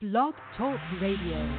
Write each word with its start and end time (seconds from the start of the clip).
Blog 0.00 0.32
Talk 0.56 0.78
Radio. 1.02 1.58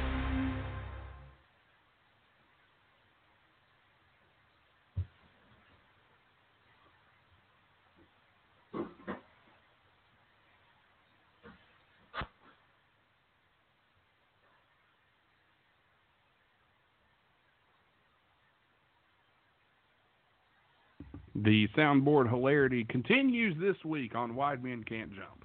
The 21.34 21.68
soundboard 21.76 22.30
hilarity 22.30 22.84
continues 22.88 23.54
this 23.60 23.76
week 23.84 24.14
on 24.14 24.34
Wide 24.34 24.64
Men 24.64 24.82
Can't 24.84 25.10
Jump. 25.12 25.44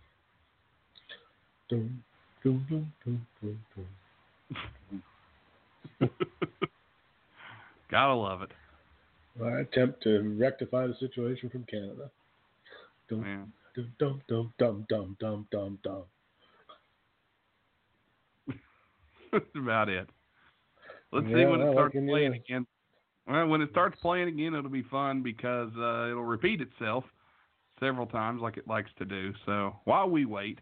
Dum, 1.69 2.01
Gotta 7.89 8.13
love 8.13 8.43
it. 8.43 8.51
I 9.43 9.61
attempt 9.61 10.03
to 10.03 10.37
rectify 10.39 10.85
the 10.85 10.93
situation 10.99 11.49
from 11.49 11.63
Canada. 11.63 12.11
Dum, 13.09 13.21
Man. 13.21 13.51
dum, 13.75 14.21
dum, 14.27 14.53
dum, 14.59 14.85
dum, 14.87 15.17
dum, 15.19 15.47
dum, 15.51 15.79
dum. 15.83 16.03
That's 19.31 19.45
about 19.55 19.89
it. 19.89 20.07
Let's 21.11 21.25
see 21.27 21.45
when 21.45 21.61
it 21.61 21.73
starts 21.73 21.77
what 21.77 21.91
can 21.93 22.07
you 22.07 22.13
playing 22.13 22.33
do? 22.33 22.37
again. 22.37 22.67
Well, 23.27 23.47
when 23.47 23.61
it 23.61 23.71
starts 23.71 23.97
playing 24.01 24.27
again, 24.27 24.53
it'll 24.53 24.69
be 24.69 24.83
fun 24.83 25.23
because 25.23 25.71
uh, 25.77 26.11
it'll 26.11 26.23
repeat 26.23 26.61
itself 26.61 27.05
several 27.79 28.05
times 28.05 28.41
like 28.41 28.57
it 28.57 28.67
likes 28.67 28.91
to 28.99 29.05
do. 29.05 29.33
So 29.47 29.77
while 29.85 30.07
we 30.07 30.25
wait, 30.25 30.59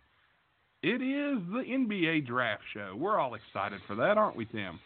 it 0.84 1.02
is 1.02 1.40
the 1.52 1.64
NBA 1.68 2.28
draft 2.28 2.64
show. 2.74 2.96
We're 2.98 3.18
all 3.20 3.34
excited 3.36 3.80
for 3.88 3.96
that, 3.96 4.18
aren't 4.18 4.36
we, 4.36 4.46
Tim? 4.46 4.80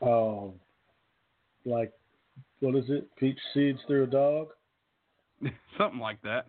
Oh, 0.00 0.54
like, 1.64 1.92
what 2.60 2.74
is 2.74 2.84
it? 2.88 3.08
Peach 3.16 3.38
seeds 3.54 3.78
through 3.86 4.04
a 4.04 4.06
dog? 4.06 4.48
Something 5.78 6.00
like 6.00 6.18
that. 6.22 6.46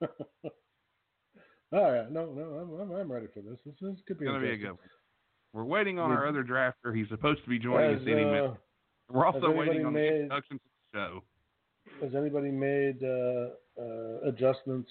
All 1.72 1.90
right, 1.90 2.10
no, 2.10 2.26
no, 2.26 2.42
I'm, 2.42 2.80
I'm, 2.80 2.96
I'm 3.00 3.10
ready 3.12 3.26
for 3.34 3.40
this. 3.40 3.58
This, 3.66 3.74
this 3.80 3.96
could 4.06 4.18
be 4.18 4.26
be 4.26 4.32
a 4.32 4.56
good 4.56 4.68
one. 4.70 4.78
We're 5.52 5.64
waiting 5.64 5.98
on 5.98 6.10
Yeah. 6.10 6.16
our 6.16 6.28
other 6.28 6.44
drafter. 6.44 6.94
He's 6.96 7.08
supposed 7.08 7.42
to 7.42 7.48
be 7.50 7.58
joining 7.58 7.92
Has, 7.92 8.00
us 8.00 8.06
any 8.06 8.24
minute. 8.24 8.50
uh, 8.50 8.54
We're 9.10 9.26
also 9.26 9.50
waiting 9.50 9.84
on 9.84 9.92
made- 9.92 10.02
the 10.10 10.14
introduction 10.22 10.58
to 10.58 10.64
the 10.92 10.98
show. 10.98 11.22
has 12.04 12.14
anybody 12.14 12.50
made 12.50 13.02
uh, 13.02 13.48
uh, 13.80 14.28
adjustments 14.28 14.90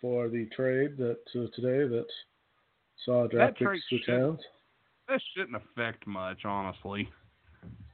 for 0.00 0.28
the 0.28 0.46
trade 0.54 0.96
that 0.98 1.18
uh, 1.34 1.46
today 1.54 1.88
that 1.88 2.06
saw 3.04 3.26
draft 3.26 3.56
trade 3.58 3.74
picks 3.76 3.88
switch 3.88 4.02
should- 4.04 4.14
hands? 4.20 4.40
That 5.08 5.20
shouldn't 5.36 5.56
affect 5.56 6.06
much, 6.06 6.44
honestly. 6.44 7.08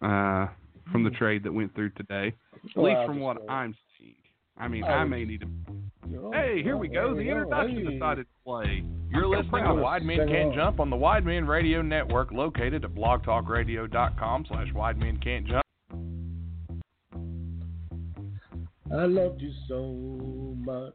Uh, 0.03 0.47
from 0.93 1.03
the 1.03 1.11
trade 1.11 1.43
that 1.45 1.53
went 1.53 1.75
through 1.75 1.91
today, 1.91 2.33
at 2.55 2.77
Well, 2.77 2.85
least 2.93 3.07
from 3.07 3.21
what 3.21 3.39
uh, 3.39 3.51
I'm 3.51 3.75
seeing. 3.99 4.15
I 4.59 4.69
mean, 4.69 4.85
I 4.85 4.99
I 4.99 5.05
may 5.05 5.25
need 5.25 5.41
to. 5.41 5.47
Oh, 6.19 6.31
Hey, 6.33 6.63
here 6.63 6.77
we 6.77 6.89
go. 6.89 7.11
The 7.11 7.17
we 7.23 7.31
introduction 7.31 7.85
Hey. 7.87 7.93
decided 7.95 8.23
to 8.27 8.33
play. 8.45 8.85
You're 9.11 9.27
listening 9.27 9.65
to 9.65 9.75
Wide 9.75 10.03
Men 10.05 10.29
Can't. 10.29 10.55
Jump 10.55 10.79
on 10.79 10.89
the 10.91 10.97
Wide 10.97 11.25
Men 11.25 11.47
Radio 11.47 11.83
Network, 11.83 12.31
located 12.33 12.85
at 12.85 12.95
blogtalkradio.com 12.95 14.47
slash 14.49 14.73
Wide 14.75 14.99
Men 14.99 15.17
Can't 15.19 15.47
Jump. 15.47 15.66
I 18.97 19.05
loved 19.05 19.43
you 19.43 19.53
so 19.69 19.93
much. 20.65 20.95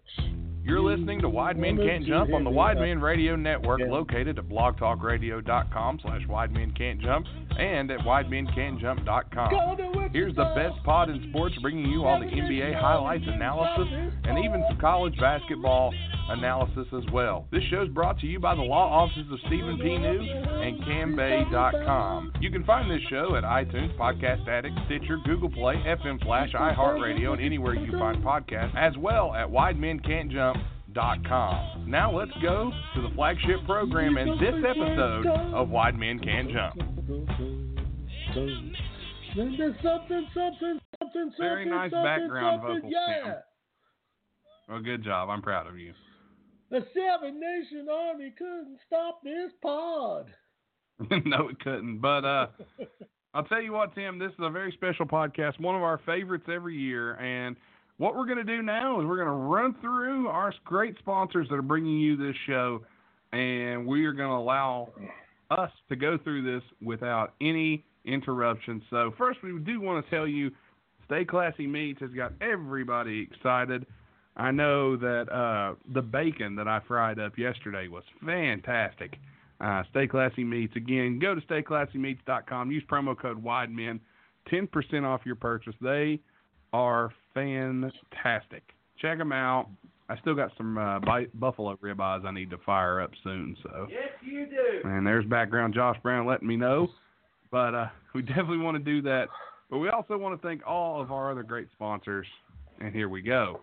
You're 0.63 0.81
listening 0.81 1.21
to 1.21 1.30
Wide 1.30 1.57
Men 1.57 1.77
Can't 1.77 2.05
Jump 2.05 2.33
on 2.33 2.44
the 2.44 2.49
Wide 2.49 2.77
Men 2.77 3.02
Radio 3.02 3.35
Network, 3.35 3.81
located 3.81 4.38
at 4.38 4.47
blogtalkradio.com 4.47 5.99
slash 6.02 6.22
Wide 6.27 6.52
Men 6.52 6.72
Can't 6.72 7.02
Jump 7.02 7.25
and 7.59 7.89
at 7.89 7.99
widemencan'tjump.com. 7.99 9.49
Go 9.52 9.75
to 9.75 9.88
Wichita. 9.88 10.13
Here's 10.13 10.35
the 10.35 10.53
best 10.56 10.84
pod 10.84 11.09
in 11.09 11.29
sports, 11.29 11.56
bringing 11.62 11.89
you 11.91 12.06
all 12.06 12.19
the 12.19 12.28
NBA 12.28 12.79
highlights, 12.79 13.23
analysis, 13.28 13.88
and 14.23 14.38
even 14.38 14.63
some 14.69 14.79
college 14.79 15.18
basketball 15.19 15.94
analysis 16.34 16.88
as 16.96 17.03
well. 17.12 17.47
This 17.52 17.64
show 17.69 17.81
is 17.84 17.90
brought 17.90 18.18
to 18.19 18.28
you 18.28 18.40
by 18.40 18.56
the 18.56 18.62
law 18.62 19.03
offices 19.03 19.30
of 19.31 19.40
Stephen 19.47 19.78
P. 19.78 19.97
New 19.97 20.22
and 20.22 20.81
Cambae.com. 20.84 22.31
You 22.40 22.50
can 22.52 22.64
find 22.64 22.90
this 22.90 23.02
show 23.09 23.36
at 23.36 23.44
iTunes, 23.44 23.96
Podcast 23.97 24.47
Addict, 24.47 24.75
Stitcher, 24.86 25.18
Google 25.25 25.50
Play, 25.50 25.75
FM 25.75 26.24
Flash, 26.24 26.53
iHeartRadio, 26.53 27.34
and 27.34 27.42
anywhere 27.42 27.74
you 27.75 27.92
find 27.97 28.24
podcasts, 28.24 28.75
as 28.78 28.96
well 28.97 29.34
at 29.34 29.47
WideMenCan'tJump.com. 29.47 31.90
Now 31.90 32.12
let's 32.12 32.31
go 32.42 32.72
to 32.96 33.02
the 33.02 33.09
flagship 33.16 33.66
program 33.66 34.18
and 34.18 34.40
this 34.40 34.56
episode 34.68 35.25
of 35.28 35.69
Wide 35.69 35.98
Men 35.98 36.19
Can't 36.19 36.52
Jump. 36.52 36.75
There's 39.36 39.75
something, 39.81 40.28
something, 40.34 40.80
something, 41.00 41.31
Very 41.40 41.66
nice 41.66 41.92
something, 41.92 42.03
background 42.03 42.62
something, 42.62 42.75
vocals, 42.81 42.94
Yeah. 42.94 43.34
Well, 44.68 44.81
good 44.81 45.03
job. 45.03 45.30
I'm 45.30 45.42
proud 45.42 45.68
of 45.68 45.78
you. 45.78 45.94
The 46.71 46.85
Seven 46.93 47.37
Nation 47.37 47.87
Army 47.91 48.33
couldn't 48.37 48.79
stop 48.87 49.21
this 49.23 49.51
pod. 49.61 50.27
no, 51.25 51.49
it 51.49 51.59
couldn't. 51.59 51.99
But 51.99 52.23
uh, 52.23 52.47
I'll 53.33 53.43
tell 53.43 53.61
you 53.61 53.73
what, 53.73 53.93
Tim, 53.93 54.17
this 54.17 54.31
is 54.31 54.39
a 54.39 54.49
very 54.49 54.71
special 54.71 55.05
podcast, 55.05 55.59
one 55.59 55.75
of 55.75 55.83
our 55.83 55.99
favorites 56.05 56.45
every 56.49 56.77
year. 56.77 57.15
And 57.15 57.57
what 57.97 58.15
we're 58.15 58.25
going 58.25 58.37
to 58.37 58.45
do 58.45 58.61
now 58.61 59.01
is 59.01 59.05
we're 59.05 59.17
going 59.17 59.27
to 59.27 59.33
run 59.33 59.75
through 59.81 60.29
our 60.29 60.53
great 60.63 60.97
sponsors 60.99 61.49
that 61.49 61.55
are 61.55 61.61
bringing 61.61 61.99
you 61.99 62.15
this 62.15 62.37
show, 62.47 62.81
and 63.33 63.85
we 63.85 64.05
are 64.05 64.13
going 64.13 64.29
to 64.29 64.35
allow 64.35 64.93
us 65.49 65.71
to 65.89 65.97
go 65.97 66.17
through 66.23 66.53
this 66.53 66.63
without 66.81 67.33
any 67.41 67.83
interruption. 68.05 68.81
So, 68.89 69.13
first, 69.17 69.39
we 69.43 69.59
do 69.59 69.81
want 69.81 70.05
to 70.05 70.09
tell 70.09 70.25
you 70.25 70.51
Stay 71.05 71.25
Classy 71.25 71.67
Meats 71.67 71.99
has 71.99 72.11
got 72.11 72.31
everybody 72.39 73.27
excited. 73.29 73.85
I 74.38 74.52
know 74.52 74.96
that 74.97 75.30
uh, 75.31 75.75
the 75.94 76.02
bacon 76.02 76.56
that 76.56 76.68
I 76.68 76.80
fried 76.88 77.19
up 77.19 77.38
yesterday 77.38 77.88
was 77.88 78.03
fantastic. 78.25 79.18
Uh, 79.59 79.84
Stay 79.92 80.08
Classy 80.08 80.44
Meats. 80.44 80.75
Again, 80.75 81.19
go 81.19 81.36
to 81.36 81.42
stayclassymeats.com. 81.42 82.72
Use 82.72 82.84
promo 82.90 83.18
code 83.18 83.44
WIDEMEN. 83.44 84.00
10% 84.52 85.03
off 85.03 85.22
your 85.25 85.36
purchase. 85.36 85.75
They 85.81 86.19
are 86.74 87.12
fantastic. 87.34 88.64
Check 89.00 89.18
them 89.18 89.31
out. 89.31 89.68
I 90.09 90.18
still 90.19 90.34
got 90.36 90.52
some 90.58 90.78
uh, 90.78 91.00
buffalo 91.36 91.75
ribeyes 91.78 92.25
I 92.25 92.31
need 92.31 92.50
to 92.50 92.58
fire 92.66 93.02
up 93.02 93.12
soon. 93.24 93.56
So 93.63 93.88
Yes, 93.90 94.09
you 94.24 94.46
do. 94.46 94.88
and 94.90 95.06
there's 95.06 95.25
background 95.25 95.74
Josh 95.74 95.98
Brown 96.03 96.25
letting 96.25 96.48
me 96.48 96.58
know. 96.58 96.90
But 97.52 97.75
uh, 97.75 97.88
we 98.16 98.22
definitely 98.22 98.58
want 98.59 98.78
to 98.78 98.84
do 98.84 99.02
that. 99.03 99.28
But 99.69 99.78
we 99.80 99.90
also 99.90 100.18
want 100.18 100.40
to 100.42 100.48
thank 100.48 100.66
all 100.68 101.02
of 101.02 101.12
our 101.12 101.31
other 101.31 101.44
great 101.44 101.68
sponsors. 101.74 102.28
And 102.80 102.94
here 102.94 103.09
we 103.09 103.22
go. 103.22 103.62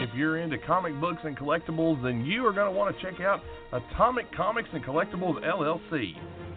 If 0.00 0.14
you're 0.14 0.38
into 0.38 0.56
comic 0.56 0.98
books 0.98 1.20
and 1.24 1.36
collectibles, 1.36 2.02
then 2.02 2.24
you 2.24 2.46
are 2.46 2.54
going 2.54 2.72
to 2.72 2.76
want 2.76 2.96
to 2.96 3.02
check 3.02 3.20
out 3.20 3.40
Atomic 3.70 4.34
Comics 4.34 4.70
and 4.72 4.82
Collectibles 4.82 5.44
LLC. 5.44 6.14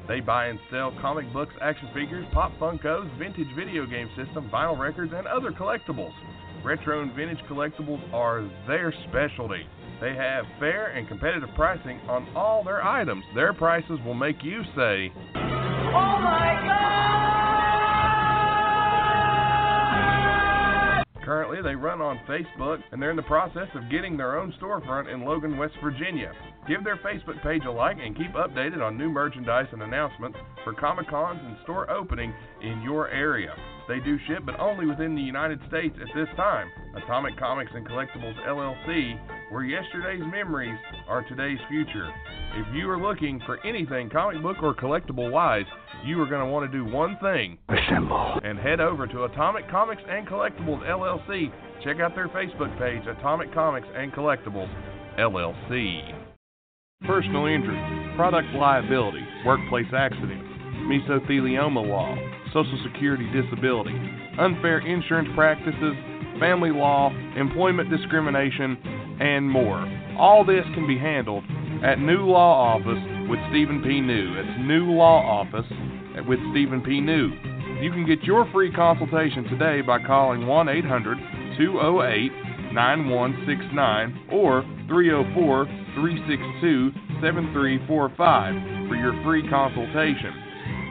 They 0.07 0.21
buy 0.21 0.47
and 0.47 0.57
sell 0.71 0.93
comic 1.01 1.31
books, 1.33 1.53
action 1.61 1.89
figures, 1.93 2.25
pop 2.31 2.53
Funkos, 2.57 3.05
vintage 3.19 3.53
video 3.53 3.85
game 3.85 4.09
systems, 4.15 4.49
vinyl 4.49 4.79
records, 4.79 5.11
and 5.13 5.27
other 5.27 5.51
collectibles. 5.51 6.13
Retro 6.63 7.01
and 7.01 7.13
vintage 7.13 7.43
collectibles 7.49 8.01
are 8.13 8.49
their 8.65 8.93
specialty. 9.09 9.67
They 9.99 10.15
have 10.15 10.45
fair 10.57 10.93
and 10.93 11.05
competitive 11.09 11.49
pricing 11.53 11.99
on 12.07 12.33
all 12.37 12.63
their 12.63 12.81
items. 12.81 13.25
Their 13.35 13.53
prices 13.53 13.99
will 14.05 14.13
make 14.13 14.41
you 14.41 14.61
say, 14.73 15.11
Oh 15.35 15.41
my 15.91 16.61
God! 16.63 17.22
Currently, 21.23 21.61
they 21.61 21.75
run 21.75 22.01
on 22.01 22.19
Facebook 22.27 22.83
and 22.91 23.01
they're 23.01 23.11
in 23.11 23.15
the 23.15 23.23
process 23.23 23.69
of 23.75 23.89
getting 23.89 24.17
their 24.17 24.37
own 24.37 24.53
storefront 24.61 25.11
in 25.11 25.23
Logan, 25.23 25.57
West 25.57 25.75
Virginia. 25.81 26.33
Give 26.67 26.83
their 26.83 26.97
Facebook 26.97 27.41
page 27.41 27.63
a 27.65 27.71
like 27.71 27.97
and 28.03 28.15
keep 28.15 28.33
updated 28.33 28.81
on 28.81 28.97
new 28.97 29.09
merchandise 29.09 29.67
and 29.71 29.81
announcements 29.81 30.37
for 30.65 30.73
Comic 30.73 31.09
Cons 31.09 31.39
and 31.41 31.57
store 31.63 31.89
opening 31.89 32.33
in 32.61 32.81
your 32.81 33.07
area. 33.09 33.55
They 33.87 33.99
do 33.99 34.17
ship, 34.27 34.43
but 34.45 34.59
only 34.59 34.85
within 34.85 35.15
the 35.15 35.21
United 35.21 35.59
States 35.67 35.95
at 36.01 36.13
this 36.15 36.29
time. 36.35 36.67
Atomic 36.95 37.37
Comics 37.37 37.71
and 37.73 37.87
Collectibles 37.87 38.35
LLC, 38.45 39.19
where 39.51 39.63
yesterday's 39.63 40.23
memories 40.29 40.77
are 41.07 41.23
today's 41.27 41.59
future. 41.69 42.09
If 42.55 42.67
you 42.75 42.89
are 42.89 43.01
looking 43.01 43.41
for 43.45 43.65
anything 43.65 44.09
comic 44.09 44.41
book 44.41 44.57
or 44.61 44.73
collectible 44.73 45.31
wise, 45.31 45.65
you 46.03 46.21
are 46.21 46.25
going 46.25 46.45
to 46.45 46.51
want 46.51 46.69
to 46.69 46.77
do 46.77 46.83
one 46.83 47.17
thing. 47.21 47.57
Assemble. 47.69 48.39
And 48.43 48.59
head 48.59 48.79
over 48.79 49.07
to 49.07 49.23
Atomic 49.23 49.69
Comics 49.69 50.01
and 50.07 50.27
Collectibles 50.27 50.85
LLC. 50.85 51.51
Check 51.83 51.99
out 51.99 52.13
their 52.15 52.27
Facebook 52.29 52.77
page, 52.77 53.07
Atomic 53.07 53.53
Comics 53.53 53.87
and 53.95 54.11
Collectibles 54.11 54.69
LLC. 55.17 56.13
Personal 57.05 57.47
injury, 57.47 58.15
product 58.15 58.47
liability, 58.55 59.23
workplace 59.45 59.87
accidents, 59.93 60.45
mesothelioma 60.87 61.85
law, 61.87 62.15
Social 62.53 62.79
Security 62.91 63.27
disability, 63.33 63.95
unfair 64.39 64.79
insurance 64.79 65.29
practices, 65.35 65.95
family 66.39 66.71
law, 66.71 67.11
employment 67.35 67.89
discrimination, 67.89 68.77
and 69.19 69.49
more. 69.49 69.85
All 70.17 70.45
this 70.45 70.63
can 70.73 70.87
be 70.87 70.97
handled 70.97 71.43
at 71.83 71.99
New 71.99 72.25
Law 72.25 72.75
Office 72.75 73.29
with 73.29 73.39
Stephen 73.49 73.81
P. 73.83 73.99
New. 73.99 74.39
It's 74.39 74.59
New 74.61 74.91
Law 74.91 75.41
Office 75.41 75.65
with 76.27 76.39
Stephen 76.51 76.81
P. 76.81 77.01
New. 77.01 77.31
You 77.81 77.91
can 77.91 78.05
get 78.05 78.23
your 78.23 78.49
free 78.51 78.71
consultation 78.71 79.43
today 79.45 79.81
by 79.81 80.01
calling 80.03 80.47
1 80.47 80.69
800 80.69 81.17
208 81.57 82.31
9169 82.73 84.29
or 84.31 84.63
304 84.87 85.65
362 85.95 86.91
7345 87.21 88.87
for 88.87 88.95
your 88.95 89.13
free 89.23 89.47
consultation. 89.49 90.33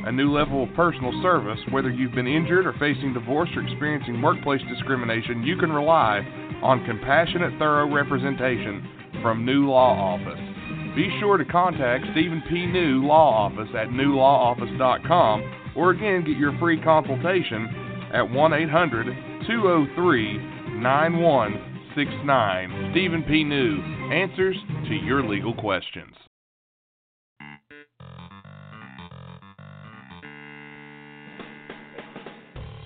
A 0.05 0.13
new 0.13 0.33
level 0.33 0.65
of 0.65 0.75
personal 0.75 1.13
service, 1.23 1.61
whether 1.71 1.91
you've 1.91 2.15
been 2.15 2.27
injured 2.27 2.67
or 2.67 2.73
facing 2.79 3.15
divorce 3.15 3.51
or 3.55 3.63
experiencing 3.63 4.21
workplace 4.21 4.61
discrimination, 4.69 5.45
you 5.45 5.57
can 5.57 5.71
rely 5.71 6.21
on 6.63 6.85
compassionate, 6.85 7.57
thorough 7.59 7.93
representation 7.93 8.89
from 9.23 9.45
New 9.45 9.69
Law 9.69 10.19
Office. 10.19 10.52
Be 10.95 11.09
sure 11.21 11.39
to 11.39 11.45
contact 11.47 12.05
Stephen 12.13 12.43
P. 12.51 12.67
New 12.67 13.07
Law 13.07 13.47
Office 13.47 13.71
at 13.75 13.89
newlawoffice.com 13.89 15.73
or 15.75 15.93
again 15.93 16.23
get 16.23 16.37
your 16.37 16.55
free 16.59 16.79
consultation 16.83 17.67
at 18.13 18.31
1 18.31 18.53
800 18.53 19.07
203 19.47 20.37
9169. 20.81 22.91
Stephen 22.93 23.23
P. 23.23 23.43
New 23.43 23.81
answers 24.13 24.59
to 24.87 24.95
your 24.95 25.27
legal 25.27 25.55
questions. 25.55 26.15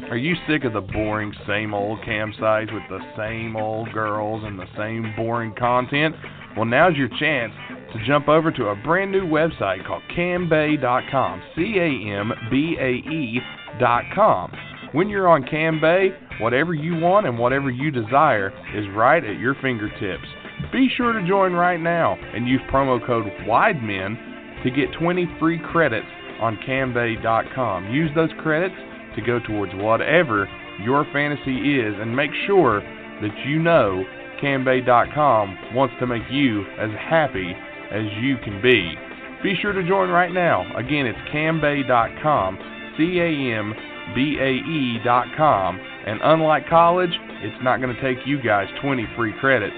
Are 0.09 0.17
you 0.17 0.37
sick 0.49 0.63
of 0.63 0.73
the 0.73 0.81
boring, 0.81 1.35
same 1.49 1.75
old 1.75 1.99
campsites 2.03 2.73
with 2.73 2.85
the 2.89 3.01
same 3.17 3.57
old 3.57 3.93
girls 3.93 4.45
and 4.45 4.57
the 4.57 4.69
same 4.77 5.13
boring 5.17 5.53
content? 5.59 6.15
Well, 6.57 6.65
now's 6.65 6.97
your 6.97 7.09
chance 7.21 7.53
to 7.93 8.07
jump 8.07 8.29
over 8.29 8.51
to 8.51 8.69
a 8.69 8.77
brand 8.77 9.13
new 9.13 9.27
website 9.27 9.87
called 9.87 10.03
Cambae.com. 10.17 11.43
C 11.55 11.77
A 11.79 12.19
M 12.19 12.33
B 12.51 12.77
A 12.81 12.91
E.com. 13.09 14.53
When 14.93 15.09
you're 15.09 15.29
on 15.29 15.43
Cambae, 15.43 16.41
whatever 16.41 16.73
you 16.73 16.97
want 16.97 17.27
and 17.27 17.39
whatever 17.39 17.71
you 17.71 17.91
desire 17.91 18.53
is 18.75 18.87
right 18.95 19.23
at 19.23 19.39
your 19.39 19.55
fingertips. 19.61 20.25
Be 20.73 20.89
sure 20.97 21.13
to 21.13 21.29
join 21.29 21.53
right 21.53 21.81
now 21.81 22.17
and 22.35 22.49
use 22.49 22.61
promo 22.73 23.05
code 23.05 23.27
WIDEMEN 23.47 24.63
to 24.65 24.71
get 24.71 24.93
20 24.99 25.27
free 25.39 25.61
credits 25.73 26.07
on 26.41 26.57
Cambae.com. 26.67 27.93
Use 27.93 28.11
those 28.15 28.31
credits 28.41 28.75
to 29.17 29.23
go 29.23 29.39
towards 29.41 29.73
whatever 29.75 30.49
your 30.83 31.05
fantasy 31.13 31.79
is 31.79 31.95
and 31.99 32.15
make 32.15 32.31
sure 32.47 32.81
that 32.81 33.47
you 33.47 33.59
know 33.59 34.05
Cambae.com 34.43 35.75
wants 35.75 35.95
to 36.01 36.07
make 36.07 36.23
you 36.31 36.63
as 36.79 36.91
happy 36.99 37.53
as 37.91 38.05
you 38.21 38.37
can 38.39 38.61
be. 38.63 38.95
Be 39.43 39.57
sure 39.61 39.73
to 39.73 39.87
join 39.87 40.09
right 40.11 40.33
now. 40.33 40.65
Again, 40.77 41.07
it's 41.07 41.19
Cambae.com, 41.33 42.59
C 42.97 43.21
A 43.21 43.59
M 43.59 43.75
B 44.15 44.39
A 44.41 44.51
E.com. 44.51 45.81
And 46.07 46.21
unlike 46.23 46.69
college, 46.69 47.11
it's 47.43 47.65
not 47.65 47.81
going 47.81 47.95
to 47.95 48.01
take 48.01 48.27
you 48.27 48.43
guys 48.43 48.69
20 48.81 49.07
free 49.17 49.35
credits 49.41 49.77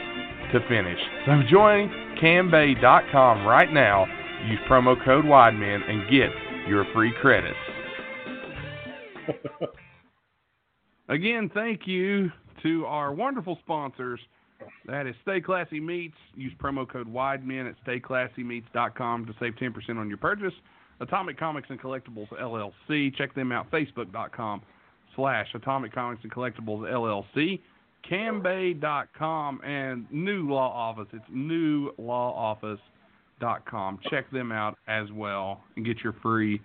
to 0.53 0.61
finish. 0.69 0.99
So 1.27 1.43
join 1.51 1.89
Cambae.com 2.21 3.47
right 3.47 3.73
now. 3.73 4.07
Use 4.47 4.61
promo 4.69 5.03
code 5.05 5.25
WIDEMEN 5.25 5.91
and 5.91 6.11
get 6.11 6.31
your 6.69 6.85
free 6.95 7.13
credits. 7.21 7.57
Again, 11.09 11.51
thank 11.53 11.87
you 11.87 12.31
to 12.63 12.87
our 12.87 13.13
wonderful 13.13 13.59
sponsors. 13.63 14.21
That 14.87 15.07
is 15.07 15.15
Stay 15.23 15.41
Classy 15.41 15.79
Meats. 15.81 16.17
Use 16.35 16.53
promo 16.61 16.87
code 16.89 17.07
WIDEMEN 17.07 17.69
at 17.69 17.77
StayClassyMeats.com 17.87 19.27
to 19.27 19.35
save 19.39 19.55
10% 19.55 19.99
on 19.99 20.09
your 20.09 20.19
purchase. 20.19 20.55
Atomic 21.01 21.39
Comics 21.39 21.71
and 21.71 21.81
Collectibles 21.81 22.29
LLC. 22.31 23.15
Check 23.15 23.33
them 23.35 23.53
out. 23.53 23.71
Facebook.com 23.71 24.63
slash 25.15 25.47
Atomic 25.55 25.95
Comics 25.95 26.23
and 26.23 26.33
Collectibles 26.33 26.91
LLC. 26.91 27.61
Cambae.com 28.11 29.61
and 29.65 30.07
New 30.11 30.51
Law 30.51 30.73
Office. 30.73 31.09
It's 31.13 31.29
newlawoffice.com. 31.31 33.99
Check 34.11 34.31
them 34.31 34.51
out 34.53 34.79
as 34.89 35.13
well 35.13 35.61
and 35.77 35.85
get 35.85 35.99
your 36.03 36.15
free 36.23 36.63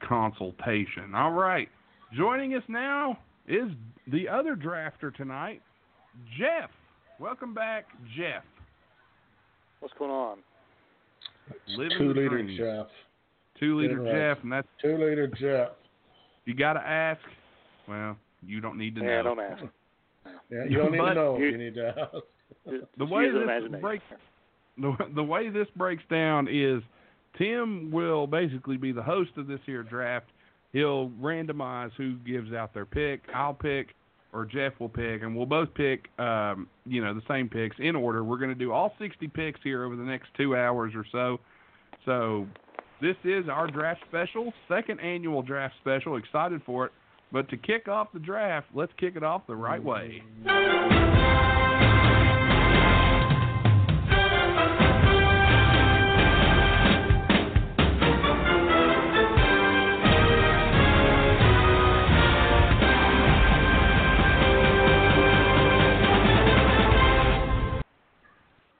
consultation. 0.00 1.14
All 1.14 1.32
right. 1.32 1.68
Joining 2.16 2.54
us 2.54 2.62
now 2.68 3.18
is 3.46 3.68
the 4.10 4.26
other 4.28 4.56
drafter 4.56 5.14
tonight, 5.14 5.60
Jeff. 6.38 6.70
Welcome 7.18 7.54
back, 7.54 7.86
Jeff. 8.16 8.42
What's 9.80 9.94
going 9.98 10.10
on? 10.10 10.38
Living 11.76 11.98
Two 11.98 12.08
liter 12.12 12.28
dream. 12.28 12.56
Jeff. 12.58 12.86
Two 13.58 13.78
liter 13.80 14.02
right. 14.02 14.12
Jeff, 14.34 14.42
and 14.42 14.52
that's 14.52 14.68
Two 14.82 14.98
liter 14.98 15.26
Jeff. 15.28 15.70
you 16.44 16.54
got 16.54 16.74
to 16.74 16.80
ask. 16.80 17.20
Well, 17.88 18.16
you 18.46 18.60
don't 18.60 18.76
need 18.78 18.94
to 18.96 19.00
Yeah, 19.00 19.06
know. 19.06 19.16
Yeah, 19.16 19.22
don't 19.22 19.40
ask. 19.40 19.64
Yeah, 20.50 20.64
you 20.68 20.76
don't 20.78 20.92
need 20.92 20.98
to 20.98 21.14
know. 21.14 21.38
you- 21.38 21.46
You 21.46 21.58
need 21.58 21.74
to 21.76 21.88
ask. 21.88 22.24
Just, 22.70 22.84
The 22.98 23.04
way 23.04 23.30
this 23.30 23.80
breaks 23.80 24.04
the 24.78 24.94
the 25.14 25.22
way 25.22 25.48
this 25.48 25.68
breaks 25.76 26.02
down 26.10 26.48
is 26.50 26.82
Tim 27.38 27.90
will 27.90 28.26
basically 28.26 28.76
be 28.76 28.92
the 28.92 29.02
host 29.02 29.30
of 29.36 29.46
this 29.46 29.60
here 29.66 29.82
draft. 29.82 30.26
He'll 30.72 31.08
randomize 31.20 31.92
who 31.96 32.14
gives 32.16 32.52
out 32.52 32.74
their 32.74 32.84
pick. 32.84 33.22
I'll 33.34 33.54
pick, 33.54 33.94
or 34.36 34.44
Jeff 34.44 34.74
will 34.78 34.90
pick, 34.90 35.22
and 35.22 35.34
we'll 35.34 35.46
both 35.46 35.72
pick, 35.74 36.10
um, 36.18 36.68
you 36.84 37.02
know, 37.02 37.14
the 37.14 37.22
same 37.26 37.48
picks 37.48 37.76
in 37.78 37.96
order. 37.96 38.22
We're 38.22 38.36
going 38.36 38.50
to 38.50 38.54
do 38.54 38.70
all 38.70 38.92
60 38.98 39.26
picks 39.28 39.58
here 39.64 39.82
over 39.84 39.96
the 39.96 40.02
next 40.02 40.28
two 40.36 40.54
hours 40.54 40.92
or 40.94 41.06
so. 41.10 41.40
So 42.04 42.46
this 43.00 43.16
is 43.24 43.48
our 43.48 43.66
draft 43.66 44.00
special, 44.06 44.52
second 44.68 45.00
annual 45.00 45.40
draft 45.40 45.74
special. 45.80 46.16
Excited 46.16 46.60
for 46.66 46.86
it. 46.86 46.92
But 47.32 47.48
to 47.48 47.56
kick 47.56 47.88
off 47.88 48.08
the 48.12 48.20
draft, 48.20 48.66
let's 48.74 48.92
kick 49.00 49.16
it 49.16 49.24
off 49.24 49.46
the 49.46 49.56
right 49.56 49.82
way. 49.82 50.22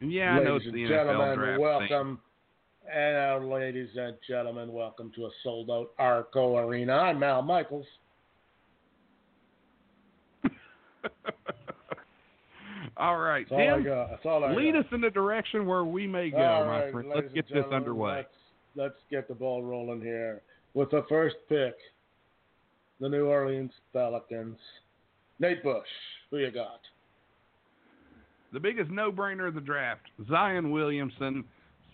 Yeah, 0.08 0.30
I 0.32 0.44
know 0.44 0.54
ladies 0.56 0.68
and 0.72 0.88
gentlemen, 0.88 1.36
draft. 1.38 1.52
thing. 1.52 1.60
welcome. 1.60 2.20
And 2.92 3.14
now, 3.14 3.38
ladies 3.54 3.88
and 3.96 4.16
gentlemen, 4.28 4.72
welcome 4.72 5.10
to 5.16 5.26
a 5.26 5.30
sold 5.42 5.70
out 5.70 5.90
Arco 5.98 6.56
Arena. 6.58 6.92
I'm 6.92 7.18
Mal 7.18 7.42
Michaels. 7.42 7.86
all 12.96 13.18
right, 13.18 13.44
That's 13.50 13.52
all 13.52 13.58
I 13.58 13.74
Tim, 13.76 13.84
got. 13.84 14.10
That's 14.10 14.26
all 14.26 14.44
I 14.44 14.52
lead 14.52 14.74
got. 14.74 14.80
us 14.80 14.86
in 14.92 15.00
the 15.00 15.10
direction 15.10 15.66
where 15.66 15.84
we 15.84 16.06
may 16.06 16.30
go, 16.30 16.38
All 16.38 16.64
my 16.66 16.84
right, 16.84 16.92
friend. 16.92 17.08
Let's 17.12 17.32
get 17.34 17.48
this 17.52 17.64
underway. 17.72 18.16
Let's, 18.18 18.28
let's 18.76 19.00
get 19.10 19.26
the 19.26 19.34
ball 19.34 19.64
rolling 19.64 20.00
here 20.00 20.42
with 20.74 20.90
the 20.90 21.04
first 21.08 21.36
pick. 21.48 21.74
The 23.00 23.08
New 23.08 23.26
Orleans 23.26 23.72
Pelicans. 23.92 24.58
Nate 25.38 25.62
Bush, 25.62 25.86
who 26.30 26.38
you 26.38 26.50
got? 26.50 26.80
The 28.56 28.60
biggest 28.60 28.90
no-brainer 28.90 29.46
of 29.46 29.54
the 29.54 29.60
draft: 29.60 30.08
Zion 30.30 30.70
Williamson, 30.70 31.44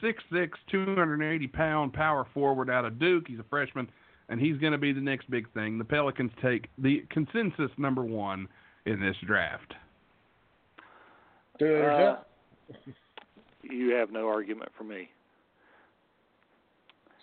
6'6", 0.00 0.50
280 0.70 1.48
pound 1.48 1.92
power 1.92 2.24
forward 2.32 2.70
out 2.70 2.84
of 2.84 3.00
Duke. 3.00 3.24
He's 3.26 3.40
a 3.40 3.44
freshman, 3.50 3.90
and 4.28 4.40
he's 4.40 4.56
going 4.58 4.70
to 4.70 4.78
be 4.78 4.92
the 4.92 5.00
next 5.00 5.28
big 5.28 5.52
thing. 5.54 5.76
The 5.76 5.84
Pelicans 5.84 6.30
take 6.40 6.68
the 6.78 7.04
consensus 7.10 7.72
number 7.78 8.04
one 8.04 8.46
in 8.86 9.00
this 9.00 9.16
draft. 9.26 9.74
Uh. 11.60 12.18
You 13.64 13.96
have 13.96 14.12
no 14.12 14.28
argument 14.28 14.70
for 14.78 14.84
me. 14.84 15.08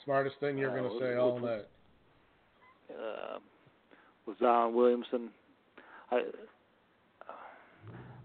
Smartest 0.04 0.36
thing 0.42 0.58
you're 0.58 0.78
uh, 0.78 0.82
going 0.82 1.00
to 1.00 1.00
say 1.00 1.16
all 1.16 1.40
night. 1.40 1.66
Uh, 2.92 3.40
with 4.26 4.38
Zion 4.40 4.74
Williamson, 4.74 5.30
I, 6.12 6.24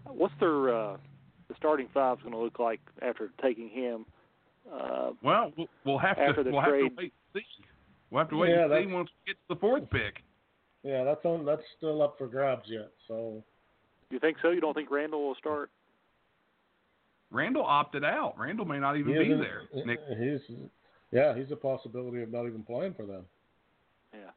what's 0.07 0.33
their 0.39 0.73
uh, 0.75 0.97
the 1.47 1.55
starting 1.57 1.87
five 1.93 2.19
going 2.21 2.31
to 2.31 2.37
look 2.39 2.59
like 2.59 2.79
after 3.01 3.29
taking 3.41 3.69
him? 3.69 4.05
Uh, 4.71 5.11
Well, 5.23 5.51
we'll, 5.57 5.67
we'll 5.85 5.97
have 5.99 6.17
After 6.17 6.35
to 6.37 6.43
the 6.43 6.51
we'll 6.51 6.61
have 6.61 6.69
trade. 6.71 6.89
to 6.89 6.95
wait 6.97 7.13
and 7.33 7.43
see. 7.43 7.65
We'll 8.09 8.19
have 8.21 8.29
to 8.29 8.37
wait 8.37 8.49
Yeah, 8.49 8.63
and 8.63 8.71
see 8.71 8.75
that's- 8.75 8.93
once 8.93 9.09
we 9.25 9.33
get 9.33 9.37
to 9.47 9.53
the 9.55 9.59
fourth 9.59 9.89
pick. 9.89 10.23
Yeah, 10.83 11.03
that's 11.03 11.23
on. 11.25 11.45
That's 11.45 11.61
still 11.77 12.01
up 12.03 12.15
for 12.17 12.27
grabs 12.27 12.67
yet. 12.67 12.91
So 13.07 13.43
you 14.11 14.19
think 14.19 14.37
so? 14.41 14.51
You 14.51 14.61
don't 14.61 14.73
think 14.75 14.91
Randall 14.91 15.27
will 15.27 15.35
start? 15.35 15.71
Randall 17.31 17.63
opted 17.65 18.03
out. 18.03 18.35
Randall 18.37 18.65
may 18.65 18.79
not 18.79 18.95
even 18.97 19.13
he 19.13 19.19
be 19.29 19.33
there. 19.33 19.63
Nick, 19.85 19.99
He's 20.19 20.39
yeah, 21.11 21.35
he's 21.35 21.51
a 21.51 21.55
possibility 21.55 22.21
of 22.21 22.31
not 22.31 22.45
even 22.45 22.61
playing 22.63 22.93
for 22.93 23.05
them. 23.05 23.23
Yeah. 24.13 24.29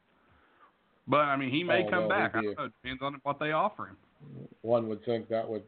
but 1.06 1.18
I 1.20 1.36
mean, 1.36 1.50
he 1.50 1.62
may 1.62 1.84
Oh, 1.86 1.90
come 1.90 2.02
no, 2.04 2.08
back. 2.08 2.34
I 2.34 2.42
don't 2.42 2.56
know. 2.56 2.64
It 2.64 2.72
depends 2.82 3.02
on 3.02 3.20
what 3.22 3.38
they 3.38 3.52
offer 3.52 3.86
him. 3.88 3.96
One 4.62 4.88
would 4.88 5.04
think 5.04 5.28
that 5.28 5.48
would, 5.48 5.62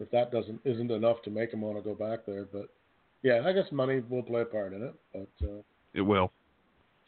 if 0.00 0.10
that 0.10 0.30
doesn't 0.30 0.60
isn't 0.64 0.90
enough 0.90 1.22
to 1.22 1.30
make 1.30 1.52
him 1.52 1.60
want 1.62 1.76
to 1.76 1.82
go 1.82 1.94
back 1.94 2.26
there. 2.26 2.46
But 2.52 2.68
yeah, 3.22 3.42
I 3.44 3.52
guess 3.52 3.64
money 3.72 4.02
will 4.08 4.22
play 4.22 4.42
a 4.42 4.44
part 4.44 4.72
in 4.72 4.82
it, 4.82 4.94
but 5.12 5.46
uh, 5.46 5.62
It 5.94 6.02
will. 6.02 6.30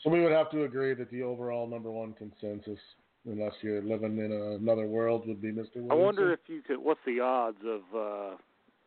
so 0.02 0.10
we 0.10 0.20
would 0.20 0.32
have 0.32 0.50
to 0.50 0.64
agree 0.64 0.94
that 0.94 1.10
the 1.10 1.22
overall 1.22 1.66
number 1.66 1.90
one 1.90 2.14
consensus, 2.14 2.78
unless 3.26 3.52
you're 3.62 3.82
living 3.82 4.18
in 4.18 4.32
another 4.32 4.86
world, 4.86 5.26
would 5.28 5.40
be 5.40 5.52
Mr. 5.52 5.76
Williamson. 5.76 5.90
I 5.90 5.94
wonder 5.94 6.32
if 6.32 6.40
you 6.46 6.62
could. 6.62 6.78
What's 6.78 7.00
the 7.06 7.20
odds 7.20 7.58
of 7.64 7.80
uh, 7.96 8.36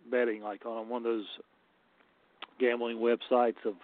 betting, 0.09 0.41
like 0.43 0.65
on 0.65 0.89
one 0.89 1.05
of 1.05 1.11
those 1.11 1.25
gambling 2.59 2.97
websites, 2.97 3.63
of 3.65 3.75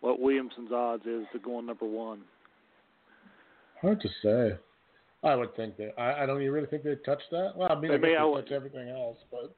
what 0.00 0.18
Williamson's 0.20 0.72
odds 0.72 1.04
is 1.06 1.26
to 1.32 1.38
going 1.38 1.66
number 1.66 1.86
one? 1.86 2.22
Hard 3.82 4.00
to 4.00 4.08
say. 4.22 4.58
I 5.22 5.34
would 5.34 5.54
think 5.54 5.76
that. 5.76 5.92
I, 6.00 6.22
I 6.22 6.26
don't. 6.26 6.40
You 6.40 6.50
really 6.52 6.66
think 6.66 6.82
they'd 6.82 7.04
touch 7.04 7.20
that? 7.30 7.52
Well, 7.54 7.70
I 7.70 7.78
mean, 7.78 7.90
They 7.90 7.96
I 7.96 7.98
may 7.98 8.08
guess 8.12 8.18
out- 8.20 8.34
they 8.36 8.40
touch 8.42 8.52
everything 8.52 8.88
else, 8.88 9.18
but 9.30 9.54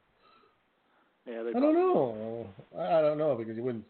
Yeah, 1.26 1.42
they 1.45 1.50
I 1.50 1.61
don't 1.61 1.75
know. 1.75 2.47
I, 2.76 2.83
I 2.99 3.00
don't 3.00 3.19
know 3.19 3.35
because 3.37 3.57
you 3.57 3.62
wouldn't. 3.62 3.85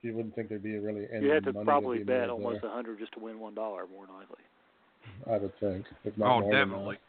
You 0.00 0.14
wouldn't 0.14 0.34
think 0.34 0.48
there'd 0.48 0.62
be 0.62 0.78
really 0.78 1.06
any 1.12 1.26
You 1.26 1.32
had 1.32 1.44
to 1.44 1.52
probably 1.52 1.98
be 1.98 2.04
bet 2.04 2.30
almost 2.30 2.64
a 2.64 2.70
hundred 2.70 2.98
just 2.98 3.12
to 3.12 3.18
win 3.18 3.38
one 3.38 3.54
dollar, 3.54 3.86
more 3.86 4.06
than 4.06 4.14
likely. 4.16 4.38
I 5.30 5.36
would 5.36 5.52
think. 5.60 5.84
If 6.04 6.16
not 6.16 6.36
Oh, 6.36 6.40
more 6.40 6.52
definitely. 6.52 6.96
that. 6.96 7.00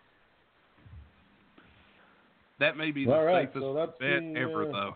That 2.59 2.77
may 2.77 2.91
be 2.91 3.05
the 3.05 3.13
All 3.13 3.23
right, 3.23 3.47
safest 3.47 3.63
so 3.63 3.73
that's 3.73 3.91
bet 3.99 4.19
the, 4.21 4.39
ever, 4.39 4.69
uh, 4.69 4.71
though. 4.71 4.95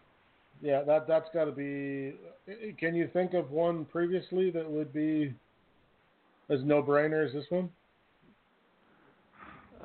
Yeah, 0.62 0.84
that 0.84 1.08
that's 1.08 1.30
got 1.34 1.46
to 1.46 1.52
be. 1.52 2.16
Can 2.78 2.96
you 2.96 3.10
think 3.14 3.34
of 3.34 3.52
one 3.52 3.86
previously 3.86 4.52
that 4.52 4.70
would 4.70 4.92
be 4.94 5.34
as 6.50 6.60
no 6.64 6.84
brainer 6.84 7.26
as 7.26 7.32
this 7.34 7.46
one? 7.50 7.70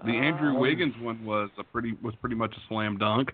The 0.05 0.13
Andrew 0.13 0.51
Um, 0.51 0.59
Wiggins 0.59 0.95
one 1.01 1.25
was 1.25 1.51
a 1.59 1.65
pretty 1.65 1.97
was 2.03 2.15
pretty 2.21 2.37
much 2.37 2.55
a 2.57 2.61
slam 2.69 2.99
dunk. 2.99 3.33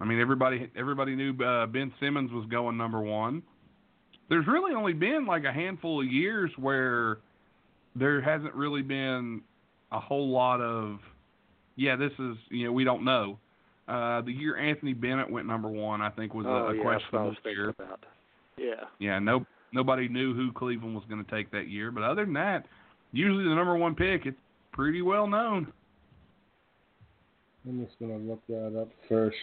I 0.00 0.04
mean, 0.04 0.20
everybody 0.20 0.70
everybody 0.76 1.14
knew 1.14 1.32
uh, 1.44 1.66
Ben 1.66 1.92
Simmons 2.00 2.32
was 2.32 2.46
going 2.50 2.76
number 2.76 3.00
one. 3.00 3.42
There's 4.28 4.46
really 4.46 4.74
only 4.74 4.94
been 4.94 5.26
like 5.26 5.44
a 5.44 5.52
handful 5.52 6.00
of 6.00 6.06
years 6.06 6.50
where 6.56 7.18
there 7.94 8.20
hasn't 8.22 8.54
really 8.54 8.82
been 8.82 9.42
a 9.90 10.00
whole 10.00 10.30
lot 10.30 10.60
of, 10.60 11.00
yeah, 11.76 11.96
this 11.96 12.12
is 12.18 12.36
you 12.48 12.66
know 12.66 12.72
we 12.72 12.84
don't 12.84 13.04
know. 13.04 13.38
Uh, 13.88 14.22
the 14.22 14.32
year 14.32 14.56
Anthony 14.56 14.94
Bennett 14.94 15.30
went 15.30 15.46
number 15.46 15.68
one, 15.68 16.00
I 16.00 16.08
think, 16.10 16.34
was 16.34 16.46
oh, 16.48 16.50
a, 16.50 16.54
a 16.54 16.58
yeah, 16.58 16.66
that's 16.72 16.78
what 16.78 16.86
I 16.86 16.98
questionable 16.98 17.36
year. 17.44 17.68
about. 17.70 18.04
Yeah. 18.56 18.84
Yeah, 18.98 19.18
no 19.18 19.44
nobody 19.72 20.08
knew 20.08 20.34
who 20.34 20.52
Cleveland 20.52 20.94
was 20.94 21.04
going 21.08 21.22
to 21.24 21.30
take 21.30 21.50
that 21.50 21.68
year. 21.68 21.90
But 21.90 22.02
other 22.04 22.24
than 22.24 22.34
that, 22.34 22.66
usually 23.12 23.44
the 23.44 23.54
number 23.54 23.76
one 23.76 23.94
pick, 23.94 24.26
it's 24.26 24.36
pretty 24.72 25.02
well 25.02 25.26
known. 25.26 25.72
I'm 27.68 27.84
just 27.84 27.98
gonna 28.00 28.18
look 28.18 28.40
that 28.48 28.78
up 28.80 28.88
first. 29.08 29.36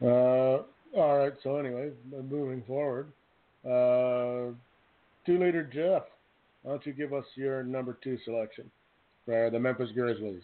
Uh, 0.00 0.62
all 0.98 1.18
right. 1.18 1.32
So 1.42 1.56
anyway, 1.56 1.90
moving 2.30 2.62
forward, 2.66 3.08
uh, 3.64 4.54
two 5.26 5.38
liter 5.38 5.68
Jeff. 5.72 6.04
Why 6.62 6.72
don't 6.72 6.86
you 6.86 6.92
give 6.92 7.12
us 7.12 7.24
your 7.34 7.62
number 7.62 7.98
two 8.02 8.18
selection 8.24 8.70
for 9.26 9.50
the 9.50 9.58
Memphis 9.58 9.90
Grizzlies? 9.94 10.42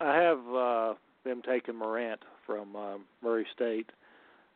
I 0.00 0.14
have 0.14 0.38
uh, 0.54 0.94
them 1.24 1.42
taking 1.46 1.76
Morant 1.76 2.20
from 2.46 2.76
um, 2.76 3.04
Murray 3.22 3.46
State. 3.54 3.90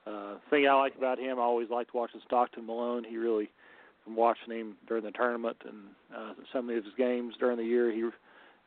Uh, 0.07 0.35
thing 0.51 0.67
I 0.67 0.75
like 0.75 0.97
about 0.97 1.19
him, 1.19 1.39
I 1.39 1.43
always 1.43 1.71
liked 1.71 1.95
watching 1.95 2.21
Stockton 2.27 2.67
Malone. 2.67 3.05
He 3.05 3.17
really, 3.17 3.51
from 4.05 4.17
watching 4.17 4.53
him 4.53 4.77
during 4.89 5.05
the 5.05 5.13
tournament 5.13 5.57
and 5.65 5.77
uh, 6.15 6.33
some 6.53 6.69
of 6.69 6.75
his 6.75 6.93
games 6.99 7.35
during 7.39 7.57
the 7.57 7.65
year, 7.65 7.93
he 7.93 8.05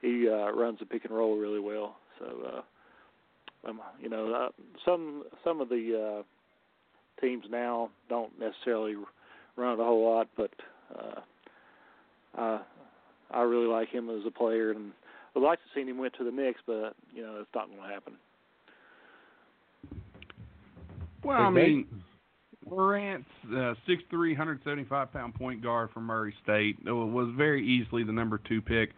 he 0.02 0.28
uh, 0.30 0.52
runs 0.52 0.80
the 0.80 0.86
pick 0.86 1.06
and 1.06 1.14
roll 1.14 1.38
really 1.38 1.60
well. 1.60 1.98
So, 2.20 2.25
uh, 3.66 3.70
um, 3.70 3.82
you 4.02 4.10
know, 4.10 4.34
uh, 4.34 4.50
some 4.86 5.24
some 5.44 5.62
of 5.62 5.70
the 5.70 6.22
uh, 6.22 7.22
teams 7.22 7.46
now 7.50 7.90
don't 8.10 8.38
necessarily 8.40 8.96
run 9.56 9.80
it 9.80 9.82
a 9.82 9.86
whole 9.86 10.10
lot, 10.10 10.28
but 10.38 10.52
uh, 10.98 11.20
I 12.38 12.62
I 13.32 13.42
really 13.42 13.68
like 13.68 13.90
him 13.90 14.10
as 14.10 14.25
a 14.25 14.32
player 14.32 14.72
and. 14.72 14.92
I'd 15.38 15.44
like 15.44 15.60
to 15.60 15.66
see 15.75 15.86
him 15.86 15.98
went 15.98 16.14
to 16.14 16.24
the 16.24 16.32
Knicks, 16.32 16.62
but 16.66 16.96
you 17.14 17.22
know 17.22 17.40
it's 17.42 17.50
not 17.54 17.68
going 17.68 17.82
to 17.82 17.94
happen. 17.94 18.14
Well, 21.25 21.42
I 21.42 21.50
mean, 21.50 21.88
Morant's 22.70 23.28
uh, 23.48 23.74
6'3", 23.88 24.12
175 24.12 25.12
pound 25.12 25.36
point 25.36 25.62
guard 25.62 25.90
from 25.92 26.04
Murray 26.04 26.34
State 26.44 26.78
was 26.86 27.34
very 27.36 27.66
easily 27.66 28.04
the 28.04 28.12
number 28.12 28.40
two 28.48 28.62
pick 28.62 28.92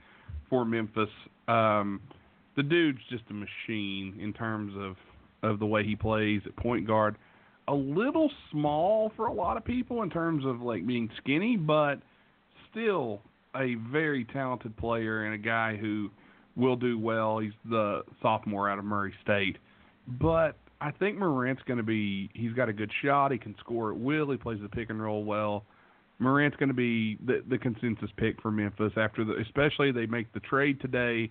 for 0.49 0.65
Memphis. 0.65 1.09
Um, 1.47 2.01
the 2.55 2.63
dude's 2.63 2.99
just 3.09 3.23
a 3.29 3.33
machine 3.33 4.17
in 4.19 4.33
terms 4.33 4.73
of 4.77 4.95
of 5.43 5.59
the 5.59 5.65
way 5.65 5.83
he 5.83 5.95
plays 5.95 6.41
at 6.45 6.55
point 6.55 6.87
guard. 6.87 7.15
A 7.67 7.73
little 7.73 8.31
small 8.51 9.11
for 9.15 9.27
a 9.27 9.33
lot 9.33 9.57
of 9.57 9.63
people 9.63 10.01
in 10.01 10.09
terms 10.09 10.45
of 10.45 10.61
like 10.61 10.85
being 10.87 11.09
skinny, 11.21 11.57
but 11.57 11.97
still 12.71 13.21
a 13.55 13.75
very 13.91 14.25
talented 14.25 14.75
player 14.77 15.25
and 15.25 15.33
a 15.33 15.37
guy 15.37 15.75
who 15.75 16.09
will 16.55 16.75
do 16.75 16.97
well. 16.97 17.39
He's 17.39 17.53
the 17.69 18.03
sophomore 18.21 18.69
out 18.69 18.79
of 18.79 18.85
Murray 18.85 19.13
State. 19.21 19.57
But 20.07 20.57
I 20.79 20.91
think 20.91 21.17
Morant's 21.17 21.61
going 21.67 21.77
to 21.77 21.83
be. 21.83 22.29
He's 22.33 22.53
got 22.53 22.69
a 22.69 22.73
good 22.73 22.91
shot. 23.03 23.31
He 23.31 23.37
can 23.37 23.55
score 23.59 23.91
at 23.91 23.97
will. 23.97 24.31
He 24.31 24.37
plays 24.37 24.59
the 24.61 24.69
pick 24.69 24.89
and 24.89 25.01
roll 25.01 25.23
well. 25.23 25.65
Morant's 26.19 26.57
going 26.57 26.69
to 26.69 26.75
be 26.75 27.17
the 27.25 27.43
the 27.49 27.57
consensus 27.57 28.09
pick 28.17 28.41
for 28.41 28.51
Memphis 28.51 28.93
after 28.97 29.23
the. 29.23 29.35
Especially 29.41 29.91
they 29.91 30.05
make 30.05 30.31
the 30.33 30.39
trade 30.41 30.81
today 30.81 31.29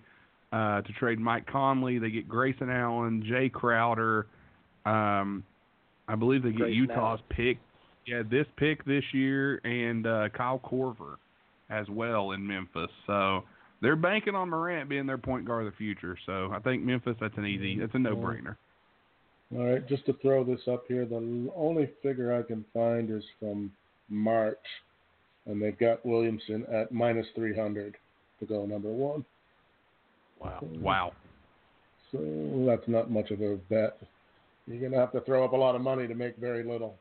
uh, 0.51 0.81
to 0.81 0.93
trade 0.93 1.19
Mike 1.19 1.45
Conley. 1.47 1.99
They 1.99 2.09
get 2.09 2.27
Grayson 2.27 2.69
Allen, 2.69 3.23
Jae 3.29 3.51
Crowder. 3.51 4.27
Um, 4.85 5.43
I 6.07 6.15
believe 6.15 6.43
they 6.43 6.51
get 6.51 6.59
Grayson 6.59 6.75
Utah's 6.75 7.19
pick. 7.29 7.57
Yeah, 8.05 8.23
this 8.29 8.45
pick 8.55 8.85
this 8.85 9.03
year 9.11 9.59
and 9.65 10.07
uh, 10.07 10.29
Kyle 10.29 10.59
Korver 10.59 11.15
as 11.69 11.87
well 11.89 12.31
in 12.31 12.47
Memphis. 12.47 12.89
So 13.05 13.43
they're 13.81 13.97
banking 13.97 14.35
on 14.35 14.49
Morant 14.49 14.89
being 14.89 15.05
their 15.05 15.17
point 15.17 15.45
guard 15.45 15.67
of 15.67 15.73
the 15.73 15.77
future. 15.77 16.17
So 16.25 16.49
I 16.53 16.59
think 16.59 16.83
Memphis. 16.83 17.15
That's 17.19 17.37
an 17.37 17.45
easy. 17.45 17.79
That's 17.79 17.93
a 17.93 17.99
no 17.99 18.15
brainer. 18.15 18.55
All 19.55 19.65
right, 19.65 19.87
just 19.87 20.05
to 20.07 20.13
throw 20.21 20.43
this 20.43 20.59
up 20.69 20.83
here, 20.87 21.05
the 21.05 21.49
only 21.55 21.89
figure 22.03 22.37
I 22.37 22.43
can 22.43 22.65
find 22.73 23.09
is 23.09 23.23
from 23.39 23.71
March, 24.09 24.57
and 25.45 25.61
they've 25.61 25.77
got 25.77 26.05
Williamson 26.05 26.65
at 26.71 26.91
minus 26.91 27.27
300 27.35 27.95
to 28.39 28.45
go 28.45 28.65
number 28.65 28.89
one. 28.89 29.25
Wow. 30.39 30.59
Wow. 30.79 31.13
So 32.11 32.65
that's 32.67 32.87
not 32.87 33.11
much 33.11 33.31
of 33.31 33.41
a 33.41 33.55
bet. 33.69 33.97
You're 34.67 34.79
going 34.79 34.91
to 34.91 34.97
have 34.97 35.11
to 35.13 35.21
throw 35.21 35.43
up 35.43 35.53
a 35.53 35.57
lot 35.57 35.75
of 35.75 35.81
money 35.81 36.07
to 36.07 36.15
make 36.15 36.37
very 36.37 36.63
little. 36.63 36.97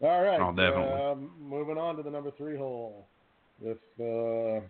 All 0.00 0.22
right. 0.22 0.40
Oh, 0.40 0.50
definitely. 0.50 1.02
Um, 1.02 1.30
moving 1.40 1.78
on 1.78 1.96
to 1.96 2.02
the 2.02 2.10
number 2.10 2.30
three 2.36 2.56
hole 2.56 3.06
with 3.60 3.78
uh, 4.00 4.60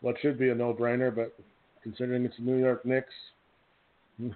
what 0.00 0.16
should 0.22 0.38
be 0.38 0.50
a 0.50 0.54
no-brainer, 0.54 1.14
but 1.14 1.36
considering 1.82 2.24
it's 2.24 2.36
the 2.36 2.44
New 2.44 2.58
York 2.58 2.84
Knicks, 2.86 3.12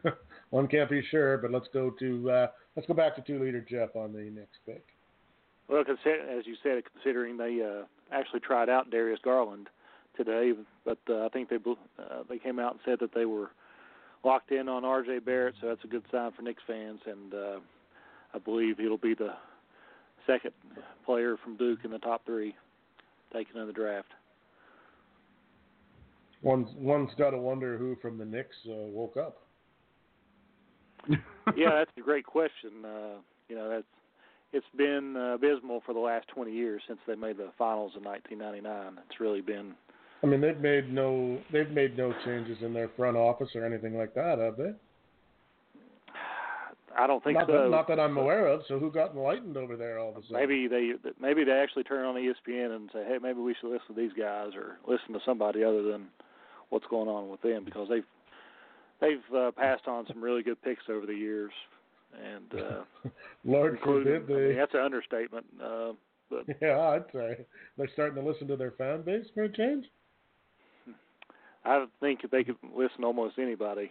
one 0.51 0.67
can't 0.67 0.91
be 0.91 1.03
sure. 1.11 1.39
But 1.39 1.53
let's 1.53 1.69
go 1.73 1.91
to 1.91 2.31
uh, 2.31 2.47
let's 2.77 2.87
go 2.87 2.95
back 2.95 3.15
to 3.17 3.23
two-liter 3.23 3.65
Jeff 3.69 3.95
on 3.95 4.13
the 4.13 4.23
Knicks 4.23 4.59
pick. 4.67 4.85
Well, 5.69 5.85
consider, 5.85 6.21
as 6.39 6.47
you 6.47 6.57
said, 6.63 6.83
considering 6.93 7.37
they 7.37 7.63
uh, 7.63 7.85
actually 8.13 8.41
tried 8.41 8.69
out 8.69 8.91
Darius 8.91 9.21
Garland 9.25 9.69
today, 10.17 10.53
but 10.85 10.99
uh, 11.09 11.25
I 11.25 11.29
think 11.29 11.49
they 11.49 11.57
uh, 11.57 12.23
they 12.29 12.39
came 12.39 12.59
out 12.59 12.73
and 12.73 12.81
said 12.85 12.99
that 13.01 13.15
they 13.15 13.25
were 13.25 13.51
locked 14.25 14.53
in 14.53 14.69
on 14.69 14.85
R.J. 14.85 15.21
Barrett, 15.21 15.55
so 15.61 15.69
that's 15.69 15.85
a 15.85 15.89
good 15.89 16.05
sign 16.11 16.33
for 16.33 16.43
Knicks 16.43 16.63
fans, 16.67 17.01
and 17.07 17.35
uh, 17.35 17.59
I 18.35 18.39
believe 18.39 18.79
he'll 18.79 18.97
be 18.97 19.15
the 19.15 19.35
second 20.27 20.53
player 21.05 21.37
from 21.43 21.57
Duke 21.57 21.81
in 21.85 21.91
the 21.91 21.99
top 21.99 22.25
three 22.25 22.55
taken 23.33 23.61
in 23.61 23.67
the 23.67 23.73
draft. 23.73 24.09
One's 26.43 26.69
one's 26.77 27.11
got 27.17 27.31
to 27.31 27.39
wonder 27.39 27.79
who 27.79 27.97
from 28.03 28.19
the 28.19 28.25
Knicks 28.25 28.57
uh, 28.67 28.73
woke 28.75 29.17
up. 29.17 29.39
yeah, 31.57 31.71
that's 31.71 31.91
a 31.97 32.01
great 32.01 32.27
question. 32.27 32.85
Uh, 32.85 33.19
you 33.49 33.57
know, 33.57 33.69
that's 33.69 33.85
it's 34.55 34.67
been 34.77 35.17
abysmal 35.17 35.83
for 35.85 35.93
the 35.93 36.01
last 36.01 36.29
20 36.29 36.53
years 36.53 36.81
since 36.87 37.01
they 37.07 37.17
made 37.17 37.37
the 37.37 37.51
finals 37.59 37.93
in 37.97 38.05
1999. 38.05 39.03
It's 39.11 39.21
really 39.21 39.41
been 39.41 39.75
I 40.23 40.27
mean, 40.27 40.41
they've 40.41 40.59
made 40.59 40.91
no 40.91 41.39
they've 41.53 41.71
made 41.71 41.99
no 41.99 42.15
changes 42.25 42.57
in 42.63 42.73
their 42.73 42.89
front 42.97 43.17
office 43.17 43.51
or 43.55 43.67
anything 43.67 43.99
like 43.99 44.15
that, 44.15 44.39
have 44.39 44.57
they? 44.57 44.73
I 46.99 47.07
don't 47.07 47.23
think 47.23 47.37
Not 47.37 47.47
so. 47.47 47.65
that, 47.65 47.69
not 47.69 47.89
that 47.89 48.01
I'm 48.01 48.17
aware 48.17 48.47
of. 48.47 48.63
So 48.67 48.79
who 48.79 48.91
got 48.91 49.15
enlightened 49.15 49.59
over 49.59 49.77
there 49.77 49.99
all 49.99 50.11
of 50.11 50.17
a 50.17 50.23
sudden? 50.23 50.37
Maybe 50.37 50.67
they 50.67 50.93
maybe 51.21 51.45
they 51.45 51.53
actually 51.53 51.85
turn 51.85 52.07
on 52.07 52.15
ESPN 52.15 52.75
and 52.75 52.89
say, 52.91 53.05
hey, 53.07 53.19
maybe 53.21 53.41
we 53.41 53.55
should 53.61 53.71
listen 53.71 53.95
to 53.95 54.01
these 54.01 54.13
guys 54.19 54.53
or 54.55 54.79
listen 54.89 55.13
to 55.13 55.21
somebody 55.27 55.63
other 55.63 55.83
than 55.83 56.07
what's 56.71 56.87
going 56.89 57.09
on 57.09 57.29
with 57.29 57.43
them 57.43 57.63
because 57.65 57.89
they've 57.91 58.05
they've 59.03 59.37
uh, 59.37 59.51
passed 59.51 59.87
on 59.87 60.07
some 60.07 60.25
really 60.25 60.43
good 60.43 60.61
picks 60.63 60.85
over 60.89 61.05
the 61.05 61.15
years, 61.15 61.53
and 62.23 62.61
uh, 62.63 63.09
Lord 63.45 63.75
including 63.75 64.21
forbid 64.27 64.37
I 64.45 64.49
mean, 64.49 64.57
that's 64.57 64.75
an 64.75 64.81
understatement. 64.81 65.47
Uh, 65.63 65.93
but 66.31 66.45
Yeah, 66.63 66.79
I'd 66.81 67.05
say 67.13 67.45
they're 67.77 67.89
starting 67.93 68.23
to 68.23 68.29
listen 68.29 68.47
to 68.49 68.57
their 68.57 68.73
fan 68.73 69.03
base 69.03 69.27
for 69.35 69.45
a 69.45 69.49
change 69.53 69.87
I 71.65 71.87
think 72.01 72.21
they 72.31 72.45
could 72.45 72.57
listen 72.77 73.01
to 73.01 73.07
almost 73.07 73.39
anybody. 73.39 73.91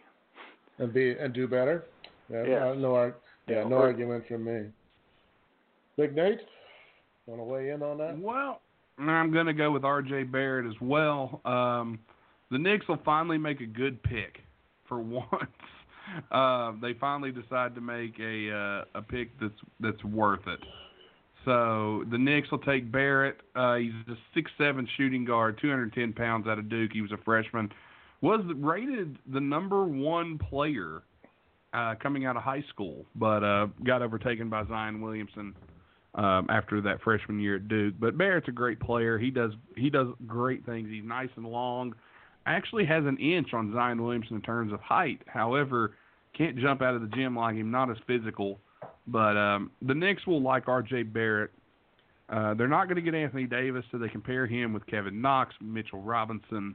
and 0.78 0.94
be 0.94 1.12
and 1.12 1.34
do 1.34 1.48
better. 1.48 1.86
Yeah, 2.32 2.44
Yes. 2.46 2.62
I 2.64 2.76
know 2.76 2.96
our 2.96 3.16
Yeah, 3.48 3.64
no 3.68 3.78
argument 3.78 4.28
from 4.28 4.46
me. 4.46 4.66
Big 5.98 6.16
Nate, 6.16 6.40
want 7.26 7.40
to 7.40 7.44
weigh 7.46 7.70
in 7.72 7.82
on 7.84 7.98
that? 8.00 8.18
Well, 8.18 8.62
I'm 9.00 9.32
going 9.32 9.46
to 9.48 9.54
go 9.54 9.72
with 9.72 9.84
R.J. 9.84 10.24
Barrett 10.24 10.66
as 10.68 10.80
well. 10.82 11.42
Um, 11.46 12.00
the 12.52 12.58
Knicks 12.60 12.88
will 12.88 13.00
finally 13.04 13.38
make 13.38 13.62
a 13.62 13.66
good 13.66 14.02
pick 14.04 14.40
for 14.88 15.00
once. 15.02 15.26
Uh, 16.32 16.74
they 16.82 16.94
finally 16.94 17.32
decide 17.32 17.76
to 17.76 17.82
make 17.82 18.20
a 18.20 18.52
uh, 18.52 19.00
a 19.00 19.02
pick 19.02 19.30
that's 19.40 19.54
that's 19.80 20.04
worth 20.04 20.46
it. 20.48 20.60
So 21.46 22.06
the 22.10 22.18
Knicks 22.18 22.50
will 22.52 22.60
take 22.60 22.92
Barrett. 22.92 23.42
Uh, 23.56 23.76
he's 23.76 23.92
a 24.08 24.16
six 24.34 24.52
seven 24.58 24.88
shooting 24.98 25.26
guard, 25.26 25.60
210 25.62 26.14
pounds 26.14 26.48
out 26.48 26.60
of 26.60 26.70
Duke. 26.70 26.92
He 26.94 27.02
was 27.02 27.12
a 27.12 27.18
freshman. 27.18 27.72
Was 28.22 28.42
rated 28.56 29.18
the 29.32 29.42
number 29.42 29.84
one 29.84 30.38
player 30.38 31.04
uh, 31.74 31.96
coming 32.02 32.26
out 32.26 32.38
of 32.38 32.44
high 32.44 32.64
school, 32.70 33.06
but 33.16 33.44
uh, 33.44 33.68
got 33.84 34.02
overtaken 34.02 34.50
by 34.50 34.66
Zion 34.66 35.02
Williamson 35.02 35.54
um, 36.16 36.48
after 36.50 36.80
that 36.82 37.02
freshman 37.02 37.40
year 37.40 37.56
at 37.56 37.68
Duke. 37.68 37.96
But 38.00 38.18
Barrett's 38.18 38.48
a 38.48 38.52
great 38.52 38.80
player. 38.80 39.18
He 39.18 39.30
does 39.30 39.52
he 39.76 39.90
does 39.90 40.08
great 40.28 40.66
things. 40.66 40.90
He's 40.90 41.04
nice 41.04 41.30
and 41.36 41.46
long. 41.46 41.96
Actually 42.46 42.86
has 42.86 43.06
an 43.06 43.18
inch 43.18 43.54
on 43.54 43.74
Zion 43.74 44.02
Williamson 44.02 44.36
in 44.36 44.42
terms 44.42 44.74
of 44.74 44.80
height. 44.82 45.22
However, 45.28 45.96
can't 46.38 46.58
jump 46.58 46.82
out 46.82 46.96
of 46.96 47.02
the 47.02 47.16
gym 47.16 47.36
like 47.36 47.56
him. 47.56 47.72
Not 47.72 47.90
as 47.90 47.98
physical. 48.08 48.60
But 49.08 49.38
um, 49.38 49.72
the 49.82 49.94
Knicks 49.94 50.26
will 50.28 50.42
like 50.42 50.68
R.J. 50.68 51.04
Barrett. 51.04 51.52
Uh, 52.30 52.54
they're 52.54 52.68
not 52.68 52.86
going 52.86 52.96
to 52.96 53.02
get 53.02 53.14
Anthony 53.14 53.46
Davis, 53.46 53.84
so 53.92 53.98
they 53.98 54.08
compare 54.08 54.48
him 54.48 54.74
with 54.74 54.86
Kevin 54.88 55.22
Knox, 55.22 55.54
Mitchell 55.62 56.02
Robinson, 56.02 56.74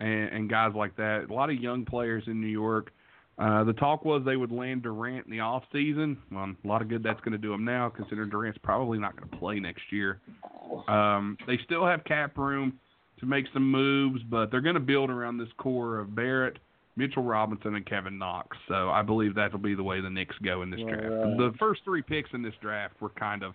and, 0.00 0.28
and 0.28 0.50
guys 0.50 0.72
like 0.74 0.96
that. 0.96 1.26
A 1.30 1.32
lot 1.32 1.48
of 1.48 1.56
young 1.56 1.84
players 1.84 2.24
in 2.26 2.40
New 2.40 2.48
York. 2.48 2.92
Uh, 3.38 3.64
the 3.64 3.72
talk 3.72 4.04
was 4.04 4.22
they 4.26 4.36
would 4.36 4.52
land 4.52 4.82
Durant 4.82 5.24
in 5.24 5.32
the 5.32 5.40
off 5.40 5.62
season. 5.72 6.18
Well, 6.30 6.52
a 6.62 6.68
lot 6.68 6.82
of 6.82 6.88
good 6.88 7.02
that's 7.02 7.20
going 7.20 7.32
to 7.32 7.38
do 7.38 7.50
them 7.50 7.64
now, 7.64 7.88
considering 7.88 8.28
Durant's 8.28 8.58
probably 8.62 8.98
not 8.98 9.16
going 9.16 9.30
to 9.30 9.36
play 9.38 9.58
next 9.60 9.82
year. 9.90 10.20
Um, 10.88 11.38
they 11.46 11.58
still 11.64 11.86
have 11.86 12.04
cap 12.04 12.36
room 12.36 12.78
to 13.20 13.26
make 13.26 13.46
some 13.52 13.70
moves, 13.70 14.22
but 14.28 14.50
they're 14.50 14.60
going 14.60 14.74
to 14.74 14.80
build 14.80 15.10
around 15.10 15.38
this 15.38 15.48
core 15.58 15.98
of 15.98 16.14
Barrett, 16.14 16.58
Mitchell 16.96 17.22
Robinson, 17.22 17.74
and 17.74 17.86
Kevin 17.86 18.18
Knox. 18.18 18.56
So 18.68 18.90
I 18.90 19.02
believe 19.02 19.34
that'll 19.34 19.58
be 19.58 19.74
the 19.74 19.82
way 19.82 20.00
the 20.00 20.10
Knicks 20.10 20.36
go 20.42 20.62
in 20.62 20.70
this 20.70 20.80
draft. 20.80 21.04
right. 21.04 21.36
The 21.36 21.52
first 21.58 21.82
three 21.84 22.02
picks 22.02 22.30
in 22.32 22.42
this 22.42 22.54
draft 22.60 23.00
were 23.00 23.10
kind 23.10 23.42
of 23.42 23.54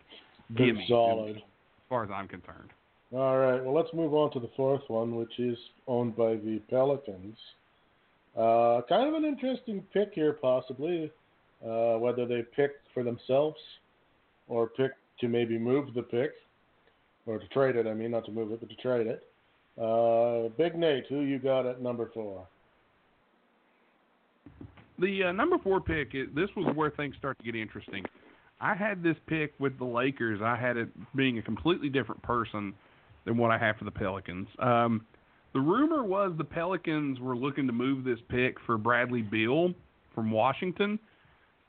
gimme, 0.56 0.86
solid. 0.88 1.38
as 1.38 1.42
far 1.90 2.04
as 2.04 2.10
I'm 2.12 2.28
concerned. 2.28 2.70
All 3.14 3.38
right. 3.38 3.64
Well, 3.64 3.74
let's 3.74 3.94
move 3.94 4.14
on 4.14 4.32
to 4.34 4.40
the 4.40 4.50
fourth 4.56 4.82
one, 4.88 5.16
which 5.16 5.40
is 5.40 5.58
owned 5.88 6.16
by 6.16 6.36
the 6.36 6.62
Pelicans. 6.70 7.38
Uh, 8.36 8.82
kind 8.90 9.08
of 9.08 9.14
an 9.14 9.26
interesting 9.26 9.84
pick 9.94 10.12
here, 10.14 10.34
possibly. 10.34 11.12
Uh, 11.66 11.98
whether 11.98 12.26
they 12.26 12.44
pick 12.56 12.72
for 12.94 13.04
themselves 13.04 13.58
or 14.48 14.68
pick 14.68 14.92
to 15.20 15.28
maybe 15.28 15.58
move 15.58 15.94
the 15.94 16.02
pick 16.02 16.34
or 17.26 17.40
to 17.40 17.48
trade 17.48 17.76
it. 17.76 17.88
I 17.88 17.94
mean, 17.94 18.12
not 18.12 18.26
to 18.26 18.32
move 18.32 18.52
it, 18.52 18.60
but 18.60 18.70
to 18.70 18.76
trade 18.76 19.08
it. 19.08 19.24
Uh, 19.82 20.50
Big 20.58 20.75
Nate, 20.75 21.05
who 21.10 21.22
you 21.22 21.39
got 21.39 21.65
at 21.65 21.82
number 21.82 22.10
four? 22.13 22.48
The 25.00 25.24
uh, 25.25 25.32
number 25.34 25.58
four 25.58 25.82
pick, 25.82 26.10
is, 26.13 26.27
this 26.34 26.50
was 26.55 26.74
where 26.75 26.89
things 26.89 27.15
start 27.17 27.38
to 27.39 27.44
get 27.44 27.55
interesting. 27.55 28.05
I 28.62 28.74
had 28.74 29.03
this 29.03 29.17
pick 29.27 29.53
with 29.60 29.77
the 29.77 29.86
Lakers. 29.86 30.39
I 30.41 30.55
had 30.55 30.77
it 30.77 30.88
being 31.15 31.38
a 31.38 31.41
completely 31.41 31.89
different 31.89 32.22
person 32.24 32.74
than 33.25 33.38
what 33.38 33.51
I 33.51 33.58
have 33.58 33.75
for 33.75 33.84
the 33.84 33.91
Pelicans. 33.91 34.48
Um, 34.60 35.05
the 35.53 35.60
rumor 35.60 36.03
was 36.03 36.34
the 36.38 36.46
Pelicans 36.46 37.20
were 37.20 37.36
looking 37.36 37.67
to 37.67 37.74
move 37.74 38.05
this 38.05 38.20
pick 38.29 38.58
for 38.65 38.77
Bradley 38.77 39.22
Beal 39.22 39.74
from 40.13 40.32
Washington. 40.32 40.98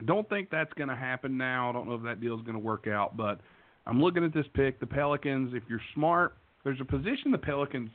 I 0.00 0.04
don't 0.04 0.28
think 0.28 0.50
that's 0.50 0.72
going 0.74 0.88
to 0.88 0.96
happen 0.96 1.36
now. 1.36 1.70
I 1.70 1.72
don't 1.72 1.88
know 1.88 1.94
if 1.94 2.02
that 2.02 2.20
deal 2.20 2.36
is 2.36 2.42
going 2.42 2.54
to 2.54 2.60
work 2.60 2.86
out, 2.86 3.16
but 3.16 3.40
I'm 3.86 4.00
looking 4.00 4.24
at 4.24 4.32
this 4.32 4.46
pick. 4.54 4.78
The 4.78 4.86
Pelicans, 4.86 5.54
if 5.54 5.62
you're 5.68 5.80
smart, 5.94 6.36
there's 6.66 6.80
a 6.80 6.84
position 6.84 7.30
the 7.30 7.38
Pelicans 7.38 7.90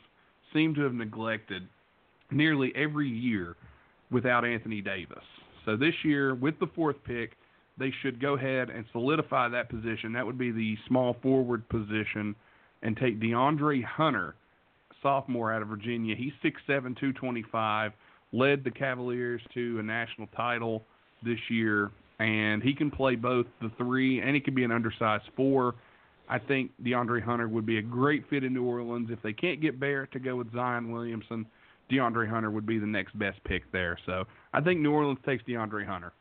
seem 0.53 0.73
to 0.75 0.81
have 0.83 0.93
neglected 0.93 1.67
nearly 2.31 2.71
every 2.73 3.09
year 3.09 3.57
without 4.11 4.45
Anthony 4.45 4.79
Davis. 4.79 5.25
So 5.65 5.75
this 5.75 5.93
year, 6.05 6.35
with 6.35 6.57
the 6.61 6.67
fourth 6.73 6.95
pick, 7.03 7.31
they 7.77 7.91
should 8.01 8.21
go 8.21 8.35
ahead 8.35 8.69
and 8.69 8.85
solidify 8.93 9.49
that 9.49 9.69
position. 9.69 10.13
That 10.13 10.25
would 10.25 10.37
be 10.37 10.51
the 10.51 10.77
small 10.87 11.17
forward 11.21 11.67
position, 11.67 12.33
and 12.81 12.95
take 12.95 13.19
DeAndre 13.19 13.83
Hunter, 13.83 14.35
sophomore 15.03 15.51
out 15.51 15.61
of 15.61 15.67
Virginia. 15.67 16.15
He's 16.15 16.31
6'7", 16.41 16.55
225, 16.67 17.91
led 18.31 18.63
the 18.63 18.71
Cavaliers 18.71 19.41
to 19.53 19.79
a 19.79 19.83
national 19.83 20.27
title 20.27 20.85
this 21.25 21.39
year, 21.49 21.91
and 22.19 22.63
he 22.63 22.73
can 22.73 22.89
play 22.89 23.15
both 23.15 23.47
the 23.61 23.71
three 23.77 24.21
and 24.21 24.33
he 24.33 24.39
can 24.39 24.55
be 24.55 24.63
an 24.63 24.71
undersized 24.71 25.25
four. 25.35 25.75
I 26.31 26.39
think 26.39 26.71
DeAndre 26.81 27.21
Hunter 27.21 27.49
would 27.49 27.65
be 27.65 27.77
a 27.77 27.81
great 27.81 28.23
fit 28.29 28.45
in 28.45 28.53
New 28.53 28.63
Orleans. 28.63 29.09
If 29.11 29.21
they 29.21 29.33
can't 29.33 29.59
get 29.59 29.81
Barrett 29.81 30.13
to 30.13 30.19
go 30.19 30.37
with 30.37 30.51
Zion 30.53 30.89
Williamson, 30.89 31.45
DeAndre 31.91 32.27
Hunter 32.27 32.49
would 32.49 32.65
be 32.65 32.79
the 32.79 32.87
next 32.87 33.19
best 33.19 33.43
pick 33.43 33.69
there. 33.73 33.99
So 34.05 34.23
I 34.53 34.61
think 34.61 34.79
New 34.79 34.93
Orleans 34.93 35.19
takes 35.25 35.43
DeAndre 35.43 35.85
Hunter. 35.85 36.13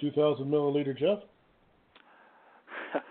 2,000 0.00 0.46
milliliter 0.46 0.98
Jeff? 0.98 1.18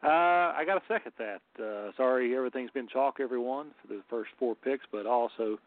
Uh, 0.00 0.54
I 0.54 0.62
got 0.64 0.74
to 0.74 0.82
second 0.86 1.10
that. 1.18 1.40
Uh, 1.60 1.90
sorry, 1.96 2.36
everything's 2.36 2.70
been 2.70 2.86
chalk, 2.86 3.16
everyone, 3.18 3.72
for 3.82 3.88
the 3.88 4.00
first 4.08 4.30
four 4.38 4.54
picks, 4.54 4.84
but 4.92 5.06
I 5.06 5.10
also 5.10 5.58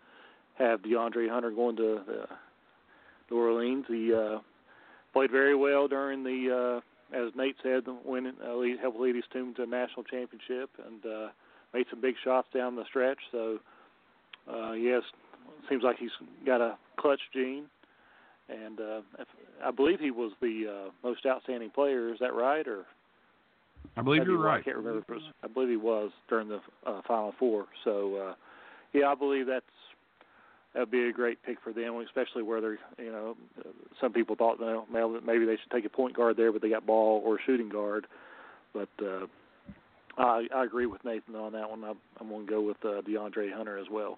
have 0.58 0.82
DeAndre 0.84 1.30
Hunter 1.30 1.52
going 1.52 1.76
to 1.76 1.98
uh, 1.98 2.26
New 3.30 3.38
Orleans. 3.38 3.84
He 3.90 4.14
uh, 4.14 4.40
played 5.12 5.32
very 5.32 5.54
well 5.54 5.90
during 5.90 6.24
the, 6.24 6.80
uh, 6.80 6.91
as 7.14 7.32
Nate 7.36 7.56
said, 7.62 7.84
winning, 8.06 8.34
uh, 8.46 8.56
lead, 8.56 8.80
helped 8.80 9.00
lead 9.00 9.16
his 9.16 9.26
team 9.32 9.54
to 9.56 9.64
a 9.64 9.66
national 9.66 10.04
championship 10.04 10.70
and 10.86 11.06
uh, 11.06 11.28
made 11.74 11.86
some 11.90 12.02
big 12.02 12.16
shots 12.24 12.48
down 12.54 12.76
the 12.76 12.86
stretch. 12.86 13.20
So, 13.32 13.60
uh, 14.52 14.74
yes, 14.74 15.04
seems 15.70 15.84
like 15.84 15.98
he's 15.98 16.12
got 16.46 16.62
a 16.62 16.78
clutch 16.98 17.22
gene. 17.34 17.66
And 18.50 18.80
uh, 18.80 19.02
if, 19.20 19.28
I 19.64 19.72
believe 19.72 20.00
he 20.00 20.12
was 20.12 20.32
the 20.42 20.66
uh, 20.88 20.92
most 21.04 21.26
outstanding 21.26 21.70
player. 21.70 22.14
Is 22.14 22.20
that 22.20 22.34
right, 22.34 22.68
or? 22.68 22.86
I 23.98 24.02
believe 24.02 24.26
you're 24.26 24.38
right. 24.38 24.60
I 24.60 24.64
can't 24.64 24.78
remember. 24.78 25.00
If 25.00 25.10
it 25.10 25.14
was, 25.14 25.24
I 25.44 25.48
believe 25.48 25.70
he 25.70 25.78
was 25.78 26.12
during 26.30 26.50
the 26.50 26.60
uh, 26.86 27.02
Final 27.08 27.34
Four. 27.40 27.66
So, 27.84 28.16
uh, 28.16 28.34
yeah, 28.94 29.08
I 29.08 29.16
believe 29.16 29.48
that's 29.48 29.66
that'd 30.74 30.92
be 30.92 31.08
a 31.08 31.12
great 31.12 31.42
pick 31.44 31.58
for 31.64 31.74
them, 31.74 31.98
especially 32.06 32.44
where 32.44 32.62
they're 32.62 32.80
you 32.98 33.12
know 33.12 33.36
uh, 33.60 33.70
some 34.00 34.14
people 34.14 34.36
thought 34.36 34.60
well, 34.60 35.20
maybe 35.26 35.46
they 35.46 35.58
should 35.58 35.72
take 35.72 35.86
a 35.86 35.90
point 35.90 36.16
guard 36.16 36.38
there, 36.38 36.52
but 36.52 36.62
they 36.62 36.70
got 36.70 36.86
ball 36.86 37.22
or 37.26 37.40
shooting 37.46 37.70
guard. 37.70 38.08
But 38.74 38.90
uh, 39.02 39.28
I, 40.18 40.48
I 40.56 40.64
agree 40.64 40.86
with 40.86 41.04
Nathan 41.04 41.36
on 41.36 41.52
that 41.54 41.70
one. 41.70 41.84
I'm, 41.84 41.98
I'm 42.20 42.30
going 42.30 42.46
to 42.46 42.52
go 42.52 42.62
with 42.62 42.78
uh, 42.84 43.02
DeAndre 43.02 43.54
Hunter 43.54 43.78
as 43.78 43.88
well. 43.92 44.18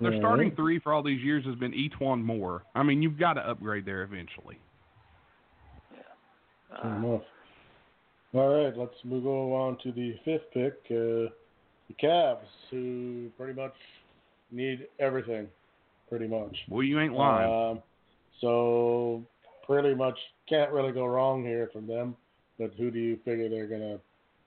Their 0.00 0.14
All 0.14 0.20
starting 0.20 0.54
three 0.54 0.78
for 0.78 0.92
all 0.92 1.02
these 1.02 1.22
years 1.22 1.44
has 1.44 1.56
been 1.56 1.72
E'Twaun 1.72 2.22
Moore. 2.22 2.62
I 2.74 2.82
mean, 2.82 3.02
you've 3.02 3.18
got 3.18 3.34
to 3.34 3.40
upgrade 3.40 3.84
there 3.84 4.02
eventually. 4.02 4.58
Fair 6.70 6.92
Uh, 6.92 6.96
enough. 6.96 7.22
All 8.34 8.64
right, 8.64 8.76
let's 8.76 8.94
move 9.04 9.26
on 9.26 9.78
to 9.82 9.90
the 9.92 10.14
fifth 10.24 10.50
pick. 10.52 10.74
Uh, 10.90 11.32
the 11.88 11.94
Cavs, 12.00 12.38
who 12.70 13.30
pretty 13.38 13.58
much 13.58 13.74
need 14.52 14.86
everything, 15.00 15.48
pretty 16.08 16.26
much. 16.26 16.56
Well, 16.68 16.82
you 16.82 17.00
ain't 17.00 17.14
lying. 17.14 17.50
Um, 17.50 17.82
so 18.40 19.24
pretty 19.66 19.94
much 19.94 20.18
can't 20.48 20.70
really 20.72 20.92
go 20.92 21.06
wrong 21.06 21.42
here 21.42 21.68
from 21.72 21.86
them. 21.86 22.16
But 22.58 22.72
who 22.76 22.90
do 22.90 22.98
you 22.98 23.18
figure 23.24 23.48
they're 23.48 23.66
gonna 23.66 23.98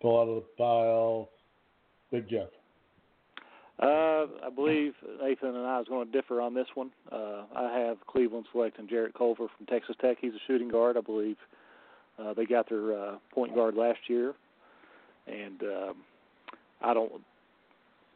pull 0.01 0.19
out 0.19 0.27
of 0.27 0.35
the 0.35 0.43
pile? 0.57 1.29
Big 2.11 2.29
Jeff. 2.29 2.49
Uh, 3.81 4.27
I 4.45 4.49
believe 4.53 4.93
Nathan 5.21 5.55
and 5.55 5.65
I 5.65 5.79
is 5.79 5.87
going 5.87 6.05
to 6.05 6.11
differ 6.11 6.39
on 6.39 6.53
this 6.53 6.67
one. 6.75 6.91
Uh, 7.11 7.43
I 7.55 7.79
have 7.79 7.97
Cleveland 8.05 8.45
selecting 8.51 8.87
Jarrett 8.87 9.15
Culver 9.15 9.47
from 9.57 9.65
Texas 9.65 9.95
Tech. 9.99 10.17
He's 10.21 10.33
a 10.33 10.39
shooting 10.45 10.69
guard, 10.69 10.97
I 10.97 11.01
believe. 11.01 11.37
Uh, 12.19 12.33
they 12.35 12.45
got 12.45 12.69
their 12.69 12.93
uh, 12.93 13.15
point 13.33 13.55
guard 13.55 13.73
last 13.73 13.99
year, 14.07 14.35
and 15.25 15.63
um, 15.63 15.95
I 16.81 16.93
don't 16.93 17.11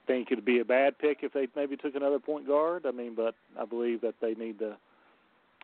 think 0.05 0.31
it'd 0.31 0.45
be 0.45 0.59
a 0.59 0.65
bad 0.65 0.97
pick 0.97 1.19
if 1.21 1.33
they 1.33 1.47
maybe 1.55 1.77
took 1.77 1.95
another 1.95 2.19
point 2.19 2.47
guard. 2.47 2.85
I 2.85 2.91
mean, 2.91 3.15
but 3.15 3.35
I 3.59 3.65
believe 3.65 4.01
that 4.01 4.15
they 4.21 4.33
need 4.33 4.59
to 4.59 4.77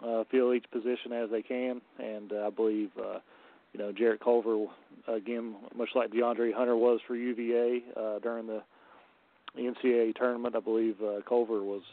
uh, 0.05 0.23
fill 0.31 0.53
each 0.53 0.69
position 0.71 1.13
as 1.13 1.29
they 1.29 1.41
can, 1.41 1.81
and 1.99 2.31
uh, 2.33 2.47
I 2.47 2.49
believe 2.49 2.89
uh, 2.97 3.19
you 3.73 3.79
know 3.79 3.91
Jarrett 3.91 4.21
Culver 4.21 4.65
again, 5.07 5.55
much 5.75 5.89
like 5.95 6.11
DeAndre 6.11 6.53
Hunter 6.53 6.75
was 6.75 6.99
for 7.07 7.15
UVA 7.15 7.83
uh, 7.95 8.19
during 8.19 8.47
the 8.47 8.61
NCAA 9.57 10.15
tournament. 10.15 10.55
I 10.55 10.59
believe 10.59 10.95
uh, 11.01 11.21
Culver 11.27 11.61
was 11.61 11.83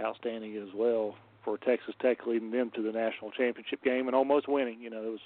outstanding 0.00 0.56
as 0.56 0.74
well 0.74 1.14
for 1.44 1.56
Texas 1.58 1.94
Tech, 2.02 2.26
leading 2.26 2.50
them 2.50 2.70
to 2.74 2.82
the 2.82 2.92
national 2.92 3.30
championship 3.30 3.82
game 3.82 4.08
and 4.08 4.16
almost 4.16 4.48
winning. 4.48 4.80
You 4.80 4.90
know, 4.90 5.02
it 5.02 5.10
was 5.10 5.20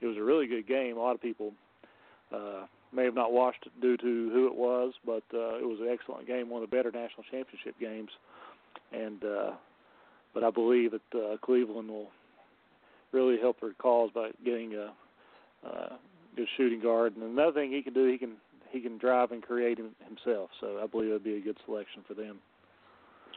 it 0.00 0.06
was 0.06 0.16
a 0.16 0.22
really 0.22 0.46
good 0.46 0.66
game. 0.66 0.96
A 0.96 1.00
lot 1.00 1.14
of 1.14 1.22
people 1.22 1.52
uh, 2.34 2.66
may 2.92 3.04
have 3.04 3.14
not 3.14 3.32
watched 3.32 3.66
it 3.66 3.80
due 3.80 3.96
to 3.96 4.30
who 4.32 4.46
it 4.46 4.54
was, 4.54 4.92
but 5.04 5.22
uh, 5.32 5.58
it 5.58 5.66
was 5.66 5.78
an 5.80 5.88
excellent 5.88 6.26
game, 6.26 6.50
one 6.50 6.62
of 6.62 6.70
the 6.70 6.76
better 6.76 6.90
national 6.90 7.24
championship 7.30 7.78
games. 7.78 8.10
And 8.92 9.24
uh, 9.24 9.50
but 10.34 10.44
I 10.44 10.50
believe 10.50 10.92
that 10.92 11.18
uh, 11.18 11.36
Cleveland 11.38 11.88
will 11.88 12.08
really 13.12 13.38
help 13.40 13.60
their 13.60 13.72
cause 13.74 14.10
by 14.14 14.30
getting 14.44 14.74
a 14.74 14.92
uh, 15.66 15.96
good 16.36 16.48
shooting 16.56 16.80
guard. 16.80 17.16
And 17.16 17.24
another 17.24 17.52
thing 17.52 17.72
he 17.72 17.82
can 17.82 17.92
do, 17.92 18.10
he 18.10 18.18
can 18.18 18.32
he 18.70 18.80
can 18.80 18.98
drive 18.98 19.32
and 19.32 19.42
create 19.42 19.78
him, 19.78 19.90
himself. 20.06 20.50
So 20.60 20.80
I 20.82 20.86
believe 20.86 21.10
it'd 21.10 21.24
be 21.24 21.36
a 21.36 21.40
good 21.40 21.56
selection 21.66 22.02
for 22.06 22.14
them. 22.14 22.38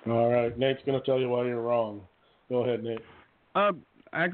All 0.07 0.31
right, 0.31 0.57
Nate's 0.57 0.81
going 0.85 0.99
to 0.99 1.05
tell 1.05 1.19
you 1.19 1.29
why 1.29 1.45
you're 1.45 1.61
wrong. 1.61 2.01
Go 2.49 2.63
ahead, 2.63 2.83
Nate. 2.83 2.99
Uh, 3.55 3.71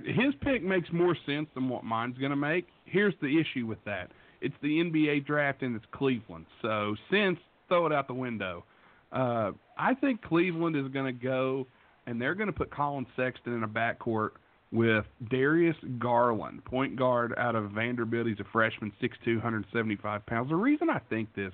his 0.03 0.33
pick 0.41 0.63
makes 0.63 0.89
more 0.91 1.15
sense 1.25 1.47
than 1.53 1.69
what 1.69 1.83
mine's 1.83 2.17
going 2.17 2.31
to 2.31 2.35
make. 2.35 2.67
Here's 2.85 3.13
the 3.21 3.39
issue 3.39 3.65
with 3.65 3.77
that: 3.85 4.11
it's 4.41 4.55
the 4.61 4.79
NBA 4.79 5.25
draft 5.25 5.61
and 5.61 5.75
it's 5.75 5.85
Cleveland. 5.91 6.45
So 6.61 6.95
since 7.11 7.37
throw 7.69 7.85
it 7.85 7.93
out 7.93 8.07
the 8.07 8.13
window. 8.13 8.65
Uh, 9.13 9.51
I 9.77 9.93
think 9.93 10.21
Cleveland 10.21 10.75
is 10.75 10.91
going 10.91 11.05
to 11.05 11.13
go 11.13 11.65
and 12.05 12.19
they're 12.19 12.35
going 12.35 12.47
to 12.47 12.53
put 12.53 12.71
Collin 12.71 13.05
Sexton 13.15 13.53
in 13.53 13.63
a 13.63 13.67
backcourt 13.67 14.31
with 14.71 15.05
Darius 15.29 15.75
Garland, 15.97 16.63
point 16.65 16.95
guard 16.95 17.33
out 17.37 17.55
of 17.55 17.71
Vanderbilt. 17.71 18.27
He's 18.27 18.39
a 18.39 18.45
freshman, 18.51 18.91
6'2", 19.01 19.35
175 19.35 20.25
pounds. 20.25 20.49
The 20.49 20.55
reason 20.55 20.89
I 20.89 20.99
think 21.09 21.33
this, 21.35 21.53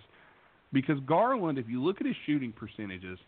because 0.73 0.97
Garland, 1.05 1.57
if 1.57 1.69
you 1.69 1.83
look 1.83 2.01
at 2.01 2.07
his 2.07 2.15
shooting 2.25 2.51
percentages, 2.51 3.19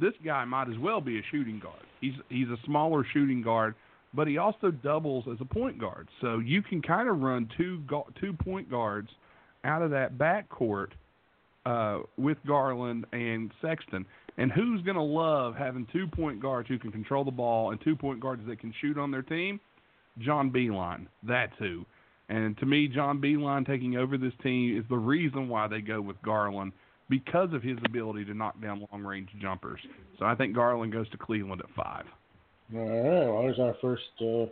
this 0.00 0.12
guy 0.24 0.44
might 0.44 0.68
as 0.68 0.78
well 0.78 1.00
be 1.00 1.18
a 1.18 1.22
shooting 1.30 1.60
guard. 1.60 1.82
He's 2.00 2.14
he's 2.28 2.48
a 2.48 2.56
smaller 2.64 3.04
shooting 3.12 3.42
guard, 3.42 3.74
but 4.14 4.26
he 4.26 4.38
also 4.38 4.70
doubles 4.70 5.24
as 5.30 5.38
a 5.40 5.44
point 5.44 5.78
guard. 5.78 6.08
So 6.20 6.38
you 6.38 6.62
can 6.62 6.82
kind 6.82 7.08
of 7.08 7.20
run 7.20 7.48
two 7.56 7.82
two 8.20 8.32
point 8.32 8.70
guards 8.70 9.08
out 9.64 9.82
of 9.82 9.90
that 9.90 10.18
backcourt 10.18 10.88
uh, 11.66 12.00
with 12.16 12.38
Garland 12.46 13.06
and 13.12 13.50
Sexton. 13.60 14.04
And 14.38 14.50
who's 14.50 14.82
going 14.82 14.96
to 14.96 15.02
love 15.02 15.54
having 15.56 15.86
two 15.92 16.06
point 16.06 16.40
guards 16.40 16.68
who 16.68 16.78
can 16.78 16.90
control 16.90 17.24
the 17.24 17.30
ball 17.30 17.70
and 17.70 17.80
two 17.82 17.96
point 17.96 18.20
guards 18.20 18.42
that 18.46 18.60
can 18.60 18.72
shoot 18.80 18.98
on 18.98 19.10
their 19.10 19.22
team? 19.22 19.60
John 20.18 20.50
Beilein. 20.50 21.06
That's 21.22 21.52
who. 21.58 21.84
And 22.28 22.56
to 22.58 22.66
me, 22.66 22.88
John 22.88 23.20
Beilein 23.20 23.66
taking 23.66 23.96
over 23.96 24.16
this 24.16 24.32
team 24.42 24.78
is 24.78 24.84
the 24.88 24.96
reason 24.96 25.48
why 25.48 25.68
they 25.68 25.80
go 25.80 26.00
with 26.00 26.20
Garland 26.22 26.72
because 27.10 27.52
of 27.52 27.62
his 27.62 27.76
ability 27.84 28.24
to 28.24 28.34
knock 28.34 28.60
down 28.62 28.86
long 28.90 29.02
range 29.02 29.28
jumpers. 29.40 29.80
So 30.18 30.24
I 30.24 30.34
think 30.34 30.54
Garland 30.54 30.92
goes 30.92 31.08
to 31.10 31.18
Cleveland 31.18 31.60
at 31.60 31.74
five. 31.76 32.04
All 32.74 32.80
right. 32.80 33.32
Well, 33.32 33.42
there's 33.42 33.58
our 33.58 33.76
first 33.80 34.02
uh, 34.20 34.46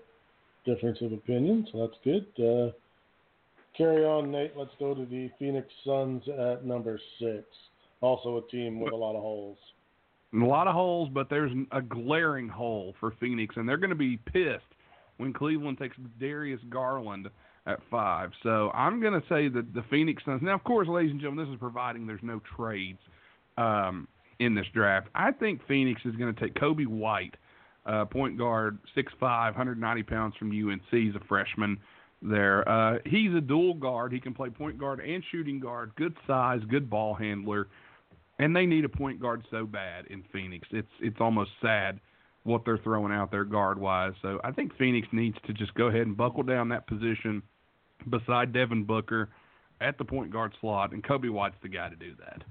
difference 0.65 0.99
of 1.01 1.13
opinion, 1.13 1.67
so 1.73 1.87
that's 1.87 1.99
good. 2.05 2.27
Uh, 2.39 2.73
carry 3.77 4.05
on, 4.05 4.31
Nate. 4.31 4.57
Let's 4.57 4.75
go 4.79 4.95
to 4.95 5.07
the 5.07 5.31
Phoenix 5.39 5.69
Suns 5.85 6.23
at 6.29 6.65
number 6.65 6.99
six. 7.19 7.45
Also 8.01 8.39
a 8.39 8.51
team 8.51 8.81
with 8.81 8.93
a 8.93 8.97
lot 8.97 9.15
of 9.15 9.23
holes. 9.23 9.59
A 10.33 10.37
lot 10.37 10.69
of 10.69 10.75
holes, 10.75 11.09
but 11.13 11.29
there's 11.29 11.53
a 11.73 11.83
glaring 11.83 12.49
hole 12.49 12.95
for 13.01 13.13
Phoenix, 13.21 13.57
and 13.57 13.69
they're 13.69 13.77
going 13.77 13.91
to 13.91 13.97
be 13.97 14.17
pissed 14.17 14.63
when 15.17 15.33
Cleveland 15.33 15.79
takes 15.79 15.97
Darius 16.19 16.61
Garland 16.71 17.29
at 17.67 17.79
five. 17.91 18.31
So 18.43 18.71
I'm 18.71 19.01
going 19.01 19.13
to 19.13 19.27
say 19.29 19.49
that 19.49 19.75
the 19.75 19.85
Phoenix 19.91 20.23
Suns. 20.25 20.41
Now, 20.43 20.55
of 20.55 20.65
course, 20.65 20.89
ladies 20.89 21.11
and 21.11 21.21
gentlemen, 21.21 21.47
this 21.47 21.55
is 21.55 21.59
providing 21.59 22.07
there's 22.07 22.21
no 22.23 22.41
trades 22.57 23.01
um, 23.59 24.09
in 24.39 24.55
this 24.55 24.67
draft. 24.73 25.09
I 25.15 25.33
think 25.33 25.61
Phoenix 25.67 26.01
is 26.05 26.15
going 26.17 26.35
to 26.35 26.41
take 26.41 26.55
Coby 26.55 26.87
White, 26.87 27.35
uh, 27.87 28.05
point 28.05 28.39
guard, 28.39 28.79
6'5", 28.97 29.11
190 29.21 30.03
pounds 30.05 30.35
from 30.37 30.51
UNC. 30.51 30.83
He's 30.91 31.15
a 31.15 31.25
freshman 31.29 31.79
there. 32.23 32.69
Uh, 32.69 32.99
he's 33.07 33.35
a 33.35 33.41
dual 33.41 33.75
guard. 33.75 34.13
He 34.13 34.21
can 34.21 34.35
play 34.35 34.51
point 34.51 34.79
guard 34.79 35.01
and 35.01 35.23
shooting 35.31 35.61
guard. 35.61 35.93
Good 35.97 36.17
size, 36.27 36.61
good 36.69 36.91
ball 36.91 37.15
handler 37.15 37.69
and 38.41 38.57
they 38.57 38.65
need 38.65 38.85
a 38.87 38.89
point 38.89 39.21
guard 39.21 39.47
so 39.51 39.67
bad 39.67 40.07
in 40.07 40.25
Phoenix. 40.33 40.67
It's 40.73 40.89
it's 41.01 41.19
almost 41.21 41.51
sad 41.61 42.01
what 42.45 42.65
they're 42.65 42.79
throwing 42.79 43.13
out 43.13 43.31
there 43.31 43.45
guard 43.45 43.79
wise. 43.79 44.15
So 44.23 44.41
I 44.43 44.51
think 44.51 44.77
Phoenix 44.79 45.07
needs 45.13 45.37
to 45.47 45.53
just 45.53 45.75
go 45.75 45.89
ahead 45.89 46.07
and 46.07 46.17
buckle 46.17 46.43
down 46.43 46.71
that 46.71 46.87
position 46.87 47.43
beside 48.09 48.55
Devin 48.55 48.85
Booker 48.85 49.29
at 49.83 49.99
the 49.99 50.05
point 50.05 50.33
guard 50.33 50.55
slot, 50.61 50.93
and 50.93 51.05
Coby 51.05 51.31
White's 51.31 51.57
the 51.63 51.69
guy 51.69 51.91
to 51.91 51.97
do 51.97 52.15
that. 52.19 52.43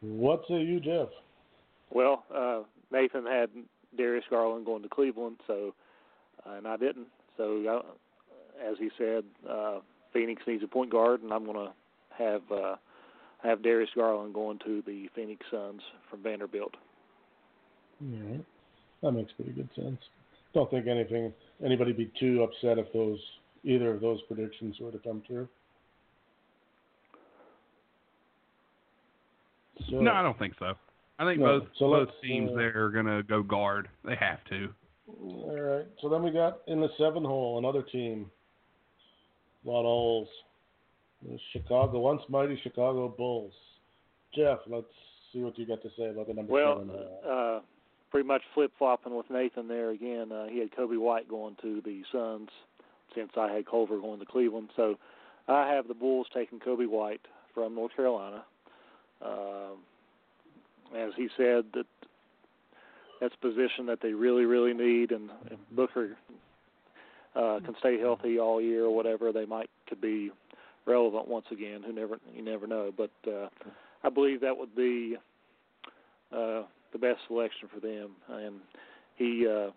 What 0.00 0.42
say 0.48 0.62
you, 0.62 0.80
Jeff? 0.80 1.08
Well, 1.90 2.24
uh, 2.34 2.62
Nathan 2.90 3.26
had 3.26 3.50
Darius 3.96 4.24
Garland 4.30 4.66
going 4.66 4.82
to 4.82 4.88
Cleveland, 4.88 5.36
so 5.46 5.74
uh, 6.46 6.54
and 6.54 6.66
I 6.66 6.76
didn't. 6.76 7.08
So 7.36 7.64
uh, 7.66 8.68
as 8.70 8.76
he 8.78 8.90
said, 8.98 9.24
uh, 9.48 9.80
Phoenix 10.12 10.42
needs 10.46 10.62
a 10.62 10.68
point 10.68 10.90
guard, 10.90 11.22
and 11.22 11.32
I'm 11.32 11.44
going 11.44 11.66
to 11.66 11.72
have. 12.16 12.42
Uh, 12.50 12.76
have 13.44 13.62
Darius 13.62 13.90
Garland 13.94 14.34
going 14.34 14.58
to 14.64 14.82
the 14.86 15.08
Phoenix 15.14 15.44
Suns 15.50 15.82
from 16.10 16.22
Vanderbilt. 16.22 16.74
All 18.00 18.30
right. 18.30 18.44
That 19.02 19.12
makes 19.12 19.32
pretty 19.32 19.52
good 19.52 19.68
sense. 19.76 19.98
Don't 20.54 20.70
think 20.70 20.86
anything 20.86 21.32
anybody 21.64 21.92
be 21.92 22.10
too 22.18 22.42
upset 22.42 22.78
if 22.78 22.92
those 22.92 23.18
either 23.64 23.90
of 23.90 24.00
those 24.00 24.20
predictions 24.22 24.76
were 24.80 24.90
to 24.90 24.98
come 24.98 25.22
true. 25.26 25.48
So, 29.90 30.00
no, 30.00 30.12
I 30.12 30.22
don't 30.22 30.38
think 30.38 30.54
so. 30.58 30.74
I 31.18 31.24
think 31.24 31.40
no, 31.40 31.60
both 31.60 31.68
so 31.78 31.88
both 31.88 32.08
teams 32.22 32.50
uh, 32.52 32.56
there 32.56 32.84
are 32.84 32.90
going 32.90 33.06
to 33.06 33.22
go 33.22 33.42
guard. 33.42 33.88
They 34.04 34.16
have 34.16 34.44
to. 34.50 34.68
All 35.06 35.60
right. 35.60 35.86
So 36.00 36.08
then 36.08 36.22
we 36.22 36.30
got 36.30 36.60
in 36.66 36.80
the 36.80 36.88
seven 36.98 37.24
hole 37.24 37.58
another 37.58 37.82
team. 37.82 38.30
A 39.64 39.68
lot 39.68 39.80
of 39.80 39.84
holes. 39.84 40.28
Chicago, 41.52 42.00
once 42.00 42.22
mighty 42.28 42.58
Chicago 42.62 43.08
Bulls. 43.08 43.52
Jeff, 44.34 44.58
let's 44.66 44.86
see 45.32 45.40
what 45.40 45.58
you 45.58 45.66
got 45.66 45.82
to 45.82 45.88
say 45.96 46.08
about 46.08 46.26
the 46.26 46.34
number 46.34 46.52
well, 46.52 46.80
seven. 46.80 46.88
Well, 46.88 47.56
uh, 47.56 47.60
pretty 48.10 48.26
much 48.26 48.42
flip 48.52 48.72
flopping 48.78 49.16
with 49.16 49.30
Nathan 49.30 49.68
there 49.68 49.90
again. 49.90 50.32
Uh, 50.32 50.46
he 50.46 50.58
had 50.58 50.70
Coby 50.72 50.98
White 50.98 51.28
going 51.28 51.56
to 51.62 51.80
the 51.84 52.02
Suns 52.12 52.50
since 53.14 53.30
I 53.36 53.52
had 53.52 53.66
Culver 53.66 53.98
going 53.98 54.20
to 54.20 54.26
Cleveland. 54.26 54.70
So 54.76 54.96
I 55.48 55.68
have 55.72 55.88
the 55.88 55.94
Bulls 55.94 56.26
taking 56.34 56.60
Coby 56.60 56.88
White 56.88 57.20
from 57.54 57.74
North 57.74 57.94
Carolina. 57.96 58.44
Uh, 59.24 59.74
as 60.96 61.12
he 61.16 61.28
said, 61.36 61.64
that 61.74 61.86
that's 63.20 63.34
a 63.34 63.46
position 63.46 63.86
that 63.86 64.00
they 64.02 64.12
really, 64.12 64.44
really 64.44 64.74
need, 64.74 65.12
and 65.12 65.30
if 65.50 65.58
Booker 65.70 66.16
uh, 67.34 67.60
can 67.64 67.74
stay 67.78 67.98
healthy 67.98 68.38
all 68.38 68.60
year 68.60 68.84
or 68.84 68.94
whatever, 68.94 69.32
they 69.32 69.46
might 69.46 69.70
could 69.88 70.00
be 70.00 70.30
relevant 70.86 71.28
once 71.28 71.46
again. 71.50 71.82
Who 71.84 71.92
never 71.92 72.18
you 72.34 72.42
never 72.42 72.66
know, 72.66 72.92
but 72.96 73.10
uh, 73.26 73.48
I 74.02 74.10
believe 74.10 74.40
that 74.40 74.56
would 74.56 74.74
be 74.74 75.16
uh, 76.32 76.62
the 76.92 76.98
best 76.98 77.20
selection 77.26 77.68
for 77.72 77.80
them. 77.80 78.10
And 78.28 78.60
he 79.16 79.46
uh, 79.48 79.70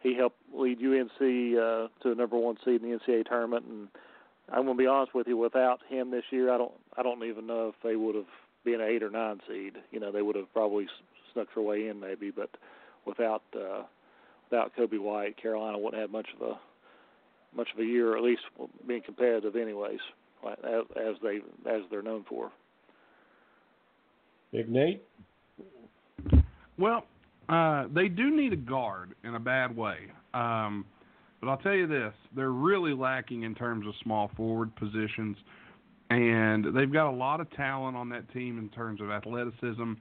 he 0.00 0.14
helped 0.14 0.38
lead 0.54 0.78
UNC 0.78 1.10
uh, 1.10 1.88
to 2.02 2.12
a 2.12 2.14
number 2.14 2.36
one 2.36 2.56
seed 2.64 2.82
in 2.82 2.90
the 2.90 2.98
NCAA 2.98 3.26
tournament. 3.28 3.64
And 3.66 3.88
I'm 4.50 4.64
going 4.64 4.76
to 4.76 4.82
be 4.82 4.86
honest 4.86 5.14
with 5.14 5.26
you, 5.26 5.36
without 5.36 5.80
him 5.88 6.10
this 6.10 6.24
year, 6.30 6.52
I 6.52 6.58
don't 6.58 6.72
I 6.96 7.02
don't 7.02 7.24
even 7.24 7.46
know 7.46 7.68
if 7.68 7.74
they 7.82 7.96
would 7.96 8.14
have 8.14 8.24
been 8.64 8.80
an 8.80 8.88
eight 8.88 9.02
or 9.02 9.10
nine 9.10 9.40
seed. 9.48 9.74
You 9.90 10.00
know, 10.00 10.12
they 10.12 10.22
would 10.22 10.36
have 10.36 10.52
probably 10.52 10.86
snuck 11.32 11.48
their 11.54 11.64
way 11.64 11.88
in 11.88 12.00
maybe, 12.00 12.30
but 12.30 12.50
without 13.06 13.42
uh, 13.54 13.82
without 14.50 14.72
Coby 14.76 15.00
White, 15.00 15.40
Carolina 15.40 15.78
wouldn't 15.78 16.00
have 16.00 16.10
much 16.10 16.28
of 16.40 16.48
a 16.48 16.54
much 17.56 17.68
of 17.72 17.80
a 17.80 17.84
year, 17.84 18.12
or 18.12 18.16
at 18.16 18.22
least 18.22 18.42
being 18.86 19.02
competitive, 19.02 19.56
anyways 19.56 20.00
as, 20.46 20.84
as 20.96 21.14
they 21.22 21.36
as 21.70 21.82
they're 21.90 22.02
known 22.02 22.24
for. 22.28 22.50
Big 24.52 24.68
Nate. 24.68 25.02
Well, 26.78 27.04
uh, 27.48 27.86
they 27.94 28.08
do 28.08 28.34
need 28.34 28.52
a 28.52 28.56
guard 28.56 29.14
in 29.24 29.34
a 29.34 29.40
bad 29.40 29.76
way. 29.76 29.96
Um, 30.32 30.84
but 31.40 31.48
I'll 31.48 31.58
tell 31.58 31.74
you 31.74 31.86
this: 31.86 32.12
they're 32.34 32.50
really 32.50 32.94
lacking 32.94 33.42
in 33.42 33.54
terms 33.54 33.86
of 33.86 33.94
small 34.02 34.30
forward 34.36 34.74
positions, 34.76 35.36
and 36.10 36.64
they've 36.74 36.92
got 36.92 37.10
a 37.10 37.16
lot 37.16 37.40
of 37.40 37.50
talent 37.50 37.96
on 37.96 38.08
that 38.10 38.32
team 38.32 38.58
in 38.58 38.68
terms 38.70 39.00
of 39.00 39.10
athleticism. 39.10 39.94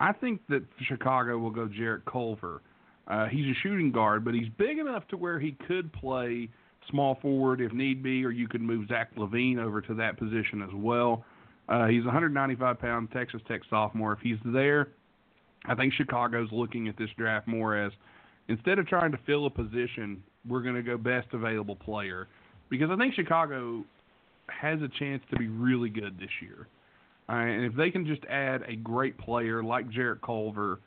I 0.00 0.12
think 0.12 0.40
that 0.48 0.62
Chicago 0.88 1.38
will 1.38 1.50
go 1.50 1.68
Jarrett 1.68 2.04
Culver. 2.04 2.62
Uh, 3.06 3.26
he's 3.26 3.46
a 3.46 3.54
shooting 3.62 3.92
guard, 3.92 4.24
but 4.24 4.34
he's 4.34 4.48
big 4.58 4.78
enough 4.78 5.06
to 5.08 5.16
where 5.16 5.38
he 5.38 5.56
could 5.66 5.92
play 5.92 6.48
small 6.90 7.18
forward 7.20 7.60
if 7.60 7.72
need 7.72 8.02
be, 8.02 8.24
or 8.24 8.30
you 8.30 8.48
could 8.48 8.62
move 8.62 8.88
Zach 8.88 9.14
LaVine 9.16 9.58
over 9.58 9.80
to 9.80 9.94
that 9.94 10.18
position 10.18 10.62
as 10.62 10.74
well. 10.74 11.24
Uh, 11.68 11.86
he's 11.86 12.04
195 12.04 12.78
pound 12.80 13.10
Texas 13.12 13.40
Tech 13.46 13.60
sophomore. 13.70 14.12
If 14.12 14.20
he's 14.20 14.38
there, 14.44 14.88
I 15.66 15.74
think 15.74 15.92
Chicago's 15.94 16.48
looking 16.50 16.88
at 16.88 16.96
this 16.96 17.10
draft 17.16 17.46
more 17.46 17.76
as 17.76 17.92
instead 18.48 18.78
of 18.78 18.86
trying 18.86 19.12
to 19.12 19.18
fill 19.26 19.46
a 19.46 19.50
position, 19.50 20.22
we're 20.48 20.62
going 20.62 20.74
to 20.74 20.82
go 20.82 20.96
best 20.96 21.28
available 21.32 21.76
player 21.76 22.28
because 22.68 22.90
I 22.90 22.96
think 22.96 23.14
Chicago 23.14 23.84
has 24.60 24.80
a 24.82 24.88
chance 24.98 25.22
to 25.30 25.36
be 25.36 25.48
really 25.48 25.88
good 25.88 26.18
this 26.18 26.30
year. 26.40 26.68
Uh, 27.28 27.32
and 27.32 27.64
if 27.64 27.74
they 27.74 27.90
can 27.90 28.06
just 28.06 28.24
add 28.26 28.62
a 28.68 28.76
great 28.76 29.16
player 29.18 29.62
like 29.62 29.88
Jarrett 29.90 30.20
Culver 30.22 30.80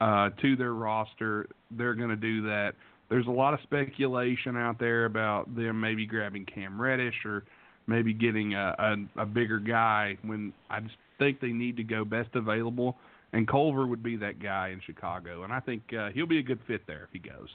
uh, 0.00 0.30
to 0.40 0.56
their 0.56 0.74
roster, 0.74 1.46
they're 1.70 1.94
going 1.94 2.10
to 2.10 2.16
do 2.16 2.42
that 2.42 2.74
there's 3.12 3.26
a 3.26 3.30
lot 3.30 3.52
of 3.52 3.60
speculation 3.62 4.56
out 4.56 4.78
there 4.78 5.04
about 5.04 5.54
them 5.54 5.78
maybe 5.78 6.06
grabbing 6.06 6.46
Cam 6.46 6.80
Reddish 6.80 7.26
or 7.26 7.44
maybe 7.86 8.14
getting 8.14 8.54
a, 8.54 8.74
a, 8.78 9.22
a 9.22 9.26
bigger 9.26 9.58
guy 9.58 10.16
when 10.22 10.54
I 10.70 10.80
just 10.80 10.94
think 11.18 11.38
they 11.38 11.48
need 11.48 11.76
to 11.76 11.84
go 11.84 12.06
best 12.06 12.30
available. 12.34 12.96
And 13.34 13.46
Culver 13.46 13.86
would 13.86 14.02
be 14.02 14.16
that 14.16 14.42
guy 14.42 14.68
in 14.68 14.80
Chicago, 14.86 15.42
and 15.42 15.52
I 15.52 15.60
think 15.60 15.82
uh, 15.92 16.08
he'll 16.14 16.26
be 16.26 16.38
a 16.38 16.42
good 16.42 16.60
fit 16.66 16.86
there 16.86 17.02
if 17.04 17.10
he 17.12 17.18
goes. 17.18 17.48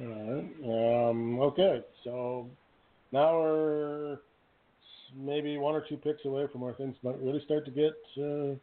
All 0.00 0.06
right. 0.06 1.10
Um, 1.10 1.40
okay, 1.40 1.82
so 2.02 2.48
now 3.14 3.40
we're 3.40 4.18
maybe 5.16 5.56
one 5.56 5.76
or 5.76 5.84
two 5.88 5.96
picks 5.96 6.24
away 6.24 6.46
from 6.50 6.62
where 6.62 6.74
things 6.74 6.96
might 7.02 7.18
really 7.22 7.40
start 7.44 7.64
to 7.64 7.70
get 7.70 7.94
uh, 8.18 8.56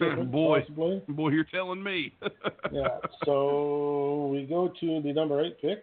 Boy. 0.26 0.60
possibly. 0.60 1.02
Boy, 1.08 1.30
you're 1.30 1.42
telling 1.42 1.82
me. 1.82 2.14
yeah. 2.72 2.98
So 3.24 4.28
we 4.32 4.44
go 4.44 4.72
to 4.80 5.02
the 5.02 5.12
number 5.12 5.44
eight 5.44 5.60
pick, 5.60 5.82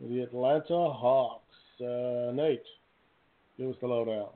the 0.00 0.20
Atlanta 0.20 0.62
Hawks. 0.68 1.42
Uh, 1.80 2.30
Nate, 2.32 2.62
give 3.58 3.70
us 3.70 3.74
the 3.80 3.88
lowdown. 3.88 4.28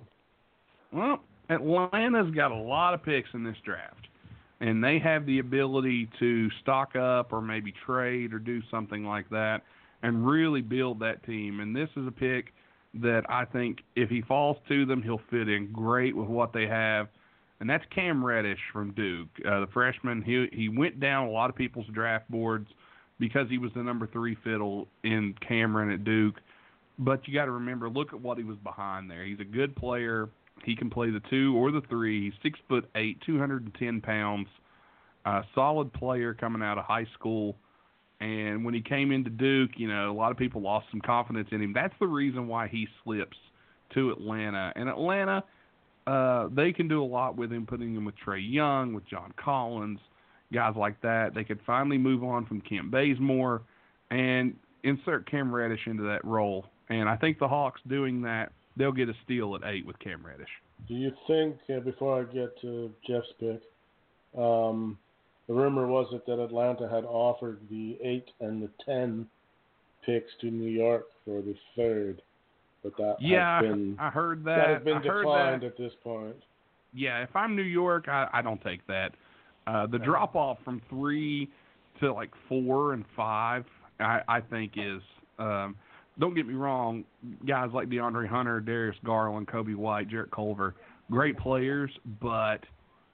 Well, 0.92 1.20
Atlanta's 1.48 2.34
got 2.34 2.50
a 2.50 2.56
lot 2.56 2.94
of 2.94 3.04
picks 3.04 3.28
in 3.32 3.44
this 3.44 3.56
draft, 3.64 4.08
and 4.60 4.82
they 4.82 4.98
have 4.98 5.24
the 5.26 5.38
ability 5.38 6.08
to 6.18 6.50
stock 6.62 6.96
up 6.96 7.32
or 7.32 7.40
maybe 7.40 7.72
trade 7.84 8.34
or 8.34 8.40
do 8.40 8.60
something 8.72 9.04
like 9.04 9.30
that 9.30 9.62
and 10.02 10.26
really 10.26 10.62
build 10.62 10.98
that 10.98 11.24
team. 11.24 11.60
And 11.60 11.76
this 11.76 11.88
is 11.96 12.08
a 12.08 12.10
pick 12.10 12.46
that 13.02 13.22
I 13.28 13.44
think 13.44 13.78
if 13.94 14.08
he 14.10 14.22
falls 14.22 14.56
to 14.68 14.86
them, 14.86 15.02
he'll 15.02 15.20
fit 15.30 15.48
in 15.48 15.70
great 15.72 16.16
with 16.16 16.28
what 16.28 16.52
they 16.52 16.66
have. 16.66 17.08
And 17.60 17.70
that's 17.70 17.84
Cam 17.94 18.24
Reddish 18.24 18.58
from 18.72 18.92
Duke, 18.92 19.28
uh, 19.48 19.60
the 19.60 19.66
freshman. 19.72 20.22
He 20.22 20.46
he 20.52 20.68
went 20.68 21.00
down 21.00 21.28
a 21.28 21.30
lot 21.30 21.48
of 21.48 21.56
people's 21.56 21.86
draft 21.92 22.30
boards 22.30 22.68
because 23.18 23.48
he 23.48 23.58
was 23.58 23.70
the 23.74 23.82
number 23.82 24.06
three 24.06 24.36
fiddle 24.44 24.88
in 25.04 25.34
Cameron 25.46 25.90
at 25.90 26.04
Duke. 26.04 26.36
But 26.98 27.26
you 27.26 27.34
got 27.34 27.46
to 27.46 27.52
remember, 27.52 27.88
look 27.88 28.12
at 28.12 28.20
what 28.20 28.38
he 28.38 28.44
was 28.44 28.56
behind 28.58 29.10
there. 29.10 29.24
He's 29.24 29.40
a 29.40 29.44
good 29.44 29.74
player. 29.76 30.28
He 30.64 30.76
can 30.76 30.90
play 30.90 31.10
the 31.10 31.20
two 31.30 31.54
or 31.56 31.70
the 31.70 31.82
three. 31.88 32.24
He's 32.24 32.34
six 32.42 32.58
foot 32.68 32.88
eight, 32.94 33.18
two 33.24 33.38
hundred 33.38 33.64
and 33.64 33.74
ten 33.74 34.00
pounds. 34.00 34.48
Uh, 35.24 35.42
solid 35.54 35.92
player 35.92 36.34
coming 36.34 36.62
out 36.62 36.78
of 36.78 36.84
high 36.84 37.06
school. 37.14 37.56
And 38.20 38.64
when 38.64 38.72
he 38.72 38.80
came 38.80 39.12
into 39.12 39.30
Duke, 39.30 39.72
you 39.76 39.88
know, 39.88 40.10
a 40.10 40.16
lot 40.16 40.30
of 40.30 40.38
people 40.38 40.62
lost 40.62 40.86
some 40.90 41.00
confidence 41.00 41.48
in 41.52 41.60
him. 41.60 41.72
That's 41.74 41.94
the 42.00 42.06
reason 42.06 42.48
why 42.48 42.66
he 42.68 42.88
slips 43.04 43.36
to 43.94 44.10
Atlanta. 44.10 44.72
And 44.74 44.88
Atlanta, 44.88 45.44
uh, 46.06 46.48
they 46.50 46.72
can 46.72 46.88
do 46.88 47.02
a 47.02 47.04
lot 47.04 47.36
with 47.36 47.52
him, 47.52 47.66
putting 47.66 47.94
him 47.94 48.04
with 48.04 48.14
Trae 48.24 48.40
Young, 48.40 48.94
with 48.94 49.06
John 49.06 49.34
Collins, 49.36 50.00
guys 50.52 50.74
like 50.76 51.00
that. 51.02 51.34
They 51.34 51.44
could 51.44 51.60
finally 51.66 51.98
move 51.98 52.24
on 52.24 52.46
from 52.46 52.62
Kent 52.62 52.90
Bazemore 52.90 53.62
and 54.10 54.56
insert 54.82 55.30
Cam 55.30 55.54
Reddish 55.54 55.86
into 55.86 56.04
that 56.04 56.24
role. 56.24 56.66
And 56.88 57.08
I 57.08 57.16
think 57.16 57.38
the 57.38 57.48
Hawks 57.48 57.80
doing 57.86 58.22
that, 58.22 58.52
they'll 58.76 58.92
get 58.92 59.08
a 59.08 59.14
steal 59.24 59.56
at 59.56 59.62
eight 59.64 59.84
with 59.84 59.98
Cam 59.98 60.24
Reddish. 60.24 60.48
Do 60.88 60.94
you 60.94 61.12
think, 61.26 61.56
uh, 61.74 61.80
before 61.80 62.20
I 62.20 62.24
get 62.32 62.58
to 62.62 62.92
Jeff's 63.06 63.26
pick, 63.40 63.60
um, 64.38 64.98
the 65.48 65.54
rumor 65.54 65.86
was 65.86 66.06
it 66.12 66.26
that 66.26 66.42
Atlanta 66.42 66.88
had 66.88 67.04
offered 67.04 67.60
the 67.70 67.96
eight 68.02 68.26
and 68.40 68.62
the 68.62 68.70
ten 68.84 69.26
picks 70.04 70.30
to 70.40 70.46
New 70.50 70.70
York 70.70 71.06
for 71.24 71.42
the 71.42 71.54
third, 71.76 72.22
but 72.82 72.96
that 72.96 73.16
Yeah, 73.20 73.56
has 73.60 73.68
been 73.70 73.96
I 73.98 74.10
heard 74.10 74.44
that. 74.44 74.56
that 74.56 74.68
has 74.68 74.82
been 74.84 74.96
I 74.98 75.02
declined 75.02 75.64
at 75.64 75.76
this 75.76 75.92
point. 76.02 76.36
Yeah, 76.94 77.22
if 77.22 77.34
I'm 77.34 77.54
New 77.54 77.62
York, 77.62 78.08
I, 78.08 78.28
I 78.32 78.42
don't 78.42 78.62
take 78.62 78.86
that. 78.86 79.12
Uh, 79.66 79.86
the 79.86 79.98
drop 79.98 80.36
off 80.36 80.58
from 80.64 80.80
three 80.88 81.50
to 82.00 82.12
like 82.12 82.30
four 82.48 82.92
and 82.92 83.04
five, 83.16 83.64
I, 84.00 84.20
I 84.28 84.40
think 84.40 84.72
is. 84.76 85.02
Um, 85.38 85.76
don't 86.18 86.34
get 86.34 86.46
me 86.46 86.54
wrong, 86.54 87.04
guys 87.46 87.68
like 87.74 87.88
DeAndre 87.88 88.26
Hunter, 88.26 88.60
Darius 88.60 88.96
Garland, 89.04 89.48
Coby 89.48 89.76
White, 89.76 90.08
Jarrett 90.08 90.30
Culver, 90.30 90.74
great 91.10 91.36
players, 91.36 91.90
but 92.22 92.60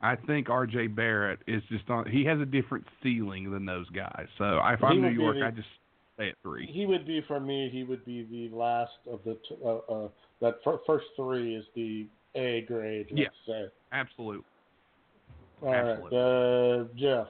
I 0.02 0.16
think 0.16 0.50
R.J. 0.50 0.88
Barrett 0.88 1.38
is 1.46 1.62
just 1.68 1.88
on. 1.88 2.08
He 2.10 2.24
has 2.24 2.40
a 2.40 2.44
different 2.46 2.84
ceiling 3.02 3.50
than 3.52 3.64
those 3.64 3.88
guys. 3.90 4.26
So 4.38 4.58
if 4.64 4.80
He 4.80 4.86
I'm 4.86 5.00
New 5.00 5.08
York, 5.08 5.36
the- 5.38 5.46
I 5.46 5.50
just 5.52 5.68
stay 6.14 6.28
at 6.30 6.34
three. 6.42 6.66
He 6.66 6.86
would 6.86 7.06
be 7.06 7.20
for 7.28 7.38
me. 7.40 7.68
He 7.70 7.84
would 7.84 8.04
be 8.04 8.24
the 8.24 8.54
last 8.54 8.92
of 9.10 9.20
the 9.24 9.34
t- 9.48 9.56
uh, 9.64 9.76
uh, 9.92 10.08
that 10.40 10.62
fir- 10.64 10.80
first 10.86 11.06
three 11.16 11.54
is 11.54 11.64
the 11.74 12.06
A 12.34 12.62
grade. 12.62 13.06
Let's 13.12 13.20
Yeah. 13.46 13.54
say. 13.66 13.70
Absolute. 13.92 14.44
All 15.62 15.68
right, 15.70 15.78
Absolutely. 15.90 16.18
uh, 16.18 16.84
Jeff. 16.96 17.28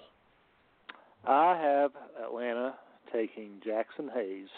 I 1.24 1.56
have 1.56 1.92
Atlanta 2.24 2.74
taking 3.12 3.60
Jaxson 3.60 4.10
Hayes, 4.14 4.48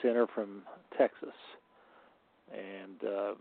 center 0.00 0.26
from 0.28 0.62
Texas, 0.96 1.34
and 2.52 3.04
uh, 3.04 3.34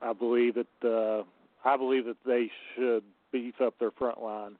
I 0.00 0.12
believe 0.14 0.54
that 0.54 0.66
uh, 0.88 1.24
I 1.64 1.76
believe 1.76 2.06
that 2.06 2.16
they 2.24 2.50
should 2.74 3.04
beef 3.32 3.60
up 3.60 3.78
their 3.78 3.90
front 3.90 4.22
line, 4.22 4.56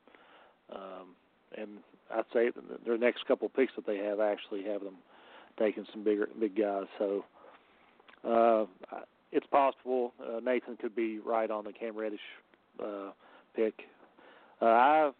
um, 0.74 1.14
and 1.56 1.68
I'd 2.14 2.24
say 2.32 2.50
their 2.84 2.98
next 2.98 3.26
couple 3.26 3.48
picks 3.48 3.72
that 3.76 3.86
they 3.86 3.98
have 3.98 4.20
actually 4.20 4.64
have 4.64 4.82
them 4.82 4.96
taking 5.58 5.86
some 5.92 6.04
bigger 6.04 6.28
big 6.38 6.56
guys. 6.56 6.86
So 6.98 7.24
uh, 8.24 8.64
it's 9.32 9.46
possible 9.46 10.12
uh, 10.22 10.40
Nathan 10.40 10.76
could 10.76 10.94
be 10.94 11.18
right 11.18 11.50
on 11.50 11.64
the 11.64 11.72
Cam 11.72 11.96
Reddish 11.96 12.20
uh, 12.82 13.10
pick. 13.54 13.82
Uh, 14.60 14.66
I 14.66 15.10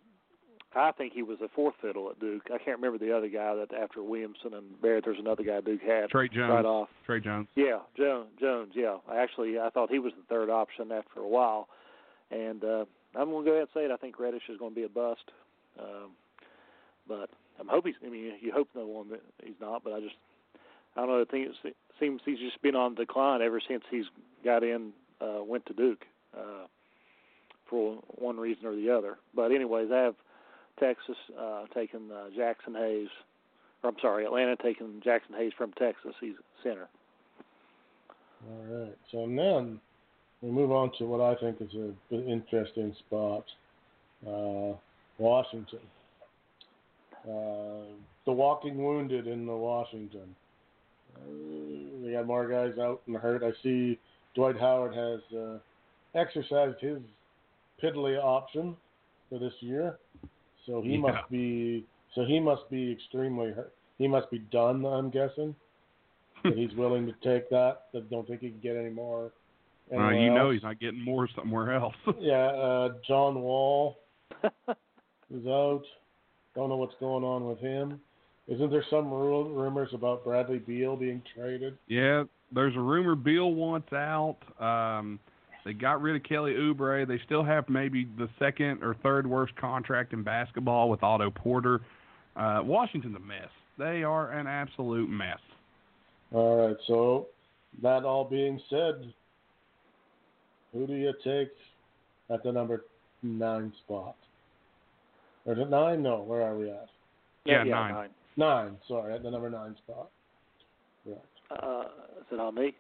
I 0.74 0.92
think 0.92 1.14
he 1.14 1.22
was 1.22 1.38
a 1.42 1.48
fourth 1.48 1.74
fiddle 1.80 2.10
at 2.10 2.20
Duke. 2.20 2.42
I 2.46 2.58
can't 2.58 2.78
remember 2.78 2.98
the 2.98 3.16
other 3.16 3.28
guy 3.28 3.54
that 3.54 3.72
after 3.74 4.02
Williamson 4.02 4.54
and 4.54 4.80
Barrett. 4.82 5.04
There's 5.04 5.18
another 5.18 5.42
guy 5.42 5.60
Duke 5.60 5.80
had 5.82 6.10
Tre 6.10 6.28
Jones. 6.28 6.50
right 6.50 6.64
off. 6.64 6.88
Tre 7.06 7.20
Jones. 7.20 7.48
Yeah, 7.56 7.78
Jones. 7.96 8.28
Jones. 8.40 8.72
Yeah, 8.74 8.98
actually 9.12 9.58
I 9.58 9.70
thought 9.70 9.90
he 9.90 9.98
was 9.98 10.12
the 10.16 10.24
third 10.28 10.50
option 10.50 10.92
after 10.92 11.20
a 11.20 11.28
while, 11.28 11.68
and 12.30 12.62
uh, 12.62 12.84
I'm 13.18 13.30
going 13.30 13.44
to 13.44 13.50
go 13.50 13.56
ahead 13.56 13.68
and 13.74 13.74
say 13.74 13.84
it. 13.84 13.90
I 13.90 13.96
think 13.96 14.18
Reddish 14.18 14.48
is 14.48 14.58
going 14.58 14.72
to 14.72 14.76
be 14.76 14.84
a 14.84 14.88
bust, 14.88 15.30
um, 15.78 16.10
but 17.08 17.28
I'm 17.58 17.68
hoping. 17.68 17.94
I 18.04 18.08
mean, 18.08 18.32
you 18.40 18.52
hope 18.52 18.68
no 18.74 18.86
one 18.86 19.10
that 19.10 19.22
he's 19.42 19.60
not, 19.60 19.82
but 19.82 19.92
I 19.92 20.00
just 20.00 20.14
I 20.96 21.00
don't 21.00 21.10
know. 21.10 21.20
I 21.20 21.24
think 21.24 21.48
it 21.64 21.74
seems 22.00 22.20
he's 22.24 22.38
just 22.38 22.60
been 22.62 22.76
on 22.76 22.94
decline 22.94 23.42
ever 23.42 23.60
since 23.66 23.82
he's 23.90 24.06
got 24.44 24.62
in 24.62 24.92
uh, 25.20 25.42
went 25.44 25.66
to 25.66 25.72
Duke 25.72 26.04
uh, 26.36 26.66
for 27.68 27.98
one 28.16 28.38
reason 28.38 28.66
or 28.66 28.74
the 28.74 28.90
other. 28.90 29.18
But 29.34 29.52
anyways, 29.52 29.90
I 29.92 29.98
have 29.98 30.14
Texas 30.78 31.16
uh, 31.38 31.64
taking 31.74 32.10
uh, 32.12 32.30
Jaxson 32.36 32.76
Hayes. 32.76 33.08
Or 33.82 33.90
I'm 33.90 33.96
sorry, 34.00 34.24
Atlanta 34.24 34.56
taking 34.56 35.02
Jaxson 35.04 35.36
Hayes 35.36 35.52
from 35.56 35.72
Texas. 35.72 36.14
He's 36.20 36.34
center. 36.62 36.88
All 38.48 38.64
right. 38.68 38.96
So 39.10 39.26
then 39.26 39.80
we 40.42 40.50
move 40.50 40.70
on 40.70 40.90
to 40.98 41.04
what 41.04 41.20
I 41.20 41.34
think 41.40 41.60
is 41.60 41.72
an 41.74 41.96
interesting 42.28 42.94
spot. 43.06 43.44
Uh, 44.26 44.72
Washington. 45.18 45.80
Uh, 47.24 47.92
the 48.24 48.32
walking 48.32 48.76
wounded 48.82 49.26
in 49.26 49.46
the 49.46 49.56
Washington. 49.56 50.34
Uh, 51.16 51.20
we 52.04 52.12
got 52.12 52.26
more 52.26 52.48
guys 52.48 52.78
out 52.78 53.00
and 53.06 53.16
hurt. 53.16 53.42
I 53.42 53.50
see 53.62 53.98
Dwight 54.34 54.58
Howard 54.58 54.94
has 54.94 55.20
uh, 55.36 55.58
exercised 56.14 56.80
his 56.80 56.98
piddly 57.82 58.18
option 58.22 58.76
for 59.28 59.38
this 59.38 59.54
year, 59.60 59.98
so 60.66 60.80
he 60.82 60.92
Yeah. 60.92 60.98
must 60.98 61.30
be 61.30 61.84
so 62.14 62.24
he 62.24 62.40
must 62.40 62.68
be 62.70 62.90
extremely 62.90 63.50
hurt. 63.52 63.72
He 63.98 64.08
must 64.08 64.30
be 64.30 64.38
done. 64.38 64.84
I'm 64.86 65.10
guessing 65.10 65.54
that 66.44 66.56
he's 66.56 66.74
willing 66.74 67.06
to 67.06 67.12
take 67.22 67.50
that. 67.50 67.82
I 67.94 68.00
don't 68.10 68.26
think 68.26 68.40
he 68.40 68.50
can 68.50 68.60
get 68.60 68.76
any 68.76 68.90
more. 68.90 69.32
Uh, 69.90 69.96
anywhere 69.96 70.14
you 70.20 70.34
know 70.34 70.50
he's 70.50 70.62
not 70.62 70.80
getting 70.80 71.02
more 71.04 71.28
somewhere 71.34 71.74
else. 71.74 71.94
Yeah, 72.18 72.46
uh, 72.46 72.88
John 73.06 73.40
Wall 73.40 73.98
is 74.42 75.46
out. 75.46 75.82
Don't 76.54 76.68
know 76.68 76.76
what's 76.76 76.94
going 77.00 77.24
on 77.24 77.46
with 77.46 77.58
him. 77.58 78.00
Isn't 78.48 78.70
there 78.70 78.84
some 78.90 79.10
ru- 79.10 79.52
rumors 79.52 79.90
about 79.92 80.24
Bradley 80.24 80.58
Beal 80.58 80.96
being 80.96 81.22
traded? 81.34 81.76
Yeah, 81.86 82.24
there's 82.52 82.74
a 82.76 82.80
rumor 82.80 83.14
Bill 83.14 83.52
wants 83.52 83.92
out. 83.92 84.38
Um, 84.58 85.20
they 85.64 85.74
got 85.74 86.00
rid 86.00 86.16
of 86.16 86.22
Kelly 86.22 86.54
Oubre. 86.54 87.06
They 87.06 87.20
still 87.26 87.44
have 87.44 87.68
maybe 87.68 88.08
the 88.16 88.28
second 88.38 88.82
or 88.82 88.94
third 89.02 89.26
worst 89.26 89.54
contract 89.56 90.14
in 90.14 90.22
basketball 90.22 90.88
with 90.88 91.02
Otto 91.02 91.30
Porter. 91.30 91.82
Uh, 92.36 92.60
Washington's 92.62 93.16
a 93.16 93.20
mess. 93.20 93.50
They 93.76 94.02
are 94.02 94.32
an 94.32 94.46
absolute 94.46 95.10
mess. 95.10 95.38
All 96.32 96.66
right. 96.68 96.76
So 96.86 97.26
that 97.82 98.04
all 98.04 98.24
being 98.24 98.60
said, 98.70 99.12
who 100.72 100.86
do 100.86 100.94
you 100.94 101.12
take 101.24 101.50
at 102.30 102.42
the 102.42 102.52
number 102.52 102.84
nine 103.22 103.72
spot? 103.84 104.16
Or 105.46 105.54
is 105.54 105.58
it 105.58 105.70
nine? 105.70 106.02
No. 106.02 106.22
Where 106.22 106.42
are 106.42 106.56
we 106.56 106.70
at? 106.70 106.88
Yeah, 107.44 107.64
yeah 107.64 107.70
nine. 107.70 107.94
nine. 107.94 108.10
Nine. 108.36 108.76
Sorry, 108.86 109.14
at 109.14 109.22
the 109.22 109.30
number 109.30 109.50
nine 109.50 109.76
spot. 109.84 110.08
Correct. 111.04 111.24
Uh, 111.50 111.84
is 112.20 112.26
it 112.30 112.40
on 112.40 112.54
me? 112.54 112.74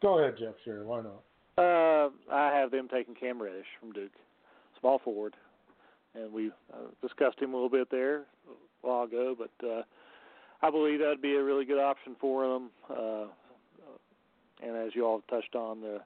Go 0.00 0.20
ahead, 0.20 0.36
Jeff. 0.38 0.54
Sure. 0.64 0.84
Why 0.84 1.02
not? 1.02 1.22
Uh, 1.58 2.10
I 2.32 2.56
have 2.56 2.70
them 2.70 2.88
taking 2.88 3.14
Cam 3.14 3.42
Reddish 3.42 3.66
from 3.80 3.92
Duke, 3.92 4.12
small 4.78 5.00
forward, 5.00 5.34
and 6.14 6.32
we 6.32 6.52
uh, 6.72 6.76
discussed 7.02 7.40
him 7.40 7.52
a 7.52 7.56
little 7.56 7.68
bit 7.68 7.90
there 7.90 8.18
a 8.18 8.22
while 8.82 9.02
ago. 9.02 9.36
But 9.36 9.66
uh, 9.66 9.82
I 10.62 10.70
believe 10.70 11.00
that'd 11.00 11.20
be 11.20 11.34
a 11.34 11.42
really 11.42 11.64
good 11.64 11.80
option 11.80 12.14
for 12.20 12.46
them. 12.46 12.70
Uh, 12.88 13.24
and 14.64 14.76
as 14.76 14.94
you 14.94 15.04
all 15.04 15.22
touched 15.28 15.56
on, 15.56 15.80
the 15.80 15.98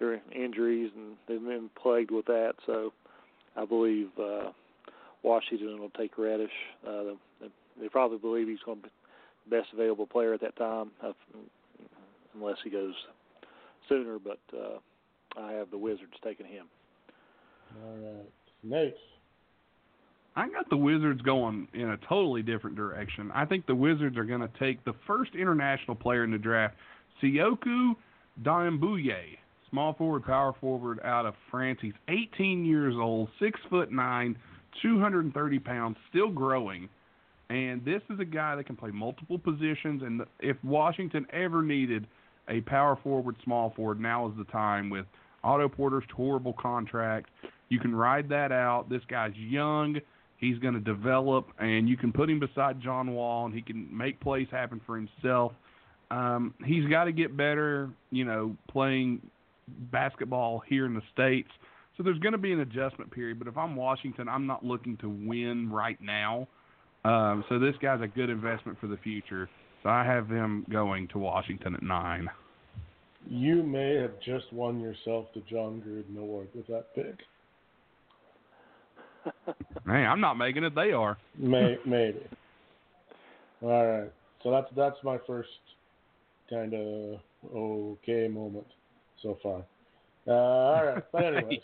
their 0.00 0.20
injuries 0.34 0.90
and 0.96 1.16
they've 1.28 1.40
been 1.40 1.70
plagued 1.80 2.10
with 2.10 2.26
that. 2.26 2.54
So 2.66 2.92
I 3.56 3.64
believe 3.64 4.08
uh, 4.18 4.50
Washington 5.22 5.78
will 5.78 5.90
take 5.90 6.18
Reddish. 6.18 6.50
Uh, 6.86 7.14
they, 7.40 7.48
they 7.80 7.88
probably 7.88 8.18
believe 8.18 8.48
he's 8.48 8.58
going 8.64 8.78
to 8.78 8.84
be 8.84 8.92
the 9.48 9.56
best 9.56 9.68
available 9.72 10.06
player 10.06 10.34
at 10.34 10.40
that 10.40 10.56
time, 10.56 10.90
uh, 11.04 11.12
unless 12.34 12.56
he 12.64 12.70
goes 12.70 12.94
sooner. 13.88 14.18
But 14.18 14.40
uh, 14.56 14.78
I 15.40 15.52
have 15.52 15.70
the 15.70 15.78
Wizards 15.78 16.14
taking 16.24 16.46
him. 16.46 16.66
All 17.84 17.96
right, 17.96 18.28
Nate. 18.64 18.96
I 20.36 20.48
got 20.48 20.70
the 20.70 20.76
Wizards 20.76 21.20
going 21.22 21.66
in 21.74 21.90
a 21.90 21.96
totally 22.08 22.42
different 22.42 22.76
direction. 22.76 23.30
I 23.34 23.44
think 23.44 23.66
the 23.66 23.74
Wizards 23.74 24.16
are 24.16 24.24
going 24.24 24.40
to 24.40 24.50
take 24.58 24.84
the 24.84 24.94
first 25.06 25.34
international 25.34 25.96
player 25.96 26.24
in 26.24 26.30
the 26.30 26.38
draft, 26.38 26.76
Sekou 27.22 27.94
Doumbouya, 28.42 29.36
small 29.70 29.94
forward, 29.94 30.24
power 30.24 30.52
forward 30.60 31.00
out 31.04 31.26
of 31.26 31.34
France. 31.50 31.78
He's 31.80 31.94
18 32.08 32.64
years 32.64 32.94
old, 32.98 33.28
six 33.40 33.58
foot 33.68 33.90
nine, 33.90 34.36
230 34.82 35.58
pounds, 35.60 35.96
still 36.10 36.30
growing. 36.30 36.88
And 37.48 37.84
this 37.84 38.02
is 38.10 38.20
a 38.20 38.24
guy 38.24 38.54
that 38.56 38.64
can 38.64 38.76
play 38.76 38.90
multiple 38.90 39.38
positions. 39.38 40.02
And 40.02 40.22
if 40.38 40.56
Washington 40.62 41.26
ever 41.32 41.62
needed 41.62 42.06
a 42.48 42.60
power 42.62 42.98
forward, 43.02 43.36
small 43.42 43.72
forward, 43.74 44.00
now 44.00 44.28
is 44.28 44.34
the 44.38 44.44
time 44.44 44.88
with 44.88 45.06
Otto 45.42 45.68
Porter's 45.68 46.04
horrible 46.14 46.52
contract. 46.52 47.30
You 47.68 47.80
can 47.80 47.94
ride 47.94 48.28
that 48.28 48.52
out. 48.52 48.88
This 48.88 49.02
guy's 49.08 49.34
young. 49.36 49.96
He's 50.38 50.58
going 50.58 50.74
to 50.74 50.80
develop, 50.80 51.48
and 51.58 51.88
you 51.88 51.96
can 51.96 52.12
put 52.12 52.30
him 52.30 52.40
beside 52.40 52.80
John 52.80 53.14
Wall, 53.14 53.44
and 53.44 53.54
he 53.54 53.60
can 53.60 53.86
make 53.94 54.20
plays 54.20 54.48
happen 54.50 54.80
for 54.86 54.96
himself. 54.96 55.52
Um, 56.10 56.54
he's 56.64 56.88
got 56.88 57.04
to 57.04 57.12
get 57.12 57.36
better, 57.36 57.90
you 58.10 58.24
know, 58.24 58.56
playing 58.70 59.20
basketball 59.90 60.62
here 60.66 60.86
in 60.86 60.94
the 60.94 61.02
states. 61.12 61.50
So 61.96 62.02
there's 62.02 62.18
going 62.18 62.32
to 62.32 62.38
be 62.38 62.52
an 62.52 62.60
adjustment 62.60 63.10
period. 63.10 63.38
But 63.38 63.48
if 63.48 63.56
I'm 63.56 63.76
Washington, 63.76 64.28
I'm 64.28 64.46
not 64.46 64.64
looking 64.64 64.96
to 64.98 65.08
win 65.08 65.70
right 65.70 65.98
now. 66.00 66.48
Um, 67.04 67.44
so 67.48 67.58
this 67.58 67.74
guy's 67.80 68.00
a 68.00 68.06
good 68.06 68.30
investment 68.30 68.78
for 68.80 68.86
the 68.86 68.96
future. 68.98 69.48
So 69.82 69.88
I 69.88 70.04
have 70.04 70.28
him 70.28 70.66
going 70.70 71.08
to 71.08 71.18
Washington 71.18 71.74
at 71.74 71.82
nine. 71.82 72.28
You 73.28 73.62
may 73.62 73.96
have 73.96 74.12
just 74.24 74.52
won 74.52 74.80
yourself 74.80 75.26
the 75.34 75.42
Jon 75.50 75.82
Gruden 75.86 76.18
Award 76.18 76.48
with 76.54 76.66
that 76.68 76.94
pick. 76.94 77.16
Man, 79.84 80.06
I'm 80.10 80.20
not 80.20 80.34
making 80.34 80.64
it. 80.64 80.74
They 80.74 80.92
are. 80.92 81.18
May, 81.36 81.76
maybe. 81.86 82.20
All 83.62 83.86
right. 83.86 84.12
So 84.42 84.50
that's 84.50 84.68
that's 84.74 84.96
my 85.04 85.18
first 85.26 85.50
kind 86.48 86.72
of 86.72 87.20
okay 87.54 88.26
moment 88.26 88.66
so 89.22 89.38
far. 89.42 89.64
Uh, 90.26 90.30
all 90.32 90.84
right. 90.84 91.04
But 91.12 91.24
anyways. 91.36 91.60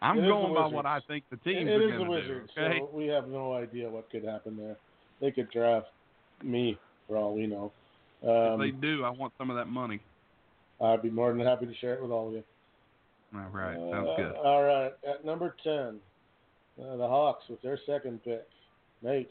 I'm 0.00 0.16
going 0.16 0.52
by 0.52 0.66
what 0.66 0.84
I 0.84 0.98
think 1.06 1.24
the 1.30 1.36
team 1.38 1.68
it, 1.68 1.80
is 1.80 1.92
the 1.96 2.04
Wizards, 2.04 2.50
do. 2.56 2.60
Okay? 2.60 2.78
so 2.80 2.90
we 2.92 3.06
have 3.06 3.28
no 3.28 3.54
idea 3.54 3.88
what 3.88 4.10
could 4.10 4.24
happen 4.24 4.56
there. 4.56 4.76
They 5.20 5.30
could 5.30 5.48
draft 5.50 5.86
me 6.42 6.76
for 7.06 7.16
all 7.16 7.34
we 7.34 7.46
know. 7.46 7.72
Um, 8.24 8.60
if 8.60 8.74
they 8.74 8.80
do, 8.80 9.04
I 9.04 9.10
want 9.10 9.32
some 9.38 9.48
of 9.48 9.56
that 9.56 9.68
money. 9.68 10.00
I'd 10.80 11.02
be 11.02 11.10
more 11.10 11.32
than 11.32 11.46
happy 11.46 11.66
to 11.66 11.74
share 11.76 11.94
it 11.94 12.02
with 12.02 12.10
all 12.10 12.28
of 12.28 12.34
you. 12.34 12.42
All 13.34 13.48
right, 13.52 13.76
sounds 13.76 14.08
Uh, 14.10 14.16
good. 14.16 14.34
All 14.36 14.64
right, 14.64 14.92
at 15.08 15.24
number 15.24 15.54
ten, 15.62 16.00
uh, 16.82 16.96
the 16.96 17.06
Hawks 17.06 17.44
with 17.48 17.62
their 17.62 17.78
second 17.86 18.22
pick, 18.24 18.46
Nate. 19.02 19.30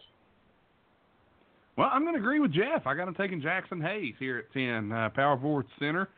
Well, 1.78 1.90
I'm 1.92 2.04
going 2.04 2.14
to 2.16 2.20
agree 2.20 2.40
with 2.40 2.52
Jeff. 2.54 2.88
I 2.88 2.96
got 2.96 3.08
him 3.08 3.16
taking 3.16 3.42
Jaxson 3.42 3.82
Hayes 3.82 4.16
here 4.20 4.38
at 4.40 4.52
10. 4.54 4.92
Uh, 4.92 5.10
power 5.10 5.38
forward 5.38 5.66
center, 5.80 6.10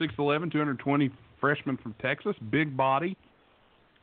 6'11", 0.00 0.52
220 0.52 1.10
freshman 1.40 1.76
from 1.78 1.94
Texas, 2.00 2.34
big 2.50 2.76
body. 2.76 3.16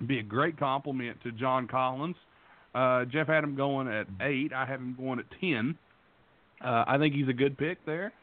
Be 0.06 0.20
a 0.20 0.24
great 0.24 0.58
compliment 0.60 1.18
to 1.24 1.32
John 1.32 1.68
Collins. 1.68 2.16
Uh, 2.76 3.06
Jeff 3.06 3.28
had 3.28 3.44
him 3.44 3.56
going 3.56 3.88
at 3.88 4.08
8. 4.22 4.54
I 4.54 4.66
have 4.66 4.80
him 4.80 4.96
going 4.98 5.20
at 5.20 5.26
10. 5.42 5.76
Uh, 6.64 6.84
I 6.88 6.98
think 6.98 7.16
he's 7.16 7.28
a 7.28 7.34
good 7.34 7.58
pick 7.58 7.84
there. 7.86 8.14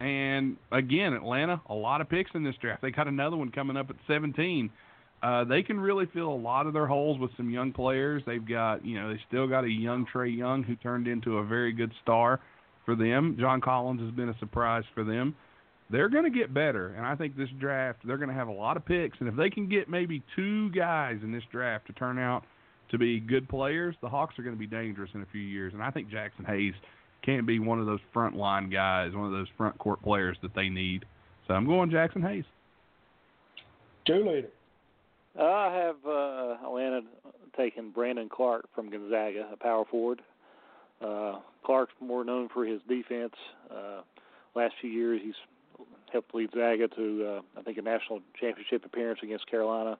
And 0.00 0.56
again, 0.72 1.12
Atlanta, 1.12 1.60
a 1.68 1.74
lot 1.74 2.00
of 2.00 2.08
picks 2.08 2.30
in 2.34 2.44
this 2.44 2.54
draft. 2.60 2.82
They 2.82 2.90
got 2.90 3.06
another 3.06 3.36
one 3.36 3.50
coming 3.50 3.76
up 3.76 3.88
at 3.90 3.96
17. 4.08 4.70
Uh, 5.22 5.44
they 5.44 5.62
can 5.62 5.78
really 5.78 6.06
fill 6.12 6.28
a 6.28 6.34
lot 6.34 6.66
of 6.66 6.72
their 6.72 6.86
holes 6.86 7.18
with 7.18 7.30
some 7.36 7.50
young 7.50 7.72
players. 7.72 8.22
They've 8.26 8.46
got, 8.46 8.84
you 8.84 9.00
know, 9.00 9.10
they 9.10 9.20
still 9.28 9.46
got 9.46 9.64
a 9.64 9.70
young 9.70 10.06
Trae 10.12 10.36
Young 10.36 10.62
who 10.62 10.76
turned 10.76 11.06
into 11.06 11.38
a 11.38 11.44
very 11.44 11.72
good 11.72 11.92
star 12.02 12.40
for 12.84 12.94
them. 12.94 13.36
John 13.38 13.60
Collins 13.60 14.00
has 14.00 14.10
been 14.10 14.30
a 14.30 14.38
surprise 14.38 14.84
for 14.94 15.04
them. 15.04 15.34
They're 15.90 16.08
going 16.08 16.24
to 16.24 16.30
get 16.30 16.54
better, 16.54 16.94
and 16.96 17.04
I 17.04 17.16
think 17.16 17.36
this 17.36 17.48
draft 17.58 17.98
they're 18.04 18.16
going 18.16 18.28
to 18.28 18.34
have 18.34 18.48
a 18.48 18.52
lot 18.52 18.76
of 18.76 18.84
picks. 18.84 19.18
And 19.18 19.28
if 19.28 19.34
they 19.34 19.50
can 19.50 19.68
get 19.68 19.88
maybe 19.88 20.22
two 20.36 20.70
guys 20.70 21.18
in 21.22 21.32
this 21.32 21.42
draft 21.50 21.86
to 21.88 21.92
turn 21.94 22.18
out 22.18 22.44
to 22.90 22.98
be 22.98 23.18
good 23.18 23.48
players, 23.48 23.96
the 24.00 24.08
Hawks 24.08 24.38
are 24.38 24.42
going 24.42 24.54
to 24.54 24.58
be 24.58 24.66
dangerous 24.66 25.10
in 25.14 25.22
a 25.22 25.26
few 25.32 25.40
years. 25.40 25.72
And 25.74 25.82
I 25.82 25.90
think 25.90 26.08
Jaxson 26.08 26.46
Hayes 26.46 26.74
can't 27.24 27.46
be 27.46 27.58
one 27.58 27.80
of 27.80 27.86
those 27.86 28.00
front 28.12 28.36
line 28.36 28.70
guys, 28.70 29.12
one 29.14 29.26
of 29.26 29.32
those 29.32 29.48
front 29.56 29.76
court 29.78 30.00
players 30.02 30.36
that 30.42 30.54
they 30.54 30.68
need. 30.68 31.04
So 31.48 31.54
I'm 31.54 31.66
going 31.66 31.90
Jaxson 31.90 32.22
Hayes. 32.22 32.44
Two 34.06 34.24
later. 34.26 34.48
I 35.38 35.72
have 35.72 35.96
uh, 36.06 36.66
Atlanta 36.66 37.00
taking 37.56 37.90
Brandon 37.90 38.28
Clarke 38.28 38.68
from 38.74 38.90
Gonzaga, 38.90 39.48
a 39.52 39.56
power 39.56 39.84
forward. 39.90 40.22
Uh, 41.00 41.40
Clarke's 41.64 41.92
more 42.00 42.24
known 42.24 42.48
for 42.52 42.64
his 42.64 42.80
defense. 42.88 43.34
Uh, 43.70 44.02
last 44.54 44.74
few 44.80 44.90
years, 44.90 45.20
he's 45.22 45.34
helped 46.12 46.34
lead 46.34 46.50
Zaga 46.54 46.88
to, 46.88 47.26
uh, 47.26 47.40
I 47.58 47.62
think, 47.62 47.78
a 47.78 47.82
national 47.82 48.20
championship 48.38 48.84
appearance 48.84 49.20
against 49.22 49.46
Carolina, 49.50 49.98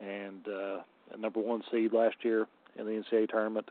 and 0.00 0.46
uh, 0.48 0.78
a 1.12 1.16
number 1.18 1.40
one 1.40 1.62
seed 1.70 1.92
last 1.92 2.16
year 2.22 2.46
in 2.78 2.86
the 2.86 2.92
NCAA 2.92 3.28
tournament. 3.28 3.70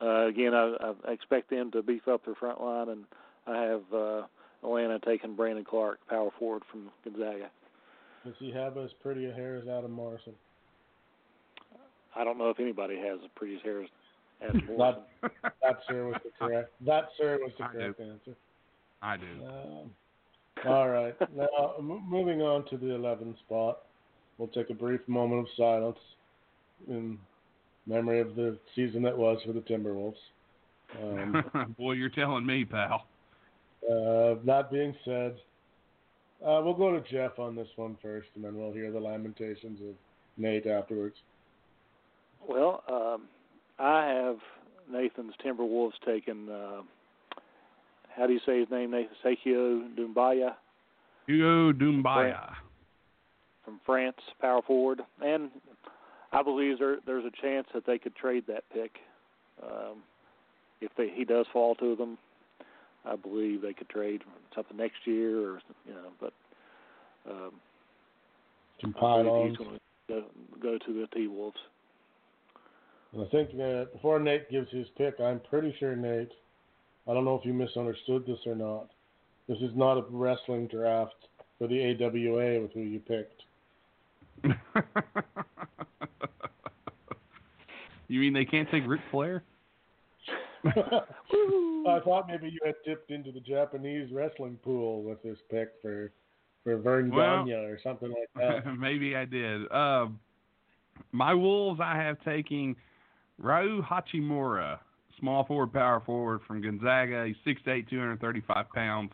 Uh, 0.00 0.26
again, 0.26 0.54
I, 0.54 0.94
I 1.06 1.12
expect 1.12 1.50
them 1.50 1.70
to 1.72 1.82
beef 1.82 2.08
up 2.08 2.24
their 2.24 2.34
front 2.34 2.60
line, 2.60 2.88
and 2.88 3.04
I 3.46 3.62
have 3.62 3.82
uh, 3.94 4.22
Atlanta 4.62 4.98
taking 4.98 5.36
Brandon 5.36 5.64
Clarke, 5.64 6.00
power 6.08 6.30
forward 6.38 6.62
from 6.70 6.90
Gonzaga. 7.04 7.50
Does 8.24 8.34
he 8.38 8.52
have 8.52 8.76
as 8.78 8.90
pretty 9.02 9.26
a 9.28 9.32
hair 9.32 9.56
as 9.56 9.68
Adam 9.68 9.92
Morrison? 9.92 10.34
I 12.14 12.24
don't 12.24 12.38
know 12.38 12.50
if 12.50 12.60
anybody 12.60 12.96
has 12.96 13.18
as 13.24 13.30
pretty 13.34 13.56
as 13.56 13.62
hair 13.62 13.82
as 13.82 13.88
Adam 14.42 14.62
Morrison. 14.76 15.02
That, 15.22 15.54
that 15.62 15.78
sir 15.88 16.06
was 16.06 16.16
the 16.24 16.30
correct. 16.38 16.72
That 16.86 17.08
sir 17.18 17.38
was 17.42 17.52
the 17.58 17.64
I 17.64 17.72
do. 17.72 17.78
correct 17.78 18.00
answer. 18.00 18.36
I 19.02 19.16
do. 19.16 19.46
Um, 19.46 19.90
all 20.66 20.88
right. 20.88 21.14
Now, 21.34 21.74
m- 21.78 22.04
moving 22.08 22.42
on 22.42 22.64
to 22.66 22.76
the 22.76 22.86
11th 22.86 23.38
spot, 23.40 23.80
we'll 24.38 24.48
take 24.48 24.70
a 24.70 24.74
brief 24.74 25.00
moment 25.08 25.40
of 25.40 25.46
silence 25.56 25.98
in 26.88 27.18
memory 27.86 28.20
of 28.20 28.34
the 28.34 28.58
season 28.74 29.02
that 29.02 29.16
was 29.16 29.40
for 29.44 29.52
the 29.52 29.60
Timberwolves. 29.60 30.16
Um, 31.02 31.74
Boy, 31.78 31.92
you're 31.92 32.08
telling 32.08 32.44
me, 32.46 32.64
pal. 32.64 33.06
uh, 33.90 34.34
that 34.44 34.68
being 34.70 34.94
said, 35.04 35.36
uh, 36.44 36.60
we'll 36.62 36.74
go 36.74 36.90
to 36.92 37.00
Jeff 37.10 37.38
on 37.38 37.54
this 37.54 37.68
one 37.76 37.96
first, 38.02 38.28
and 38.34 38.44
then 38.44 38.56
we'll 38.56 38.72
hear 38.72 38.90
the 38.90 39.00
lamentations 39.00 39.80
of 39.80 39.94
Nate 40.36 40.66
afterwards. 40.66 41.16
Well, 42.46 42.82
um, 42.88 43.22
I 43.78 44.06
have 44.06 44.38
Nathan's 44.90 45.34
Timberwolves 45.44 45.92
taken 46.04 46.48
Uh, 46.48 46.82
how 48.16 48.26
do 48.26 48.32
you 48.32 48.40
say 48.44 48.60
his 48.60 48.70
name, 48.70 48.90
Nathan? 48.90 49.14
Sekou 49.24 49.94
Doumbouya 49.96 50.54
Hugo 51.26 51.72
Doumbouya. 51.72 52.52
from 53.64 53.80
France, 53.86 54.16
power 54.40 54.60
forward, 54.66 55.00
and 55.24 55.50
I 56.32 56.42
believe 56.42 56.78
there, 56.78 56.96
there's 57.06 57.24
a 57.24 57.42
chance 57.42 57.66
that 57.74 57.86
they 57.86 57.98
could 57.98 58.16
trade 58.16 58.44
that 58.48 58.64
pick 58.72 58.92
um, 59.62 59.98
if 60.80 60.90
they, 60.96 61.08
he 61.14 61.24
does 61.24 61.46
fall 61.52 61.74
to 61.76 61.94
them. 61.96 62.18
I 63.04 63.16
believe 63.16 63.62
they 63.62 63.72
could 63.72 63.88
trade 63.88 64.22
something 64.54 64.76
next 64.76 64.98
year, 65.04 65.38
or 65.38 65.60
you 65.86 65.92
know, 65.92 66.08
but 66.20 66.32
um, 67.28 67.52
Some 68.80 68.94
I 68.96 69.00
pylons. 69.00 69.50
he's 69.50 69.58
going 69.58 69.78
to 69.78 69.80
go, 70.08 70.24
go 70.62 70.78
to 70.78 70.92
the 71.00 71.06
T 71.14 71.26
Wolves. 71.26 71.56
I 73.14 73.24
think 73.30 73.50
that 73.56 73.88
before 73.92 74.18
Nate 74.20 74.50
gives 74.50 74.70
his 74.70 74.86
pick, 74.96 75.20
I'm 75.20 75.40
pretty 75.50 75.74
sure 75.78 75.94
Nate. 75.96 76.30
I 77.08 77.14
don't 77.14 77.24
know 77.24 77.34
if 77.36 77.44
you 77.44 77.52
misunderstood 77.52 78.24
this 78.26 78.38
or 78.46 78.54
not. 78.54 78.88
This 79.48 79.58
is 79.58 79.70
not 79.74 79.98
a 79.98 80.04
wrestling 80.10 80.68
draft 80.68 81.14
for 81.58 81.66
the 81.66 81.80
AWA 81.80 82.60
with 82.60 82.72
who 82.72 82.80
you 82.80 83.00
picked. 83.00 83.42
you 88.08 88.20
mean 88.20 88.32
they 88.32 88.44
can't 88.44 88.70
take 88.70 88.86
Ric 88.86 89.00
Flair? 89.10 89.42
I 90.64 92.00
thought 92.04 92.28
maybe 92.28 92.48
you 92.48 92.60
had 92.64 92.76
tipped 92.84 93.10
into 93.10 93.32
the 93.32 93.40
Japanese 93.40 94.12
wrestling 94.12 94.58
pool 94.62 95.02
with 95.02 95.20
this 95.22 95.38
pick 95.50 95.72
for 95.82 96.12
for 96.62 96.76
Verne 96.76 97.10
Well- 97.10 97.44
Gagne 97.44 97.52
or 97.54 97.78
something 97.82 98.10
like 98.10 98.30
that. 98.36 98.76
Maybe 98.78 99.16
I 99.16 99.24
did. 99.24 99.70
Um, 99.72 100.20
my 101.10 101.34
Wolves, 101.34 101.80
I 101.82 101.96
have 101.96 102.22
taking 102.24 102.76
Rui 103.38 103.80
Hachimura, 103.82 104.78
small 105.22 105.44
forward, 105.44 105.72
power 105.72 106.02
forward 106.04 106.40
from 106.46 106.60
Gonzaga. 106.60 107.24
He's 107.26 107.56
6'8", 107.56 107.88
235 107.88 108.66
pounds. 108.74 109.12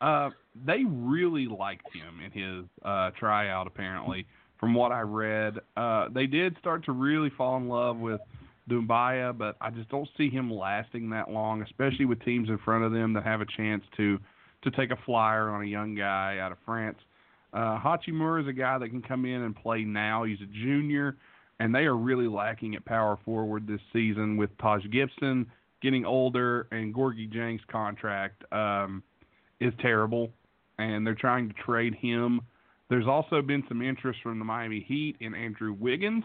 Uh, 0.00 0.30
they 0.66 0.82
really 0.88 1.46
liked 1.46 1.86
him 1.94 2.20
in 2.24 2.32
his 2.32 2.64
uh, 2.84 3.10
tryout, 3.18 3.66
apparently, 3.66 4.26
from 4.58 4.74
what 4.74 4.92
I 4.92 5.02
read. 5.02 5.58
Uh, 5.76 6.08
they 6.12 6.26
did 6.26 6.56
start 6.58 6.84
to 6.86 6.92
really 6.92 7.30
fall 7.36 7.56
in 7.58 7.68
love 7.68 7.98
with 7.98 8.20
Doumbouya, 8.68 9.36
but 9.36 9.56
I 9.60 9.70
just 9.70 9.88
don't 9.90 10.08
see 10.16 10.30
him 10.30 10.52
lasting 10.52 11.10
that 11.10 11.30
long, 11.30 11.62
especially 11.62 12.06
with 12.06 12.22
teams 12.24 12.48
in 12.48 12.58
front 12.58 12.84
of 12.84 12.92
them 12.92 13.12
that 13.12 13.24
have 13.24 13.40
a 13.40 13.46
chance 13.56 13.84
to 13.98 14.18
to 14.62 14.70
take 14.72 14.90
a 14.90 14.96
flyer 15.04 15.50
on 15.50 15.62
a 15.62 15.66
young 15.66 15.94
guy 15.94 16.38
out 16.40 16.50
of 16.50 16.58
France. 16.64 16.98
Uh, 17.52 17.78
Hachimura 17.78 18.42
is 18.42 18.48
a 18.48 18.52
guy 18.52 18.78
that 18.78 18.88
can 18.88 19.00
come 19.00 19.24
in 19.24 19.42
and 19.42 19.54
play 19.54 19.84
now. 19.84 20.24
He's 20.24 20.40
a 20.40 20.46
junior, 20.46 21.16
and 21.60 21.74
they 21.74 21.80
are 21.80 21.96
really 21.96 22.28
lacking 22.28 22.74
at 22.74 22.84
power 22.84 23.18
forward 23.24 23.66
this 23.66 23.80
season 23.92 24.36
with 24.36 24.50
Taj 24.58 24.82
Gibson 24.90 25.46
getting 25.82 26.04
older 26.04 26.66
and 26.70 26.94
Gorgui 26.94 27.30
Dieng's 27.30 27.62
contract 27.70 28.42
um, 28.52 29.02
is 29.60 29.72
terrible, 29.80 30.30
and 30.78 31.06
they're 31.06 31.14
trying 31.14 31.48
to 31.48 31.54
trade 31.54 31.94
him. 31.94 32.40
There's 32.88 33.06
also 33.06 33.42
been 33.42 33.62
some 33.68 33.82
interest 33.82 34.20
from 34.22 34.38
the 34.38 34.44
Miami 34.44 34.84
Heat 34.86 35.16
in 35.20 35.34
Andrew 35.34 35.72
Wiggins, 35.72 36.24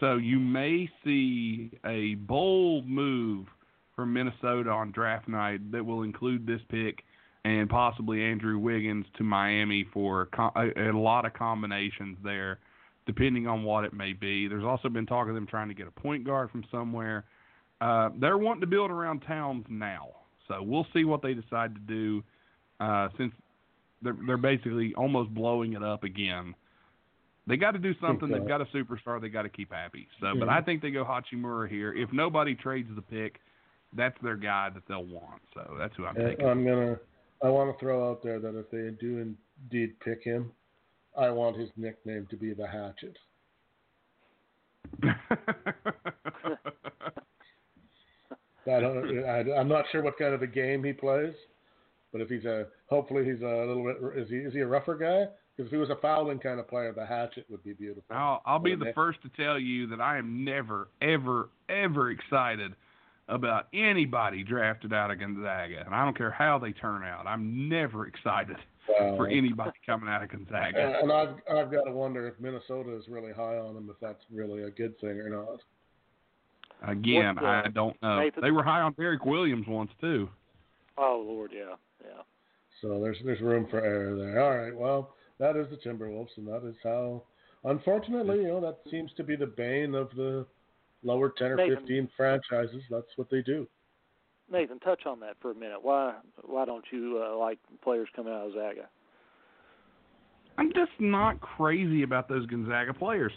so 0.00 0.16
you 0.16 0.38
may 0.38 0.88
see 1.04 1.70
a 1.84 2.14
bold 2.16 2.86
move 2.88 3.46
from 3.94 4.12
Minnesota 4.12 4.70
on 4.70 4.90
draft 4.90 5.28
night 5.28 5.70
that 5.70 5.84
will 5.84 6.02
include 6.02 6.46
this 6.46 6.60
pick 6.68 7.04
and 7.44 7.68
possibly 7.68 8.22
Andrew 8.22 8.58
Wiggins 8.58 9.06
to 9.18 9.22
Miami 9.22 9.86
for 9.92 10.28
a, 10.56 10.90
a 10.90 10.92
lot 10.92 11.26
of 11.26 11.34
combinations 11.34 12.16
there, 12.24 12.58
depending 13.06 13.46
on 13.46 13.64
what 13.64 13.84
it 13.84 13.92
may 13.92 14.12
be. 14.12 14.48
There's 14.48 14.64
also 14.64 14.88
been 14.88 15.06
talk 15.06 15.28
of 15.28 15.34
them 15.34 15.46
trying 15.46 15.68
to 15.68 15.74
get 15.74 15.86
a 15.86 15.90
point 15.90 16.24
guard 16.24 16.50
from 16.50 16.64
somewhere. 16.70 17.24
Uh, 17.80 18.10
they're 18.18 18.38
wanting 18.38 18.62
to 18.62 18.66
build 18.66 18.90
around 18.90 19.20
Towns 19.20 19.64
now, 19.68 20.08
so 20.48 20.62
we'll 20.62 20.86
see 20.94 21.04
what 21.04 21.22
they 21.22 21.34
decide 21.34 21.74
to 21.74 21.80
do. 21.80 22.22
Uh, 22.80 23.08
since 23.18 23.32
they're 24.02 24.16
they're 24.26 24.36
basically 24.36 24.94
almost 24.96 25.32
blowing 25.34 25.74
it 25.74 25.82
up 25.82 26.04
again. 26.04 26.54
They 27.46 27.56
got 27.56 27.72
to 27.72 27.78
do 27.78 27.92
something. 28.00 28.30
They've 28.30 28.48
got 28.48 28.62
a 28.62 28.64
superstar. 28.66 29.20
They 29.20 29.28
got 29.28 29.42
to 29.42 29.50
keep 29.50 29.70
happy. 29.70 30.08
So, 30.18 30.28
but 30.38 30.48
I 30.48 30.62
think 30.62 30.80
they 30.80 30.90
go 30.90 31.04
Hachimura 31.04 31.68
here. 31.68 31.92
If 31.92 32.10
nobody 32.10 32.54
trades 32.54 32.88
the 32.94 33.02
pick, 33.02 33.38
that's 33.94 34.16
their 34.22 34.36
guy 34.36 34.70
that 34.72 34.82
they'll 34.88 35.04
want. 35.04 35.42
So 35.52 35.74
that's 35.78 35.94
who 35.96 36.06
I'm 36.06 36.14
taking. 36.14 36.46
I'm 36.46 36.64
gonna 36.64 36.96
I 37.42 37.48
want 37.48 37.70
to 37.70 37.78
throw 37.78 38.10
out 38.10 38.22
there 38.22 38.40
that 38.40 38.58
if 38.58 38.70
they 38.70 38.90
do 38.98 39.34
indeed 39.70 40.00
pick 40.00 40.22
him, 40.24 40.52
I 41.16 41.30
want 41.30 41.56
his 41.56 41.70
nickname 41.76 42.26
to 42.30 42.36
be 42.36 42.52
the 42.54 42.66
Hatchet. 42.66 43.16
I 48.66 48.80
don't, 48.80 49.24
I, 49.24 49.44
I'm 49.58 49.68
not 49.68 49.84
sure 49.92 50.02
what 50.02 50.18
kind 50.18 50.34
of 50.34 50.42
a 50.42 50.46
game 50.46 50.82
he 50.82 50.92
plays, 50.92 51.34
but 52.12 52.20
if 52.20 52.28
he's 52.28 52.44
a, 52.44 52.66
hopefully 52.88 53.24
he's 53.24 53.42
a 53.42 53.66
little 53.66 53.84
bit, 53.84 53.98
is 54.22 54.28
he 54.30 54.36
is 54.36 54.52
he 54.52 54.60
a 54.60 54.66
rougher 54.66 54.96
guy? 54.96 55.30
Because 55.56 55.68
if 55.68 55.72
he 55.72 55.76
was 55.76 55.90
a 55.90 55.96
fouling 55.96 56.38
kind 56.38 56.58
of 56.58 56.66
player, 56.66 56.92
the 56.92 57.06
hatchet 57.06 57.46
would 57.48 57.62
be 57.62 57.74
beautiful. 57.74 58.04
I'll, 58.10 58.42
I'll 58.44 58.58
be 58.58 58.74
the 58.74 58.92
first 58.94 59.20
to 59.22 59.28
tell 59.40 59.58
you 59.58 59.86
that 59.88 60.00
I 60.00 60.18
am 60.18 60.44
never, 60.44 60.88
ever, 61.00 61.50
ever 61.68 62.10
excited 62.10 62.72
about 63.28 63.68
anybody 63.72 64.42
drafted 64.42 64.92
out 64.92 65.12
of 65.12 65.20
Gonzaga, 65.20 65.84
and 65.86 65.94
I 65.94 66.04
don't 66.04 66.16
care 66.18 66.32
how 66.32 66.58
they 66.58 66.72
turn 66.72 67.04
out. 67.04 67.28
I'm 67.28 67.68
never 67.68 68.06
excited 68.06 68.56
for 68.86 69.28
anybody 69.28 69.70
coming 69.84 70.08
out 70.08 70.22
of 70.22 70.30
Gonzaga. 70.30 70.98
And 71.00 71.12
I've 71.12 71.36
I've 71.50 71.70
got 71.70 71.84
to 71.84 71.92
wonder 71.92 72.26
if 72.28 72.34
Minnesota 72.40 72.96
is 72.96 73.08
really 73.08 73.32
high 73.32 73.56
on 73.56 73.74
them, 73.74 73.88
if 73.90 73.96
that's 74.00 74.22
really 74.32 74.62
a 74.62 74.70
good 74.70 74.98
thing 75.00 75.20
or 75.20 75.28
not. 75.28 75.60
Again, 76.86 77.36
the, 77.36 77.46
I 77.46 77.60
uh, 77.60 77.68
don't 77.68 78.00
know. 78.02 78.20
Nathan? 78.20 78.42
They 78.42 78.50
were 78.50 78.62
high 78.62 78.80
on 78.80 78.92
Derrick 78.92 79.24
Williams 79.24 79.66
once 79.66 79.90
too. 80.00 80.28
Oh 80.98 81.24
Lord, 81.26 81.52
yeah, 81.54 81.76
yeah. 82.02 82.22
So 82.82 83.00
there's 83.00 83.16
there's 83.24 83.40
room 83.40 83.66
for 83.70 83.80
error 83.80 84.16
there. 84.16 84.40
All 84.42 84.56
right, 84.56 84.76
well 84.76 85.14
that 85.38 85.56
is 85.56 85.66
the 85.70 85.76
Timberwolves, 85.76 86.36
and 86.36 86.46
that 86.46 86.66
is 86.66 86.76
how. 86.82 87.22
Unfortunately, 87.66 88.42
you 88.42 88.48
know 88.48 88.60
that 88.60 88.78
seems 88.90 89.10
to 89.16 89.24
be 89.24 89.36
the 89.36 89.46
bane 89.46 89.94
of 89.94 90.10
the 90.16 90.46
lower 91.02 91.32
10 91.38 91.52
or 91.52 91.56
Nathan, 91.56 91.76
15 91.78 92.08
franchises. 92.14 92.82
That's 92.90 93.06
what 93.16 93.30
they 93.30 93.40
do. 93.40 93.66
Nathan, 94.50 94.78
touch 94.80 95.06
on 95.06 95.20
that 95.20 95.36
for 95.40 95.50
a 95.50 95.54
minute. 95.54 95.78
Why 95.82 96.14
why 96.44 96.64
don't 96.64 96.84
you 96.90 97.22
uh, 97.24 97.36
like 97.36 97.58
players 97.82 98.08
coming 98.14 98.32
out 98.32 98.46
of 98.46 98.52
Zaga? 98.52 98.88
I'm 100.56 100.72
just 100.72 100.92
not 101.00 101.40
crazy 101.40 102.02
about 102.02 102.28
those 102.28 102.46
Gonzaga 102.46 102.94
players. 102.94 103.32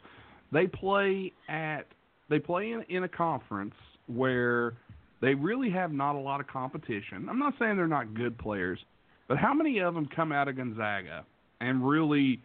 They 0.51 0.68
play 0.68 1.32
at 1.49 1.84
they 2.30 2.39
play 2.39 2.72
in, 2.72 2.84
in 2.89 3.03
a 3.03 3.10
conference 3.10 3.74
where 4.08 4.74
they 5.22 5.34
really 5.34 5.70
have 5.72 5.91
not 5.91 6.16
a 6.16 6.20
lot 6.20 6.39
of 6.39 6.47
competition. 6.47 7.28
I'm 7.30 7.39
not 7.39 7.53
saying 7.58 7.78
they're 7.78 7.88
not 7.88 8.14
good 8.14 8.38
players, 8.38 8.80
but 9.28 9.38
how 9.38 9.53
many 9.53 9.80
of 9.80 9.93
them 9.93 10.08
come 10.16 10.32
out 10.32 10.47
of 10.47 10.58
Gonzaga 10.58 11.26
and 11.60 11.88
really 11.88 12.39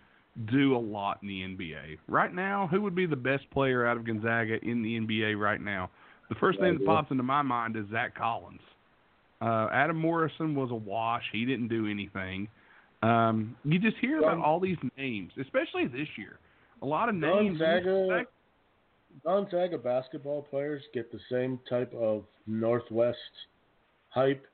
do 0.50 0.76
a 0.76 0.78
lot 0.78 1.18
in 1.22 1.28
the 1.28 1.40
NBA. 1.42 1.98
Right 2.08 2.34
now, 2.34 2.66
who 2.70 2.80
would 2.82 2.94
be 2.94 3.06
the 3.06 3.16
best 3.16 3.48
player 3.50 3.86
out 3.86 3.96
of 3.96 4.06
Gonzaga 4.06 4.58
in 4.62 4.82
the 4.82 4.98
NBA 4.98 5.38
right 5.38 5.60
now? 5.60 5.90
The 6.32 6.38
first 6.40 6.60
thing 6.60 6.78
that 6.78 6.86
pops 6.86 7.10
into 7.10 7.22
my 7.22 7.42
mind 7.42 7.76
is 7.76 7.84
Zach 7.90 8.14
Collins. 8.16 8.60
Uh, 9.42 9.68
Adam 9.70 9.98
Morrison 9.98 10.54
was 10.54 10.70
a 10.70 10.74
wash. 10.74 11.24
He 11.30 11.44
didn't 11.44 11.68
do 11.68 11.86
anything. 11.86 12.48
Um, 13.02 13.54
you 13.64 13.78
just 13.78 13.96
hear 14.00 14.18
about 14.20 14.38
all 14.38 14.58
these 14.58 14.78
names, 14.96 15.32
especially 15.38 15.88
this 15.88 16.08
year. 16.16 16.38
A 16.80 16.86
lot 16.86 17.10
of 17.10 17.16
names. 17.16 17.58
Gonzaga, 17.58 18.24
Gonzaga 19.24 19.76
basketball 19.76 20.42
players 20.42 20.82
get 20.94 21.12
the 21.12 21.18
same 21.30 21.60
type 21.68 21.92
of 21.92 22.24
Northwest 22.46 23.18
hype 24.08 24.46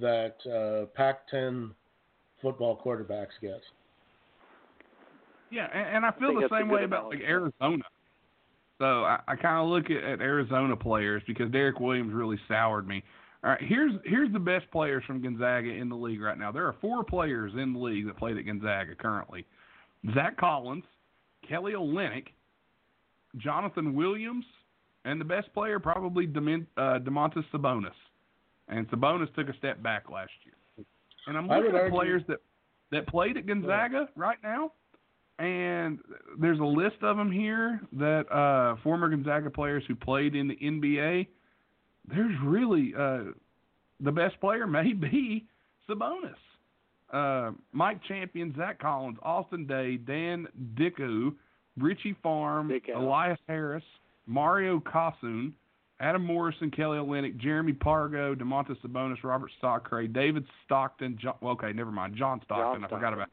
that 0.00 0.34
uh, 0.46 0.86
Pac-10 0.96 1.70
football 2.42 2.80
quarterbacks 2.84 3.38
get. 3.40 3.60
Yeah, 5.52 5.68
and, 5.72 5.96
and 5.96 6.06
I 6.06 6.10
feel 6.18 6.36
I 6.38 6.48
the 6.48 6.58
same 6.58 6.68
way 6.68 6.82
about 6.82 7.10
like 7.10 7.20
Arizona. 7.20 7.84
So 8.80 9.04
I, 9.04 9.20
I 9.28 9.36
kind 9.36 9.62
of 9.62 9.68
look 9.68 9.90
at, 9.90 10.02
at 10.02 10.20
Arizona 10.20 10.74
players 10.74 11.22
because 11.26 11.50
Derrick 11.52 11.78
Williams 11.78 12.14
really 12.14 12.40
soured 12.48 12.88
me. 12.88 13.04
All 13.44 13.50
right, 13.50 13.62
here's 13.62 13.92
here's 14.04 14.32
the 14.32 14.38
best 14.38 14.70
players 14.70 15.04
from 15.06 15.22
Gonzaga 15.22 15.68
in 15.70 15.88
the 15.88 15.96
league 15.96 16.20
right 16.20 16.38
now. 16.38 16.50
There 16.50 16.66
are 16.66 16.74
four 16.80 17.04
players 17.04 17.52
in 17.56 17.74
the 17.74 17.78
league 17.78 18.06
that 18.06 18.16
played 18.16 18.36
at 18.38 18.46
Gonzaga 18.46 18.94
currently: 18.94 19.46
Zach 20.14 20.36
Collins, 20.38 20.84
Kelly 21.46 21.72
Olynyk, 21.72 22.28
Jonathan 23.36 23.94
Williams, 23.94 24.44
and 25.04 25.20
the 25.20 25.24
best 25.24 25.52
player 25.52 25.78
probably 25.78 26.26
Dement, 26.26 26.66
uh, 26.76 26.98
Domantas 26.98 27.44
Sabonis. 27.52 27.90
And 28.68 28.88
Sabonis 28.90 29.32
took 29.34 29.48
a 29.48 29.56
step 29.58 29.82
back 29.82 30.10
last 30.10 30.32
year. 30.44 30.86
And 31.26 31.36
I'm 31.36 31.48
looking 31.48 31.74
at 31.74 31.90
players 31.90 32.22
that 32.28 32.38
that 32.92 33.06
played 33.08 33.36
at 33.36 33.46
Gonzaga 33.46 34.08
right 34.16 34.38
now 34.42 34.72
and 35.40 35.98
there's 36.38 36.60
a 36.60 36.64
list 36.64 36.96
of 37.02 37.16
them 37.16 37.32
here 37.32 37.80
that 37.94 38.30
uh, 38.30 38.76
former 38.82 39.08
Gonzaga 39.08 39.48
players 39.48 39.82
who 39.88 39.94
played 39.94 40.34
in 40.34 40.48
the 40.48 40.56
NBA. 40.56 41.26
There's 42.08 42.36
really 42.44 42.92
uh, 42.96 43.32
the 44.00 44.12
best 44.12 44.38
player 44.40 44.66
may 44.68 44.92
be 44.92 45.46
Sabonis. 45.88 46.34
Uh, 47.12 47.52
Mike 47.72 48.00
Champion, 48.06 48.54
Zach 48.56 48.78
Collins, 48.78 49.18
Austin 49.22 49.66
Daye, 49.66 49.96
Dan 49.96 50.46
Dickau, 50.74 51.30
Richie 51.76 52.14
Frahm, 52.24 52.70
Elias 52.94 53.38
Harris, 53.48 53.82
Mario 54.26 54.78
Kasun, 54.78 55.52
Adam 56.00 56.24
Morrison, 56.24 56.70
Kelly 56.70 56.98
Olynyk, 56.98 57.38
Jeremy 57.38 57.72
Pargo, 57.72 58.34
Domantas 58.34 58.76
Sabonis, 58.84 59.22
Robert 59.24 59.50
Sacre, 59.60 60.06
David 60.06 60.44
Stockton. 60.64 61.18
John, 61.20 61.34
well, 61.40 61.54
okay, 61.54 61.72
never 61.72 61.90
mind. 61.90 62.14
John 62.16 62.40
Stockton. 62.44 62.82
John 62.82 62.84
I 62.84 62.88
forgot 62.88 63.12
about 63.14 63.28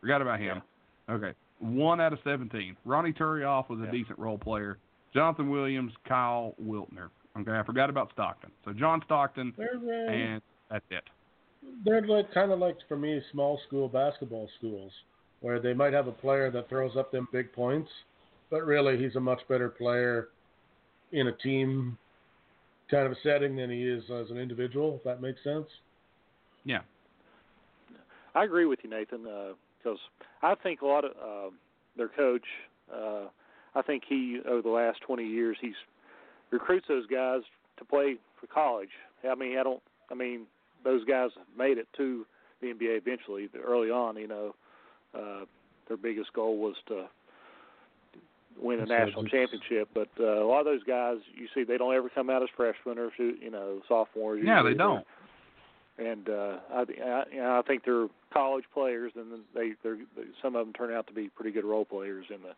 forgot 0.00 0.22
about 0.22 0.40
him. 0.40 0.56
Yeah. 0.56 0.60
Okay. 1.08 1.32
One 1.60 2.00
out 2.00 2.12
of 2.12 2.18
17. 2.24 2.76
Ronny 2.84 3.12
Turiaf 3.12 3.68
was 3.68 3.80
a 3.80 3.84
Yeah. 3.84 3.90
decent 3.90 4.18
role 4.18 4.38
player. 4.38 4.78
Jonathan 5.14 5.48
Williams, 5.50 5.92
Kyle 6.04 6.54
Wiltjer. 6.62 7.10
Okay, 7.38 7.52
I 7.52 7.62
forgot 7.62 7.90
about 7.90 8.10
Stockton. 8.12 8.50
So 8.64 8.72
John 8.72 9.02
Stockton, 9.04 9.52
They're 9.56 9.76
uh, 9.76 10.10
and 10.12 10.42
that's 10.70 10.84
it. 10.90 11.04
they're 11.84 12.02
like 12.02 12.32
kind 12.32 12.50
of 12.52 12.58
like 12.58 12.76
for 12.88 12.96
me 12.96 13.20
small 13.32 13.58
school 13.66 13.88
basketball 13.88 14.48
schools 14.58 14.92
where 15.40 15.60
they 15.60 15.74
might 15.74 15.92
have 15.92 16.06
a 16.08 16.12
player 16.12 16.50
that 16.50 16.68
throws 16.68 16.96
up 16.96 17.10
them 17.12 17.28
big 17.32 17.52
points, 17.52 17.90
but 18.50 18.64
really 18.64 18.96
he's 18.98 19.16
a 19.16 19.20
much 19.20 19.46
better 19.48 19.68
player 19.68 20.28
in 21.12 21.28
a 21.28 21.32
team 21.32 21.96
kind 22.90 23.06
of 23.06 23.12
a 23.12 23.16
setting 23.22 23.56
than 23.56 23.70
he 23.70 23.82
is 23.86 24.02
as 24.10 24.30
an 24.30 24.38
individual. 24.38 24.96
If 24.96 25.04
that 25.04 25.20
makes 25.20 25.42
sense. 25.44 25.66
Yeah. 26.64 26.80
I 28.34 28.44
agree 28.44 28.64
with 28.66 28.80
you, 28.82 28.90
Nathan, 28.90 29.26
because 29.86 30.00
I 30.42 30.54
think 30.54 30.82
a 30.82 30.86
lot 30.86 31.04
of 31.04 31.10
uh, 31.12 31.54
their 31.96 32.08
coach. 32.08 32.44
Uh, 32.92 33.26
I 33.74 33.82
think 33.82 34.04
he 34.08 34.40
over 34.48 34.62
the 34.62 34.70
last 34.70 35.00
20 35.02 35.24
years 35.24 35.56
he's 35.60 35.74
recruits 36.50 36.86
those 36.88 37.06
guys 37.06 37.42
to 37.78 37.84
play 37.84 38.16
for 38.40 38.46
college. 38.46 38.90
I 39.28 39.34
mean, 39.34 39.58
I 39.58 39.62
don't. 39.62 39.82
I 40.10 40.14
mean, 40.14 40.46
those 40.84 41.04
guys 41.04 41.30
made 41.58 41.78
it 41.78 41.88
to 41.96 42.26
the 42.60 42.68
NBA 42.68 42.98
eventually. 42.98 43.48
But 43.52 43.62
Early 43.64 43.90
on, 43.90 44.16
you 44.16 44.28
know, 44.28 44.54
uh, 45.14 45.44
their 45.88 45.96
biggest 45.96 46.32
goal 46.32 46.58
was 46.58 46.76
to 46.88 47.06
win 48.60 48.80
a 48.80 48.86
national 48.86 49.24
championship. 49.24 49.88
But 49.94 50.08
uh, 50.18 50.42
a 50.42 50.46
lot 50.46 50.60
of 50.60 50.66
those 50.66 50.84
guys, 50.84 51.18
you 51.34 51.48
see, 51.54 51.64
they 51.64 51.76
don't 51.76 51.94
ever 51.94 52.08
come 52.08 52.30
out 52.30 52.42
as 52.42 52.48
freshmen 52.56 52.98
or 52.98 53.10
you 53.18 53.50
know 53.50 53.80
sophomores. 53.88 54.42
Yeah, 54.44 54.62
they 54.62 54.74
don't. 54.74 55.04
And 55.98 56.28
uh, 56.28 56.56
I, 56.72 56.80
I, 56.80 57.22
you 57.32 57.38
know, 57.40 57.58
I 57.58 57.62
think 57.66 57.84
they're 57.84 58.08
college 58.32 58.64
players, 58.72 59.12
and 59.16 59.42
they, 59.54 59.72
they're, 59.82 59.96
they, 60.16 60.24
some 60.42 60.56
of 60.56 60.66
them 60.66 60.72
turn 60.74 60.92
out 60.92 61.06
to 61.06 61.12
be 61.12 61.28
pretty 61.28 61.50
good 61.50 61.64
role 61.64 61.84
players 61.84 62.26
in 62.30 62.38
the 62.42 62.54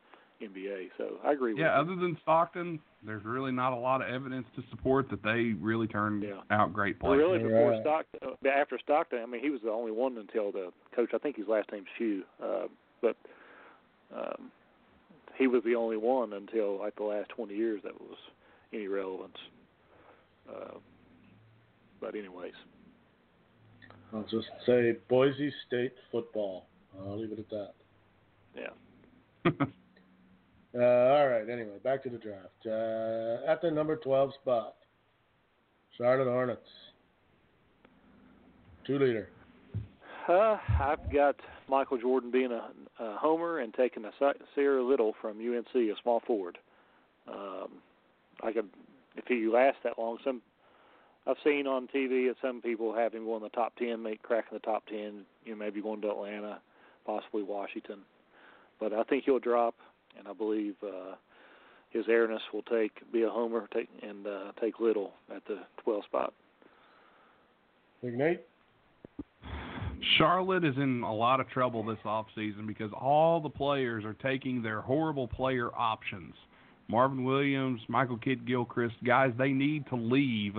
NBA. 0.47 0.89
So 0.99 1.19
I 1.25 1.33
agree 1.33 1.53
with 1.53 1.61
Yeah, 1.61 1.75
you. 1.77 1.83
other 1.83 1.97
than 1.97 2.17
Stockton, 2.23 2.81
there's 3.05 3.25
really 3.25 3.53
not 3.53 3.73
a 3.73 3.77
lot 3.77 4.03
of 4.03 4.09
evidence 4.09 4.47
to 4.57 4.63
support 4.71 5.09
that 5.11 5.23
they 5.23 5.55
really 5.61 5.87
turned 5.87 6.25
Yeah. 6.25 6.41
out 6.51 6.73
great 6.73 6.99
players. 6.99 7.19
really, 7.19 7.39
before 7.39 7.71
Right. 7.73 7.81
Stockton, 7.81 8.37
after 8.47 8.79
Stockton, 8.79 9.23
I 9.23 9.27
mean, 9.27 9.41
he 9.41 9.51
was 9.51 9.63
the 9.63 9.71
only 9.71 9.93
one 9.93 10.19
until 10.19 10.51
the 10.53 10.73
coach. 10.93 11.11
I 11.15 11.19
think 11.19 11.37
his 11.37 11.49
last 11.49 11.71
name's 11.73 11.89
Hugh, 11.97 12.25
uh, 12.43 12.67
but 13.01 13.17
um, 14.15 14.51
he 15.37 15.47
was 15.47 15.63
the 15.65 15.75
only 15.77 15.97
one 15.97 16.33
until 16.33 16.79
like 16.79 16.97
the 16.97 17.05
last 17.05 17.29
20 17.31 17.55
years 17.55 17.83
that 17.85 18.01
was 18.01 18.19
any 18.73 18.89
relevance. 18.89 19.37
Uh, 20.49 20.79
but 22.01 22.15
anyways, 22.15 22.55
I'll 24.13 24.23
just 24.23 24.49
say 24.67 24.97
Boise 25.09 25.53
State 25.67 25.93
football. 26.11 26.67
I'll 27.01 27.19
leave 27.19 27.33
it 27.33 27.39
at 27.39 27.51
that. 27.51 27.73
yeah. 28.57 29.51
Uh, 30.75 30.83
all 30.83 31.29
right. 31.29 31.49
Anyway, 31.49 31.79
back 31.83 32.03
to 32.03 32.11
the 32.11 32.19
draft. 32.19 32.67
Uh, 32.67 33.51
at 33.51 33.63
the 33.63 33.71
number 33.71 33.97
12 33.97 34.33
spot, 34.35 34.75
Charlotte 35.97 36.31
Hornets. 36.31 36.69
Two 38.87 38.99
leader. 38.99 39.31
Uh, 40.29 40.59
I've 40.79 41.11
got 41.11 41.37
Michael 41.69 41.99
Jordan 41.99 42.31
being 42.31 42.53
a, 42.53 42.71
a 43.01 43.17
homer 43.17 43.59
and 43.59 43.73
taking 43.73 44.05
a 44.05 44.13
Sierra 44.55 44.83
Little 44.83 45.15
from 45.21 45.39
UNC, 45.39 45.75
a 45.75 45.95
small 46.03 46.21
forward. 46.27 46.59
Um, 47.27 47.69
I 48.43 48.53
could, 48.53 48.69
if 49.17 49.25
he 49.27 49.49
lasts 49.49 49.81
that 49.85 49.99
long, 49.99 50.19
some 50.23 50.43
I've 51.29 51.37
seen 51.45 51.67
on 51.67 51.89
TV 51.95 52.29
that 52.29 52.37
some 52.41 52.63
people 52.63 52.95
have 52.95 53.13
him 53.13 53.25
going 53.25 53.39
in 53.39 53.43
the 53.43 53.49
top 53.51 53.75
ten, 53.77 54.03
make 54.03 54.23
cracking 54.23 54.55
the 54.55 54.61
top 54.61 54.87
ten. 54.87 55.25
You 55.45 55.53
know, 55.53 55.57
maybe 55.57 55.83
going 55.83 56.01
to 56.01 56.11
Atlanta, 56.11 56.61
possibly 57.05 57.43
Washington. 57.43 57.99
But 58.81 58.93
I 58.95 59.03
think 59.05 59.25
he'll 59.25 59.39
drop, 59.39 59.75
and 60.19 60.27
I 60.27 60.33
believe 60.33 60.75
uh, 60.83 61.17
his 61.91 62.07
airness 62.09 62.41
will 62.53 62.63
take 62.63 62.93
be 63.13 63.23
a 63.23 63.29
homer, 63.29 63.69
take 63.75 63.89
and 64.03 64.27
uh, 64.27 64.53
take 64.61 64.81
Little 64.81 65.13
at 65.35 65.45
the 65.47 65.59
12 65.85 66.05
spot. 66.05 66.33
Big 68.03 68.17
Nate. 68.17 68.41
Charlotte 70.17 70.65
is 70.65 70.77
in 70.77 71.03
a 71.03 71.13
lot 71.13 71.41
of 71.41 71.49
trouble 71.51 71.85
this 71.85 71.99
offseason 72.05 72.67
because 72.67 72.91
all 72.99 73.41
the 73.41 73.51
players 73.51 74.05
are 74.05 74.15
taking 74.15 74.63
their 74.63 74.81
horrible 74.81 75.29
player 75.29 75.71
options. 75.77 76.35
Marvin 76.89 77.25
Williams, 77.25 77.81
Michael 77.89 78.17
Kidd 78.17 78.47
Gilchrist, 78.47 78.95
guys 79.05 79.33
they 79.37 79.51
need 79.51 79.87
to 79.89 79.97
leave 79.97 80.55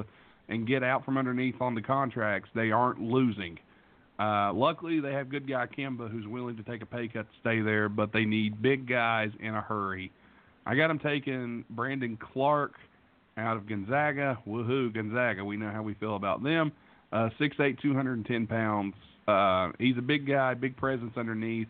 and 0.49 0.67
get 0.67 0.83
out 0.83 1.05
from 1.05 1.17
underneath 1.17 1.61
on 1.61 1.75
the 1.75 1.81
contracts. 1.81 2.49
They 2.53 2.71
aren't 2.71 2.99
losing. 2.99 3.57
Uh, 4.19 4.51
luckily, 4.53 4.99
they 4.99 5.13
have 5.13 5.29
good 5.29 5.47
guy 5.47 5.65
Kemba 5.65 6.11
who's 6.11 6.27
willing 6.27 6.57
to 6.57 6.63
take 6.63 6.81
a 6.81 6.85
pay 6.85 7.07
cut 7.07 7.21
to 7.21 7.39
stay 7.39 7.61
there, 7.61 7.87
but 7.87 8.11
they 8.11 8.25
need 8.25 8.61
big 8.61 8.89
guys 8.89 9.29
in 9.39 9.55
a 9.55 9.61
hurry. 9.61 10.11
I 10.65 10.75
got 10.75 10.89
them 10.89 10.99
taking 10.99 11.63
Brandon 11.69 12.17
Clarke 12.17 12.75
out 13.37 13.55
of 13.55 13.67
Gonzaga. 13.67 14.37
Woohoo, 14.45 14.93
Gonzaga. 14.93 15.45
We 15.45 15.55
know 15.55 15.71
how 15.71 15.83
we 15.83 15.93
feel 15.93 16.17
about 16.17 16.43
them. 16.43 16.73
Uh, 17.13 17.29
6'8", 17.39 17.81
210 17.81 18.45
pounds. 18.47 18.93
Uh, 19.27 19.71
he's 19.79 19.97
a 19.97 20.01
big 20.01 20.27
guy, 20.27 20.53
big 20.53 20.75
presence 20.75 21.13
underneath. 21.15 21.67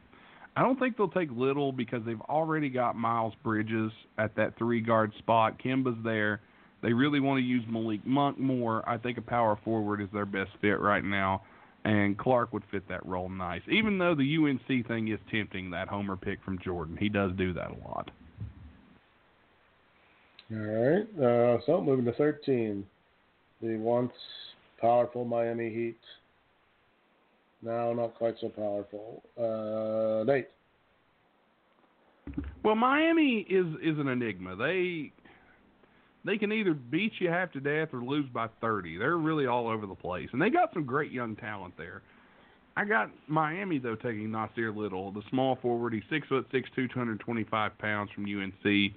I 0.56 0.64
don't 0.64 0.80
think 0.80 0.98
they'll 0.98 1.08
take 1.08 1.30
Little 1.32 1.72
because 1.72 2.02
they've 2.06 2.20
already 2.22 2.70
got 2.70 2.96
Miles 2.96 3.34
Bridges 3.44 3.92
at 4.18 4.36
that 4.36 4.58
three 4.58 4.82
guard 4.82 5.14
spot. 5.20 5.62
Kemba's 5.64 6.04
there. 6.04 6.42
They 6.82 6.94
really 6.94 7.20
want 7.20 7.40
to 7.40 7.46
use 7.46 7.64
Malik 7.68 8.06
Monk 8.06 8.40
more. 8.40 8.88
I 8.88 8.98
think 8.98 9.18
a 9.18 9.22
power 9.22 9.60
forward 9.64 10.02
is 10.02 10.08
their 10.14 10.26
best 10.26 10.52
fit 10.62 10.80
right 10.80 11.04
now, 11.04 11.44
and 11.84 12.18
Clarke 12.18 12.54
would 12.54 12.64
fit 12.72 12.88
that 12.88 13.06
role 13.06 13.30
nice. 13.30 13.62
Even 13.70 13.98
though 13.98 14.16
the 14.16 14.38
UNC 14.38 14.88
thing 14.88 15.10
is 15.10 15.20
tempting, 15.30 15.72
that 15.72 15.88
homer 15.88 16.16
pick 16.16 16.42
from 16.44 16.58
Jordan, 16.60 16.98
he 16.98 17.10
does 17.10 17.32
do 17.38 17.54
that 17.54 17.72
a 17.72 17.88
lot. 17.88 18.12
All 20.52 20.58
right. 20.58 21.20
Uh, 21.22 21.60
so 21.66 21.82
moving 21.82 22.06
to 22.06 22.14
13. 22.14 22.86
The 23.62 23.76
once 23.78 24.14
powerful 24.80 25.26
Miami 25.26 25.70
Heat. 25.70 26.00
Now 27.62 27.92
not 27.94 28.16
quite 28.16 28.36
so 28.40 28.50
powerful. 28.50 29.22
Uh, 29.38 30.24
Nate. 30.24 30.48
Well, 32.64 32.76
Miami 32.76 33.46
is 33.50 33.66
is 33.84 34.00
an 34.00 34.08
enigma. 34.08 34.56
They 34.56 35.12
they 36.26 36.38
can 36.38 36.52
either 36.52 36.74
beat 36.74 37.14
you 37.20 37.30
half 37.30 37.52
to 37.54 37.60
death 37.60 37.90
or 37.94 38.04
lose 38.04 38.30
by 38.34 38.48
30. 38.62 38.98
They're 38.98 39.18
really 39.18 39.46
all 39.46 39.68
over 39.68 39.86
the 39.86 39.96
place, 39.96 40.30
and 40.34 40.42
they 40.42 40.50
got 40.50 40.74
some 40.74 40.86
great 40.86 41.12
young 41.12 41.36
talent 41.36 41.76
there. 41.78 42.02
I 42.78 42.86
got 42.86 43.10
Miami 43.28 43.78
though 43.78 43.96
taking 43.96 44.30
Nassir 44.30 44.76
Little, 44.76 45.12
the 45.12 45.24
small 45.30 45.58
forward. 45.62 45.94
He's 45.94 46.04
six 46.10 46.28
foot 46.28 46.48
six, 46.52 46.70
two 46.76 46.88
hundred 46.94 47.20
twenty 47.20 47.44
five 47.44 47.78
pounds 47.78 48.10
from 48.16 48.24
UNC. 48.26 48.94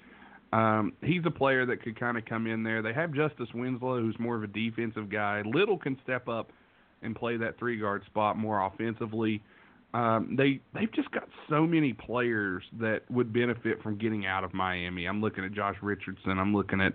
Um, 0.52 0.92
he's 1.02 1.22
a 1.24 1.30
player 1.30 1.64
that 1.66 1.82
could 1.82 1.98
kind 1.98 2.16
of 2.16 2.24
come 2.26 2.46
in 2.46 2.62
there. 2.62 2.82
They 2.82 2.92
have 2.92 3.12
Justice 3.12 3.48
Winslow, 3.54 4.00
who's 4.00 4.16
more 4.18 4.36
of 4.36 4.42
a 4.44 4.46
defensive 4.46 5.10
guy. 5.10 5.42
Little 5.44 5.78
can 5.78 5.98
step 6.04 6.28
up 6.28 6.50
and 7.02 7.16
play 7.16 7.36
that 7.38 7.58
three 7.58 7.78
guard 7.78 8.04
spot 8.06 8.36
more 8.36 8.64
offensively. 8.64 9.42
Um, 9.94 10.36
they 10.36 10.60
they've 10.74 10.92
just 10.92 11.10
got 11.10 11.28
so 11.50 11.66
many 11.66 11.92
players 11.92 12.62
that 12.80 13.02
would 13.10 13.32
benefit 13.32 13.82
from 13.82 13.98
getting 13.98 14.26
out 14.26 14.42
of 14.42 14.54
Miami. 14.54 15.04
I'm 15.04 15.20
looking 15.20 15.44
at 15.44 15.52
Josh 15.52 15.76
Richardson. 15.82 16.38
I'm 16.38 16.54
looking 16.54 16.80
at 16.80 16.94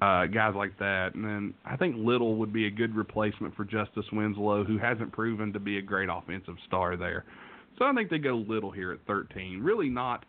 uh, 0.00 0.26
guys 0.26 0.54
like 0.54 0.78
that, 0.78 1.14
and 1.14 1.24
then 1.24 1.54
I 1.64 1.76
think 1.76 1.96
Little 1.98 2.36
would 2.36 2.52
be 2.52 2.66
a 2.66 2.70
good 2.70 2.94
replacement 2.94 3.54
for 3.54 3.64
Justice 3.64 4.06
Winslow, 4.12 4.64
who 4.64 4.78
hasn't 4.78 5.12
proven 5.12 5.52
to 5.52 5.60
be 5.60 5.78
a 5.78 5.82
great 5.82 6.08
offensive 6.10 6.56
star 6.66 6.96
there. 6.96 7.24
So 7.78 7.84
I 7.84 7.92
think 7.92 8.08
they 8.08 8.18
go 8.18 8.44
Little 8.48 8.70
here 8.70 8.92
at 8.92 9.00
13. 9.06 9.60
Really 9.60 9.88
not. 9.88 10.24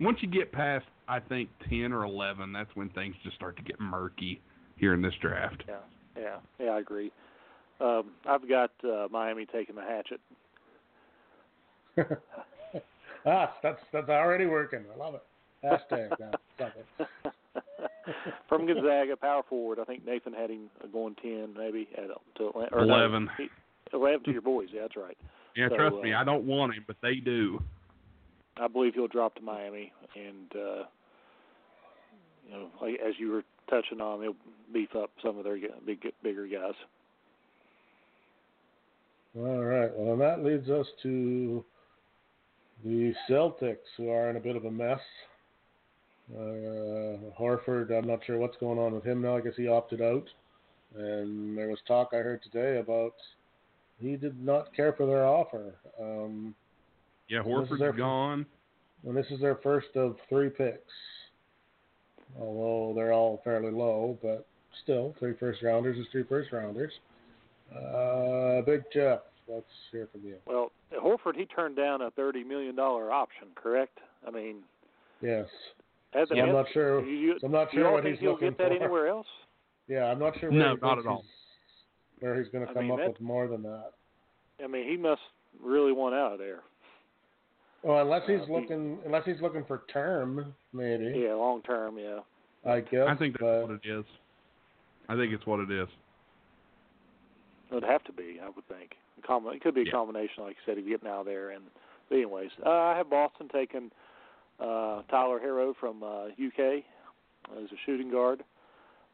Once 0.00 0.18
you 0.20 0.28
get 0.28 0.52
past, 0.52 0.86
I 1.08 1.20
think 1.20 1.48
10 1.68 1.92
or 1.92 2.04
11, 2.04 2.52
that's 2.52 2.70
when 2.74 2.88
things 2.90 3.14
just 3.22 3.36
start 3.36 3.56
to 3.56 3.62
get 3.62 3.80
murky 3.80 4.40
here 4.76 4.94
in 4.94 5.02
this 5.02 5.14
draft. 5.20 5.64
Yeah, 5.68 5.74
yeah, 6.16 6.36
yeah. 6.58 6.70
I 6.70 6.78
agree. 6.78 7.10
Um, 7.80 8.12
I've 8.28 8.48
got 8.48 8.70
uh, 8.84 9.08
Miami 9.10 9.46
taking 9.46 9.74
the 9.74 9.82
hatchet. 9.82 10.20
ah, 13.26 13.54
that's 13.62 13.80
that's 13.92 14.08
already 14.08 14.46
working. 14.46 14.84
I 14.94 14.98
love 14.98 15.14
it. 15.14 15.22
Hashtag 15.64 16.10
that. 16.18 16.40
Love 16.58 16.72
it. 16.76 17.08
From 18.48 18.66
Gonzaga, 18.66 19.16
power 19.16 19.42
forward. 19.48 19.78
I 19.78 19.84
think 19.84 20.04
Nathan 20.04 20.32
had 20.32 20.50
him 20.50 20.70
going 20.92 21.14
ten, 21.22 21.54
maybe 21.56 21.88
at 21.96 22.08
to 22.38 22.48
Atlanta. 22.48 22.74
Or 22.74 22.82
11. 22.82 23.24
No, 23.26 23.30
he, 23.38 23.48
Eleven 23.92 24.24
to 24.24 24.32
your 24.32 24.42
boys. 24.42 24.68
Yeah, 24.72 24.82
that's 24.82 24.96
right. 24.96 25.16
Yeah, 25.54 25.68
So, 25.68 25.76
trust 25.76 25.96
me, 26.02 26.12
uh, 26.12 26.20
I 26.20 26.24
don't 26.24 26.44
want 26.44 26.74
him, 26.74 26.84
but 26.86 26.96
they 27.02 27.16
do. 27.16 27.62
I 28.56 28.68
believe 28.68 28.94
he'll 28.94 29.08
drop 29.08 29.34
to 29.36 29.42
Miami, 29.42 29.92
and 30.14 30.52
uh, 30.54 30.84
you 32.46 32.52
know, 32.52 32.68
like, 32.80 32.98
as 33.06 33.14
you 33.18 33.30
were 33.30 33.42
touching 33.68 34.00
on, 34.00 34.20
they'll 34.20 34.36
beef 34.72 34.94
up 34.96 35.10
some 35.22 35.38
of 35.38 35.44
their 35.44 35.58
big, 35.86 36.02
bigger 36.22 36.46
guys. 36.46 36.74
All 39.36 39.64
right. 39.64 39.90
Well, 39.94 40.12
and 40.12 40.20
that 40.20 40.44
leads 40.44 40.68
us 40.68 40.86
to 41.02 41.64
the 42.84 43.14
Celtics, 43.28 43.76
who 43.96 44.10
are 44.10 44.30
in 44.30 44.36
a 44.36 44.40
bit 44.40 44.56
of 44.56 44.64
a 44.64 44.70
mess. 44.70 45.00
Uh, 46.34 47.18
Horford, 47.38 47.90
I'm 47.90 48.06
not 48.06 48.24
sure 48.24 48.38
what's 48.38 48.56
going 48.58 48.78
on 48.78 48.94
with 48.94 49.04
him 49.04 49.20
now. 49.22 49.36
I 49.36 49.40
guess 49.40 49.54
he 49.56 49.68
opted 49.68 50.00
out. 50.00 50.28
And 50.96 51.56
there 51.56 51.68
was 51.68 51.78
talk 51.86 52.10
I 52.12 52.16
heard 52.18 52.42
today 52.42 52.78
about 52.78 53.14
he 53.98 54.16
did 54.16 54.42
not 54.44 54.74
care 54.74 54.92
for 54.92 55.06
their 55.06 55.26
offer. 55.26 55.74
Um, 56.00 56.54
Yeah, 57.28 57.42
Horford's 57.42 57.78
their- 57.78 57.92
gone. 57.92 58.46
and 59.06 59.16
this 59.16 59.30
is 59.30 59.40
their 59.40 59.56
first 59.56 59.94
of 59.96 60.16
three 60.28 60.50
picks. 60.50 60.92
Although 62.38 62.94
they're 62.94 63.12
all 63.12 63.38
fairly 63.44 63.70
low, 63.70 64.18
but 64.22 64.46
still, 64.82 65.14
three 65.18 65.34
first 65.34 65.62
rounders 65.62 65.98
is 65.98 66.06
three 66.08 66.22
first 66.24 66.50
rounders. 66.52 66.92
Uh, 67.74 68.62
Big 68.62 68.84
Jeff, 68.92 69.20
let's 69.52 69.66
hear 69.90 70.08
from 70.12 70.22
you. 70.24 70.36
Well, 70.46 70.72
Horford 70.94 71.36
he 71.36 71.44
turned 71.46 71.76
down 71.76 72.02
a 72.02 72.10
thirty 72.10 72.44
million 72.44 72.74
dollar 72.76 73.12
option, 73.12 73.48
correct? 73.54 73.98
I 74.26 74.30
mean, 74.30 74.56
Yes. 75.20 75.46
has 76.12 76.28
So 76.28 76.36
I'm 76.38 76.52
not 76.52 76.66
sure. 76.72 77.04
You, 77.04 77.12
you, 77.16 77.34
so 77.40 77.46
I'm 77.46 77.52
not 77.52 77.68
sure 77.72 77.82
don't 77.84 77.92
what 77.94 78.02
think 78.02 78.16
he's 78.16 78.20
he'll 78.22 78.32
looking 78.32 78.48
get 78.50 78.58
that 78.58 78.68
for. 78.68 78.74
anywhere 78.74 79.06
else? 79.08 79.26
Yeah, 79.88 80.04
I'm 80.04 80.18
not 80.20 80.38
sure. 80.38 80.48
Where 80.50 80.58
No, 80.60 80.74
he 80.76 80.80
not 80.80 80.98
at 81.00 81.06
all. 81.06 81.24
Where 82.20 82.40
he's 82.40 82.50
going 82.52 82.64
to 82.64 82.70
I 82.70 82.74
come 82.74 82.84
mean, 82.84 82.92
up 82.92 82.98
that- 82.98 83.08
with 83.08 83.20
more 83.20 83.48
than 83.48 83.62
that. 83.64 83.90
I 84.62 84.68
mean, 84.68 84.88
he 84.88 84.96
must 84.96 85.20
really 85.60 85.90
want 85.92 86.14
out 86.14 86.32
of 86.34 86.38
there. 86.38 86.60
Well, 87.82 88.00
unless 88.00 88.22
he's 88.28 88.40
Uh, 88.42 88.44
he- 88.46 88.52
looking, 88.52 88.98
unless 89.04 89.24
he's 89.26 89.40
looking 89.42 89.64
for 89.64 89.82
term, 89.92 90.54
maybe. 90.72 91.18
Yeah, 91.18 91.34
long 91.34 91.62
term. 91.62 91.98
Yeah. 91.98 92.20
I 92.64 92.80
guess. 92.80 93.08
I 93.08 93.16
think 93.16 93.34
that's 93.34 93.42
but, 93.42 93.62
what 93.68 93.80
it 93.84 93.88
is. 93.90 94.04
I 95.08 95.16
think 95.16 95.32
it's 95.32 95.44
what 95.46 95.58
it 95.58 95.70
is. 95.70 95.88
It 97.70 97.74
would 97.74 97.82
have 97.84 98.04
to 98.04 98.12
be, 98.12 98.38
I 98.42 98.48
would 98.48 98.66
think. 98.68 98.92
Com- 99.26 99.46
it 99.48 99.60
could 99.62 99.74
be 99.74 99.82
a 99.82 99.84
Yeah. 99.84 99.92
combination, 99.92 100.44
like 100.44 100.56
you 100.56 100.62
said, 100.66 100.78
of 100.78 100.86
getting 100.86 101.08
out 101.08 101.20
of 101.20 101.26
there. 101.26 101.50
And 101.50 101.64
but 102.08 102.16
anyways, 102.16 102.50
uh, 102.64 102.70
I 102.70 102.96
have 102.96 103.08
Boston 103.10 103.48
taking 103.48 103.90
uh, 104.60 105.02
Tyler 105.10 105.40
Herro 105.40 105.74
from 105.78 106.02
uh, 106.02 106.26
UK 106.26 106.84
as 107.56 107.70
a 107.72 107.76
shooting 107.86 108.10
guard. 108.10 108.44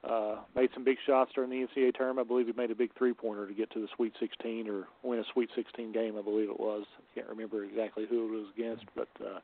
Uh, 0.05 0.37
made 0.55 0.71
some 0.75 0.85
big 0.85 0.97
shots 1.07 1.33
during 1.35 1.51
the 1.51 1.57
NCAA 1.67 1.93
tournament. 1.95 2.25
I 2.25 2.29
believe 2.29 2.47
he 2.47 2.53
made 2.53 2.71
a 2.71 2.75
big 2.75 2.95
three-pointer 2.97 3.49
to 3.49 3.53
get 3.53 3.69
to 3.73 3.81
the 3.81 3.89
Sweet 3.97 4.13
16 4.21 4.69
or 4.69 4.87
win 5.03 5.19
a 5.19 5.25
Sweet 5.33 5.51
16 5.57 5.91
game. 5.93 6.17
I 6.17 6.23
believe 6.23 6.49
it 6.49 6.61
was. 6.61 6.85
I 6.99 7.15
can't 7.15 7.29
remember 7.29 7.65
exactly 7.65 8.07
who 8.09 8.27
it 8.27 8.39
was 8.39 8.47
against, 8.57 8.85
but 8.95 9.09
uh, 9.21 9.41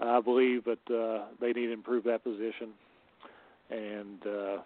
I 0.00 0.20
believe 0.20 0.64
that 0.64 0.94
uh, 0.94 1.24
they 1.40 1.52
need 1.52 1.66
to 1.68 1.72
improve 1.72 2.04
that 2.04 2.22
position, 2.22 2.70
and 3.70 4.26
uh, 4.26 4.56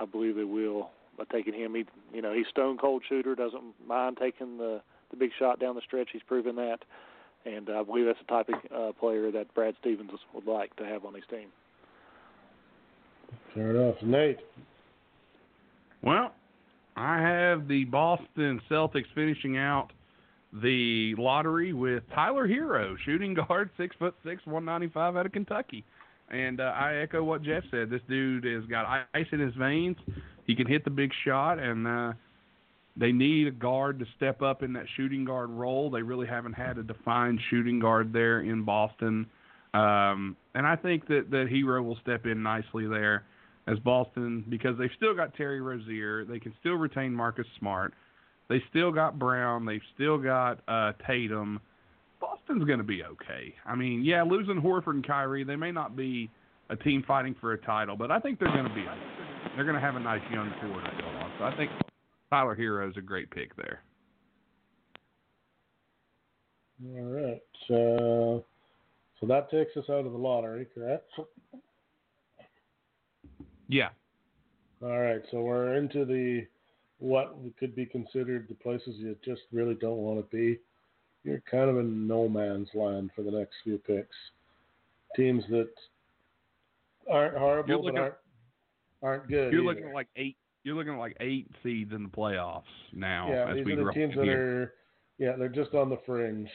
I 0.00 0.04
believe 0.06 0.34
they 0.34 0.44
will 0.44 0.90
by 1.20 1.36
taking 1.36 1.54
him. 1.54 1.74
He, 1.74 1.84
you 2.14 2.22
know, 2.22 2.32
he's 2.32 2.46
stone 2.50 2.78
cold 2.78 3.02
shooter, 3.08 3.34
doesn't 3.34 3.62
mind 3.86 4.18
taking 4.20 4.56
the 4.56 4.80
the 5.10 5.16
big 5.16 5.30
shot 5.38 5.58
down 5.58 5.74
the 5.74 5.80
stretch. 5.84 6.08
He's 6.12 6.22
proven 6.22 6.54
that, 6.56 6.78
and 7.44 7.68
I 7.68 7.82
believe 7.82 8.06
that's 8.06 8.18
the 8.20 8.32
type 8.32 8.48
of 8.48 8.54
uh, 8.72 8.92
player 8.92 9.30
that 9.32 9.52
Brad 9.54 9.74
Stevens 9.80 10.10
would 10.32 10.46
like 10.46 10.74
to 10.76 10.84
have 10.84 11.04
on 11.04 11.14
his 11.14 11.24
team. 11.28 11.48
Fair 13.54 13.70
enough, 13.70 13.96
Nate. 14.02 14.38
Well, 16.02 16.32
I 16.96 17.18
have 17.18 17.66
the 17.66 17.84
Boston 17.84 18.60
Celtics 18.70 19.06
finishing 19.14 19.58
out 19.58 19.88
the 20.62 21.14
lottery 21.18 21.72
with 21.72 22.02
Tyler 22.14 22.48
Herro, 22.48 22.96
shooting 23.04 23.34
guard, 23.34 23.70
six 23.76 23.94
foot 23.98 24.14
six, 24.24 24.46
one 24.46 24.64
ninety 24.64 24.88
five, 24.88 25.16
out 25.16 25.26
of 25.26 25.32
Kentucky. 25.32 25.84
And 26.30 26.60
uh, 26.60 26.64
I 26.76 26.96
echo 26.96 27.22
what 27.24 27.42
Jeff 27.42 27.64
said. 27.70 27.90
This 27.90 28.02
dude 28.08 28.44
has 28.44 28.64
got 28.66 28.86
ice 29.14 29.26
in 29.32 29.40
his 29.40 29.54
veins. 29.54 29.96
He 30.46 30.54
can 30.54 30.66
hit 30.66 30.84
the 30.84 30.90
big 30.90 31.10
shot, 31.24 31.58
and 31.58 31.86
uh, 31.86 32.12
they 32.96 33.12
need 33.12 33.46
a 33.46 33.50
guard 33.50 33.98
to 33.98 34.06
step 34.16 34.42
up 34.42 34.62
in 34.62 34.72
that 34.74 34.86
shooting 34.96 35.24
guard 35.24 35.50
role. 35.50 35.90
They 35.90 36.02
really 36.02 36.26
haven't 36.26 36.52
had 36.52 36.78
a 36.78 36.82
defined 36.82 37.40
shooting 37.50 37.78
guard 37.80 38.12
there 38.12 38.40
in 38.40 38.64
Boston, 38.64 39.26
um, 39.74 40.36
and 40.54 40.66
I 40.66 40.76
think 40.76 41.06
that 41.08 41.30
that 41.30 41.48
Herro 41.50 41.82
will 41.82 41.98
step 42.02 42.26
in 42.26 42.42
nicely 42.42 42.86
there 42.86 43.24
as 43.66 43.78
Boston 43.78 44.44
because 44.48 44.76
they've 44.78 44.90
still 44.96 45.14
got 45.14 45.34
Terry 45.34 45.60
Rozier. 45.60 46.24
They 46.24 46.40
can 46.40 46.52
still 46.60 46.74
retain 46.74 47.12
Marcus 47.12 47.46
Smart. 47.58 47.94
They 48.48 48.62
still 48.68 48.90
got 48.90 49.18
Brown. 49.18 49.64
They've 49.64 49.80
still 49.94 50.18
got 50.18 50.60
uh, 50.66 50.92
Tatum. 51.06 51.60
Boston's 52.50 52.66
going 52.66 52.78
to 52.78 52.84
be 52.84 53.04
okay. 53.04 53.54
I 53.64 53.76
mean, 53.76 54.04
yeah, 54.04 54.22
losing 54.22 54.60
Horford 54.60 54.94
and 54.94 55.06
Kyrie, 55.06 55.44
they 55.44 55.54
may 55.54 55.70
not 55.70 55.94
be 55.94 56.28
a 56.68 56.74
team 56.74 57.04
fighting 57.06 57.36
for 57.40 57.52
a 57.52 57.58
title, 57.58 57.96
but 57.96 58.10
I 58.10 58.18
think 58.18 58.40
they're 58.40 58.52
going 58.52 58.68
to 58.68 58.74
be. 58.74 58.84
They're 59.54 59.64
going 59.64 59.76
to 59.76 59.80
have 59.80 59.94
a 59.94 60.00
nice 60.00 60.22
young 60.32 60.52
core 60.60 60.80
to 60.80 61.02
go 61.02 61.08
on. 61.08 61.32
So 61.38 61.44
I 61.44 61.56
think 61.56 61.70
Tyler 62.28 62.56
Herro 62.56 62.90
is 62.90 62.96
a 62.96 63.00
great 63.00 63.30
pick 63.30 63.54
there. 63.56 63.82
All 66.96 67.04
right. 67.04 67.42
So, 67.68 68.44
so 69.20 69.26
that 69.26 69.48
takes 69.50 69.76
us 69.76 69.84
out 69.88 70.06
of 70.06 70.12
the 70.12 70.18
lottery, 70.18 70.66
correct? 70.74 71.08
Yeah. 73.68 73.90
All 74.82 74.98
right. 74.98 75.22
So 75.30 75.40
we're 75.40 75.76
into 75.76 76.04
the 76.04 76.46
what 76.98 77.36
could 77.60 77.76
be 77.76 77.86
considered 77.86 78.46
the 78.48 78.54
places 78.56 78.96
you 78.96 79.16
just 79.24 79.42
really 79.52 79.74
don't 79.74 79.98
want 79.98 80.18
to 80.18 80.36
be. 80.36 80.58
You're 81.24 81.42
kind 81.50 81.68
of 81.68 81.78
in 81.78 82.06
no 82.06 82.28
man's 82.28 82.68
land 82.74 83.10
for 83.14 83.22
the 83.22 83.30
next 83.30 83.54
few 83.62 83.78
picks. 83.78 84.16
Teams 85.16 85.44
that 85.50 85.68
aren't 87.10 87.36
horrible 87.36 87.82
but 87.82 87.98
aren't 87.98 88.14
aren't 89.02 89.28
good. 89.28 89.52
You're 89.52 89.62
either. 89.62 89.62
looking 89.62 89.88
at 89.88 89.94
like 89.94 90.08
eight. 90.16 90.36
You're 90.64 90.76
looking 90.76 90.94
at 90.94 90.98
like 90.98 91.16
eight 91.20 91.50
seeds 91.62 91.92
in 91.92 92.02
the 92.04 92.08
playoffs 92.08 92.62
now. 92.92 93.28
Yeah, 93.30 93.50
as 93.50 93.56
these 93.56 93.66
we 93.66 93.72
are 93.72 93.84
the 93.84 93.92
teams 93.92 94.14
that 94.14 94.24
here. 94.24 94.62
are 94.62 94.72
yeah 95.18 95.36
they're 95.36 95.48
just 95.48 95.74
on 95.74 95.90
the 95.90 95.98
fringe. 96.06 96.48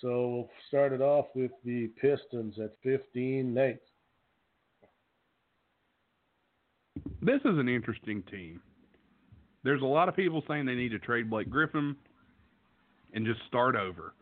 So 0.00 0.28
we'll 0.28 0.50
start 0.68 0.92
it 0.92 1.00
off 1.00 1.26
with 1.34 1.52
the 1.64 1.88
Pistons 2.00 2.58
at 2.62 2.72
15. 2.82 3.54
Nate. 3.54 3.78
This 7.22 7.40
is 7.40 7.58
an 7.58 7.68
interesting 7.68 8.22
team. 8.30 8.60
There's 9.64 9.82
a 9.82 9.86
lot 9.86 10.08
of 10.08 10.14
people 10.14 10.44
saying 10.46 10.66
they 10.66 10.74
need 10.74 10.90
to 10.90 10.98
trade 10.98 11.30
Blake 11.30 11.48
Griffin 11.48 11.96
and 13.16 13.26
just 13.26 13.40
start 13.48 13.74
over. 13.74 14.14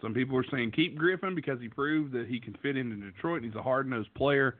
Some 0.00 0.14
people 0.14 0.38
are 0.38 0.44
saying 0.50 0.70
keep 0.70 0.96
Griffin 0.96 1.34
because 1.34 1.60
he 1.60 1.68
proved 1.68 2.12
that 2.12 2.28
he 2.28 2.40
can 2.40 2.56
fit 2.62 2.76
into 2.76 2.96
Detroit. 2.96 3.42
He's 3.42 3.56
a 3.56 3.62
hard-nosed 3.62 4.14
player, 4.14 4.56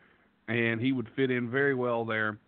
and 0.48 0.80
he 0.80 0.92
would 0.92 1.08
fit 1.14 1.30
in 1.30 1.48
very 1.48 1.74
well 1.74 2.04
there. 2.04 2.38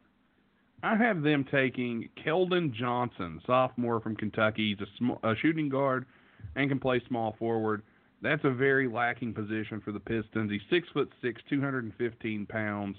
I 0.82 0.96
have 0.96 1.22
them 1.22 1.44
taking 1.50 2.08
Keldon 2.26 2.74
Johnson, 2.74 3.40
sophomore 3.46 4.00
from 4.00 4.16
Kentucky. 4.16 4.74
He's 4.76 4.86
a, 4.86 4.90
sm- 4.96 5.26
a 5.26 5.34
shooting 5.40 5.68
guard 5.68 6.06
and 6.56 6.68
can 6.68 6.80
play 6.80 7.00
small 7.06 7.36
forward. 7.38 7.82
That's 8.22 8.44
a 8.44 8.50
very 8.50 8.88
lacking 8.88 9.34
position 9.34 9.80
for 9.84 9.92
the 9.92 10.00
Pistons. 10.00 10.50
He's 10.50 10.60
six 10.68 10.88
foot 10.92 11.10
six, 11.22 11.40
215 11.48 12.46
pounds, 12.46 12.96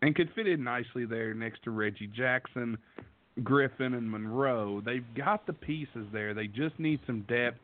and 0.00 0.16
could 0.16 0.30
fit 0.34 0.46
in 0.46 0.64
nicely 0.64 1.04
there 1.04 1.34
next 1.34 1.62
to 1.64 1.70
Reggie 1.70 2.06
Jackson, 2.06 2.78
Griffin, 3.42 3.94
and 3.94 4.10
Monroe. 4.10 4.82
They've 4.84 5.04
got 5.14 5.46
the 5.46 5.52
pieces 5.52 6.06
there. 6.12 6.34
They 6.34 6.46
just 6.46 6.78
need 6.78 7.00
some 7.06 7.22
depth. 7.28 7.58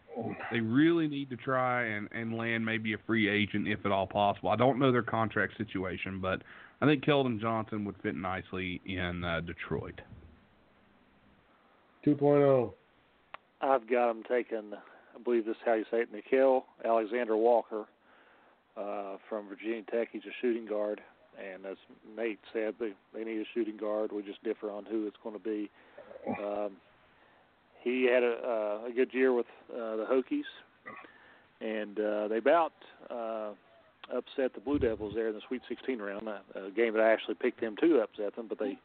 They 0.52 0.60
really 0.60 1.08
need 1.08 1.30
to 1.30 1.36
try 1.36 1.84
and, 1.86 2.08
and 2.12 2.36
land 2.36 2.64
maybe 2.64 2.92
a 2.92 2.98
free 3.06 3.28
agent 3.28 3.66
if 3.66 3.84
at 3.84 3.92
all 3.92 4.06
possible. 4.06 4.50
I 4.50 4.56
don't 4.56 4.78
know 4.78 4.92
their 4.92 5.02
contract 5.02 5.56
situation, 5.58 6.20
but 6.20 6.42
I 6.80 6.86
think 6.86 7.04
Keldon 7.04 7.40
Johnson 7.40 7.84
would 7.84 7.96
fit 8.02 8.14
nicely 8.14 8.80
in 8.86 9.24
uh, 9.24 9.40
Detroit. 9.40 10.00
2.0. 12.06 12.72
I've 13.60 13.88
got 13.88 14.08
them 14.08 14.22
taking, 14.28 14.72
I 14.74 15.22
believe 15.22 15.46
this 15.46 15.56
is 15.56 15.62
how 15.64 15.74
you 15.74 15.84
say 15.90 16.02
it, 16.02 16.10
Nickeil 16.12 16.62
Alexander 16.84 17.36
Walker 17.36 17.86
uh, 18.76 19.16
from 19.28 19.48
Virginia 19.48 19.82
Tech. 19.90 20.08
He's 20.12 20.22
a 20.22 20.34
shooting 20.42 20.66
guard, 20.66 21.00
and 21.38 21.66
as 21.66 21.76
Nate 22.16 22.40
said, 22.52 22.74
they 22.78 22.92
they 23.14 23.24
need 23.24 23.40
a 23.40 23.44
shooting 23.54 23.76
guard. 23.76 24.12
We 24.12 24.22
just 24.22 24.42
differ 24.44 24.70
on 24.70 24.84
who 24.84 25.06
it's 25.06 25.16
going 25.22 25.36
to 25.36 25.42
be. 25.42 25.70
Um, 26.42 26.72
he 27.82 28.04
had 28.04 28.22
a, 28.22 28.32
uh, 28.32 28.88
a 28.88 28.92
good 28.94 29.12
year 29.12 29.32
with 29.32 29.46
uh, 29.70 29.96
the 29.96 30.06
Hokies, 30.10 30.44
and 31.60 32.00
uh, 32.00 32.28
they 32.28 32.38
about 32.38 32.72
uh, 33.10 33.50
upset 34.14 34.54
the 34.54 34.60
Blue 34.60 34.78
Devils 34.78 35.12
there 35.14 35.28
in 35.28 35.34
the 35.34 35.42
Sweet 35.48 35.62
16 35.68 35.98
round. 36.00 36.28
A, 36.28 36.66
a 36.66 36.70
game 36.70 36.94
that 36.94 37.02
I 37.02 37.12
actually 37.12 37.34
picked 37.34 37.60
them 37.60 37.76
to 37.80 38.00
upset 38.00 38.36
them, 38.36 38.46
but 38.48 38.58
they 38.58 38.78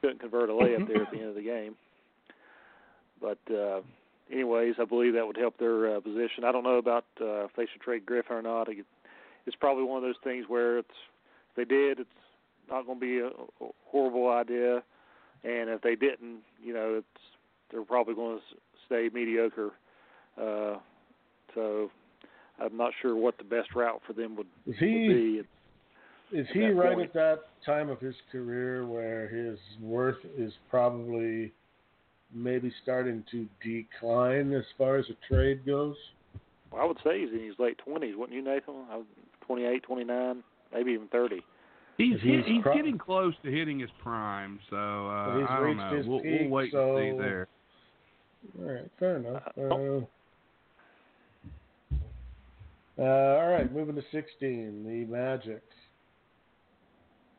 couldn't 0.00 0.20
convert 0.20 0.48
a 0.48 0.52
layup 0.52 0.88
there 0.88 1.02
at 1.02 1.10
the 1.10 1.18
end 1.18 1.28
of 1.28 1.34
the 1.34 1.42
game. 1.42 1.76
But 3.20 3.38
uh, 3.52 3.80
anyways, 4.32 4.76
I 4.80 4.84
believe 4.84 5.14
that 5.14 5.26
would 5.26 5.36
help 5.36 5.58
their 5.58 5.96
uh, 5.96 6.00
position. 6.00 6.44
I 6.44 6.52
don't 6.52 6.64
know 6.64 6.78
about 6.78 7.04
uh, 7.20 7.44
if 7.44 7.52
they 7.56 7.66
should 7.70 7.82
trade 7.82 8.06
Griffin 8.06 8.36
or 8.36 8.42
not. 8.42 8.68
It's 8.68 9.56
probably 9.56 9.84
one 9.84 9.98
of 9.98 10.02
those 10.02 10.20
things 10.22 10.46
where 10.48 10.78
it's 10.78 10.88
they 11.56 11.64
did, 11.64 12.00
it's 12.00 12.08
not 12.70 12.86
going 12.86 12.98
to 13.00 13.06
be 13.06 13.18
a 13.18 13.28
a 13.64 13.70
horrible 13.86 14.28
idea, 14.30 14.76
and 15.44 15.70
if 15.70 15.80
they 15.82 15.94
didn't, 15.96 16.40
you 16.62 16.72
know, 16.74 16.96
it's 16.98 17.22
they're 17.70 17.82
probably 17.84 18.14
going 18.14 18.38
to 18.38 18.42
stay 18.86 19.08
mediocre. 19.12 19.72
Uh, 20.40 20.76
so 21.54 21.90
I'm 22.60 22.76
not 22.76 22.92
sure 23.02 23.16
what 23.16 23.38
the 23.38 23.44
best 23.44 23.74
route 23.74 24.00
for 24.06 24.12
them 24.12 24.36
would, 24.36 24.46
Is 24.66 24.74
would 24.80 24.88
he 24.88 25.08
be. 25.08 26.36
is 26.38 26.46
he 26.52 26.66
right 26.68 26.94
point. 26.94 27.08
at 27.08 27.14
that 27.14 27.38
time 27.66 27.88
of 27.88 28.00
his 28.00 28.14
career 28.30 28.86
where 28.86 29.28
his 29.28 29.58
worth 29.80 30.18
is 30.36 30.52
probably 30.70 31.52
maybe 32.34 32.72
starting 32.82 33.24
to 33.30 33.46
decline 33.62 34.52
as 34.52 34.64
far 34.76 34.96
as 34.96 35.06
a 35.10 35.32
trade 35.34 35.64
goes? 35.66 35.96
Well, 36.70 36.82
I 36.82 36.84
would 36.84 36.98
say 37.02 37.20
he's 37.20 37.30
in 37.32 37.44
his 37.46 37.58
late 37.58 37.80
20s, 37.86 38.14
wouldn't 38.16 38.36
you, 38.36 38.44
Nathan? 38.44 38.84
I 38.90 38.96
was 38.96 39.06
28, 39.46 39.82
29, 39.82 40.42
maybe 40.72 40.92
even 40.92 41.08
30. 41.08 41.42
He's 41.96 42.20
He's 42.22 42.44
he's 42.46 42.62
pro- 42.62 42.76
getting 42.76 42.96
close 42.96 43.34
to 43.42 43.50
hitting 43.50 43.80
his 43.80 43.90
prime, 44.02 44.60
so 44.70 44.76
uh, 44.76 45.26
Well, 45.28 45.38
he's 45.40 45.46
I 45.50 45.56
don't 45.56 45.64
reached 45.66 45.78
know. 45.80 45.96
his 45.96 46.06
We'll, 46.06 46.20
peak, 46.20 46.40
we'll 46.42 46.50
wait 46.50 46.72
so- 46.72 46.96
and 46.96 47.16
see 47.16 47.22
there. 47.22 47.48
All 48.60 48.72
right, 48.72 48.90
fair 49.00 49.16
enough. 49.16 49.42
Uh, 49.58 49.62
Uh, 49.74 50.00
uh, 53.00 53.02
all 53.40 53.48
right, 53.50 53.72
moving 53.72 53.94
to 53.94 54.02
16, 54.12 54.84
the 54.84 55.04
Magic. 55.12 55.62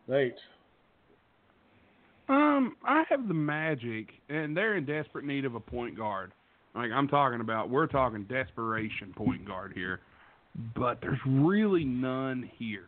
Nate. 0.08 0.36
Um, 2.30 2.76
I 2.84 3.04
have 3.10 3.28
the 3.28 3.34
Magic, 3.34 4.10
and 4.30 4.56
they're 4.56 4.78
in 4.78 4.86
desperate 4.86 5.26
need 5.26 5.46
of 5.46 5.56
a 5.56 5.60
point 5.60 5.98
guard. 5.98 6.32
Like 6.76 6.92
I'm 6.92 7.08
talking 7.08 7.42
about, 7.42 7.70
we're 7.70 7.88
talking 7.88 8.24
desperation 8.26 9.14
point 9.16 9.46
guard 9.46 9.74
here, 9.74 10.00
but 10.76 11.00
there's 11.02 11.20
really 11.26 11.84
none 11.84 12.50
here 12.58 12.86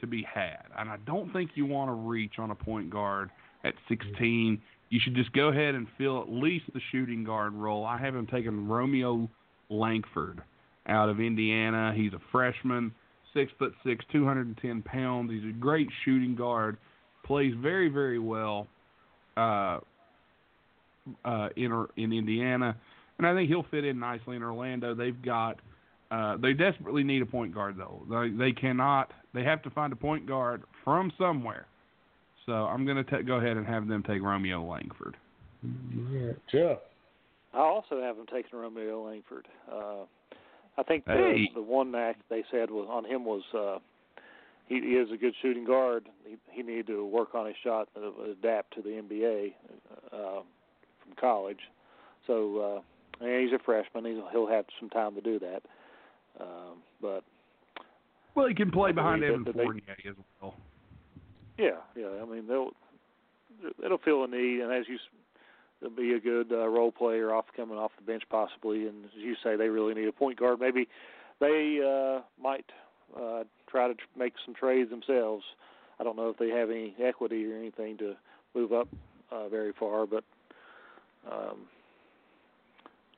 to 0.00 0.06
be 0.06 0.22
had, 0.22 0.64
and 0.78 0.88
I 0.90 0.96
don't 1.06 1.32
think 1.32 1.52
you 1.54 1.66
want 1.66 1.88
to 1.88 1.94
reach 1.94 2.34
on 2.38 2.50
a 2.50 2.54
point 2.54 2.90
guard 2.90 3.30
at 3.64 3.74
16. 3.88 4.60
You 4.88 5.00
should 5.02 5.14
just 5.14 5.32
go 5.32 5.48
ahead 5.48 5.74
and 5.74 5.86
fill 5.98 6.22
at 6.22 6.28
least 6.28 6.66
the 6.72 6.80
shooting 6.92 7.24
guard 7.24 7.54
role. 7.54 7.84
I 7.84 7.98
have 7.98 8.14
him 8.14 8.26
taking 8.26 8.68
Romeo 8.68 9.28
Langford 9.68 10.42
out 10.86 11.08
of 11.08 11.18
Indiana. 11.18 11.92
He's 11.96 12.12
a 12.12 12.20
freshman, 12.30 12.94
six 13.34 13.50
foot 13.58 13.72
six, 13.84 14.04
210 14.12 14.82
pounds. 14.82 15.32
He's 15.32 15.44
a 15.44 15.56
great 15.56 15.88
shooting 16.04 16.36
guard 16.36 16.76
plays 17.26 17.54
very 17.60 17.88
very 17.88 18.18
well 18.18 18.66
uh, 19.36 19.78
uh, 21.24 21.48
in 21.56 21.86
in 21.96 22.12
Indiana, 22.12 22.76
and 23.18 23.26
I 23.26 23.34
think 23.34 23.48
he'll 23.48 23.66
fit 23.70 23.84
in 23.84 23.98
nicely 23.98 24.36
in 24.36 24.42
Orlando. 24.42 24.94
They've 24.94 25.20
got 25.20 25.58
uh, 26.10 26.36
they 26.36 26.52
desperately 26.52 27.02
need 27.02 27.22
a 27.22 27.26
point 27.26 27.54
guard 27.54 27.76
though. 27.76 28.02
They 28.08 28.30
they 28.30 28.52
cannot. 28.52 29.12
They 29.34 29.42
have 29.42 29.62
to 29.62 29.70
find 29.70 29.92
a 29.92 29.96
point 29.96 30.26
guard 30.26 30.62
from 30.84 31.12
somewhere. 31.18 31.66
So 32.46 32.52
I'm 32.52 32.86
going 32.86 33.04
to 33.04 33.22
go 33.24 33.34
ahead 33.34 33.56
and 33.56 33.66
have 33.66 33.88
them 33.88 34.04
take 34.04 34.22
Romeo 34.22 34.64
Langford. 34.64 35.16
Yeah, 35.62 36.32
Jeff. 36.50 36.78
I 37.52 37.58
also 37.58 38.00
have 38.00 38.16
him 38.16 38.26
taking 38.32 38.58
Romeo 38.58 39.04
Langford. 39.04 39.48
Uh, 39.70 40.04
I 40.78 40.82
think 40.84 41.06
the, 41.06 41.12
Hey. 41.12 41.50
the 41.54 41.62
one 41.62 41.94
act 41.94 42.22
they 42.28 42.44
said 42.50 42.70
was 42.70 42.86
on 42.88 43.04
him 43.04 43.24
was 43.24 43.42
uh, 43.52 43.78
he, 44.68 44.80
he 44.80 44.92
is 44.92 45.10
a 45.10 45.16
good 45.16 45.34
shooting 45.42 45.64
guard. 45.64 46.08
He, 46.24 46.36
he 46.52 46.62
needed 46.62 46.86
to 46.88 47.04
work 47.04 47.34
on 47.34 47.46
his 47.46 47.56
shot 47.64 47.88
and 47.96 48.04
adapt 48.30 48.74
to 48.74 48.82
the 48.82 48.90
NBA 48.90 49.54
uh, 50.12 50.42
from 51.02 51.14
college. 51.18 51.60
So 52.26 52.82
uh, 53.20 53.24
and 53.24 53.42
he's 53.42 53.52
a 53.52 53.62
freshman. 53.62 54.04
He'll, 54.04 54.28
he'll 54.30 54.48
have 54.48 54.66
some 54.78 54.90
time 54.90 55.14
to 55.14 55.20
do 55.20 55.38
that. 55.40 55.62
Um, 56.40 56.82
but 57.00 57.22
Well, 58.34 58.46
he 58.46 58.54
can 58.54 58.70
play 58.70 58.90
I 58.90 58.92
behind 58.92 59.24
Evan 59.24 59.44
Fournier 59.44 59.96
as 60.08 60.14
well. 60.40 60.54
yeah, 61.58 61.76
yeah. 61.96 62.22
I 62.22 62.24
mean 62.24 62.46
they'll 62.46 62.70
it'll 63.84 63.98
feel 63.98 64.24
a 64.24 64.28
need, 64.28 64.60
and 64.60 64.72
as 64.72 64.86
you 64.88 64.98
they'll 65.80 65.90
be 65.90 66.12
a 66.12 66.20
good 66.20 66.52
uh, 66.52 66.68
role 66.68 66.92
player 66.92 67.34
off 67.34 67.46
coming 67.56 67.78
off 67.78 67.92
the 67.98 68.04
bench 68.04 68.22
possibly. 68.30 68.86
And 68.86 69.04
as 69.06 69.10
you 69.16 69.34
say, 69.42 69.56
they 69.56 69.68
really 69.68 69.94
need 69.94 70.08
a 70.08 70.12
point 70.12 70.38
guard. 70.38 70.60
Maybe 70.60 70.88
they 71.40 71.80
uh, 71.84 72.22
might 72.42 72.66
uh, 73.16 73.44
try 73.70 73.88
to 73.88 73.94
tr- 73.94 74.18
make 74.18 74.34
some 74.44 74.54
trades 74.54 74.90
themselves. 74.90 75.44
I 75.98 76.04
don't 76.04 76.16
know 76.16 76.28
if 76.28 76.36
they 76.38 76.50
have 76.50 76.70
any 76.70 76.94
equity 77.02 77.50
or 77.50 77.56
anything 77.56 77.96
to 77.98 78.16
move 78.54 78.72
up 78.72 78.88
uh, 79.30 79.48
very 79.48 79.72
far, 79.78 80.06
but 80.06 80.24
um, 81.30 81.66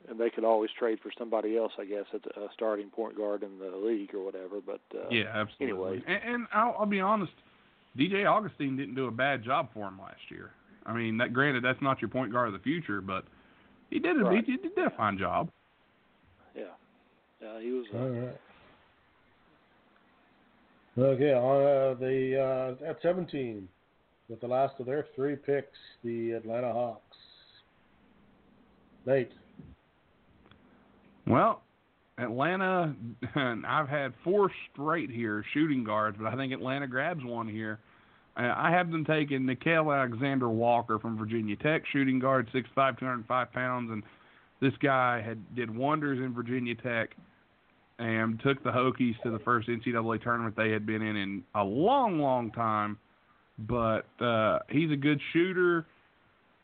and 0.08 0.18
they 0.18 0.30
could 0.30 0.44
always 0.44 0.70
trade 0.78 0.98
for 1.02 1.10
somebody 1.18 1.56
else, 1.56 1.72
I 1.78 1.84
guess, 1.84 2.04
at 2.14 2.24
a 2.36 2.48
starting 2.54 2.88
point 2.90 3.16
guard 3.16 3.42
in 3.42 3.58
the 3.58 3.76
league 3.76 4.14
or 4.14 4.24
whatever. 4.24 4.60
But 4.64 4.80
uh, 4.94 5.08
yeah, 5.10 5.24
absolutely. 5.34 5.66
anyways. 5.66 6.02
And, 6.06 6.34
and 6.34 6.46
I'll, 6.52 6.76
I'll 6.80 6.86
be 6.86 7.00
honest, 7.00 7.32
DJ 7.96 8.30
Augustin 8.30 8.76
didn't 8.76 8.94
do 8.94 9.06
a 9.06 9.10
bad 9.10 9.42
job 9.42 9.68
for 9.74 9.88
him 9.88 9.98
last 10.00 10.20
year. 10.30 10.52
I 10.86 10.92
mean, 10.94 11.18
that 11.18 11.32
granted, 11.32 11.64
that's 11.64 11.82
not 11.82 12.00
your 12.00 12.08
point 12.08 12.32
guard 12.32 12.48
of 12.48 12.52
the 12.54 12.60
future, 12.60 13.00
but 13.00 13.24
he 13.90 13.98
did 13.98 14.16
a, 14.16 14.24
Right. 14.24 14.44
he, 14.44 14.56
did, 14.56 14.74
did 14.74 14.86
a 14.86 14.90
fine 14.90 15.18
job. 15.18 15.50
yeah, 16.54 16.64
yeah, 17.42 17.60
he 17.60 17.72
was. 17.72 17.86
Uh, 17.92 17.98
All 17.98 18.08
right. 18.08 18.36
Okay, 20.98 21.32
on 21.32 21.62
uh, 21.62 21.94
the 22.00 22.76
uh, 22.82 22.90
at 22.90 22.96
17, 23.02 23.68
with 24.28 24.40
the 24.40 24.48
last 24.48 24.74
of 24.80 24.86
their 24.86 25.06
three 25.14 25.36
picks, 25.36 25.78
the 26.02 26.32
Atlanta 26.32 26.72
Hawks. 26.72 27.16
Nate. 29.06 29.30
Well, 31.28 31.62
Atlanta, 32.18 32.94
I've 33.34 33.88
had 33.88 34.14
four 34.24 34.50
straight 34.72 35.10
here 35.10 35.44
shooting 35.52 35.84
guards, 35.84 36.16
but 36.18 36.26
I 36.26 36.36
think 36.36 36.52
Atlanta 36.52 36.86
grabs 36.86 37.24
one 37.24 37.48
here. 37.48 37.78
I 38.36 38.70
have 38.70 38.92
them 38.92 39.04
taking 39.04 39.40
Nickeil 39.40 39.92
Alexander 39.92 40.48
Walker 40.48 41.00
from 41.00 41.18
Virginia 41.18 41.56
Tech, 41.56 41.82
shooting 41.92 42.20
guard, 42.20 42.48
6'5", 42.54 42.98
205 42.98 43.52
pounds, 43.52 43.90
and 43.90 44.04
this 44.60 44.72
guy 44.80 45.20
had 45.20 45.56
did 45.56 45.74
wonders 45.74 46.20
in 46.20 46.32
Virginia 46.34 46.76
Tech 46.76 47.16
and 47.98 48.40
took 48.44 48.62
the 48.62 48.70
Hokies 48.70 49.20
to 49.22 49.30
the 49.32 49.40
first 49.40 49.68
NCAA 49.68 50.22
tournament 50.22 50.54
they 50.56 50.70
had 50.70 50.86
been 50.86 51.02
in 51.02 51.16
in 51.16 51.42
a 51.56 51.64
long, 51.64 52.20
long 52.20 52.52
time. 52.52 52.96
But 53.58 54.06
uh, 54.20 54.60
he's 54.70 54.92
a 54.92 54.96
good 54.96 55.20
shooter, 55.32 55.84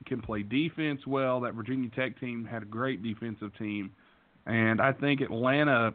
can 0.06 0.22
play 0.22 0.44
defense 0.44 1.00
well. 1.08 1.40
That 1.40 1.54
Virginia 1.54 1.90
Tech 1.90 2.20
team 2.20 2.44
had 2.48 2.62
a 2.62 2.66
great 2.66 3.02
defensive 3.02 3.50
team. 3.58 3.90
And 4.46 4.80
I 4.80 4.92
think 4.92 5.20
Atlanta 5.20 5.94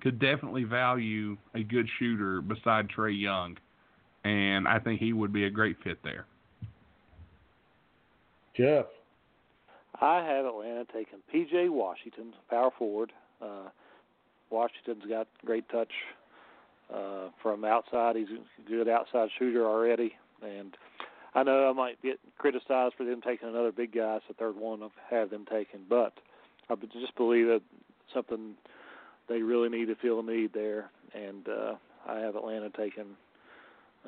could 0.00 0.18
definitely 0.18 0.64
value 0.64 1.36
a 1.54 1.62
good 1.62 1.88
shooter 1.98 2.40
beside 2.40 2.88
Trae 2.88 3.18
Young. 3.18 3.56
And 4.24 4.66
I 4.66 4.78
think 4.78 5.00
he 5.00 5.12
would 5.12 5.32
be 5.32 5.44
a 5.44 5.50
great 5.50 5.76
fit 5.82 5.98
there. 6.02 6.26
Jeff. 8.56 8.86
I 10.00 10.24
have 10.24 10.44
Atlanta 10.44 10.84
taking 10.92 11.18
P.J. 11.30 11.68
Washington, 11.68 12.32
power 12.50 12.70
forward. 12.76 13.12
Uh, 13.40 13.68
Washington's 14.50 15.04
got 15.08 15.28
great 15.44 15.68
touch 15.68 15.92
uh, 16.92 17.28
from 17.42 17.64
outside. 17.64 18.16
He's 18.16 18.28
a 18.28 18.68
good 18.68 18.88
outside 18.88 19.28
shooter 19.38 19.66
already, 19.66 20.14
and 20.42 20.76
I 21.34 21.42
know 21.42 21.68
I 21.68 21.72
might 21.72 22.02
get 22.02 22.18
criticized 22.38 22.94
for 22.96 23.04
them 23.04 23.20
taking 23.20 23.48
another 23.48 23.72
big 23.72 23.94
guy. 23.94 24.16
It's 24.16 24.24
the 24.28 24.34
third 24.34 24.56
one 24.56 24.82
I've 24.82 24.90
had 25.08 25.30
them 25.30 25.46
taken, 25.50 25.80
but 25.88 26.14
I 26.70 26.74
just 26.76 27.14
believe 27.16 27.46
that 27.46 27.62
something 28.12 28.54
they 29.28 29.42
really 29.42 29.68
need 29.68 29.86
to 29.86 29.94
feel 29.96 30.20
a 30.20 30.22
need 30.22 30.52
there, 30.52 30.90
and 31.14 31.48
uh, 31.48 31.74
I 32.06 32.18
have 32.18 32.36
Atlanta 32.36 32.70
taking 32.70 33.16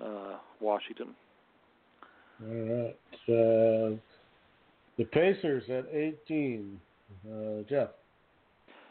uh, 0.02 0.36
Washington. 0.60 1.14
All 2.42 2.54
right. 2.54 2.96
Uh, 3.28 3.96
the 4.98 5.04
Pacers 5.10 5.64
at 5.68 5.86
18. 5.92 6.80
Uh, 7.26 7.62
Jeff. 7.68 7.88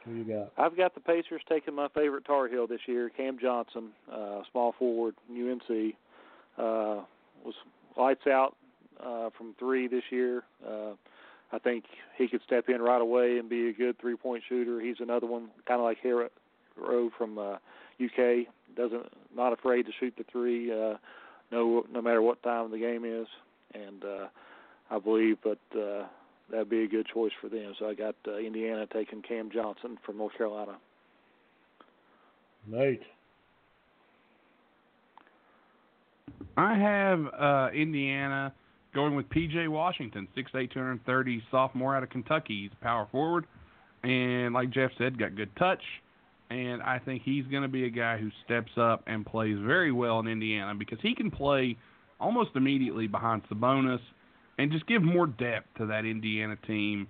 Who 0.05 0.13
you 0.13 0.23
got? 0.23 0.51
I've 0.57 0.77
got 0.77 0.93
the 0.93 1.01
Pacers 1.01 1.41
taking 1.49 1.73
my 1.73 1.87
favorite 1.89 2.25
Tar 2.25 2.47
Heel 2.47 2.67
this 2.67 2.81
year, 2.85 3.09
Cam 3.09 3.39
Johnson, 3.39 3.89
uh, 4.11 4.41
small 4.51 4.75
forward, 4.77 5.15
UNC. 5.31 5.95
Uh, 6.57 7.01
was 7.43 7.55
lights 7.97 8.27
out 8.27 8.55
uh, 9.03 9.29
from 9.37 9.55
three 9.57 9.87
this 9.87 10.03
year. 10.11 10.43
I 11.51 11.59
think 11.59 11.85
he 12.17 12.27
could 12.27 12.41
step 12.45 12.69
in 12.69 12.81
right 12.81 13.01
away 13.01 13.37
and 13.37 13.49
be 13.49 13.69
a 13.69 13.73
good 13.73 13.99
three-point 13.99 14.43
shooter. 14.47 14.79
He's 14.81 14.99
another 14.99 15.27
one, 15.27 15.49
kind 15.67 15.79
of 15.79 15.85
like 15.85 15.97
Herro 16.03 17.09
from 17.17 17.37
uh, 17.37 17.57
UK. 18.03 18.47
Doesn't 18.75 19.07
not 19.35 19.53
afraid 19.53 19.85
to 19.85 19.91
shoot 19.99 20.13
the 20.17 20.25
three, 20.31 20.71
uh, 20.71 20.95
no 21.51 21.85
no 21.91 22.01
matter 22.01 22.21
what 22.21 22.43
time 22.43 22.71
the 22.71 22.77
game 22.77 23.05
is, 23.05 23.27
and 23.73 24.03
uh, 24.03 24.27
I 24.91 24.99
believe 24.99 25.37
but 25.43 25.59
uh, 25.79 26.05
that'd 26.51 26.69
be 26.69 26.83
a 26.83 26.87
good 26.87 27.07
choice 27.13 27.31
for 27.39 27.47
them. 27.47 27.73
So 27.79 27.87
I 27.87 27.93
got 27.93 28.15
uh, 28.27 28.37
Indiana 28.37 28.85
taking 28.91 29.21
Cam 29.21 29.49
Johnson 29.51 29.97
from 30.05 30.17
North 30.17 30.37
Carolina. 30.37 30.77
Nate. 32.67 33.03
I 36.57 36.77
have 36.77 37.27
uh, 37.33 37.69
Indiana 37.73 38.53
going 38.95 39.15
with 39.15 39.29
P.J. 39.29 39.67
Washington, 39.67 40.27
6'8", 40.35 40.73
230, 40.73 41.43
sophomore 41.51 41.95
out 41.95 42.01
of 42.01 42.09
Kentucky. 42.09 42.63
He's 42.63 42.71
a 42.71 42.83
power 42.83 43.07
forward, 43.11 43.45
and 44.03 44.53
like 44.53 44.71
Jeff 44.71 44.89
said, 44.97 45.19
got 45.19 45.35
good 45.35 45.55
touch. 45.57 45.81
And 46.49 46.81
I 46.81 46.99
think 46.99 47.23
he's 47.23 47.45
going 47.47 47.63
to 47.63 47.67
be 47.69 47.85
a 47.85 47.89
guy 47.89 48.17
who 48.17 48.29
steps 48.45 48.71
up 48.77 49.03
and 49.07 49.25
plays 49.25 49.57
very 49.59 49.91
well 49.91 50.19
in 50.19 50.27
Indiana 50.27 50.75
because 50.75 50.99
he 51.01 51.13
can 51.15 51.29
play 51.29 51.75
almost 52.19 52.51
immediately 52.55 53.07
behind 53.07 53.41
Sabonis 53.49 53.99
and 54.57 54.71
just 54.71 54.87
give 54.87 55.01
more 55.01 55.27
depth 55.27 55.67
to 55.77 55.87
that 55.87 56.05
Indiana 56.05 56.55
team, 56.67 57.07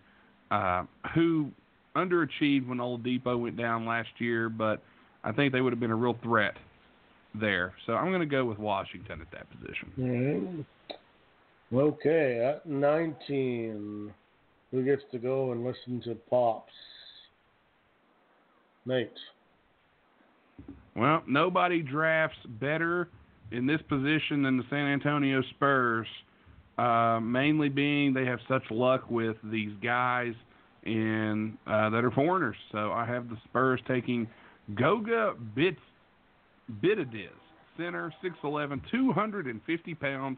uh, 0.52 0.84
who 1.14 1.52
underachieved 1.96 2.68
when 2.68 2.80
Oladipo 2.80 3.40
went 3.40 3.58
down 3.58 3.86
last 3.86 4.10
year, 4.20 4.50
but 4.50 4.82
I 5.24 5.32
think 5.32 5.54
they 5.54 5.62
would 5.62 5.74
have 5.74 5.80
been 5.80 5.92
a 5.92 5.96
real 5.96 6.18
threat 6.24 6.56
there. 7.40 7.74
So 7.86 7.94
I'm 7.94 8.10
going 8.10 8.22
to 8.22 8.26
go 8.26 8.46
with 8.46 8.58
Washington 8.58 9.22
at 9.22 9.32
that 9.32 9.48
position. 9.52 9.92
All 10.00 10.56
right. 10.56 10.66
Okay, 11.74 12.46
at 12.46 12.66
19, 12.66 14.14
who 14.72 14.86
gets 14.86 15.02
to 15.12 15.18
go 15.18 15.52
and 15.52 15.66
listen 15.66 16.02
to 16.04 16.16
Pops? 16.30 16.72
Nate. 18.86 19.12
Well, 20.96 21.24
nobody 21.28 21.82
drafts 21.82 22.38
better 22.60 23.10
in 23.52 23.66
this 23.66 23.82
position 23.90 24.44
than 24.44 24.58
the 24.58 24.64
San 24.70 24.88
Antonio 24.88 25.42
Spurs. 25.56 26.08
Uh, 26.78 27.20
mainly 27.22 27.70
being 27.70 28.14
they 28.14 28.26
have 28.26 28.40
such 28.48 28.64
luck 28.70 29.10
with 29.10 29.38
these 29.46 29.72
guys 29.82 30.34
in 30.84 31.58
uh, 31.66 31.90
that 31.90 32.04
are 32.04 32.12
foreigners. 32.12 32.56
So 32.72 32.92
I 32.92 33.06
have 33.06 33.30
the 33.30 33.38
Spurs 33.46 33.80
taking 33.88 34.28
Goga 34.76 35.34
Bit 35.56 35.78
Bitadze, 36.82 37.30
center, 37.78 38.14
6'11", 38.24 38.82
250 38.92 39.96
pounds, 39.96 40.38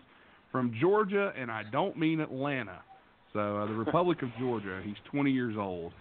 from 0.51 0.73
Georgia, 0.79 1.33
and 1.37 1.51
I 1.51 1.63
don't 1.71 1.97
mean 1.97 2.19
Atlanta. 2.19 2.81
So 3.33 3.57
uh, 3.57 3.65
the 3.65 3.73
Republic 3.73 4.21
of 4.23 4.29
Georgia. 4.39 4.81
He's 4.83 4.95
20 5.11 5.31
years 5.31 5.55
old. 5.57 5.93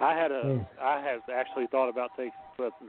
I 0.00 0.14
had 0.14 0.30
a 0.30 0.66
I 0.80 0.98
Hmm. 0.98 1.04
Have 1.04 1.20
actually 1.32 1.66
thought 1.66 1.88
about 1.88 2.10
taking 2.16 2.32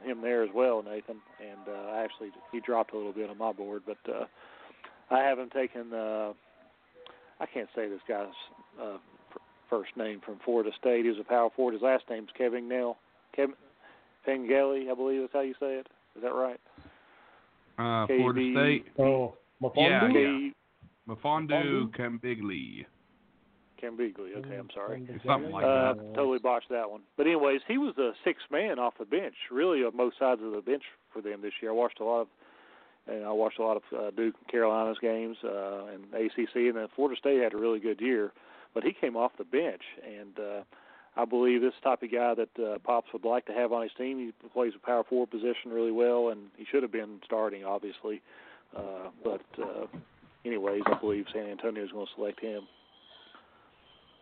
him 0.04 0.22
there 0.22 0.44
as 0.44 0.50
well, 0.54 0.84
Nathan, 0.84 1.18
and 1.40 1.68
uh, 1.68 1.92
I 1.92 2.04
actually 2.04 2.30
he 2.52 2.60
dropped 2.60 2.94
a 2.94 2.98
little 2.98 3.14
bit 3.14 3.30
on 3.30 3.38
my 3.38 3.52
board, 3.52 3.84
but 3.86 3.98
uh, 4.08 4.26
I 5.10 5.20
haven't 5.20 5.52
taken. 5.52 5.94
Uh, 5.94 6.34
I 7.40 7.46
can't 7.46 7.70
say 7.76 7.88
this 7.88 8.02
guy's 8.08 8.28
uh, 8.82 8.98
first 9.70 9.96
name 9.96 10.22
from 10.24 10.40
Florida 10.44 10.72
State. 10.80 11.04
He 11.04 11.10
was 11.10 11.20
a 11.20 11.24
power 11.24 11.50
forward. 11.56 11.74
His 11.74 11.82
last 11.82 12.04
name's 12.10 12.30
Kevin 12.38 12.68
Nell. 12.68 12.98
Kevin 13.36 13.56
Pengelly, 14.26 14.88
I 14.92 14.96
believe 14.96 15.22
is 15.22 15.30
how 15.32 15.42
you 15.42 15.54
say 15.60 15.76
it. 15.76 15.88
Is 16.16 16.24
that 16.24 16.34
right? 16.34 16.60
Uh, 17.80 18.06
KB. 18.08 18.18
Florida 18.18 18.52
State, 18.54 18.86
Oh, 19.00 19.34
Yeah, 19.76 20.02
Mafondu? 20.02 20.14
yeah. 20.14 20.50
K. 20.50 20.54
Mafondu 21.08 21.96
Kambigli. 21.96 22.86
Cambigli. 23.82 24.36
Okay, 24.38 24.56
I'm 24.58 24.70
sorry. 24.76 25.08
Something 25.26 25.52
like 25.52 25.64
uh, 25.64 25.94
that. 25.94 26.14
totally 26.14 26.40
botched 26.40 26.70
that 26.70 26.92
one. 26.92 27.02
But 27.16 27.28
anyways, 27.28 27.62
he 27.68 27.78
was 27.78 27.94
the 27.96 28.12
sixth 28.26 28.46
man 28.52 28.78
off 28.78 28.96
the 29.00 29.06
bench, 29.06 29.36
really 29.50 29.84
on 29.86 29.96
both 29.96 30.14
sides 30.20 30.42
of 30.44 30.52
the 30.52 30.62
bench 30.62 30.84
for 31.14 31.22
them 31.22 31.42
this 31.42 31.54
year. 31.62 31.72
I 31.72 31.74
watched 31.74 32.02
a 32.02 32.04
lot 32.04 32.22
of, 32.22 32.28
and 33.08 33.24
I 33.26 33.32
watched 33.32 33.58
a 33.60 33.64
lot 33.64 33.78
of 33.78 33.84
uh, 33.98 34.12
Duke 34.12 34.36
and 34.38 34.48
Carolina's 34.52 34.98
games 35.02 35.38
uh, 35.46 35.86
and 35.86 36.04
ACC, 36.14 36.56
and 36.56 36.76
then 36.76 36.88
Florida 36.96 37.18
State 37.18 37.42
had 37.42 37.54
a 37.54 37.58
really 37.58 37.80
good 37.80 38.02
year. 38.02 38.34
But 38.74 38.84
he 38.84 38.92
came 38.92 39.16
off 39.16 39.32
the 39.38 39.46
bench, 39.46 39.82
and 40.06 40.38
uh, 40.38 40.62
I 41.20 41.26
believe 41.26 41.60
this 41.60 41.74
type 41.84 42.02
of 42.02 42.12
guy 42.12 42.34
that 42.34 42.64
uh, 42.64 42.78
Pops 42.80 43.12
would 43.12 43.26
like 43.26 43.46
to 43.48 43.52
have 43.52 43.74
on 43.74 43.84
his 43.84 43.92
team. 43.98 44.20
He 44.20 44.48
plays 44.50 44.72
a 44.74 44.86
power 44.86 45.04
forward 45.04 45.30
position 45.30 45.72
really 45.72 45.92
well, 45.92 46.30
and 46.30 46.48
he 46.56 46.66
should 46.72 46.82
have 46.82 46.94
been 46.94 47.20
starting, 47.26 47.66
obviously. 47.66 48.22
Uh, 48.74 49.10
but 49.22 49.42
uh, 49.62 49.86
anyways, 50.46 50.84
I 50.86 50.98
believe 50.98 51.26
San 51.34 51.48
Antonio 51.48 51.84
is 51.84 51.92
going 51.92 52.06
to 52.06 52.12
select 52.16 52.40
him. 52.40 52.62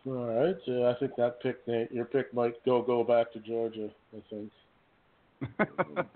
All 0.08 0.26
right. 0.26 0.56
Uh, 0.66 0.90
I 0.90 0.94
think 0.98 1.14
that 1.16 1.40
pick, 1.40 1.66
Nate, 1.68 1.92
your 1.92 2.04
pick 2.04 2.34
might 2.34 2.54
go 2.64 2.82
go 2.82 3.04
back 3.04 3.32
to 3.32 3.38
Georgia. 3.40 3.90
I 4.16 4.22
think. 4.28 4.52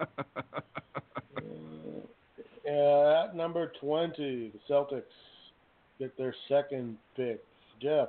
Uh, 2.64 3.24
at 3.24 3.34
number 3.34 3.72
twenty, 3.80 4.52
the 4.52 4.72
Celtics 4.72 5.02
get 5.98 6.16
their 6.16 6.32
second 6.48 6.96
pick. 7.16 7.42
Jeff. 7.80 8.08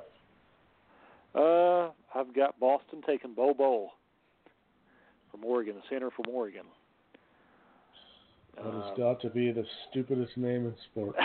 Uh, 1.34 1.90
I've 2.14 2.32
got 2.34 2.58
Boston 2.60 3.02
taking 3.06 3.34
Bol 3.34 3.54
Bol 3.54 3.90
from 5.30 5.44
Oregon, 5.44 5.74
the 5.76 5.82
center 5.90 6.10
from 6.10 6.26
Oregon. 6.32 6.64
That 8.56 8.64
has 8.72 8.84
Uh, 8.92 8.94
got 8.94 9.20
to 9.22 9.30
be 9.30 9.50
the 9.50 9.66
stupidest 9.90 10.36
name 10.36 10.66
in 10.66 10.76
sport. 10.92 11.16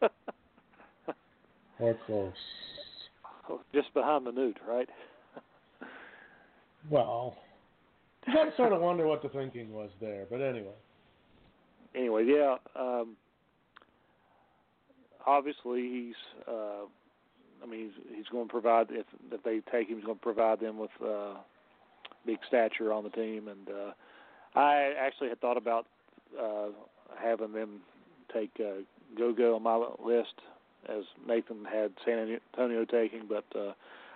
or 1.80 1.94
close. 2.06 2.32
just 3.74 3.92
behind 3.92 4.24
the 4.26 4.30
Manute, 4.32 4.56
right? 4.68 4.88
Well, 6.88 7.36
you 8.26 8.34
got 8.34 8.44
to 8.44 8.56
sort 8.56 8.72
of 8.72 8.80
wonder 8.80 9.06
what 9.08 9.20
the 9.22 9.28
thinking 9.30 9.72
was 9.74 9.90
there. 10.00 10.26
But 10.30 10.40
anyway. 10.40 10.74
anyway, 11.96 12.24
yeah. 12.26 12.56
Um, 12.76 13.16
obviously, 15.26 15.82
he's. 15.82 16.14
Uh, 16.46 16.86
I 17.62 17.66
mean, 17.66 17.90
he's, 17.90 18.16
he's 18.16 18.28
going 18.28 18.46
to 18.46 18.52
provide 18.52 18.88
if 18.90 19.06
if 19.32 19.42
they 19.42 19.60
take 19.70 19.88
him, 19.88 19.96
he's 19.96 20.04
going 20.04 20.18
to 20.18 20.22
provide 20.22 20.60
them 20.60 20.78
with 20.78 20.90
uh, 21.04 21.34
big 22.24 22.38
stature 22.46 22.92
on 22.92 23.04
the 23.04 23.10
team. 23.10 23.48
And 23.48 23.68
uh, 23.68 24.58
I 24.58 24.92
actually 24.98 25.28
had 25.28 25.40
thought 25.40 25.56
about 25.56 25.86
uh, 26.40 26.68
having 27.18 27.52
them 27.52 27.80
take 28.32 28.50
uh, 28.60 28.82
Go 29.16 29.32
Go 29.32 29.56
on 29.56 29.62
my 29.62 29.76
list, 30.04 30.34
as 30.88 31.04
Nathan 31.26 31.64
had 31.64 31.92
San 32.04 32.38
Antonio 32.54 32.84
taking, 32.84 33.22
but 33.28 33.44
uh, 33.58 33.72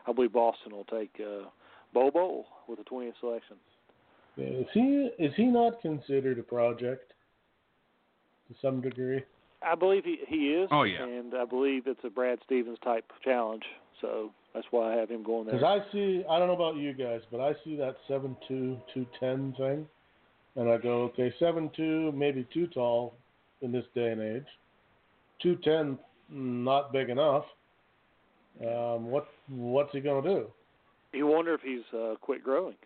I 0.06 0.12
believe 0.12 0.32
Boston 0.32 0.72
will 0.72 0.84
take 0.84 1.20
uh, 1.20 1.48
Bo 1.92 2.44
with 2.68 2.78
the 2.78 2.84
20th 2.84 3.14
selection. 3.20 3.56
Is 4.36 4.66
he 4.72 5.10
is 5.18 5.34
he 5.36 5.44
not 5.44 5.80
considered 5.82 6.38
a 6.38 6.42
project 6.42 7.12
to 8.48 8.54
some 8.62 8.80
degree? 8.80 9.22
I 9.62 9.74
believe 9.74 10.04
he 10.04 10.18
he 10.26 10.54
is. 10.54 10.68
Oh, 10.72 10.84
yeah. 10.84 11.04
And 11.04 11.34
I 11.34 11.44
believe 11.44 11.86
it's 11.86 12.00
a 12.04 12.10
Brad 12.10 12.38
Stevens 12.44 12.78
type 12.82 13.04
challenge, 13.22 13.64
so 14.00 14.30
that's 14.54 14.66
why 14.70 14.92
I 14.94 14.96
have 14.96 15.10
him 15.10 15.22
going 15.22 15.46
there. 15.46 15.58
Because 15.58 15.82
I 15.86 15.92
see, 15.92 16.24
I 16.28 16.38
don't 16.38 16.48
know 16.48 16.54
about 16.54 16.76
you 16.76 16.92
guys, 16.94 17.20
but 17.30 17.40
I 17.40 17.52
see 17.64 17.76
that 17.76 17.96
seven 18.08 18.36
two 18.48 18.78
two 18.94 19.06
ten 19.18 19.54
thing, 19.58 19.86
and 20.56 20.70
I 20.70 20.78
go, 20.78 21.02
okay, 21.04 21.32
seven 21.38 21.70
two 21.76 22.12
maybe 22.12 22.46
too 22.52 22.66
tall 22.68 23.14
in 23.60 23.70
this 23.70 23.84
day 23.94 24.12
and 24.12 24.20
age. 24.20 24.46
Two 25.42 25.56
ten 25.56 25.98
not 26.30 26.92
big 26.92 27.10
enough. 27.10 27.44
Um, 28.62 29.10
what 29.10 29.28
what's 29.48 29.92
he 29.92 30.00
gonna 30.00 30.26
do? 30.26 30.46
You 31.12 31.26
wonder 31.26 31.54
if 31.54 31.60
he's 31.60 31.82
uh, 31.98 32.14
quit 32.20 32.42
growing. 32.42 32.76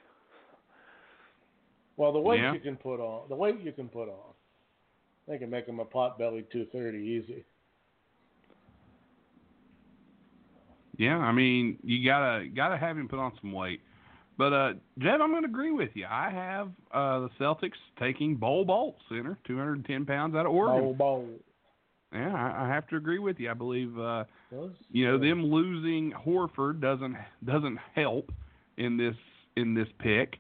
Well, 1.97 2.13
the 2.13 2.19
weight 2.19 2.41
Yeah. 2.41 2.53
you 2.53 2.61
can 2.61 2.77
put 2.77 2.99
on, 2.99 3.29
the 3.29 3.37
weight 3.37 3.61
you 3.61 3.73
can 3.73 3.89
put 3.89 4.09
on, 4.09 4.34
they 5.27 5.39
can 5.39 5.51
make 5.51 5.67
him 5.67 5.81
a 5.81 5.85
pot 5.85 6.19
belly 6.19 6.45
two 6.53 6.67
thirty 6.73 6.99
easy. 6.99 7.45
Yeah, 10.97 11.19
I 11.19 11.33
mean, 11.33 11.79
you 11.83 12.05
gotta 12.05 12.47
gotta 12.49 12.77
have 12.77 12.97
him 12.97 13.09
put 13.09 13.19
on 13.19 13.33
some 13.41 13.53
weight. 13.53 13.81
But 14.37 14.53
uh, 14.53 14.73
Jeff, 14.99 15.21
I'm 15.23 15.31
going 15.31 15.43
to 15.43 15.49
agree 15.49 15.71
with 15.71 15.91
you. 15.95 16.07
I 16.11 16.29
have 16.31 16.69
uh, 16.93 17.21
the 17.21 17.29
Celtics 17.39 17.79
taking 18.01 18.35
Bol 18.35 18.65
Bolt, 18.65 18.97
center, 19.09 19.39
210 19.47 20.05
pounds 20.07 20.35
out 20.35 20.45
of 20.45 20.53
Oregon. 20.53 20.83
Bowl, 20.83 20.95
bowl. 20.95 21.29
Yeah, 22.13 22.35
I, 22.35 22.65
I 22.65 22.69
have 22.69 22.89
to 22.89 22.97
agree 22.97 23.21
with 23.21 23.39
you. 23.39 23.51
I 23.51 23.55
believe 23.55 23.99
uh, 23.99 24.25
Those- 24.51 24.73
you 24.91 25.07
know 25.07 25.19
them 25.19 25.45
losing 25.45 26.13
Horford 26.13 26.81
doesn't 26.81 27.17
doesn't 27.45 27.79
help 27.95 28.33
in 28.77 28.97
this 28.97 29.17
in 29.57 29.75
this 29.75 29.89
pick, 29.99 30.37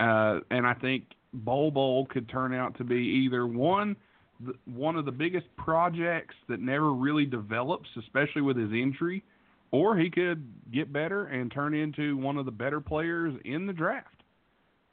uh, 0.00 0.40
and 0.50 0.66
I 0.66 0.74
think 0.74 1.04
Bol 1.32 1.70
Bol 1.70 2.06
could 2.06 2.28
turn 2.28 2.54
out 2.54 2.76
to 2.78 2.84
be 2.84 2.96
either 2.96 3.46
one 3.46 3.96
the, 4.44 4.54
one 4.64 4.96
of 4.96 5.04
the 5.04 5.12
biggest 5.12 5.46
projects 5.56 6.34
that 6.48 6.60
never 6.60 6.92
really 6.92 7.26
develops, 7.26 7.88
especially 7.98 8.42
with 8.42 8.56
his 8.56 8.72
injury, 8.72 9.22
or 9.70 9.96
he 9.96 10.10
could 10.10 10.46
get 10.72 10.92
better 10.92 11.26
and 11.26 11.50
turn 11.52 11.74
into 11.74 12.16
one 12.16 12.36
of 12.36 12.44
the 12.44 12.50
better 12.50 12.80
players 12.80 13.34
in 13.44 13.66
the 13.66 13.72
draft. 13.72 14.22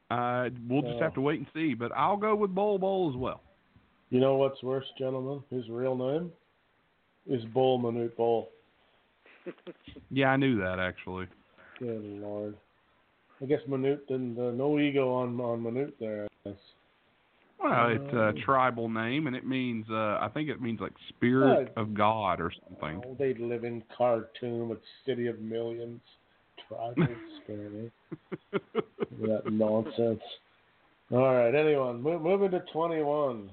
Uh, 0.10 0.50
we'll 0.70 0.82
just 0.82 1.02
have 1.02 1.14
to 1.16 1.22
wait 1.22 1.40
and 1.40 1.48
see, 1.54 1.74
but 1.74 1.92
I'll 1.92 2.18
go 2.18 2.36
with 2.36 2.56
Bol 2.56 2.78
Bol 2.78 3.10
as 3.10 3.18
well. 3.18 3.42
You 4.10 4.22
know 4.22 4.36
what's 4.36 4.64
worse, 4.64 4.86
gentlemen? 4.98 5.44
His 5.50 5.68
real 5.70 5.96
name 5.96 6.32
is 7.26 7.44
Bull 7.54 7.80
Manute 7.80 8.16
Bull. 8.16 8.50
Yeah, 10.10 10.28
I 10.28 10.38
knew 10.38 10.58
that 10.60 10.80
actually. 10.80 11.28
Good 11.80 12.04
lord. 12.04 12.56
I 13.42 13.46
guess 13.46 13.60
Manute 13.68 14.08
didn't. 14.08 14.38
Uh, 14.38 14.52
no 14.52 14.80
ego 14.80 15.14
on 15.14 15.40
on 15.40 15.62
Manute 15.62 15.94
there. 16.00 16.26
I 16.46 16.50
guess. 16.50 16.60
Well, 17.62 17.90
it's 17.90 18.14
a 18.14 18.28
Um, 18.30 18.36
tribal 18.38 18.88
name, 18.90 19.28
and 19.28 19.36
it 19.36 19.46
means 19.46 19.90
uh, 19.90 20.20
I 20.22 20.30
think 20.34 20.50
it 20.50 20.62
means 20.62 20.80
like 20.80 20.94
spirit 21.10 21.72
Yeah. 21.76 21.82
of 21.82 21.94
God 21.94 22.40
or 22.40 22.52
something. 22.52 23.02
Oh, 23.06 23.16
they 23.18 23.34
live 23.34 23.64
in 23.64 23.82
Khartoum, 23.98 24.72
a 24.72 24.78
city 25.06 25.28
of 25.28 25.40
millions. 25.40 26.02
Tribal 26.68 27.08
spirit. 27.44 27.92
that 29.22 29.52
nonsense. 29.52 30.22
All 31.12 31.34
right. 31.34 31.54
Anyone, 31.56 32.02
Mo- 32.02 32.20
moving 32.20 32.52
to 32.52 32.60
twenty-one. 32.74 33.50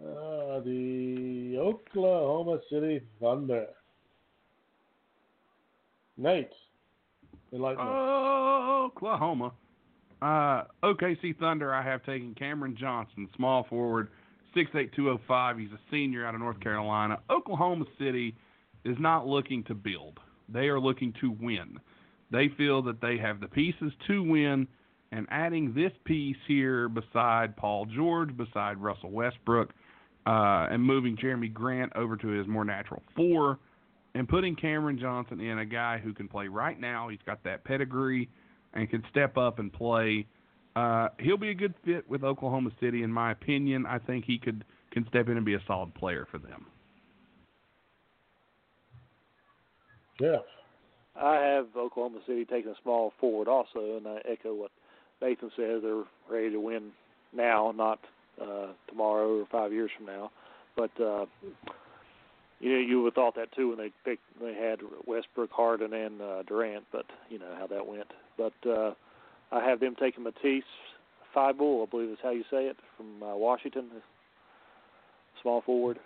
Uh, 0.00 0.60
the 0.60 1.56
Oklahoma 1.58 2.60
City 2.70 3.00
Thunder. 3.20 3.66
Nate, 6.16 6.50
enlighten. 7.52 7.84
Oklahoma. 7.86 9.52
Uh, 10.20 10.64
OKC 10.82 11.38
Thunder. 11.38 11.72
I 11.72 11.82
have 11.82 12.04
taken 12.04 12.34
Cameron 12.34 12.76
Johnson, 12.78 13.28
small 13.36 13.66
forward, 13.68 14.08
six 14.54 14.70
eight 14.74 14.92
two 14.94 15.04
zero 15.04 15.20
five. 15.28 15.58
He's 15.58 15.70
a 15.70 15.80
senior 15.90 16.26
out 16.26 16.34
of 16.34 16.40
North 16.40 16.60
Carolina. 16.60 17.18
Oklahoma 17.30 17.84
City 17.98 18.34
is 18.84 18.96
not 18.98 19.26
looking 19.26 19.62
to 19.64 19.74
build. 19.74 20.18
They 20.48 20.68
are 20.68 20.80
looking 20.80 21.14
to 21.20 21.36
win. 21.40 21.78
They 22.30 22.48
feel 22.56 22.82
that 22.82 23.00
they 23.00 23.16
have 23.18 23.40
the 23.40 23.48
pieces 23.48 23.92
to 24.08 24.22
win, 24.22 24.66
and 25.12 25.26
adding 25.30 25.72
this 25.72 25.92
piece 26.04 26.36
here 26.46 26.88
beside 26.88 27.56
Paul 27.56 27.86
George, 27.86 28.36
beside 28.36 28.78
Russell 28.78 29.10
Westbrook, 29.10 29.70
uh, 30.26 30.66
and 30.70 30.82
moving 30.82 31.16
Jerami 31.16 31.52
Grant 31.52 31.92
over 31.94 32.16
to 32.16 32.28
his 32.28 32.46
more 32.46 32.64
natural 32.64 33.02
four, 33.14 33.58
and 34.14 34.28
putting 34.28 34.56
Cameron 34.56 34.98
Johnson 34.98 35.40
in, 35.40 35.58
a 35.58 35.64
guy 35.64 35.98
who 35.98 36.12
can 36.12 36.28
play 36.28 36.48
right 36.48 36.78
now. 36.78 37.08
He's 37.08 37.20
got 37.24 37.44
that 37.44 37.64
pedigree 37.64 38.28
and 38.74 38.88
can 38.90 39.02
step 39.10 39.36
up 39.36 39.58
and 39.58 39.72
play. 39.72 40.26
Uh, 40.76 41.08
he'll 41.18 41.36
be 41.36 41.50
a 41.50 41.54
good 41.54 41.74
fit 41.84 42.08
with 42.08 42.22
Oklahoma 42.22 42.70
City, 42.80 43.02
in 43.02 43.12
my 43.12 43.32
opinion. 43.32 43.86
I 43.86 43.98
think 43.98 44.24
he 44.24 44.38
could 44.38 44.64
can 44.90 45.06
step 45.08 45.28
in 45.28 45.36
and 45.36 45.44
be 45.44 45.54
a 45.54 45.62
solid 45.66 45.94
player 45.94 46.26
for 46.30 46.38
them. 46.38 46.66
Jeff. 50.20 50.42
I 51.20 51.36
have 51.36 51.66
Oklahoma 51.76 52.20
City 52.26 52.44
taking 52.44 52.70
a 52.70 52.74
small 52.82 53.12
forward 53.20 53.48
also, 53.48 53.96
and 53.96 54.06
I 54.06 54.20
echo 54.24 54.54
what 54.54 54.70
Nathan 55.20 55.50
said. 55.56 55.80
They're 55.82 56.04
ready 56.30 56.50
to 56.52 56.60
win 56.60 56.92
now, 57.32 57.72
not 57.74 57.98
uh, 58.40 58.68
tomorrow 58.88 59.40
or 59.40 59.46
five 59.50 59.72
years 59.72 59.90
from 59.96 60.06
now. 60.06 60.30
But 60.76 60.90
uh, 61.00 61.26
you 62.60 62.72
know, 62.72 62.78
you 62.78 63.02
would 63.02 63.08
have 63.08 63.14
thought 63.14 63.34
that 63.36 63.52
too 63.52 63.68
when 63.68 63.78
they 63.78 63.92
picked 64.04 64.22
they 64.40 64.54
had 64.54 64.80
Westbrook, 65.06 65.50
Harden, 65.50 65.92
and 65.92 66.20
uh, 66.20 66.42
Durant. 66.42 66.84
But 66.92 67.06
you 67.28 67.38
know 67.38 67.54
how 67.58 67.66
that 67.68 67.86
went. 67.86 68.08
But 68.36 68.52
uh, 68.68 68.94
I 69.52 69.64
have 69.64 69.80
them 69.80 69.94
taking 69.98 70.24
Matisse 70.24 70.64
Thybulle, 71.34 71.86
I 71.86 71.90
believe 71.90 72.10
is 72.10 72.18
how 72.22 72.30
you 72.30 72.44
say 72.50 72.64
it, 72.66 72.76
from 72.96 73.22
uh, 73.22 73.36
Washington, 73.36 73.86
small 75.42 75.62
forward. 75.62 75.98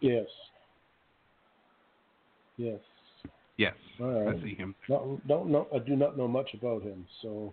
Yes. 0.00 0.26
Yes. 2.56 2.78
Yes, 3.56 3.74
All 4.00 4.24
right. 4.24 4.36
I 4.36 4.42
see 4.42 4.54
him. 4.54 4.72
Not, 4.88 5.26
don't 5.26 5.50
know. 5.50 5.66
I 5.74 5.80
do 5.80 5.96
not 5.96 6.16
know 6.16 6.28
much 6.28 6.54
about 6.54 6.82
him. 6.82 7.04
So. 7.22 7.52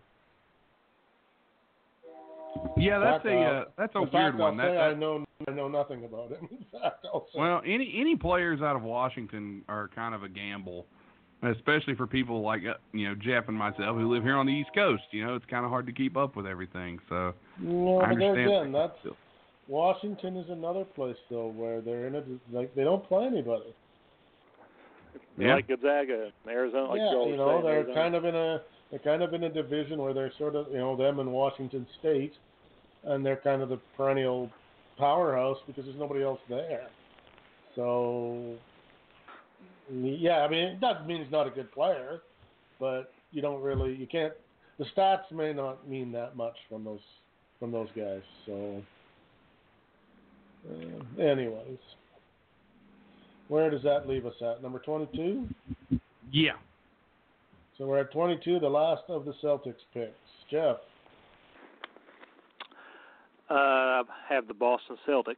Yeah, 2.77 2.99
that's 2.99 3.23
fact, 3.23 3.35
a 3.35 3.41
uh, 3.41 3.63
that's 3.77 3.95
a 3.95 3.99
in 3.99 4.09
weird 4.11 4.33
fact, 4.33 4.37
one. 4.37 4.59
I'll 4.59 4.73
That, 4.73 4.81
I 4.81 4.93
know 4.93 5.25
I 5.47 5.51
know 5.51 5.67
nothing 5.67 6.05
about 6.05 6.29
him. 6.29 6.47
Fact, 6.71 7.05
well, 7.35 7.61
any 7.65 7.93
any 7.99 8.15
players 8.15 8.61
out 8.61 8.75
of 8.75 8.83
Washington 8.83 9.63
are 9.67 9.89
kind 9.93 10.15
of 10.15 10.23
a 10.23 10.29
gamble, 10.29 10.85
especially 11.43 11.95
for 11.95 12.07
people 12.07 12.41
like 12.41 12.61
uh, 12.65 12.75
you 12.93 13.07
know 13.07 13.15
Jeff 13.15 13.47
and 13.47 13.57
myself 13.57 13.97
who 13.97 14.11
live 14.11 14.23
here 14.23 14.37
on 14.37 14.45
the 14.45 14.53
East 14.53 14.69
Coast. 14.73 15.03
You 15.11 15.25
know, 15.25 15.35
it's 15.35 15.45
kind 15.49 15.65
of 15.65 15.71
hard 15.71 15.85
to 15.87 15.93
keep 15.93 16.15
up 16.17 16.35
with 16.35 16.45
everything. 16.45 16.99
So 17.09 17.33
no, 17.59 17.99
I 17.99 18.09
but 18.09 18.19
there 18.19 18.29
understand. 18.29 18.61
again, 18.61 18.71
that's 18.71 19.15
Washington 19.67 20.37
is 20.37 20.49
another 20.49 20.85
place 20.85 21.17
though 21.29 21.47
where 21.47 21.81
they're 21.81 22.07
in 22.07 22.15
a 22.15 22.23
like 22.51 22.73
they 22.75 22.83
don't 22.83 23.05
play 23.07 23.25
anybody. 23.25 23.73
Yeah. 25.37 25.55
like 25.55 25.67
Gonzaga, 25.67 26.31
Arizona. 26.47 26.89
Like 26.89 26.99
yeah, 26.99 27.25
you, 27.25 27.35
know 27.35 27.59
say, 27.59 27.63
they're 27.63 27.75
Arizona. 27.77 27.95
kind 27.95 28.15
of 28.15 28.25
in 28.25 28.35
a 28.35 28.61
they're 28.89 28.99
kind 28.99 29.23
of 29.23 29.33
in 29.33 29.43
a 29.43 29.49
division 29.49 30.01
where 30.01 30.13
they're 30.13 30.31
sort 30.37 30.55
of 30.55 30.67
you 30.71 30.77
know 30.77 30.95
them 30.95 31.19
and 31.19 31.31
Washington 31.31 31.85
State, 31.99 32.33
and 33.03 33.25
they're 33.25 33.37
kind 33.37 33.61
of 33.61 33.69
the 33.69 33.79
perennial 33.97 34.49
powerhouse 34.97 35.57
because 35.67 35.85
there's 35.85 35.97
nobody 35.97 36.23
else 36.23 36.39
there. 36.49 36.87
So 37.75 38.55
yeah, 39.91 40.39
I 40.39 40.49
mean 40.49 40.63
it 40.63 40.81
doesn't 40.81 41.07
mean 41.07 41.23
he's 41.23 41.31
not 41.31 41.47
a 41.47 41.51
good 41.51 41.71
player, 41.71 42.21
but 42.79 43.11
you 43.31 43.41
don't 43.41 43.61
really 43.61 43.95
you 43.95 44.07
can't 44.07 44.33
the 44.77 44.85
stats 44.95 45.31
may 45.31 45.53
not 45.53 45.87
mean 45.87 46.11
that 46.11 46.35
much 46.35 46.55
from 46.69 46.83
those 46.83 46.99
from 47.59 47.71
those 47.71 47.89
guys. 47.95 48.21
So 48.45 48.81
uh, 50.69 51.21
anyways. 51.21 51.77
Where 53.47 53.69
does 53.69 53.83
that 53.83 54.07
leave 54.07 54.25
us 54.25 54.33
at? 54.41 54.61
Number 54.61 54.79
22? 54.79 55.47
Yeah. 56.31 56.53
So 57.77 57.85
we're 57.85 57.99
at 57.99 58.11
22, 58.11 58.59
the 58.59 58.69
last 58.69 59.03
of 59.09 59.25
the 59.25 59.33
Celtics 59.43 59.83
picks. 59.93 60.13
Jeff. 60.49 60.77
Uh, 63.49 64.03
have 64.29 64.47
the 64.47 64.53
Boston 64.53 64.95
Celtics 65.07 65.35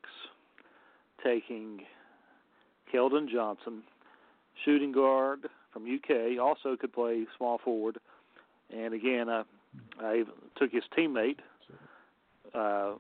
taking 1.24 1.82
Keldon 2.94 3.28
Johnson, 3.30 3.82
shooting 4.64 4.92
guard 4.92 5.48
from 5.74 5.84
UK, 5.84 6.40
also 6.40 6.76
could 6.76 6.94
play 6.94 7.26
small 7.38 7.60
forward. 7.64 7.98
And 8.70 8.94
again, 8.94 9.30
I, 9.30 9.44
I 10.00 10.24
took 10.58 10.72
his 10.72 10.84
teammate, 10.98 11.40
uh, 12.54 12.94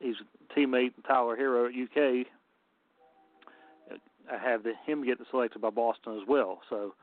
his 0.00 0.16
teammate 0.56 0.92
Tyler 1.06 1.36
Herro 1.36 1.68
at 1.68 1.74
UK. 1.74 2.26
I 4.30 4.38
have 4.38 4.62
the, 4.62 4.72
him 4.86 5.04
getting 5.04 5.24
selected 5.30 5.60
by 5.60 5.70
Boston 5.70 6.18
as 6.20 6.26
well. 6.28 6.60
So 6.68 6.94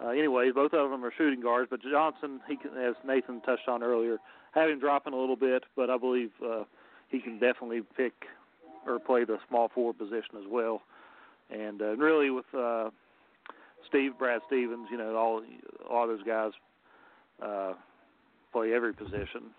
uh, 0.00 0.08
anyways, 0.08 0.54
both 0.54 0.72
of 0.72 0.90
them 0.90 1.04
are 1.04 1.12
shooting 1.16 1.40
guards, 1.40 1.68
but 1.70 1.80
Johnson, 1.82 2.40
he 2.48 2.56
can, 2.56 2.76
as 2.76 2.94
Nathan 3.06 3.40
touched 3.42 3.68
on 3.68 3.82
earlier, 3.82 4.18
have 4.52 4.70
him 4.70 4.80
dropping 4.80 5.12
a 5.12 5.16
little 5.16 5.36
bit, 5.36 5.64
but 5.76 5.90
I 5.90 5.98
believe 5.98 6.30
uh, 6.44 6.64
he 7.08 7.20
can 7.20 7.38
definitely 7.38 7.82
pick 7.96 8.14
or 8.86 8.98
play 8.98 9.24
the 9.24 9.38
small 9.48 9.68
forward 9.74 9.98
position 9.98 10.36
as 10.38 10.44
well. 10.48 10.82
And 11.50 11.82
uh, 11.82 11.96
really, 11.96 12.30
with 12.30 12.46
uh, 12.56 12.90
Steve, 13.88 14.12
Brad 14.18 14.40
Stevens, 14.46 14.88
you 14.90 14.96
know, 14.96 15.16
all 15.16 15.42
all 15.88 16.06
those 16.06 16.22
guys 16.22 16.52
uh, 17.42 17.74
play 18.52 18.72
every 18.72 18.92
position. 18.92 19.52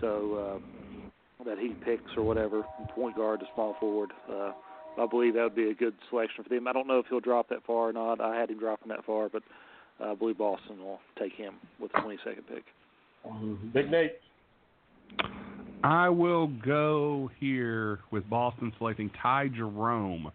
So 0.00 0.60
uh, 0.60 1.44
that 1.44 1.58
he 1.58 1.68
picks 1.68 2.10
or 2.16 2.22
whatever, 2.22 2.64
from 2.76 2.86
point 2.94 3.16
guard 3.16 3.40
to 3.40 3.46
small 3.54 3.76
forward. 3.78 4.12
Uh, 4.30 4.52
I 4.98 5.06
believe 5.06 5.34
that 5.34 5.42
would 5.42 5.56
be 5.56 5.70
a 5.70 5.74
good 5.74 5.94
selection 6.08 6.42
for 6.44 6.48
them. 6.48 6.66
I 6.66 6.72
don't 6.72 6.86
know 6.86 6.98
if 6.98 7.06
he'll 7.08 7.20
drop 7.20 7.48
that 7.50 7.64
far 7.66 7.88
or 7.88 7.92
not. 7.92 8.20
I 8.20 8.36
had 8.36 8.50
him 8.50 8.58
dropping 8.58 8.88
that 8.88 9.04
far, 9.04 9.28
but 9.28 9.42
I 10.00 10.14
believe 10.14 10.38
Boston 10.38 10.78
will 10.78 11.00
take 11.18 11.32
him 11.32 11.54
with 11.80 11.92
the 11.92 11.98
22nd 11.98 12.46
pick. 12.48 12.64
Mm-hmm. 13.26 13.68
Big 13.68 13.90
Nate. 13.90 14.12
I 15.84 16.08
will 16.08 16.48
go 16.48 17.30
here 17.38 18.00
with 18.10 18.28
Boston 18.28 18.72
selecting 18.78 19.10
Ty 19.22 19.48
Jerome, 19.48 20.32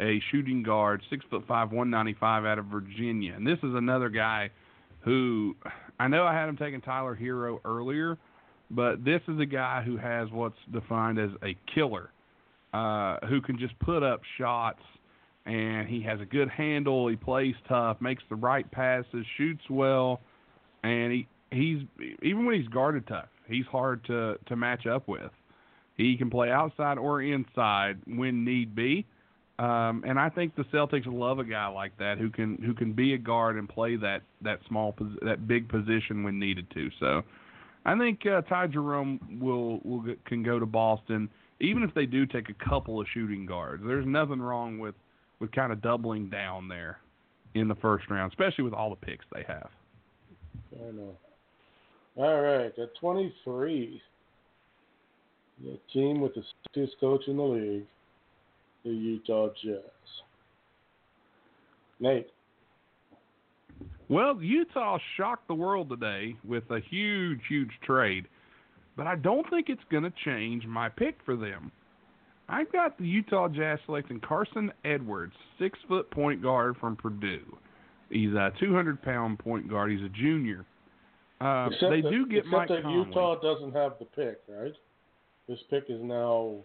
a 0.00 0.20
shooting 0.30 0.62
guard, 0.62 1.02
six 1.08 1.24
foot 1.30 1.44
five, 1.46 1.70
one 1.70 1.88
ninety 1.88 2.14
five, 2.18 2.44
out 2.44 2.58
of 2.58 2.66
Virginia. 2.66 3.34
And 3.34 3.46
this 3.46 3.58
is 3.58 3.74
another 3.74 4.08
guy 4.08 4.50
who 5.00 5.56
I 5.98 6.08
know 6.08 6.24
I 6.24 6.34
had 6.34 6.48
him 6.48 6.56
taking 6.56 6.80
Tyler 6.80 7.16
Herro 7.20 7.60
earlier, 7.64 8.18
but 8.70 9.04
this 9.04 9.20
is 9.28 9.38
a 9.40 9.46
guy 9.46 9.82
who 9.82 9.96
has 9.96 10.28
what's 10.30 10.56
defined 10.72 11.18
as 11.18 11.30
a 11.42 11.56
killer, 11.74 12.10
uh, 12.72 13.18
who 13.28 13.40
can 13.40 13.58
just 13.58 13.78
put 13.80 14.02
up 14.02 14.22
shots, 14.38 14.82
and 15.46 15.88
he 15.88 16.02
has 16.02 16.20
a 16.20 16.24
good 16.24 16.48
handle. 16.48 17.08
He 17.08 17.16
plays 17.16 17.54
tough, 17.68 18.00
makes 18.00 18.22
the 18.28 18.36
right 18.36 18.70
passes, 18.70 19.26
shoots 19.36 19.64
well, 19.68 20.20
and 20.82 21.12
he 21.12 21.28
he's 21.50 21.82
even 22.22 22.46
when 22.46 22.58
he's 22.58 22.68
guarded 22.68 23.06
tough, 23.06 23.28
he's 23.46 23.66
hard 23.66 24.04
to 24.06 24.36
to 24.46 24.56
match 24.56 24.86
up 24.86 25.08
with. 25.08 25.30
He 25.96 26.16
can 26.16 26.30
play 26.30 26.50
outside 26.50 26.98
or 26.98 27.22
inside 27.22 27.98
when 28.06 28.44
need 28.44 28.74
be. 28.74 29.06
Um, 29.58 30.02
and 30.06 30.18
I 30.18 30.30
think 30.30 30.56
the 30.56 30.64
Celtics 30.64 31.06
love 31.06 31.38
a 31.38 31.44
guy 31.44 31.68
like 31.68 31.96
that 31.98 32.18
who 32.18 32.30
can 32.30 32.56
who 32.56 32.74
can 32.74 32.92
be 32.94 33.12
a 33.14 33.18
guard 33.18 33.56
and 33.56 33.68
play 33.68 33.96
that 33.96 34.22
that 34.40 34.60
small 34.66 34.94
that 35.20 35.46
big 35.46 35.68
position 35.68 36.24
when 36.24 36.38
needed 36.38 36.70
to. 36.70 36.88
So, 36.98 37.22
I 37.84 37.96
think 37.98 38.26
uh, 38.26 38.40
Ty 38.42 38.68
Jerome 38.68 39.38
will 39.40 39.80
will 39.84 40.16
can 40.24 40.42
go 40.42 40.58
to 40.58 40.66
Boston 40.66 41.28
even 41.62 41.82
if 41.82 41.94
they 41.94 42.04
do 42.04 42.26
take 42.26 42.48
a 42.50 42.68
couple 42.68 43.00
of 43.00 43.06
shooting 43.14 43.46
guards. 43.46 43.82
There's 43.86 44.06
nothing 44.06 44.42
wrong 44.42 44.78
with 44.78 44.94
with 45.40 45.50
kind 45.52 45.72
of 45.72 45.80
doubling 45.80 46.28
down 46.28 46.68
there 46.68 46.98
in 47.54 47.66
the 47.66 47.74
first 47.76 48.08
round, 48.10 48.30
especially 48.30 48.64
with 48.64 48.74
all 48.74 48.90
the 48.90 48.96
picks 48.96 49.24
they 49.34 49.42
have. 49.48 49.70
I 50.74 50.92
know. 50.92 51.16
All 52.16 52.40
right, 52.40 52.72
at 52.78 52.94
23, 53.00 54.00
the 55.64 55.78
team 55.92 56.20
with 56.20 56.34
the 56.34 56.44
sixth 56.74 56.94
coach 57.00 57.22
in 57.26 57.38
the 57.38 57.42
league, 57.42 57.86
the 58.84 58.90
Utah 58.90 59.48
Jazz. 59.64 59.80
Nate. 61.98 62.28
Well, 64.08 64.40
Utah 64.40 64.98
shocked 65.16 65.48
the 65.48 65.54
world 65.54 65.88
today 65.88 66.36
with 66.44 66.64
a 66.70 66.80
huge, 66.80 67.40
huge 67.48 67.70
trade, 67.84 68.26
but 68.96 69.06
I 69.06 69.16
don't 69.16 69.48
think 69.50 69.68
it's 69.68 69.82
going 69.90 70.04
to 70.04 70.12
change 70.24 70.66
my 70.66 70.88
pick 70.88 71.18
for 71.24 71.36
them. 71.36 71.70
I've 72.48 72.70
got 72.72 72.98
the 72.98 73.06
Utah 73.06 73.48
Jazz 73.48 73.78
selecting 73.86 74.20
Carson 74.20 74.72
Edwards, 74.84 75.32
six 75.58 75.78
foot 75.88 76.10
point 76.10 76.42
guard 76.42 76.76
from 76.78 76.96
Purdue. 76.96 77.56
He's 78.10 78.32
a 78.32 78.52
200 78.60 79.00
pound 79.02 79.38
point 79.38 79.70
guard. 79.70 79.90
He's 79.90 80.02
a 80.02 80.08
junior. 80.10 80.66
Uh, 81.40 81.68
except 81.72 81.90
they 81.90 82.02
that, 82.02 82.10
do 82.10 82.26
get 82.26 82.38
except 82.40 82.52
Mike 82.52 82.68
that 82.68 82.82
Conley. 82.82 83.06
Utah 83.08 83.40
doesn't 83.40 83.72
have 83.72 83.94
the 83.98 84.04
pick, 84.04 84.40
right? 84.48 84.72
This 85.48 85.58
pick 85.70 85.84
is 85.88 86.00
now 86.02 86.56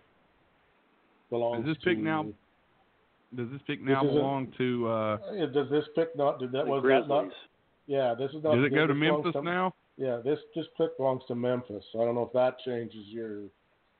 belongs 1.29 1.61
Is 1.67 1.73
this 1.75 1.83
to, 1.83 1.89
pick 1.89 1.99
now 1.99 2.25
Does 3.35 3.49
this 3.51 3.61
pick 3.65 3.81
now 3.81 4.03
This 4.03 4.11
belong 4.11 4.53
to? 4.57 4.87
Uh, 4.87 5.17
Yeah, 5.33 5.45
Does 5.47 5.69
this 5.69 5.85
pick 5.95 6.15
not? 6.15 6.39
Did 6.39 6.51
that 6.51 6.65
The 6.65 6.71
was 6.71 6.81
Grizzlies. 6.81 7.07
that 7.07 7.13
not? 7.13 7.31
Yeah, 7.87 8.13
this 8.13 8.29
is 8.31 8.43
not. 8.43 8.55
does 8.55 8.65
it 8.65 8.75
go 8.75 8.85
to 8.85 8.93
this 8.93 8.99
belongs 8.99 9.23
Memphis 9.23 9.41
now? 9.43 9.73
Yeah, 9.97 10.19
this 10.23 10.39
this 10.55 10.65
pick 10.77 10.95
belongs 10.97 11.23
to 11.27 11.35
Memphis. 11.35 11.83
So 11.91 12.01
I 12.01 12.05
don't 12.05 12.15
know 12.15 12.23
if 12.23 12.33
that 12.33 12.59
changes 12.59 13.05
your. 13.07 13.43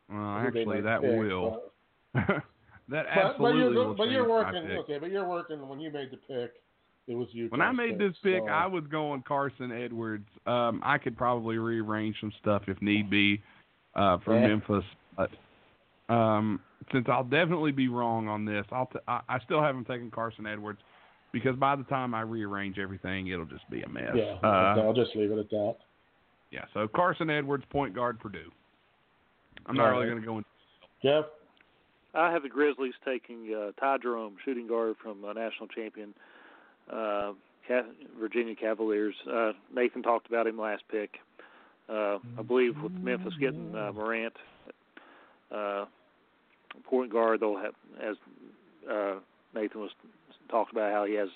Well, 0.09 0.37
actually, 0.37 0.81
that 0.81 1.01
pick, 1.01 1.17
will. 1.17 1.61
but- 2.13 2.23
that 2.89 3.05
But, 3.05 3.05
but 3.05 3.07
absolutely 3.07 3.59
you're 3.61 3.73
will 3.73 3.93
but 3.95 4.09
you're 4.09 4.29
working 4.29 4.71
okay, 4.79 4.97
but 4.99 5.11
you're 5.11 5.27
working 5.27 5.67
when 5.67 5.79
you 5.79 5.91
made 5.91 6.11
the 6.11 6.17
pick. 6.17 6.53
It 7.07 7.15
was 7.15 7.27
you. 7.31 7.47
When 7.49 7.61
I 7.61 7.71
made 7.71 7.97
this 7.97 8.13
pick, 8.21 8.43
I 8.49 8.67
was 8.67 8.83
going 8.91 9.23
Carson 9.23 9.71
Edwards. 9.71 10.27
Um, 10.45 10.81
I 10.83 10.97
could 10.97 11.17
probably 11.17 11.57
rearrange 11.57 12.15
some 12.19 12.33
stuff 12.41 12.63
if 12.67 12.81
need 12.81 13.09
be 13.09 13.41
uh, 13.95 14.17
for 14.25 14.37
Yeah. 14.39 14.47
Memphis, 14.47 14.83
but 15.15 15.29
um, 16.13 16.59
since 16.91 17.05
I'll 17.09 17.23
definitely 17.23 17.71
be 17.71 17.87
wrong 17.87 18.27
on 18.27 18.45
this, 18.45 18.65
I'll 18.71 18.87
t- 18.87 18.99
I, 19.07 19.21
I 19.29 19.39
still 19.39 19.61
haven't 19.61 19.85
taken 19.87 20.11
Carson 20.11 20.45
Edwards 20.45 20.79
because 21.31 21.55
by 21.55 21.75
the 21.77 21.83
time 21.83 22.13
I 22.13 22.21
rearrange 22.21 22.77
everything, 22.77 23.27
it'll 23.27 23.45
just 23.45 23.69
be 23.69 23.81
a 23.83 23.89
mess. 23.89 24.11
Yeah, 24.15 24.35
Uh, 24.43 24.81
I'll 24.81 24.93
just 24.93 25.15
leave 25.15 25.31
it 25.31 25.39
at 25.39 25.49
that. 25.49 25.75
Yeah. 26.51 26.65
So 26.73 26.87
Carson 26.87 27.29
Edwards, 27.29 27.63
point 27.69 27.93
guard, 27.93 28.19
Purdue. 28.19 28.51
I'm 29.65 29.75
not 29.75 29.87
All 29.87 29.99
really 29.99 30.07
going 30.07 30.21
to 30.21 30.25
go 30.25 30.37
in. 30.37 30.45
Jeff, 31.03 31.25
I 32.13 32.31
have 32.31 32.43
the 32.43 32.49
Grizzlies 32.49 32.93
taking 33.05 33.53
uh, 33.53 33.71
Ty 33.79 33.97
Jerome, 33.99 34.35
shooting 34.43 34.67
guard 34.67 34.95
from 35.01 35.23
uh, 35.25 35.33
national 35.33 35.67
champion 35.67 36.13
uh, 36.91 37.33
Virginia 38.19 38.55
Cavaliers. 38.55 39.15
Uh, 39.31 39.51
Nathan 39.73 40.03
talked 40.03 40.27
about 40.27 40.47
him 40.47 40.59
last 40.59 40.83
pick. 40.89 41.17
Uh, 41.89 42.17
I 42.37 42.41
believe 42.45 42.75
with 42.81 42.91
Memphis 42.91 43.33
getting 43.39 43.73
uh, 43.73 43.93
Morant, 43.93 44.33
uh, 45.55 45.85
point 46.83 47.11
guard, 47.11 47.39
they'll 47.39 47.57
have 47.57 47.73
as 48.01 48.15
uh, 48.91 49.15
Nathan 49.55 49.81
was 49.81 49.91
talked 50.49 50.71
about 50.71 50.91
how 50.91 51.05
he 51.05 51.13
has 51.13 51.29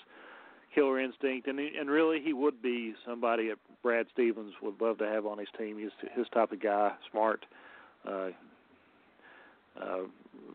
killer 0.74 1.00
instinct, 1.00 1.48
and 1.48 1.58
he, 1.58 1.70
and 1.78 1.88
really 1.88 2.20
he 2.22 2.32
would 2.32 2.60
be 2.60 2.94
somebody 3.06 3.48
that 3.48 3.58
Brad 3.82 4.06
Stevens 4.12 4.52
would 4.62 4.80
love 4.80 4.98
to 4.98 5.06
have 5.06 5.26
on 5.26 5.38
his 5.38 5.48
team. 5.58 5.78
He's 5.78 5.90
his 6.16 6.26
type 6.32 6.52
of 6.52 6.62
guy, 6.62 6.92
smart. 7.10 7.44
Uh, 8.06 8.30
uh, 9.80 10.02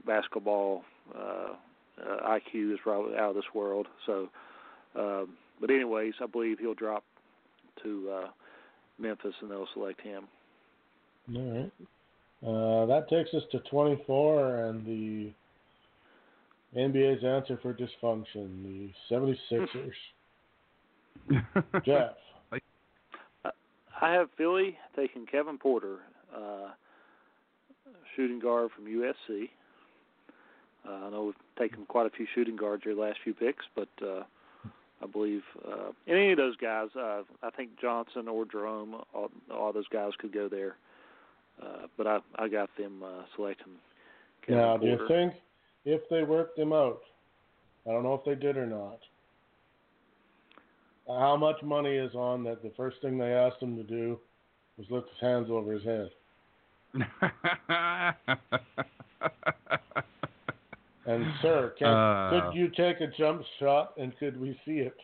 basketball 0.05 0.83
uh, 1.15 1.53
uh, 2.01 2.29
IQ 2.29 2.73
is 2.73 2.79
probably 2.83 3.15
out 3.15 3.29
of 3.29 3.35
this 3.35 3.45
world. 3.53 3.87
So, 4.05 4.29
um, 4.95 5.29
but 5.59 5.69
anyways, 5.71 6.13
I 6.21 6.27
believe 6.27 6.59
he'll 6.59 6.73
drop 6.73 7.03
to 7.83 8.09
uh, 8.11 8.27
Memphis 8.99 9.33
and 9.41 9.51
they'll 9.51 9.67
select 9.73 10.01
him. 10.01 10.27
all 11.35 11.41
right. 11.41 11.71
Uh, 12.45 12.85
that 12.85 13.09
takes 13.09 13.33
us 13.33 13.41
to 13.51 13.59
24 13.71 14.65
and 14.65 14.85
the 14.85 15.31
NBA's 16.77 17.23
answer 17.23 17.57
for 17.61 17.73
dysfunction, 17.73 18.63
the 18.63 18.91
76ers. 19.11 19.91
Jeff, 21.85 22.11
I 24.01 24.11
have 24.13 24.29
Philly 24.37 24.77
taking 24.95 25.25
Kevin 25.25 25.57
Porter, 25.57 25.97
uh, 26.35 26.69
shooting 28.15 28.39
guard 28.39 28.69
from 28.75 28.85
USC. 28.85 29.49
Uh, 30.87 30.91
I 30.91 31.09
know 31.09 31.25
we've 31.25 31.35
taken 31.57 31.85
quite 31.85 32.05
a 32.05 32.09
few 32.09 32.27
shooting 32.33 32.55
guards 32.55 32.85
your 32.85 32.95
last 32.95 33.19
few 33.23 33.33
picks, 33.33 33.65
but 33.75 33.89
uh, 34.01 34.23
I 35.01 35.07
believe 35.07 35.43
uh, 35.67 35.91
any 36.07 36.31
of 36.31 36.37
those 36.37 36.55
guys, 36.57 36.89
uh, 36.95 37.23
I 37.43 37.49
think 37.49 37.71
Johnson 37.79 38.27
or 38.27 38.45
Jerome, 38.45 38.95
all, 39.13 39.29
all 39.53 39.73
those 39.73 39.87
guys 39.87 40.11
could 40.17 40.33
go 40.33 40.47
there. 40.47 40.75
Uh, 41.61 41.87
but 41.97 42.05
I 42.05 42.19
I 42.35 42.47
got 42.47 42.69
them 42.77 43.01
uh, 43.03 43.23
selecting. 43.35 43.73
Kevin 44.45 44.61
Now, 44.61 44.77
do 44.77 44.85
you 44.85 45.07
think 45.07 45.33
if 45.85 46.07
they 46.09 46.21
worked 46.21 46.57
him 46.59 46.71
out, 46.71 47.01
I 47.87 47.91
don't 47.91 48.03
know 48.03 48.13
if 48.13 48.23
they 48.23 48.35
did 48.35 48.57
or 48.57 48.67
not, 48.67 48.99
how 51.07 51.37
much 51.37 51.61
money 51.63 51.95
is 51.95 52.13
on 52.15 52.43
that 52.43 52.61
the 52.63 52.71
first 52.77 52.97
thing 53.01 53.17
they 53.17 53.31
asked 53.33 53.61
him 53.61 53.75
to 53.77 53.83
do 53.83 54.19
was 54.77 54.85
lift 54.89 55.07
his 55.09 55.19
hands 55.21 55.47
over 55.49 55.71
his 55.73 55.83
head? 55.83 56.09
And, 61.05 61.25
sir, 61.41 61.73
can, 61.79 61.87
Uh. 61.87 62.29
could 62.49 62.53
you 62.57 62.67
take 62.67 62.99
a 62.99 63.07
jump 63.17 63.41
shot 63.59 63.93
and 63.97 64.11
could 64.19 64.37
we 64.39 64.59
see 64.65 64.79
it? 64.79 64.97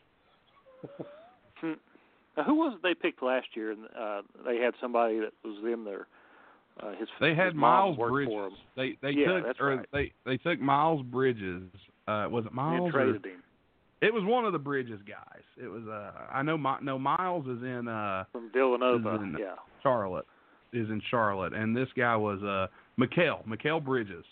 Hmm. 1.61 1.73
Now, 2.35 2.43
who 2.43 2.55
was 2.55 2.73
it 2.75 2.81
they 2.83 2.93
picked 2.93 3.23
last 3.23 3.47
year? 3.55 3.71
And 3.71 3.85
uh, 3.97 4.21
they 4.45 4.57
had 4.57 4.73
somebody 4.81 5.19
that 5.19 5.31
was 5.45 5.57
in 5.63 5.85
there. 5.85 6.07
Uh, 6.81 6.91
his 6.99 7.07
they 7.21 7.33
had 7.33 7.45
his 7.47 7.55
Miles 7.55 7.95
Bridges. 7.97 8.33
for 8.33 8.47
him. 8.47 8.53
They 8.75 8.97
they 9.01 9.11
Yeah, 9.11 9.39
took 9.39 9.61
or 9.61 9.75
right. 9.77 9.85
they 9.93 10.11
they 10.25 10.35
took 10.37 10.59
Miles 10.59 11.03
Bridges. 11.05 11.63
Uh, 12.05 12.27
was 12.29 12.43
it 12.43 12.47
and 12.47 12.55
Miles? 12.55 12.89
or- 12.89 12.91
traded 12.91 13.25
him 13.25 13.43
It 14.03 14.13
was 14.13 14.23
one 14.25 14.45
of 14.45 14.53
the 14.53 14.59
Bridges 14.59 14.99
guys. 15.07 15.43
It 15.57 15.67
was 15.67 15.83
uh 15.87 16.11
I 16.31 16.41
know 16.41 16.57
my 16.57 16.77
no 16.81 16.99
Miles 16.99 17.45
is 17.47 17.61
in 17.63 17.87
uh 17.87 18.25
from 18.31 18.51
Villanova. 18.53 19.15
In- 19.15 19.37
Yeah. 19.39 19.55
Charlotte. 19.81 20.25
Is 20.73 20.89
in 20.89 21.01
Charlotte 21.11 21.53
and 21.53 21.75
this 21.75 21.89
guy 21.95 22.15
was 22.15 22.41
uh 22.43 22.67
Mikal, 22.99 23.45
Mikal 23.47 23.83
Bridges. 23.83 24.25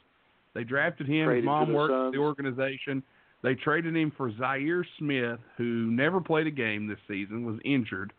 They 0.53 0.63
drafted 0.63 1.07
him, 1.07 1.25
Traded 1.25 1.43
his 1.43 1.45
mom 1.45 1.73
worked 1.73 1.91
for 1.91 2.11
the 2.11 2.17
organization. 2.17 3.03
They 3.43 3.55
traded 3.55 3.95
him 3.95 4.11
for 4.17 4.31
Zhaire 4.31 4.83
Smith, 4.99 5.39
who 5.57 5.89
never 5.91 6.19
played 6.21 6.47
a 6.47 6.51
game 6.51 6.87
this 6.87 6.99
season, 7.07 7.45
was 7.45 7.59
injured, 7.65 8.13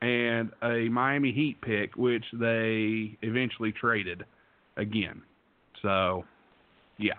and 0.00 0.50
a 0.62 0.88
Miami 0.88 1.32
Heat 1.32 1.60
pick, 1.60 1.94
which 1.96 2.24
they 2.32 3.18
eventually 3.22 3.72
traded 3.72 4.24
again. 4.76 5.22
So, 5.82 6.24
yeah. 6.98 7.14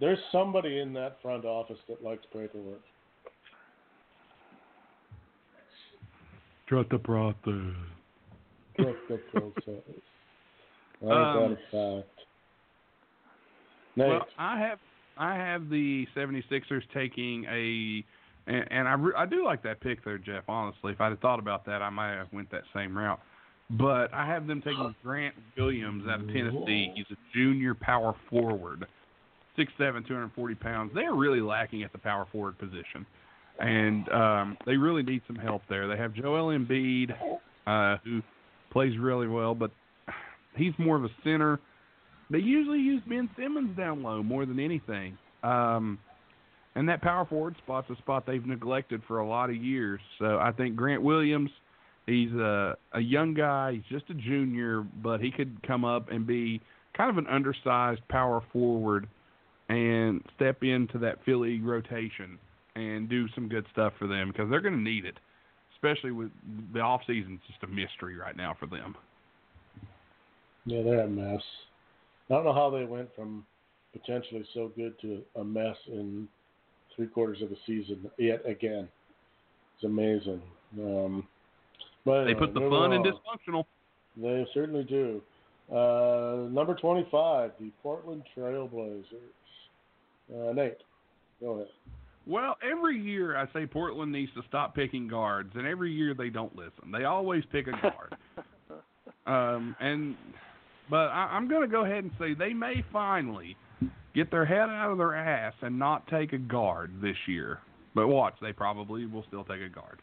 There's 0.00 0.18
somebody 0.30 0.80
in 0.80 0.92
that 0.94 1.18
front 1.22 1.44
office 1.44 1.78
that 1.88 2.02
likes 2.04 2.24
paperwork. 2.32 2.80
Trust 6.68 6.90
the 6.90 6.98
process. 6.98 7.74
Trust 8.76 8.98
the 9.08 9.16
process. 9.32 9.82
Ain't 11.02 11.12
Um, 11.12 11.52
a 11.52 11.56
fact? 12.02 12.08
Nate, 13.96 14.08
Well, 14.08 14.26
I 14.38 14.58
have 14.58 14.78
I 15.16 15.34
have 15.34 15.68
the 15.68 16.06
76ers 16.14 16.82
taking 16.94 17.44
a 17.46 18.04
and, 18.46 18.70
and 18.70 18.88
I 18.88 18.92
re- 18.92 19.14
I 19.16 19.26
do 19.26 19.44
like 19.44 19.62
that 19.62 19.80
pick 19.80 20.04
there, 20.04 20.18
Jeff. 20.18 20.44
Honestly, 20.48 20.92
if 20.92 21.00
I'd 21.00 21.10
have 21.10 21.18
thought 21.20 21.38
about 21.40 21.64
that, 21.66 21.82
I 21.82 21.90
might 21.90 22.12
have 22.14 22.32
went 22.32 22.50
that 22.52 22.62
same 22.74 22.96
route. 22.96 23.20
But 23.70 24.12
I 24.14 24.24
have 24.26 24.46
them 24.46 24.62
taking 24.62 24.94
Grant 25.02 25.34
Williams 25.56 26.04
out 26.08 26.20
of 26.20 26.28
Tennessee. 26.28 26.92
He's 26.94 27.04
a 27.10 27.16
junior 27.34 27.74
power 27.74 28.14
forward, 28.30 28.86
six 29.58 29.70
seven, 29.76 30.02
two 30.08 30.14
hundred 30.14 30.32
forty 30.34 30.54
pounds. 30.54 30.92
They're 30.94 31.14
really 31.14 31.40
lacking 31.42 31.82
at 31.82 31.92
the 31.92 31.98
power 31.98 32.26
forward 32.32 32.58
position, 32.58 33.04
and 33.58 34.08
um, 34.08 34.56
they 34.64 34.78
really 34.78 35.02
need 35.02 35.20
some 35.26 35.36
help 35.36 35.62
there. 35.68 35.86
They 35.86 35.98
have 35.98 36.14
Joel 36.14 36.56
Embiid, 36.56 37.10
uh, 37.66 37.98
who 38.04 38.22
plays 38.70 38.96
really 38.98 39.26
well, 39.26 39.54
but 39.54 39.70
he's 40.56 40.72
more 40.78 40.96
of 40.96 41.04
a 41.04 41.10
center. 41.22 41.60
They 42.30 42.38
usually 42.38 42.78
use 42.78 43.02
Ben 43.06 43.28
Simmons 43.36 43.76
down 43.76 44.02
low 44.02 44.22
more 44.22 44.46
than 44.46 44.60
anything. 44.60 45.18
Um, 45.42 45.98
and 46.74 46.88
that 46.88 47.02
power 47.02 47.24
forward 47.24 47.56
spot's 47.64 47.90
a 47.90 47.96
spot 47.96 48.24
they've 48.26 48.44
neglected 48.46 49.02
for 49.08 49.18
a 49.18 49.26
lot 49.26 49.50
of 49.50 49.56
years. 49.56 50.00
So 50.18 50.38
I 50.38 50.52
think 50.52 50.76
Grant 50.76 51.02
Williams, 51.02 51.50
he's 52.06 52.32
a 52.32 52.76
a 52.92 53.00
young 53.00 53.34
guy. 53.34 53.72
He's 53.72 53.98
just 53.98 54.10
a 54.10 54.14
junior, 54.14 54.84
but 55.02 55.20
he 55.20 55.30
could 55.30 55.66
come 55.66 55.84
up 55.84 56.10
and 56.10 56.26
be 56.26 56.60
kind 56.96 57.10
of 57.10 57.18
an 57.18 57.26
undersized 57.26 58.06
power 58.08 58.42
forward 58.52 59.08
and 59.68 60.22
step 60.34 60.62
into 60.62 60.98
that 60.98 61.18
Philly 61.24 61.60
rotation 61.60 62.38
and 62.74 63.08
do 63.08 63.28
some 63.34 63.48
good 63.48 63.66
stuff 63.72 63.92
for 63.98 64.06
them 64.06 64.28
because 64.28 64.48
they're 64.50 64.60
going 64.60 64.76
to 64.76 64.80
need 64.80 65.04
it, 65.04 65.18
especially 65.74 66.10
with 66.10 66.30
the 66.72 66.80
off 66.80 67.02
season's 67.06 67.40
just 67.46 67.62
a 67.62 67.66
mystery 67.66 68.16
right 68.16 68.36
now 68.36 68.56
for 68.58 68.66
them. 68.66 68.96
yeah, 70.64 70.82
they're 70.82 71.00
a 71.00 71.08
mess. 71.08 71.42
I 72.30 72.34
don't 72.34 72.44
know 72.44 72.52
how 72.52 72.70
they 72.70 72.84
went 72.84 73.08
from 73.14 73.44
potentially 73.92 74.44
so 74.54 74.70
good 74.76 74.98
to 75.00 75.22
a 75.36 75.44
mess 75.44 75.76
in 75.88 76.28
three 76.94 77.06
quarters 77.06 77.42
of 77.42 77.50
a 77.50 77.56
season 77.66 78.10
yet 78.18 78.42
again. 78.46 78.88
It's 79.76 79.84
amazing. 79.84 80.42
Um, 80.78 81.26
but 82.04 82.24
They 82.24 82.34
put 82.34 82.54
the 82.54 82.60
fun 82.60 82.92
in 82.92 83.02
dysfunctional. 83.02 83.64
They 84.16 84.46
certainly 84.52 84.84
do. 84.84 85.22
Uh, 85.70 86.48
number 86.50 86.74
25, 86.74 87.52
the 87.60 87.70
Portland 87.82 88.22
Trailblazers. 88.36 89.04
Uh, 90.32 90.52
Nate, 90.52 90.78
go 91.40 91.52
ahead. 91.52 91.68
Well, 92.26 92.56
every 92.62 93.00
year 93.00 93.36
I 93.36 93.50
say 93.52 93.66
Portland 93.66 94.12
needs 94.12 94.30
to 94.34 94.42
stop 94.48 94.74
picking 94.74 95.08
guards, 95.08 95.50
and 95.54 95.66
every 95.66 95.92
year 95.92 96.14
they 96.14 96.28
don't 96.28 96.54
listen. 96.54 96.92
They 96.92 97.04
always 97.04 97.42
pick 97.50 97.66
a 97.68 97.72
guard. 97.72 98.16
um, 99.26 99.74
and 99.80 100.14
but 100.90 101.08
I, 101.08 101.30
I'm 101.32 101.48
going 101.48 101.62
to 101.62 101.68
go 101.68 101.84
ahead 101.84 102.04
and 102.04 102.10
say 102.18 102.34
they 102.34 102.52
may 102.52 102.84
finally 102.92 103.56
get 104.14 104.30
their 104.30 104.44
head 104.44 104.68
out 104.68 104.90
of 104.90 104.98
their 104.98 105.14
ass 105.14 105.54
and 105.62 105.78
not 105.78 106.06
take 106.08 106.32
a 106.32 106.38
guard 106.38 106.92
this 107.00 107.16
year. 107.26 107.60
But 107.94 108.08
watch, 108.08 108.34
they 108.42 108.52
probably 108.52 109.06
will 109.06 109.24
still 109.28 109.44
take 109.44 109.62
a 109.62 109.68
guard. 109.68 110.00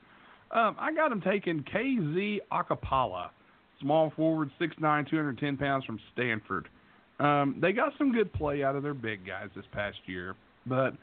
Um, 0.51 0.75
I 0.79 0.93
got 0.93 1.09
them 1.09 1.21
taking 1.21 1.63
KZ 1.63 2.39
Okpala, 2.51 3.29
small 3.81 4.11
forward, 4.15 4.51
6'9", 4.59 5.09
210 5.09 5.57
pounds 5.57 5.85
from 5.85 5.99
Stanford. 6.13 6.69
Um, 7.19 7.57
they 7.61 7.71
got 7.71 7.93
some 7.97 8.11
good 8.11 8.31
play 8.33 8.63
out 8.63 8.75
of 8.75 8.83
their 8.83 8.93
big 8.93 9.25
guys 9.25 9.49
this 9.55 9.65
past 9.71 9.97
year, 10.05 10.35
but 10.65 10.93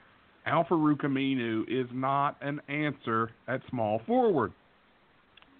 Al-Farouq 0.44 1.02
Aminu 1.02 1.62
is 1.68 1.88
not 1.92 2.36
an 2.42 2.60
answer 2.68 3.30
at 3.48 3.60
small 3.70 4.02
forward. 4.06 4.52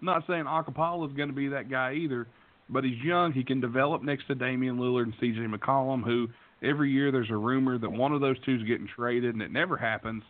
I'm 0.00 0.06
not 0.06 0.24
saying 0.26 0.44
Okpala 0.44 1.08
is 1.08 1.16
going 1.16 1.28
to 1.28 1.34
be 1.34 1.48
that 1.48 1.70
guy 1.70 1.94
either, 1.94 2.26
but 2.68 2.84
he's 2.84 3.00
young. 3.02 3.32
He 3.32 3.44
can 3.44 3.60
develop 3.60 4.02
next 4.02 4.26
to 4.26 4.34
Damian 4.34 4.76
Lillard 4.78 5.04
and 5.04 5.14
C.J. 5.20 5.40
McCollum, 5.40 6.02
who 6.02 6.28
every 6.62 6.90
year 6.90 7.12
there's 7.12 7.30
a 7.30 7.36
rumor 7.36 7.78
that 7.78 7.90
one 7.90 8.12
of 8.12 8.20
those 8.20 8.36
two 8.44 8.56
is 8.56 8.62
getting 8.64 8.88
traded, 8.94 9.34
and 9.34 9.42
it 9.42 9.52
never 9.52 9.76
happens. 9.76 10.22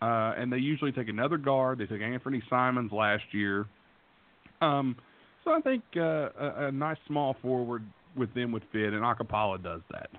Uh, 0.00 0.34
and 0.36 0.52
they 0.52 0.56
usually 0.56 0.90
take 0.90 1.08
another 1.08 1.36
guard. 1.36 1.78
They 1.78 1.86
took 1.86 2.00
Anthony 2.00 2.42
Simons 2.50 2.90
last 2.90 3.22
year. 3.30 3.66
Um, 4.60 4.96
so 5.44 5.52
I 5.52 5.60
think 5.60 5.82
uh, 5.96 6.00
a, 6.00 6.66
a 6.66 6.72
nice 6.72 6.96
small 7.06 7.36
forward 7.42 7.84
with 8.16 8.32
them 8.34 8.52
would 8.52 8.64
fit, 8.72 8.92
and 8.92 9.02
Okpala 9.02 9.62
does 9.62 9.80
that. 9.90 10.10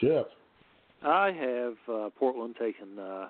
Jeff. 0.00 0.26
I 1.02 1.30
have 1.32 1.76
uh, 1.92 2.10
Portland 2.18 2.56
taking, 2.58 2.98
uh, 2.98 3.28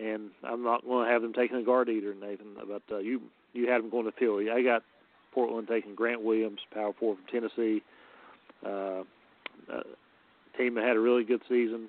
and 0.00 0.30
I'm 0.44 0.62
not 0.62 0.84
going 0.84 1.06
to 1.06 1.12
have 1.12 1.22
them 1.22 1.32
taking 1.32 1.56
a 1.56 1.62
guard 1.62 1.88
either, 1.88 2.14
Nathan. 2.14 2.56
But 2.66 2.82
uh, 2.90 2.98
you 2.98 3.22
you 3.52 3.68
had 3.70 3.82
them 3.82 3.90
going 3.90 4.06
to 4.06 4.12
Philly. 4.12 4.50
I 4.50 4.62
got 4.62 4.82
Portland 5.32 5.68
taking 5.68 5.94
Grant 5.94 6.22
Williams, 6.22 6.60
power 6.72 6.92
forward 6.92 7.18
from 7.18 7.40
Tennessee. 7.40 7.82
Uh, 8.64 9.04
uh, 9.72 9.82
team 10.56 10.74
that 10.74 10.84
had 10.84 10.96
a 10.96 11.00
really 11.00 11.24
good 11.24 11.42
season. 11.48 11.88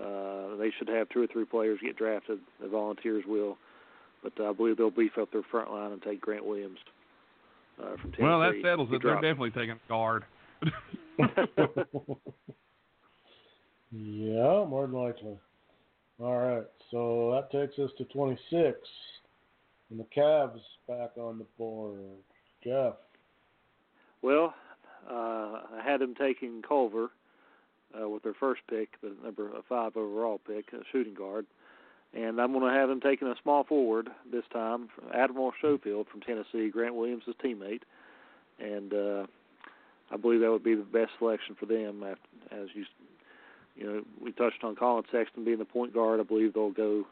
Uh, 0.00 0.56
they 0.56 0.70
should 0.78 0.88
have 0.88 1.08
two 1.08 1.22
or 1.22 1.26
three 1.26 1.44
players 1.44 1.78
get 1.82 1.96
drafted. 1.96 2.38
The 2.60 2.68
Volunteers 2.68 3.24
will, 3.26 3.58
but 4.22 4.32
uh, 4.38 4.50
I 4.50 4.52
believe 4.52 4.76
they'll 4.76 4.90
beef 4.90 5.18
up 5.20 5.32
their 5.32 5.42
front 5.42 5.70
line 5.70 5.92
and 5.92 6.02
take 6.02 6.20
Grant 6.20 6.46
Williams 6.46 6.78
uh, 7.80 7.96
from 8.00 8.12
Tennessee. 8.12 8.22
Well, 8.22 8.40
that 8.40 8.54
settles 8.62 8.88
He 8.90 8.96
it. 8.96 9.02
They're 9.02 9.14
definitely 9.14 9.50
taking 9.50 9.78
guard. 9.88 10.24
yeah, 13.90 14.64
more 14.64 14.86
than 14.86 14.92
likely. 14.92 15.38
All 16.20 16.36
right, 16.36 16.66
so 16.90 17.32
that 17.32 17.50
takes 17.50 17.78
us 17.78 17.90
to 17.98 18.04
26. 18.04 18.78
And 19.90 20.00
the 20.00 20.06
Cavs 20.16 20.60
back 20.88 21.10
on 21.18 21.38
the 21.38 21.46
board. 21.58 21.98
Jeff. 22.64 22.94
Well, 24.22 24.54
uh, 25.10 25.12
I 25.14 25.80
had 25.84 26.00
them 26.00 26.14
taking 26.14 26.62
Culver 26.62 27.10
uh, 28.00 28.08
with 28.08 28.22
their 28.22 28.34
first 28.34 28.62
pick, 28.70 29.00
the 29.02 29.14
number 29.22 29.50
five 29.68 29.96
overall 29.96 30.40
pick, 30.46 30.72
a 30.72 30.78
shooting 30.92 31.14
guard, 31.14 31.46
and 32.14 32.40
I'm 32.40 32.52
going 32.52 32.72
to 32.72 32.78
have 32.78 32.88
them 32.88 33.00
taking 33.00 33.28
a 33.28 33.34
small 33.42 33.64
forward 33.64 34.10
this 34.30 34.44
time, 34.52 34.88
Admiral 35.14 35.52
Schofield 35.58 36.06
from 36.10 36.20
Tennessee, 36.20 36.70
Grant 36.70 36.94
Williams' 36.94 37.24
teammate, 37.42 37.82
and 38.58 38.92
uh, 38.92 39.26
I 40.10 40.16
believe 40.16 40.40
that 40.40 40.50
would 40.50 40.64
be 40.64 40.74
the 40.74 40.82
best 40.82 41.12
selection 41.18 41.56
for 41.58 41.66
them. 41.66 42.02
After, 42.02 42.62
as 42.62 42.68
you, 42.74 42.84
you 43.76 43.86
know, 43.86 44.02
we 44.20 44.32
touched 44.32 44.62
on 44.62 44.76
Collin 44.76 45.04
Sexton 45.10 45.44
being 45.44 45.58
the 45.58 45.64
point 45.64 45.94
guard. 45.94 46.20
I 46.20 46.24
believe 46.24 46.54
they'll 46.54 46.70
go 46.70 47.06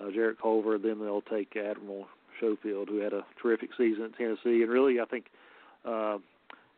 uh, 0.00 0.10
Jarrett 0.10 0.40
Culver, 0.40 0.78
then 0.78 1.00
they'll 1.00 1.22
take 1.22 1.56
Admiral 1.56 2.06
Schofield, 2.38 2.88
who 2.88 2.98
had 2.98 3.12
a 3.12 3.24
terrific 3.40 3.70
season 3.76 4.04
at 4.04 4.16
Tennessee, 4.16 4.62
and 4.62 4.70
really, 4.70 5.00
I 5.00 5.04
think. 5.04 5.26
Uh, 5.84 6.18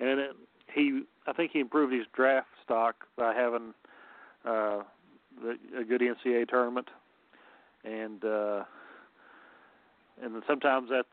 and 0.00 0.20
it, 0.20 0.36
he 0.74 1.02
I 1.26 1.32
think 1.32 1.52
he 1.52 1.60
improved 1.60 1.92
his 1.92 2.06
draft 2.12 2.48
stock 2.64 3.06
by 3.16 3.34
having 3.34 3.72
uh, 4.44 4.82
the, 5.42 5.56
a 5.78 5.84
good 5.84 6.00
NCAA 6.00 6.48
tournament, 6.48 6.88
and 7.86 8.24
uh, 8.24 8.64
and 10.22 10.34
then 10.34 10.42
sometimes 10.46 10.90
that 10.90 11.06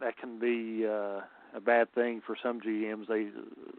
that 0.00 0.16
can 0.18 0.38
be 0.38 0.86
uh, 0.86 1.20
a 1.54 1.60
bad 1.64 1.92
thing 1.94 2.20
for 2.26 2.36
some 2.42 2.60
GMs. 2.60 3.08
They 3.08 3.28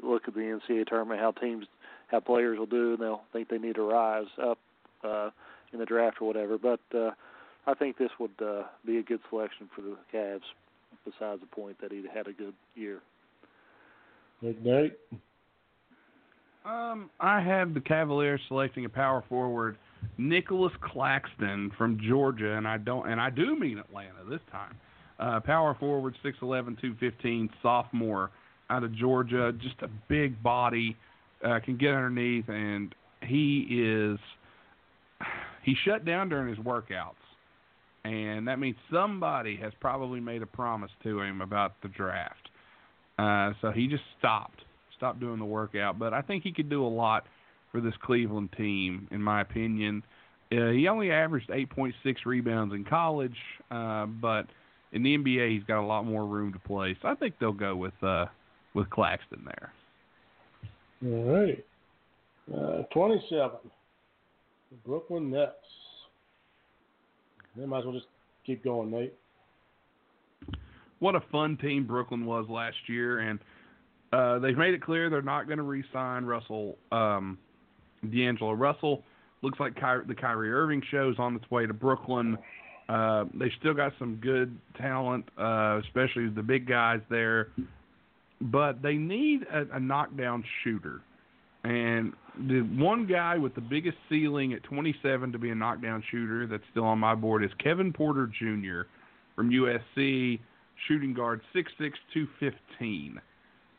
look 0.01 0.23
at 0.27 0.33
the 0.33 0.39
NCAA 0.39 0.87
tournament, 0.87 1.19
how 1.19 1.31
teams, 1.31 1.65
how 2.07 2.19
players 2.21 2.57
will 2.57 2.65
do, 2.65 2.93
and 2.93 3.01
they'll 3.01 3.23
think 3.33 3.49
they 3.49 3.57
need 3.57 3.75
to 3.75 3.83
rise 3.83 4.27
up 4.41 4.57
uh, 5.03 5.29
in 5.73 5.79
the 5.79 5.85
draft 5.85 6.17
or 6.21 6.27
whatever. 6.27 6.57
But 6.57 6.79
uh, 6.95 7.11
I 7.67 7.73
think 7.73 7.97
this 7.97 8.11
would 8.19 8.41
uh, 8.41 8.63
be 8.85 8.97
a 8.97 9.03
good 9.03 9.19
selection 9.29 9.69
for 9.75 9.81
the 9.81 9.97
Cavs. 10.13 10.41
Besides 11.03 11.39
the 11.39 11.47
point 11.47 11.79
that 11.81 11.91
he 11.91 12.03
had 12.11 12.27
a 12.27 12.33
good 12.33 12.53
year. 12.73 12.99
Good 14.41 14.65
night. 14.65 14.97
Um, 16.65 17.11
I 17.19 17.41
have 17.41 17.75
the 17.75 17.79
Cavaliers 17.79 18.41
selecting 18.47 18.85
a 18.85 18.89
power 18.89 19.23
forward, 19.29 19.77
Nicolas 20.17 20.73
Claxton 20.81 21.71
from 21.77 21.99
Georgia, 22.07 22.53
and 22.53 22.67
I 22.67 22.77
don't, 22.77 23.09
and 23.09 23.19
I 23.19 23.29
do 23.29 23.57
mean 23.57 23.77
Atlanta 23.77 24.23
this 24.29 24.41
time. 24.51 24.75
Uh, 25.19 25.39
power 25.39 25.75
forward, 25.79 26.15
6'11", 26.23 26.41
215, 26.41 27.49
sophomore 27.61 28.31
out 28.69 28.83
of 28.83 28.93
Georgia, 28.95 29.53
just 29.61 29.75
a 29.81 29.89
big 30.09 30.41
body, 30.41 30.97
uh, 31.43 31.59
can 31.63 31.77
get 31.77 31.93
underneath, 31.93 32.49
and 32.49 32.93
he 33.21 33.67
is 33.69 34.19
he 35.63 35.75
shut 35.85 36.05
down 36.05 36.29
during 36.29 36.49
his 36.49 36.63
workouts, 36.65 37.13
and 38.03 38.47
that 38.47 38.59
means 38.59 38.75
somebody 38.91 39.57
has 39.57 39.73
probably 39.79 40.19
made 40.19 40.41
a 40.41 40.47
promise 40.47 40.91
to 41.03 41.21
him 41.21 41.41
about 41.41 41.73
the 41.81 41.87
draft. 41.89 42.49
Uh, 43.17 43.53
so 43.61 43.71
he 43.71 43.87
just 43.87 44.03
stopped, 44.19 44.61
stopped 44.97 45.19
doing 45.19 45.39
the 45.39 45.45
workout. 45.45 45.97
But 45.97 46.13
I 46.13 46.21
think 46.21 46.43
he 46.43 46.51
could 46.51 46.69
do 46.69 46.85
a 46.85 46.87
lot 46.87 47.25
for 47.75 47.81
this 47.81 47.93
Cleveland 48.01 48.49
team, 48.55 49.05
in 49.11 49.21
my 49.21 49.41
opinion. 49.41 50.01
Uh, 50.49 50.69
he 50.69 50.87
only 50.87 51.11
averaged 51.11 51.49
8.6 51.49 51.91
rebounds 52.25 52.73
in 52.73 52.85
college, 52.85 53.35
uh, 53.69 54.05
but 54.05 54.45
in 54.93 55.03
the 55.03 55.17
NBA 55.17 55.51
he's 55.51 55.63
got 55.65 55.83
a 55.83 55.85
lot 55.85 56.05
more 56.05 56.25
room 56.25 56.53
to 56.53 56.59
play. 56.59 56.95
So 57.01 57.09
I 57.09 57.15
think 57.15 57.35
they'll 57.37 57.51
go 57.51 57.75
with 57.75 57.93
uh, 58.01 58.27
with 58.73 58.89
Claxton 58.89 59.43
there. 59.43 59.73
All 61.03 61.23
right. 61.25 61.65
Uh, 62.53 62.83
27. 62.93 63.51
The 64.71 64.77
Brooklyn 64.85 65.29
Nets. 65.29 65.51
They 67.57 67.65
might 67.65 67.79
as 67.79 67.85
well 67.85 67.93
just 67.93 68.07
keep 68.45 68.63
going, 68.63 68.89
Nate. 68.89 69.13
What 70.99 71.15
a 71.15 71.21
fun 71.29 71.57
team 71.57 71.85
Brooklyn 71.85 72.25
was 72.25 72.45
last 72.47 72.77
year, 72.87 73.19
and 73.19 73.39
uh, 74.13 74.39
they've 74.39 74.57
made 74.57 74.73
it 74.73 74.81
clear 74.81 75.09
they're 75.09 75.21
not 75.21 75.47
going 75.47 75.57
to 75.57 75.63
re-sign 75.63 76.23
Russell 76.23 76.77
um, 76.91 77.37
D'Angelo 78.11 78.53
Russell. 78.53 79.03
Looks 79.41 79.59
like 79.59 79.75
Ky- 79.75 80.07
the 80.07 80.15
Kyrie 80.15 80.51
Irving 80.51 80.81
show 80.89 81.09
is 81.09 81.19
on 81.19 81.35
its 81.35 81.49
way 81.51 81.65
to 81.65 81.73
Brooklyn. 81.73 82.37
Uh, 82.87 83.25
they 83.33 83.51
still 83.59 83.73
got 83.73 83.93
some 83.97 84.15
good 84.15 84.55
talent, 84.77 85.25
uh, 85.37 85.79
especially 85.83 86.29
the 86.29 86.43
big 86.43 86.67
guys 86.67 86.99
there, 87.09 87.49
but 88.41 88.81
they 88.81 88.93
need 88.93 89.43
a, 89.51 89.75
a 89.75 89.79
knockdown 89.79 90.43
shooter. 90.63 91.01
And 91.63 92.13
the 92.47 92.61
one 92.61 93.07
guy 93.07 93.37
with 93.37 93.55
the 93.55 93.61
biggest 93.61 93.97
ceiling 94.07 94.53
at 94.53 94.61
27 94.63 95.31
to 95.31 95.39
be 95.39 95.49
a 95.49 95.55
knockdown 95.55 96.03
shooter 96.11 96.45
that's 96.45 96.63
still 96.69 96.83
on 96.83 96.99
my 96.99 97.15
board 97.15 97.43
is 97.43 97.49
Kevin 97.63 97.91
Porter 97.91 98.27
Jr. 98.27 98.87
from 99.35 99.49
USC, 99.49 100.39
shooting 100.87 101.13
guard 101.13 101.41
6'6", 101.55 101.65
215. 102.13 103.19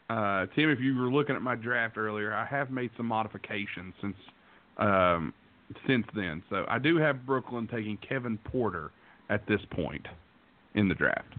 Uh, 0.08 0.46
Tim, 0.54 0.70
if 0.70 0.80
you 0.80 0.96
were 0.96 1.10
looking 1.10 1.34
at 1.34 1.42
my 1.42 1.56
draft 1.56 1.96
earlier, 1.96 2.32
I 2.32 2.44
have 2.44 2.70
made 2.70 2.90
some 2.96 3.06
modifications 3.06 3.92
since 4.00 4.16
um, 4.78 5.34
since 5.86 6.06
then. 6.14 6.42
So 6.48 6.64
I 6.68 6.78
do 6.78 6.96
have 6.98 7.26
Brooklyn 7.26 7.66
taking 7.66 7.98
Kevin 8.08 8.38
Porter 8.38 8.92
at 9.30 9.46
this 9.48 9.60
point 9.72 10.06
in 10.74 10.88
the 10.88 10.94
draft. 10.94 11.34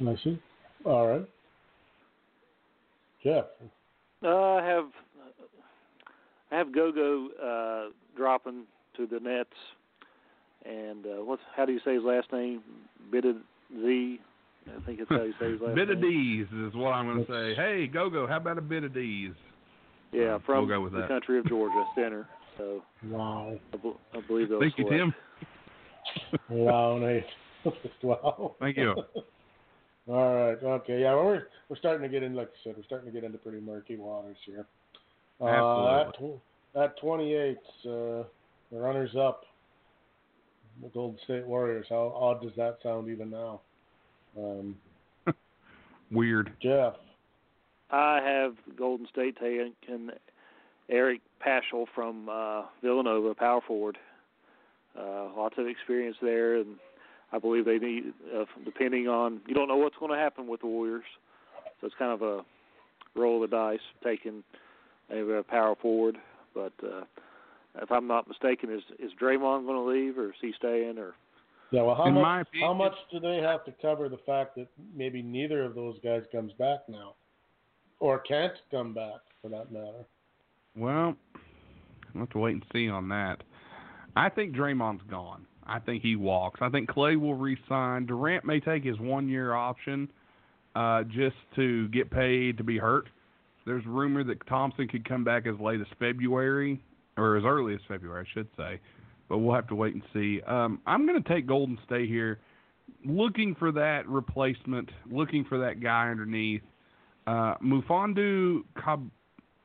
I 0.00 0.16
see. 0.24 0.40
All 0.84 1.06
right. 1.06 1.28
Jeff. 3.22 3.44
Uh, 4.24 4.54
I 4.54 4.64
have 4.64 4.86
I 6.50 6.56
have 6.56 6.74
Gogo 6.74 7.28
uh, 7.42 7.90
dropping 8.16 8.64
to 8.96 9.06
the 9.06 9.20
Nets, 9.20 9.50
and 10.64 11.06
uh, 11.06 11.24
what's 11.24 11.42
how 11.54 11.64
do 11.64 11.72
you 11.72 11.80
say 11.84 11.94
his 11.94 12.02
last 12.02 12.32
name? 12.32 12.62
Bidid 13.12 13.38
Z. 13.80 14.20
I 14.66 14.84
think 14.86 15.00
it's 15.00 15.08
how 15.08 15.22
you 15.22 15.34
say 15.40 15.52
his 15.52 15.60
last 15.60 15.74
bit 15.74 15.88
name. 15.88 15.96
of 15.96 16.02
D's 16.02 16.46
is 16.68 16.74
what 16.74 16.90
I'm 16.92 17.06
going 17.06 17.24
to 17.26 17.32
say. 17.32 17.54
Hey, 17.54 17.86
go 17.86 18.08
go. 18.10 18.26
How 18.26 18.36
about 18.36 18.58
a 18.58 18.62
bit 18.62 18.84
of 18.84 18.94
D's? 18.94 19.32
Yeah, 20.12 20.38
from 20.44 20.66
we'll 20.68 20.76
go 20.78 20.80
with 20.82 20.92
the 20.92 21.00
that. 21.00 21.08
country 21.08 21.38
of 21.38 21.46
Georgia, 21.48 21.84
center. 21.94 22.28
So 22.58 22.82
Wow. 23.06 23.58
I, 23.72 23.76
bel 23.78 23.96
I 24.14 24.20
believe 24.26 24.48
they'll 24.50 24.60
Thank 24.60 24.78
you, 24.78 24.84
select. 24.88 25.14
Tim. 26.48 26.58
Wow, 26.64 26.98
Nate. 26.98 27.24
wow. 28.02 28.54
Thank 28.60 28.76
you. 28.76 28.94
All 30.08 30.34
right. 30.34 30.62
Okay. 30.62 31.00
Yeah. 31.00 31.14
Well, 31.14 31.24
we're 31.26 31.46
we're 31.68 31.76
starting 31.76 32.02
to 32.02 32.08
get 32.08 32.22
in, 32.22 32.34
like 32.34 32.48
I 32.48 32.56
said, 32.64 32.74
we're 32.76 32.84
starting 32.84 33.06
to 33.06 33.12
get 33.12 33.24
into 33.24 33.38
pretty 33.38 33.60
murky 33.60 33.96
waters 33.96 34.36
here. 34.44 34.66
Uh, 35.40 36.02
at, 36.08 36.14
tw- 36.14 36.76
at 36.76 36.96
28, 37.00 37.56
uh, 37.56 37.88
the 37.88 38.24
runners 38.72 39.10
up, 39.18 39.44
the 40.82 40.88
Golden 40.88 41.18
State 41.24 41.46
Warriors. 41.46 41.86
How 41.88 42.12
odd 42.14 42.42
does 42.42 42.52
that 42.56 42.78
sound 42.82 43.08
even 43.10 43.30
now? 43.30 43.60
Um, 44.38 44.76
Weird. 46.10 46.52
Jeff. 46.62 46.94
I 47.90 48.20
have 48.24 48.54
Golden 48.76 49.06
State 49.06 49.36
taking 49.38 50.10
Eric 50.88 51.20
Paschall 51.44 51.86
from 51.94 52.28
uh, 52.28 52.62
Villanova, 52.82 53.34
power 53.34 53.60
forward. 53.66 53.98
Uh, 54.98 55.28
lots 55.36 55.56
of 55.58 55.66
experience 55.66 56.16
there, 56.20 56.56
and 56.56 56.76
I 57.32 57.38
believe 57.38 57.64
they 57.64 57.78
need, 57.78 58.12
uh, 58.34 58.44
depending 58.64 59.08
on, 59.08 59.40
you 59.46 59.54
don't 59.54 59.68
know 59.68 59.76
what's 59.76 59.96
going 59.96 60.12
to 60.12 60.18
happen 60.18 60.46
with 60.46 60.60
the 60.60 60.66
Warriors, 60.66 61.04
so 61.80 61.86
it's 61.86 61.96
kind 61.98 62.12
of 62.12 62.22
a 62.22 62.44
roll 63.18 63.42
of 63.42 63.50
the 63.50 63.56
dice 63.56 63.80
taking 64.04 64.42
a, 65.10 65.18
a 65.18 65.42
power 65.42 65.74
forward. 65.80 66.18
But 66.54 66.72
uh, 66.82 67.04
if 67.80 67.90
I'm 67.90 68.06
not 68.06 68.28
mistaken, 68.28 68.70
is 68.70 68.82
is 68.98 69.12
Draymond 69.20 69.64
going 69.66 69.76
to 69.76 69.80
leave, 69.80 70.18
or 70.18 70.28
is 70.28 70.36
he 70.40 70.52
staying, 70.56 70.98
or 70.98 71.14
Yeah. 71.72 71.82
Well, 71.82 71.94
how 71.94 72.04
In 72.06 72.14
much? 72.14 72.46
opinion- 72.48 72.68
how 72.68 72.74
much 72.74 72.94
do 73.10 73.18
they 73.18 73.38
have 73.38 73.64
to 73.64 73.72
cover 73.82 74.08
the 74.08 74.18
fact 74.18 74.54
that 74.56 74.68
maybe 74.94 75.22
neither 75.22 75.64
of 75.64 75.74
those 75.74 75.98
guys 76.00 76.22
comes 76.30 76.52
back 76.54 76.80
now, 76.88 77.14
or 77.98 78.18
can't 78.20 78.52
come 78.70 78.92
back 78.92 79.20
for 79.40 79.48
that 79.48 79.72
matter? 79.72 80.04
Well, 80.76 81.16
we'll 82.14 82.22
have 82.22 82.30
to 82.30 82.38
wait 82.38 82.52
and 82.52 82.64
see 82.72 82.88
on 82.88 83.08
that. 83.08 83.42
I 84.14 84.28
think 84.28 84.54
Draymond's 84.54 85.02
gone. 85.10 85.46
I 85.66 85.78
think 85.78 86.02
he 86.02 86.16
walks. 86.16 86.60
I 86.60 86.68
think 86.68 86.90
Klay 86.90 87.18
will 87.18 87.34
resign. 87.36 88.04
Durant 88.06 88.44
may 88.44 88.60
take 88.60 88.84
his 88.84 88.98
one 88.98 89.28
year 89.28 89.54
option 89.54 90.10
uh, 90.74 91.04
just 91.04 91.36
to 91.56 91.88
get 91.88 92.10
paid 92.10 92.58
to 92.58 92.64
be 92.64 92.78
hurt. 92.78 93.08
There's 93.64 93.86
rumor 93.86 94.24
that 94.24 94.44
Thompson 94.46 94.88
could 94.88 95.08
come 95.08 95.22
back 95.24 95.46
as 95.46 95.58
late 95.60 95.80
as 95.80 95.86
February, 95.98 96.80
or 97.16 97.36
as 97.36 97.44
early 97.44 97.74
as 97.74 97.80
February, 97.86 98.26
I 98.28 98.34
should 98.34 98.48
say. 98.56 98.80
But 99.32 99.38
we'll 99.38 99.54
have 99.54 99.68
to 99.68 99.74
wait 99.74 99.94
and 99.94 100.02
see. 100.12 100.42
Um, 100.46 100.78
I'm 100.86 101.06
going 101.06 101.22
to 101.22 101.26
take 101.26 101.46
Golden 101.46 101.78
State 101.86 102.06
here, 102.06 102.38
looking 103.02 103.54
for 103.54 103.72
that 103.72 104.06
replacement, 104.06 104.90
looking 105.10 105.46
for 105.46 105.56
that 105.60 105.80
guy 105.80 106.10
underneath. 106.10 106.60
Uh, 107.26 107.54
Mfiondu 107.64 108.60
Kab- 108.76 109.10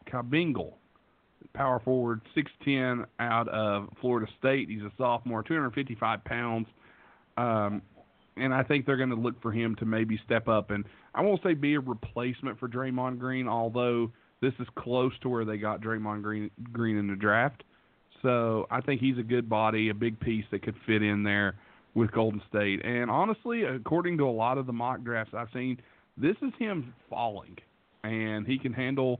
Kabengele, 0.09 0.71
power 1.53 1.81
forward, 1.81 2.21
6'10", 2.65 3.07
out 3.19 3.49
of 3.49 3.89
Florida 3.99 4.31
State. 4.39 4.69
He's 4.69 4.83
a 4.83 4.91
sophomore, 4.97 5.43
255 5.43 6.23
pounds. 6.23 6.67
Um, 7.35 7.81
and 8.37 8.53
I 8.53 8.63
think 8.63 8.85
they're 8.85 8.95
going 8.95 9.09
to 9.09 9.17
look 9.17 9.41
for 9.41 9.51
him 9.51 9.75
to 9.79 9.85
maybe 9.85 10.17
step 10.23 10.47
up 10.47 10.71
and 10.71 10.85
I 11.13 11.23
won't 11.23 11.43
say 11.43 11.55
be 11.55 11.73
a 11.73 11.81
replacement 11.81 12.57
for 12.57 12.69
Draymond 12.69 13.19
Green, 13.19 13.49
although 13.49 14.13
this 14.39 14.53
is 14.59 14.67
close 14.77 15.11
to 15.23 15.29
where 15.29 15.43
they 15.43 15.57
got 15.57 15.81
Draymond 15.81 16.21
Green 16.21 16.51
Green 16.71 16.95
in 16.95 17.07
the 17.07 17.17
draft. 17.17 17.63
So 18.21 18.67
I 18.71 18.81
think 18.81 19.01
he's 19.01 19.17
a 19.17 19.23
good 19.23 19.49
body, 19.49 19.89
a 19.89 19.93
big 19.93 20.19
piece 20.19 20.45
that 20.51 20.63
could 20.63 20.75
fit 20.85 21.03
in 21.03 21.23
there 21.23 21.55
with 21.93 22.11
Golden 22.11 22.41
State. 22.49 22.83
And 22.85 23.09
honestly, 23.09 23.63
according 23.63 24.17
to 24.19 24.23
a 24.23 24.31
lot 24.31 24.57
of 24.57 24.65
the 24.65 24.73
mock 24.73 25.03
drafts 25.03 25.33
I've 25.35 25.49
seen, 25.53 25.79
this 26.17 26.35
is 26.41 26.51
him 26.57 26.93
falling, 27.09 27.57
and 28.03 28.45
he 28.45 28.57
can 28.57 28.73
handle 28.73 29.19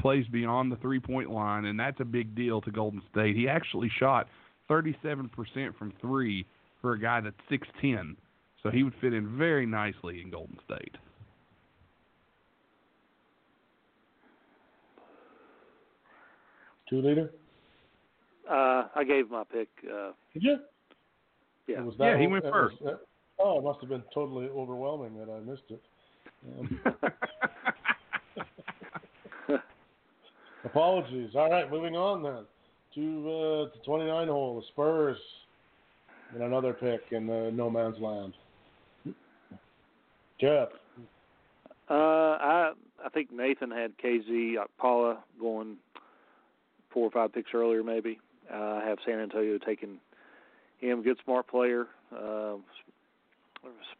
plays 0.00 0.26
beyond 0.32 0.72
the 0.72 0.76
three 0.76 1.00
point 1.00 1.30
line, 1.30 1.66
and 1.66 1.78
that's 1.78 2.00
a 2.00 2.04
big 2.04 2.34
deal 2.34 2.60
to 2.62 2.70
Golden 2.70 3.02
State. 3.10 3.36
He 3.36 3.48
actually 3.48 3.90
shot 3.98 4.28
37% 4.70 5.30
from 5.78 5.92
three 6.00 6.46
for 6.80 6.92
a 6.92 7.00
guy 7.00 7.20
that's 7.20 7.36
6'10, 7.50 8.16
so 8.62 8.70
he 8.70 8.82
would 8.82 8.94
fit 9.00 9.12
in 9.12 9.36
very 9.36 9.66
nicely 9.66 10.22
in 10.22 10.30
Golden 10.30 10.58
State. 10.64 10.96
Two 16.88 17.02
leader. 17.02 17.30
Uh, 18.50 18.88
I 18.96 19.04
gave 19.04 19.30
my 19.30 19.44
pick. 19.44 19.68
Uh, 19.84 20.10
Did 20.34 20.42
you? 20.42 20.58
yeah, 21.68 21.82
Was 21.82 21.94
Yeah, 21.98 22.18
he 22.18 22.26
went 22.26 22.42
that 22.44 22.52
first. 22.52 22.80
was- 22.80 22.92
that- 22.94 23.06
oh, 23.38 23.58
it 23.58 23.64
must 23.64 23.80
have 23.80 23.88
been 23.88 24.02
totally 24.12 24.48
overwhelming 24.48 25.16
that 25.18 25.30
I 25.32 25.38
missed 25.40 25.70
it. 25.70 25.80
Um, 26.58 26.80
Apologies. 30.64 31.30
All 31.34 31.50
right, 31.50 31.70
moving 31.70 31.96
on 31.96 32.22
then 32.22 32.44
to 32.94 33.30
uh, 33.30 33.64
the 33.76 33.80
29 33.84 34.28
hole. 34.28 34.60
The 34.60 34.66
Spurs 34.68 35.18
and 36.34 36.42
another 36.42 36.72
pick 36.74 37.00
in 37.12 37.26
the 37.26 37.50
no 37.54 37.70
man's 37.70 37.98
land. 37.98 38.34
Jeff. 40.40 40.68
Uh, 41.88 41.94
I 41.94 42.72
I 43.04 43.08
think 43.10 43.32
Nathan 43.32 43.70
had 43.70 43.96
KZ 43.98 44.56
Okpala 44.56 45.18
going 45.40 45.76
four 46.92 47.04
or 47.06 47.10
five 47.10 47.32
picks 47.32 47.50
earlier, 47.54 47.82
maybe. 47.82 48.18
Uh, 48.52 48.80
I 48.82 48.84
have 48.86 48.98
San 49.06 49.20
Antonio 49.20 49.58
taking 49.58 49.98
him. 50.78 51.02
Good, 51.02 51.18
smart 51.24 51.48
player. 51.48 51.86
Uh, 52.14 52.56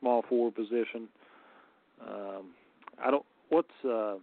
small 0.01 0.23
forward 0.29 0.55
position. 0.55 1.09
Um, 2.07 2.47
I 3.03 3.11
don't. 3.11 3.25
What's 3.49 3.69
uh, 3.85 4.15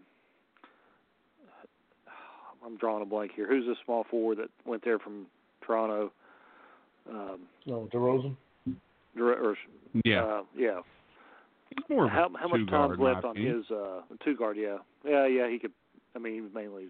I'm 2.65 2.77
drawing 2.77 3.03
a 3.03 3.05
blank 3.05 3.31
here. 3.35 3.47
Who's 3.47 3.65
the 3.65 3.75
small 3.85 4.05
forward 4.09 4.39
that 4.39 4.49
went 4.65 4.83
there 4.83 4.99
from 4.99 5.27
Toronto? 5.65 6.11
Um, 7.09 7.41
no, 7.65 7.87
DeRozan. 7.93 8.35
Or, 9.19 9.55
yeah, 10.05 10.23
uh, 10.23 10.41
yeah. 10.55 10.81
He's 11.69 11.83
more 11.89 12.07
how, 12.07 12.29
how 12.39 12.47
much 12.47 12.69
time's 12.69 12.99
left 12.99 13.25
on 13.25 13.35
his 13.35 13.69
uh, 13.71 14.01
two 14.23 14.35
guard? 14.35 14.57
Yeah, 14.57 14.77
yeah, 15.05 15.25
yeah. 15.25 15.49
He 15.49 15.57
could. 15.59 15.71
I 16.15 16.19
mean, 16.19 16.33
he 16.33 16.41
was 16.41 16.51
mainly 16.53 16.87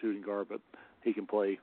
shooting 0.00 0.22
guard, 0.22 0.48
but 0.48 0.60
he 1.02 1.12
can 1.12 1.26
play. 1.26 1.58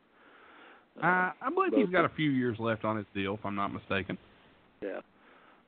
Uh, 1.01 1.31
I 1.41 1.49
believe 1.53 1.73
he's 1.73 1.89
got 1.89 2.05
a 2.05 2.09
few 2.09 2.29
years 2.29 2.57
left 2.59 2.83
on 2.83 2.97
his 2.97 3.05
deal, 3.13 3.35
if 3.35 3.45
I'm 3.45 3.55
not 3.55 3.73
mistaken. 3.73 4.17
Yeah. 4.81 4.99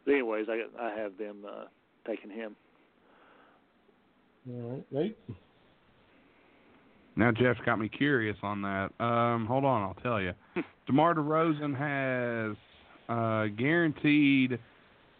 But 0.05 0.11
anyways, 0.13 0.47
I 0.49 0.63
I 0.81 0.97
have 0.97 1.17
them 1.17 1.45
uh, 1.47 1.65
taking 2.07 2.31
him. 2.31 2.55
All 4.49 4.71
right, 4.71 4.85
Nate. 4.91 5.17
Now 7.15 7.31
Jeff's 7.31 7.59
got 7.65 7.77
me 7.77 7.89
curious 7.89 8.37
on 8.41 8.61
that. 8.61 8.89
Um, 8.99 9.45
hold 9.45 9.65
on, 9.65 9.81
I'll 9.83 10.01
tell 10.01 10.21
you. 10.21 10.33
DeMar 10.87 11.15
DeRozan 11.15 11.77
has 11.77 12.57
uh, 13.09 13.47
guaranteed 13.57 14.57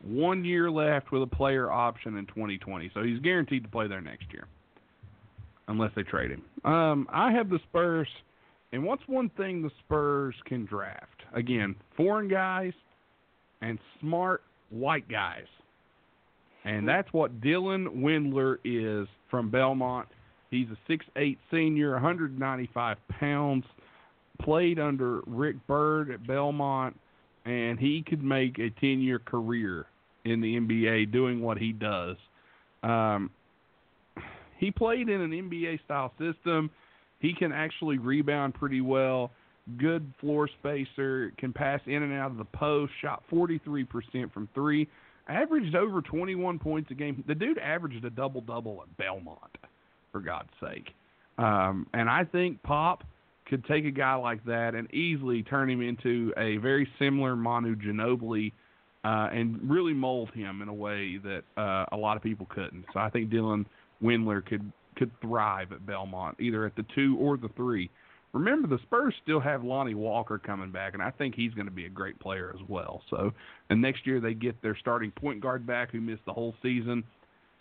one 0.03 0.43
year 0.43 0.71
left 0.71 1.11
with 1.11 1.21
a 1.21 1.27
player 1.27 1.71
option 1.71 2.17
in 2.17 2.25
2020, 2.27 2.89
so 2.93 3.03
he's 3.03 3.19
guaranteed 3.19 3.63
to 3.63 3.69
play 3.69 3.87
there 3.87 4.01
next 4.01 4.25
year, 4.31 4.47
unless 5.67 5.91
they 5.95 6.03
trade 6.03 6.31
him. 6.31 6.43
Um, 6.65 7.07
I 7.11 7.31
have 7.31 7.49
the 7.49 7.59
Spurs, 7.69 8.07
and 8.71 8.83
what's 8.83 9.03
one 9.07 9.29
thing 9.37 9.61
the 9.61 9.71
Spurs 9.85 10.35
can 10.45 10.65
draft? 10.65 11.23
Again, 11.33 11.75
foreign 11.97 12.27
guys 12.27 12.73
and 13.61 13.77
smart 13.99 14.43
white 14.69 15.07
guys, 15.09 15.45
and 16.63 16.87
that's 16.87 17.11
what 17.11 17.41
Dylan 17.41 18.01
Windler 18.01 18.57
is 18.63 19.07
from 19.29 19.49
Belmont. 19.49 20.07
He's 20.49 20.67
a 20.69 20.91
6'8 20.91 21.37
senior, 21.49 21.93
195 21.93 22.97
pounds, 23.19 23.65
played 24.41 24.79
under 24.79 25.21
Rick 25.25 25.55
Byrd 25.67 26.11
at 26.11 26.25
Belmont, 26.27 26.99
and 27.45 27.79
he 27.79 28.03
could 28.07 28.23
make 28.23 28.59
a 28.59 28.69
10 28.79 29.01
year 29.01 29.19
career 29.19 29.85
in 30.25 30.41
the 30.41 30.55
NBA 30.57 31.11
doing 31.11 31.41
what 31.41 31.57
he 31.57 31.71
does. 31.71 32.17
Um, 32.83 33.31
he 34.57 34.71
played 34.71 35.09
in 35.09 35.21
an 35.21 35.31
NBA 35.31 35.83
style 35.85 36.13
system. 36.19 36.69
He 37.21 37.33
can 37.33 37.51
actually 37.51 37.99
rebound 37.99 38.55
pretty 38.55 38.81
well. 38.81 39.31
Good 39.77 40.11
floor 40.19 40.49
spacer, 40.59 41.31
can 41.37 41.53
pass 41.53 41.79
in 41.85 42.01
and 42.01 42.13
out 42.13 42.31
of 42.31 42.37
the 42.37 42.45
post, 42.45 42.91
shot 42.99 43.23
43% 43.31 44.33
from 44.33 44.49
three, 44.55 44.87
averaged 45.27 45.75
over 45.75 46.01
21 46.01 46.57
points 46.59 46.89
a 46.91 46.95
game. 46.95 47.23
The 47.27 47.35
dude 47.35 47.59
averaged 47.59 48.03
a 48.03 48.09
double 48.09 48.41
double 48.41 48.81
at 48.81 48.97
Belmont 48.97 49.57
for 50.11 50.19
God's 50.19 50.49
sake. 50.59 50.87
Um, 51.37 51.87
and 51.93 52.09
I 52.09 52.23
think 52.25 52.61
Pop 52.63 53.03
could 53.45 53.63
take 53.65 53.85
a 53.85 53.91
guy 53.91 54.15
like 54.15 54.43
that 54.45 54.73
and 54.73 54.91
easily 54.93 55.43
turn 55.43 55.69
him 55.69 55.81
into 55.81 56.33
a 56.37 56.57
very 56.57 56.87
similar 56.97 57.35
Manu 57.35 57.75
Ginobili 57.75 58.51
uh, 59.03 59.29
and 59.31 59.69
really 59.69 59.93
mold 59.93 60.31
him 60.33 60.61
in 60.61 60.69
a 60.69 60.73
way 60.73 61.17
that 61.17 61.43
uh, 61.57 61.85
a 61.91 61.97
lot 61.97 62.17
of 62.17 62.23
people 62.23 62.47
couldn't. 62.49 62.85
So 62.93 62.99
I 62.99 63.09
think 63.09 63.29
Dylan 63.29 63.65
Windler 64.01 64.45
could 64.45 64.71
could 65.01 65.19
thrive 65.19 65.71
at 65.71 65.83
Belmont, 65.83 66.37
either 66.39 66.63
at 66.63 66.75
the 66.75 66.85
two 66.93 67.17
or 67.19 67.35
the 67.35 67.49
three. 67.55 67.89
Remember, 68.33 68.67
the 68.67 68.77
Spurs 68.83 69.15
still 69.23 69.39
have 69.39 69.63
Lonnie 69.63 69.95
Walker 69.95 70.37
coming 70.37 70.69
back, 70.71 70.93
and 70.93 71.01
I 71.01 71.09
think 71.09 71.33
he's 71.33 71.55
going 71.55 71.65
to 71.65 71.71
be 71.71 71.87
a 71.87 71.89
great 71.89 72.19
player 72.19 72.53
as 72.53 72.61
well. 72.69 73.01
So, 73.09 73.33
and 73.71 73.81
next 73.81 74.05
year 74.05 74.19
they 74.19 74.35
get 74.35 74.61
their 74.61 74.77
starting 74.79 75.09
point 75.09 75.41
guard 75.41 75.65
back 75.65 75.91
who 75.91 75.99
missed 75.99 76.23
the 76.27 76.33
whole 76.33 76.53
season. 76.61 77.03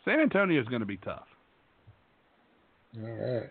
San 0.05 0.21
Antonio 0.21 0.61
is 0.61 0.69
going 0.69 0.81
to 0.81 0.87
be 0.87 0.99
tough. 0.99 1.27
All 3.03 3.11
right. 3.11 3.51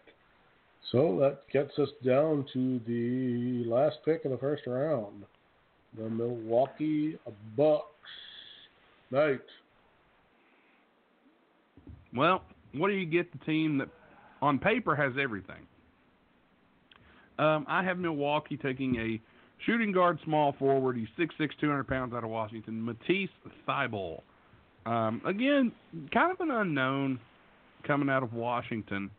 So 0.92 1.18
that 1.20 1.50
gets 1.52 1.78
us 1.80 1.90
down 2.06 2.46
to 2.54 2.80
the 2.88 3.68
last 3.68 3.98
pick 4.06 4.24
of 4.24 4.32
the 4.32 4.38
first 4.38 4.68
round. 4.68 5.24
The 5.98 6.08
Milwaukee 6.10 7.18
Bucks. 7.58 7.86
Night. 9.10 9.42
Well, 12.14 12.44
what 12.74 12.90
do 12.90 12.94
you 12.94 13.06
get 13.06 13.32
the 13.32 13.44
team 13.46 13.78
that 13.80 13.90
on 14.42 14.60
paper 14.60 14.96
has 14.96 15.14
everything? 15.22 15.68
Um, 17.38 17.66
I 17.70 17.84
have 17.84 17.98
Milwaukee 17.98 18.58
taking 18.58 18.96
a 18.98 19.22
shooting 19.66 19.92
guard 19.92 20.20
small 20.26 20.54
forward. 20.60 20.98
He's 20.98 21.08
6'6", 21.18 21.50
200 21.60 21.88
pounds 21.88 22.14
out 22.14 22.24
of 22.24 22.30
Washington. 22.30 22.84
Matisse 22.84 23.30
Thybulle. 23.68 24.22
Um, 24.86 25.22
again, 25.26 25.72
kind 26.14 26.32
of 26.32 26.40
an 26.42 26.52
unknown 26.52 27.20
coming 27.86 28.10
out 28.10 28.24
of 28.24 28.34
Washington 28.34 29.10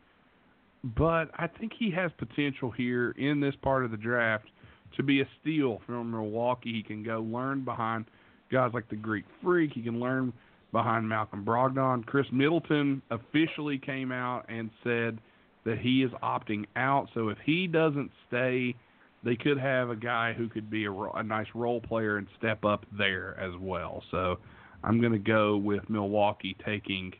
but 0.83 1.29
I 1.35 1.47
think 1.47 1.73
he 1.77 1.91
has 1.91 2.11
potential 2.17 2.71
here 2.71 3.11
in 3.11 3.39
this 3.39 3.53
part 3.61 3.85
of 3.85 3.91
the 3.91 3.97
draft 3.97 4.47
to 4.97 5.03
be 5.03 5.21
a 5.21 5.25
steal 5.39 5.81
from 5.85 6.11
Milwaukee. 6.11 6.73
He 6.73 6.83
can 6.83 7.03
go 7.03 7.21
learn 7.21 7.63
behind 7.63 8.05
guys 8.51 8.71
like 8.73 8.89
the 8.89 8.95
Greek 8.95 9.25
Freak. 9.43 9.71
He 9.73 9.81
can 9.81 9.99
learn 9.99 10.33
behind 10.71 11.07
Malcolm 11.07 11.43
Brogdon. 11.43 12.05
Khris 12.05 12.27
Middleton 12.31 13.01
officially 13.11 13.77
came 13.77 14.11
out 14.11 14.45
and 14.49 14.69
said 14.83 15.17
that 15.65 15.77
he 15.79 16.03
is 16.03 16.11
opting 16.23 16.65
out. 16.75 17.07
So 17.13 17.29
if 17.29 17.37
he 17.45 17.67
doesn't 17.67 18.11
stay, 18.27 18.75
they 19.23 19.35
could 19.35 19.59
have 19.59 19.89
a 19.89 19.95
guy 19.95 20.33
who 20.33 20.49
could 20.49 20.69
be 20.69 20.85
a, 20.85 20.91
a 20.91 21.23
nice 21.23 21.47
role 21.53 21.81
player 21.81 22.17
and 22.17 22.27
step 22.37 22.65
up 22.65 22.85
there 22.97 23.39
as 23.39 23.53
well. 23.59 24.03
So 24.11 24.37
I'm 24.83 24.99
going 24.99 25.13
to 25.13 25.19
go 25.19 25.57
with 25.57 25.87
Milwaukee 25.89 26.55
taking 26.65 27.13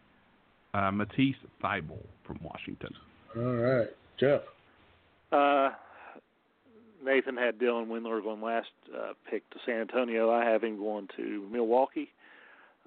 uh, 0.73 0.91
Matisse 0.91 1.36
Thybulle 1.64 2.06
from 2.26 2.40
Washington. 2.41 2.94
All 3.36 3.44
right, 3.44 3.88
Jeff. 4.19 4.41
Uh, 5.32 5.69
Nathan 7.03 7.38
had 7.38 7.57
Dylan 7.57 7.88
Windler 7.88 8.22
going 8.22 8.41
last 8.41 8.69
uh, 8.95 9.14
pick 9.30 9.48
to 9.52 9.57
San 9.65 9.82
Antonio. 9.82 10.32
I 10.32 10.45
have 10.45 10.64
him 10.64 10.78
going 10.78 11.07
to 11.18 11.48
Milwaukee. 11.52 12.10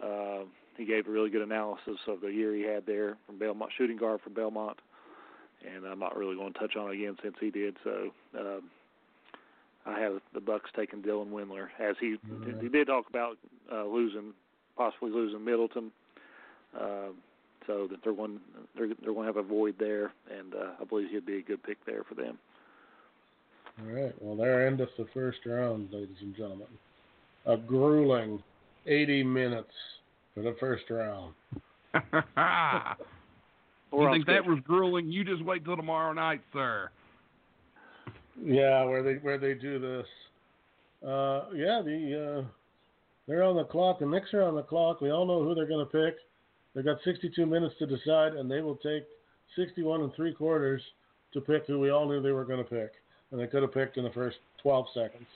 Uh, 0.03 0.45
he 0.77 0.85
gave 0.85 1.07
a 1.07 1.11
really 1.11 1.31
good 1.31 1.43
analysis 1.43 1.99
of 2.09 2.21
the 2.21 2.29
year 2.29 2.55
he 2.55 2.63
had 2.63 2.85
there 2.87 3.17
from 3.27 3.39
Belmont, 3.39 3.71
shooting 3.77 3.97
guard 3.97 4.21
from 4.23 4.35
Belmont, 4.35 4.79
and 5.65 5.87
I'm 5.87 6.01
not 6.01 6.17
really 6.17 6.35
going 6.35 6.53
to 6.53 6.59
touch 6.59 6.77
on 6.77 6.91
it 6.91 6.95
again 6.95 7.17
since 7.23 7.37
he 7.41 7.51
did. 7.51 7.77
So 7.85 8.11
um, 8.39 8.71
I 9.87 10.01
have 10.01 10.21
the 10.33 10.41
Bucks 10.41 10.71
taking 10.75 11.03
Dylan 11.03 11.31
Windler, 11.31 11.69
as 11.79 11.97
he 12.01 12.17
Mhm. 12.29 12.61
he 12.61 12.69
did 12.69 12.89
talk 12.89 13.09
about 13.09 13.39
uh, 13.73 13.85
losing, 13.85 14.35
possibly 14.77 15.11
losing 15.11 15.45
Middleton. 15.45 15.93
Uh, 16.79 17.11
so 17.67 17.87
that 17.87 18.03
they're 18.03 18.13
going 18.13 18.41
they're 18.77 18.89
they're 18.89 19.15
going 19.15 19.27
to 19.27 19.33
have 19.33 19.37
a 19.37 19.43
void 19.43 19.77
there, 19.79 20.13
and 20.31 20.55
uh, 20.55 20.73
I 20.81 20.85
believe 20.85 21.11
he'd 21.11 21.25
be 21.27 21.39
a 21.39 21.43
good 21.43 21.63
pick 21.63 21.85
there 21.87 22.03
for 22.05 22.15
them. 22.15 22.39
All 23.81 23.93
right. 23.93 24.15
Well, 24.21 24.37
there 24.37 24.67
endeth 24.67 24.97
the 24.99 25.07
first 25.15 25.39
round, 25.47 25.93
ladies 25.93 26.17
and 26.21 26.37
gentlemen. 26.37 26.67
A 27.47 27.57
grueling 27.57 28.43
80 28.87 29.23
minutes 29.25 29.73
for 30.35 30.43
the 30.43 30.57
first 30.61 30.85
round. 30.91 31.35
Or 33.95 34.03
you 34.03 34.09
on 34.09 34.15
think 34.15 34.27
that 34.27 34.33
schedule. 34.39 34.55
was 34.55 34.65
grueling? 34.67 35.09
You 35.13 35.25
just 35.25 35.45
wait 35.45 35.65
till 35.65 35.77
tomorrow 35.77 36.13
night, 36.13 36.41
sir. 36.53 36.91
Yeah, 38.43 38.85
where 38.85 39.05
they 39.05 39.15
where 39.15 39.39
they 39.39 39.55
do 39.55 39.79
this. 39.79 40.07
Uh, 41.07 41.45
yeah, 41.55 41.81
the 41.85 42.41
uh, 42.43 42.49
they're 43.29 43.45
on 43.45 43.57
the 43.57 43.65
clock. 43.65 44.01
The 44.01 44.07
Knicks 44.07 44.35
are 44.35 44.43
on 44.43 44.57
the 44.57 44.63
clock. 44.63 45.01
We 45.01 45.11
all 45.11 45.27
know 45.27 45.45
who 45.45 45.55
they're 45.55 45.69
going 45.69 45.87
to 45.87 45.93
pick. 45.93 46.17
They've 46.75 46.85
got 46.85 46.99
62 47.05 47.47
minutes 47.47 47.77
to 47.79 47.87
decide, 47.87 48.33
and 48.35 48.51
they 48.51 48.61
will 48.61 48.77
take 48.77 49.05
61 49.55 50.01
and 50.03 50.13
three 50.15 50.35
quarters 50.35 50.83
to 51.33 51.41
pick 51.41 51.67
who 51.67 51.79
we 51.79 51.91
all 51.91 52.09
knew 52.09 52.21
they 52.21 52.33
were 52.33 52.45
going 52.45 52.63
to 52.63 52.69
pick, 52.69 52.91
and 53.31 53.41
they 53.41 53.47
could 53.47 53.63
have 53.63 53.73
picked 53.73 53.97
in 53.97 54.03
the 54.03 54.11
first 54.11 54.39
12 54.63 54.87
seconds. 54.93 55.27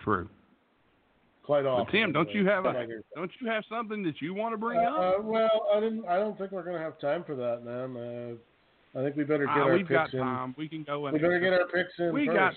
True. 0.00 0.28
Quite 1.50 1.66
often. 1.66 1.84
But 1.86 1.90
Tim, 1.90 2.12
don't 2.12 2.30
you 2.30 2.46
have 2.46 2.64
a 2.64 2.72
here. 2.86 3.02
don't 3.16 3.30
you 3.40 3.48
have 3.48 3.64
something 3.68 4.04
that 4.04 4.22
you 4.22 4.34
want 4.34 4.52
to 4.52 4.56
bring 4.56 4.78
Uh, 4.78 4.82
up? 4.82 5.18
uh, 5.18 5.22
well, 5.22 5.66
I 5.74 5.80
didn't. 5.80 6.06
I 6.06 6.16
don't 6.16 6.38
think 6.38 6.52
we're 6.52 6.62
going 6.62 6.76
to 6.76 6.80
have 6.80 6.96
time 7.00 7.24
for 7.24 7.34
that, 7.34 7.64
man. 7.64 7.96
Uh, 8.94 8.96
I 8.96 9.02
think 9.02 9.16
we 9.16 9.24
better 9.24 9.46
get 9.46 9.56
Ah, 9.56 9.62
our 9.64 9.74
we've 9.74 9.88
got 9.88 10.04
picks 10.04 10.14
in. 10.14 10.20
time. 10.20 10.54
We 10.56 10.68
can 10.68 10.84
go 10.84 11.08
in. 11.08 11.12
We 11.14 11.18
better 11.18 11.40
get 11.40 11.52
our 11.52 11.66
picks 11.66 11.98
in 11.98 12.12
We 12.14 12.26
first. 12.26 12.38
got- 12.38 12.56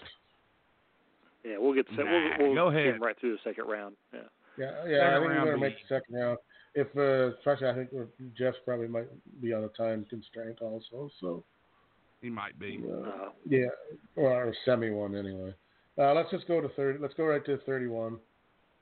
Yeah, 1.44 1.58
we'll 1.58 1.74
get 1.74 1.88
se- 1.90 2.04
Nah, 2.04 2.38
we'll, 2.38 2.38
we'll 2.50 2.54
go 2.56 2.68
ahead. 2.68 2.86
him 2.94 3.02
right 3.02 3.18
through 3.20 3.32
the 3.32 3.42
second 3.44 3.66
round. 3.66 3.96
Yeah. 4.14 4.20
Yeah, 4.60 4.86
yeah. 4.86 5.08
I 5.08 5.14
think 5.14 5.22
we 5.22 5.28
round 5.34 5.46
better 5.46 5.56
be- 5.56 5.62
make 5.62 5.82
the 5.82 5.88
second 5.88 6.16
round. 6.16 6.38
if 6.76 6.96
uh, 6.96 7.36
especially 7.40 7.70
I 7.70 7.74
think 7.74 7.90
Jeff 8.38 8.54
probably 8.64 8.88
might 8.90 9.08
be 9.42 9.54
on 9.54 9.64
a 9.64 9.70
time 9.70 10.06
constraint 10.06 10.60
also. 10.62 11.10
So 11.20 11.44
He 12.22 12.30
might 12.30 12.60
be. 12.60 12.80
uh, 12.88 13.10
Uh, 13.10 13.30
yeah, 13.48 13.70
or 14.16 14.50
a 14.50 14.54
semi 14.66 14.92
one 14.92 15.16
anyway. 15.16 15.52
Uh, 15.98 16.14
let's 16.14 16.30
just 16.30 16.48
go 16.48 16.62
to 16.62 16.70
thirty. 16.70 17.00
Let's 17.00 17.16
go 17.16 17.26
right 17.26 17.44
to 17.46 17.58
thirty-one. 17.58 18.20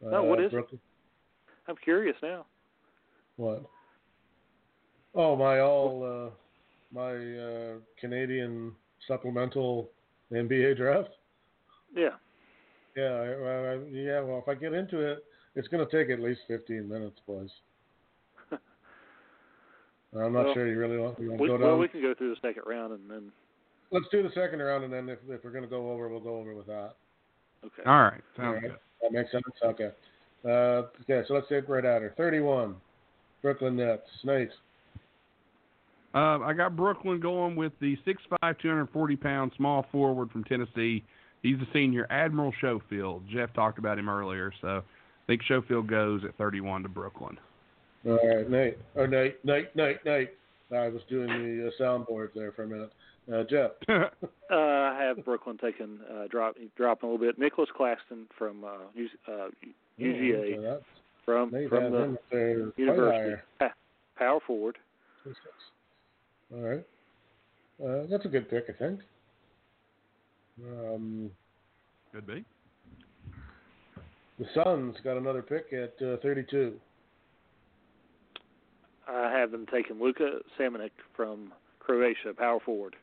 Uh, 0.03 0.15
Oh, 0.17 0.23
what 0.23 0.39
is 0.39 0.47
it? 0.47 0.51
Brooklyn. 0.51 0.79
I'm 1.67 1.75
curious 1.77 2.15
now. 2.21 2.45
What? 3.37 3.63
Oh, 5.15 5.35
my 5.35 5.59
all 5.59 6.03
uh, 6.03 6.29
my 6.93 7.11
uh, 7.13 7.73
Canadian 7.99 8.73
supplemental 9.07 9.89
NBA 10.31 10.77
draft. 10.77 11.09
Yeah. 11.95 12.09
Yeah, 12.95 13.03
I, 13.03 13.73
I, 13.73 13.75
yeah. 13.91 14.21
Well, 14.21 14.39
if 14.45 14.47
I 14.49 14.55
get 14.55 14.73
into 14.73 14.99
it, 14.99 15.23
it's 15.55 15.67
going 15.67 15.85
to 15.85 15.91
take 15.91 16.11
at 16.11 16.19
least 16.21 16.41
fifteen 16.47 16.89
minutes, 16.89 17.19
boys. 17.25 17.49
I'm 20.13 20.33
not 20.33 20.45
Well, 20.45 20.53
sure 20.53 20.67
you 20.67 20.77
really 20.77 20.97
want, 20.97 21.19
you 21.19 21.29
want 21.29 21.41
We, 21.41 21.47
to 21.47 21.57
go 21.57 21.67
well, 21.67 21.77
we 21.77 21.87
can 21.87 22.01
go 22.01 22.13
through 22.13 22.31
the 22.31 22.41
second 22.41 22.63
round 22.65 22.93
and 22.93 23.09
then. 23.09 23.31
Let's 23.93 24.07
do 24.11 24.23
the 24.23 24.31
second 24.33 24.59
round, 24.61 24.85
and 24.85 24.93
then 24.93 25.09
if, 25.09 25.19
if 25.27 25.43
we're 25.43 25.51
going 25.51 25.63
to 25.65 25.69
go 25.69 25.91
over, 25.91 26.07
we'll 26.07 26.21
go 26.21 26.37
over 26.37 26.55
with 26.55 26.67
that. 26.67 26.93
Okay. 27.65 27.83
All 27.85 28.03
right. 28.03 28.21
Sounds 28.37 28.47
All 28.47 28.53
right. 28.53 28.61
good. 28.61 28.77
That 29.01 29.11
makes 29.11 29.31
sense. 29.31 29.43
Okay. 29.63 29.89
Uh, 30.43 30.83
okay, 31.01 31.21
so 31.27 31.33
let's 31.35 31.47
take 31.49 31.69
right 31.69 31.85
at 31.85 32.01
her. 32.01 32.13
Thirty-one, 32.17 32.75
Brooklyn 33.41 33.75
Nets. 33.75 34.01
Nice. 34.23 34.49
Uh, 36.13 36.39
I 36.39 36.53
got 36.53 36.75
Brooklyn 36.75 37.21
going 37.21 37.55
with 37.55 37.71
the 37.79 37.95
6'5", 38.05 38.59
240 38.59 39.15
pound 39.15 39.51
small 39.55 39.85
forward 39.93 40.29
from 40.29 40.43
Tennessee. 40.43 41.05
He's 41.41 41.55
a 41.55 41.67
senior, 41.73 42.05
Admiral 42.09 42.53
Schofield. 42.59 43.23
Jeff 43.31 43.53
talked 43.53 43.79
about 43.79 43.97
him 43.97 44.09
earlier, 44.09 44.51
so 44.61 44.67
I 44.67 44.81
think 45.25 45.41
Schofield 45.43 45.87
goes 45.87 46.21
at 46.25 46.35
31 46.37 46.83
to 46.83 46.89
Brooklyn. 46.89 47.37
All 48.05 48.19
right, 48.27 48.49
Nate. 48.49 48.77
Or 48.95 49.07
Nate, 49.07 49.43
Nate, 49.45 49.73
Nate, 49.75 50.03
Nate. 50.05 50.31
I 50.75 50.87
was 50.89 51.01
doing 51.09 51.27
the 51.27 51.67
uh, 51.67 51.81
soundboard 51.81 52.29
there 52.35 52.51
for 52.51 52.63
a 52.63 52.67
minute. 52.67 52.91
Uh, 53.31 53.43
Jeff. 53.49 53.71
Uh, 54.51 54.55
I 54.55 54.97
have 55.01 55.23
Brooklyn 55.23 55.57
taking 55.57 55.99
uh, 56.13 56.27
drop 56.29 56.55
dropping 56.75 57.07
a 57.09 57.11
little 57.13 57.25
bit. 57.25 57.39
Nicolas 57.39 57.69
Claxton 57.75 58.25
from 58.37 58.65
uh, 58.65 58.69
U, 58.93 59.07
uh, 59.27 59.47
UGA 59.97 60.61
So 60.61 60.81
from 61.23 61.51
Nate 61.51 61.69
from 61.69 61.91
the 61.91 62.03
him 62.03 62.17
there 62.29 62.59
quite 62.65 62.77
university. 62.77 63.41
power 64.17 64.39
forward. 64.45 64.77
All 66.53 66.59
right. 66.59 66.83
Uh, 67.81 68.07
that's 68.09 68.25
a 68.25 68.27
good 68.27 68.49
pick, 68.49 68.65
I 68.67 68.73
think. 68.73 68.99
Um, 70.67 71.31
Could 72.13 72.27
be. 72.27 72.43
the 74.37 74.45
Suns 74.53 74.97
got 75.03 75.15
another 75.17 75.41
pick 75.41 75.67
at 75.71 75.93
uh, 76.05 76.17
32. 76.21 76.73
I 79.07 79.31
have 79.31 79.51
them 79.51 79.65
taking 79.71 79.99
Luka 80.01 80.39
Samanic 80.59 80.91
from 81.15 81.53
Croatia, 81.79 82.33
power 82.37 82.59
forward. 82.59 82.95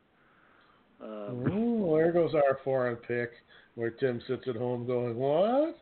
Um, 1.00 1.44
Oh, 1.50 1.96
there 1.96 2.12
goes 2.12 2.34
our 2.34 2.58
foreign 2.64 2.96
pick, 2.96 3.30
where 3.74 3.90
Tim 3.90 4.20
sits 4.26 4.44
at 4.48 4.56
home 4.56 4.86
going, 4.86 5.16
"What?" 5.16 5.78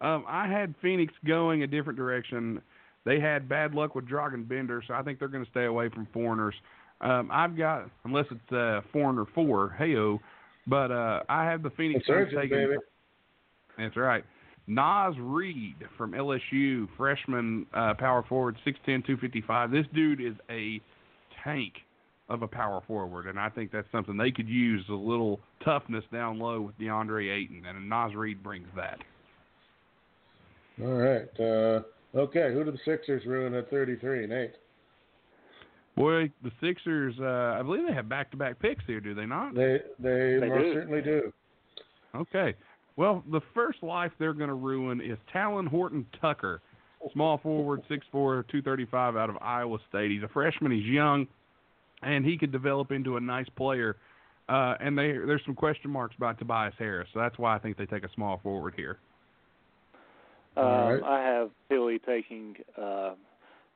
Um, 0.00 0.24
I 0.28 0.46
had 0.46 0.74
Phoenix 0.82 1.14
going 1.24 1.62
a 1.62 1.66
different 1.66 1.96
direction. 1.98 2.60
They 3.04 3.20
had 3.20 3.48
bad 3.48 3.74
luck 3.74 3.94
with 3.94 4.06
Dragan 4.06 4.46
Bender, 4.46 4.82
so 4.86 4.92
I 4.92 5.02
think 5.02 5.18
they're 5.18 5.28
going 5.28 5.44
to 5.44 5.50
stay 5.50 5.64
away 5.64 5.88
from 5.88 6.06
foreigners. 6.12 6.54
Um, 7.00 7.30
I've 7.32 7.56
got, 7.56 7.88
unless 8.04 8.26
it's 8.30 8.52
uh, 8.52 8.82
foreigner 8.92 9.24
four, 9.34 9.74
heyo, 9.80 10.18
but 10.66 10.90
uh, 10.90 11.22
I 11.30 11.44
have 11.44 11.62
the 11.62 11.70
Phoenix 11.70 12.06
Suns 12.06 12.28
taking. 12.34 12.50
baby. 12.50 12.76
That's 13.78 13.96
right. 13.96 14.24
Naz 14.66 15.14
Reid 15.18 15.76
from 15.98 16.12
LSU, 16.12 16.88
freshman 16.96 17.66
uh, 17.74 17.94
power 17.94 18.24
forward, 18.28 18.56
6'10", 18.66 18.84
255. 18.84 19.70
This 19.70 19.86
dude 19.94 20.20
is 20.20 20.34
a 20.50 20.80
tank 21.42 21.74
of 22.30 22.42
a 22.42 22.48
power 22.48 22.80
forward, 22.86 23.26
and 23.26 23.38
I 23.38 23.50
think 23.50 23.70
that's 23.70 23.86
something 23.92 24.16
they 24.16 24.30
could 24.30 24.48
use 24.48 24.84
a 24.88 24.94
little 24.94 25.40
toughness 25.64 26.04
down 26.10 26.38
low 26.38 26.62
with 26.62 26.78
DeAndre 26.78 27.30
Ayton, 27.30 27.64
and 27.66 27.88
Naz 27.88 28.14
Reid 28.14 28.42
brings 28.42 28.68
that. 28.76 28.98
All 30.82 30.94
right. 30.94 31.28
Uh, 31.38 31.82
okay, 32.18 32.52
who 32.52 32.64
did 32.64 32.74
the 32.74 32.78
Sixers 32.84 33.26
ruin 33.26 33.54
at 33.54 33.68
33, 33.70 34.26
Nate? 34.26 34.54
Boy, 35.96 36.30
the 36.42 36.50
Sixers, 36.60 37.14
uh, 37.20 37.58
I 37.58 37.62
believe 37.62 37.86
they 37.86 37.92
have 37.94 38.08
back-to-back 38.08 38.58
picks 38.58 38.84
here, 38.86 39.00
do 39.00 39.14
they 39.14 39.26
not? 39.26 39.54
They 39.54 39.78
they, 40.00 40.38
They 40.40 40.48
most 40.48 40.62
do. 40.62 40.74
certainly 40.74 41.02
do. 41.02 41.32
Okay. 42.16 42.54
Well, 42.96 43.24
the 43.30 43.40
first 43.54 43.82
life 43.82 44.12
they're 44.18 44.34
going 44.34 44.48
to 44.48 44.54
ruin 44.54 45.00
is 45.00 45.18
Talon 45.32 45.66
Horton 45.66 46.06
Tucker, 46.20 46.62
small 47.12 47.38
forward, 47.38 47.82
6'4", 47.90 48.02
235 48.12 49.16
out 49.16 49.30
of 49.30 49.36
Iowa 49.40 49.78
State. 49.88 50.12
He's 50.12 50.22
a 50.22 50.28
freshman. 50.28 50.70
He's 50.70 50.86
young, 50.86 51.26
and 52.02 52.24
he 52.24 52.38
could 52.38 52.52
develop 52.52 52.92
into 52.92 53.16
a 53.16 53.20
nice 53.20 53.48
player. 53.56 53.96
Uh, 54.48 54.74
and 54.80 54.96
they, 54.96 55.12
there's 55.12 55.40
some 55.44 55.54
question 55.54 55.90
marks 55.90 56.14
about 56.16 56.38
Tobias 56.38 56.74
Harris, 56.78 57.08
so 57.12 57.18
that's 57.18 57.38
why 57.38 57.56
I 57.56 57.58
think 57.58 57.76
they 57.76 57.86
take 57.86 58.04
a 58.04 58.10
small 58.14 58.40
forward 58.42 58.74
here. 58.76 58.98
Um, 60.56 60.64
All 60.64 60.92
right. 60.92 61.02
I 61.02 61.20
have 61.20 61.50
Philly 61.68 61.98
taking 61.98 62.54
uh, 62.80 63.14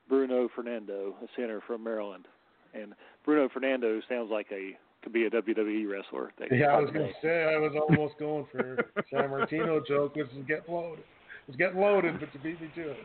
Bruno 0.07 0.47
Fernando, 0.55 1.15
a 1.21 1.27
center 1.35 1.61
from 1.65 1.83
Maryland, 1.83 2.25
and 2.73 2.93
Bruno 3.25 3.49
Fernando 3.49 3.99
sounds 4.07 4.29
like 4.31 4.47
a 4.51 4.77
could 5.03 5.13
be 5.13 5.25
a 5.25 5.29
WWE 5.29 5.89
wrestler. 5.89 6.31
They 6.37 6.57
Yeah, 6.57 6.67
I 6.67 6.79
was 6.79 6.91
going 6.91 7.07
to 7.07 7.13
say 7.21 7.43
I 7.43 7.57
was 7.57 7.73
almost 7.79 8.15
going 8.19 8.45
for 8.51 8.77
Sammartino 9.11 9.85
joke, 9.87 10.15
which 10.15 10.27
is 10.27 10.45
get 10.47 10.69
loaded. 10.69 11.03
It's 11.47 11.57
getting 11.57 11.79
loaded, 11.79 12.19
but 12.19 12.29
you 12.33 12.39
beat 12.41 12.61
me 12.61 12.69
to 12.75 12.91
it. 12.91 12.97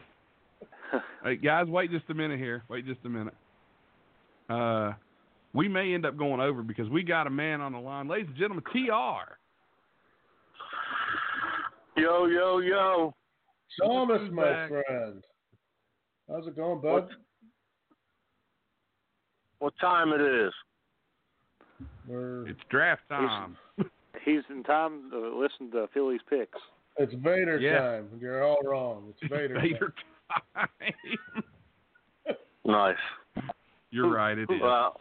Hey, 1.25 1.35
guys, 1.37 1.67
wait 1.67 1.91
just 1.91 2.09
a 2.11 2.15
minute 2.15 2.39
here. 2.39 2.63
Wait 2.69 2.87
just 2.87 3.01
a 3.05 3.09
minute. 3.09 3.35
Uh, 4.49 4.93
we 5.53 5.67
may 5.67 5.93
end 5.93 6.07
up 6.07 6.17
going 6.17 6.41
over 6.41 6.63
because 6.63 6.89
we 6.89 7.03
got 7.03 7.27
a 7.27 7.31
man 7.31 7.61
on 7.61 7.73
the 7.73 7.79
line. 7.79 8.07
Ladies 8.07 8.29
and 8.29 8.37
gentlemen, 8.37 8.63
TR. 8.71 9.39
Yo, 11.97 12.27
yo, 12.27 12.59
yo. 12.59 13.15
Thomas, 13.83 14.21
Who's 14.21 14.31
my 14.31 14.43
back? 14.45 14.69
friend. 14.69 15.25
How's 16.29 16.47
it 16.47 16.55
going, 16.55 16.81
bud? 16.81 16.93
What, 16.93 17.09
what 19.59 19.75
time 19.81 20.13
it 20.13 20.21
is? 20.21 20.53
We're, 22.07 22.47
It's 22.49 22.61
draft 22.71 23.03
time. 23.09 23.57
He's 24.25 24.43
in 24.51 24.63
time 24.63 25.11
to 25.11 25.39
listen 25.39 25.71
to 25.73 25.89
Philly's 25.93 26.21
picks. 26.29 26.59
it's 26.99 27.13
Vader 27.15 27.59
Yeah. 27.59 27.79
time. 27.81 28.09
You're 28.21 28.45
all 28.45 28.63
wrong. 28.65 29.13
It's 29.21 29.31
Vader, 29.33 29.61
Vader 29.61 29.93
time. 30.55 30.69
Nice. 32.67 32.97
You're 33.91 34.11
right. 34.11 34.39
It 34.39 34.49
is. 34.51 34.61
Well, 34.63 34.99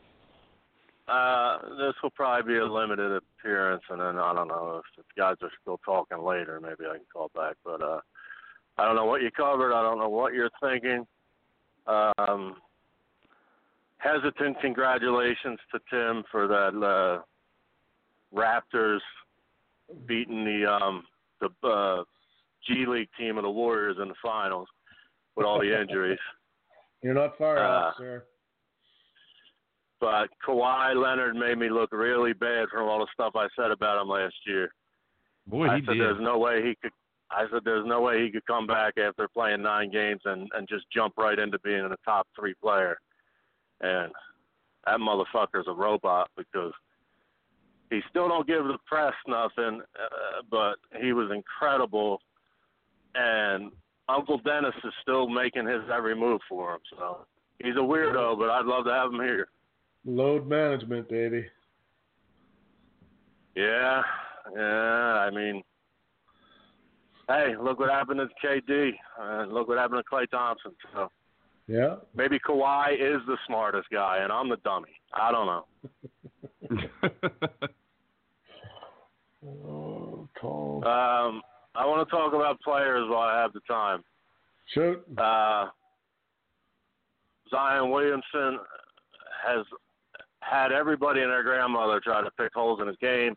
uh, 1.07 1.59
this 1.77 1.93
will 2.03 2.09
probably 2.11 2.53
be 2.55 2.59
a 2.59 2.65
limited 2.65 3.21
appearance, 3.39 3.83
and 3.89 4.01
then 4.01 4.17
I 4.17 4.33
don't 4.33 4.49
know 4.49 4.81
if, 4.83 4.99
if 4.99 5.05
guys 5.17 5.35
are 5.41 5.49
still 5.61 5.79
talking 5.85 6.21
later. 6.23 6.59
Maybe 6.61 6.89
I 6.89 6.95
can 6.97 7.05
call 7.11 7.31
back, 7.33 7.55
but 7.63 7.81
uh, 7.81 8.01
I 8.77 8.85
don't 8.85 8.95
know 8.97 9.05
what 9.05 9.21
you 9.21 9.31
covered. 9.31 9.73
I 9.73 9.81
don't 9.81 9.97
know 9.97 10.09
what 10.09 10.33
you're 10.33 10.49
thinking. 10.61 11.07
Um, 11.87 12.57
hesitant 14.03 14.59
congratulations 14.61 15.59
to 15.71 15.79
Tim 15.89 16.23
for 16.31 16.47
that 16.47 16.73
uh, 16.85 17.21
Raptors 18.37 18.99
beating 20.07 20.43
the 20.43 20.69
um, 20.69 21.03
the 21.39 21.49
uh, 21.67 22.03
G 22.67 22.85
League 22.87 23.09
team 23.17 23.37
of 23.37 23.43
the 23.43 23.49
Warriors 23.49 23.97
in 24.01 24.07
the 24.09 24.15
finals 24.21 24.67
with 25.35 25.45
all 25.45 25.59
the 25.59 25.79
injuries. 25.81 26.19
You're 27.01 27.13
not 27.13 27.37
far 27.37 27.57
Uh, 27.57 27.69
off, 27.89 27.93
sir. 27.97 28.23
but 29.99 30.29
Kawhi 30.45 30.95
Leonard 30.95 31.35
made 31.35 31.57
me 31.57 31.69
look 31.69 31.91
really 31.91 32.33
bad 32.33 32.69
from 32.69 32.87
all 32.87 32.99
the 32.99 33.07
stuff 33.13 33.33
I 33.35 33.47
said 33.59 33.71
about 33.71 34.01
him 34.01 34.07
last 34.09 34.35
year. 34.45 34.69
Boy, 35.47 35.67
I 35.67 35.79
he 35.79 35.85
said 35.85 35.93
did. 35.93 36.01
there's 36.01 36.21
no 36.21 36.37
way 36.39 36.61
he 36.65 36.75
could. 36.81 36.91
I 37.31 37.45
said 37.51 37.61
there's 37.65 37.85
no 37.87 37.99
way 38.01 38.23
he 38.23 38.31
could 38.31 38.45
come 38.45 38.67
back 38.67 38.93
after 38.97 39.27
playing 39.27 39.61
nine 39.61 39.91
games 39.91 40.21
and 40.25 40.49
and 40.55 40.67
just 40.67 40.85
jump 40.93 41.13
right 41.17 41.37
into 41.39 41.59
being 41.59 41.81
a 41.81 41.95
top 42.05 42.27
three 42.37 42.53
player. 42.61 42.97
And 43.83 44.11
that 44.85 44.99
motherfucker's 44.99 45.67
a 45.67 45.73
robot 45.73 46.29
because 46.35 46.71
he 47.89 47.99
still 48.09 48.27
don't 48.27 48.47
give 48.47 48.63
the 48.63 48.77
press 48.87 49.13
nothing, 49.27 49.81
uh, 49.81 50.41
but 50.49 50.75
he 50.99 51.13
was 51.13 51.29
incredible. 51.33 52.19
And 53.13 53.71
Uncle 54.09 54.39
Dennis 54.39 54.73
is 54.83 54.93
still 55.01 55.27
making 55.27 55.67
his 55.67 55.81
every 55.93 56.15
move 56.15 56.41
for 56.49 56.73
him. 56.73 56.79
So 56.97 57.25
he's 57.59 57.75
a 57.75 57.79
weirdo, 57.79 58.37
but 58.39 58.49
I'd 58.49 58.65
love 58.65 58.85
to 58.85 58.91
have 58.91 59.13
him 59.13 59.19
here. 59.19 59.47
Load 60.05 60.47
management, 60.47 61.07
baby. 61.09 61.45
Yeah, 63.55 64.01
yeah. 64.55 64.61
I 64.61 65.29
mean, 65.29 65.61
hey, 67.27 67.53
look 67.61 67.79
what 67.79 67.89
happened 67.89 68.19
to 68.19 68.47
KD, 68.47 68.91
and 69.19 69.53
look 69.53 69.67
what 69.67 69.77
happened 69.77 70.03
to 70.03 70.15
Klay 70.15 70.29
Thompson. 70.29 70.71
So 70.93 71.09
Yeah. 71.67 71.95
maybe 72.13 72.39
Kawhi 72.39 72.93
is 72.93 73.21
the 73.25 73.37
smartest 73.47 73.89
guy, 73.89 74.17
and 74.21 74.31
I'm 74.31 74.49
the 74.49 74.57
dummy. 74.57 74.89
I 75.13 75.31
don't 75.31 75.47
know. 75.47 75.65
Oh, 79.45 80.27
tall. 80.39 80.77
Um, 80.87 81.41
I 81.75 81.85
want 81.85 82.07
to 82.07 82.11
talk 82.11 82.33
about 82.33 82.61
players 82.61 83.09
while 83.09 83.27
I 83.27 83.41
have 83.41 83.53
the 83.53 83.59
time. 83.67 84.03
Shoot. 84.73 85.03
Uh, 85.17 85.65
Zion 87.49 87.89
Williamson 87.89 88.59
has 89.45 89.65
had 90.39 90.71
everybody 90.71 91.21
and 91.21 91.29
their 91.29 91.43
grandmother 91.43 91.99
try 91.99 92.21
to 92.23 92.31
pick 92.31 92.53
holes 92.53 92.79
in 92.81 92.87
his 92.87 92.97
game, 93.01 93.35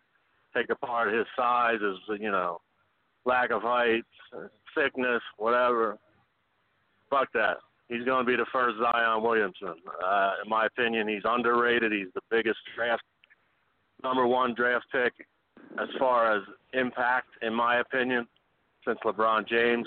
take 0.55 0.71
apart 0.71 1.13
his 1.13 1.27
size, 1.37 1.81
his 1.83 2.21
you 2.21 2.31
know 2.31 2.61
lack 3.25 3.51
of 3.51 3.63
height, 3.63 4.05
thickness, 4.75 5.23
whatever. 5.39 5.99
Fuck 7.11 7.33
that. 7.35 7.57
He's 7.89 8.05
going 8.05 8.25
to 8.25 8.31
be 8.31 8.37
the 8.37 8.47
first 8.53 8.77
Zion 8.79 9.23
Williamson. 9.23 9.75
Uh, 10.05 10.33
in 10.43 10.51
my 10.51 10.67
opinion, 10.67 11.09
he's 11.09 11.23
underrated. 11.25 11.93
He's 11.93 12.13
the 12.15 12.21
biggest 12.31 12.59
draft, 12.75 13.03
number 14.03 14.27
one 14.27 14.55
draft 14.55 14.87
pick 14.91 15.13
as 15.81 15.89
far 15.99 16.37
as 16.37 16.43
impact, 16.73 17.29
in 17.43 17.55
my 17.55 17.79
opinion, 17.79 18.27
since 18.87 18.99
LeBron 19.05 19.49
James. 19.49 19.87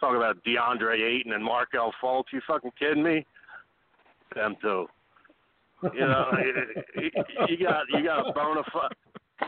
Talk 0.00 0.16
about 0.16 0.36
DeAndre 0.44 1.00
Ayton 1.00 1.32
and 1.32 1.44
Markelle 1.44 1.92
Fultz. 2.02 2.24
You 2.32 2.40
fucking 2.46 2.72
kidding 2.78 3.02
me? 3.02 3.26
Them 4.34 4.56
two. 4.60 4.86
You 5.82 6.00
know, 6.00 6.30
you, 6.96 7.10
you 7.48 7.66
got 7.66 7.84
you 7.90 8.04
got 8.04 8.28
a 8.28 8.32
bona 8.32 8.62
fide 8.72 8.94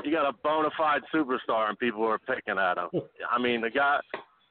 you 0.04 0.12
got 0.12 0.28
a 0.28 0.32
bona 0.42 0.68
fide 0.76 1.02
superstar, 1.14 1.68
and 1.68 1.78
people 1.78 2.04
are 2.04 2.18
picking 2.18 2.58
at 2.58 2.78
him. 2.78 2.88
I 3.30 3.40
mean, 3.40 3.60
the 3.60 3.70
guy. 3.70 3.98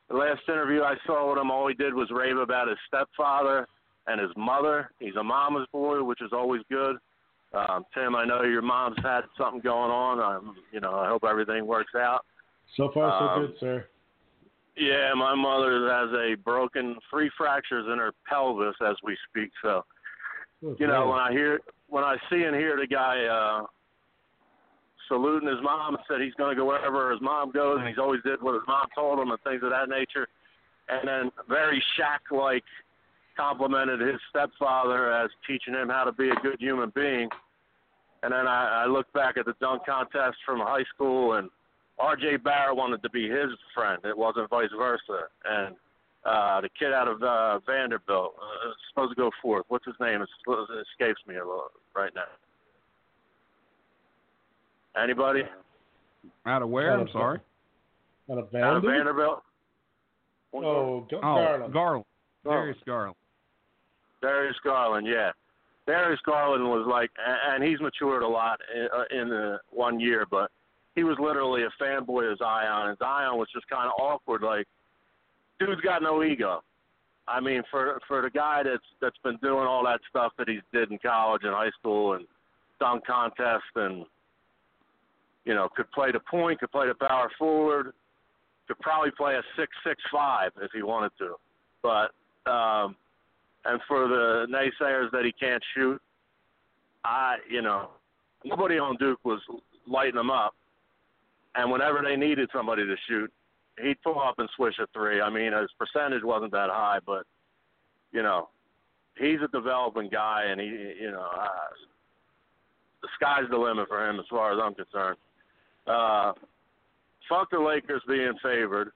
The 0.09 0.15
last 0.15 0.41
interview 0.47 0.81
I 0.81 0.95
saw 1.05 1.29
with 1.29 1.39
him, 1.39 1.49
all 1.49 1.67
he 1.67 1.73
did 1.73 1.93
was 1.93 2.09
rave 2.11 2.37
about 2.37 2.67
his 2.67 2.77
stepfather 2.87 3.67
and 4.07 4.21
his 4.21 4.29
mother. 4.37 4.91
He's 4.99 5.15
a 5.15 5.23
mama's 5.23 5.67
boy, 5.71 6.03
which 6.03 6.21
is 6.21 6.31
always 6.31 6.61
good. 6.69 6.97
Um, 7.53 7.85
Tim, 7.93 8.15
I 8.15 8.25
know 8.25 8.43
your 8.43 8.61
mom's 8.61 8.97
had 9.01 9.21
something 9.37 9.61
going 9.61 9.91
on. 9.91 10.19
I'm, 10.19 10.55
you 10.71 10.79
know, 10.79 10.93
I 10.93 11.07
hope 11.07 11.23
everything 11.23 11.65
works 11.65 11.93
out. 11.95 12.25
So 12.75 12.91
far, 12.93 13.09
so 13.19 13.25
Um, 13.25 13.47
good, 13.47 13.59
sir. 13.59 13.85
Yeah, 14.77 15.13
my 15.15 15.33
mother 15.33 15.89
has 15.89 16.09
a 16.13 16.35
broken 16.35 16.97
three 17.09 17.31
fractures 17.37 17.85
in 17.91 17.97
her 17.97 18.11
pelvis 18.27 18.75
as 18.85 18.95
we 19.03 19.17
speak. 19.29 19.51
So, 19.61 19.85
you 20.61 20.87
know, 20.87 21.07
when 21.07 21.19
I 21.19 21.31
hear 21.31 21.61
when 21.87 22.03
I 22.03 22.17
see 22.29 22.43
and 22.43 22.55
hear 22.55 22.75
the 22.75 22.87
guy 22.87 23.23
uh 23.23 23.65
saluting 25.07 25.47
his 25.47 25.61
mom 25.61 25.95
and 25.95 26.03
said 26.07 26.21
he's 26.21 26.33
going 26.35 26.55
to 26.55 26.59
go 26.59 26.65
wherever 26.65 27.11
his 27.11 27.21
mom 27.21 27.51
goes, 27.51 27.77
and 27.79 27.87
he's 27.87 27.97
always 27.97 28.21
did 28.23 28.41
what 28.41 28.53
his 28.53 28.63
mom 28.67 28.87
told 28.93 29.19
him 29.19 29.31
and 29.31 29.39
things 29.41 29.61
of 29.63 29.69
that 29.69 29.89
nature, 29.89 30.27
and 30.89 31.07
then 31.07 31.31
very 31.49 31.83
Shaq 31.97 32.35
like 32.35 32.63
complimented 33.37 33.99
his 33.99 34.19
stepfather 34.29 35.11
as 35.11 35.29
teaching 35.47 35.73
him 35.73 35.89
how 35.89 36.03
to 36.03 36.11
be 36.11 36.29
a 36.29 36.35
good 36.35 36.59
human 36.59 36.91
being. 36.95 37.29
And 38.23 38.31
then 38.31 38.47
I, 38.47 38.83
I 38.83 38.85
look 38.87 39.11
back 39.13 39.37
at 39.37 39.45
the 39.45 39.53
dunk 39.59 39.85
contest 39.85 40.37
from 40.45 40.59
high 40.59 40.85
school, 40.93 41.33
and 41.33 41.49
R.J. 41.99 42.37
Barrett 42.37 42.75
wanted 42.75 43.03
to 43.03 43.09
be 43.09 43.29
his 43.29 43.51
friend. 43.73 43.99
It 44.03 44.17
wasn't 44.17 44.49
vice 44.49 44.69
versa. 44.77 45.27
And 45.45 45.75
uh, 46.25 46.61
the 46.61 46.69
kid 46.77 46.91
out 46.91 47.07
of 47.07 47.21
uh, 47.21 47.59
Vanderbilt 47.65 48.33
uh, 48.37 48.71
supposed 48.89 49.11
to 49.11 49.15
go 49.15 49.29
fourth. 49.41 49.65
What's 49.67 49.85
his 49.85 49.95
name? 50.01 50.21
It 50.21 50.29
escapes 50.47 51.21
me 51.27 51.35
a 51.35 51.39
little 51.39 51.71
right 51.95 52.11
now. 52.15 52.23
Anybody 55.01 55.43
Out 56.45 56.61
of 56.61 56.69
where? 56.69 56.97
I'm 56.97 57.07
sorry. 57.11 57.39
Out 58.31 58.37
of 58.37 58.55
out 58.55 58.77
of 58.77 58.83
Vanderbilt? 58.83 59.43
Oh, 60.53 61.01
Gar- 61.11 61.19
Oh, 61.19 61.35
Garland. 61.35 61.73
Garland. 61.73 62.05
Darius 62.43 62.77
Garland. 62.85 63.15
Darius 64.21 64.55
Garland, 64.63 65.05
yeah. 65.07 65.31
Darius 65.85 66.19
Garland 66.25 66.63
was 66.63 66.87
like, 66.89 67.11
and 67.47 67.63
he's 67.63 67.79
matured 67.79 68.23
a 68.23 68.27
lot 68.27 68.59
in, 68.73 68.87
uh, 68.95 69.21
in 69.21 69.29
the 69.29 69.59
one 69.69 69.99
year, 69.99 70.25
but 70.31 70.49
he 70.95 71.03
was 71.03 71.17
literally 71.19 71.63
a 71.63 71.69
fanboy 71.83 72.31
of 72.31 72.37
Zion, 72.39 72.89
and 72.89 72.97
Zion 72.97 73.37
was 73.37 73.47
just 73.53 73.67
kind 73.67 73.85
of 73.87 73.93
awkward. 73.99 74.41
Like, 74.41 74.65
dude's 75.59 75.81
got 75.81 76.01
no 76.01 76.23
ego. 76.23 76.63
I 77.27 77.39
mean, 77.39 77.63
for 77.69 77.99
for 78.07 78.21
the 78.21 78.29
guy 78.29 78.61
that's 78.63 78.83
that's 79.01 79.17
been 79.23 79.37
doing 79.43 79.65
all 79.67 79.83
that 79.85 79.99
stuff 80.09 80.31
that 80.37 80.47
he's 80.47 80.61
did 80.71 80.91
in 80.91 80.97
college 80.99 81.41
and 81.43 81.53
high 81.53 81.71
school 81.79 82.13
and 82.13 82.25
dunk 82.79 83.05
contest 83.05 83.63
and 83.75 84.05
you 85.45 85.53
know 85.53 85.69
could 85.75 85.89
play 85.91 86.11
the 86.11 86.19
point, 86.19 86.59
could 86.59 86.71
play 86.71 86.87
the 86.87 86.95
power 86.95 87.29
forward, 87.37 87.93
could 88.67 88.79
probably 88.79 89.11
play 89.11 89.35
a 89.35 89.41
six 89.57 89.71
six 89.85 90.01
five 90.11 90.51
if 90.61 90.71
he 90.73 90.83
wanted 90.83 91.11
to, 91.19 91.35
but 91.81 92.11
um, 92.51 92.95
and 93.65 93.79
for 93.87 94.07
the 94.07 94.45
naysayers 94.49 95.11
that 95.11 95.23
he 95.23 95.31
can't 95.31 95.63
shoot, 95.75 96.01
I 97.03 97.37
you 97.49 97.61
know 97.61 97.89
nobody 98.43 98.77
on 98.77 98.97
Duke 98.97 99.23
was 99.23 99.39
lighting 99.87 100.19
him 100.19 100.29
up, 100.29 100.55
and 101.55 101.71
whenever 101.71 102.01
they 102.03 102.15
needed 102.15 102.49
somebody 102.53 102.85
to 102.85 102.95
shoot, 103.07 103.31
he'd 103.81 104.01
pull 104.03 104.19
up 104.19 104.39
and 104.39 104.49
swish 104.55 104.75
a 104.79 104.87
three. 104.93 105.21
I 105.21 105.29
mean, 105.29 105.53
his 105.53 105.69
percentage 105.77 106.23
wasn't 106.23 106.51
that 106.51 106.69
high, 106.69 106.99
but 107.05 107.25
you 108.11 108.23
know, 108.23 108.49
he's 109.17 109.39
a 109.43 109.47
developing 109.49 110.09
guy, 110.09 110.45
and 110.47 110.59
he, 110.59 110.67
you 110.67 111.11
know, 111.11 111.27
uh, 111.37 111.49
the 113.01 113.07
sky's 113.15 113.49
the 113.49 113.57
limit 113.57 113.87
for 113.87 114.07
him 114.07 114.19
as 114.19 114.25
far 114.29 114.53
as 114.53 114.59
I'm 114.61 114.73
concerned. 114.73 115.17
Uh, 115.87 116.33
fuck 117.29 117.49
the 117.51 117.59
Lakers 117.59 118.01
being 118.07 118.33
favored. 118.41 118.91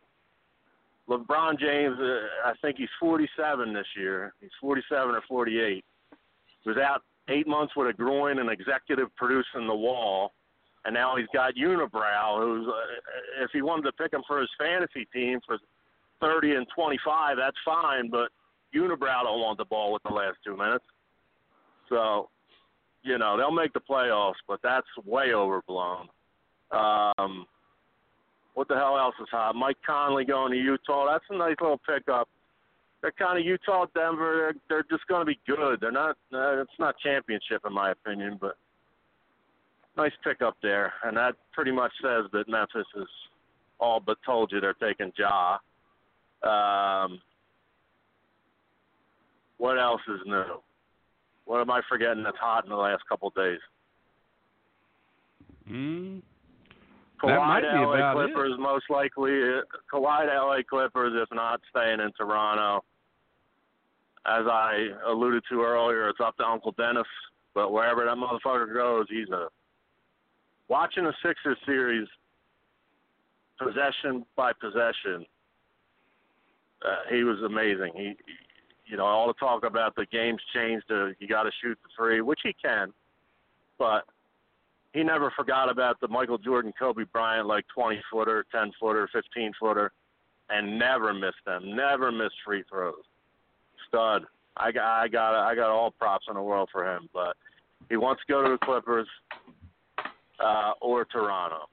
LeBron 1.09 1.59
James, 1.59 1.97
uh, 1.99 2.47
I 2.47 2.53
think 2.61 2.77
he's 2.77 2.89
47 2.99 3.73
this 3.73 3.87
year. 3.97 4.33
He's 4.39 4.51
47 4.61 5.15
or 5.15 5.21
48. 5.27 5.83
He 6.61 6.69
was 6.69 6.77
out 6.77 7.01
eight 7.29 7.47
months 7.47 7.73
with 7.75 7.87
a 7.87 7.93
groin 7.93 8.39
and 8.39 8.49
executive 8.49 9.15
producing 9.15 9.67
the 9.67 9.75
wall 9.75 10.33
and 10.85 10.93
now 10.93 11.15
he's 11.15 11.27
got 11.33 11.55
Unibrow, 11.55 12.41
who's 12.41 12.67
uh, 12.67 13.43
if 13.43 13.51
he 13.51 13.61
wanted 13.61 13.83
to 13.83 13.91
pick 13.93 14.13
him 14.13 14.23
for 14.27 14.39
his 14.39 14.49
fantasy 14.57 15.07
team 15.13 15.39
for 15.45 15.57
30 16.21 16.55
and 16.55 16.67
25, 16.73 17.37
that's 17.37 17.57
fine, 17.65 18.09
but 18.09 18.29
Unibrow 18.75 19.23
don't 19.23 19.39
want 19.39 19.57
the 19.57 19.65
ball 19.65 19.91
with 19.93 20.03
the 20.03 20.13
last 20.13 20.37
two 20.45 20.55
minutes. 20.55 20.85
So, 21.89 22.29
you 23.03 23.17
know, 23.17 23.37
they'll 23.37 23.51
make 23.51 23.73
the 23.73 23.81
playoffs, 23.81 24.41
but 24.47 24.59
that's 24.63 24.87
way 25.05 25.33
overblown. 25.33 26.07
Um, 26.71 27.45
what 28.53 28.67
the 28.67 28.75
hell 28.75 28.97
else 28.97 29.15
is 29.21 29.27
hot? 29.31 29.55
Mike 29.55 29.77
Conley 29.85 30.25
going 30.25 30.51
to 30.51 30.57
Utah. 30.57 31.11
That's 31.11 31.23
a 31.29 31.37
nice 31.37 31.55
little 31.61 31.79
pickup. 31.87 32.27
They're 33.01 33.11
kind 33.11 33.39
of 33.39 33.45
Utah, 33.45 33.85
Denver. 33.95 34.53
They're, 34.69 34.83
they're 34.83 34.97
just 34.97 35.07
going 35.07 35.21
to 35.21 35.25
be 35.25 35.39
good. 35.47 35.79
They're 35.79 35.91
not. 35.91 36.17
Uh, 36.33 36.61
it's 36.61 36.71
not 36.79 36.95
championship 37.01 37.61
in 37.65 37.73
my 37.73 37.91
opinion, 37.91 38.37
but 38.39 38.57
nice 39.95 40.11
pickup 40.23 40.57
there, 40.61 40.93
and 41.03 41.15
that 41.17 41.35
pretty 41.53 41.71
much 41.71 41.91
says 42.01 42.25
that 42.33 42.49
Memphis 42.49 42.87
is 42.95 43.07
all 43.79 43.99
but 43.99 44.17
told 44.25 44.51
you 44.51 44.59
they're 44.59 44.73
taking 44.73 45.11
Ja. 45.17 45.57
Um, 46.43 47.19
what 49.57 49.79
else 49.79 50.01
is 50.07 50.19
new? 50.25 50.61
What 51.45 51.61
am 51.61 51.71
I 51.71 51.81
forgetting 51.89 52.23
that's 52.23 52.37
hot 52.37 52.63
in 52.63 52.69
the 52.69 52.75
last 52.75 53.03
couple 53.09 53.29
of 53.29 53.35
days? 53.35 53.59
Mm. 55.69 56.21
Kawhi 57.21 57.61
to 57.61 57.81
LA 57.81 57.93
about 57.93 58.17
it. 58.17 58.33
Clippers 58.33 58.53
most 58.59 58.85
likely. 58.89 59.31
Kawhi 59.91 60.25
to 60.25 60.45
LA 60.45 60.57
Clippers, 60.67 61.13
if 61.15 61.29
not 61.35 61.61
staying 61.69 61.99
in 61.99 62.11
Toronto. 62.17 62.83
As 64.25 64.45
I 64.47 64.89
alluded 65.07 65.43
to 65.49 65.61
earlier, 65.61 66.09
it's 66.09 66.19
up 66.19 66.37
to 66.37 66.43
Uncle 66.43 66.73
Dennis. 66.73 67.07
But 67.53 67.71
wherever 67.71 68.05
that 68.05 68.17
motherfucker 68.17 68.73
goes, 68.73 69.07
he's 69.09 69.29
a 69.29 69.47
watching 70.67 71.05
a 71.05 71.13
Sixers 71.23 71.57
series, 71.65 72.07
possession 73.57 74.25
by 74.35 74.51
possession. 74.53 75.25
Uh, 76.85 77.13
he 77.13 77.23
was 77.23 77.41
amazing. 77.41 77.91
He, 77.95 78.15
he, 78.25 78.33
you 78.85 78.97
know, 78.97 79.05
all 79.05 79.27
the 79.27 79.33
talk 79.33 79.65
about 79.65 79.95
the 79.95 80.05
game's 80.11 80.41
changed 80.53 80.87
to 80.87 81.13
you 81.19 81.27
got 81.27 81.43
to 81.43 81.51
shoot 81.61 81.77
the 81.83 81.89
three, 81.95 82.21
which 82.21 82.39
he 82.43 82.55
can, 82.63 82.93
but 83.77 84.05
he 84.93 85.03
never 85.03 85.31
forgot 85.35 85.69
about 85.69 85.99
the 85.99 86.07
Michael 86.07 86.37
Jordan, 86.37 86.73
Kobe 86.77 87.03
Bryant, 87.11 87.47
like 87.47 87.65
20 87.73 88.01
footer, 88.11 88.45
10 88.51 88.71
footer, 88.79 89.07
15 89.13 89.53
footer, 89.59 89.91
and 90.49 90.79
never 90.79 91.13
missed 91.13 91.43
them. 91.45 91.75
Never 91.75 92.11
missed 92.11 92.35
free 92.45 92.63
throws. 92.69 92.95
Stud. 93.87 94.23
I 94.57 94.71
got, 94.71 95.01
I 95.01 95.07
got, 95.07 95.35
I 95.35 95.55
got 95.55 95.69
all 95.69 95.91
props 95.91 96.25
in 96.27 96.35
the 96.35 96.41
world 96.41 96.69
for 96.71 96.85
him, 96.85 97.07
but 97.13 97.37
he 97.87 97.97
wants 97.97 98.21
to 98.25 98.33
go 98.33 98.43
to 98.43 98.49
the 98.49 98.57
Clippers 98.57 99.07
uh, 100.43 100.73
or 100.81 101.05
Toronto. 101.05 101.69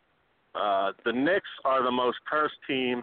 Uh, 0.54 0.92
the 1.04 1.12
Knicks 1.12 1.48
are 1.64 1.82
the 1.82 1.90
most 1.90 2.18
cursed 2.28 2.54
team. 2.66 3.02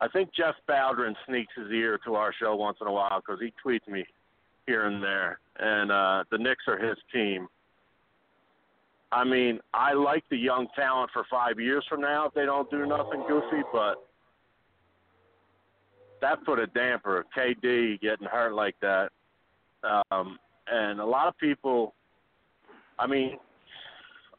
I 0.00 0.08
think 0.08 0.30
Jeff 0.34 0.54
Bowdrin 0.68 1.14
sneaks 1.26 1.52
his 1.56 1.70
ear 1.70 1.98
to 2.06 2.14
our 2.14 2.32
show 2.40 2.56
once 2.56 2.78
in 2.80 2.86
a 2.86 2.92
while 2.92 3.20
because 3.20 3.40
he 3.40 3.52
tweets 3.64 3.86
me 3.88 4.04
here 4.66 4.86
and 4.86 5.02
there, 5.02 5.40
and 5.58 5.90
uh, 5.90 6.24
the 6.30 6.38
Knicks 6.38 6.64
are 6.68 6.78
his 6.78 6.96
team. 7.12 7.48
I 9.12 9.24
mean, 9.24 9.58
I 9.74 9.92
like 9.92 10.24
the 10.30 10.36
young 10.36 10.68
talent 10.76 11.10
for 11.12 11.24
five 11.30 11.58
years 11.58 11.84
from 11.88 12.00
now 12.00 12.26
if 12.26 12.34
they 12.34 12.44
don't 12.44 12.70
do 12.70 12.86
nothing 12.86 13.24
goofy, 13.26 13.62
but 13.72 13.96
that 16.20 16.44
put 16.44 16.58
a 16.58 16.66
damper. 16.68 17.24
KD 17.36 18.00
getting 18.00 18.26
hurt 18.26 18.54
like 18.54 18.76
that, 18.80 19.10
um, 19.82 20.38
and 20.70 21.00
a 21.00 21.04
lot 21.04 21.26
of 21.28 21.36
people. 21.38 21.94
I 22.98 23.06
mean, 23.06 23.38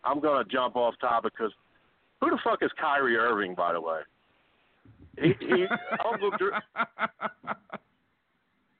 I'm 0.03 0.21
gonna 0.21 0.45
jump 0.45 0.75
off 0.75 0.93
topic 1.01 1.33
because 1.35 1.51
who 2.21 2.29
the 2.29 2.37
fuck 2.43 2.59
is 2.61 2.71
Kyrie 2.79 3.17
Irving, 3.17 3.55
by 3.55 3.73
the 3.73 3.81
way? 3.81 4.01
he, 5.17 5.33
he 5.39 5.65
Uncle 6.05 6.31
Drew 6.37 6.51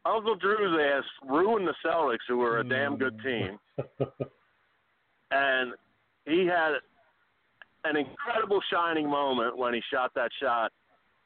Uncle 0.06 0.36
Drew's 0.36 0.80
ass 0.82 1.04
ruined 1.30 1.68
the 1.68 1.74
Celtics, 1.86 2.26
who 2.28 2.38
were 2.38 2.60
a 2.60 2.68
damn 2.68 2.98
good 2.98 3.20
team, 3.24 3.60
and 5.32 5.74
he 6.26 6.46
had 6.46 6.74
an 7.84 7.98
incredible 7.98 8.62
shining 8.72 9.10
moment 9.10 9.58
when 9.58 9.74
he 9.74 9.82
shot 9.92 10.12
that 10.16 10.30
shot 10.42 10.72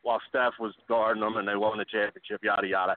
while 0.03 0.21
Steph 0.29 0.53
was 0.59 0.73
guarding 0.87 1.21
them 1.21 1.37
and 1.37 1.47
they 1.47 1.55
won 1.55 1.77
the 1.77 1.85
championship, 1.85 2.43
yada 2.43 2.67
yada, 2.67 2.95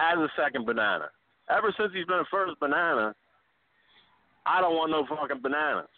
as 0.00 0.18
a 0.18 0.28
second 0.36 0.66
banana. 0.66 1.08
Ever 1.48 1.72
since 1.78 1.92
he's 1.94 2.04
been 2.04 2.18
a 2.18 2.24
first 2.30 2.58
banana, 2.60 3.14
I 4.44 4.60
don't 4.60 4.74
want 4.74 4.90
no 4.90 5.06
fucking 5.06 5.40
bananas. 5.42 5.88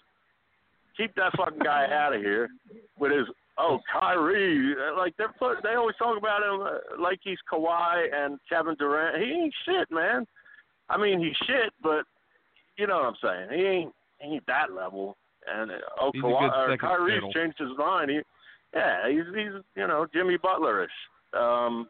Keep 0.96 1.14
that 1.16 1.32
fucking 1.36 1.60
guy 1.64 1.86
out 1.90 2.14
of 2.14 2.20
here 2.20 2.48
with 2.98 3.12
his 3.12 3.26
oh 3.58 3.80
Kyrie. 3.90 4.74
Like 4.96 5.16
they're 5.16 5.32
put, 5.38 5.62
they 5.62 5.74
always 5.74 5.96
talk 5.96 6.18
about 6.18 6.42
him 6.42 6.60
uh, 6.60 7.02
like 7.02 7.20
he's 7.22 7.38
Kawhi 7.50 8.06
and 8.12 8.38
Kevin 8.48 8.76
Durant. 8.78 9.22
He 9.22 9.30
ain't 9.30 9.54
shit, 9.64 9.90
man. 9.90 10.26
I 10.88 10.98
mean 10.98 11.20
he's 11.20 11.36
shit, 11.46 11.72
but 11.82 12.04
you 12.76 12.86
know 12.86 12.96
what 12.96 13.06
I'm 13.06 13.48
saying. 13.48 13.58
He 13.58 13.66
ain't 13.66 13.92
ain't 14.22 14.46
that 14.46 14.72
level. 14.72 15.16
And 15.46 15.70
uh, 15.70 15.74
oh 16.00 16.10
He's 16.12 16.22
Kawhi 16.22 16.78
Kyrie's 16.78 17.16
fiddle. 17.16 17.32
changed 17.32 17.58
his 17.58 17.70
mind. 17.78 18.10
He, 18.10 18.20
yeah, 18.74 19.08
he's 19.08 19.24
he's 19.34 19.52
you 19.76 19.86
know 19.86 20.06
Jimmy 20.12 20.36
Butlerish. 20.38 20.86
Um, 21.32 21.88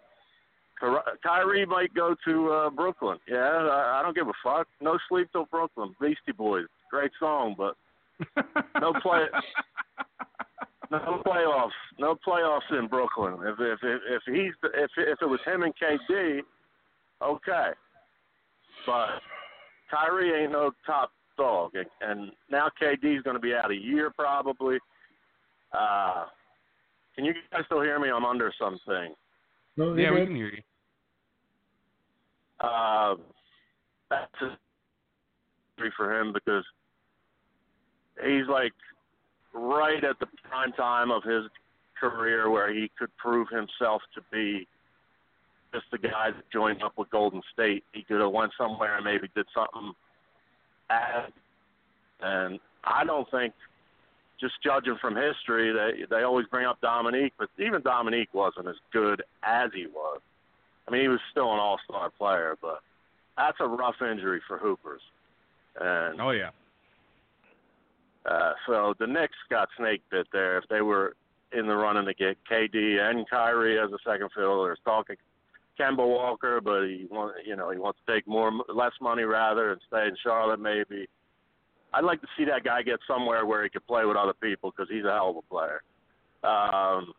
Kyrie 1.23 1.66
might 1.66 1.93
go 1.94 2.15
to 2.24 2.51
uh, 2.52 2.70
Brooklyn. 2.70 3.19
Yeah, 3.28 3.36
I, 3.39 3.98
I 3.98 4.02
don't 4.02 4.15
give 4.15 4.28
a 4.28 4.32
fuck. 4.43 4.66
No 4.81 4.98
sleep 5.09 5.28
till 5.32 5.44
Brooklyn. 5.47 5.94
Beastie 6.01 6.32
Boys, 6.36 6.66
great 6.90 7.11
song, 7.19 7.55
but 7.59 7.77
no 8.81 8.93
play. 9.02 9.27
no 10.90 11.23
playoffs. 11.27 11.70
No 11.98 12.16
playoffs 12.27 12.78
in 12.78 12.86
Brooklyn. 12.89 13.35
If 13.43 13.57
if 13.61 13.78
if, 13.82 14.01
if 14.09 14.23
he's 14.27 14.52
if 14.74 14.90
if 14.97 15.19
it 15.20 15.27
was 15.28 15.40
him 15.44 15.62
and 15.65 15.74
KD, 15.77 16.40
okay. 17.23 17.70
But 18.86 19.09
Kyrie 19.90 20.43
ain't 20.44 20.52
no 20.52 20.70
top 20.86 21.11
dog, 21.41 21.71
and, 21.75 21.87
and 22.03 22.33
now 22.51 22.69
KD's 22.81 23.23
going 23.23 23.35
to 23.35 23.41
be 23.41 23.55
out 23.55 23.71
a 23.71 23.75
year 23.75 24.11
probably. 24.11 24.79
Uh, 25.73 26.27
can 27.17 27.25
you 27.25 27.33
guys 27.51 27.62
still 27.65 27.81
hear 27.81 27.99
me? 27.99 28.11
I'm 28.11 28.27
under 28.27 28.53
something. 28.61 29.15
No, 29.77 29.95
yeah, 29.95 30.11
you're 30.11 30.21
we 30.21 30.27
can 30.27 30.37
hear 30.37 30.53
you. 30.53 30.62
Uh, 32.61 33.15
that's 34.11 34.43
a 34.43 34.59
victory 35.77 35.93
for 35.97 36.21
him 36.21 36.35
because 36.35 36.65
he's 38.23 38.47
like 38.51 38.73
right 39.55 40.05
at 40.05 40.19
the 40.21 40.27
prime 40.47 40.73
time 40.73 41.11
of 41.11 41.23
his 41.23 41.45
career 41.99 42.51
where 42.51 42.73
he 42.73 42.91
could 42.99 43.09
prove 43.17 43.49
himself 43.49 44.03
to 44.15 44.21
be 44.31 44.67
just 45.73 45.87
the 45.91 45.99
guy 45.99 46.33
that 46.33 46.51
joined 46.53 46.83
up 46.83 46.93
with 46.99 47.09
Golden 47.11 47.41
State. 47.55 47.85
He 47.93 48.03
could 48.03 48.21
have 48.21 48.33
went 48.33 48.53
somewhere 48.59 48.97
and 48.97 49.05
maybe 49.05 49.29
did 49.35 49.47
something 49.55 49.95
bad. 50.91 51.33
And 52.21 52.61
I 52.85 53.05
don't 53.05 53.31
think, 53.31 53.55
just 54.41 54.55
judging 54.65 54.97
from 55.01 55.17
history, 55.17 55.73
they 55.73 56.05
they 56.09 56.23
always 56.23 56.47
bring 56.47 56.67
up 56.67 56.81
Dominique, 56.81 57.35
but 57.39 57.49
even 57.59 57.83
Dominique 57.83 58.33
wasn't 58.33 58.69
as 58.69 58.77
good 58.93 59.23
as 59.43 59.71
he 59.75 59.87
was. 59.87 60.21
I 60.89 60.91
mean, 60.91 61.03
he 61.03 61.09
was 61.09 61.21
still 61.31 61.53
an 61.53 61.59
all-star 61.61 62.11
player, 62.11 62.57
but 62.61 62.81
that's 63.37 63.59
a 63.61 63.67
rough 63.69 63.97
injury 64.01 64.41
for 64.49 64.57
Hoopers. 64.59 65.03
And 65.79 66.21
Oh 66.21 66.31
yeah. 66.31 66.51
uh, 68.27 68.53
so 68.67 68.95
the 68.99 69.07
Knicks 69.07 69.37
got 69.51 69.69
snake 69.77 70.03
bit 70.11 70.27
there. 70.33 70.59
If 70.59 70.65
they 70.69 70.81
were 70.81 71.15
in 71.53 71.67
the 71.67 71.77
running 71.77 72.07
to 72.07 72.15
get 72.15 72.39
KD 72.51 72.99
and 72.99 73.29
Kyrie 73.29 73.79
as 73.79 73.91
a 73.93 73.99
second 74.05 74.31
fiddle, 74.35 74.62
there's 74.65 74.79
talking 74.85 75.17
Kemba 75.81 76.07
Walker, 76.07 76.61
but 76.61 76.85
he 76.85 77.07
want, 77.11 77.35
you 77.47 77.57
know, 77.57 77.70
he 77.70 77.78
wants 77.78 77.98
to 78.05 78.12
take 78.12 78.27
more, 78.27 78.52
less 78.73 78.93
money 79.01 79.23
rather 79.23 79.73
and 79.73 79.81
stay 79.89 80.07
in 80.07 80.16
Charlotte 80.23 80.61
maybe. 80.61 81.09
I'd 81.93 82.05
like 82.05 82.20
to 82.20 82.28
see 82.36 82.44
that 82.44 82.65
guy 82.65 82.82
get 82.82 82.98
somewhere 83.09 83.47
where 83.47 83.65
he 83.65 83.70
could 83.70 83.86
play 83.86 84.05
with 84.05 84.16
other 84.16 84.35
people 84.35 84.70
because 84.70 84.89
he's 84.90 85.05
a 85.05 85.12
hell 85.12 85.31
of 85.31 85.36
a 85.36 85.43
player. 85.43 85.82
Um, 86.44 87.12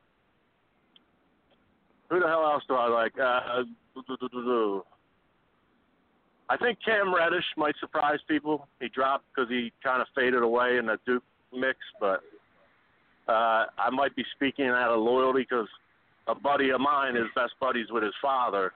who 2.10 2.20
the 2.20 2.28
hell 2.28 2.44
else 2.44 2.64
do 2.68 2.76
I 2.76 2.88
like? 2.88 3.14
Uh, 3.20 3.64
I 6.50 6.58
think 6.58 6.80
Cam 6.84 7.14
Reddish 7.14 7.46
might 7.58 7.76
surprise 7.80 8.20
people. 8.28 8.68
He 8.80 8.90
dropped 8.90 9.26
because 9.34 9.50
he 9.50 9.72
kind 9.84 10.02
of 10.02 10.08
faded 10.16 10.44
away 10.44 10.78
in 10.78 10.86
the 10.86 10.98
Duke 11.06 11.24
mix, 11.54 11.78
but 12.00 12.22
uh, 13.28 13.66
I 13.78 13.90
might 13.92 14.16
be 14.16 14.26
speaking 14.36 14.68
out 14.68 14.92
of 14.92 15.02
loyalty 15.02 15.46
because 15.50 15.68
a 16.28 16.36
buddy 16.36 16.70
of 16.70 16.82
mine 16.82 17.16
is 17.16 17.26
best 17.36 17.54
buddies 17.60 17.88
with 17.90 18.04
his 18.04 18.14
father. 18.22 18.72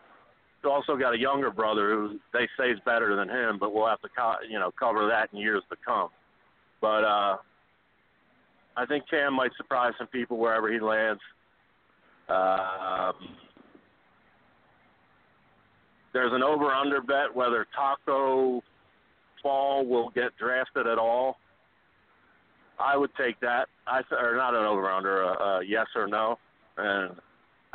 He's 0.61 0.69
also 0.69 0.95
got 0.95 1.13
a 1.13 1.19
younger 1.19 1.51
brother 1.51 1.91
who 1.91 2.19
they 2.34 2.47
say 2.57 2.72
is 2.72 2.80
better 2.85 3.15
than 3.15 3.30
him, 3.30 3.57
but 3.59 3.73
we'll 3.73 3.88
have 3.88 4.01
to 4.01 4.09
co- 4.15 4.38
you 4.49 4.59
know 4.59 4.72
cover 4.77 5.07
that 5.07 5.30
in 5.34 5.39
years 5.39 5.63
to 5.69 5.76
come. 5.85 6.09
But 6.81 7.03
uh, 7.03 7.38
I 8.77 8.85
think 8.88 9.09
Cam 9.09 9.34
might 9.34 9.51
surprise 9.57 9.93
some 9.97 10.07
people 10.07 10.38
wherever 10.38 10.72
he 10.72 10.80
lands. 10.80 11.22
Um, 12.27 13.13
there's 16.13 16.34
an 16.34 16.43
over 16.43 16.72
under 16.72 17.01
bet 17.01 17.34
whether 17.34 17.67
Taco 17.76 18.61
Fall 19.43 19.85
will 19.85 20.09
get 20.09 20.35
drafted 20.39 20.88
at 20.88 20.97
all. 20.97 21.38
I 22.80 22.97
would 22.97 23.11
take 23.15 23.39
that. 23.41 23.67
I 23.88 24.01
th- 24.01 24.19
or 24.19 24.35
not 24.35 24.55
an 24.55 24.65
over 24.65 24.89
under, 24.89 25.22
a, 25.22 25.27
a 25.27 25.61
yes 25.65 25.85
or 25.95 26.07
no, 26.07 26.38
and 26.77 27.15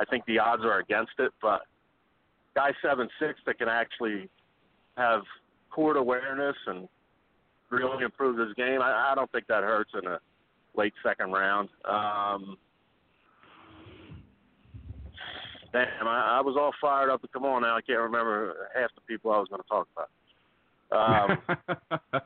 I 0.00 0.04
think 0.06 0.24
the 0.26 0.38
odds 0.38 0.64
are 0.64 0.78
against 0.78 1.12
it. 1.18 1.32
But 1.42 1.62
guy 2.54 2.72
seven 2.82 3.08
six 3.20 3.38
that 3.46 3.58
can 3.58 3.68
actually 3.68 4.28
have 4.96 5.22
court 5.70 5.96
awareness 5.96 6.56
and 6.66 6.88
really 7.70 8.04
improve 8.04 8.38
his 8.38 8.54
game. 8.54 8.80
I, 8.82 9.12
I 9.12 9.14
don't 9.14 9.30
think 9.30 9.46
that 9.48 9.62
hurts 9.62 9.90
in 10.00 10.08
a 10.08 10.18
late 10.74 10.94
second 11.02 11.32
round. 11.32 11.68
Um, 11.84 12.56
damn, 15.72 16.08
I, 16.08 16.38
I 16.38 16.40
was 16.40 16.56
all 16.58 16.72
fired 16.80 17.10
up 17.10 17.22
to 17.22 17.28
come 17.28 17.44
on 17.44 17.62
now. 17.62 17.76
I 17.76 17.80
can't 17.82 18.00
remember 18.00 18.68
half 18.74 18.90
the 18.94 19.00
people 19.02 19.32
I 19.32 19.38
was 19.38 19.48
going 19.48 19.62
to 19.62 19.68
talk 19.68 19.88
about. 19.94 20.08
Um, 20.92 21.38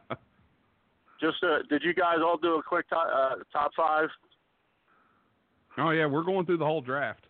just 1.20 1.36
uh, 1.42 1.58
did 1.68 1.82
you 1.82 1.92
guys 1.92 2.18
all 2.24 2.38
do 2.38 2.54
a 2.54 2.62
quick 2.62 2.88
top, 2.88 3.08
uh, 3.14 3.34
top 3.52 3.72
five? 3.76 4.08
oh 5.78 5.90
yeah, 5.90 6.06
we're 6.06 6.22
going 6.22 6.46
through 6.46 6.58
the 6.58 6.64
whole 6.64 6.80
draft. 6.80 7.26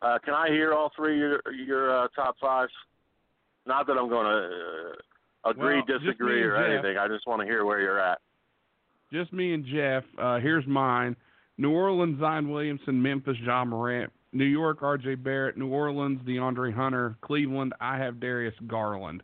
Uh, 0.00 0.18
can 0.24 0.34
I 0.34 0.48
hear 0.48 0.72
all 0.74 0.90
three 0.96 1.14
of 1.14 1.18
your, 1.18 1.52
your 1.54 2.04
uh, 2.04 2.08
top 2.14 2.36
fives? 2.40 2.72
Not 3.66 3.86
that 3.86 3.94
I'm 3.98 4.08
going 4.08 4.26
to 4.26 4.48
uh, 5.44 5.50
agree, 5.50 5.82
Well, 5.88 5.98
disagree, 5.98 6.42
or 6.42 6.56
Jeff. 6.56 6.70
anything. 6.84 6.98
I 6.98 7.08
just 7.08 7.26
want 7.26 7.40
to 7.40 7.46
hear 7.46 7.64
where 7.64 7.80
you're 7.80 8.00
at. 8.00 8.18
Just 9.12 9.32
me 9.32 9.52
and 9.54 9.64
Jeff. 9.64 10.04
Uh, 10.18 10.38
here's 10.38 10.66
mine. 10.66 11.16
New 11.56 11.70
Orleans, 11.72 12.20
Zion 12.20 12.50
Williamson. 12.50 13.00
Memphis, 13.02 13.36
John 13.44 13.68
Morant. 13.68 14.12
New 14.32 14.44
York, 14.44 14.82
R.J. 14.82 15.16
Barrett. 15.16 15.56
New 15.56 15.68
Orleans, 15.68 16.20
DeAndre 16.26 16.72
Hunter. 16.72 17.16
Cleveland, 17.22 17.72
I 17.80 17.96
have 17.98 18.20
Darius 18.20 18.54
Garland. 18.66 19.22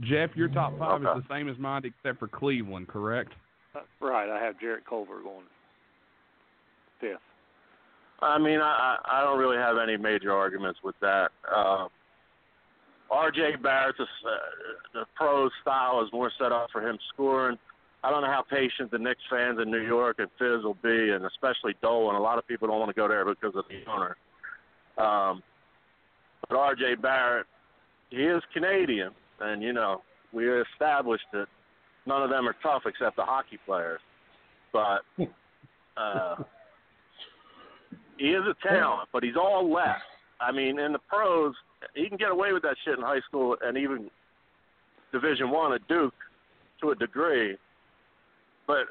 Jeff, 0.00 0.30
your 0.34 0.48
top 0.48 0.78
five 0.78 1.02
Okay. 1.04 1.18
is 1.18 1.24
the 1.28 1.34
same 1.34 1.48
as 1.48 1.58
mine 1.58 1.82
except 1.84 2.18
for 2.18 2.26
Cleveland, 2.28 2.88
correct? 2.88 3.32
Uh, 3.74 3.80
Right, 4.00 4.28
I 4.30 4.42
have 4.42 4.58
Jarrett 4.58 4.84
Culver 4.86 5.20
going 5.22 5.44
fifth. 7.00 7.20
I 8.22 8.38
mean, 8.38 8.60
I 8.60 8.98
I 9.04 9.24
don't 9.24 9.38
really 9.38 9.56
have 9.56 9.76
any 9.78 9.96
major 9.96 10.32
arguments 10.32 10.80
with 10.82 10.94
that. 11.00 11.30
Uh, 11.50 11.88
R.J. 13.10 13.56
Barrett's 13.62 13.98
uh, 14.00 14.04
the 14.94 15.04
pro 15.16 15.48
style 15.62 16.02
is 16.04 16.12
more 16.12 16.30
set 16.38 16.52
up 16.52 16.68
for 16.70 16.86
him 16.86 16.98
scoring. 17.12 17.58
I 18.02 18.10
don't 18.10 18.22
know 18.22 18.28
how 18.28 18.44
patient 18.48 18.90
the 18.90 18.98
Knicks 18.98 19.20
fans 19.28 19.58
in 19.60 19.70
New 19.70 19.82
York 19.82 20.20
and 20.20 20.28
Fizz 20.38 20.64
will 20.64 20.78
be, 20.82 21.10
and 21.10 21.24
especially 21.26 21.74
Dolan. 21.82 22.16
A 22.16 22.20
lot 22.20 22.38
of 22.38 22.46
people 22.46 22.68
don't 22.68 22.78
want 22.78 22.88
to 22.88 22.94
go 22.94 23.08
there 23.08 23.24
because 23.24 23.54
of 23.56 23.64
the 23.68 23.90
owner. 23.90 24.16
Um, 24.96 25.42
but 26.48 26.56
R.J. 26.56 26.96
Barrett, 26.96 27.46
he 28.10 28.22
is 28.24 28.42
Canadian, 28.52 29.10
and 29.40 29.62
you 29.62 29.72
know 29.72 30.02
we 30.32 30.48
established 30.48 31.24
that 31.32 31.46
none 32.06 32.22
of 32.22 32.30
them 32.30 32.48
are 32.48 32.56
tough 32.62 32.82
except 32.86 33.16
the 33.16 33.24
hockey 33.24 33.58
players. 33.66 34.00
But 34.72 35.00
uh, 35.96 36.36
he 38.20 38.28
is 38.28 38.42
a 38.46 38.68
talent, 38.68 39.08
but 39.12 39.22
he's 39.22 39.36
all 39.36 39.72
left. 39.72 40.02
I 40.40 40.52
mean, 40.52 40.78
in 40.78 40.92
the 40.92 40.98
pros, 41.08 41.54
he 41.94 42.06
can 42.08 42.18
get 42.18 42.30
away 42.30 42.52
with 42.52 42.62
that 42.62 42.76
shit 42.84 42.98
in 42.98 43.02
high 43.02 43.20
school 43.26 43.56
and 43.62 43.78
even 43.78 44.10
Division 45.10 45.50
One 45.50 45.72
at 45.72 45.86
Duke 45.88 46.14
to 46.82 46.90
a 46.90 46.94
degree. 46.94 47.56
But 48.66 48.86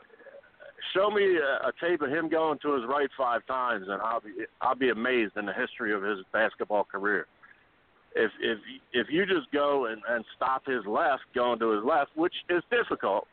show 0.95 1.11
me 1.11 1.37
a, 1.37 1.67
a 1.67 1.71
tape 1.79 2.01
of 2.01 2.09
him 2.09 2.27
going 2.27 2.57
to 2.63 2.73
his 2.73 2.83
right 2.89 3.09
five 3.15 3.45
times, 3.45 3.85
and 3.87 4.01
I'll 4.01 4.21
be 4.21 4.31
I'll 4.61 4.75
be 4.75 4.89
amazed 4.89 5.37
in 5.37 5.45
the 5.45 5.53
history 5.53 5.93
of 5.93 6.01
his 6.01 6.19
basketball 6.33 6.83
career. 6.83 7.27
If 8.15 8.31
if 8.41 8.57
if 8.93 9.07
you 9.11 9.27
just 9.27 9.51
go 9.53 9.85
and, 9.85 10.01
and 10.09 10.25
stop 10.35 10.65
his 10.65 10.85
left 10.87 11.23
going 11.35 11.59
to 11.59 11.71
his 11.71 11.83
left, 11.83 12.11
which 12.15 12.33
is 12.49 12.63
difficult. 12.71 13.27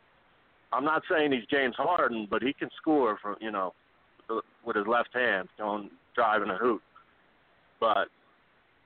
I'm 0.73 0.85
not 0.85 1.03
saying 1.11 1.33
he's 1.33 1.47
James 1.51 1.77
Harden, 1.79 2.27
but 2.29 2.43
he 2.43 2.53
can 2.53 2.69
score 2.77 3.19
from 3.23 3.37
you 3.41 3.51
know 3.51 3.73
with 4.65 4.77
his 4.77 4.87
left 4.87 5.11
hand 5.15 5.49
going 5.59 5.91
driving 6.15 6.51
a 6.51 6.57
hoop. 6.57 6.83
But 7.81 8.09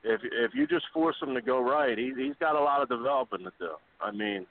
if 0.03 0.21
if 0.23 0.51
you 0.53 0.67
just 0.67 0.85
force 0.93 1.15
him 1.21 1.33
to 1.33 1.41
go 1.41 1.61
right, 1.61 1.97
he 1.97 2.13
he's 2.15 2.35
got 2.39 2.55
a 2.55 2.59
lot 2.59 2.81
of 2.81 2.89
developing 2.89 3.39
to 3.39 3.51
do. 3.59 3.71
I 3.99 4.11
mean, 4.11 4.45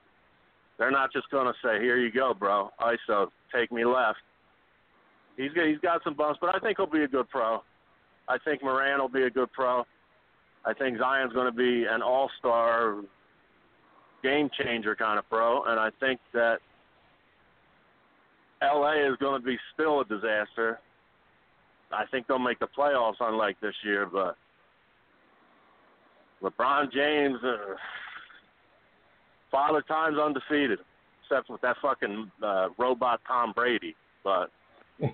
they're 0.79 0.91
not 0.91 1.12
just 1.12 1.31
going 1.31 1.47
to 1.47 1.55
say, 1.62 1.81
"Here 1.81 1.99
you 1.99 2.11
go, 2.11 2.35
bro, 2.35 2.71
ISO, 2.81 3.29
take 3.55 3.71
me 3.73 3.85
left." 3.85 4.19
He's 5.37 5.53
got, 5.53 5.67
he's 5.67 5.79
got 5.79 6.03
some 6.05 6.15
bumps, 6.15 6.39
but 6.41 6.55
I 6.55 6.59
think 6.59 6.77
he'll 6.77 6.87
be 6.87 7.05
a 7.05 7.09
good 7.09 7.29
pro. 7.31 7.62
I 8.29 8.37
think 8.45 8.62
Morant 8.62 9.01
will 9.01 9.09
be 9.09 9.23
a 9.23 9.31
good 9.31 9.51
pro. 9.53 9.85
I 10.65 10.75
think 10.75 10.99
Zion's 10.99 11.33
going 11.33 11.47
to 11.51 11.57
be 11.57 11.87
an 11.89 12.03
all-star, 12.03 12.97
game 14.23 14.51
changer 14.59 14.95
kind 14.95 15.19
of 15.19 15.29
pro, 15.31 15.65
and 15.65 15.81
I 15.81 15.89
think 15.99 16.21
that 16.35 16.59
LA 18.62 19.09
is 19.11 19.16
going 19.20 19.41
to 19.41 19.47
be 19.47 19.57
still 19.74 20.01
a 20.01 20.05
disaster. 20.05 20.81
I 21.93 22.05
think 22.11 22.27
they'll 22.27 22.39
make 22.39 22.59
the 22.59 22.69
playoffs, 22.77 23.15
unlike 23.20 23.61
this 23.61 23.74
year, 23.85 24.07
but 24.07 24.37
LeBron 26.43 26.93
James, 26.93 27.39
uh, 27.45 27.74
father 29.51 29.82
time's 29.82 30.19
undefeated, 30.19 30.78
except 31.23 31.51
with 31.51 31.61
that 31.62 31.77
fucking 31.82 32.31
uh, 32.43 32.69
robot 32.78 33.20
Tom 33.27 33.53
Brady. 33.55 33.97
But 34.23 34.51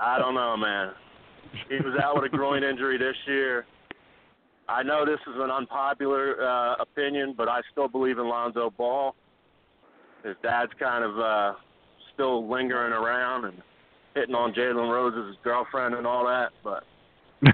I 0.00 0.18
don't 0.18 0.34
know, 0.34 0.56
man. 0.56 0.92
He 1.68 1.76
was 1.76 1.98
out 2.02 2.16
with 2.16 2.24
a 2.24 2.36
groin 2.36 2.64
injury 2.64 2.98
this 2.98 3.16
year. 3.26 3.66
I 4.68 4.82
know 4.82 5.04
this 5.04 5.20
is 5.26 5.34
an 5.36 5.50
unpopular 5.50 6.42
uh, 6.42 6.76
opinion, 6.80 7.34
but 7.36 7.48
I 7.48 7.60
still 7.72 7.88
believe 7.88 8.18
in 8.18 8.28
Lonzo 8.28 8.70
Ball. 8.70 9.14
His 10.24 10.36
dad's 10.42 10.72
kind 10.78 11.04
of 11.04 11.18
uh, 11.18 11.52
still 12.14 12.48
lingering 12.48 12.92
around 12.92 13.46
and 13.46 13.62
hitting 14.14 14.34
on 14.34 14.52
Jalen 14.52 14.90
Rose's 14.90 15.36
girlfriend 15.42 15.94
and 15.94 16.06
all 16.06 16.24
that, 16.26 16.50
but 16.62 16.84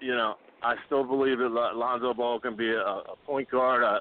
you 0.00 0.14
know, 0.14 0.34
I 0.62 0.74
still 0.86 1.04
believe 1.04 1.38
that 1.38 1.48
Lonzo 1.48 2.14
Ball 2.14 2.38
can 2.38 2.56
be 2.56 2.70
a, 2.70 2.80
a 2.80 3.16
point 3.26 3.50
guard. 3.50 3.82
I, 3.82 3.98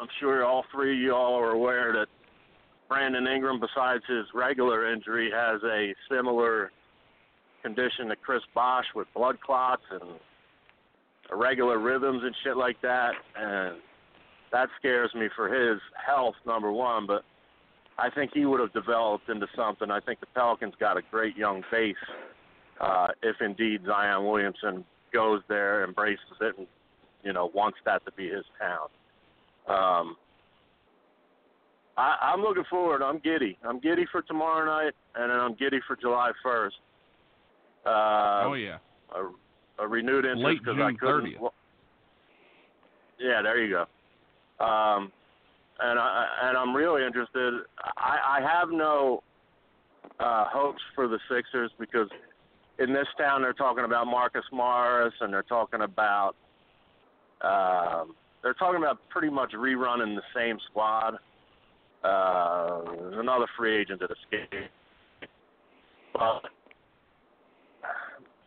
I'm 0.00 0.08
sure 0.20 0.44
all 0.44 0.64
three 0.72 0.96
of 0.96 1.02
y'all 1.02 1.34
are 1.38 1.50
aware 1.50 1.92
that 1.92 2.06
Brandon 2.88 3.26
Ingram, 3.26 3.60
besides 3.60 4.02
his 4.08 4.26
regular 4.34 4.92
injury, 4.92 5.30
has 5.34 5.60
a 5.64 5.94
similar 6.10 6.70
condition 7.62 8.08
to 8.08 8.16
Chris 8.16 8.42
Bosh 8.54 8.84
with 8.94 9.08
blood 9.14 9.40
clots 9.40 9.82
and 9.90 10.02
irregular 11.30 11.78
rhythms 11.78 12.22
and 12.22 12.34
shit 12.44 12.56
like 12.56 12.80
that. 12.82 13.12
And 13.36 13.76
that 14.52 14.68
scares 14.78 15.10
me 15.14 15.28
for 15.34 15.48
his 15.48 15.80
health, 16.06 16.34
number 16.46 16.72
one. 16.72 17.06
But 17.06 17.22
I 17.98 18.10
think 18.10 18.32
he 18.34 18.46
would 18.46 18.60
have 18.60 18.72
developed 18.72 19.28
into 19.28 19.46
something. 19.56 19.90
I 19.90 20.00
think 20.00 20.20
the 20.20 20.26
Pelicans 20.34 20.74
got 20.78 20.96
a 20.96 21.02
great 21.10 21.36
young 21.36 21.62
base 21.70 21.96
uh, 22.80 23.08
if 23.22 23.36
indeed 23.40 23.82
Zion 23.86 24.24
Williamson 24.24 24.84
goes 25.12 25.42
there, 25.48 25.84
embraces 25.84 26.24
it, 26.40 26.58
and 26.58 26.66
you 27.22 27.32
know 27.32 27.50
wants 27.54 27.78
that 27.84 28.04
to 28.04 28.12
be 28.12 28.28
his 28.28 28.44
town. 28.60 28.88
Um, 29.66 30.16
I, 31.96 32.16
I'm 32.20 32.40
looking 32.40 32.64
forward. 32.68 33.02
I'm 33.02 33.18
giddy. 33.18 33.56
I'm 33.66 33.78
giddy 33.78 34.06
for 34.10 34.22
tomorrow 34.22 34.66
night, 34.66 34.94
and 35.14 35.30
then 35.30 35.38
I'm 35.38 35.54
giddy 35.54 35.78
for 35.86 35.96
July 35.96 36.32
1st. 36.44 36.70
Uh, 37.86 38.48
oh 38.48 38.54
yeah. 38.54 38.78
A, 39.14 39.84
a 39.84 39.86
renewed 39.86 40.24
interest 40.24 40.60
because 40.64 40.80
I 40.80 40.92
couldn't. 40.98 41.34
30th. 41.34 41.40
Well, 41.40 41.54
yeah, 43.20 43.42
there 43.42 43.62
you 43.62 43.70
go. 43.70 43.84
Um, 44.60 45.12
and 45.80 45.98
I 45.98 46.26
and 46.42 46.56
I'm 46.56 46.74
really 46.74 47.04
interested. 47.04 47.54
I, 47.96 48.38
I 48.38 48.40
have 48.40 48.70
no 48.70 49.22
uh, 50.20 50.44
hopes 50.48 50.82
for 50.94 51.08
the 51.08 51.18
Sixers 51.28 51.70
because 51.78 52.08
in 52.78 52.92
this 52.92 53.06
town 53.18 53.42
they're 53.42 53.52
talking 53.52 53.84
about 53.84 54.06
Marcus 54.06 54.44
Morris 54.52 55.14
and 55.20 55.32
they're 55.32 55.42
talking 55.42 55.82
about 55.82 56.34
um, 57.40 58.14
they're 58.42 58.54
talking 58.54 58.78
about 58.78 58.98
pretty 59.08 59.30
much 59.30 59.52
rerunning 59.52 60.14
the 60.14 60.22
same 60.34 60.58
squad. 60.70 61.16
Uh, 62.04 62.82
another 63.14 63.46
free 63.56 63.80
agent 63.80 64.00
that 64.00 64.10
escaped. 64.10 64.70
But 66.12 66.42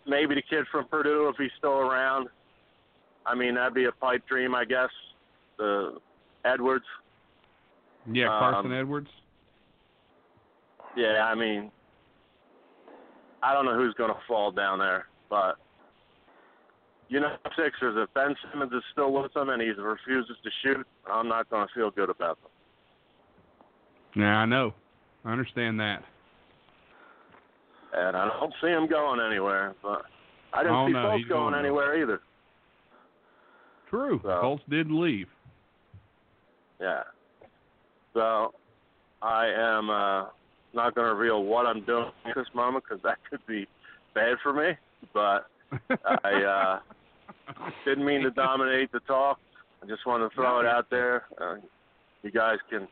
maybe 0.06 0.36
the 0.36 0.44
kid 0.44 0.66
from 0.72 0.86
Purdue, 0.88 1.30
if 1.30 1.36
he's 1.38 1.52
still 1.58 1.80
around. 1.80 2.30
I 3.26 3.36
mean, 3.36 3.56
that'd 3.56 3.74
be 3.74 3.86
a 3.86 3.92
pipe 3.92 4.26
dream, 4.28 4.56
I 4.56 4.64
guess. 4.64 4.90
The 5.58 5.98
Edwards. 6.46 6.86
Yeah, 8.12 8.28
Carson 8.28 8.72
Um, 8.72 8.78
Edwards. 8.78 9.10
Yeah, 10.96 11.26
I 11.26 11.36
mean, 11.36 11.72
I 13.44 13.54
don't 13.54 13.66
know 13.66 13.76
who's 13.76 13.94
going 13.96 14.12
to 14.12 14.20
fall 14.28 14.52
down 14.52 14.80
there, 14.80 15.08
but 15.30 15.58
you 17.10 17.20
know, 17.20 17.36
Sixers. 17.56 17.96
If 17.98 18.14
Ben 18.14 18.36
Simmons 18.52 18.72
is 18.74 18.84
still 18.92 19.12
with 19.14 19.34
them 19.34 19.50
and 19.50 19.62
he 19.62 19.70
refuses 19.70 20.36
to 20.44 20.50
shoot, 20.64 20.86
I'm 21.10 21.28
not 21.28 21.50
going 21.50 21.68
to 21.68 21.74
feel 21.74 21.92
good 21.92 22.10
about 22.10 22.38
them. 22.42 22.52
Yeah, 24.24 24.38
I 24.40 24.46
know. 24.46 24.74
I 25.24 25.32
understand 25.32 25.80
that. 25.80 26.04
And 27.94 28.18
I 28.18 28.28
don't 28.28 28.54
see 28.62 28.68
him 28.68 28.88
going 28.88 29.20
anywhere. 29.22 29.74
But 29.82 30.04
I 30.54 30.64
didn't 30.64 30.76
Oh, 30.76 30.88
see 30.88 30.94
no, 30.94 31.00
Fultz 31.00 31.28
going 31.30 31.52
going 31.52 31.56
anywhere 31.56 32.02
either. 32.02 32.22
True. 33.90 34.20
So- 34.24 34.40
Colts 34.42 34.64
did 34.70 34.92
leave. 34.92 35.28
Yeah. 36.80 37.04
So 38.14 38.54
I 39.22 39.48
am 39.48 39.90
uh, 39.90 40.26
not 40.74 40.96
going 40.96 41.08
to 41.08 41.16
reveal 41.16 41.44
what 41.44 41.66
I'm 41.66 41.84
doing 41.86 42.12
at 42.26 42.36
this 42.36 42.48
moment 42.54 42.86
because 42.88 43.02
that 43.04 43.18
could 43.30 43.46
be 43.48 43.68
bad 44.14 44.38
for 44.42 44.54
me. 44.54 44.72
But 45.14 45.48
I 46.24 46.44
uh, 46.44 46.80
didn't 47.86 48.06
mean 48.06 48.22
to 48.22 48.32
dominate 48.32 48.92
the 48.92 49.00
talk. 49.02 49.40
I 49.84 49.86
just 49.86 50.06
wanted 50.06 50.30
to 50.30 50.36
throw 50.36 50.60
it 50.60 50.66
out 50.66 50.90
there. 50.90 51.26
Uh, 51.40 51.56
you 52.24 52.32
guys 52.32 52.58
can 52.70 52.88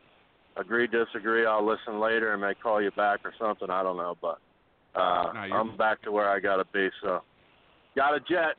agree, 0.58 0.88
disagree. 0.88 1.46
I'll 1.46 1.66
listen 1.66 2.00
later 2.00 2.34
and 2.34 2.42
may 2.42 2.54
call 2.54 2.82
you 2.82 2.92
back 2.92 3.20
or 3.26 3.34
something. 3.40 3.70
I 3.70 3.84
don't 3.84 3.98
know, 3.98 4.16
but 4.22 4.40
uh, 4.96 5.32
No, 5.34 5.40
I'm 5.40 5.78
back 5.78 6.02
to 6.04 6.12
where 6.12 6.30
I 6.30 6.40
got 6.40 6.58
to 6.58 6.66
be. 6.74 6.90
So 7.02 7.22
got 7.96 8.16
a 8.16 8.20
jet. 8.20 8.56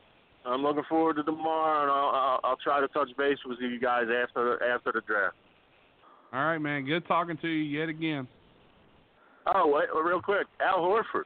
I'm 0.47 0.61
looking 0.63 0.83
forward 0.87 1.17
to 1.17 1.23
tomorrow, 1.23 1.81
and 1.83 1.91
I'll, 1.91 2.09
I'll, 2.09 2.39
I'll 2.51 2.57
try 2.57 2.79
to 2.79 2.87
touch 2.89 3.09
base 3.17 3.37
with 3.45 3.57
you 3.59 3.79
guys 3.79 4.03
after 4.03 4.63
after 4.63 4.91
the 4.93 5.01
draft. 5.01 5.35
All 6.33 6.45
right, 6.45 6.57
man. 6.57 6.85
Good 6.85 7.07
talking 7.07 7.37
to 7.41 7.47
you 7.47 7.79
yet 7.79 7.89
again. 7.89 8.27
Oh, 9.45 9.67
wait, 9.67 9.85
real 10.03 10.21
quick, 10.21 10.47
Al 10.61 10.79
Horford. 10.79 11.23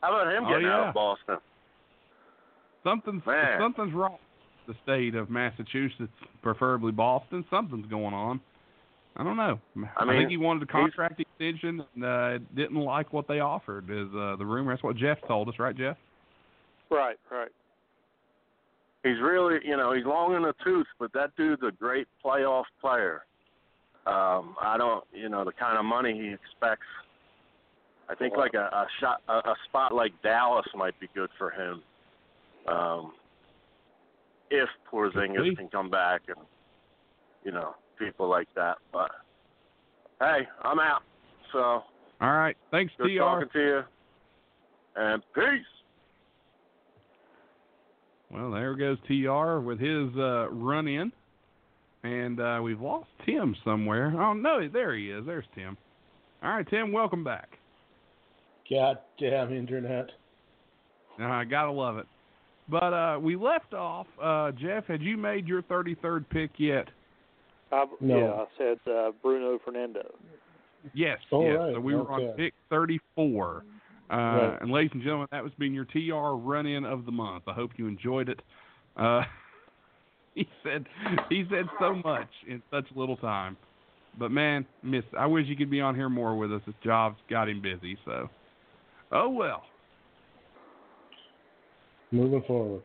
How 0.00 0.14
about 0.14 0.32
him 0.32 0.44
Oh, 0.46 0.48
getting 0.52 0.66
out 0.66 0.88
of 0.88 0.94
Boston? 0.94 1.36
Something's 2.82 3.24
Man. 3.26 3.60
something's 3.60 3.94
wrong. 3.94 4.18
The 4.66 4.74
state 4.82 5.14
of 5.14 5.28
Massachusetts, 5.28 6.12
preferably 6.42 6.92
Boston, 6.92 7.44
something's 7.50 7.86
going 7.86 8.14
on. 8.14 8.40
I 9.16 9.24
don't 9.24 9.36
know. 9.36 9.60
I 9.98 10.06
think 10.06 10.30
he 10.30 10.38
wanted 10.38 10.62
a 10.62 10.66
contract 10.66 11.20
extension 11.20 11.84
and 11.94 12.04
uh, 12.04 12.38
didn't 12.56 12.76
like 12.76 13.12
what 13.12 13.28
they 13.28 13.40
offered. 13.40 13.90
Is 13.90 14.08
uh, 14.14 14.36
the 14.36 14.44
rumor? 14.46 14.72
That's 14.72 14.82
what 14.82 14.96
Jeff 14.96 15.18
told 15.28 15.48
us, 15.48 15.54
right, 15.58 15.76
Jeff? 15.76 15.96
Right, 16.90 17.16
right. 17.30 17.50
He's 19.02 19.20
really, 19.20 19.58
you 19.64 19.76
know, 19.76 19.92
he's 19.92 20.04
long 20.04 20.34
in 20.34 20.42
the 20.42 20.54
tooth, 20.64 20.86
but 20.98 21.12
that 21.12 21.34
dude's 21.36 21.62
a 21.66 21.72
great 21.72 22.06
playoff 22.24 22.64
player. 22.80 23.22
Um, 24.06 24.56
I 24.60 24.76
don't, 24.78 25.04
you 25.12 25.28
know, 25.28 25.44
the 25.44 25.52
kind 25.52 25.78
of 25.78 25.84
money 25.84 26.12
he 26.12 26.32
expects. 26.32 26.86
I 28.08 28.14
think 28.14 28.36
like 28.36 28.54
a, 28.54 28.68
a 28.72 28.86
shot, 29.00 29.22
a, 29.28 29.32
a 29.32 29.54
spot 29.68 29.94
like 29.94 30.12
Dallas 30.22 30.66
might 30.74 30.98
be 31.00 31.08
good 31.14 31.30
for 31.38 31.50
him. 31.50 31.82
Um, 32.68 33.12
if 34.50 34.68
Porzingis 34.92 35.56
can 35.56 35.68
come 35.68 35.90
back 35.90 36.22
and, 36.28 36.36
you 37.44 37.52
know, 37.52 37.74
people 37.98 38.28
like 38.28 38.48
that. 38.54 38.76
But 38.92 39.10
hey, 40.20 40.46
I'm 40.62 40.78
out. 40.78 41.02
So 41.52 41.82
All 42.20 42.32
right. 42.32 42.56
Thanks, 42.70 42.92
good 42.98 43.08
Tr. 43.08 43.18
talking 43.18 43.48
to 43.52 43.58
you, 43.58 43.80
and 44.96 45.22
peace. 45.34 45.66
Well, 48.32 48.50
there 48.50 48.74
goes 48.74 48.98
Tr 49.06 49.58
with 49.58 49.78
his 49.78 50.08
uh, 50.16 50.48
run 50.50 50.88
in, 50.88 51.12
and 52.02 52.40
uh, 52.40 52.60
we've 52.62 52.80
lost 52.80 53.08
Tim 53.26 53.54
somewhere. 53.64 54.12
Oh 54.18 54.32
no, 54.32 54.66
there 54.68 54.96
he 54.96 55.10
is. 55.10 55.26
There's 55.26 55.44
Tim. 55.54 55.76
All 56.42 56.50
right, 56.50 56.68
Tim, 56.68 56.92
welcome 56.92 57.22
back. 57.22 57.58
Goddamn 58.70 59.52
internet. 59.52 60.10
Uh, 61.20 61.24
I 61.24 61.44
gotta 61.44 61.70
love 61.70 61.98
it. 61.98 62.06
But 62.68 62.94
uh, 62.94 63.18
we 63.20 63.36
left 63.36 63.74
off. 63.74 64.06
Uh, 64.22 64.52
Jeff, 64.52 64.86
had 64.86 65.02
you 65.02 65.16
made 65.16 65.46
your 65.46 65.62
33rd 65.62 66.24
pick 66.30 66.50
yet? 66.56 66.88
I, 67.70 67.84
No. 68.00 68.18
Yeah, 68.18 68.32
I 68.32 68.46
said 68.56 68.92
uh, 68.92 69.10
Bruno 69.22 69.58
Fernando. 69.64 70.14
Yes. 70.94 71.18
Oh, 71.30 71.44
yes. 71.44 71.58
right, 71.58 71.74
So 71.74 71.80
we 71.80 71.94
were 71.94 72.10
on 72.10 72.32
pick 72.36 72.54
34. 72.70 73.64
Uh, 74.12 74.16
Right. 74.16 74.58
And 74.60 74.70
ladies 74.70 74.90
and 74.92 75.02
gentlemen, 75.02 75.28
that 75.32 75.42
was 75.42 75.52
being 75.58 75.72
your 75.72 75.86
TR 75.86 76.36
run 76.36 76.66
in 76.66 76.84
of 76.84 77.06
the 77.06 77.12
month. 77.12 77.44
I 77.46 77.52
hope 77.52 77.70
you 77.76 77.86
enjoyed 77.86 78.28
it. 78.28 78.40
Uh, 78.96 79.22
he 80.34 80.46
said 80.62 80.86
he 81.28 81.44
said 81.50 81.66
so 81.80 81.94
much 81.94 82.28
in 82.46 82.62
such 82.70 82.84
little 82.94 83.16
time. 83.16 83.56
But 84.18 84.30
man, 84.30 84.66
miss 84.82 85.04
I 85.18 85.26
wish 85.26 85.46
you 85.46 85.56
could 85.56 85.70
be 85.70 85.80
on 85.80 85.94
here 85.94 86.10
more 86.10 86.36
with 86.36 86.52
us. 86.52 86.60
His 86.66 86.74
job's 86.84 87.16
got 87.30 87.48
him 87.48 87.62
busy, 87.62 87.96
so 88.04 88.28
oh 89.12 89.30
well. 89.30 89.62
moving 92.10 92.42
forward. 92.46 92.82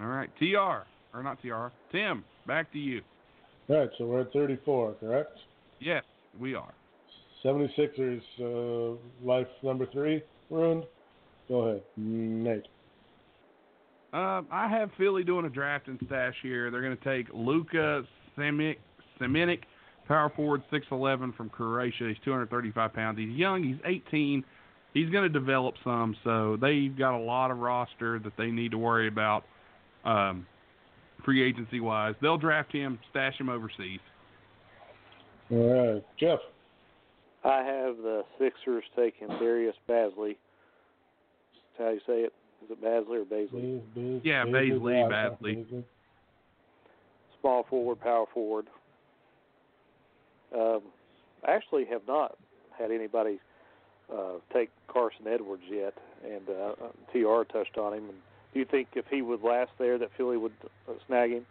All 0.00 0.06
right, 0.06 0.30
TR 0.38 0.86
or 1.14 1.22
not 1.22 1.40
TR, 1.42 1.66
Tim, 1.92 2.24
back 2.46 2.72
to 2.72 2.78
you. 2.78 3.02
All 3.68 3.78
right, 3.78 3.90
so 3.96 4.06
we're 4.06 4.22
at 4.22 4.32
34, 4.32 4.94
correct? 5.00 5.38
Yes, 5.80 6.02
we 6.38 6.54
are. 6.54 6.74
76ers, 7.44 8.22
uh, 8.40 8.96
life 9.22 9.46
number 9.62 9.86
three, 9.92 10.22
ruined. 10.50 10.84
Go 11.48 11.60
ahead, 11.62 11.82
Nate. 11.96 12.66
Um, 14.12 14.46
I 14.50 14.68
have 14.68 14.90
Philly 14.96 15.24
doing 15.24 15.44
a 15.44 15.50
draft 15.50 15.88
and 15.88 15.98
stash 16.06 16.34
here. 16.42 16.70
They're 16.70 16.82
going 16.82 16.96
to 16.96 17.04
take 17.04 17.26
Luka 17.34 18.04
Samanic, 18.38 18.76
Samanic, 19.20 19.62
power 20.06 20.30
forward, 20.34 20.62
6'11 20.72 21.36
from 21.36 21.50
Croatia. 21.50 22.08
He's 22.08 22.16
235 22.24 22.94
pounds. 22.94 23.18
He's 23.18 23.36
young. 23.36 23.62
He's 23.62 23.76
18. 23.84 24.44
He's 24.94 25.10
going 25.10 25.24
to 25.24 25.28
develop 25.28 25.74
some, 25.82 26.16
so 26.22 26.56
they've 26.60 26.96
got 26.96 27.18
a 27.18 27.22
lot 27.22 27.50
of 27.50 27.58
roster 27.58 28.20
that 28.20 28.32
they 28.38 28.46
need 28.46 28.70
to 28.70 28.78
worry 28.78 29.08
about 29.08 29.44
um, 30.04 30.46
free 31.24 31.42
agency 31.42 31.80
wise. 31.80 32.14
They'll 32.22 32.38
draft 32.38 32.72
him, 32.72 33.00
stash 33.10 33.34
him 33.38 33.48
overseas. 33.48 33.98
All 35.50 35.94
right, 35.94 36.04
Jeff. 36.18 36.38
I 37.44 37.58
have 37.62 37.96
the 37.98 38.24
Sixers 38.38 38.84
taking 38.96 39.28
Darius 39.28 39.76
Bazley. 39.88 40.36
That's 41.76 41.78
how 41.78 41.90
you 41.90 42.00
say 42.06 42.20
it. 42.22 42.32
Is 42.64 42.70
it 42.70 42.82
Bazley 42.82 43.20
or 43.20 43.24
Bazley? 43.24 43.80
Bas- 43.80 43.82
Bas- 43.94 44.20
Yeah, 44.24 44.44
Bazley, 44.44 44.80
Baisley, 44.80 45.40
Bazley. 45.42 45.84
Small 47.40 47.64
forward, 47.68 48.00
power 48.00 48.24
forward. 48.32 48.66
Um, 50.56 50.80
actually, 51.46 51.84
have 51.86 52.02
not 52.08 52.36
had 52.78 52.90
anybody 52.90 53.38
uh, 54.12 54.34
take 54.52 54.70
Carson 54.88 55.26
Edwards 55.26 55.64
yet, 55.70 55.94
and 56.24 56.48
uh, 56.48 56.72
Tr 57.12 57.52
touched 57.52 57.76
on 57.76 57.92
him. 57.92 58.04
And 58.04 58.18
do 58.52 58.60
you 58.60 58.64
think 58.64 58.88
if 58.94 59.04
he 59.10 59.20
would 59.20 59.42
last 59.42 59.72
there, 59.78 59.98
that 59.98 60.10
Philly 60.16 60.36
would 60.36 60.52
uh, 60.88 60.92
snag 61.06 61.32
him? 61.32 61.46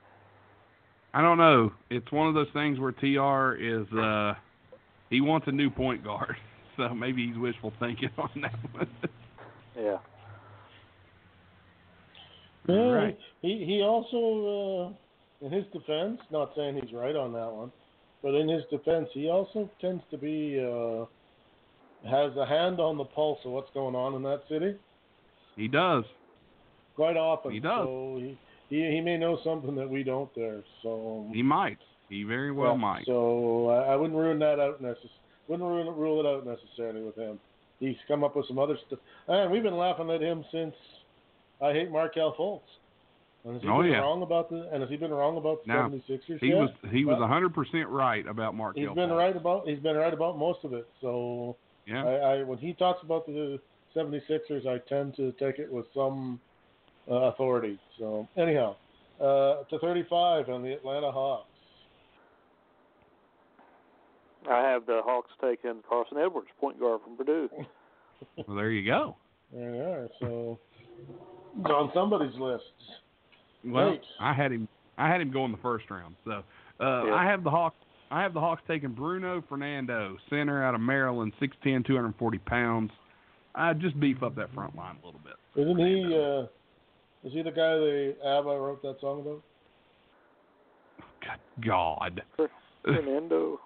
I 1.14 1.22
don't 1.22 1.38
know. 1.38 1.72
It's 1.92 2.12
one 2.12 2.28
of 2.28 2.34
those 2.34 2.48
things 2.54 2.80
where 2.80 2.92
TR 2.92 3.56
is 3.62 3.86
uh 3.94 4.34
he 5.14 5.22
wants 5.22 5.48
a 5.48 5.52
new 5.52 5.70
point 5.70 6.04
guard. 6.04 6.36
So 6.76 6.90
maybe 6.92 7.28
he's 7.28 7.38
wishful 7.38 7.72
thinking 7.80 8.10
on 8.18 8.32
that 8.42 8.56
one. 8.74 8.88
Yeah. 9.78 9.98
Yeah, 12.68 12.90
Right. 12.90 13.18
he 13.44 13.64
he 13.64 13.84
also, 13.84 14.96
uh, 15.44 15.46
in 15.46 15.52
his 15.52 15.66
defense, 15.72 16.20
not 16.32 16.52
saying 16.56 16.80
he's 16.82 16.92
right 16.94 17.16
on 17.16 17.32
that 17.34 17.52
one, 17.52 17.72
but 18.24 18.34
in 18.34 18.48
his 18.50 18.64
defense, 18.72 19.08
he 19.14 19.30
also 19.30 19.70
tends 19.80 20.02
to 20.10 20.18
be 20.18 20.58
uh, 20.60 21.06
has 22.10 22.36
a 22.38 22.46
hand 22.48 22.80
on 22.80 22.98
the 22.98 23.06
pulse 23.06 23.38
of 23.46 23.52
what's 23.52 23.72
going 23.76 23.94
on 23.96 24.16
in 24.16 24.24
that 24.24 24.42
city 24.50 24.74
he 25.56 25.68
does. 25.68 26.06
quite 26.96 27.18
often. 27.18 27.52
He 27.52 27.60
does. 27.60 27.86
So 27.86 28.16
he, 28.20 28.36
he 28.70 28.78
he 28.96 29.00
may 29.02 29.18
know 29.20 29.38
something 29.44 29.76
that 29.76 29.88
we 29.88 30.04
don't 30.04 30.34
there. 30.36 30.64
So 30.82 31.30
He 31.32 31.44
might. 31.44 31.78
He 32.14 32.24
very 32.24 32.52
well 32.52 32.74
yeah, 32.74 32.78
might. 32.78 33.06
So 33.06 33.70
I, 33.70 33.94
I 33.94 33.96
wouldn't 33.96 34.18
rule 34.18 34.38
that 34.38 34.60
out 34.60 34.82
necess- 34.82 35.10
Wouldn't 35.48 35.68
rule, 35.68 35.92
rule 35.94 36.20
it 36.20 36.26
out 36.28 36.46
necessarily 36.46 37.02
with 37.02 37.16
him. 37.16 37.40
He's 37.80 37.98
come 38.08 38.24
up 38.24 38.36
with 38.36 38.46
some 38.48 38.60
other 38.60 38.78
stuff, 38.88 39.00
and 39.28 39.52
we've 39.52 39.64
been 39.64 39.78
laughing 39.78 40.10
at 40.12 40.22
him 40.22 40.46
since 40.52 40.76
I 41.62 41.74
hate 41.74 41.90
Markelle 41.92 42.36
Fultz. 42.38 42.62
And 43.46 43.56
has 43.56 43.62
he 43.64 43.68
Oh, 43.68 43.82
been 43.82 43.92
yeah. 43.92 43.98
wrong 43.98 44.22
about 44.22 44.50
the? 44.50 44.70
And 44.72 44.82
has 44.82 44.90
he 44.90 44.96
been 44.96 45.12
wrong 45.12 45.38
about 45.38 45.66
the 45.66 45.74
No, 45.74 45.90
76ers 45.90 46.40
He 46.40 46.48
yet? 46.50 46.58
was 46.58 46.70
he 46.92 47.04
was 47.04 47.16
Well, 47.16 47.24
a 47.24 47.28
hundred 47.28 47.54
percent 47.54 47.90
right 47.90 48.26
about 48.28 48.56
Mark 48.56 48.78
He's 48.78 48.88
been 48.90 49.10
right 49.12 49.36
about 49.36 49.68
he's 49.68 49.80
been 49.80 49.98
right 49.98 50.14
about 50.14 50.38
most 50.38 50.64
of 50.64 50.74
it. 50.74 50.88
So 51.02 51.58
Yeah. 51.86 52.06
I, 52.06 52.12
I 52.12 52.44
when 52.44 52.58
he 52.60 52.74
talks 52.74 53.04
about 53.04 53.26
the 53.26 53.60
76ers, 53.96 54.66
I 54.66 54.78
tend 54.88 55.16
to 55.18 55.34
take 55.34 55.60
it 55.60 55.70
with 55.72 55.88
some 55.94 56.40
uh, 57.12 57.16
authority. 57.16 57.78
So 58.00 58.28
anyhow, 58.38 58.76
uh, 59.20 59.64
to 59.70 59.78
35 59.80 60.48
on 60.50 60.62
the 60.64 60.72
Atlanta 60.74 61.12
Hawks. 61.12 61.48
I 64.50 64.62
have 64.70 64.86
the 64.86 65.02
Hawks 65.04 65.32
taking 65.42 65.82
Carson 65.88 66.18
Edwards, 66.18 66.48
point 66.60 66.80
guard 66.80 67.02
from 67.04 67.18
Purdue. 67.18 67.50
Well, 68.48 68.56
there 68.56 68.72
you 68.72 68.86
go. 68.90 69.18
There 69.52 69.76
you 69.76 69.82
are. 69.82 70.08
So 70.22 70.58
it's 71.60 71.70
on 71.70 71.92
somebody's 71.94 72.34
list. 72.40 72.64
Well, 73.66 73.90
Right. 73.90 74.02
I 74.22 74.34
had 74.34 74.54
him. 74.54 74.68
I 74.98 75.10
had 75.10 75.20
him 75.20 75.30
go 75.32 75.44
in 75.44 75.52
the 75.52 75.58
first 75.58 75.90
round. 75.92 76.16
So 76.24 76.32
uh, 76.80 77.06
Yeah. 77.06 77.14
I 77.16 77.26
have 77.26 77.44
the 77.44 77.50
Hawks. 77.50 77.76
I 78.12 78.22
have 78.22 78.34
the 78.34 78.40
Hawks 78.40 78.62
taking 78.66 78.92
Bruno 78.94 79.44
Fernando, 79.50 80.16
center 80.30 80.64
out 80.64 80.74
of 80.74 80.80
Maryland, 80.80 81.34
6'10", 81.42 81.86
240 81.86 82.38
pounds. 82.40 82.92
I 83.56 83.74
just 83.74 84.00
beef 84.00 84.24
up 84.24 84.36
that 84.36 84.54
front 84.54 84.74
line 84.76 84.96
a 85.04 85.06
little 85.06 85.20
bit. 85.22 85.34
Isn't 85.62 85.78
he? 85.80 86.16
Uh, 86.16 86.44
is 87.28 87.34
he 87.34 87.42
the 87.42 87.52
guy 87.52 87.76
the 87.76 88.16
ABBA 88.24 88.50
wrote 88.58 88.82
that 88.84 89.02
song 89.02 89.20
about? 89.22 89.42
Good 91.22 91.66
God, 91.68 92.22
Fernando. 92.86 93.60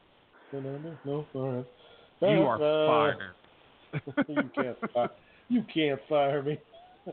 No, 0.54 1.26
all 1.34 1.52
right. 1.52 1.66
you 2.22 2.28
are 2.44 2.56
enough. 2.56 2.88
fired. 2.88 3.34
Uh, 3.94 4.24
you 4.28 4.50
can't. 4.56 4.92
Fire, 4.94 5.10
you 5.50 5.64
can't 5.74 6.00
fire 6.08 6.44
me. 6.44 6.60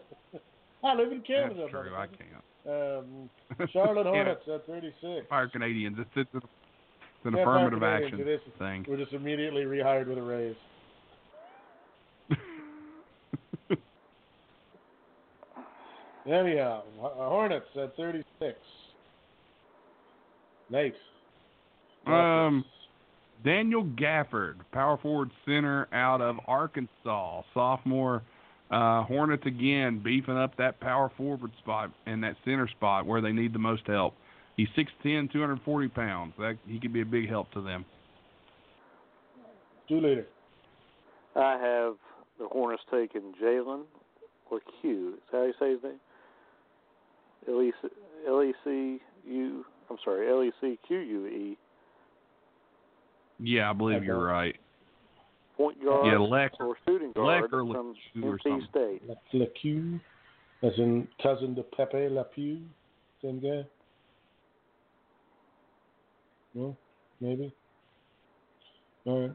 I 0.85 0.95
live 0.95 1.13
in 1.13 1.21
Canada. 1.23 1.55
That's 1.61 1.71
true. 1.71 1.95
I 1.95 2.07
can't. 2.07 2.45
Um, 2.67 3.31
Charlotte 3.73 4.07
Hornets 4.07 4.43
at 4.53 4.67
36. 4.67 5.27
Fire 5.29 5.49
Canadians. 5.49 5.97
It's, 5.99 6.11
it's, 6.17 6.31
it's 6.35 6.47
an 7.25 7.33
Can't 7.33 7.49
affirmative 7.49 7.83
action 7.83 8.39
thing. 8.59 8.85
We're 8.89 8.97
just 8.97 9.13
immediately 9.13 9.63
rehired 9.63 10.09
with 10.09 10.19
a 10.19 10.23
raise. 10.23 10.57
Anyhow, 16.27 16.83
H- 16.97 17.13
Hornets 17.17 17.67
at 17.77 17.97
36. 17.97 18.57
Nate. 20.71 20.95
Um, 22.07 22.65
Daniel 23.45 23.85
Gafford, 23.85 24.55
power 24.73 24.97
forward 24.97 25.31
center 25.45 25.87
out 25.93 26.21
of 26.21 26.37
Arkansas, 26.47 27.43
sophomore. 27.53 28.23
Uh, 28.71 29.03
Hornets 29.05 29.45
again 29.47 30.01
beefing 30.03 30.39
up 30.39 30.57
that 30.57 30.81
power 30.81 31.13
forward 31.17 31.51
spot 31.59 31.91
and 32.07 32.25
that 32.25 32.35
center 32.45 32.67
spot 32.69 33.07
where 33.07 33.21
they 33.21 33.33
need 33.33 33.53
the 33.53 33.59
most 33.59 33.87
help. 33.87 34.15
He's 34.57 34.69
6'10", 34.69 35.31
240 35.31 35.89
pounds. 35.89 36.33
That 36.39 36.57
he 36.67 36.81
could 36.81 36.93
be 36.93 37.03
a 37.03 37.07
big 37.07 37.29
help 37.29 37.53
to 37.53 37.61
them. 37.61 37.85
Two 39.89 40.01
leader. 40.01 40.27
I 41.37 41.53
have 41.53 41.97
the 42.39 42.49
Hornets 42.51 42.83
taking 42.91 43.35
Jalen 43.43 43.83
or 44.51 44.61
Q. 44.81 45.15
Is 45.17 45.21
that 45.31 45.39
how 45.39 45.45
you 45.45 45.53
say 45.61 45.71
his 45.73 45.83
name? 45.83 46.01
L 47.47 47.63
E 47.63 47.73
C 47.83 47.89
L 48.27 48.43
E 48.43 48.55
C 48.65 48.99
U. 49.29 49.65
I'm 49.91 49.99
sorry, 50.03 50.31
L 50.31 50.43
E 50.43 50.53
C 50.61 50.79
Q 50.87 50.99
U 50.99 51.27
E. 51.27 51.59
Yeah, 53.41 53.71
I 53.71 53.73
believe 53.73 53.99
Okay. 53.99 54.07
you're 54.07 54.25
right. 54.25 54.57
Point 55.57 55.83
guard 55.85 56.07
Yeah, 56.07 56.19
Leck 56.19 56.53
or 56.61 56.77
shooting 56.87 57.09
Leck 57.17 57.51
guard 57.51 57.55
or 57.55 57.73
from 57.75 57.95
Lecque 58.15 58.41
NC 58.41 58.43
something. 58.43 58.67
State. 58.71 59.03
Le, 59.09 59.17
Le 59.39 60.01
as 60.63 60.79
in 60.79 61.07
cousin 61.23 61.55
to 61.57 61.63
Pepe 61.63 62.09
Le 62.09 62.25
Pew. 62.25 62.63
Same 63.23 63.41
guy. 63.41 63.65
No, 66.55 66.77
maybe. 67.21 67.53
All 69.07 69.21
right. 69.23 69.31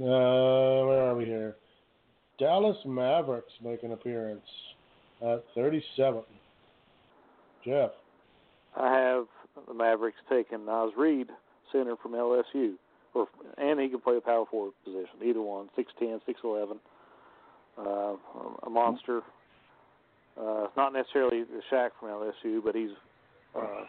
Uh, 0.00 0.86
where 0.86 1.02
are 1.08 1.14
we 1.14 1.24
here? 1.24 1.56
Dallas 2.38 2.76
Mavericks 2.84 3.52
make 3.62 3.82
an 3.84 3.92
appearance 3.92 4.44
at 5.22 5.44
37. 5.54 6.22
Jeff. 7.64 7.90
I 8.76 8.92
have 8.92 9.26
the 9.68 9.74
Mavericks 9.74 10.18
taking 10.28 10.66
Naz 10.66 10.90
Reid, 10.96 11.30
center 11.70 11.94
from 12.02 12.12
LSU, 12.12 12.74
or 13.14 13.28
and 13.58 13.80
he 13.80 13.88
can 13.88 14.00
play 14.00 14.16
a 14.16 14.20
power 14.20 14.44
forward 14.50 14.72
position, 14.84 15.08
either 15.24 15.40
one, 15.40 15.68
six 15.76 15.92
ten, 15.98 16.20
six 16.26 16.40
eleven, 16.44 16.78
uh, 17.78 18.14
a 18.66 18.70
monster. 18.70 19.22
Uh, 20.40 20.66
not 20.76 20.92
necessarily 20.92 21.44
the 21.44 21.60
Shaq 21.70 21.90
from 22.00 22.08
LSU, 22.08 22.62
but 22.64 22.74
he's 22.74 22.90
uh, 23.54 23.84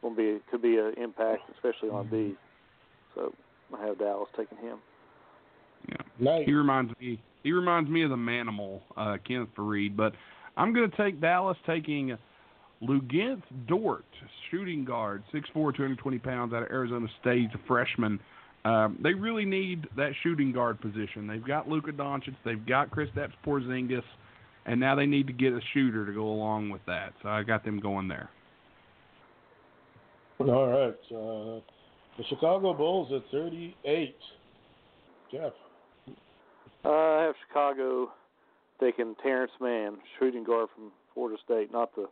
going 0.00 0.14
to 0.14 0.38
be 0.38 0.40
could 0.50 0.62
be 0.62 0.76
an 0.78 0.94
impact, 0.96 1.42
especially 1.54 1.90
on 1.90 2.08
B. 2.08 2.34
So 3.14 3.32
I 3.76 3.86
have 3.86 3.98
Dallas 3.98 4.28
taking 4.36 4.58
him. 4.58 4.78
Yeah. 5.88 5.96
Nice. 6.18 6.46
He 6.46 6.52
reminds 6.52 6.92
me. 7.00 7.20
He 7.42 7.52
reminds 7.52 7.90
me 7.90 8.02
of 8.02 8.10
the 8.10 8.16
Manimal, 8.16 8.80
uh, 8.96 9.16
Kenneth 9.26 9.48
Faried. 9.56 9.96
But 9.96 10.12
I'm 10.56 10.72
going 10.72 10.90
to 10.90 10.96
take 10.96 11.20
Dallas 11.20 11.56
taking 11.66 12.16
Luguentz 12.82 13.42
Dort, 13.66 14.04
shooting 14.50 14.84
guard, 14.84 15.22
6'4", 15.32 15.52
220 15.54 16.18
pounds, 16.18 16.52
out 16.52 16.62
of 16.62 16.70
Arizona 16.70 17.06
State, 17.20 17.50
a 17.54 17.58
freshman. 17.66 18.18
Um, 18.66 18.98
they 19.00 19.14
really 19.14 19.44
need 19.44 19.86
that 19.96 20.10
shooting 20.24 20.50
guard 20.50 20.80
position. 20.80 21.28
They've 21.28 21.44
got 21.44 21.68
Luka 21.68 21.92
Doncic, 21.92 22.34
they've 22.44 22.66
got 22.66 22.90
Kristaps 22.90 23.32
Porzingis, 23.46 24.02
and 24.64 24.80
now 24.80 24.96
they 24.96 25.06
need 25.06 25.28
to 25.28 25.32
get 25.32 25.52
a 25.52 25.60
shooter 25.72 26.04
to 26.04 26.12
go 26.12 26.26
along 26.26 26.70
with 26.70 26.84
that. 26.86 27.12
So 27.22 27.28
I 27.28 27.44
got 27.44 27.64
them 27.64 27.78
going 27.78 28.08
there. 28.08 28.28
All 30.40 30.66
right. 30.66 30.96
Uh, 31.12 31.60
the 32.18 32.24
Chicago 32.28 32.74
Bulls 32.74 33.12
at 33.14 33.22
38. 33.30 34.16
Jeff. 35.30 35.52
Uh, 36.84 36.88
I 36.88 37.22
have 37.22 37.34
Chicago 37.46 38.10
taking 38.80 39.14
Terrence 39.22 39.52
Mann, 39.60 39.98
shooting 40.18 40.42
guard 40.42 40.70
from 40.74 40.90
Florida 41.14 41.38
State, 41.44 41.72
not 41.72 41.94
the 41.94 42.06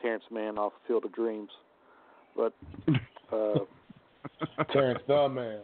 Terrence 0.00 0.24
Mann 0.30 0.56
off 0.56 0.72
the 0.72 0.88
Field 0.88 1.04
of 1.04 1.12
Dreams, 1.12 1.50
but 2.34 2.54
uh, 3.30 3.58
Terrence 4.72 5.00
the 5.06 5.28
man. 5.28 5.60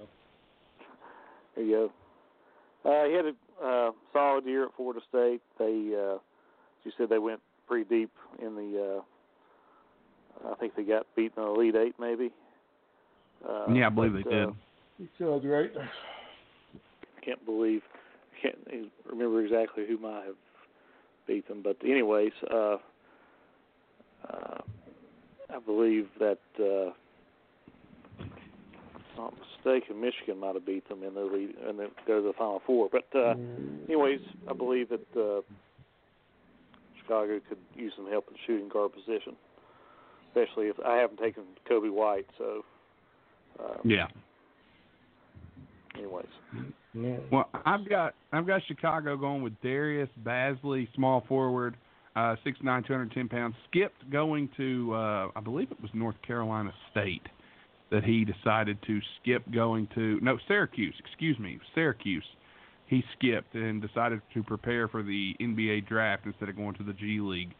There 1.54 1.64
you 1.64 1.90
go. 2.84 2.90
Uh, 2.90 3.08
he 3.08 3.14
had 3.14 3.24
a 3.26 3.66
uh, 3.66 3.90
solid 4.12 4.44
year 4.44 4.64
at 4.64 4.74
Florida 4.76 5.00
State. 5.08 5.40
They, 5.58 5.94
uh, 5.96 6.16
as 6.16 6.20
you 6.84 6.92
said, 6.98 7.08
they 7.08 7.18
went 7.18 7.40
pretty 7.66 7.88
deep 7.88 8.10
in 8.40 8.54
the. 8.54 9.02
Uh, 10.44 10.50
I 10.50 10.54
think 10.56 10.74
they 10.76 10.82
got 10.82 11.06
beaten 11.16 11.42
in 11.42 11.44
the 11.44 11.50
Elite 11.50 11.76
Eight, 11.76 11.94
maybe. 11.98 12.30
Uh, 13.48 13.72
yeah, 13.72 13.86
I 13.86 13.90
believe 13.90 14.12
but, 14.12 14.24
they 14.24 14.30
did. 14.30 14.48
Uh, 14.48 14.52
He 14.98 15.08
sounds 15.18 15.44
right. 15.44 15.70
can't 17.24 17.44
believe 17.46 17.82
can't 18.42 18.58
remember 19.10 19.42
exactly 19.42 19.86
who 19.86 19.96
might 19.96 20.24
have 20.26 20.34
beat 21.26 21.48
them, 21.48 21.62
but 21.62 21.76
anyways, 21.82 22.32
uh, 22.52 22.76
uh, 24.28 24.58
I 25.48 25.58
believe 25.64 26.08
that 26.18 26.38
uh, 26.58 26.90
if 26.90 26.92
I'm 26.92 27.03
not 29.16 29.34
mistaken, 29.38 30.00
Michigan 30.00 30.38
might 30.38 30.54
have 30.54 30.66
beat 30.66 30.88
them 30.88 31.02
in 31.02 31.14
the 31.14 31.20
lead 31.22 31.54
and 31.66 31.78
then 31.78 31.88
go 32.06 32.20
to 32.20 32.26
the 32.26 32.32
Final 32.36 32.62
Four. 32.66 32.88
But 32.90 33.06
uh, 33.18 33.34
anyways, 33.88 34.20
I 34.48 34.52
believe 34.52 34.88
that 34.90 35.20
uh, 35.20 35.40
Chicago 37.02 37.40
could 37.48 37.58
use 37.74 37.92
some 37.96 38.08
help 38.08 38.26
in 38.30 38.36
shooting 38.46 38.68
guard 38.68 38.92
position, 38.92 39.36
especially 40.28 40.66
if 40.66 40.76
I 40.84 40.96
haven't 40.96 41.18
taken 41.18 41.44
Coby 41.70 41.92
White. 41.92 42.26
So, 42.38 42.64
uh, 43.60 43.76
Yeah. 43.84 44.06
anyways, 45.96 46.26
Yeah. 46.94 47.16
Well, 47.30 47.48
I've 47.66 47.88
got 47.88 48.14
I've 48.32 48.46
got 48.46 48.62
Chicago 48.66 49.16
going 49.16 49.42
with 49.42 49.60
Darius 49.62 50.08
Bazley, 50.22 50.92
small 50.94 51.22
forward, 51.22 51.76
uh, 52.14 52.36
six 52.44 52.58
nine, 52.62 52.84
two 52.84 52.92
hundred 52.92 53.12
ten 53.12 53.28
pounds. 53.28 53.56
Skipped 53.68 54.08
going 54.10 54.48
to 54.56 54.94
uh, 54.94 55.28
I 55.34 55.40
believe 55.40 55.72
it 55.72 55.80
was 55.80 55.90
North 55.92 56.20
Carolina 56.22 56.72
State 56.92 57.26
that 57.90 58.04
he 58.04 58.24
decided 58.24 58.78
to 58.86 59.00
skip 59.20 59.42
going 59.52 59.88
to 59.94 60.18
no 60.20 60.38
Syracuse. 60.48 60.94
Excuse 60.98 61.38
me, 61.38 61.58
Syracuse. 61.74 62.24
He 62.86 63.02
skipped 63.16 63.54
and 63.54 63.80
decided 63.80 64.20
to 64.34 64.42
prepare 64.42 64.88
for 64.88 65.02
the 65.02 65.34
NBA 65.40 65.88
draft 65.88 66.26
instead 66.26 66.48
of 66.48 66.56
going 66.56 66.74
to 66.74 66.84
the 66.84 66.92
G 66.92 67.18
League. 67.20 67.54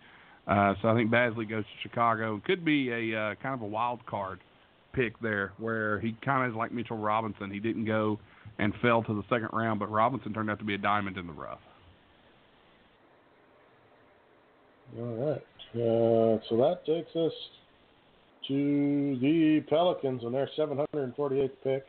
Uh, 0.46 0.74
so 0.82 0.88
I 0.88 0.94
think 0.94 1.10
Bazley 1.10 1.48
goes 1.48 1.64
to 1.64 1.88
Chicago. 1.88 2.40
Could 2.44 2.64
be 2.64 2.90
a 2.90 3.18
uh, 3.18 3.34
kind 3.36 3.54
of 3.54 3.62
a 3.62 3.66
wild 3.66 4.04
card 4.06 4.40
pick 4.92 5.18
there, 5.20 5.52
where 5.58 5.98
he 6.00 6.16
kind 6.24 6.44
of 6.44 6.52
is 6.52 6.56
like 6.56 6.72
Mitchell 6.72 6.98
Robinson. 6.98 7.50
He 7.50 7.60
didn't 7.60 7.86
go 7.86 8.18
and 8.58 8.72
fell 8.82 9.02
to 9.02 9.14
the 9.14 9.22
second 9.28 9.48
round, 9.52 9.80
but 9.80 9.90
Robinson 9.90 10.32
turned 10.32 10.50
out 10.50 10.58
to 10.58 10.64
be 10.64 10.74
a 10.74 10.78
diamond 10.78 11.16
in 11.16 11.26
the 11.26 11.32
rough. 11.32 11.58
All 14.98 15.26
right. 15.26 15.44
Uh, 15.74 16.38
so 16.48 16.56
that 16.56 16.80
takes 16.86 17.14
us 17.16 17.32
to 18.48 19.18
the 19.20 19.64
Pelicans 19.68 20.24
on 20.24 20.32
their 20.32 20.48
748th 20.58 21.50
pick 21.62 21.86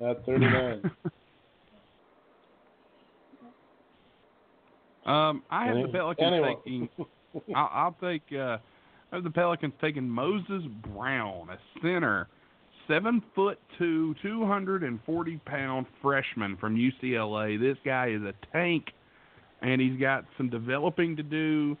at 0.00 0.24
39. 0.26 0.82
um, 5.06 5.42
I 5.50 5.66
have 5.66 5.76
the 5.76 5.88
Pelicans 5.92 6.32
anyone. 6.32 6.56
taking. 6.56 6.88
I'll, 7.54 7.70
I'll 7.72 7.96
take. 8.00 8.22
Uh, 8.32 8.58
I 9.10 9.16
have 9.16 9.24
the 9.24 9.30
Pelicans 9.30 9.74
taking 9.80 10.08
Moses 10.08 10.62
Brown, 10.94 11.48
a 11.50 11.58
center, 11.82 12.28
seven 12.88 13.22
foot 13.34 13.58
two, 13.78 14.14
two 14.22 14.46
hundred 14.46 14.82
and 14.82 15.00
forty 15.04 15.38
pound 15.44 15.86
freshman 16.00 16.56
from 16.56 16.76
UCLA. 16.76 17.58
This 17.60 17.76
guy 17.84 18.08
is 18.08 18.22
a 18.22 18.34
tank, 18.52 18.92
and 19.62 19.80
he's 19.80 19.98
got 19.98 20.24
some 20.36 20.50
developing 20.50 21.16
to 21.16 21.22
do. 21.22 21.76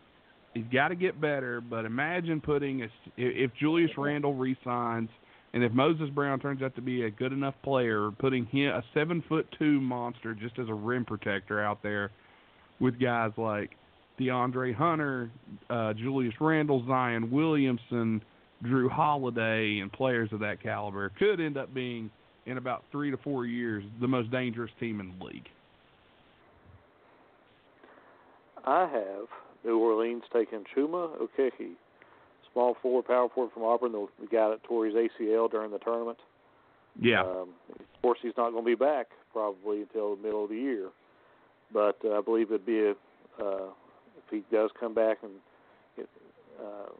He's 0.54 0.64
got 0.72 0.88
to 0.88 0.94
get 0.94 1.20
better, 1.20 1.60
but 1.60 1.84
imagine 1.84 2.40
putting 2.40 2.82
a, 2.82 2.88
if 3.16 3.50
Julius 3.58 3.90
Randle 3.96 4.34
resigns 4.34 5.08
and 5.54 5.62
if 5.62 5.72
Moses 5.72 6.08
Brown 6.10 6.40
turns 6.40 6.62
out 6.62 6.74
to 6.76 6.82
be 6.82 7.04
a 7.04 7.10
good 7.10 7.32
enough 7.32 7.54
player, 7.62 8.10
putting 8.18 8.46
him 8.46 8.70
a 8.70 8.82
seven 8.94 9.22
foot 9.28 9.46
two 9.58 9.80
monster 9.80 10.34
just 10.34 10.58
as 10.58 10.68
a 10.68 10.74
rim 10.74 11.04
protector 11.04 11.62
out 11.62 11.82
there 11.82 12.10
with 12.80 12.98
guys 13.00 13.32
like 13.36 13.70
DeAndre 14.18 14.74
Hunter, 14.74 15.30
uh, 15.70 15.92
Julius 15.94 16.34
Randle, 16.40 16.84
Zion 16.86 17.30
Williamson, 17.30 18.22
Jrue 18.64 18.90
Holiday, 18.90 19.78
and 19.78 19.92
players 19.92 20.30
of 20.32 20.40
that 20.40 20.62
caliber 20.62 21.10
could 21.18 21.40
end 21.40 21.56
up 21.56 21.72
being 21.74 22.10
in 22.46 22.58
about 22.58 22.84
three 22.90 23.10
to 23.10 23.16
four 23.18 23.46
years 23.46 23.84
the 24.00 24.08
most 24.08 24.30
dangerous 24.30 24.70
team 24.80 25.00
in 25.00 25.14
the 25.18 25.24
league. 25.24 25.48
I 28.64 28.82
have 28.82 29.28
New 29.64 29.78
Orleans 29.78 30.22
taking 30.32 30.64
Chuma 30.76 31.10
Okeke, 31.18 31.72
small 32.52 32.76
forward, 32.82 33.06
power 33.06 33.28
forward 33.28 33.52
from 33.52 33.64
Auburn, 33.64 33.92
the, 33.92 34.06
the 34.20 34.26
guy 34.26 34.48
that 34.50 34.62
tore 34.64 34.86
his 34.86 34.94
ACL 34.94 35.50
during 35.50 35.70
the 35.70 35.78
tournament. 35.78 36.18
Yeah, 37.00 37.22
Um, 37.22 37.48
of 37.70 38.02
course, 38.02 38.18
he's 38.20 38.36
not 38.36 38.50
going 38.50 38.64
to 38.64 38.70
be 38.70 38.74
back 38.74 39.08
probably 39.32 39.82
until 39.82 40.16
the 40.16 40.22
middle 40.22 40.44
of 40.44 40.50
the 40.50 40.56
year, 40.56 40.88
but 41.72 41.96
uh, 42.04 42.18
I 42.18 42.20
believe 42.20 42.50
it'd 42.50 42.66
be 42.66 42.80
a 42.80 42.90
uh, 43.40 43.70
if 44.18 44.30
he 44.30 44.42
does 44.54 44.70
come 44.78 44.92
back 44.92 45.18
and 45.22 45.32
get 45.96 46.06
uh, 46.60 46.90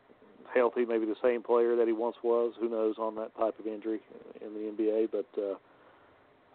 healthy, 0.55 0.85
maybe 0.87 1.05
the 1.05 1.17
same 1.23 1.43
player 1.43 1.77
that 1.77 1.87
he 1.87 1.93
once 1.93 2.17
was. 2.23 2.55
Who 2.59 2.71
knows 2.71 2.97
on 2.99 3.15
that 3.17 3.37
type 3.37 3.59
of 3.59 3.67
injury 3.67 4.01
in 4.41 4.55
the 4.55 4.83
NBA? 4.83 5.09
But 5.13 5.27
uh, 5.41 5.55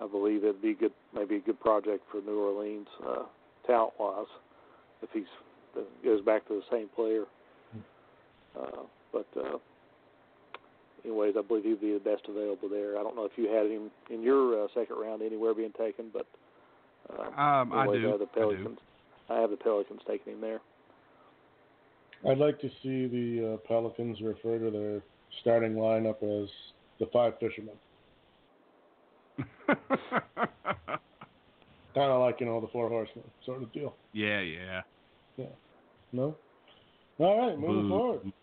I 0.04 0.08
believe 0.08 0.44
it'd 0.44 0.62
be 0.62 0.74
good, 0.74 0.94
maybe 1.14 1.36
a 1.36 1.40
good 1.40 1.60
project 1.60 2.04
for 2.12 2.22
New 2.22 2.40
Orleans, 2.40 2.88
uh, 3.08 3.24
talent-wise, 3.66 4.26
if 5.02 5.10
he's 5.14 5.24
uh, 5.76 5.81
goes 6.03 6.22
back 6.22 6.48
to 6.48 6.56
the 6.56 6.64
same 6.72 6.88
player. 6.95 7.23
Uh, 8.60 8.84
but 9.11 9.27
uh, 9.38 9.57
anyways, 11.06 11.35
I 11.38 11.41
believe 11.41 11.64
he'd 11.64 11.81
be 11.81 11.94
the 11.94 11.99
best 11.99 12.23
available 12.27 12.69
there. 12.69 12.98
I 12.98 13.03
don't 13.03 13.15
know 13.15 13.26
if 13.26 13.31
you 13.35 13.48
had 13.48 13.69
him 13.69 13.91
in 14.10 14.22
your 14.23 14.64
uh, 14.64 14.68
second 14.73 14.95
round 14.98 15.22
anywhere 15.22 15.53
being 15.53 15.73
taken, 15.77 16.06
but 16.11 16.26
uh, 17.10 17.23
um, 17.39 17.72
I 17.73 17.84
anyways, 17.84 18.02
do. 18.02 18.07
have 18.07 18.19
the 18.19 18.26
I 18.26 18.35
do. 18.35 18.39
Pelicans. 18.39 18.80
I, 19.30 19.39
have 19.39 19.49
the 19.49 19.57
Pelicans 19.57 20.02
taking 20.07 20.34
him 20.34 20.41
there. 20.41 20.60
I'd 22.27 22.38
like 22.38 22.60
to 22.61 22.69
see 22.81 23.07
the 23.07 23.53
uh, 23.53 23.57
Pelicans 23.68 24.22
refer 24.22 24.57
to 24.57 24.72
their 24.72 25.02
starting 25.41 25.73
lineup 25.76 26.23
as 26.23 26.49
the 26.99 27.06
Five 27.14 27.34
Fishermen. 27.39 27.76
Kind 31.94 32.11
of 32.11 32.22
like, 32.22 32.39
you 32.39 32.45
know, 32.45 32.60
the 32.60 32.68
Four 32.68 32.89
Horsemen 32.89 33.23
sort 33.45 33.61
of 33.61 33.72
deal. 33.72 33.95
yeah, 34.14 34.41
yeah. 34.41 34.81
No? 36.14 36.35
All 37.19 37.38
right, 37.47 37.57
moving 37.59 37.84
Boo. 37.84 37.89
forward. 37.89 38.34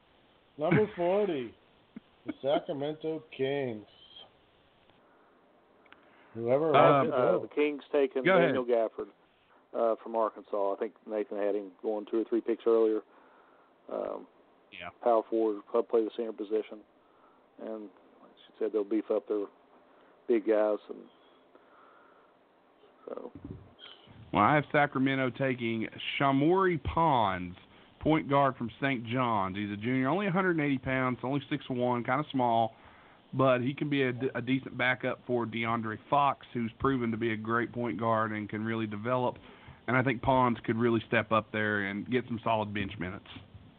Number 0.58 0.86
40, 0.96 1.54
the 2.26 2.32
Sacramento 2.42 3.22
Kings. 3.36 3.86
Whoever 6.34 6.74
Um, 6.76 7.12
Uh, 7.12 7.38
the 7.38 7.48
Kings 7.48 7.82
taking 7.92 8.24
Go 8.24 8.36
ahead. 8.36 8.54
Daniel 8.54 8.64
Gafford 8.64 9.08
uh, 9.72 9.94
from 10.02 10.16
Arkansas. 10.16 10.72
I 10.72 10.76
think 10.76 10.92
Nathan 11.06 11.38
had 11.38 11.54
him 11.54 11.70
going 11.82 12.06
two 12.10 12.20
or 12.20 12.24
three 12.24 12.40
picks 12.40 12.64
earlier. 12.66 13.00
Um, 13.92 14.26
Yeah. 14.72 14.90
Power 15.02 15.22
forward, 15.30 15.62
probably 15.70 15.88
play 15.88 16.04
the 16.04 16.10
center 16.16 16.32
position, 16.32 16.78
and 17.62 17.82
like 18.20 18.32
she 18.46 18.52
said 18.58 18.72
they'll 18.72 18.82
beef 18.82 19.08
up 19.10 19.26
their 19.28 19.46
big 20.26 20.46
guys, 20.48 20.78
and 20.88 20.98
so 23.06 23.30
Well, 24.34 24.42
I 24.42 24.56
have 24.56 24.64
Sacramento 24.72 25.30
taking 25.38 25.86
Shamorie 26.18 26.82
Ponds, 26.82 27.54
point 28.00 28.28
guard 28.28 28.56
from 28.56 28.68
St. 28.82 29.06
John's. 29.06 29.56
He's 29.56 29.70
a 29.70 29.76
junior, 29.76 30.08
only 30.08 30.26
180 30.26 30.78
pounds, 30.78 31.18
only 31.22 31.40
6'1", 31.48 32.04
kind 32.04 32.18
of 32.18 32.26
small, 32.32 32.74
but 33.32 33.60
he 33.60 33.72
can 33.72 33.88
be 33.88 34.02
a, 34.02 34.12
a 34.34 34.42
decent 34.42 34.76
backup 34.76 35.20
for 35.24 35.46
De'Aaron 35.46 35.96
Fox, 36.10 36.44
who's 36.52 36.72
proven 36.80 37.12
to 37.12 37.16
be 37.16 37.32
a 37.32 37.36
great 37.36 37.72
point 37.72 38.00
guard 38.00 38.32
and 38.32 38.48
can 38.48 38.64
really 38.64 38.88
develop. 38.88 39.36
And 39.86 39.96
I 39.96 40.02
think 40.02 40.20
Pons 40.20 40.58
could 40.64 40.76
really 40.76 41.00
step 41.06 41.30
up 41.30 41.52
there 41.52 41.84
and 41.84 42.10
get 42.10 42.24
some 42.26 42.40
solid 42.42 42.74
bench 42.74 42.92
minutes 42.98 43.28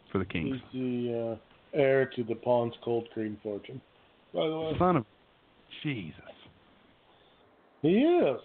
for 0.09 0.19
the 0.19 0.25
Kings. 0.25 0.55
He's 0.71 0.81
the 0.81 1.37
uh, 1.75 1.77
heir 1.77 2.09
to 2.15 2.23
the 2.23 2.35
Pond's 2.35 2.75
cold 2.81 3.09
cream 3.13 3.37
fortune. 3.43 3.81
By 4.33 4.47
the 4.47 4.57
way, 4.57 4.71
Son 4.79 4.95
of 4.95 5.05
Jesus. 5.83 6.13
he 7.81 7.89
is. 7.89 8.39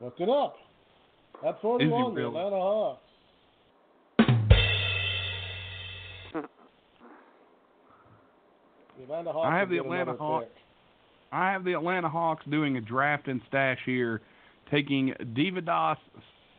Look 0.00 0.14
it 0.18 0.28
up. 0.28 0.56
At 1.46 1.60
41, 1.60 2.14
the 2.14 2.20
really? 2.20 2.28
Atlanta 2.28 2.56
Hawks. 2.56 3.00
The 8.96 9.04
Atlanta 9.04 9.32
Hawks. 9.32 9.48
I 9.48 9.58
have 9.58 9.70
the 9.70 9.78
Atlanta 9.78 10.14
Hawks. 10.14 10.46
pick. 10.46 10.54
I 11.30 11.52
have 11.52 11.64
the 11.64 11.74
Atlanta 11.74 12.08
Hawks 12.08 12.44
doing 12.50 12.76
a 12.76 12.80
draft 12.80 13.28
and 13.28 13.40
stash 13.48 13.78
here, 13.84 14.20
taking 14.70 15.14
Deividas 15.34 15.96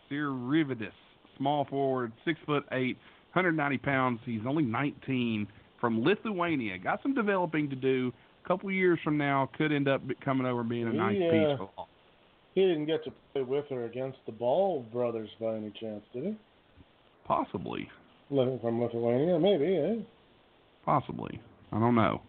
Sirvydis, 0.09 0.91
small 1.37 1.65
forward, 1.65 2.11
six 2.23 2.39
foot 2.45 2.63
eight, 2.71 2.97
190 3.33 3.77
pounds. 3.79 4.19
He's 4.25 4.41
only 4.47 4.63
19 4.63 5.47
from 5.81 6.03
Lithuania. 6.03 6.77
Got 6.77 7.01
some 7.01 7.13
developing 7.13 7.69
to 7.69 7.75
do. 7.75 8.13
A 8.43 8.47
couple 8.47 8.71
years 8.71 8.99
from 9.03 9.17
now, 9.17 9.49
could 9.57 9.71
end 9.71 9.87
up 9.87 10.01
coming 10.23 10.45
over 10.47 10.61
and 10.61 10.69
being 10.69 10.87
a 10.87 10.91
He, 10.91 10.97
nice 10.97 11.17
uh, 11.17 11.57
piece. 11.57 11.87
For 12.53 12.59
He 12.59 12.67
didn't 12.67 12.85
get 12.85 13.03
to 13.05 13.11
play 13.33 13.43
with 13.43 13.65
or 13.71 13.85
against 13.85 14.19
the 14.25 14.31
Ball 14.31 14.85
brothers 14.91 15.29
by 15.39 15.55
any 15.55 15.71
chance, 15.79 16.03
did 16.13 16.23
he? 16.23 16.37
Possibly. 17.25 17.87
Living 18.29 18.59
from 18.59 18.81
Lithuania, 18.81 19.39
maybe, 19.39 19.75
eh? 19.77 20.03
Possibly. 20.85 21.39
I 21.71 21.79
don't 21.79 21.95
know. 21.95 22.21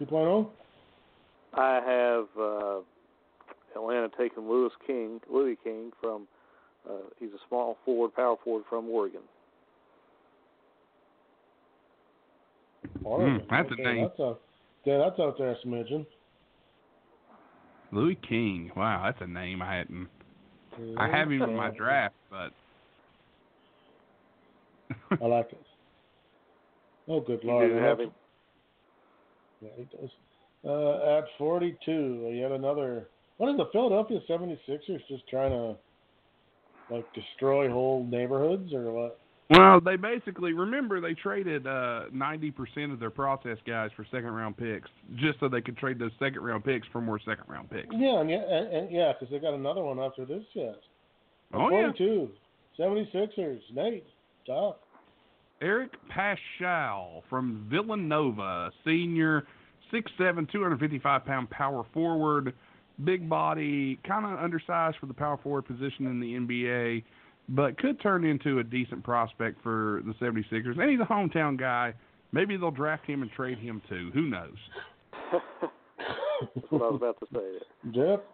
2.0? 0.00 0.48
I 1.52 1.74
have 1.74 2.26
uh, 2.40 2.80
Atlanta 3.76 4.08
taking 4.18 4.48
Louis 4.48 4.70
King, 4.86 5.20
Louis 5.30 5.56
King 5.62 5.90
from. 6.00 6.26
Uh, 6.88 6.94
he's 7.18 7.30
a 7.30 7.48
small 7.48 7.76
forward, 7.84 8.14
power 8.14 8.36
forward 8.42 8.64
from 8.70 8.88
Oregon. 8.88 9.20
Oregon. 13.04 13.46
that's 13.50 13.68
a 13.68 13.72
okay, 13.74 13.82
name. 13.82 14.02
That's 14.04 14.18
a, 14.18 14.36
yeah, 14.84 14.98
that's 14.98 15.20
out 15.20 15.36
there, 15.36 15.50
a 15.50 15.56
smidgen. 15.66 16.06
Louis 17.92 18.16
King. 18.28 18.70
Wow, 18.76 19.02
that's 19.04 19.20
a 19.20 19.26
name 19.26 19.62
I 19.62 19.76
hadn't. 19.76 20.08
I 20.96 21.08
have 21.08 21.30
him 21.30 21.42
in 21.42 21.56
my 21.56 21.70
draft, 21.70 22.14
but 22.30 22.52
I 25.20 25.26
like 25.26 25.48
it. 25.52 25.60
Oh, 27.08 27.20
good 27.20 27.40
You 27.42 27.50
lord. 27.50 27.68
do 27.68 27.74
I 27.74 27.80
have 27.80 27.88
have 27.98 28.00
him. 28.00 28.10
Yeah, 29.60 29.68
he 29.76 29.84
does. 29.96 30.10
Uh, 30.64 31.18
at 31.18 31.24
42, 31.38 32.32
yet 32.34 32.52
another. 32.52 33.08
What 33.38 33.50
is 33.50 33.56
the 33.56 33.66
Philadelphia 33.72 34.20
76ers 34.28 35.00
just 35.08 35.26
trying 35.28 35.50
to 35.50 35.74
like 36.94 37.06
destroy 37.14 37.70
whole 37.70 38.06
neighborhoods 38.06 38.72
or 38.72 38.92
what? 38.92 39.18
Well, 39.50 39.80
they 39.80 39.96
basically 39.96 40.52
remember 40.52 41.00
they 41.00 41.14
traded 41.14 41.66
uh 41.66 42.02
ninety 42.12 42.52
percent 42.52 42.92
of 42.92 43.00
their 43.00 43.10
process 43.10 43.58
guys 43.66 43.90
for 43.96 44.04
second 44.04 44.30
round 44.30 44.56
picks, 44.56 44.88
just 45.16 45.40
so 45.40 45.48
they 45.48 45.60
could 45.60 45.76
trade 45.76 45.98
those 45.98 46.12
second 46.20 46.42
round 46.42 46.64
picks 46.64 46.86
for 46.92 47.00
more 47.00 47.18
second 47.18 47.44
round 47.48 47.68
picks. 47.68 47.88
Yeah, 47.92 48.20
and 48.20 48.30
yeah, 48.30 48.42
and, 48.48 48.72
and 48.72 48.92
yeah, 48.92 49.12
because 49.12 49.30
they 49.32 49.40
got 49.40 49.54
another 49.54 49.82
one 49.82 49.98
after 49.98 50.24
this 50.24 50.44
yet. 50.54 50.76
Oh 51.52 51.68
yeah. 51.70 51.90
42, 51.92 52.28
76ers. 52.78 53.60
Nate, 53.74 54.06
talk. 54.46 54.80
Eric 55.60 55.90
Paschall 56.08 57.22
from 57.28 57.66
Villanova, 57.70 58.70
senior, 58.84 59.46
6'7", 59.92 60.50
255 60.50 61.24
pound 61.26 61.50
power 61.50 61.84
forward, 61.92 62.54
big 63.04 63.28
body, 63.28 63.98
kind 64.06 64.24
of 64.24 64.38
undersized 64.38 64.96
for 64.98 65.06
the 65.06 65.12
power 65.12 65.38
forward 65.42 65.62
position 65.62 66.06
in 66.06 66.20
the 66.20 66.34
NBA, 66.34 67.02
but 67.50 67.76
could 67.78 68.00
turn 68.00 68.24
into 68.24 68.58
a 68.60 68.64
decent 68.64 69.02
prospect 69.04 69.62
for 69.62 70.02
the 70.06 70.12
76ers. 70.24 70.78
And 70.80 70.90
he's 70.90 71.00
a 71.00 71.04
hometown 71.04 71.58
guy. 71.58 71.92
Maybe 72.32 72.56
they'll 72.56 72.70
draft 72.70 73.06
him 73.06 73.22
and 73.22 73.30
trade 73.30 73.58
him 73.58 73.82
too. 73.88 74.10
Who 74.14 74.22
knows? 74.22 74.56
That's 75.32 76.66
what 76.70 76.82
I 76.82 76.86
was 76.86 76.96
about 76.96 77.18
to 77.20 77.26
say. 77.34 77.58
There. 77.92 78.16
Jeff, 78.16 78.24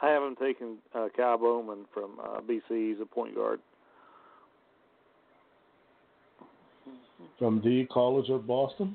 I 0.00 0.08
have 0.08 0.22
him 0.22 0.36
taking 0.40 0.76
uh, 0.94 1.08
Kyle 1.16 1.36
Bowman 1.38 1.84
from 1.92 2.12
uh, 2.22 2.40
BC. 2.40 2.90
He's 2.92 3.00
a 3.02 3.06
point 3.06 3.34
guard. 3.34 3.60
from 7.38 7.60
the 7.62 7.86
College 7.92 8.28
of 8.30 8.46
Boston. 8.46 8.94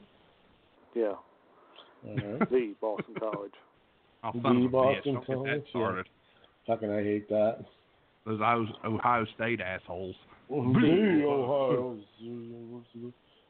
Yeah, 0.96 1.14
All 2.08 2.16
right. 2.16 2.50
the 2.50 2.74
Boston 2.82 3.16
College. 3.20 3.52
Oh, 4.22 4.32
The 4.34 4.42
son 4.42 4.64
bitch. 4.68 4.72
Boston 4.72 5.14
Don't 5.14 5.22
get 5.22 5.28
that 5.28 5.34
College, 5.34 5.62
yeah. 5.64 5.70
started. 5.72 6.10
Fucking, 6.68 6.92
I 6.92 7.04
hate 7.04 7.30
that. 7.30 7.60
Those 8.30 8.40
Ohio, 8.42 8.68
Ohio 8.86 9.26
State 9.36 9.60
assholes. 9.60 10.16
The 10.50 10.56
Ohio. 11.28 11.98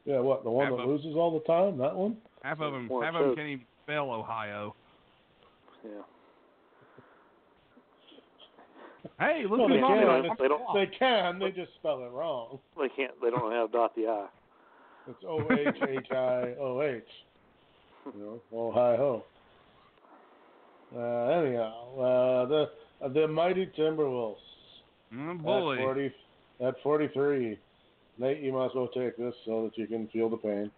Yeah, 0.05 0.19
what 0.21 0.43
the 0.45 0.49
one 0.49 0.67
Half 0.67 0.77
that 0.77 0.83
of- 0.83 0.89
loses 0.89 1.15
all 1.17 1.33
the 1.37 1.45
time? 1.45 1.77
That 1.77 1.93
one? 1.95 2.15
Half 2.43 2.61
of 2.61 2.71
them, 2.71 2.89
half 3.03 3.13
of 3.15 3.25
them 3.27 3.35
can't 3.35 3.47
even 3.49 3.65
spell 3.83 4.09
Ohio. 4.09 4.73
Yeah. 5.83 5.91
Hey, 9.19 9.43
look 9.49 9.59
Well, 9.59 9.67
who's 9.67 9.77
they 9.77 9.81
can. 9.81 10.35
They 10.39 10.47
don't- 10.47 10.73
They 10.73 10.87
can. 10.97 11.39
They 11.39 11.51
just 11.51 11.73
spell 11.75 12.01
it 12.05 12.11
wrong. 12.11 12.59
They 12.79 12.87
can't. 12.89 13.11
They 13.21 13.29
don't 13.31 13.49
know 13.49 13.51
how 13.51 13.65
to 13.67 13.71
dot 13.71 13.95
the 13.95 14.07
I. 14.07 14.27
It's 15.09 15.23
O 15.27 15.41
H 15.51 15.75
H 15.89 16.11
I 16.11 16.55
O 16.59 16.81
H. 16.81 17.03
You 18.05 18.19
know, 18.21 18.41
oh 18.53 18.71
hi 18.71 18.95
ho. 18.95 19.23
Uh, 20.95 20.99
anyhow, 21.41 21.99
uh, 21.99 22.45
the 22.45 22.69
the 23.13 23.27
mighty 23.27 23.65
Timberwolves 23.77 24.37
Oh, 25.15 25.71
at 25.71 25.79
forty 25.79 26.13
at 26.61 26.75
forty 26.83 27.07
three. 27.13 27.57
Nate, 28.17 28.41
you 28.41 28.51
might 28.51 28.65
as 28.65 28.71
well 28.75 28.89
take 28.89 29.17
this 29.17 29.33
so 29.45 29.63
that 29.63 29.77
you 29.77 29.87
can 29.87 30.07
feel 30.09 30.29
the 30.29 30.37
pain. 30.37 30.69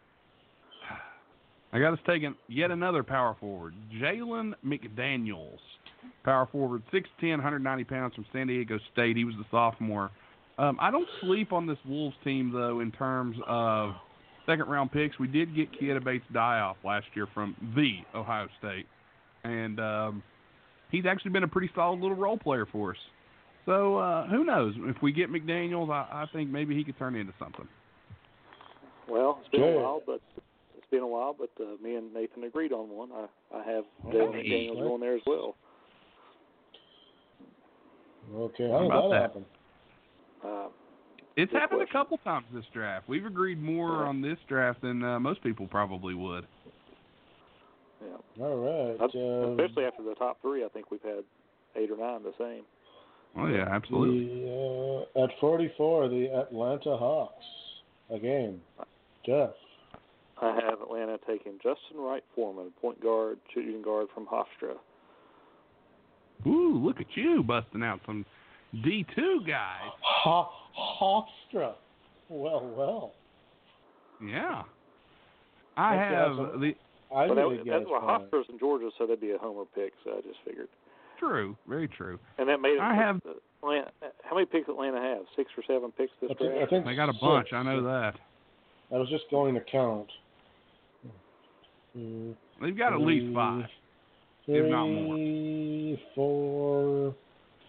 I 1.73 1.79
got 1.79 1.93
us 1.93 1.99
taking 2.05 2.35
yet 2.47 2.69
another 2.69 3.01
power 3.01 3.35
forward, 3.39 3.73
Jalen 4.01 4.53
McDaniels. 4.65 5.57
Power 6.23 6.47
forward, 6.51 6.83
6'10", 6.93 7.31
190 7.31 7.83
pounds 7.85 8.13
from 8.13 8.25
San 8.33 8.47
Diego 8.47 8.77
State. 8.93 9.15
He 9.15 9.23
was 9.23 9.35
the 9.37 9.45
sophomore. 9.49 10.11
Um, 10.57 10.77
I 10.79 10.91
don't 10.91 11.07
sleep 11.21 11.53
on 11.53 11.65
this 11.65 11.77
Wolves 11.87 12.15
team, 12.23 12.51
though, 12.51 12.81
in 12.81 12.91
terms 12.91 13.37
of 13.47 13.93
second 14.45 14.67
round 14.67 14.91
picks. 14.91 15.17
We 15.17 15.27
did 15.27 15.55
get 15.55 15.69
Keita 15.71 16.03
Bates 16.03 16.25
Diop 16.33 16.75
last 16.83 17.07
year 17.15 17.27
from 17.33 17.55
the 17.75 17.99
Ohio 18.13 18.47
State. 18.59 18.85
And 19.43 19.79
um, 19.79 20.23
he's 20.91 21.05
actually 21.07 21.31
been 21.31 21.43
a 21.43 21.47
pretty 21.47 21.71
solid 21.73 21.99
little 21.99 22.17
role 22.17 22.37
player 22.37 22.67
for 22.71 22.91
us. 22.91 22.97
So 23.65 23.97
uh, 23.97 24.27
who 24.27 24.43
knows? 24.43 24.73
If 24.77 25.01
we 25.01 25.11
get 25.11 25.29
McDaniels, 25.31 25.89
I, 25.91 26.23
I 26.23 26.25
think 26.33 26.49
maybe 26.49 26.75
he 26.75 26.83
could 26.83 26.97
turn 26.97 27.15
into 27.15 27.33
something. 27.39 27.67
Well, 29.07 29.37
it's 29.41 29.49
been 29.49 29.61
Yeah. 29.61 29.67
a 29.67 29.81
while, 29.81 30.01
but 30.05 30.21
it's 30.77 30.87
been 30.89 31.01
a 31.01 31.07
while. 31.07 31.35
But 31.37 31.51
uh, 31.63 31.81
me 31.83 31.95
and 31.95 32.13
Nathan 32.13 32.43
agreed 32.43 32.71
on 32.73 32.89
one. 32.89 33.09
I 33.11 33.27
I 33.57 33.63
have 33.71 33.83
Jalen 34.07 34.33
Hey. 34.33 34.49
McDaniels 34.69 34.79
going 34.87 35.01
there 35.01 35.15
as 35.15 35.21
well. 35.27 35.55
Okay, 38.33 38.67
How 38.69 38.73
how 38.73 38.79
did 38.79 38.85
about 38.87 39.09
that 39.09 39.09
that? 39.09 39.21
happen? 39.21 39.45
Uh, 40.43 40.67
It's 41.35 41.51
happened 41.51 41.79
question. 41.81 41.87
a 41.89 41.99
couple 42.03 42.17
times 42.19 42.45
this 42.53 42.65
draft. 42.73 43.07
We've 43.09 43.25
agreed 43.25 43.61
more 43.61 43.89
Yeah. 44.01 44.07
on 44.09 44.21
this 44.21 44.37
draft 44.47 44.81
than 44.81 45.03
uh, 45.03 45.19
most 45.19 45.43
people 45.43 45.67
probably 45.67 46.13
would. 46.15 46.45
yeah. 48.01 48.43
All 48.45 48.57
right. 48.57 48.97
That's- 48.99 49.15
Uh, 49.15 49.51
Especially 49.51 49.85
after 49.85 50.03
the 50.03 50.15
top 50.15 50.41
three, 50.41 50.63
I 50.63 50.69
think 50.69 50.89
we've 50.91 51.01
had 51.03 51.23
eight 51.75 51.91
or 51.91 51.97
nine 51.97 52.23
the 52.23 52.33
same. 52.37 52.63
Oh 53.37 53.47
yeah, 53.47 53.65
absolutely. 53.69 54.41
The, 54.43 55.05
uh, 55.17 55.23
at 55.23 55.29
44, 55.39 56.09
the 56.09 56.27
Atlanta 56.33 56.97
Hawks. 56.97 57.45
Again, 58.09 58.59
Jeff. 59.25 59.51
I 60.41 60.55
have 60.67 60.81
Atlanta 60.81 61.17
taking 61.27 61.53
Justin 61.57 61.97
Wright 61.99 62.23
Foreman, 62.35 62.71
point 62.81 63.01
guard, 63.01 63.37
shooting 63.53 63.81
guard 63.81 64.07
from 64.13 64.25
Hofstra. 64.25 64.75
Ooh, 66.47 66.81
look 66.83 66.99
at 66.99 67.05
you 67.15 67.43
busting 67.43 67.83
out 67.83 68.01
some 68.05 68.25
D 68.83 69.05
two 69.15 69.41
guys. 69.47 69.91
Ha- 70.01 70.49
Hofstra. 70.99 71.73
Well, 72.29 72.73
well. 72.75 73.13
Yeah. 74.25 74.63
I 75.77 75.95
That's 75.95 76.13
have 76.13 76.31
awesome. 76.39 76.61
the 76.61 76.75
I 77.15 77.27
But 77.27 77.37
really 77.37 77.57
that, 77.57 77.65
guess 77.65 77.73
that's 77.79 77.89
what 77.89 78.01
fine. 78.01 78.21
Hofstra's 78.21 78.45
in 78.49 78.59
Georgia, 78.59 78.89
so 78.97 79.05
that'd 79.05 79.21
be 79.21 79.31
a 79.31 79.37
homer 79.37 79.63
pick. 79.75 79.93
So 80.03 80.11
I 80.17 80.21
just 80.21 80.39
figured, 80.45 80.69
true, 81.21 81.55
very 81.67 81.87
true. 81.87 82.19
and 82.37 82.49
that 82.49 82.59
made 82.59 82.71
it. 82.75 82.79
I 82.81 82.95
have- 82.95 83.21
Atlanta, 83.63 83.91
how 84.23 84.33
many 84.35 84.47
picks 84.47 84.67
Atlanta 84.67 84.99
have? 84.99 85.21
Six 85.35 85.51
or 85.55 85.63
seven 85.67 85.91
picks 85.91 86.11
this 86.19 86.31
I 86.31 86.33
think, 86.33 86.51
I 86.55 86.65
think 86.65 86.85
They 86.85 86.95
got 86.95 87.09
a 87.09 87.13
six. 87.13 87.21
bunch. 87.21 87.53
I 87.53 87.61
know 87.63 87.83
that. 87.83 88.15
I 88.91 88.97
was 88.97 89.07
just 89.09 89.25
going 89.29 89.53
to 89.53 89.61
count. 89.71 90.07
Mm, 91.95 92.35
They've 92.61 92.75
got 92.77 92.93
at 92.93 93.01
least 93.01 93.33
five. 93.35 93.65
If 94.47 94.69
not 94.69 94.87
more. 94.87 95.15
Three, 95.15 96.01
four, 96.15 97.15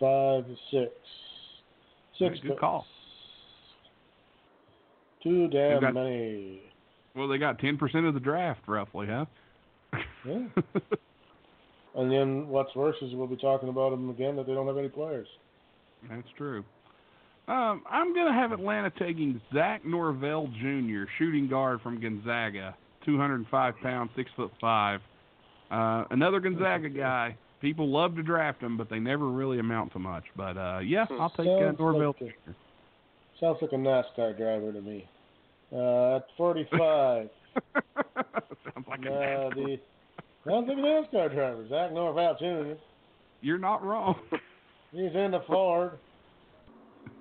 five, 0.01 0.45
six. 0.71 0.91
Six 2.19 2.39
Good 2.41 2.49
picks. 2.53 2.61
call. 2.61 2.87
Too 5.23 5.49
damn 5.49 5.81
got- 5.81 5.95
many. 5.95 6.63
Well, 7.15 7.29
they 7.29 7.37
got 7.37 7.59
ten 7.59 7.77
percent 7.77 8.07
of 8.07 8.15
the 8.15 8.21
draft, 8.21 8.63
roughly, 8.67 9.07
huh? 9.07 9.27
Yeah. 10.25 10.47
And 11.95 12.11
then 12.11 12.49
what's 12.49 12.75
worse 12.75 12.97
is 13.03 13.15
we'll 13.15 13.27
be 13.27 13.37
talking 13.37 13.69
about 13.69 13.91
them 13.91 14.09
again 14.11 14.37
that 14.37 14.47
they 14.47 14.55
don't 14.55 14.67
have 14.67 14.79
any 14.79 14.89
players. 14.89 15.29
That's 16.09 16.29
true. 16.37 16.65
Um, 17.49 17.83
I'm 17.91 18.15
going 18.15 18.27
to 18.27 18.33
have 18.33 18.53
Atlanta 18.53 18.91
taking 18.99 19.41
Zach 19.53 19.85
Norvell 19.85 20.47
Jr., 20.61 21.05
shooting 21.19 21.49
guard 21.49 21.81
from 21.83 22.01
Gonzaga, 22.01 22.75
205 23.05 23.75
pounds, 23.83 24.11
six 24.17 24.31
foot 24.37 24.53
five. 24.61 25.01
Uh, 25.71 26.05
another 26.11 26.41
Gonzaga 26.41 26.89
guy. 26.89 27.37
People 27.61 27.89
love 27.91 28.17
to 28.17 28.23
draft 28.23 28.61
him, 28.61 28.77
but 28.77 28.91
they 28.91 28.99
never 28.99 29.29
really 29.29 29.59
amount 29.59 29.93
to 29.93 29.99
much. 29.99 30.25
But 30.37 30.57
uh, 30.57 30.81
yeah, 30.85 31.07
I'll 31.11 31.31
take 31.31 31.47
uh, 31.47 31.61
Sounds 31.61 31.79
Norvell 31.79 32.15
like 32.21 32.35
Jr. 32.45 32.51
Sounds 33.39 33.59
like 33.61 33.73
a 33.73 33.77
NASCAR 33.77 34.37
driver 34.37 34.73
to 34.73 34.81
me. 34.81 35.09
Uh, 35.73 36.17
at 36.17 36.27
45, 36.37 37.29
Sounds 37.75 38.87
like 38.89 39.05
a 39.05 39.13
uh, 39.13 39.51
NASCAR. 39.51 39.55
the 39.55 39.79
sounds 40.47 40.69
like 40.69 40.79
a 40.79 40.81
NASCAR 40.81 41.33
driver. 41.33 41.67
Zach 41.69 41.93
Norvell 41.93 42.37
Jr. 42.39 42.79
You're 43.41 43.59
not 43.59 43.85
wrong. 43.85 44.17
He's 44.93 45.15
in 45.15 45.31
the 45.33 45.43
Ford. 45.47 45.93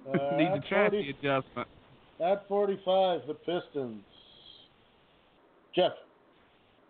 Uh, 0.07 0.11
Needs 0.37 0.51
a 0.51 0.55
at 0.55 0.63
chassis 0.69 0.89
40 0.89 1.09
adjustment. 1.09 1.67
At 2.19 2.47
45, 2.47 3.21
the 3.27 3.33
Pistons. 3.33 4.03
Jeff. 5.75 5.93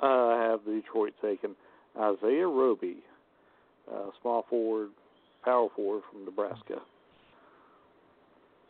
Uh, 0.02 0.06
I 0.06 0.48
have 0.50 0.62
the 0.66 0.82
Detroit 0.82 1.14
taking 1.22 1.56
Isaiah 2.00 2.48
Roby, 2.48 2.98
uh, 3.92 4.10
small 4.22 4.46
forward, 4.50 4.90
power 5.46 5.68
forward 5.76 6.02
from 6.12 6.26
Nebraska. 6.26 6.82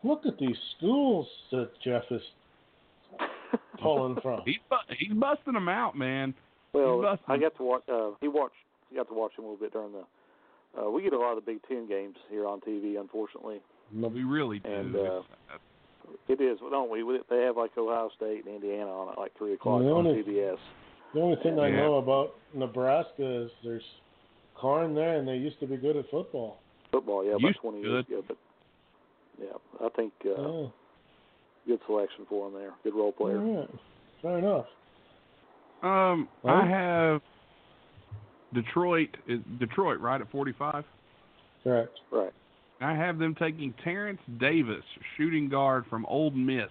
Look 0.03 0.25
at 0.25 0.37
these 0.37 0.57
schools 0.77 1.27
that 1.51 1.69
Jeff 1.83 2.03
is 2.11 2.21
pulling 3.81 4.19
from. 4.21 4.41
He's 4.45 4.57
bu- 4.69 4.95
he's 4.97 5.13
busting 5.13 5.53
them 5.53 5.69
out, 5.69 5.97
man. 5.97 6.33
Well, 6.73 7.17
I 7.27 7.37
got 7.37 7.55
to 7.57 7.63
watch. 7.63 7.81
Uh, 7.91 8.11
he 8.21 8.27
watched. 8.27 8.55
He 8.89 8.95
got 8.95 9.07
to 9.09 9.13
watch 9.13 9.31
him 9.37 9.45
a 9.45 9.47
little 9.51 9.59
bit 9.59 9.73
during 9.73 9.91
the. 9.91 10.03
Uh, 10.79 10.89
we 10.89 11.01
get 11.01 11.11
a 11.13 11.17
lot 11.17 11.37
of 11.37 11.43
the 11.43 11.51
Big 11.51 11.61
Ten 11.67 11.87
games 11.87 12.15
here 12.29 12.47
on 12.47 12.61
TV, 12.61 12.99
unfortunately. 12.99 13.59
We 13.93 14.23
really 14.23 14.59
do. 14.59 14.69
And, 14.69 14.95
uh, 14.95 15.21
It 16.29 16.39
is, 16.39 16.59
don't 16.59 16.89
we? 16.89 17.03
They 17.29 17.41
have 17.41 17.57
like 17.57 17.71
Ohio 17.77 18.09
State 18.15 18.45
and 18.45 18.55
Indiana 18.55 18.89
on 18.89 19.09
at 19.11 19.17
like 19.17 19.37
three 19.37 19.53
o'clock 19.53 19.81
on 19.81 19.87
only- 19.87 20.23
CBS. 20.23 20.57
The 21.13 21.19
only 21.19 21.35
thing 21.43 21.59
I 21.59 21.69
know 21.69 21.95
about 21.95 22.35
Nebraska 22.53 23.43
is 23.43 23.51
there's 23.65 23.83
corn 24.55 24.95
there, 24.95 25.17
and 25.17 25.27
they 25.27 25.35
used 25.35 25.59
to 25.59 25.67
be 25.67 25.75
good 25.75 25.97
at 25.97 26.09
football. 26.09 26.57
Football, 26.89 27.25
yeah, 27.25 27.31
about 27.31 27.41
Used 27.41 27.59
twenty 27.59 27.81
years 27.81 28.05
ago. 28.07 28.23
But 28.25 28.37
yeah, 29.41 29.85
I 29.85 29.89
think 29.89 30.13
uh, 30.25 30.29
Yeah. 30.41 30.67
good 31.67 31.79
selection 31.85 32.25
for 32.29 32.47
him 32.47 32.53
there. 32.53 32.71
Good 32.85 32.95
role 32.95 33.11
player. 33.11 33.39
All 33.41 33.57
right. 33.59 33.69
Fair 34.21 34.37
enough. 34.37 34.67
Um, 35.83 36.27
Huh? 36.43 36.49
I 36.49 36.67
have 36.67 37.21
Detroit. 38.53 39.09
Detroit 39.59 39.99
right 39.99 40.21
at 40.21 40.29
45? 40.31 40.83
Correct. 41.63 41.99
Right. 42.11 42.33
I 42.81 42.95
have 42.95 43.19
them 43.19 43.35
taking 43.35 43.73
Terrence 43.83 44.19
Davis, 44.39 44.83
shooting 45.15 45.49
guard 45.49 45.85
from 45.89 46.05
Old 46.07 46.35
Miss, 46.35 46.69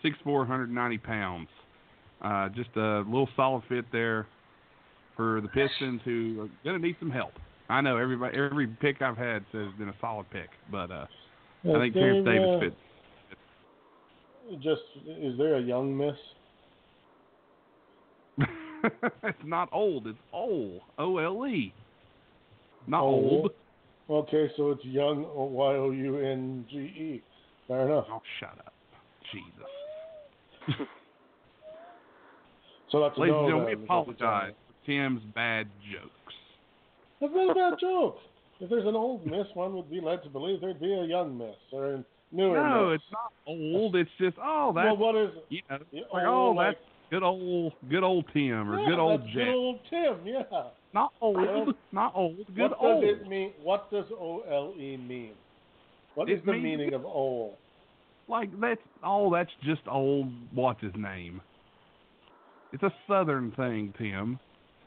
six 0.00 0.16
four 0.22 0.46
hundred 0.46 0.70
ninety 0.70 0.98
pounds. 0.98 1.48
Uh, 2.22 2.48
just 2.50 2.70
a 2.76 3.00
little 3.00 3.28
solid 3.34 3.64
fit 3.68 3.84
there 3.90 4.28
for 5.16 5.40
the 5.40 5.48
Pistons, 5.48 6.00
who 6.04 6.42
are 6.42 6.48
going 6.62 6.80
to 6.80 6.86
need 6.86 6.96
some 7.00 7.10
help. 7.10 7.32
I 7.68 7.80
know 7.80 7.96
everybody, 7.96 8.38
every 8.38 8.68
pick 8.68 9.02
I've 9.02 9.16
had 9.16 9.44
says 9.50 9.66
it's 9.68 9.78
been 9.78 9.88
a 9.88 9.94
solid 10.00 10.30
pick, 10.30 10.50
but 10.70 10.90
uh, 10.90 11.06
I 11.64 11.68
Is 11.68 11.74
think 11.80 11.94
Terrence 11.94 12.24
there, 12.24 12.34
Davis 12.34 12.56
uh, 12.56 12.60
fits. 12.60 12.76
Just 14.62 14.82
is 15.06 15.36
there 15.36 15.56
a 15.56 15.60
young 15.60 15.96
miss? 15.96 16.16
it's 19.24 19.38
not 19.44 19.68
old. 19.72 20.06
It's 20.06 20.18
old. 20.32 20.80
O 20.98 21.18
L 21.18 21.46
E. 21.46 21.72
Not 22.86 23.02
Old. 23.02 23.50
old. 24.08 24.24
Okay, 24.26 24.50
so 24.56 24.70
it's 24.70 24.84
young 24.84 25.22
Y 25.34 25.74
O 25.74 25.90
U 25.90 26.16
N 26.18 26.64
G 26.70 26.76
E. 26.78 27.22
Fair 27.66 27.86
enough. 27.86 28.06
Oh, 28.10 28.22
shut 28.40 28.56
up. 28.64 28.72
Jesus. 29.32 30.76
So 32.90 33.00
that's 33.00 33.18
Ladies 33.18 33.34
and 33.36 33.48
gentlemen, 33.48 33.66
we 33.66 33.72
is 33.72 33.78
what 33.88 33.98
you're 34.18 34.28
apologize 34.28 34.54
for 34.66 34.86
Tim's 34.86 35.20
bad 35.34 35.68
jokes. 35.92 36.34
That's 37.20 37.32
not 37.34 37.50
a 37.50 37.54
bad 37.54 37.78
joke. 37.80 38.16
If 38.60 38.70
there's 38.70 38.86
an 38.86 38.96
old 38.96 39.26
miss, 39.26 39.46
one 39.54 39.74
would 39.76 39.90
be 39.90 40.00
led 40.00 40.22
to 40.22 40.30
believe 40.30 40.60
there'd 40.62 40.80
be 40.80 40.92
a 40.94 41.04
young 41.04 41.36
miss 41.36 41.54
or 41.70 41.94
a 41.94 42.04
newer 42.32 42.56
No, 42.56 42.90
miss. 42.90 43.00
it's 43.02 43.12
not 43.12 43.32
old. 43.46 43.94
It's 43.94 44.10
just 44.18 44.36
oh 44.42 44.72
that's 44.74 44.86
well, 44.86 44.96
what 44.96 45.16
is 45.16 45.30
it? 45.36 45.44
you 45.50 45.60
know 45.68 45.78
like 46.12 46.24
oh, 46.26 46.48
oh 46.48 46.52
like- 46.52 46.76
that's 46.76 46.84
good 47.10 47.22
old 47.22 47.72
good 47.90 48.02
old 48.04 48.24
Tim 48.32 48.70
or 48.70 48.80
Yeah, 48.80 48.88
good 48.88 48.98
old 48.98 49.20
that's 49.20 49.32
Jack. 49.32 49.44
Good 49.44 49.54
old 49.54 49.78
Tim, 49.90 50.16
yeah. 50.26 50.42
Not 50.94 51.12
old, 51.20 51.36
Well, 51.36 51.72
not 51.92 52.12
old, 52.14 52.36
good 52.54 52.70
what 52.70 52.78
old. 52.80 53.04
does 53.04 53.16
it 53.20 53.28
mean? 53.28 53.52
What 53.62 53.90
does 53.90 54.06
O 54.18 54.40
L 54.50 54.72
E 54.78 54.96
mean? 54.96 55.32
What 56.14 56.30
is 56.30 56.38
It 56.38 56.46
the 56.46 56.52
means- 56.52 56.64
meaning 56.64 56.94
of 56.94 57.04
old? 57.04 57.54
Like 58.28 58.50
that's 58.60 58.80
oh 59.02 59.32
that's 59.32 59.50
just 59.64 59.82
old. 59.88 60.30
What's 60.52 60.80
his 60.82 60.92
name? 60.96 61.40
It's 62.72 62.82
a 62.82 62.92
Southern 63.06 63.52
thing, 63.52 63.94
Tim. 63.96 64.38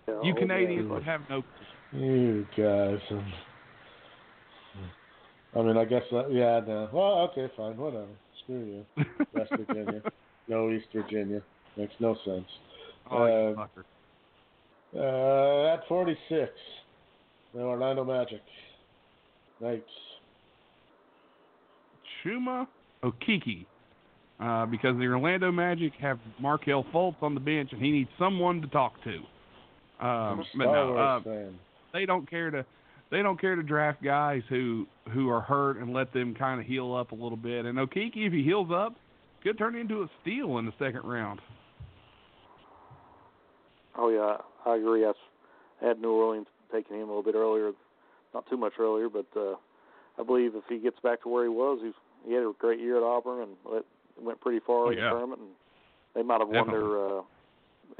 Yeah, 0.07 0.22
You 0.23 0.35
Canadians 0.35 0.89
would 0.89 1.03
have 1.03 1.22
no. 1.30 1.43
You 1.91 2.45
guys. 2.56 2.99
I 5.56 5.61
mean, 5.61 5.76
I 5.77 5.84
guess 5.85 6.03
that, 6.11 6.31
yeah, 6.31 6.61
no. 6.65 6.89
Well, 6.93 7.30
okay, 7.31 7.52
fine, 7.57 7.76
whatever. 7.77 8.06
Screw 8.43 8.85
you. 8.98 9.06
West 9.34 9.52
Virginia. 9.52 10.02
No 10.48 10.69
East 10.72 10.88
Virginia. 10.93 11.41
Makes 11.77 11.93
no 11.99 12.15
sense. 12.26 12.45
oh, 13.10 13.26
you 13.26 13.56
Uh. 13.57 13.68
Uh, 14.93 15.73
at 15.73 15.88
46, 15.88 16.52
the 17.53 17.61
Orlando 17.61 18.03
Magic. 18.03 18.41
Knights. 19.61 19.85
Chuma 22.23 22.68
Okeke. 23.03 23.65
Uh, 24.39 24.65
because 24.65 24.98
the 24.98 25.06
Orlando 25.06 25.52
Magic 25.52 25.93
have 26.02 26.19
Markelle 26.39 26.84
Fultz 26.93 27.22
on 27.22 27.35
the 27.35 27.39
bench, 27.39 27.69
and 27.72 27.81
he 27.81 27.91
needs 27.91 28.10
someone 28.18 28.60
to 28.61 28.68
talk 28.68 28.93
to. 29.03 29.18
Um, 30.06 30.43
but 30.57 30.64
Star 30.64 30.73
no, 30.73 30.98
uh, 30.98 31.49
they 31.93 32.07
don't 32.07 32.27
care 32.27 32.49
to 32.49 32.65
they 33.11 33.22
don't 33.22 33.39
care 33.39 33.56
to 33.56 33.61
draft 33.61 34.02
guys 34.02 34.41
who 34.49 34.88
who 35.14 35.30
are 35.30 35.41
hurt 35.41 35.77
and 35.77 35.93
let 35.93 36.11
them 36.11 36.34
kind 36.34 36.60
of 36.60 36.65
heal 36.65 36.95
up 36.95 37.11
a 37.11 37.15
little 37.15 37.38
bit. 37.38 37.65
And 37.65 37.77
Okeke, 37.77 38.14
if 38.15 38.34
he 38.34 38.41
heals 38.41 38.69
up, 38.73 38.95
could 39.43 39.60
turn 39.60 39.76
into 39.76 40.02
a 40.02 40.07
steal 40.22 40.57
in 40.57 40.65
the 40.65 40.73
second 40.80 41.03
round. 41.03 41.39
Oh 43.97 44.09
yeah, 44.09 44.38
I 44.65 44.77
agree. 44.77 45.05
I 45.05 45.13
had 45.85 45.99
New 45.99 46.11
Orleans 46.11 46.47
taking 46.72 46.97
him 46.97 47.03
a 47.03 47.07
little 47.07 47.23
bit 47.23 47.35
earlier, 47.35 47.72
not 48.34 48.49
too 48.49 48.57
much 48.57 48.73
earlier, 48.80 49.09
but 49.09 49.26
uh, 49.35 49.55
I 50.19 50.23
believe 50.23 50.55
if 50.55 50.63
he 50.69 50.80
gets 50.80 50.99
back 50.99 51.23
to 51.23 51.30
where 51.30 51.43
he 51.43 51.49
was, 51.49 51.80
he's 51.84 51.93
he 52.27 52.34
had 52.34 52.43
a 52.43 52.51
great 52.57 52.80
year 52.80 52.97
at 52.97 53.03
Auburn 53.03 53.41
and 53.41 53.51
let, 53.65 53.84
went 54.19 54.39
pretty 54.41 54.59
far 54.65 54.88
Oh, 54.88 54.89
in 54.89 54.95
the 54.95 55.01
tournament, 55.01 55.41
and 55.41 55.49
they 56.15 56.23
might 56.23 56.39
have 56.39 56.49
won 56.49 56.68
their. 56.68 57.18
Uh, 57.19 57.22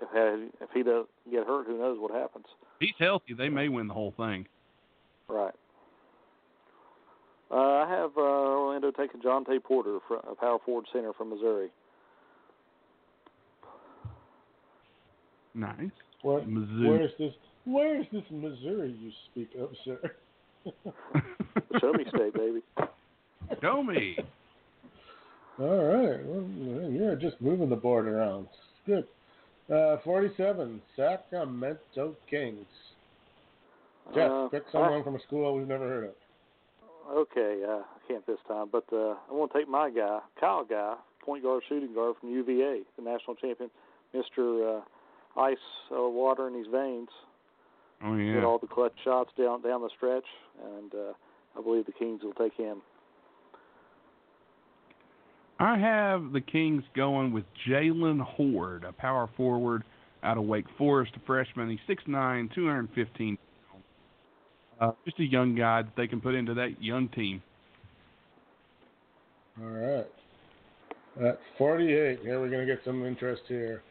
if 0.02 0.10
had, 0.14 0.50
if 0.62 0.70
he 0.74 0.84
does 0.84 1.06
get 1.30 1.46
hurt, 1.46 1.68
who 1.68 1.78
knows 1.78 2.00
what 2.00 2.12
happens? 2.12 2.46
If 2.80 2.88
he's 2.88 2.96
healthy, 2.98 3.34
they 3.34 3.50
may 3.50 3.68
win 3.68 3.88
the 3.88 3.94
whole 3.94 4.14
thing. 4.16 4.48
Right. 5.28 5.54
Uh, 7.52 7.56
I 7.56 7.90
have 7.90 8.12
uh, 8.18 8.22
Orlando 8.22 8.92
taking 8.92 9.22
Jontay 9.22 9.62
Porter, 9.62 9.98
a 10.30 10.36
power 10.36 10.58
forward 10.66 10.86
center 10.94 11.12
from 11.12 11.30
Missouri. 11.32 11.70
Nice. 15.54 15.92
Where, 16.22 16.42
Mizzou. 16.42 16.88
where's 16.90 17.12
this? 17.18 17.34
Where's 17.66 18.06
this 18.12 18.24
Missouri 18.32 18.96
you 19.00 19.12
speak 19.32 19.50
of, 19.60 19.70
sir? 19.86 20.00
Show 21.80 21.94
me 21.94 22.06
state, 22.14 22.34
baby. 22.34 22.62
Show 23.62 23.84
me. 23.84 24.18
All 25.60 25.84
right. 25.86 26.20
Well, 26.26 26.92
you're 26.92 27.16
just 27.16 27.40
moving 27.42 27.70
the 27.70 27.76
board 27.76 28.08
around. 28.08 28.48
Good. 28.86 29.06
Uh, 29.72 29.98
47, 30.04 30.82
Sacramento 30.96 32.16
Kings. 32.30 32.66
Jeff, 34.16 34.30
Uh, 34.32 34.48
pick 34.50 34.64
I- 34.70 34.72
someone 34.72 35.04
from 35.04 35.16
a 35.16 35.20
school 35.22 35.56
we've 35.56 35.68
never 35.68 35.88
heard 35.88 36.06
of. 36.06 36.12
Okay, 37.12 37.62
uh, 37.68 37.82
I 37.82 38.08
can't 38.08 38.26
this 38.26 38.38
time, 38.48 38.70
but 38.72 38.86
uh, 38.94 39.16
I 39.30 39.34
want 39.34 39.52
to 39.52 39.58
take 39.60 39.68
my 39.68 39.90
guy, 39.90 40.20
Kyle 40.40 40.64
Guy, 40.64 40.96
point 41.24 41.44
guard, 41.44 41.62
shooting 41.68 41.94
guard 41.94 42.16
from 42.20 42.30
UVA, 42.32 42.82
the 42.96 43.02
national 43.04 43.36
champion, 43.36 43.70
Mister 44.14 44.78
uh, 44.78 44.82
Ice 45.38 45.58
uh, 45.92 46.10
Water 46.10 46.48
in 46.48 46.56
his 46.56 46.68
veins. 46.68 47.10
Oh 48.04 48.16
yeah. 48.16 48.36
Get 48.36 48.44
all 48.44 48.60
the 48.60 48.68
clutch 48.68 48.94
shots 49.04 49.32
down 49.38 49.62
down 49.62 49.82
the 49.82 49.90
stretch, 49.96 50.26
and 50.78 50.94
uh, 50.94 51.14
I 51.58 51.62
believe 51.62 51.86
the 51.86 51.92
Kings 51.92 52.22
will 52.24 52.34
take 52.34 52.54
him. 52.56 52.82
I 55.60 55.78
have 55.78 56.32
the 56.32 56.42
Kings 56.42 56.84
going 56.96 57.32
with 57.32 57.44
Jaylen 57.70 58.20
Hoard, 58.20 58.84
a 58.84 58.92
power 58.92 59.30
forward 59.38 59.84
out 60.24 60.38
of 60.38 60.46
Wake 60.46 60.66
Forest, 60.78 61.12
a 61.16 61.20
freshman. 61.26 61.70
He's 61.70 61.98
6'9", 61.98 62.54
215 62.56 63.38
uh, 64.82 64.92
just 65.06 65.20
a 65.20 65.24
young 65.24 65.56
guy 65.56 65.84
that 65.84 65.92
they 65.96 66.08
can 66.08 66.20
put 66.20 66.34
into 66.34 66.56
that 66.56 66.82
young 66.82 67.08
team. 67.10 67.42
All 69.62 69.70
right. 69.70 70.08
At 71.24 71.40
48, 71.58 72.20
here 72.24 72.40
we're 72.40 72.50
going 72.50 72.66
to 72.66 72.76
get 72.76 72.84
some 72.84 73.06
interest 73.06 73.44
here. 73.48 73.84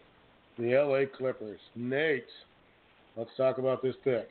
The 0.61 0.77
LA 0.77 1.17
Clippers. 1.17 1.61
Nate, 1.75 2.27
let's 3.17 3.31
talk 3.37 3.59
about 3.59 3.83
this 3.83 3.95
pick. 4.05 4.29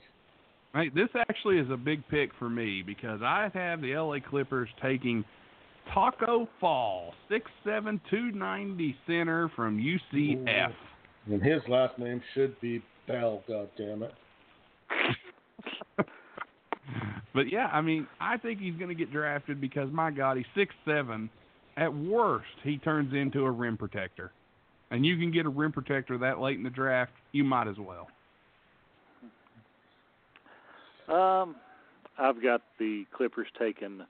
This 0.94 1.10
actually 1.16 1.58
is 1.58 1.68
a 1.72 1.78
big 1.78 2.08
pick 2.10 2.30
for 2.38 2.50
me 2.50 2.84
because 2.86 3.22
I 3.24 3.50
have 3.54 3.82
the 3.82 3.96
LA 3.96 4.18
Clippers 4.20 4.70
taking 4.82 5.26
Taco 5.92 6.48
Fall, 6.60 7.14
6'7", 7.32 8.00
290 8.10 8.96
center 9.08 9.50
from 9.56 9.80
UCF. 9.80 10.74
And 11.26 11.42
his 11.42 11.62
last 11.68 11.98
name 11.98 12.22
should 12.36 12.60
be 12.62 12.84
Bell, 13.08 13.44
God 13.48 13.70
damn 13.76 14.04
it. 14.04 14.14
but 17.34 17.52
yeah, 17.52 17.70
I 17.74 17.82
mean, 17.82 18.08
I 18.22 18.38
think 18.38 18.60
he's 18.60 18.76
going 18.76 18.90
to 18.90 18.96
get 18.96 19.12
drafted 19.12 19.60
because 19.60 19.92
my 19.92 20.12
God, 20.12 20.38
he's 20.38 20.46
six 20.56 20.76
seven. 20.86 21.30
At 21.78 21.92
worst, 21.92 22.46
he 22.64 22.78
turns 22.78 23.14
into 23.14 23.46
a 23.46 23.52
rim 23.52 23.78
protector, 23.78 24.32
and 24.92 25.06
you 25.06 25.18
can 25.18 25.32
get 25.32 25.46
a 25.46 25.50
rim 25.50 25.72
protector 25.72 26.18
that 26.18 26.40
late 26.40 26.58
in 26.58 26.64
the 26.64 26.70
draft, 26.70 27.12
you 27.32 27.44
might 27.44 27.68
as 27.68 27.78
well. 27.78 28.08
Um, 31.08 31.56
I've 32.18 32.42
got 32.42 32.62
the 32.78 33.06
Clippers 33.16 33.48
taking 33.58 34.02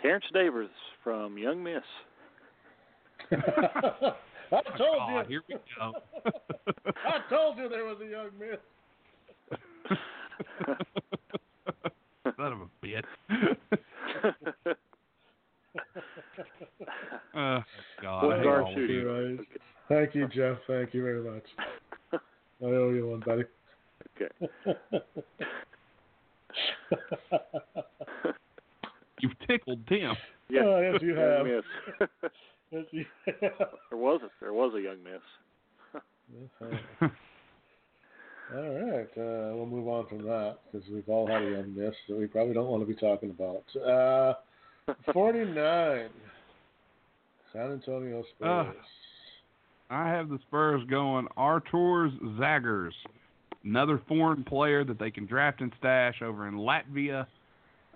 Terrence 0.00 0.24
Davis 0.32 0.70
from 1.02 1.36
Young 1.36 1.62
Miss. 1.62 1.82
I 3.32 4.62
told 4.78 5.10
you. 5.10 5.22
Here 5.28 5.42
we 5.48 5.56
go. 5.76 5.92
I 7.04 7.18
told 7.28 7.58
you 7.58 7.68
there 7.68 7.84
was 7.84 7.98
a 8.00 8.06
young 8.06 8.30
miss. 8.38 8.56
Son 12.36 12.52
of 12.52 12.60
a 12.60 12.68
bitch. 12.86 13.04
uh, 17.34 17.60
God, 18.00 18.42
guard 18.42 18.66
shooting. 18.74 19.46
Thank 19.88 20.14
you, 20.14 20.28
Jeff. 20.28 20.58
Thank 20.66 20.92
you 20.94 21.02
very 21.02 21.22
much. 21.22 21.44
I 22.12 22.64
owe 22.64 22.90
you 22.90 23.08
one, 23.08 23.20
buddy. 23.20 23.44
Okay. 24.20 24.28
You've 29.20 29.38
tickled 29.46 29.86
Tim. 29.88 30.12
Yeah. 30.48 30.60
Oh, 30.64 30.80
yes, 30.80 31.02
you 31.02 31.14
young 31.14 31.24
have. 31.24 31.46
miss. 31.46 31.64
Yes, 32.70 32.84
you 32.90 33.04
there 33.40 33.98
was 33.98 34.20
a, 34.22 34.28
there 34.40 34.52
was 34.52 34.74
a 34.74 34.80
young 34.80 35.02
miss. 35.02 35.22
All 38.54 38.62
right, 38.62 39.08
uh, 39.18 39.54
we'll 39.54 39.66
move 39.66 39.88
on 39.88 40.06
from 40.06 40.22
that 40.22 40.58
because 40.72 40.88
we've 40.88 41.08
all 41.08 41.26
had 41.26 41.42
a 41.42 41.50
young 41.50 41.74
miss 41.74 41.94
that 42.08 42.16
we 42.16 42.26
probably 42.26 42.54
don't 42.54 42.68
want 42.68 42.82
to 42.82 42.86
be 42.86 42.94
talking 42.94 43.30
about. 43.30 43.64
Uh, 43.76 44.34
49, 45.12 46.08
San 47.52 47.72
Antonio 47.72 48.24
Spurs. 48.36 48.74
I 49.90 50.08
have 50.08 50.28
the 50.28 50.38
Spurs 50.46 50.82
going 50.90 51.26
Arturs 51.36 52.12
Zagars, 52.38 52.92
another 53.64 54.00
foreign 54.06 54.44
player 54.44 54.84
that 54.84 54.98
they 54.98 55.10
can 55.10 55.26
draft 55.26 55.60
and 55.60 55.72
stash 55.78 56.20
over 56.22 56.46
in 56.46 56.54
Latvia. 56.54 57.26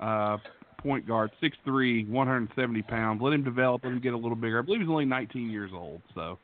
Uh, 0.01 0.39
point 0.79 1.07
guard, 1.07 1.31
6'3", 1.43 2.09
170 2.09 2.83
pounds. 2.83 3.21
Let 3.23 3.35
him 3.35 3.45
develop. 3.45 3.85
Let 3.85 3.93
him 3.93 4.01
get 4.01 4.15
a 4.15 4.17
little 4.17 4.37
bigger. 4.37 4.59
I 4.59 4.63
believe 4.63 4.81
he's 4.81 4.91
only 4.91 5.05
19 5.05 5.51
years 5.51 5.71
old. 5.75 6.01
So 6.15 6.39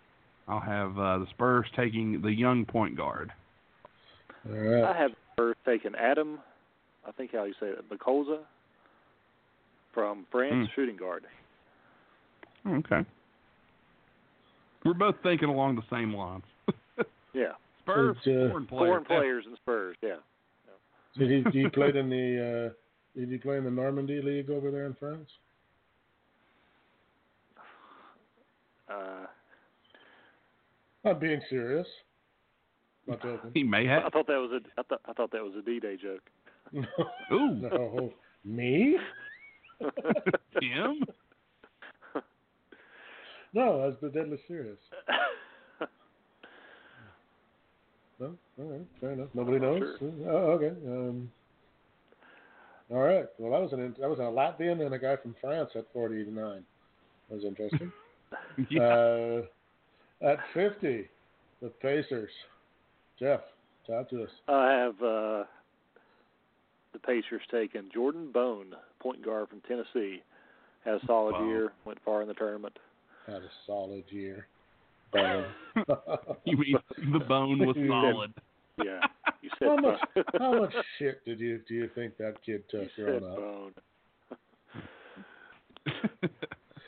I'll 0.46 0.60
have 0.60 0.98
uh, 0.98 1.18
the 1.18 1.26
Spurs 1.30 1.66
taking 1.74 2.20
the 2.20 2.32
young 2.32 2.64
point 2.64 2.96
guard. 2.96 3.32
All 4.48 4.54
right. 4.54 4.84
I 4.84 4.96
have 4.96 5.10
Spurs 5.32 5.56
taking 5.64 5.94
Adam, 5.94 6.38
I 7.06 7.10
think 7.12 7.32
how 7.32 7.44
you 7.44 7.54
say 7.58 7.66
it, 7.66 7.84
Bacoza 7.90 8.40
from 9.92 10.26
France, 10.30 10.54
Hmm. 10.54 10.64
shooting 10.76 10.96
guard. 10.96 11.24
Okay. 12.66 13.04
We're 14.88 14.94
both 14.94 15.16
thinking 15.22 15.50
along 15.50 15.76
the 15.76 15.82
same 15.94 16.14
lines. 16.14 16.44
Yeah, 17.34 17.52
Spurs, 17.82 18.16
It's, 18.24 18.26
uh, 18.26 18.48
foreign 18.50 18.66
player. 18.66 18.88
foreign 18.88 19.04
players 19.04 19.44
and 19.46 19.54
Spurs. 19.58 19.96
Yeah, 20.02 20.16
Did 21.18 21.30
he, 21.30 21.42
did 21.42 21.54
he 21.54 21.68
played 21.68 21.94
in 22.02 22.08
the? 22.08 22.72
Uh, 22.72 23.18
did 23.20 23.28
he 23.30 23.36
play 23.36 23.58
in 23.58 23.64
the 23.64 23.70
Normandy 23.70 24.22
League 24.22 24.48
over 24.50 24.70
there 24.70 24.86
in 24.86 24.94
France? 24.94 25.28
uh, 28.90 29.26
I'm 31.04 31.18
being 31.18 31.40
serious. 31.50 31.86
Not 33.06 33.22
joking. 33.22 33.50
He 33.54 33.62
may 33.62 33.86
have. 33.86 34.04
I 34.06 34.08
thought 34.08 34.26
that 34.26 34.38
was 34.38 34.50
a 34.52 34.80
I 34.80 34.82
thought 34.84 35.00
I 35.08 35.12
thought 35.12 35.30
that 35.32 35.42
was 35.44 35.52
a 35.58 35.62
D-Day 35.62 35.96
joke. 36.02 36.22
Ooh, 37.32 37.50
no, 37.54 38.12
me? 38.44 38.96
Tim. 40.60 41.04
No, 43.54 43.82
I 43.82 43.86
was 43.86 43.96
the 44.02 44.08
deadly 44.10 44.38
serious. 44.48 44.78
No, 48.20 48.34
all 48.58 48.64
right, 48.64 48.80
fair 49.00 49.12
enough. 49.12 49.28
Nobody 49.32 49.60
knows. 49.60 49.80
Oh, 50.26 50.58
okay. 50.58 50.72
Um, 50.88 51.30
all 52.90 52.98
right. 53.02 53.26
Well, 53.38 53.52
that 53.52 53.60
was 53.62 53.72
an 53.72 53.94
that 54.00 54.10
was 54.10 54.18
a 54.18 54.22
Latvian 54.22 54.84
and 54.84 54.92
a 54.92 54.98
guy 54.98 55.14
from 55.16 55.36
France 55.40 55.70
at 55.76 55.84
forty 55.92 56.24
to 56.24 56.30
nine. 56.32 56.64
That 57.28 57.36
was 57.36 57.44
interesting. 57.44 57.92
Yeah. 58.70 58.82
uh, 58.82 59.42
at 60.20 60.38
fifty, 60.52 61.06
the 61.62 61.68
Pacers. 61.80 62.28
Jeff, 63.20 63.40
talk 63.86 64.10
to 64.10 64.24
us. 64.24 64.30
I 64.48 64.70
have 64.72 64.94
uh, 64.96 65.44
the 66.92 66.98
Pacers 67.06 67.40
taking 67.52 67.88
Jordan 67.94 68.32
Bone, 68.32 68.74
point 69.00 69.24
guard 69.24 69.48
from 69.48 69.60
Tennessee. 69.60 70.22
Had 70.84 70.94
a 70.94 71.06
solid 71.06 71.34
Wow. 71.34 71.46
year, 71.46 71.72
went 71.84 71.98
far 72.04 72.20
in 72.20 72.28
the 72.28 72.34
tournament. 72.34 72.76
Had 73.28 73.42
a 73.42 73.50
solid 73.66 74.04
year. 74.08 74.46
Um, 75.12 75.44
you 76.44 76.56
mean 76.56 76.76
the 77.12 77.20
bone 77.20 77.58
was 77.66 77.76
solid? 77.88 78.32
Yeah, 78.82 79.00
you 79.42 79.50
said 79.58 79.68
how 79.68 79.76
much 79.76 80.00
how 80.38 80.60
much 80.60 80.74
shit 80.98 81.22
did 81.24 81.38
you 81.40 81.60
do 81.68 81.74
you 81.74 81.90
think 81.94 82.16
that 82.16 82.34
kid 82.44 82.64
you 82.72 82.80
took 82.80 82.88
said 82.96 83.04
growing 83.04 83.24
up? 83.24 83.36
Bone. 83.36 83.72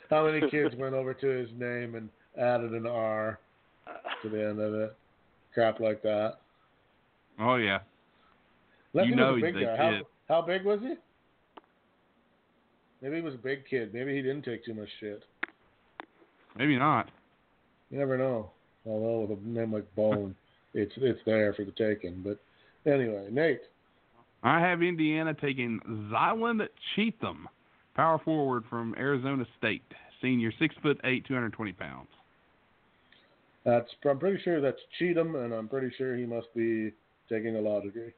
How 0.09 0.25
many 0.25 0.49
kids 0.49 0.75
went 0.77 0.93
over 0.93 1.13
to 1.13 1.27
his 1.27 1.49
name 1.57 1.95
and 1.95 2.09
added 2.37 2.71
an 2.71 2.87
R 2.87 3.39
to 4.23 4.29
the 4.29 4.49
end 4.49 4.59
of 4.59 4.73
it? 4.73 4.95
Crap 5.53 5.79
like 5.79 6.01
that. 6.03 6.37
oh 7.39 7.55
yeah. 7.55 7.79
Unless 8.93 9.09
You 9.09 9.15
know 9.15 9.33
was 9.33 9.43
a 9.43 9.45
big 9.45 9.55
they 9.55 9.61
guy. 9.61 9.77
How, 9.77 10.01
how 10.27 10.41
big 10.41 10.65
was 10.65 10.79
he? 10.81 10.95
Maybe 13.01 13.15
he 13.17 13.21
was 13.21 13.35
a 13.35 13.37
big 13.37 13.65
kid. 13.69 13.93
Maybe 13.93 14.15
he 14.15 14.21
didn't 14.21 14.43
take 14.43 14.65
too 14.65 14.73
much 14.73 14.89
shit. 14.99 15.23
Maybe 16.57 16.77
not. 16.77 17.09
You 17.89 17.99
never 17.99 18.17
know. 18.17 18.51
Although 18.85 19.21
with 19.21 19.39
a 19.39 19.41
name 19.47 19.73
like 19.73 19.95
Bone, 19.95 20.35
it's 20.73 20.93
it's 20.97 21.19
there 21.25 21.53
for 21.53 21.65
the 21.65 21.71
taking. 21.71 22.23
But 22.23 22.39
anyway, 22.91 23.27
Nate. 23.31 23.61
I 24.43 24.59
have 24.59 24.81
Indiana 24.81 25.35
taking 25.35 25.79
Zylan 26.11 26.67
Cheatham, 26.95 27.47
power 27.95 28.19
forward 28.25 28.63
from 28.69 28.95
Arizona 28.97 29.45
State, 29.59 29.83
senior, 30.21 30.51
six 30.57 30.73
foot 30.81 30.99
eight, 31.03 31.25
two 31.27 31.33
hundred 31.33 31.53
twenty 31.53 31.73
pounds. 31.73 32.09
That's 33.65 33.87
I'm 34.09 34.17
pretty 34.17 34.41
sure 34.43 34.59
that's 34.61 34.79
Cheatham, 34.97 35.35
and 35.35 35.53
I'm 35.53 35.67
pretty 35.67 35.91
sure 35.97 36.15
he 36.15 36.25
must 36.25 36.47
be 36.55 36.91
taking 37.29 37.55
a 37.55 37.61
law 37.61 37.79
degree. 37.79 38.13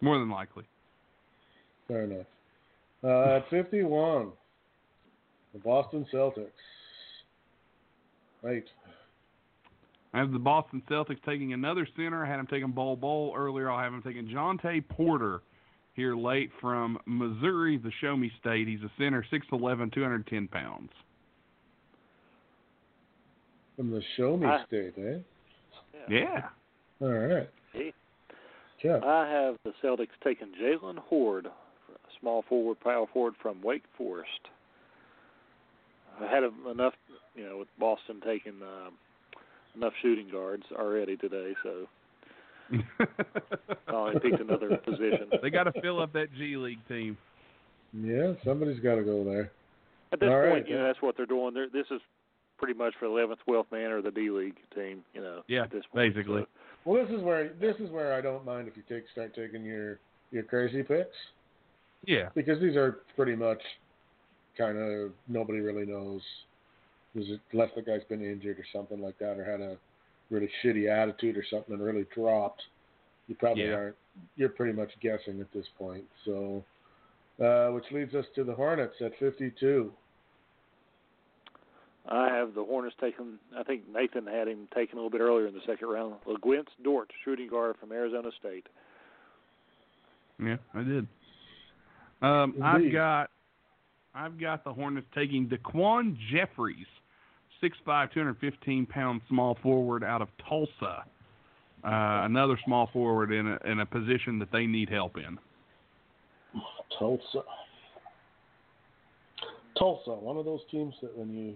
More 0.00 0.18
than 0.18 0.30
likely. 0.30 0.64
Fair 1.88 2.04
enough. 2.04 2.26
Uh, 3.02 3.36
at 3.36 3.50
51, 3.50 4.30
the 5.52 5.58
Boston 5.58 6.06
Celtics. 6.12 6.50
Right. 8.42 8.64
I 10.14 10.18
have 10.18 10.32
the 10.32 10.38
Boston 10.38 10.82
Celtics 10.88 11.22
taking 11.24 11.52
another 11.52 11.86
center. 11.96 12.24
I 12.24 12.28
had 12.28 12.40
him 12.40 12.46
taking 12.46 12.70
Bol 12.70 12.96
Bol 12.96 13.34
earlier. 13.36 13.70
I'll 13.70 13.78
have 13.78 13.92
him 13.92 14.02
taking 14.02 14.26
Jontay 14.26 14.88
Porter 14.88 15.42
here 15.94 16.16
late 16.16 16.50
from 16.60 16.98
Missouri, 17.06 17.76
the 17.76 17.90
Show 18.00 18.16
Me 18.16 18.30
State. 18.40 18.68
He's 18.68 18.82
a 18.82 18.90
center, 18.98 19.24
6'11", 19.30 19.92
210 19.92 20.48
pounds. 20.48 20.90
From 23.76 23.90
the 23.90 24.02
Show 24.16 24.36
Me 24.36 24.46
Ah. 24.46 24.64
State, 24.66 24.94
eh? 24.98 25.18
Yeah. 26.08 26.48
All 27.00 27.08
right. 27.08 27.48
Hey. 27.72 27.92
Jeff. 28.82 29.02
I 29.02 29.28
have 29.28 29.56
the 29.64 29.72
Celtics 29.82 30.08
taking 30.22 30.48
Jaylen 30.60 30.98
Hoard, 30.98 31.46
a 31.46 31.50
small 32.20 32.42
forward, 32.48 32.80
power 32.80 33.06
forward 33.12 33.34
from 33.42 33.60
Wake 33.60 33.84
Forest. 33.96 34.48
I 36.20 36.26
had 36.32 36.42
enough, 36.70 36.94
you 37.34 37.44
know, 37.48 37.58
with 37.58 37.68
Boston 37.78 38.20
taking 38.24 38.54
um, 38.62 38.94
enough 39.76 39.92
shooting 40.02 40.28
guards 40.30 40.64
already 40.72 41.16
today, 41.16 41.54
so 41.62 41.86
I 43.88 43.92
only 43.92 44.20
picked 44.20 44.40
another 44.40 44.76
position. 44.78 45.28
they 45.42 45.50
got 45.50 45.64
to 45.64 45.80
fill 45.80 46.00
up 46.00 46.12
that 46.12 46.28
G 46.36 46.56
League 46.56 46.86
team. 46.88 47.16
Yeah, 47.92 48.32
somebody's 48.44 48.80
got 48.80 48.96
to 48.96 49.02
go 49.02 49.24
there. 49.24 49.50
At 50.12 50.20
this 50.20 50.28
All 50.28 50.40
point, 50.40 50.52
right, 50.52 50.68
you 50.68 50.76
know, 50.76 50.84
that's 50.86 51.00
what 51.02 51.16
they're 51.16 51.26
doing. 51.26 51.54
They're, 51.54 51.68
this 51.68 51.86
is 51.90 52.00
pretty 52.58 52.74
much 52.74 52.94
for 52.98 53.08
the 53.08 53.14
11th, 53.14 53.36
12th 53.48 53.72
man 53.72 53.90
or 53.90 54.02
the 54.02 54.10
D 54.10 54.30
League 54.30 54.56
team, 54.74 55.02
you 55.14 55.20
know. 55.20 55.42
Yeah, 55.48 55.62
at 55.64 55.70
this 55.70 55.84
point, 55.92 56.14
basically. 56.14 56.42
so- 56.42 56.48
Well, 56.84 57.04
this 57.06 57.14
is 57.14 57.22
where 57.22 57.50
this 57.60 57.76
is 57.78 57.90
where 57.90 58.14
I 58.14 58.20
don't 58.20 58.44
mind 58.44 58.68
if 58.68 58.76
you 58.76 58.82
take 58.88 59.04
start 59.12 59.34
taking 59.34 59.64
your 59.64 59.98
your 60.30 60.42
crazy 60.42 60.82
picks 60.82 61.16
Yeah. 62.06 62.28
because 62.34 62.60
these 62.60 62.76
are 62.76 62.98
pretty 63.16 63.34
much 63.36 63.60
kind 64.58 64.76
of 64.76 65.12
nobody 65.28 65.60
really 65.60 65.86
knows. 65.86 66.20
Is 67.14 67.30
it 67.30 67.40
unless 67.52 67.70
the 67.74 67.82
guy's 67.82 68.04
been 68.08 68.22
injured 68.22 68.58
or 68.58 68.66
something 68.72 69.00
like 69.00 69.18
that, 69.18 69.38
or 69.38 69.44
had 69.44 69.60
a 69.60 69.76
really 70.30 70.50
shitty 70.62 70.90
attitude 70.90 71.36
or 71.36 71.44
something 71.48 71.74
and 71.74 71.82
really 71.82 72.06
dropped? 72.14 72.62
You 73.28 73.34
probably 73.36 73.68
Yeah. 73.68 73.74
aren't. 73.74 73.96
You're 74.36 74.48
pretty 74.50 74.72
much 74.72 74.90
guessing 75.00 75.40
at 75.40 75.50
this 75.52 75.66
point. 75.78 76.04
So, 76.24 76.64
uh, 77.40 77.70
which 77.70 77.90
leads 77.92 78.14
us 78.14 78.26
to 78.34 78.44
the 78.44 78.54
Hornets 78.54 79.00
at 79.00 79.16
52. 79.16 79.92
I 82.10 82.28
have 82.28 82.54
the 82.54 82.64
Hornets 82.64 82.96
taken. 83.00 83.38
I 83.54 83.62
think 83.62 83.86
Nathan 83.88 84.26
had 84.26 84.48
him 84.48 84.66
taken 84.74 84.98
a 84.98 85.02
little 85.02 85.10
bit 85.10 85.20
earlier 85.20 85.46
in 85.46 85.54
the 85.54 85.60
second 85.66 85.88
round. 85.88 86.14
Luguentz 86.24 86.68
Dort, 86.82 87.10
shooting 87.22 87.48
guard 87.48 87.76
from 87.78 87.92
Arizona 87.92 88.30
State. 88.32 88.66
Yeah, 90.42 90.56
I 90.72 90.82
did. 90.82 91.06
Um, 92.22 92.54
I've 92.62 92.90
got 92.92 93.30
I've 94.18 94.38
got 94.40 94.64
the 94.64 94.72
Hornets 94.72 95.06
taking 95.14 95.48
Daquan 95.48 96.16
Jeffries, 96.32 96.86
6'5", 97.62 98.12
215 98.12 98.86
pound 98.86 99.20
small 99.28 99.56
forward 99.62 100.02
out 100.02 100.20
of 100.20 100.28
Tulsa. 100.48 101.04
Uh, 101.84 102.24
another 102.24 102.58
small 102.64 102.90
forward 102.92 103.30
in 103.32 103.46
a 103.46 103.58
in 103.70 103.78
a 103.78 103.86
position 103.86 104.40
that 104.40 104.50
they 104.50 104.66
need 104.66 104.88
help 104.90 105.16
in. 105.16 105.38
Tulsa. 106.98 107.42
Tulsa, 109.78 110.10
one 110.10 110.36
of 110.36 110.44
those 110.44 110.62
teams 110.72 110.92
that 111.00 111.16
when 111.16 111.32
you 111.32 111.54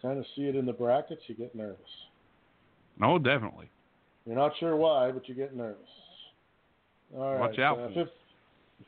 kind 0.00 0.20
of 0.20 0.24
see 0.36 0.42
it 0.42 0.54
in 0.54 0.64
the 0.64 0.72
brackets, 0.72 1.22
you 1.26 1.34
get 1.34 1.52
nervous. 1.56 1.80
Oh, 3.02 3.18
definitely. 3.18 3.68
You're 4.24 4.36
not 4.36 4.52
sure 4.60 4.76
why, 4.76 5.10
but 5.10 5.28
you 5.28 5.34
get 5.34 5.56
nervous. 5.56 5.80
All 7.16 7.32
right. 7.32 7.40
Watch 7.40 7.58
out 7.58 7.78
uh, 7.80 7.88
for 7.88 8.00
'em. 8.00 8.06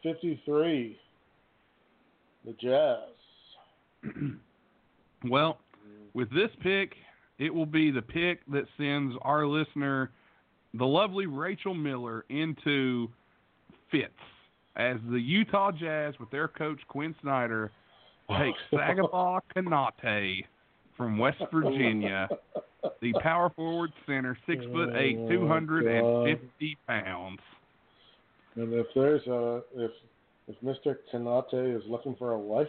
fif- 0.05 0.19
53. 0.21 0.97
The 2.45 2.55
Jazz. 2.61 4.13
well, 5.25 5.59
with 6.15 6.31
this 6.31 6.51
pick 6.63 6.95
it 7.41 7.53
will 7.53 7.67
be 7.67 7.91
the 7.91 8.03
pick 8.03 8.41
that 8.53 8.67
sends 8.77 9.17
our 9.23 9.47
listener, 9.47 10.11
the 10.75 10.85
lovely 10.85 11.27
Rachel 11.27 11.75
Miller, 11.75 12.27
into 12.29 13.09
fits 13.91 14.13
as 14.77 14.99
the 15.11 15.19
Utah 15.19 15.73
Jazz, 15.73 16.15
with 16.21 16.31
their 16.31 16.49
coach 16.49 16.79
Quinn 16.89 17.15
Snyder, 17.23 17.73
takes 18.29 18.59
Sagaba 18.73 19.41
Konate 19.57 20.45
from 20.99 21.17
West 21.17 21.43
Virginia, 21.51 22.29
the 23.01 23.15
power 23.23 23.49
forward 23.57 23.91
center, 24.07 24.37
six 24.47 24.63
foot 24.67 24.91
eight, 24.95 25.17
oh, 25.19 25.29
two 25.31 25.49
hundred 25.49 25.87
and 25.87 26.39
fifty 26.39 26.77
pounds. 26.87 27.41
And 28.57 28.73
if 28.75 28.87
there's 28.95 29.27
a 29.27 29.63
if 29.75 29.93
if 30.51 30.61
Mr. 30.63 30.97
Konate 31.13 31.77
is 31.77 31.83
looking 31.89 32.15
for 32.17 32.33
a 32.33 32.39
wife, 32.39 32.69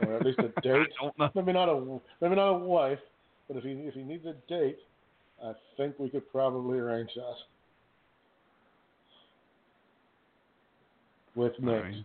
or 0.00 0.16
at 0.16 0.24
least 0.24 0.38
a 0.40 0.48
date, 0.62 0.88
maybe 1.34 1.52
not 1.52 1.68
a 1.68 2.00
maybe 2.20 2.36
not 2.36 2.50
a 2.50 2.58
wife, 2.58 3.00
but 3.48 3.56
if 3.56 3.64
he 3.64 3.70
if 3.70 3.94
he 3.94 4.02
needs 4.02 4.26
a 4.26 4.34
date, 4.48 4.78
I 5.42 5.54
think 5.76 5.98
we 5.98 6.10
could 6.10 6.30
probably 6.30 6.78
arrange 6.78 7.10
that 7.14 7.36
with 11.34 11.58
Nick. 11.60 11.84
Shit. 11.84 12.04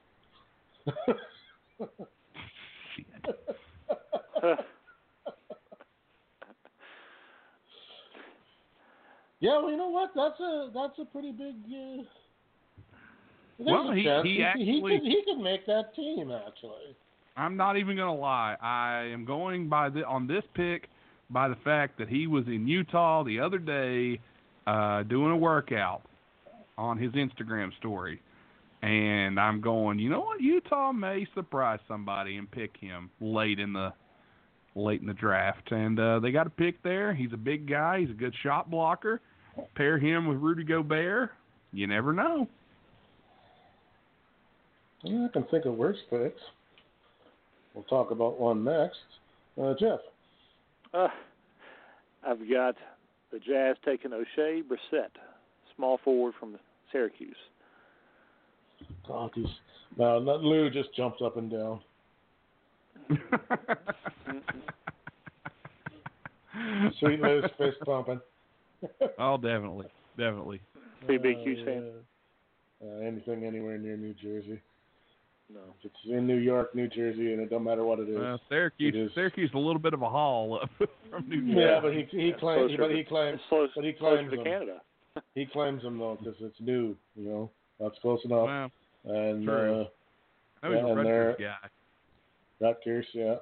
yeah, 9.40 9.58
well, 9.58 9.70
you 9.70 9.78
know 9.78 9.90
what? 9.90 10.12
That's 10.16 10.40
a 10.40 10.72
that's 10.74 10.98
a 11.00 11.06
pretty 11.06 11.32
big. 11.32 11.56
Uh, 11.70 12.04
Well, 13.60 13.92
he- 13.92 14.02
he 14.04 14.34
he, 14.36 14.44
actually- 14.44 14.82
could 15.00 15.08
he 15.08 15.24
could 15.26 15.40
make 15.42 15.66
that 15.66 15.96
team 15.96 16.32
actually. 16.32 16.96
I'm 17.36 17.56
not 17.56 17.78
even 17.78 17.96
gonna 17.96 18.16
lie. 18.16 18.56
I 18.62 19.04
am 19.14 19.26
going 19.26 19.68
by 19.70 19.90
the 19.90 20.06
on 20.06 20.28
this 20.28 20.44
pick 20.54 20.90
by 21.30 21.48
the 21.48 21.56
fact 21.58 21.98
that 22.00 22.08
he 22.10 22.26
was 22.28 22.46
in 22.48 22.68
Utah 22.68 23.24
the 23.24 23.40
other 23.40 23.58
day 23.60 24.20
uh, 24.66 25.04
doing 25.04 25.32
a 25.32 25.38
workout 25.38 26.02
on 26.78 26.98
his 26.98 27.12
Instagram 27.14 27.76
story, 27.78 28.22
and 28.82 29.40
I'm 29.40 29.62
going. 29.62 30.00
You 30.00 30.10
know 30.10 30.22
what? 30.22 30.42
Utah 30.42 30.92
may 30.92 31.26
surprise 31.36 31.80
somebody 31.88 32.38
and 32.38 32.50
pick 32.50 32.76
him 32.78 33.10
late 33.22 33.60
in 33.60 33.74
the 33.74 33.94
late 34.76 35.02
in 35.02 35.08
the 35.08 35.14
draft, 35.14 35.72
and 35.72 36.00
uh, 36.00 36.20
they 36.20 36.32
got 36.32 36.48
a 36.48 36.52
pick 36.52 36.82
there. 36.84 37.14
He's 37.14 37.34
a 37.34 37.38
big 37.38 37.68
guy. 37.68 38.02
He's 38.02 38.10
a 38.12 38.14
good 38.14 38.34
shot 38.44 38.70
blocker. 38.70 39.22
Pair 39.76 39.98
him 39.98 40.28
with 40.28 40.38
Rudy 40.38 40.64
Gobert. 40.64 41.32
You 41.74 41.88
never 41.88 42.14
know. 42.14 42.48
Yeah, 45.04 45.26
I 45.26 45.28
can 45.32 45.44
think 45.46 45.66
of 45.66 45.76
worse 45.76 45.98
picks. 46.10 46.42
We'll 47.74 47.84
talk 47.84 48.12
about 48.12 48.40
one 48.40 48.64
next. 48.64 48.98
Uh, 49.62 49.74
Jeff. 49.80 50.00
Uh, 50.94 51.10
I've 52.26 52.40
got 52.50 52.76
the 53.32 53.40
Jazz 53.40 53.76
taking 53.86 54.14
O'Shea 54.14 54.64
Brissett, 54.64 55.12
small 55.76 56.00
forward 56.04 56.34
from 56.40 56.58
Syracuse. 56.92 57.36
God, 59.08 59.32
he's 59.36 59.46
now 59.98 60.20
that 60.20 60.42
Lou 60.42 60.70
just 60.70 60.94
jumped 60.96 61.22
up 61.22 61.38
and 61.38 61.52
down. 61.52 61.80
Sweet 67.00 67.22
Lou's 67.22 67.46
fist 67.58 67.78
pumping. 67.86 68.20
oh, 69.20 69.38
definitely, 69.38 69.88
definitely. 70.18 70.62
Be 71.08 71.16
a 71.16 71.20
big 71.20 71.38
Hughes 71.38 71.64
fan? 71.66 71.92
Uh, 72.84 73.00
anything 73.06 73.46
anywhere 73.46 73.78
near 73.78 73.98
New 73.98 74.14
Jersey. 74.14 74.60
No. 75.54 75.62
It's 75.84 75.96
in 76.06 76.28
New 76.28 76.36
York, 76.38 76.76
New 76.76 76.88
Jersey, 76.90 77.32
and 77.32 77.42
it 77.42 77.50
don't 77.50 77.64
matter 77.64 77.86
what 77.86 78.00
it 78.00 78.10
is. 78.10 78.18
Uh, 78.18 78.38
Syracuse, 78.50 78.94
It 78.94 78.98
is. 79.00 79.12
Syracuse, 79.16 79.50
a 79.54 79.58
little 79.58 79.80
bit 79.80 79.94
of 79.94 80.02
a 80.02 80.10
haul 80.10 80.60
up 80.62 80.70
from 81.10 81.30
New 81.30 81.40
Jersey. 81.54 81.60
yeah, 81.62 81.80
but 81.82 81.94
he 81.94 82.06
he 82.12 82.34
claims, 82.38 82.72
but 82.78 82.92
he 82.92 83.04
claims, 83.04 83.40
close, 83.48 83.70
but 83.76 83.86
he 83.86 83.94
claims 83.94 84.30
to 84.32 84.36
them. 84.36 84.46
Canada. 84.46 84.82
he 85.36 85.46
claims 85.46 85.82
them 85.84 85.98
though 86.00 86.18
because 86.20 86.36
it's 86.42 86.60
new. 86.60 86.96
You 87.16 87.30
know, 87.30 87.52
that's 87.80 87.96
close 88.02 88.20
enough. 88.26 88.46
Well, 89.06 89.16
and 89.16 89.46
true. 89.46 89.82
uh, 89.82 90.66
I 90.66 90.70
know 90.70 90.74
he's 90.76 90.82
Yeah, 90.82 90.86
a 90.86 90.88
and 90.90 90.98
Rutgers 90.98 91.36
they're- 91.40 91.48
guy. 91.48 91.70
Rutgers, 92.68 93.06
yeah. 93.14 93.36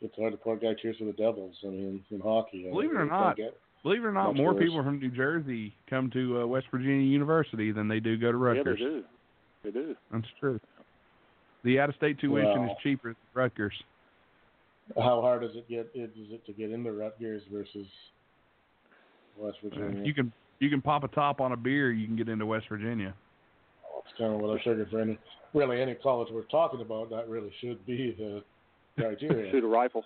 It's 0.00 0.14
hard 0.16 0.32
to 0.32 0.36
poor 0.36 0.56
guy 0.56 0.74
cheers 0.80 0.96
for 0.98 1.06
the 1.06 1.12
Devils. 1.12 1.56
I 1.64 1.68
mean, 1.70 2.04
in 2.10 2.20
hockey. 2.20 2.66
I 2.68 2.70
Believe 2.70 2.90
it 2.90 2.96
or 2.96 3.06
don't 3.06 3.36
Believe 3.82 4.04
it 4.04 4.06
or 4.06 4.12
not, 4.12 4.28
Much 4.28 4.36
more 4.36 4.52
worse. 4.54 4.62
people 4.62 4.82
from 4.84 5.00
New 5.00 5.10
Jersey 5.10 5.74
come 5.90 6.08
to 6.10 6.42
uh, 6.42 6.46
West 6.46 6.66
Virginia 6.70 7.04
University 7.06 7.72
than 7.72 7.88
they 7.88 7.98
do 7.98 8.16
go 8.16 8.30
to 8.30 8.38
Yeah, 8.38 8.52
they 8.54 8.58
Rutgers. 8.70 8.78
do. 8.78 9.04
They 9.72 9.80
do. 9.80 9.94
That's 10.12 10.26
true. 10.40 10.58
The 11.64 11.78
out-of-state 11.80 12.18
tuition 12.20 12.66
Wow. 12.66 12.72
is 12.72 12.78
cheaper 12.82 13.08
than 13.08 13.16
Rutgers. 13.34 13.74
How 14.96 15.20
hard 15.20 15.44
is 15.44 15.50
it 15.54 15.68
get? 15.68 15.90
Is 15.94 16.10
it 16.32 16.46
to 16.46 16.52
get 16.52 16.70
into 16.70 16.92
Rutgers 16.92 17.42
versus 17.52 17.86
West 19.36 19.58
Uh, 19.64 19.68
Virginia? 19.68 20.04
you 20.04 20.14
can 20.14 20.32
you 20.60 20.70
can 20.70 20.80
pop 20.80 21.04
a 21.04 21.08
top 21.08 21.40
on 21.40 21.52
a 21.52 21.56
beer, 21.56 21.92
you 21.92 22.06
can 22.06 22.16
get 22.16 22.28
into 22.28 22.46
West 22.46 22.66
Virginia. 22.68 23.14
That's 24.04 24.16
kind 24.16 24.34
of 24.34 24.40
what 24.40 24.58
I 24.58 24.64
figured 24.64 24.88
for 24.90 25.00
any, 25.00 25.18
really 25.52 25.80
any 25.82 25.94
college 25.94 26.28
we're 26.32 26.42
talking 26.44 26.80
about. 26.80 27.10
That 27.10 27.28
really 27.28 27.52
should 27.60 27.84
be 27.86 28.12
the 28.18 28.42
criteria. 28.96 29.50
Shoot 29.52 29.62
a 29.64 29.68
rifle. 29.68 30.04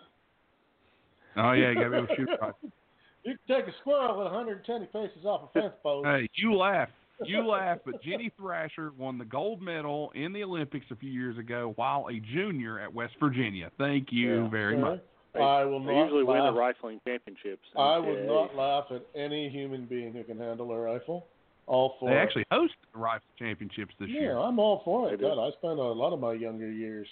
Oh 1.37 1.53
yeah, 1.53 1.69
you 1.71 1.75
gotta 1.77 1.91
be 1.91 1.97
able 1.99 2.07
to 2.09 2.17
shoot. 2.17 2.29
a 2.29 2.45
rifle. 2.47 2.71
You 3.25 3.37
can 3.47 3.57
take 3.63 3.73
a 3.73 3.79
squirrel 3.83 4.21
at 4.27 4.33
120 4.33 4.87
paces 4.87 5.25
off 5.25 5.49
a 5.55 5.61
fence 5.61 5.75
post. 5.81 6.05
Hey, 6.09 6.29
you 6.35 6.57
laugh, 6.57 6.89
you 7.27 7.47
laugh, 7.47 7.78
but 7.85 8.03
Ginny 8.03 8.31
Thrasher 8.39 8.93
won 8.97 9.19
the 9.19 9.24
gold 9.24 9.61
medal 9.62 10.11
in 10.15 10.32
the 10.32 10.43
Olympics 10.43 10.86
a 10.90 10.97
few 10.97 11.11
years 11.11 11.39
ago 11.39 11.73
while 11.77 12.07
a 12.09 12.20
junior 12.20 12.78
at 12.81 12.93
West 12.93 13.15
Virginia. 13.20 13.70
Thank 13.78 14.09
you 14.11 14.44
Yeah, 14.44 14.49
very 14.51 14.74
okay. 14.74 14.82
much. 14.82 15.01
I 15.35 15.65
will 15.65 15.81
They 15.82 15.93
not 15.94 16.03
usually 16.05 16.24
win 16.24 16.44
the 16.44 16.53
rifling 16.53 17.01
championships. 17.07 17.66
in 17.74 17.81
I 17.81 17.99
would 17.99 18.19
NCAA. 18.19 18.27
not 18.27 18.55
laugh 18.55 18.85
at 18.90 19.07
any 19.15 19.49
human 19.49 19.86
being 19.86 20.12
who 20.12 20.23
can 20.24 20.39
handle 20.39 20.70
a 20.73 20.78
rifle. 20.78 21.27
All 21.66 21.94
for 21.99 22.11
They 22.11 22.16
it. 22.16 22.19
actually 22.19 22.44
hosted 22.53 22.69
the 22.93 22.99
rifle 22.99 23.28
championships 23.39 23.94
this 23.99 24.11
Yeah, 24.11 24.20
year. 24.20 24.36
I'm 24.39 24.59
all 24.59 24.82
for 24.85 25.12
it. 25.12 25.19
They. 25.19 25.24
God, 25.24 25.39
I 25.43 25.51
spent 25.53 25.78
a 25.78 25.82
lot 25.82 26.12
of 26.12 26.20
my 26.20 26.35
younger 26.35 26.70
years 26.70 27.07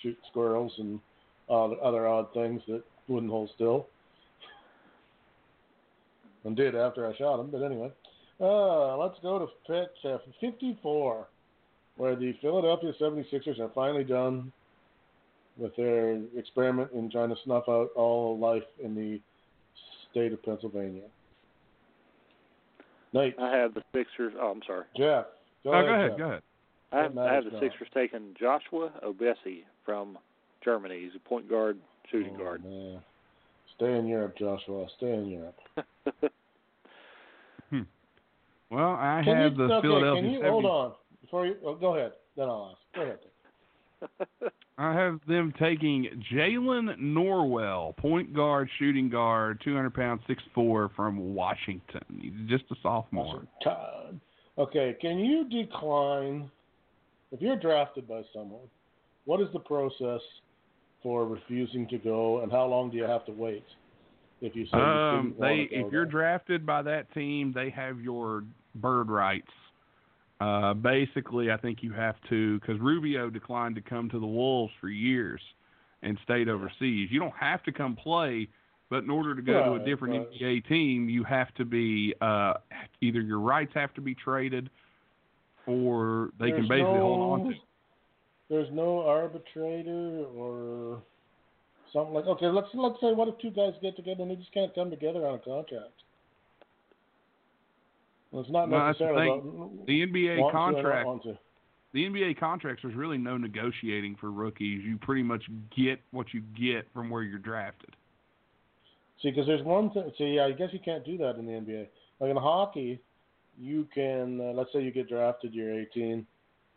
shooting 0.00 0.20
squirrels 0.30 0.72
and 0.78 1.00
uh, 1.48 1.72
other 1.82 2.06
odd 2.06 2.32
things 2.34 2.62
that 2.68 2.84
wouldn't 3.08 3.32
hold 3.32 3.50
still. 3.54 3.88
And 6.44 6.54
did 6.56 6.76
after 6.76 7.06
I 7.06 7.16
shot 7.16 7.38
them, 7.38 7.50
but 7.50 7.62
anyway. 7.64 7.90
Uh, 8.40 8.96
let's 8.98 9.18
go 9.22 9.38
to 9.38 9.46
pitch 9.66 10.04
uh, 10.04 10.18
54, 10.40 11.26
where 11.96 12.16
the 12.16 12.34
Philadelphia 12.42 12.92
76ers 13.00 13.58
are 13.58 13.70
finally 13.74 14.04
done 14.04 14.52
with 15.56 15.74
their 15.76 16.20
experiment 16.36 16.90
in 16.92 17.10
trying 17.10 17.30
to 17.30 17.36
snuff 17.44 17.64
out 17.68 17.88
all 17.96 18.38
life 18.38 18.62
in 18.82 18.94
the 18.94 19.20
state 20.10 20.32
of 20.32 20.42
Pennsylvania. 20.42 21.02
Nate, 23.14 23.34
I 23.40 23.56
have 23.56 23.72
the 23.72 23.82
Sixers. 23.94 24.34
Oh, 24.38 24.48
I'm 24.50 24.60
sorry. 24.66 24.84
Jeff, 24.96 25.26
go 25.64 25.70
oh, 25.70 25.72
ahead. 25.72 25.86
go 25.86 25.94
ahead, 25.94 26.10
Jeff. 26.10 26.18
go 26.18 26.24
ahead. 26.24 26.42
I 26.92 27.02
have, 27.02 27.18
I 27.18 27.34
have 27.34 27.44
the 27.44 27.50
now? 27.50 27.60
Sixers 27.60 27.88
taking 27.94 28.34
Joshua 28.38 28.92
Obiesie 29.02 29.64
from 29.84 30.18
Germany. 30.62 31.00
He's 31.04 31.16
a 31.16 31.28
point 31.28 31.48
guard, 31.48 31.78
shooting 32.10 32.34
Oh, 32.36 32.38
guard. 32.44 32.64
man. 32.64 33.00
Stay 33.76 33.96
in 33.96 34.06
Europe, 34.06 34.36
Joshua. 34.38 34.86
Stay 34.98 35.12
in 35.12 35.26
Europe. 35.26 35.58
Well, 38.70 38.94
I 38.98 39.22
Can 39.24 39.36
have 39.36 39.52
you, 39.52 39.58
the 39.68 39.74
okay, 39.74 39.82
Philadelphia 39.82 40.22
can 40.22 40.30
you 40.30 40.38
70 40.38 40.50
hold 40.50 40.64
on 40.64 40.92
before 41.20 41.46
you? 41.46 41.56
Oh, 41.64 41.74
go 41.74 41.96
ahead. 41.96 42.12
Then 42.36 42.48
I'll 42.48 42.74
ask. 42.74 42.94
Go 42.94 43.02
ahead. 43.02 44.52
I 44.78 44.92
have 44.92 45.20
them 45.26 45.54
taking 45.58 46.22
Jalen 46.32 46.98
Nowell, 46.98 47.94
point 47.96 48.34
guard, 48.34 48.68
shooting 48.78 49.08
guard, 49.08 49.60
200 49.64 49.94
pounds, 49.94 50.20
six 50.26 50.42
four 50.54 50.90
from 50.94 51.34
Washington. 51.34 52.02
He's 52.20 52.32
just 52.48 52.64
a 52.70 52.74
sophomore. 52.82 53.44
Okay. 54.58 54.96
Can 55.00 55.18
you 55.18 55.48
decline 55.48 56.50
if 57.32 57.40
you're 57.40 57.56
drafted 57.56 58.06
by 58.06 58.22
someone? 58.34 58.68
What 59.24 59.40
is 59.40 59.48
the 59.52 59.60
process 59.60 60.20
for 61.02 61.24
refusing 61.26 61.88
to 61.88 61.98
go, 61.98 62.40
and 62.40 62.50
how 62.50 62.66
long 62.66 62.90
do 62.90 62.96
you 62.96 63.04
have 63.04 63.24
to 63.26 63.32
wait? 63.32 63.64
If 64.40 64.54
you 64.54 64.64
say 64.66 64.76
you 64.76 64.82
Um, 64.82 65.28
didn't 65.30 65.40
they 65.40 65.46
want 65.46 65.70
to 65.70 65.80
go 65.80 65.86
if 65.86 65.92
you're 65.92 66.06
drafted 66.06 66.66
by 66.66 66.82
that 66.82 67.12
team, 67.14 67.52
they 67.54 67.70
have 67.70 68.00
your 68.00 68.44
bird 68.74 69.08
rights. 69.08 69.50
Uh, 70.40 70.74
basically, 70.74 71.50
I 71.50 71.56
think 71.56 71.82
you 71.82 71.92
have 71.92 72.16
to 72.28 72.60
because 72.60 72.78
Rubio 72.78 73.30
declined 73.30 73.74
to 73.76 73.80
come 73.80 74.10
to 74.10 74.18
the 74.18 74.26
Wolves 74.26 74.72
for 74.80 74.88
years 74.88 75.40
and 76.02 76.18
stayed 76.24 76.48
overseas. 76.48 77.08
You 77.10 77.18
don't 77.18 77.34
have 77.38 77.62
to 77.62 77.72
come 77.72 77.96
play, 77.96 78.48
but 78.90 79.02
in 79.02 79.10
order 79.10 79.34
to 79.34 79.40
go 79.40 79.64
to 79.64 79.82
a 79.82 79.86
different 79.86 80.14
right. 80.14 80.40
NBA 80.40 80.68
team, 80.68 81.08
you 81.08 81.24
have 81.24 81.52
to 81.54 81.64
be 81.64 82.14
uh, 82.20 82.54
either 83.00 83.22
your 83.22 83.40
rights 83.40 83.72
have 83.74 83.94
to 83.94 84.02
be 84.02 84.14
traded, 84.14 84.68
or 85.66 86.30
they 86.38 86.50
can 86.50 86.68
basically 86.68 86.82
no, 86.82 87.00
hold 87.00 87.40
on 87.40 87.48
to. 87.48 87.54
There's 88.50 88.68
no 88.72 89.00
arbitrator 89.00 90.26
or 90.36 91.02
something 91.96 92.14
like. 92.14 92.26
Okay, 92.26 92.46
let's 92.46 92.68
let's 92.74 93.00
say 93.00 93.12
what 93.12 93.28
if 93.28 93.38
two 93.38 93.50
guys 93.50 93.72
get 93.80 93.96
together 93.96 94.22
and 94.22 94.30
they 94.30 94.36
just 94.36 94.52
can't 94.52 94.74
come 94.74 94.90
together 94.90 95.26
on 95.26 95.34
a 95.34 95.38
contract? 95.38 95.96
Well, 98.30 98.42
it's 98.42 98.50
not 98.50 98.68
that's 98.70 98.98
the 98.98 99.04
necessarily 99.06 99.40
thing. 99.40 99.76
about 99.76 99.86
The 99.86 100.06
NBA 100.06 100.38
want 100.38 100.52
to 100.52 100.58
or 100.58 100.94
not 100.94 101.04
contract 101.04 101.40
the 101.96 102.04
NBA 102.04 102.38
contracts, 102.38 102.82
there's 102.82 102.94
really 102.94 103.16
no 103.16 103.38
negotiating 103.38 104.16
for 104.20 104.30
rookies. 104.30 104.84
You 104.84 104.98
pretty 104.98 105.22
much 105.22 105.44
get 105.74 105.98
what 106.10 106.26
you 106.34 106.42
get 106.54 106.86
from 106.92 107.08
where 107.08 107.22
you're 107.22 107.38
drafted. 107.38 107.96
See, 109.22 109.30
because 109.30 109.46
there's 109.46 109.64
one 109.64 109.90
thing. 109.90 110.12
See, 110.18 110.34
yeah, 110.34 110.44
I 110.44 110.52
guess 110.52 110.68
you 110.72 110.78
can't 110.84 111.06
do 111.06 111.16
that 111.16 111.36
in 111.36 111.46
the 111.46 111.52
NBA. 111.52 111.86
Like 112.20 112.30
in 112.30 112.36
hockey, 112.36 113.00
you 113.58 113.88
can. 113.94 114.38
Uh, 114.38 114.52
let's 114.52 114.70
say 114.74 114.82
you 114.82 114.90
get 114.90 115.08
drafted, 115.08 115.54
you're 115.54 115.72
18, 115.72 116.26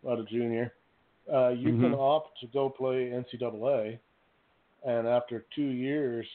out 0.10 0.20
of 0.20 0.30
junior. 0.30 0.74
Uh, 1.32 1.50
you 1.50 1.72
can 1.78 1.92
Mhm. 1.92 2.00
opt 2.00 2.40
to 2.40 2.48
go 2.48 2.70
play 2.70 3.12
NCAA, 3.12 4.00
and 4.86 5.08
after 5.08 5.46
two 5.56 5.68
years, 5.68 6.26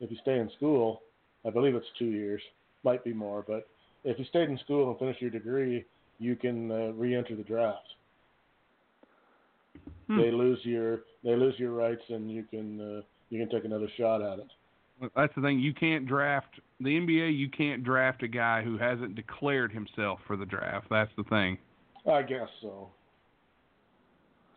if 0.00 0.10
you 0.10 0.16
stay 0.22 0.38
in 0.38 0.50
school, 0.56 1.02
I 1.44 1.50
believe 1.50 1.74
it's 1.74 1.86
two 1.98 2.06
years, 2.06 2.42
might 2.84 3.04
be 3.04 3.12
more, 3.12 3.44
but 3.46 3.68
if 4.04 4.18
you 4.18 4.24
stayed 4.26 4.48
in 4.48 4.58
school 4.58 4.90
and 4.90 4.98
finished 4.98 5.20
your 5.20 5.30
degree, 5.30 5.84
you 6.18 6.36
can 6.36 6.70
uh, 6.70 6.92
re-enter 6.92 7.36
the 7.36 7.42
draft. 7.42 7.86
Hmm. 10.06 10.18
They 10.18 10.30
lose 10.30 10.58
your 10.62 11.00
they 11.24 11.36
lose 11.36 11.54
your 11.58 11.72
rights, 11.72 12.02
and 12.08 12.30
you 12.30 12.44
can 12.44 12.80
uh, 12.80 13.02
you 13.30 13.38
can 13.38 13.48
take 13.48 13.64
another 13.64 13.88
shot 13.96 14.20
at 14.20 14.38
it. 14.38 14.46
That's 15.16 15.34
the 15.34 15.42
thing. 15.42 15.58
You 15.58 15.72
can't 15.72 16.06
draft 16.06 16.60
the 16.80 16.90
NBA. 16.90 17.36
You 17.36 17.48
can't 17.48 17.82
draft 17.82 18.22
a 18.22 18.28
guy 18.28 18.62
who 18.62 18.78
hasn't 18.78 19.14
declared 19.14 19.72
himself 19.72 20.20
for 20.26 20.36
the 20.36 20.44
draft. 20.44 20.86
That's 20.90 21.10
the 21.16 21.24
thing. 21.24 21.58
I 22.10 22.22
guess 22.22 22.48
so. 22.60 22.90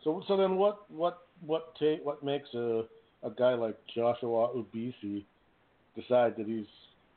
So 0.04 0.22
so 0.28 0.36
then 0.36 0.56
what 0.56 0.90
what 0.90 1.18
what 1.44 1.74
ta- 1.78 2.02
what 2.02 2.22
makes 2.22 2.52
a 2.54 2.84
a 3.22 3.30
guy 3.30 3.54
like 3.54 3.76
Joshua 3.94 4.50
Obiesie 4.54 5.26
decide 5.94 6.34
that 6.36 6.46
he's 6.46 6.66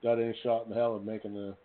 got 0.03 0.13
any 0.13 0.35
shot 0.43 0.63
in 0.65 0.69
the 0.69 0.75
hell 0.75 0.95
of 0.95 1.05
making 1.05 1.33
the 1.33 1.55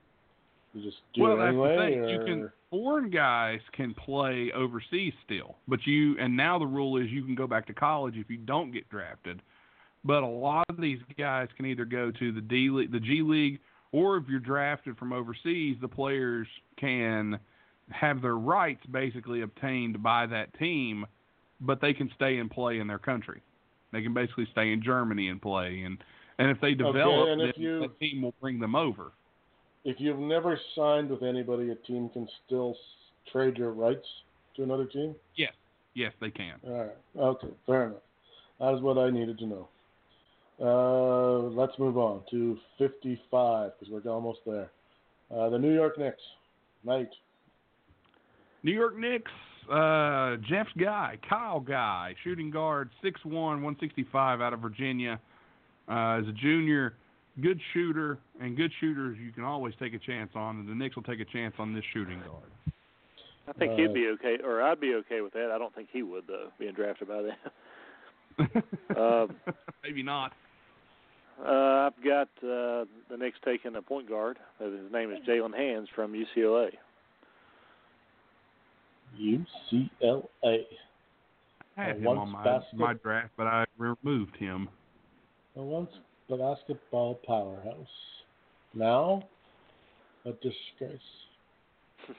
you 0.74 0.82
just 0.82 0.96
do 1.14 1.22
well, 1.22 1.34
it 1.34 1.36
that's 1.36 1.48
anyway 1.48 1.76
the 1.76 1.82
thing. 1.82 1.98
or 2.00 2.08
You 2.08 2.24
can 2.24 2.52
foreign 2.70 3.10
guys 3.10 3.60
can 3.72 3.94
play 3.94 4.50
overseas 4.54 5.12
still, 5.24 5.56
but 5.68 5.78
you 5.86 6.16
and 6.18 6.36
now 6.36 6.58
the 6.58 6.66
rule 6.66 7.00
is 7.00 7.08
you 7.10 7.24
can 7.24 7.34
go 7.34 7.46
back 7.46 7.66
to 7.68 7.74
college 7.74 8.16
if 8.16 8.28
you 8.28 8.38
don't 8.38 8.72
get 8.72 8.88
drafted. 8.90 9.40
But 10.04 10.22
a 10.22 10.26
lot 10.26 10.64
of 10.68 10.78
these 10.80 10.98
guys 11.16 11.48
can 11.56 11.66
either 11.66 11.84
go 11.84 12.10
to 12.10 12.32
the 12.32 12.40
D 12.40 12.68
League, 12.70 12.92
the 12.92 13.00
G 13.00 13.22
League, 13.22 13.60
or 13.92 14.16
if 14.16 14.24
you're 14.28 14.40
drafted 14.40 14.98
from 14.98 15.12
overseas, 15.12 15.76
the 15.80 15.88
players 15.88 16.48
can 16.76 17.38
have 17.90 18.20
their 18.20 18.36
rights 18.36 18.84
basically 18.90 19.42
obtained 19.42 20.02
by 20.02 20.26
that 20.26 20.52
team, 20.58 21.06
but 21.60 21.80
they 21.80 21.94
can 21.94 22.10
stay 22.16 22.38
and 22.38 22.50
play 22.50 22.80
in 22.80 22.86
their 22.86 22.98
country. 22.98 23.40
They 23.94 24.02
can 24.02 24.12
basically 24.12 24.46
stay 24.50 24.72
in 24.72 24.82
Germany 24.82 25.28
and 25.28 25.40
play, 25.40 25.82
and 25.82 25.98
and 26.38 26.50
if 26.50 26.60
they 26.60 26.74
develop, 26.74 27.28
and 27.28 27.40
if 27.42 27.56
you- 27.56 27.78
the 27.78 27.88
team 28.00 28.22
will 28.22 28.34
bring 28.40 28.58
them 28.58 28.74
over. 28.74 29.12
if 29.84 30.00
you've 30.00 30.18
never 30.18 30.58
signed 30.74 31.10
with 31.10 31.22
anybody, 31.22 31.70
a 31.70 31.76
team 31.76 32.08
can 32.08 32.26
still 32.44 32.76
trade 33.30 33.56
your 33.56 33.70
rights 33.70 34.06
to 34.56 34.62
another 34.64 34.86
team. 34.86 35.14
Yes, 35.36 35.52
yes, 35.94 36.12
they 36.20 36.30
can. 36.30 36.58
All 36.66 36.72
right. 36.72 36.96
Okay. 37.16 37.48
Fair 37.66 37.84
enough. 37.84 38.02
That 38.58 38.74
is 38.74 38.80
what 38.80 38.98
I 38.98 39.10
needed 39.10 39.38
to 39.38 39.46
know. 39.46 39.68
Uh, 40.60 41.38
let's 41.50 41.78
move 41.78 41.98
on 41.98 42.22
to 42.30 42.58
55 42.78 43.72
because 43.78 43.92
we're 43.92 44.10
almost 44.10 44.40
there. 44.46 44.70
Uh, 45.30 45.50
the 45.50 45.58
New 45.58 45.72
York 45.74 45.98
Knicks. 45.98 46.22
night. 46.82 47.10
New 48.62 48.72
York 48.72 48.96
Knicks, 48.96 49.32
uh, 49.70 50.36
Jeff's 50.48 50.72
guy, 50.78 51.18
Kyle 51.28 51.60
Guy, 51.60 52.14
shooting 52.24 52.50
guard, 52.50 52.90
6'1", 53.02 53.24
165 53.32 54.40
out 54.40 54.52
of 54.52 54.60
Virginia. 54.60 55.20
Uh, 55.88 56.20
as 56.20 56.26
a 56.28 56.32
junior, 56.32 56.94
good 57.42 57.60
shooter, 57.72 58.18
and 58.40 58.56
good 58.56 58.72
shooters 58.80 59.18
you 59.20 59.32
can 59.32 59.44
always 59.44 59.74
take 59.78 59.92
a 59.94 59.98
chance 59.98 60.30
on, 60.34 60.60
and 60.60 60.68
the 60.68 60.74
Knicks 60.74 60.96
will 60.96 61.02
take 61.02 61.20
a 61.20 61.24
chance 61.26 61.54
on 61.58 61.74
this 61.74 61.84
shooting 61.92 62.20
guard. 62.20 62.74
I 63.46 63.52
think 63.52 63.72
Uh, 63.72 63.76
he'd 63.76 63.92
be 63.94 64.08
okay, 64.14 64.38
or 64.42 64.62
I'd 64.62 64.80
be 64.80 64.94
okay 64.94 65.20
with 65.20 65.34
that. 65.34 65.50
I 65.54 65.58
don't 65.58 65.74
think 65.74 65.88
he 65.92 66.02
would 66.02 66.26
though, 66.26 66.48
being 66.58 66.72
drafted 66.72 67.08
by 67.08 67.22
them. 67.22 67.36
Um, 68.96 69.36
Maybe 69.84 70.02
not. 70.02 70.32
Uh, 71.40 71.88
I've 71.88 72.04
got 72.04 72.28
uh, 72.42 72.84
the 73.10 73.16
Knicks 73.18 73.38
taking 73.44 73.76
a 73.76 73.82
point 73.82 74.08
guard. 74.08 74.38
Uh, 74.60 74.64
His 74.70 74.92
name 74.92 75.10
is 75.12 75.18
Jalen 75.28 75.54
Hands 75.54 75.88
from 75.94 76.12
UCLA. 76.14 76.70
UCLA. 79.20 80.64
I 81.76 81.82
had 81.82 81.96
him 81.96 82.04
once 82.04 82.18
on 82.20 82.30
my, 82.30 82.44
basket- 82.44 82.78
my 82.78 82.92
draft, 82.94 83.30
but 83.36 83.46
I 83.46 83.64
removed 83.78 84.36
him. 84.36 84.68
A 85.56 85.62
once 85.62 85.90
basketball 86.28 87.20
powerhouse. 87.26 87.86
Now, 88.74 89.24
a 90.24 90.32
disgrace. 90.32 91.00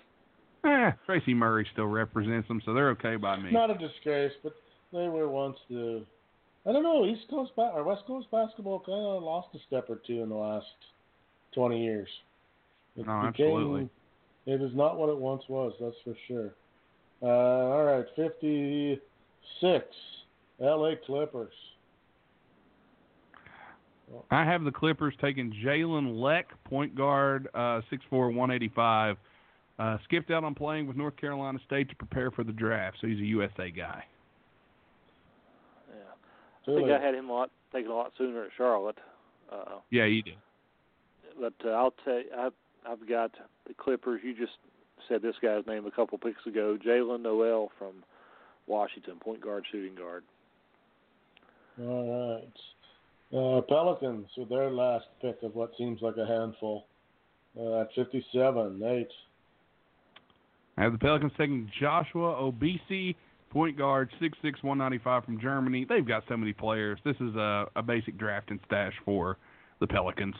Eh, 0.65 0.89
Tracy 1.05 1.31
Murray 1.35 1.67
still 1.73 1.85
represents 1.85 2.47
them, 2.47 2.59
so 2.65 2.73
they're 2.73 2.89
okay 2.89 3.17
by 3.17 3.37
me. 3.37 3.51
Not 3.51 3.69
a 3.69 3.77
disgrace, 3.77 4.31
but 4.41 4.55
they 4.91 5.07
were 5.07 5.29
once 5.29 5.57
the. 5.69 6.03
I 6.65 6.71
don't 6.71 6.81
know. 6.81 7.05
East 7.05 7.29
Coast 7.29 7.51
ba- 7.55 7.69
or 7.75 7.83
West 7.83 8.01
Coast 8.07 8.25
basketball 8.31 8.79
kind 8.79 8.97
of 9.05 9.21
lost 9.21 9.49
a 9.53 9.59
step 9.67 9.91
or 9.91 9.97
two 10.07 10.23
in 10.23 10.29
the 10.29 10.33
last 10.35 10.65
twenty 11.53 11.83
years. 11.83 12.07
It 12.97 13.05
No, 13.05 13.29
became- 13.31 13.45
absolutely. 13.45 13.89
It 14.47 14.59
is 14.59 14.71
not 14.75 14.97
what 14.97 15.09
it 15.09 15.17
once 15.17 15.43
was. 15.47 15.73
That's 15.79 15.95
for 16.03 16.15
sure. 16.27 16.55
Uh, 17.21 17.25
all 17.25 17.83
right, 17.85 18.05
fifty-six. 18.15 19.85
L.A. 20.61 20.95
Clippers. 21.05 21.53
I 24.31 24.45
have 24.45 24.63
the 24.63 24.71
Clippers 24.71 25.13
taking 25.19 25.51
Jalen 25.65 26.21
Lecque, 26.21 26.51
point 26.63 26.95
guard, 26.95 27.47
uh, 27.53 27.81
6'4", 27.91 28.33
185. 28.33 29.17
Uh, 29.77 29.97
skipped 30.05 30.31
out 30.31 30.43
on 30.45 30.55
playing 30.55 30.87
with 30.87 30.95
North 30.95 31.17
Carolina 31.17 31.59
State 31.65 31.89
to 31.89 31.95
prepare 31.95 32.31
for 32.31 32.43
the 32.45 32.53
draft, 32.53 32.97
so 33.01 33.07
he's 33.07 33.19
a 33.19 33.25
USA 33.25 33.69
guy. 33.71 34.05
Yeah, 35.89 36.73
I 36.73 36.77
think 36.77 36.89
I 36.89 37.03
had 37.03 37.13
him 37.15 37.29
a 37.29 37.33
lot 37.33 37.51
taken 37.73 37.91
a 37.91 37.95
lot 37.95 38.13
sooner 38.17 38.45
at 38.45 38.51
Charlotte. 38.55 38.97
Uh, 39.51 39.79
Yeah, 39.89 40.05
you 40.05 40.21
did. 40.21 40.35
but 41.39 41.53
uh, 41.65 41.71
I'll 41.71 41.93
tell 42.05 42.13
you, 42.13 42.25
I've, 42.37 42.53
I've 42.87 43.09
got 43.09 43.31
the 43.67 43.73
Clippers. 43.73 44.21
You 44.23 44.33
just 44.33 44.53
said 45.07 45.21
this 45.21 45.35
guy's 45.41 45.65
name 45.67 45.85
a 45.85 45.91
couple 45.91 46.17
picks 46.17 46.45
ago, 46.45 46.77
Jalen 46.85 47.21
Nowell 47.21 47.71
from 47.77 48.03
Washington, 48.67 49.15
point 49.19 49.41
guard, 49.41 49.65
shooting 49.71 49.95
guard. 49.95 50.23
All 51.81 52.41
right. 52.41 52.53
Uh, 53.33 53.61
Pelicans 53.61 54.27
with 54.37 54.49
their 54.49 54.69
last 54.69 55.05
pick 55.21 55.37
of 55.43 55.55
what 55.55 55.71
seems 55.77 56.01
like 56.01 56.15
a 56.17 56.25
handful. 56.25 56.85
Uh, 57.59 57.81
at 57.81 57.87
57, 57.95 58.79
Nate. 58.79 59.07
I 60.77 60.83
have 60.83 60.91
the 60.91 60.97
Pelicans 60.97 61.31
taking 61.37 61.71
Joshua 61.79 62.35
Obiesie, 62.35 63.15
point 63.49 63.77
guard, 63.77 64.09
6'6", 64.21 64.31
195 64.61 65.23
from 65.23 65.39
Germany. 65.39 65.85
They've 65.87 66.05
got 66.05 66.23
so 66.27 66.35
many 66.35 66.51
players. 66.51 66.99
This 67.05 67.15
is 67.21 67.33
a, 67.35 67.67
a 67.77 67.81
basic 67.81 68.17
drafting 68.17 68.59
stash 68.65 68.93
for 69.05 69.37
the 69.79 69.87
Pelicans. 69.87 70.35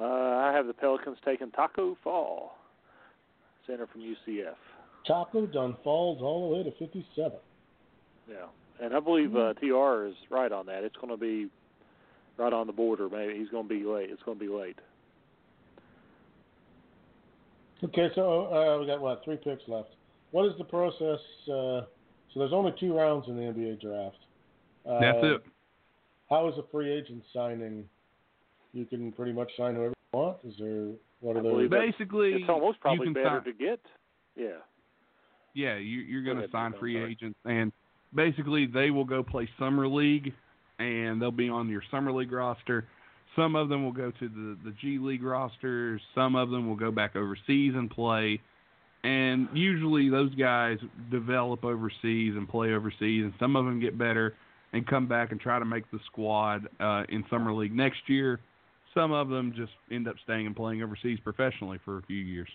Uh, 0.00 0.04
I 0.04 0.52
have 0.54 0.66
the 0.66 0.74
Pelicans 0.74 1.18
taking 1.24 1.50
Taco 1.50 1.96
Fall, 2.04 2.52
center 3.66 3.86
from 3.86 4.02
UCF. 4.02 4.54
Taco 5.06 5.46
done 5.46 5.76
falls 5.82 6.20
all 6.22 6.48
the 6.48 6.56
way 6.56 6.62
to 6.62 6.70
57. 6.78 7.32
Yeah, 8.28 8.36
and 8.80 8.94
I 8.94 9.00
believe 9.00 9.34
uh, 9.34 9.54
TR 9.54 10.06
is 10.06 10.14
right 10.30 10.52
on 10.52 10.66
that. 10.66 10.84
It's 10.84 10.96
going 10.96 11.08
to 11.08 11.16
be 11.16 11.48
right 12.36 12.52
on 12.52 12.66
the 12.66 12.72
border. 12.72 13.08
Maybe 13.08 13.38
he's 13.38 13.48
going 13.48 13.68
to 13.68 13.74
be 13.74 13.84
late. 13.84 14.10
It's 14.10 14.22
going 14.22 14.38
to 14.38 14.44
be 14.44 14.50
late. 14.50 14.78
Okay, 17.82 18.08
so 18.14 18.46
uh, 18.46 18.80
we 18.80 18.86
got 18.86 19.00
what 19.00 19.24
three 19.24 19.36
picks 19.36 19.62
left. 19.68 19.90
What 20.30 20.46
is 20.46 20.52
the 20.58 20.64
process? 20.64 21.20
Uh, 21.44 21.86
so 22.32 22.40
there's 22.40 22.52
only 22.52 22.74
two 22.78 22.94
rounds 22.96 23.26
in 23.28 23.36
the 23.36 23.42
NBA 23.42 23.80
draft. 23.80 24.16
Uh, 24.88 25.00
That's 25.00 25.18
it. 25.22 25.42
How 26.28 26.48
is 26.48 26.54
a 26.58 26.64
free 26.70 26.92
agent 26.92 27.22
signing? 27.32 27.88
You 28.72 28.84
can 28.84 29.12
pretty 29.12 29.32
much 29.32 29.50
sign 29.56 29.74
whoever 29.74 29.94
you 30.12 30.18
want. 30.18 30.38
Is 30.44 30.54
there 30.58 30.88
what 31.20 31.36
are 31.36 31.42
those? 31.42 31.70
Basically, 31.70 32.32
It's 32.32 32.48
almost 32.48 32.80
probably 32.80 33.08
you 33.08 33.14
can 33.14 33.22
better 33.22 33.42
sign, 33.44 33.52
to 33.52 33.52
get. 33.52 33.80
Yeah. 34.36 34.58
Yeah, 35.54 35.76
you, 35.76 36.00
you're 36.00 36.22
going 36.22 36.36
to 36.36 36.50
sign 36.50 36.74
free 36.78 36.94
sorry. 36.94 37.12
agents, 37.12 37.38
and 37.44 37.72
basically 38.14 38.66
they 38.66 38.90
will 38.90 39.04
go 39.04 39.22
play 39.22 39.48
summer 39.58 39.88
league, 39.88 40.32
and 40.78 41.20
they'll 41.20 41.30
be 41.32 41.48
on 41.48 41.68
your 41.68 41.82
summer 41.90 42.12
league 42.12 42.30
roster. 42.30 42.86
Some 43.34 43.56
of 43.56 43.68
them 43.68 43.84
will 43.84 43.92
go 43.92 44.10
to 44.10 44.28
the 44.28 44.56
the 44.64 44.74
G 44.80 44.98
League 44.98 45.22
rosters. 45.22 46.00
Some 46.14 46.36
of 46.36 46.50
them 46.50 46.68
will 46.68 46.76
go 46.76 46.90
back 46.90 47.16
overseas 47.16 47.74
and 47.74 47.90
play. 47.90 48.40
And 49.04 49.48
usually 49.52 50.10
those 50.10 50.34
guys 50.34 50.78
develop 51.10 51.64
overseas 51.64 52.34
and 52.36 52.48
play 52.48 52.72
overseas, 52.72 53.24
and 53.24 53.32
some 53.38 53.56
of 53.56 53.64
them 53.64 53.80
get 53.80 53.96
better 53.96 54.34
and 54.72 54.86
come 54.86 55.06
back 55.06 55.32
and 55.32 55.40
try 55.40 55.58
to 55.58 55.64
make 55.64 55.90
the 55.90 55.98
squad 56.06 56.68
uh, 56.80 57.04
in 57.08 57.24
summer 57.30 57.52
league 57.52 57.74
next 57.74 58.00
year. 58.06 58.40
Some 58.94 59.12
of 59.12 59.28
them 59.28 59.52
just 59.56 59.72
end 59.90 60.08
up 60.08 60.16
staying 60.24 60.46
and 60.46 60.56
playing 60.56 60.82
overseas 60.82 61.18
professionally 61.22 61.78
for 61.84 61.98
a 61.98 62.02
few 62.02 62.16
years. 62.16 62.48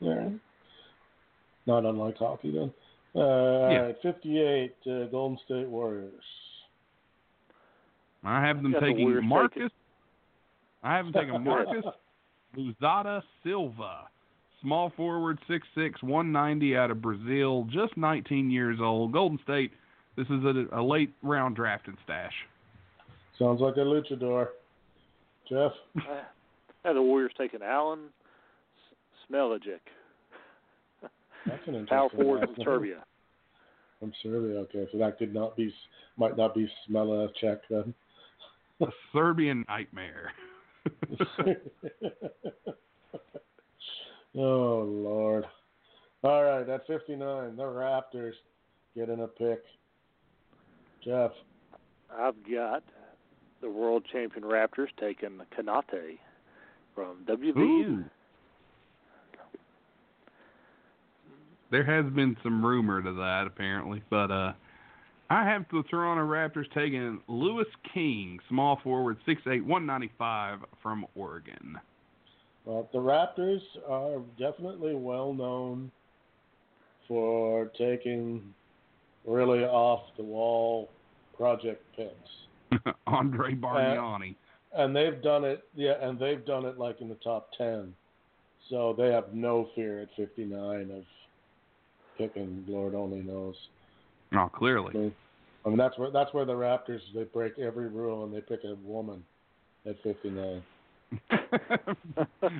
Yeah. 0.00 0.30
Not 1.66 1.84
unlike 1.84 2.16
hockey 2.16 2.50
then. 2.52 2.72
Uh, 3.14 3.68
Yeah. 3.70 3.92
58 4.02 4.74
uh, 4.86 5.04
Golden 5.06 5.38
State 5.44 5.68
Warriors. 5.68 6.12
I 8.24 8.40
have 8.44 8.62
them 8.62 8.72
Got 8.72 8.80
the 8.82 8.86
taking 8.88 9.26
Marcus. 9.26 9.54
taking- 9.54 9.70
I 10.82 10.96
have 10.96 11.06
them 11.06 11.14
taking 11.14 11.44
Marcus 11.44 11.84
Louzada 12.56 13.22
Silva, 13.44 14.08
small 14.62 14.90
forward, 14.96 15.38
6'6", 15.48 16.02
190 16.02 16.76
out 16.76 16.90
of 16.90 17.00
Brazil, 17.02 17.64
just 17.70 17.96
19 17.96 18.50
years 18.50 18.78
old. 18.80 19.12
Golden 19.12 19.38
State, 19.42 19.72
this 20.16 20.26
is 20.26 20.42
a, 20.44 20.66
a 20.72 20.82
late 20.82 21.12
round 21.22 21.56
drafted 21.56 21.94
stash. 22.04 22.32
Sounds 23.38 23.60
like 23.60 23.76
a 23.76 23.80
luchador. 23.80 24.48
Jeff? 25.50 25.72
And 26.84 26.96
the 26.96 27.02
Warriors 27.02 27.32
taking 27.36 27.60
Alen 27.60 28.06
Smailagic, 29.30 29.80
That's 31.46 31.66
an 31.66 31.74
interesting 31.74 31.86
power 31.86 32.08
forward 32.10 32.40
from 32.40 32.54
name. 32.56 32.64
Serbia. 32.64 33.04
From 33.98 34.12
Serbia, 34.22 34.60
okay. 34.60 34.86
So 34.90 34.98
that 34.98 35.18
could 35.18 35.34
not 35.34 35.56
be, 35.56 35.74
might 36.16 36.36
not 36.36 36.54
be 36.54 36.70
Smailagic 36.88 37.58
then. 37.68 37.92
A 38.80 38.86
Serbian 39.12 39.64
nightmare. 39.68 40.32
oh 44.34 44.82
Lord! 44.88 45.44
All 46.22 46.44
right, 46.44 46.66
at 46.66 46.86
59, 46.86 47.56
the 47.56 47.62
Raptors 47.62 48.32
getting 48.96 49.20
a 49.20 49.26
pick. 49.26 49.62
Jeff, 51.04 51.32
I've 52.10 52.34
got 52.50 52.82
the 53.60 53.70
world 53.70 54.04
champion 54.10 54.44
Raptors 54.44 54.88
taking 54.98 55.40
Konate 55.56 56.18
from 56.94 57.24
WVU. 57.28 57.56
Ooh. 57.58 58.04
There 61.70 61.84
has 61.84 62.12
been 62.12 62.36
some 62.42 62.64
rumor 62.64 63.00
to 63.02 63.12
that 63.12 63.44
apparently, 63.46 64.02
but 64.10 64.30
uh 64.30 64.52
I 65.32 65.44
have 65.44 65.64
the 65.70 65.84
Toronto 65.88 66.24
Raptors 66.24 66.68
taking 66.74 67.20
Lewis 67.28 67.68
King, 67.94 68.40
small 68.48 68.80
forward, 68.82 69.16
six 69.24 69.40
eight, 69.46 69.64
one 69.64 69.86
ninety 69.86 70.10
five, 70.18 70.58
from 70.82 71.06
Oregon. 71.14 71.78
well, 72.64 72.88
the 72.92 72.98
Raptors 72.98 73.60
are 73.88 74.20
definitely 74.38 74.96
well 74.96 75.32
known 75.32 75.92
for 77.06 77.66
taking 77.78 78.42
really 79.24 79.64
off 79.64 80.02
the 80.16 80.24
wall 80.24 80.88
project 81.36 81.84
picks. 81.96 82.10
Andre 83.06 83.54
Bargnani. 83.54 84.32
Uh, 84.32 84.34
and 84.72 84.94
they've 84.94 85.22
done 85.22 85.44
it 85.44 85.64
yeah 85.74 85.94
and 86.00 86.18
they've 86.18 86.44
done 86.44 86.64
it 86.64 86.78
like 86.78 87.00
in 87.00 87.08
the 87.08 87.16
top 87.16 87.50
10 87.58 87.92
so 88.68 88.94
they 88.96 89.10
have 89.10 89.32
no 89.32 89.68
fear 89.74 90.00
at 90.00 90.08
59 90.16 90.90
of 90.90 91.04
picking 92.16 92.64
lord 92.68 92.94
only 92.94 93.22
knows 93.22 93.56
oh, 94.36 94.50
clearly. 94.52 94.92
mean, 94.94 95.14
I 95.64 95.68
mean 95.68 95.78
that's 95.78 95.98
where 95.98 96.10
that's 96.10 96.32
where 96.32 96.44
the 96.44 96.52
raptors 96.52 97.00
they 97.14 97.24
break 97.24 97.58
every 97.58 97.88
rule 97.88 98.24
and 98.24 98.34
they 98.34 98.40
pick 98.40 98.60
a 98.64 98.74
woman 98.86 99.24
at 99.86 100.00
59 100.02 100.62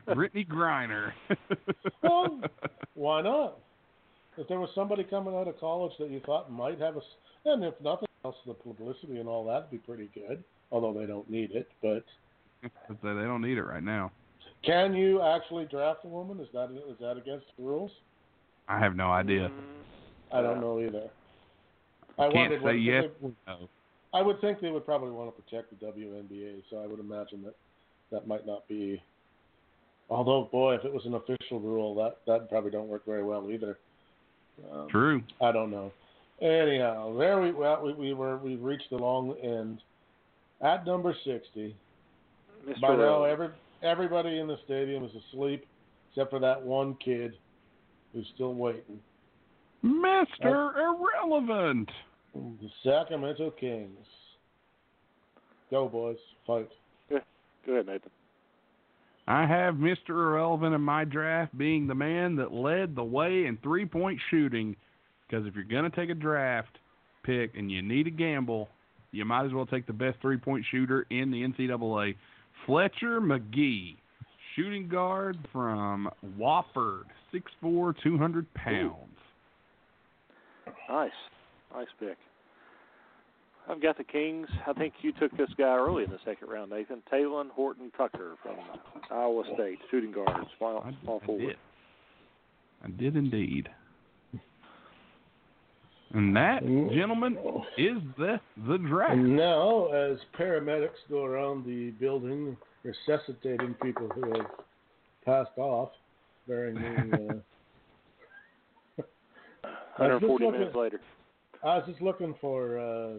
Brittney 0.09 0.47
Griner. 0.47 1.13
Well, 2.03 2.41
why 2.95 3.23
not 3.23 3.59
if 4.37 4.49
there 4.49 4.59
was 4.59 4.71
somebody 4.75 5.05
coming 5.05 5.35
out 5.37 5.47
of 5.47 5.61
college 5.61 5.93
that 6.01 6.11
you 6.11 6.21
thought 6.27 6.51
might 6.51 6.81
have 6.81 6.97
a, 6.97 7.01
and 7.45 7.63
if 7.63 7.75
nothing 7.81 8.09
else 8.25 8.37
the 8.47 8.55
publicity 8.55 9.19
and 9.19 9.29
all 9.29 9.45
that 9.47 9.63
would 9.63 9.71
be 9.71 9.79
pretty 9.79 10.09
good 10.15 10.43
although 10.73 10.93
they 10.99 11.07
don't 11.07 11.29
need 11.31 11.51
it 11.53 11.69
but 11.83 12.05
they 12.63 13.09
don't 13.13 13.41
need 13.43 13.57
it 13.57 13.65
right 13.65 13.83
now. 13.83 14.11
can 14.65 14.95
you 14.95 15.23
actually 15.23 15.65
draft 15.67 16.01
a 16.05 16.09
woman 16.09 16.39
is 16.41 16.49
that 16.53 16.71
is 16.91 16.99
that 17.01 17.17
against 17.17 17.47
the 17.57 17.65
rules 17.65 17.91
I 18.69 18.79
have 18.79 18.95
no 18.95 19.11
idea. 19.11 19.51
I 20.33 20.43
don't 20.43 20.61
know 20.61 20.79
either. 20.81 21.11
I 22.17 22.31
Can't 22.31 22.53
say 22.63 22.77
yes. 22.77 23.07
they- 23.21 23.33
No. 23.49 23.69
I 24.15 24.23
would 24.23 24.41
think 24.41 24.61
they 24.61 24.71
would 24.71 24.85
probably 24.85 25.11
want 25.11 25.35
to 25.35 25.43
protect 25.43 25.71
the 25.71 25.87
WNBA, 25.87 26.63
so 26.71 26.79
I 26.79 26.87
would 26.87 27.01
imagine 27.01 27.43
that 27.43 27.57
that 28.13 28.29
might 28.29 28.47
not 28.47 28.69
be. 28.69 29.03
Although, 30.09 30.45
boy, 30.53 30.75
if 30.77 30.85
it 30.85 30.93
was 30.93 31.05
an 31.05 31.15
official 31.15 31.59
rule, 31.59 31.97
that 31.97 32.19
that 32.29 32.49
probably 32.49 32.71
don't 32.71 32.87
work 32.87 33.05
very 33.05 33.25
well 33.25 33.51
either. 33.51 33.77
Um, 34.73 34.89
True. 34.89 35.23
I 35.41 35.51
don't 35.51 35.73
know. 35.73 35.91
Anyhow, 36.41 37.17
there 37.19 37.41
we 37.41 37.53
well 37.53 37.83
we, 37.85 37.93
we 37.93 38.15
were 38.15 38.39
we've 38.39 38.63
reached 38.63 38.89
the 38.91 38.97
long 38.97 39.35
end 39.43 39.83
at 40.63 40.87
number 40.87 41.15
sixty. 41.25 41.77
Mr. 42.67 42.81
By 42.81 42.97
now, 42.97 43.25
every 43.25 43.49
everybody 43.83 44.39
in 44.39 44.47
the 44.47 44.57
stadium 44.65 45.05
is 45.05 45.11
asleep 45.29 45.67
except 46.11 46.31
for 46.31 46.41
that 46.41 46.61
one 46.61 46.97
kid 47.05 47.35
who's 48.13 48.27
still 48.35 48.55
waiting. 48.55 49.01
Mr. 49.85 50.73
Irrelevant. 50.77 51.89
The 52.35 52.71
Sacramento 52.85 53.51
Kings. 53.59 54.07
Go, 55.71 55.89
boys. 55.89 56.19
Fight. 56.47 56.69
Go 57.11 57.73
ahead, 57.73 57.87
Nathan. 57.87 58.11
I 59.27 59.47
have 59.47 59.75
Mr. 59.75 60.11
Irrelevant 60.11 60.75
in 60.75 60.81
my 60.81 61.05
draft 61.05 61.57
being 61.57 61.87
the 61.87 61.95
man 61.95 62.35
that 62.37 62.53
led 62.53 62.97
the 62.97 63.05
way 63.05 63.47
in 63.47 63.59
three 63.59 63.87
point 63.87 64.19
shooting. 64.31 64.75
Because 65.31 65.47
if 65.47 65.55
you're 65.55 65.65
going 65.65 65.89
to 65.89 65.97
take 65.97 66.11
a 66.11 66.15
draft 66.15 66.79
pick 67.23 67.53
and 67.57 67.71
you 67.71 67.83
need 67.83 68.07
a 68.07 68.11
gamble, 68.11 68.69
you 69.13 69.25
might 69.25 69.47
as 69.47 69.53
well 69.53 69.67
take 69.67 69.87
the 69.87 69.93
best 69.93 70.19
three 70.21 70.37
point 70.37 70.65
shooter 70.71 71.07
in 71.11 71.31
the 71.31 71.43
NCAA. 71.43 72.17
Fletcher 72.67 73.21
Magee, 73.21 73.97
shooting 74.57 74.89
guard 74.89 75.39
from 75.53 76.11
Wofford, 76.39 77.05
6'4, 77.63 77.95
200 78.03 78.55
pounds. 78.55 78.95
Nice. 80.89 81.11
Nice 81.75 81.87
pick. 82.01 82.17
I've 83.69 83.81
got 83.81 83.99
the 83.99 84.05
Kings. 84.05 84.49
I 84.67 84.73
think 84.73 84.95
you 85.03 85.13
took 85.13 85.37
this 85.37 85.51
guy 85.57 85.77
early 85.77 86.03
in 86.03 86.11
the 86.11 86.19
second 86.25 86.49
round, 86.49 86.73
Nathan. 86.73 87.03
Talen 87.13 87.51
Horton 87.51 87.93
Tucker 87.97 88.35
from 88.43 88.57
Iowa 89.13 89.45
State, 89.55 89.79
shooting 89.91 90.11
guard, 90.11 90.45
small, 90.59 90.83
I, 90.85 90.93
small 91.05 91.21
I 91.23 91.27
forward. 91.27 91.47
did. 91.47 91.57
I 92.83 92.89
did 93.01 93.17
indeed. 93.17 93.69
And 96.13 96.35
that, 96.37 96.65
Mm. 96.65 96.93
gentlemen, 96.93 97.39
is 97.77 97.99
the 98.19 98.41
the 98.67 98.79
draft. 98.79 99.13
And 99.13 99.37
now, 99.37 99.87
as 99.93 100.19
paramedics 100.37 100.99
go 101.09 101.25
around 101.25 101.65
the 101.65 101.91
building 101.93 102.57
resuscitating 102.83 103.75
people 103.75 104.09
who 104.09 104.33
have 104.37 104.51
passed 105.25 105.57
off, 105.57 105.91
bearing 106.49 106.75
the. 106.75 107.43
Uh, 109.63 109.69
I 109.99 110.15
was 110.15 110.21
just 110.21 110.31
140 110.31 110.45
looking- 110.45 110.61
minutes 110.61 110.77
later. 110.77 111.01
I 111.63 111.77
was 111.77 111.87
just 111.87 112.01
looking 112.01 112.35
for 112.41 112.79
uh, 112.79 113.19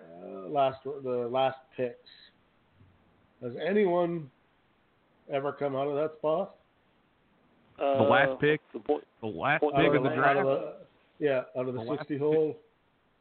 uh, 0.00 0.48
last 0.48 0.78
the 0.84 1.28
last 1.30 1.58
picks. 1.76 2.08
Has 3.42 3.52
anyone 3.64 4.30
ever 5.30 5.52
come 5.52 5.76
out 5.76 5.86
of 5.86 5.96
that 5.96 6.16
spot? 6.18 6.56
Uh, 7.78 7.98
The 7.98 8.02
last 8.04 8.40
pick? 8.40 8.60
The 8.72 8.78
boy, 8.78 9.00
The 9.20 9.26
last 9.26 9.60
pick 9.60 9.94
of 9.94 10.02
the 10.02 10.08
out 10.08 10.14
draft. 10.16 10.48
The- 11.20 11.24
yeah, 11.26 11.42
out 11.56 11.68
of 11.68 11.74
the, 11.74 11.84
The 11.84 11.90
60 11.98 12.14
pick. 12.14 12.18
hole. 12.20 12.56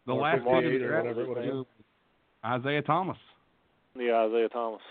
The 0.07 0.13
or 0.15 0.21
last 0.21 0.37
pick 0.39 0.47
of 0.47 0.53
58 0.63 0.77
the 0.79 0.85
or 0.85 0.87
draft. 0.87 1.03
whatever 1.05 1.21
it 1.21 1.29
would 1.29 1.65
have. 2.45 2.61
Isaiah 2.61 2.81
Thomas. 2.81 3.17
yeah, 3.95 4.25
Isaiah 4.27 4.49
Thomas. 4.49 4.81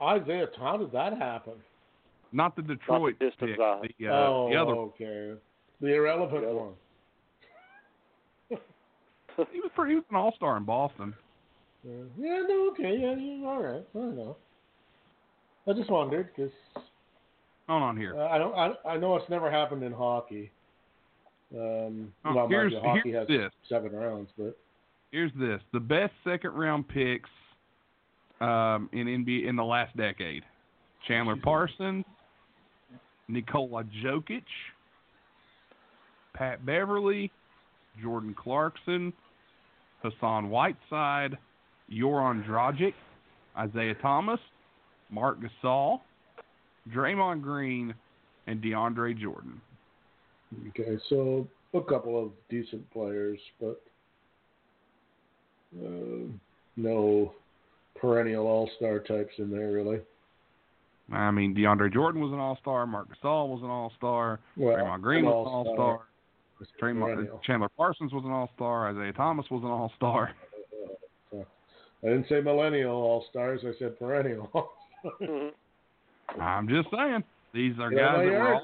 Isaiah, 0.00 0.46
how 0.60 0.76
did 0.76 0.92
that 0.92 1.16
happen? 1.18 1.54
Not 2.32 2.54
the 2.54 2.62
Detroit 2.62 3.18
Pistons 3.18 3.56
pick. 3.56 3.96
The, 3.98 4.08
uh, 4.08 4.12
oh, 4.12 4.48
the 4.50 4.56
other. 4.56 4.72
okay. 4.72 5.32
The 5.80 5.94
irrelevant 5.94 6.42
The 6.46 6.54
one. 6.54 6.72
He 9.52 9.60
was 9.60 9.70
pretty. 9.74 9.92
He 9.92 9.96
was 9.96 10.04
an 10.10 10.16
All 10.16 10.32
Star 10.36 10.56
in 10.58 10.64
Boston. 10.64 11.14
Yeah, 11.82 11.92
yeah, 12.18 12.42
no, 12.46 12.68
okay, 12.72 12.96
yeah, 13.00 13.16
yeah, 13.18 13.46
all 13.46 13.62
right, 13.62 13.84
I 13.96 13.98
know. 13.98 14.36
I 15.66 15.72
just 15.72 15.90
wondered 15.90 16.28
because 16.36 16.52
Hold 17.68 17.82
on 17.82 17.96
here. 17.96 18.14
uh, 18.16 18.28
I 18.28 18.38
don't, 18.38 18.54
I, 18.54 18.72
I 18.90 18.96
know 18.98 19.16
it's 19.16 19.28
never 19.30 19.50
happened 19.50 19.82
in 19.82 19.90
hockey. 19.92 20.50
Um, 21.54 22.12
Oh, 22.24 22.34
well, 22.34 22.48
here's- 22.48 22.72
hockey 22.82 23.10
here's 23.10 23.28
has 23.28 23.28
this. 23.28 23.52
seven 23.68 23.92
rounds, 23.92 24.30
but 24.38 24.56
Here's 25.10 25.32
this: 25.34 25.60
the 25.72 25.80
best 25.80 26.14
second 26.24 26.52
round 26.54 26.88
picks 26.88 27.28
um, 28.40 28.88
in 28.92 29.06
NBA 29.06 29.46
in 29.46 29.56
the 29.56 29.64
last 29.64 29.94
decade: 29.96 30.42
Chandler 31.06 31.36
Parsons, 31.36 32.06
Nikola 33.28 33.84
Jokic, 34.02 34.42
Pat 36.34 36.64
Beverley, 36.64 37.30
Jordan 38.00 38.34
Clarkson, 38.34 39.12
Hassan 40.02 40.48
Whiteside, 40.48 41.36
Goran 41.90 42.44
Dragic, 42.46 42.94
Isaiah 43.58 43.94
Thomas, 44.00 44.40
Marc 45.10 45.38
Gasol, 45.40 46.00
Draymond 46.90 47.42
Green, 47.42 47.94
and 48.46 48.62
DeAndre 48.62 49.18
Jordan. 49.20 49.60
Okay, 50.68 50.98
so 51.08 51.46
a 51.74 51.80
couple 51.80 52.22
of 52.22 52.30
decent 52.48 52.88
players, 52.92 53.38
but 53.60 53.80
uh, 55.82 56.26
no 56.76 57.32
perennial 58.00 58.46
all-star 58.46 58.98
types 59.00 59.32
in 59.38 59.50
there 59.50 59.72
really. 59.72 60.00
I 61.10 61.30
mean, 61.30 61.54
DeAndre 61.54 61.92
Jordan 61.92 62.22
was 62.22 62.32
an 62.32 62.38
All 62.38 62.56
Star. 62.60 62.86
Marc 62.86 63.08
Gasol 63.08 63.48
was 63.48 63.60
an 63.62 63.68
All 63.70 63.92
Star. 63.98 64.40
Well, 64.56 64.76
Draymond 64.76 65.02
Green 65.02 65.24
was 65.24 65.46
an 65.46 65.52
All 65.52 65.74
Star. 65.74 66.00
Draymond. 66.80 67.42
Chandler 67.42 67.68
Parsons 67.76 68.12
was 68.12 68.24
an 68.24 68.30
All 68.30 68.50
Star. 68.54 68.88
Isaiah 68.88 69.12
Thomas 69.12 69.46
was 69.50 69.62
an 69.62 69.68
All 69.70 69.92
Star. 69.96 70.34
I 72.04 72.08
didn't 72.08 72.28
say 72.28 72.40
millennial 72.40 72.94
all 72.94 73.24
stars. 73.30 73.60
I 73.64 73.72
said 73.78 73.98
perennial. 73.98 74.50
Mhm. 75.20 75.50
I'm 76.40 76.68
just 76.68 76.88
saying. 76.90 77.22
These 77.52 77.78
are 77.78 77.90
Get 77.90 77.98
guys 77.98 78.18
that 78.18 78.26
my 78.26 78.38
were 78.38 78.54
all, 78.54 78.62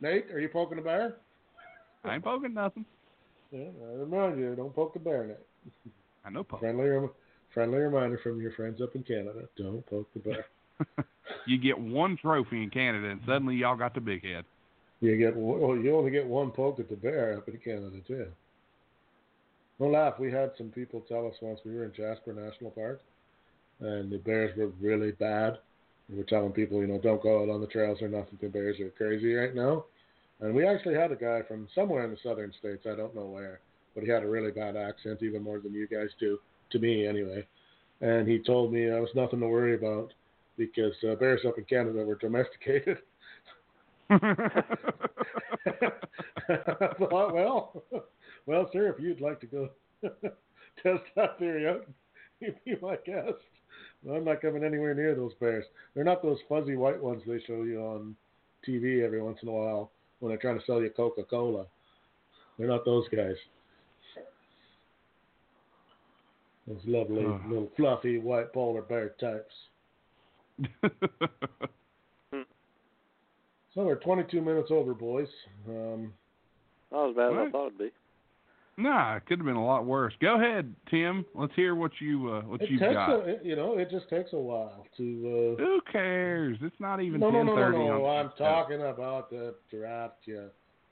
Nate. 0.00 0.30
Are 0.30 0.40
you 0.40 0.48
poking 0.48 0.76
the 0.76 0.82
bear? 0.82 1.16
I 2.04 2.14
ain't 2.14 2.24
poking 2.24 2.54
nothing. 2.54 2.84
Yeah, 3.50 3.68
I 3.82 3.94
remind 3.94 4.38
you, 4.38 4.54
don't 4.54 4.74
poke 4.74 4.94
the 4.94 5.00
bear, 5.00 5.26
Nate. 5.26 5.84
I 6.24 6.30
know 6.30 6.44
poke. 6.44 6.60
Friendly, 6.60 6.84
rem- 6.84 7.10
friendly 7.52 7.78
reminder 7.78 8.18
from 8.22 8.40
your 8.40 8.52
friends 8.52 8.80
up 8.80 8.94
in 8.94 9.02
Canada: 9.02 9.48
don't 9.56 9.84
poke 9.86 10.12
the 10.14 10.20
bear. 10.20 10.46
You 11.46 11.58
get 11.58 11.78
one 11.78 12.16
trophy 12.16 12.62
in 12.62 12.70
Canada, 12.70 13.08
and 13.08 13.20
suddenly 13.26 13.56
y'all 13.56 13.76
got 13.76 13.94
the 13.94 14.00
big 14.00 14.24
head. 14.24 14.44
You 15.00 15.16
get 15.16 15.36
well, 15.36 15.76
you 15.76 15.94
only 15.94 16.10
get 16.10 16.26
one 16.26 16.50
poke 16.50 16.80
at 16.80 16.88
the 16.88 16.96
bear 16.96 17.36
up 17.36 17.48
in 17.48 17.58
Canada 17.58 17.98
too. 18.06 18.26
Don't 19.78 19.92
laugh. 19.92 20.18
We 20.18 20.30
had 20.30 20.52
some 20.56 20.68
people 20.68 21.04
tell 21.06 21.26
us 21.26 21.34
once 21.40 21.60
we 21.64 21.74
were 21.74 21.84
in 21.84 21.92
Jasper 21.92 22.32
National 22.32 22.70
Park, 22.70 23.02
and 23.80 24.10
the 24.10 24.18
bears 24.18 24.56
were 24.56 24.68
really 24.80 25.12
bad. 25.12 25.58
We 26.14 26.20
were 26.20 26.24
telling 26.24 26.52
people, 26.52 26.80
you 26.80 26.86
know, 26.86 26.98
don't 26.98 27.22
go 27.22 27.42
out 27.42 27.48
on 27.48 27.60
the 27.60 27.66
trails 27.66 28.00
or 28.00 28.08
nothing. 28.08 28.38
The 28.40 28.48
bears 28.48 28.78
are 28.78 28.90
crazy 28.90 29.34
right 29.34 29.52
now. 29.54 29.86
And 30.40 30.54
we 30.54 30.64
actually 30.66 30.94
had 30.94 31.10
a 31.10 31.16
guy 31.16 31.42
from 31.42 31.66
somewhere 31.74 32.04
in 32.04 32.10
the 32.12 32.16
southern 32.22 32.52
states. 32.58 32.86
I 32.86 32.94
don't 32.94 33.16
know 33.16 33.26
where, 33.26 33.58
but 33.94 34.04
he 34.04 34.10
had 34.10 34.22
a 34.22 34.28
really 34.28 34.52
bad 34.52 34.76
accent, 34.76 35.22
even 35.22 35.42
more 35.42 35.58
than 35.58 35.74
you 35.74 35.88
guys 35.88 36.10
do, 36.20 36.38
to 36.70 36.78
me 36.78 37.04
anyway. 37.06 37.44
And 38.00 38.28
he 38.28 38.38
told 38.38 38.72
me 38.72 38.90
I 38.90 39.00
was 39.00 39.10
nothing 39.16 39.40
to 39.40 39.48
worry 39.48 39.74
about 39.74 40.12
because 40.56 40.94
uh, 41.08 41.16
bears 41.16 41.40
up 41.46 41.58
in 41.58 41.64
Canada 41.64 42.04
were 42.04 42.14
domesticated. 42.14 42.98
I 46.48 46.94
thought, 46.98 47.34
well, 47.34 47.82
well, 48.46 48.70
sir, 48.72 48.88
if 48.88 49.02
you'd 49.02 49.20
like 49.20 49.40
to 49.40 49.46
go 49.46 49.70
test 50.82 51.02
that 51.16 51.38
theory 51.38 51.66
out, 51.66 51.86
you'd 52.40 52.62
be 52.64 52.76
my 52.80 52.96
guest. 53.04 53.34
Well, 54.04 54.16
I'm 54.16 54.24
not 54.24 54.42
coming 54.42 54.64
anywhere 54.64 54.94
near 54.94 55.14
those 55.14 55.32
bears. 55.40 55.64
They're 55.94 56.04
not 56.04 56.22
those 56.22 56.38
fuzzy 56.48 56.76
white 56.76 57.02
ones 57.02 57.22
they 57.26 57.40
show 57.46 57.62
you 57.62 57.80
on 57.80 58.14
TV 58.68 59.02
every 59.04 59.22
once 59.22 59.38
in 59.42 59.48
a 59.48 59.52
while 59.52 59.90
when 60.20 60.30
they're 60.30 60.38
trying 60.38 60.58
to 60.58 60.64
sell 60.66 60.82
you 60.82 60.90
Coca-Cola. 60.90 61.66
They're 62.58 62.68
not 62.68 62.84
those 62.84 63.08
guys. 63.08 63.36
Those 66.66 66.80
lovely 66.86 67.24
Oh. 67.24 67.40
little 67.48 67.70
fluffy 67.76 68.18
white 68.18 68.52
polar 68.52 68.82
bear 68.82 69.10
types. 69.20 69.54
So 73.74 73.82
we're 73.82 73.96
22 73.96 74.40
minutes 74.40 74.70
over, 74.70 74.94
boys. 74.94 75.26
Um, 75.68 76.12
Not 76.92 77.10
as 77.10 77.16
bad 77.16 77.32
as 77.32 77.38
I 77.48 77.50
thought 77.50 77.66
it'd 77.66 77.78
be. 77.78 77.90
Nah, 78.76 79.16
it 79.16 79.26
could 79.26 79.38
have 79.38 79.46
been 79.46 79.56
a 79.56 79.64
lot 79.64 79.84
worse. 79.84 80.12
Go 80.20 80.36
ahead, 80.36 80.74
Tim. 80.90 81.24
Let's 81.34 81.54
hear 81.54 81.74
what 81.74 81.92
you 82.00 82.30
uh, 82.32 82.40
what 82.42 82.60
it 82.62 82.70
you've 82.70 82.80
got. 82.80 83.10
a, 83.10 83.18
it- 83.20 83.40
you 83.44 83.56
know, 83.56 83.78
it 83.78 83.90
just 83.90 84.08
takes 84.08 84.32
a 84.32 84.38
while 84.38 84.86
to. 84.96 85.56
Uh, 85.58 85.62
Who 85.62 85.80
cares? 85.90 86.58
It's 86.60 86.78
not 86.78 87.00
even 87.00 87.20
no, 87.20 87.30
no, 87.30 87.38
ten 87.38 87.46
no, 87.46 87.54
no, 87.54 87.60
thirty. 87.62 87.78
no. 87.78 88.04
on 88.04 88.26
I'm 88.26 88.32
talking 88.38 88.82
about 88.82 89.30
the 89.30 89.54
draft, 89.70 90.16
you 90.24 90.50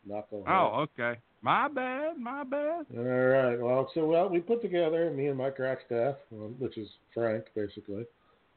knucklehead. 0.09 0.49
Oh, 0.49 0.87
okay. 0.99 1.19
My 1.43 1.69
bad. 1.69 2.19
My 2.19 2.45
bad. 2.45 2.87
All 2.97 3.03
right. 3.03 3.57
Well, 3.61 3.91
so 3.95 4.07
well, 4.07 4.29
we 4.29 4.41
put 4.41 4.63
together 4.63 5.11
me 5.11 5.27
and 5.27 5.37
my 5.37 5.51
crack 5.51 5.79
staff, 5.87 6.15
um, 6.33 6.55
which 6.59 6.79
is 6.79 6.89
Frank, 7.15 7.47
basically. 7.55 8.03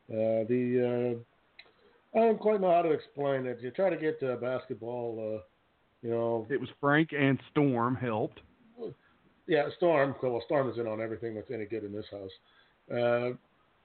Uh, 0.07 0.45
the 0.47 1.17
uh, 2.15 2.17
I 2.17 2.21
don't 2.21 2.39
quite 2.39 2.61
know 2.61 2.71
how 2.71 2.83
to 2.83 2.91
explain 2.91 3.45
it. 3.45 3.59
You 3.61 3.71
try 3.71 3.89
to 3.89 3.97
get 3.97 4.21
uh, 4.23 4.35
basketball, 4.35 5.37
uh, 5.37 5.41
you 6.01 6.11
know, 6.11 6.47
It 6.49 6.59
was 6.61 6.69
Frank 6.79 7.09
and 7.17 7.39
Storm 7.51 7.95
helped. 7.95 8.39
Yeah, 9.47 9.69
Storm. 9.77 10.15
Well, 10.21 10.41
Storm 10.45 10.69
is 10.69 10.77
in 10.77 10.87
on 10.87 11.01
everything 11.01 11.35
that's 11.35 11.51
any 11.51 11.65
good 11.65 11.83
in 11.83 11.93
this 11.93 12.05
house. 12.11 12.31
Uh, 12.91 13.35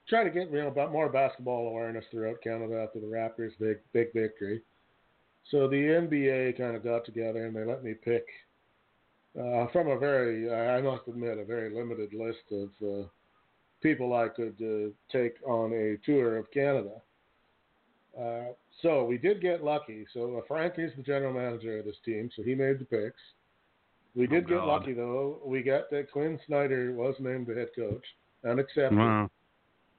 try 0.09 0.25
to 0.25 0.31
get 0.31 0.51
you 0.51 0.59
know 0.59 0.69
about 0.69 0.93
more 0.93 1.09
basketball 1.09 1.69
awareness 1.69 2.05
throughout 2.11 2.43
Canada 2.43 2.85
after 2.87 3.01
the 3.01 3.07
Raptors' 3.07 3.59
big 3.59 3.79
big 3.93 4.13
victory. 4.13 4.63
So 5.51 5.69
the 5.69 5.77
NBA 5.77 6.57
kind 6.59 6.77
of 6.77 6.85
got 6.85 7.05
together 7.05 7.47
and 7.47 7.57
they 7.57 7.65
let 7.65 7.83
me 7.83 7.95
pick 7.95 8.27
uh, 9.39 9.67
from 9.69 9.89
a 9.89 9.99
very, 9.99 10.53
I 10.53 10.81
must 10.81 11.07
admit, 11.07 11.39
a 11.39 11.45
very 11.45 11.71
limited 11.71 12.13
list 12.13 12.51
of 12.51 12.69
uh, 12.83 13.07
people 13.81 14.13
I 14.13 14.29
could 14.29 14.57
uh, 14.61 14.91
take 15.13 15.35
on 15.47 15.73
a 15.73 15.97
tour 16.05 16.37
of 16.37 16.51
Canada. 16.51 17.01
Uh, 18.19 18.53
so 18.83 19.05
we 19.05 19.19
did 19.19 19.41
get 19.41 19.63
lucky. 19.63 20.07
So 20.13 20.39
uh, 20.39 20.41
Frank 20.49 20.75
is 20.79 20.91
the 20.97 21.03
general 21.03 21.33
manager 21.33 21.79
of 21.79 21.85
this 21.85 21.97
team, 22.05 22.31
so 22.35 22.43
he 22.43 22.55
made 22.55 22.81
the 22.81 22.85
picks. 22.85 23.21
We 24.15 24.27
did 24.27 24.45
Oh, 24.45 24.49
get 24.49 24.55
God. 24.59 24.67
lucky 24.67 24.93
though. 24.93 25.41
We 25.45 25.63
got 25.63 25.91
that 25.91 26.11
Quinn 26.11 26.39
Snyder 26.47 26.93
was 26.93 27.15
named 27.21 27.47
the 27.47 27.55
head 27.55 27.69
coach 27.77 28.05
and 28.43 28.59
accepted. 28.59 28.99
Wow. 28.99 29.31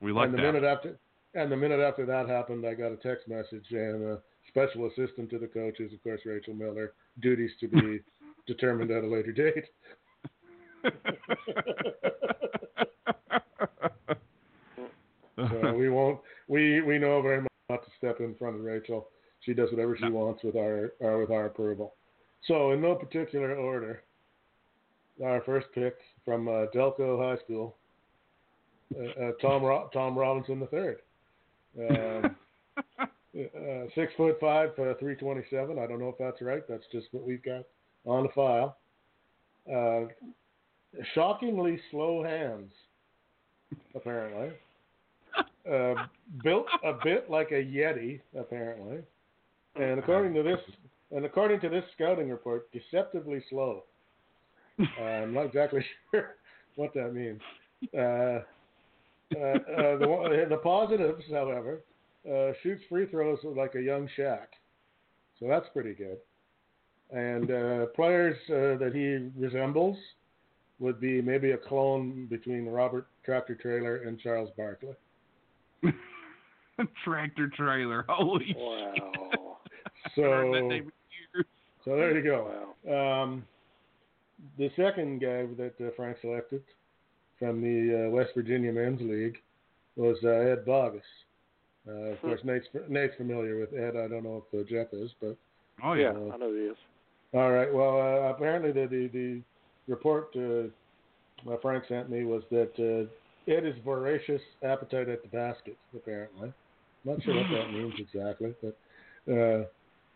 We 0.01 0.11
like 0.11 0.25
and 0.29 0.33
the 0.33 0.41
that. 0.41 0.53
minute 0.53 0.63
after, 0.67 0.97
and 1.35 1.51
the 1.51 1.55
minute 1.57 1.79
after 1.79 2.05
that 2.05 2.27
happened, 2.27 2.65
I 2.65 2.73
got 2.73 2.91
a 2.91 2.97
text 2.97 3.27
message 3.27 3.65
and 3.71 4.03
a 4.03 4.21
special 4.47 4.87
assistant 4.87 5.29
to 5.29 5.37
the 5.39 5.47
coach 5.47 5.79
is 5.79 5.93
of 5.93 6.01
course 6.03 6.21
Rachel 6.25 6.53
Miller. 6.53 6.93
Duties 7.21 7.51
to 7.61 7.67
be 7.67 7.99
determined 8.47 8.91
at 8.91 9.03
a 9.03 9.07
later 9.07 9.31
date. 9.31 9.65
So 15.37 15.73
we 15.73 15.89
won't. 15.89 16.19
We 16.47 16.81
we 16.81 16.99
know 16.99 17.21
very 17.21 17.41
much 17.41 17.51
not 17.69 17.83
to 17.83 17.89
step 17.97 18.19
in 18.19 18.35
front 18.35 18.55
of 18.57 18.61
Rachel. 18.63 19.07
She 19.39 19.53
does 19.53 19.71
whatever 19.71 19.97
she 19.97 20.03
No. 20.05 20.11
wants 20.11 20.43
with 20.43 20.55
our 20.55 20.93
uh, 21.03 21.17
with 21.17 21.31
our 21.31 21.45
approval. 21.47 21.95
So 22.47 22.71
in 22.71 22.81
no 22.81 22.95
particular 22.95 23.55
order, 23.55 24.03
our 25.23 25.41
first 25.41 25.67
pick 25.73 25.95
from 26.25 26.47
uh, 26.47 26.65
Delco 26.73 27.21
High 27.21 27.43
School, 27.43 27.75
uh, 28.95 29.23
uh, 29.23 29.31
Tom 29.41 29.63
Ro- 29.63 29.89
Tom 29.93 30.17
Robinson 30.17 30.59
the 30.59 30.67
third. 30.67 31.01
Um, 31.79 32.35
uh, 32.99 33.85
six 33.95 34.13
foot 34.17 34.37
five, 34.39 34.69
three 34.99 35.15
twenty 35.15 35.43
seven. 35.49 35.77
I 35.79 35.87
don't 35.87 35.99
know 35.99 36.09
if 36.09 36.17
that's 36.17 36.41
right. 36.41 36.63
That's 36.67 36.83
just 36.91 37.07
what 37.11 37.25
we've 37.25 37.43
got 37.43 37.63
on 38.05 38.23
the 38.23 38.29
file. 38.29 38.77
Uh, 39.71 40.07
shockingly 41.13 41.79
slow 41.91 42.23
hands, 42.23 42.71
apparently. 43.95 44.49
Uh, 45.69 45.93
built 46.43 46.65
a 46.83 46.93
bit 47.03 47.29
like 47.29 47.51
a 47.51 47.63
yeti, 47.63 48.19
apparently. 48.37 48.97
And 49.75 49.99
according 49.99 50.33
to 50.33 50.43
this, 50.43 50.59
and 51.15 51.25
according 51.25 51.59
to 51.61 51.69
this 51.69 51.83
scouting 51.95 52.29
report, 52.29 52.69
deceptively 52.71 53.43
slow. 53.49 53.83
Uh, 54.79 55.03
I'm 55.03 55.33
not 55.33 55.45
exactly 55.45 55.85
sure 56.11 56.35
what 56.75 56.93
that 56.93 57.13
means. 57.13 57.41
Uh, 57.93 57.99
uh, 57.99 59.39
uh, 59.39 59.97
the, 59.97 60.45
the 60.49 60.59
positives, 60.63 61.23
however, 61.31 61.81
uh, 62.29 62.51
shoots 62.61 62.83
free 62.89 63.05
throws 63.07 63.39
like 63.43 63.75
a 63.75 63.81
young 63.81 64.07
Shaq, 64.17 64.47
so 65.39 65.47
that's 65.47 65.67
pretty 65.73 65.93
good. 65.93 66.17
And 67.11 67.51
uh, 67.51 67.85
players 67.87 68.37
uh, 68.49 68.77
that 68.83 68.91
he 68.93 69.29
resembles 69.39 69.97
would 70.79 70.99
be 70.99 71.21
maybe 71.21 71.51
a 71.51 71.57
clone 71.57 72.25
between 72.29 72.65
Robert 72.67 73.07
Tractor 73.23 73.55
Traylor 73.55 73.97
and 73.97 74.19
Charles 74.19 74.49
Barkley. 74.57 74.95
Tractor 77.03 77.49
trailer. 77.55 78.05
Holy 78.07 78.47
shit. 78.47 78.57
Wow. 78.57 79.57
I 80.17 80.19
heard 80.19 80.53
that 80.53 80.61
So, 80.61 80.67
name 80.67 80.69
for 80.69 80.73
years. 80.73 80.91
So 81.85 81.95
there 81.95 82.15
you 82.17 82.23
go. 82.23 82.73
Wow. 82.85 83.23
Um, 83.23 83.47
the 84.57 84.69
second 84.75 85.19
guy 85.21 85.45
that 85.57 85.73
uh, 85.79 85.89
Frank 85.95 86.17
selected 86.21 86.63
from 87.37 87.61
the 87.61 88.07
uh, 88.07 88.09
West 88.09 88.31
Virginia 88.35 88.71
Men's 88.71 89.01
League 89.01 89.37
was 89.95 90.17
uh, 90.23 90.29
Ed 90.29 90.65
Bogus. 90.65 91.01
Uh, 91.87 91.91
of 91.91 92.17
Hmm. 92.19 92.27
course, 92.27 92.41
Nate's, 92.43 92.67
Nate's 92.89 93.15
familiar 93.17 93.59
with 93.59 93.73
Ed. 93.73 93.95
I 93.97 94.07
don't 94.07 94.23
know 94.23 94.43
if 94.51 94.59
uh, 94.59 94.69
Jeff 94.69 94.87
is, 94.93 95.11
but 95.19 95.35
Oh 95.83 95.93
Yeah, 95.93 96.13
yeah. 96.13 96.19
Uh, 96.29 96.33
I 96.33 96.37
know 96.37 96.53
he 96.53 96.59
is. 96.61 96.77
all 97.33 97.51
right. 97.51 97.73
Well, 97.73 97.97
uh, 97.99 98.29
apparently 98.29 98.71
the 98.71 98.87
the, 98.87 99.07
the 99.07 99.41
report 99.87 100.27
uh, 100.35 100.67
uh, 101.51 101.57
Frank 101.61 101.85
sent 101.87 102.09
me 102.09 102.23
was 102.23 102.43
that 102.51 102.71
uh, 102.77 103.51
Ed 103.51 103.65
is 103.65 103.75
voracious 103.83 104.41
appetite 104.63 105.09
at 105.09 105.23
the 105.23 105.29
basket. 105.29 105.77
Apparently, 105.95 106.53
not 107.03 107.21
sure 107.23 107.35
what 107.35 107.47
that 107.49 107.71
means 107.73 107.93
exactly, 107.99 108.53
but 108.61 108.77
uh, 109.33 109.63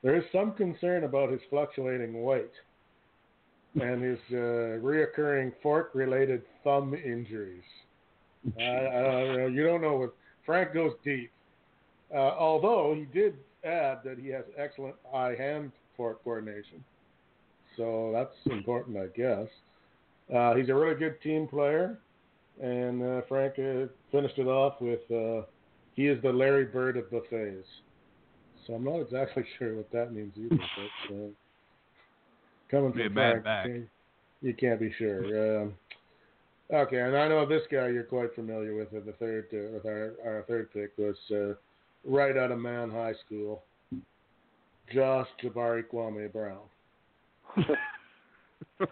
there 0.06 0.16
is 0.16 0.24
some 0.32 0.51
concern 0.51 1.03
about 1.03 1.32
his 1.32 1.42
fluctuating 1.50 2.24
weight 2.24 2.51
and 3.82 4.03
his 4.03 4.19
uh, 4.32 4.77
reoccurring 4.85 5.51
fork-related 5.64 6.43
thumb 6.64 6.93
injuries. 6.93 7.64
I, 8.59 8.64
I, 8.64 9.48
you 9.48 9.66
don't 9.66 9.82
know 9.82 9.98
what 9.98 10.14
Frank 10.45 10.75
goes 10.75 10.92
deep. 11.03 11.32
Uh, 12.14 12.19
although 12.38 12.93
he 12.95 13.06
did 13.19 13.34
add 13.64 14.01
that 14.06 14.19
he 14.22 14.30
has 14.30 14.43
excellent 14.59 14.93
eye-hand 15.11 15.72
fork 15.98 16.24
coordination, 16.24 16.84
so 17.75 18.11
that's 18.14 18.35
important, 18.56 18.98
I 18.98 19.08
guess. 19.17 19.48
Uh, 20.32 20.53
he's 20.53 20.69
a 20.69 20.75
really 20.75 21.00
good 21.00 21.19
team 21.22 21.48
player, 21.48 21.98
and 22.61 23.01
uh, 23.01 23.22
Frank 23.27 23.53
uh, 23.58 23.88
finished 24.11 24.38
it 24.38 24.45
off 24.45 24.80
with 24.80 25.00
uh, 25.09 25.48
he 25.95 26.06
is 26.06 26.22
the 26.22 26.32
Larry 26.32 26.66
Bird 26.66 26.95
of 26.95 27.09
buffets. 27.09 27.66
So 28.66 28.74
I'm 28.74 28.84
not 28.84 28.98
exactly 29.02 29.44
sure 29.60 29.76
what 29.76 29.92
that 29.92 30.14
means 30.14 30.34
either. 30.38 30.58
But 30.58 31.14
uh, 31.16 31.18
coming 32.72 32.92
from 32.94 33.14
bad 33.14 33.32
Frank, 33.32 33.44
back. 33.44 33.68
you- 33.68 33.88
you 34.42 34.53
can't 34.53 34.80
be 34.80 34.92
sure. 35.00 35.61
Um, 35.64 35.74
okay, 36.72 37.00
and 37.00 37.18
I 37.18 37.27
know 37.27 37.45
this 37.48 37.64
guy 37.72 37.88
you're 37.88 38.03
quite 38.03 38.35
familiar 38.35 38.76
with. 38.76 38.90
uh, 38.94 39.00
The 39.03 39.14
third, 39.14 39.48
uh, 39.53 39.74
with 39.74 39.85
our 39.85 40.14
our 40.24 40.44
third 40.48 40.72
pick 40.72 40.92
was 40.98 41.16
uh, 41.32 41.53
right 42.03 42.38
out 42.38 42.52
of 42.52 42.60
Man 42.60 42.92
High 42.92 43.14
School. 43.26 43.64
just 44.94 45.32
Jabari 45.42 45.84
Kwame 45.92 46.32
Brown, 46.32 46.60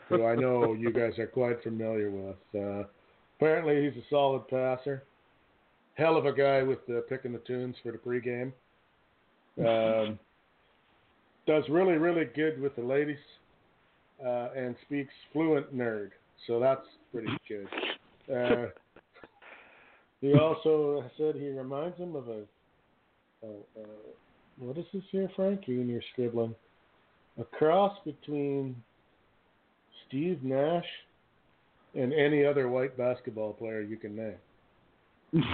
who 0.09 0.25
I 0.25 0.35
know 0.35 0.73
you 0.73 0.91
guys 0.91 1.19
are 1.19 1.27
quite 1.27 1.61
familiar 1.61 2.09
with. 2.09 2.37
Uh, 2.63 2.87
apparently, 3.37 3.83
he's 3.83 4.01
a 4.01 4.05
solid 4.09 4.47
passer. 4.47 5.03
Hell 5.95 6.17
of 6.17 6.25
a 6.25 6.33
guy 6.33 6.63
with 6.63 6.79
uh, 6.89 7.01
picking 7.09 7.33
the 7.33 7.39
tunes 7.39 7.75
for 7.83 7.91
the 7.91 7.97
pregame. 7.99 8.51
Um, 9.59 10.19
does 11.45 11.63
really, 11.69 11.93
really 11.93 12.25
good 12.35 12.59
with 12.59 12.75
the 12.75 12.81
ladies 12.81 13.17
uh, 14.25 14.49
and 14.55 14.75
speaks 14.85 15.13
fluent 15.31 15.75
nerd. 15.75 16.11
So 16.47 16.59
that's 16.59 16.85
pretty 17.11 17.37
good. 17.47 17.67
Uh, 18.33 18.69
he 20.21 20.33
also 20.33 21.03
said 21.17 21.35
he 21.35 21.49
reminds 21.49 21.97
him 21.97 22.15
of 22.15 22.27
a, 22.29 22.41
a, 23.43 23.47
a 23.47 23.85
what 24.57 24.77
is 24.77 24.85
this 24.93 25.03
here, 25.11 25.29
Frank? 25.35 25.67
You 25.67 25.81
and 25.81 25.89
your 25.89 26.01
scribbling. 26.13 26.55
A 27.39 27.43
cross 27.43 27.97
between 28.05 28.75
Steve 30.07 30.43
Nash 30.43 30.85
and 31.95 32.13
any 32.13 32.45
other 32.45 32.69
white 32.69 32.97
basketball 32.97 33.53
player 33.53 33.81
you 33.81 33.97
can 33.97 34.15
name. 34.15 35.43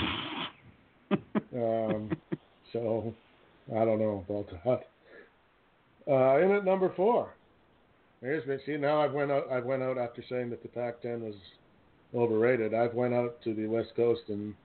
Um, 1.52 2.11
so 2.72 3.16
I 3.75 3.85
don't 3.85 3.99
know 3.99 4.25
about 4.27 4.49
that. 4.64 6.11
Uh, 6.11 6.39
in 6.39 6.51
at 6.51 6.65
number 6.65 6.91
four. 6.95 7.35
Here's 8.22 8.45
me. 8.48 8.57
See 8.65 8.77
now 8.77 9.01
I've 9.01 9.14
went 9.14 9.31
out. 9.31 9.49
I 9.51 9.59
went 9.59 9.83
out 9.83 9.98
after 9.98 10.23
saying 10.27 10.49
that 10.49 10.61
the 10.61 10.69
Pac-10 10.69 11.22
was 11.22 11.35
overrated. 12.14 12.73
I've 12.73 12.93
went 12.93 13.14
out 13.14 13.41
to 13.43 13.53
the 13.53 13.67
West 13.67 13.95
Coast 13.95 14.23
and 14.27 14.56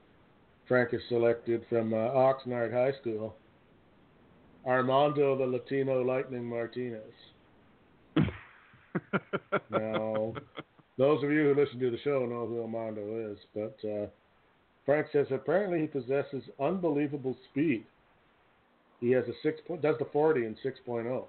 Frank 0.66 0.94
is 0.94 1.02
selected 1.08 1.65
from 1.68 1.92
uh, 1.92 1.97
Oxnard 1.97 2.73
High 2.73 2.99
School. 3.00 3.36
Armando 4.66 5.36
the 5.36 5.47
Latino 5.47 6.02
Lightning 6.02 6.44
Martinez. 6.44 7.02
now, 9.70 10.33
those 10.97 11.23
of 11.23 11.31
you 11.31 11.52
who 11.52 11.55
listen 11.60 11.78
to 11.81 11.91
the 11.91 11.99
show 12.02 12.24
know 12.24 12.47
who 12.47 12.62
Armando 12.62 13.31
is, 13.31 13.39
but 13.55 13.76
uh, 13.86 14.07
Frank 14.86 15.08
says 15.12 15.26
apparently 15.31 15.81
he 15.83 15.86
possesses 15.86 16.44
unbelievable 16.58 17.36
speed. 17.50 17.84
He 19.05 19.10
has 19.10 19.24
a 19.28 19.34
six 19.42 19.60
point, 19.68 19.83
does 19.83 19.97
the 19.99 20.07
forty 20.07 20.47
in 20.47 20.57
six 20.62 20.78
oh. 20.89 21.28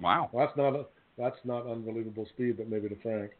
Wow. 0.00 0.30
Well, 0.30 0.46
that's 0.46 0.56
not 0.56 0.76
a, 0.76 0.86
that's 1.18 1.38
not 1.44 1.66
unbelievable 1.66 2.24
speed, 2.26 2.56
but 2.56 2.70
maybe 2.70 2.88
to 2.88 2.94
Frank. 3.02 3.32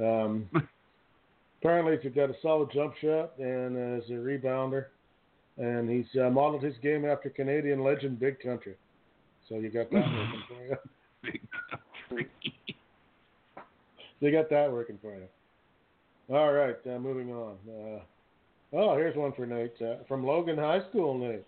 Um, 0.00 0.48
apparently, 1.60 1.98
he's 2.00 2.12
got 2.12 2.30
a 2.30 2.36
solid 2.40 2.70
jump 2.72 2.94
shot 3.02 3.32
and 3.40 4.00
is 4.00 4.08
a 4.08 4.12
rebounder, 4.12 4.84
and 5.58 5.90
he's 5.90 6.06
uh, 6.20 6.30
modeled 6.30 6.62
his 6.62 6.76
game 6.80 7.04
after 7.04 7.28
Canadian 7.28 7.82
legend 7.82 8.20
Big 8.20 8.38
Country. 8.38 8.76
So 9.48 9.56
you 9.56 9.68
got 9.68 9.90
that 9.90 10.06
working 10.06 10.42
for 10.46 10.64
you. 10.64 10.76
Big 11.24 11.40
country. 12.08 12.30
You 14.20 14.30
got 14.30 14.48
that 14.50 14.70
working 14.70 14.98
for 15.02 15.12
you. 15.16 15.26
All 16.32 16.52
right, 16.52 16.76
uh, 16.86 17.00
moving 17.00 17.32
on. 17.32 17.56
Oh, 18.72 18.96
here's 18.96 19.16
one 19.16 19.32
for 19.32 19.46
Nate 19.46 19.74
uh, 19.80 19.96
from 20.08 20.24
Logan 20.24 20.58
High 20.58 20.80
School. 20.90 21.16
Nate, 21.18 21.46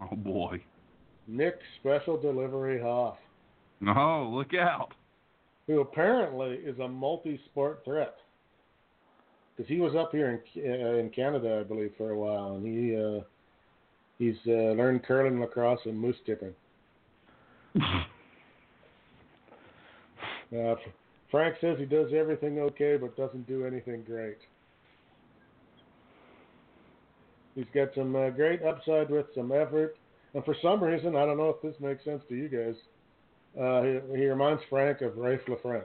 Oh 0.00 0.14
boy. 0.16 0.62
Nick 1.26 1.58
Special 1.80 2.16
Delivery 2.20 2.80
Hoff, 2.80 3.16
Oh, 3.86 4.30
look 4.32 4.54
out. 4.54 4.92
who 5.66 5.80
apparently 5.80 6.54
is 6.56 6.78
a 6.78 6.88
multi-sport 6.88 7.82
threat. 7.84 8.14
Because 9.56 9.68
he 9.68 9.80
was 9.80 9.94
up 9.96 10.12
here 10.12 10.40
in 10.54 10.62
uh, 10.64 10.94
in 10.98 11.10
Canada, 11.10 11.58
I 11.60 11.62
believe, 11.64 11.92
for 11.98 12.10
a 12.10 12.16
while, 12.18 12.54
and 12.56 12.64
he 12.66 12.96
uh, 12.96 13.22
he's 14.18 14.36
uh, 14.46 14.72
learned 14.76 15.02
curling, 15.04 15.40
lacrosse, 15.40 15.80
and 15.84 15.98
moose 15.98 16.16
tipping. 16.26 16.54
Uh, 20.50 20.74
Frank 21.30 21.54
says 21.60 21.76
he 21.78 21.84
does 21.84 22.10
everything 22.14 22.58
okay, 22.58 22.96
but 22.96 23.14
doesn't 23.18 23.46
do 23.46 23.66
anything 23.66 24.02
great. 24.04 24.38
He's 27.58 27.66
got 27.74 27.88
some 27.92 28.14
uh, 28.14 28.30
great 28.30 28.62
upside 28.62 29.10
with 29.10 29.26
some 29.34 29.50
effort, 29.50 29.96
and 30.32 30.44
for 30.44 30.54
some 30.62 30.80
reason, 30.80 31.16
I 31.16 31.26
don't 31.26 31.38
know 31.38 31.48
if 31.48 31.60
this 31.60 31.74
makes 31.80 32.04
sense 32.04 32.22
to 32.28 32.36
you 32.36 32.48
guys. 32.48 32.76
Uh, 33.60 33.82
he, 33.82 34.18
he 34.20 34.26
reminds 34.26 34.62
Frank 34.70 35.00
of 35.00 35.16
Rafe 35.16 35.40
LaFrance. 35.48 35.82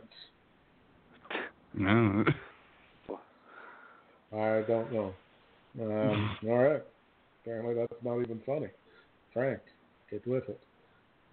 no. 1.74 2.26
I 4.32 4.62
don't 4.68 4.94
know. 4.94 5.14
Um, 5.82 6.38
all 6.48 6.58
right. 6.60 6.84
Apparently, 7.42 7.74
that's 7.74 8.04
not 8.04 8.22
even 8.22 8.40
funny. 8.46 8.68
Frank, 9.34 9.60
get 10.12 10.28
with 10.28 10.44
it. 10.50 10.62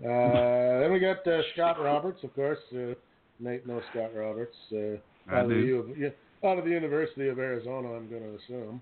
Uh, 0.03 0.81
then 0.81 0.91
we 0.91 1.01
got 1.01 1.27
uh, 1.27 1.43
Scott 1.53 1.79
Roberts, 1.79 2.25
of 2.25 2.35
course. 2.35 2.59
Uh, 2.73 2.95
Nate 3.41 3.67
knows 3.67 3.83
Scott 3.91 4.13
Roberts. 4.17 4.57
Uh, 4.73 4.97
out, 5.31 5.45
of 5.45 5.51
the. 5.51 5.57
U 5.57 5.79
of, 5.81 6.49
out 6.49 6.59
of 6.59 6.65
the 6.65 6.71
University 6.71 7.29
of 7.29 7.39
Arizona, 7.39 7.93
I'm 7.93 8.09
going 8.09 8.23
to 8.23 8.39
assume. 8.43 8.81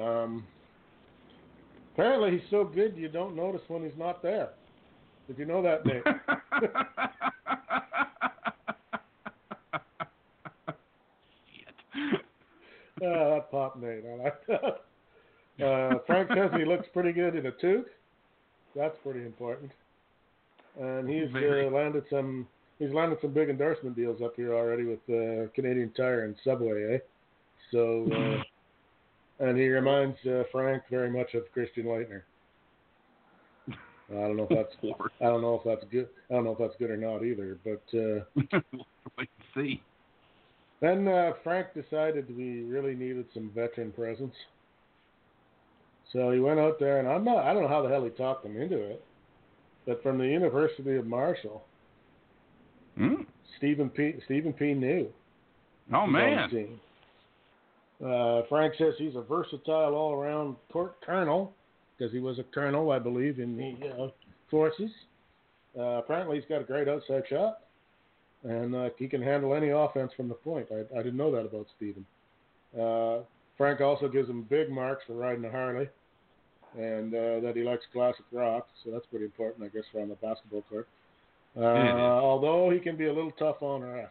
Um, 0.00 0.44
apparently, 1.98 2.38
he's 2.38 2.48
so 2.50 2.64
good 2.64 2.96
you 2.96 3.08
don't 3.08 3.34
notice 3.34 3.62
when 3.66 3.82
he's 3.82 3.98
not 3.98 4.22
there. 4.22 4.50
Did 5.26 5.38
you 5.38 5.44
know 5.44 5.62
that, 5.62 5.84
Nate? 5.84 6.02
Ah, 13.00 13.30
that 13.36 13.48
pop 13.52 13.80
Nate. 13.80 14.02
I 14.04 14.24
like 14.24 14.46
that. 14.48 15.64
Uh, 15.64 15.98
Frank 16.04 16.30
says 16.34 16.50
he 16.56 16.64
looks 16.64 16.84
pretty 16.92 17.12
good 17.12 17.36
in 17.36 17.46
a 17.46 17.52
toque. 17.52 17.86
That's 18.74 18.96
pretty 19.04 19.20
important. 19.20 19.70
And 20.80 21.08
he's 21.08 21.32
uh, 21.32 21.70
landed 21.70 22.06
some. 22.10 22.48
He's 22.80 22.90
landed 22.92 23.18
some 23.20 23.30
big 23.30 23.50
endorsement 23.50 23.94
deals 23.94 24.20
up 24.20 24.34
here 24.34 24.52
already 24.52 24.82
with 24.84 24.98
uh, 25.08 25.48
Canadian 25.54 25.92
Tire 25.96 26.24
and 26.24 26.34
Subway, 26.42 26.96
eh? 26.96 26.98
So, 27.70 28.08
uh, 28.12 28.42
and 29.40 29.56
he 29.56 29.68
reminds 29.68 30.16
uh, 30.26 30.44
Frank 30.50 30.82
very 30.90 31.10
much 31.10 31.34
of 31.34 31.50
Christian 31.52 31.84
Laettner. 31.84 32.22
I 34.10 34.14
don't 34.14 34.36
know 34.36 34.46
if 34.50 34.56
that's 34.56 34.96
I 35.20 35.24
don't 35.24 35.42
know 35.42 35.54
if 35.54 35.64
that's 35.64 35.90
good. 35.92 36.08
I 36.30 36.34
don't 36.34 36.44
know 36.44 36.52
if 36.52 36.58
that's 36.58 36.74
good 36.78 36.90
or 36.90 36.96
not 36.96 37.24
either. 37.24 37.58
But 37.62 37.82
uh, 37.98 38.24
Wait 39.18 39.28
and 39.28 39.28
see. 39.54 39.82
Then 40.80 41.08
uh, 41.08 41.32
Frank 41.44 41.68
decided 41.74 42.34
we 42.36 42.62
really 42.62 42.94
needed 42.94 43.26
some 43.34 43.50
veteran 43.54 43.92
presence. 43.92 44.34
So 46.12 46.30
he 46.30 46.40
went 46.40 46.58
out 46.58 46.78
there, 46.80 47.00
and 47.00 47.08
I'm 47.08 47.24
not, 47.24 47.44
I 47.44 47.52
don't 47.52 47.64
know 47.64 47.68
how 47.68 47.82
the 47.82 47.88
hell 47.90 48.04
he 48.04 48.10
talked 48.10 48.44
them 48.44 48.56
into 48.58 48.78
it, 48.78 49.04
but 49.86 50.02
from 50.02 50.16
the 50.16 50.26
University 50.26 50.96
of 50.96 51.04
Marshall, 51.04 51.62
Hmm? 52.98 53.22
Stephen 53.56 53.88
P. 53.88 54.14
Stephen 54.24 54.52
P. 54.52 54.74
New. 54.74 55.08
Oh 55.94 56.06
man. 56.06 56.50
team. 56.50 56.80
Uh, 58.04 58.42
Frank 58.48 58.74
says 58.78 58.94
he's 58.96 59.16
a 59.16 59.22
versatile 59.22 59.94
all-around 59.94 60.56
court 60.72 61.00
colonel 61.04 61.52
because 61.96 62.12
he 62.12 62.20
was 62.20 62.38
a 62.38 62.44
colonel, 62.44 62.92
I 62.92 62.98
believe, 62.98 63.40
in 63.40 63.56
the 63.56 63.88
uh, 63.88 64.08
forces. 64.50 64.90
Uh, 65.76 65.98
apparently, 65.98 66.36
he's 66.36 66.48
got 66.48 66.60
a 66.60 66.64
great 66.64 66.88
outside 66.88 67.24
shot, 67.28 67.60
and 68.44 68.74
uh, 68.74 68.90
he 68.98 69.08
can 69.08 69.20
handle 69.20 69.54
any 69.54 69.70
offense 69.70 70.12
from 70.16 70.28
the 70.28 70.34
point. 70.34 70.66
I, 70.70 70.98
I 70.98 71.02
didn't 71.02 71.16
know 71.16 71.32
that 71.32 71.44
about 71.44 71.66
Stephen. 71.76 72.06
Uh, 72.78 73.20
Frank 73.56 73.80
also 73.80 74.08
gives 74.08 74.28
him 74.28 74.42
big 74.42 74.70
marks 74.70 75.02
for 75.06 75.14
riding 75.14 75.44
a 75.44 75.50
Harley, 75.50 75.88
and 76.76 77.12
uh, 77.12 77.40
that 77.40 77.54
he 77.56 77.62
likes 77.62 77.84
classic 77.92 78.24
rock, 78.30 78.68
so 78.84 78.90
that's 78.92 79.06
pretty 79.06 79.24
important, 79.24 79.64
I 79.64 79.68
guess, 79.68 79.84
for 79.90 80.00
on 80.00 80.08
the 80.08 80.14
basketball 80.16 80.62
court. 80.70 80.88
Uh, 81.56 81.60
is. 81.60 81.92
although 81.94 82.70
he 82.70 82.78
can 82.78 82.96
be 82.96 83.06
a 83.06 83.12
little 83.12 83.32
tough 83.32 83.62
on 83.62 83.80
refs, 83.80 84.08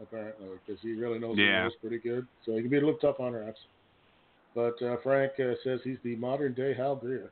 apparently, 0.00 0.48
because 0.66 0.80
he 0.82 0.94
really 0.94 1.18
knows 1.18 1.36
Yeah. 1.38 1.56
the 1.56 1.60
rules 1.62 1.74
pretty 1.80 1.98
good. 1.98 2.26
So 2.44 2.52
he 2.54 2.60
can 2.60 2.70
be 2.70 2.76
a 2.78 2.80
little 2.80 2.98
tough 2.98 3.20
on 3.20 3.32
refs. 3.32 3.54
But 4.54 4.80
uh, 4.82 4.96
Frank 5.02 5.32
uh, 5.40 5.54
says 5.64 5.80
he's 5.82 5.98
the 6.04 6.16
modern 6.16 6.54
day 6.54 6.74
Hal 6.74 6.96
Greer. 6.96 7.30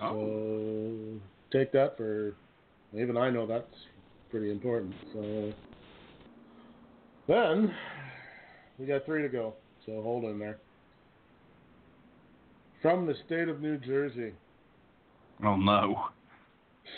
Oh. 0.00 0.12
So 0.12 1.20
take 1.52 1.72
that 1.72 1.96
for 1.96 2.34
even 2.94 3.16
I 3.16 3.30
know 3.30 3.46
that's 3.46 3.74
pretty 4.30 4.50
important. 4.50 4.94
So 5.12 5.52
then 7.28 7.74
we 8.78 8.86
got 8.86 9.04
three 9.04 9.22
to 9.22 9.28
go. 9.28 9.54
So 9.86 10.00
hold 10.02 10.24
in 10.24 10.38
there. 10.38 10.58
From 12.82 13.04
the 13.06 13.14
state 13.26 13.48
of 13.48 13.60
New 13.60 13.76
Jersey, 13.76 14.32
Oh 15.44 15.56
no. 15.56 16.08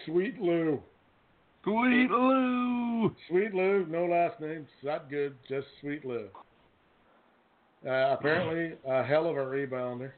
Sweet 0.07 0.41
Lou. 0.41 0.81
Sweet 1.65 2.11
Lou. 2.11 3.15
Sweet 3.29 3.55
Lou, 3.55 3.87
no 3.89 4.07
last 4.07 4.41
name, 4.41 4.67
not 4.83 5.09
good, 5.09 5.35
just 5.49 5.67
Sweet 5.81 6.05
Lou. 6.05 6.29
Uh, 7.87 8.17
apparently, 8.19 8.77
a 8.87 9.05
hell 9.05 9.29
of 9.29 9.37
a 9.37 9.41
rebounder. 9.41 10.13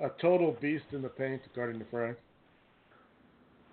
A 0.00 0.10
total 0.20 0.56
beast 0.60 0.84
in 0.92 1.02
the 1.02 1.08
paint, 1.08 1.42
according 1.46 1.78
to 1.80 1.86
Frank. 1.90 2.16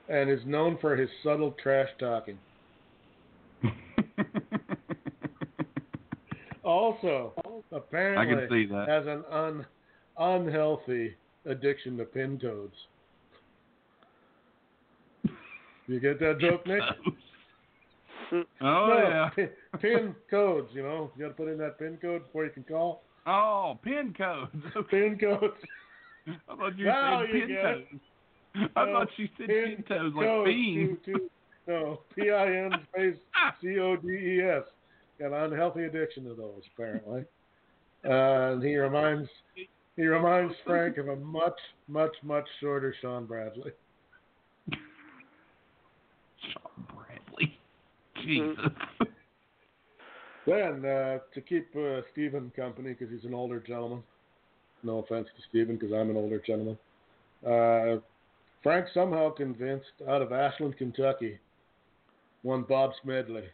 And 0.10 0.30
is 0.30 0.46
known 0.46 0.78
for 0.80 0.96
his 0.96 1.10
subtle 1.24 1.56
trash 1.62 1.90
talking. 2.00 2.38
Also, 6.66 7.34
I 7.72 7.76
apparently, 7.78 8.36
can 8.36 8.50
see 8.50 8.66
that. 8.74 8.88
has 8.90 9.06
an 9.06 9.24
un, 9.30 9.66
unhealthy 10.18 11.16
addiction 11.46 11.96
to 11.98 12.06
pin 12.06 12.40
codes. 12.40 12.74
You 15.88 16.00
get 16.00 16.20
that 16.20 16.40
joke, 16.40 16.66
Nick? 16.68 16.82
Oh 18.32 18.44
No, 18.62 19.30
yeah. 19.38 19.46
Pin, 19.80 20.16
codes, 20.32 20.70
you 20.74 20.82
know. 20.82 21.12
You 21.16 21.24
got 21.26 21.28
to 21.30 21.34
put 21.36 21.48
in 21.48 21.58
that 21.60 21.78
pin 21.78 21.98
code 22.02 22.24
before 22.26 22.44
you 22.46 22.50
can 22.52 22.64
call. 22.64 23.04
Oh, 23.28 23.78
pin 23.84 24.14
codes. 24.18 24.52
Pin 24.90 25.18
codes. 25.20 25.54
I 26.28 26.56
thought 26.56 26.78
you 26.78 26.86
Now 26.86 27.22
said 27.22 27.36
you 27.36 27.46
pin 27.46 27.56
it. 27.56 27.62
toes. 27.62 28.70
I 28.76 28.86
No, 28.86 28.92
thought 28.94 29.08
you 29.18 29.30
said 29.38 29.48
pin 29.48 29.84
pin 29.88 29.98
toes 29.98 30.14
like 30.16 30.46
beans. 30.46 30.98
two- 31.06 31.14
two- 31.14 31.30
no, 31.68 32.02
P 32.16 32.30
I 32.32 32.46
N 32.66 32.72
space 32.94 33.16
C 33.62 33.80
O 33.80 33.96
D 33.96 34.08
E 34.10 34.42
S. 34.42 34.64
Got 35.20 35.28
an 35.34 35.52
unhealthy 35.54 35.84
addiction 35.86 36.24
to 36.26 36.34
those, 36.36 36.62
apparently. 36.74 37.26
Uh, 38.04 38.54
and 38.54 38.64
he 38.64 38.76
reminds 38.78 39.30
he 39.96 40.06
reminds 40.06 40.54
Frank 40.66 40.98
of 40.98 41.08
a 41.10 41.16
much, 41.16 41.58
much, 41.88 42.14
much 42.24 42.46
shorter 42.60 42.94
Shawn 43.02 43.26
Bradley. 43.26 43.72
Shawn 46.54 46.88
Bradley. 46.94 47.58
Jesus. 48.24 48.72
Then, 50.48 50.86
uh, 50.86 51.18
to 51.34 51.42
keep 51.42 51.76
uh, 51.76 52.02
Stephen 52.12 52.52
company, 52.56 52.90
because 52.90 53.10
he's 53.12 53.26
an 53.26 53.34
older 53.34 53.60
gentleman. 53.60 54.04
No 54.84 55.00
offense 55.00 55.28
to 55.36 55.42
Stephen, 55.50 55.76
because 55.76 55.92
I'm 55.92 56.12
an 56.12 56.18
older 56.18 56.40
gentleman. 56.46 56.78
Uh, 57.44 58.00
Frank 58.62 58.86
somehow 58.94 59.32
convinced 59.32 59.88
out 60.08 60.22
of 60.22 60.32
Ashland, 60.32 60.78
Kentucky, 60.78 61.40
one 62.44 62.64
Bob 62.64 62.92
Smedley. 63.02 63.46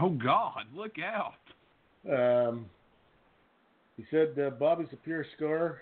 oh 0.00 0.10
God, 0.10 0.66
look 0.74 0.94
out. 0.98 1.34
Um, 2.08 2.66
he 3.96 4.04
said 4.10 4.38
uh, 4.38 4.50
Bobby's 4.50 4.88
a 4.92 4.96
pure 4.96 5.26
scorer. 5.36 5.80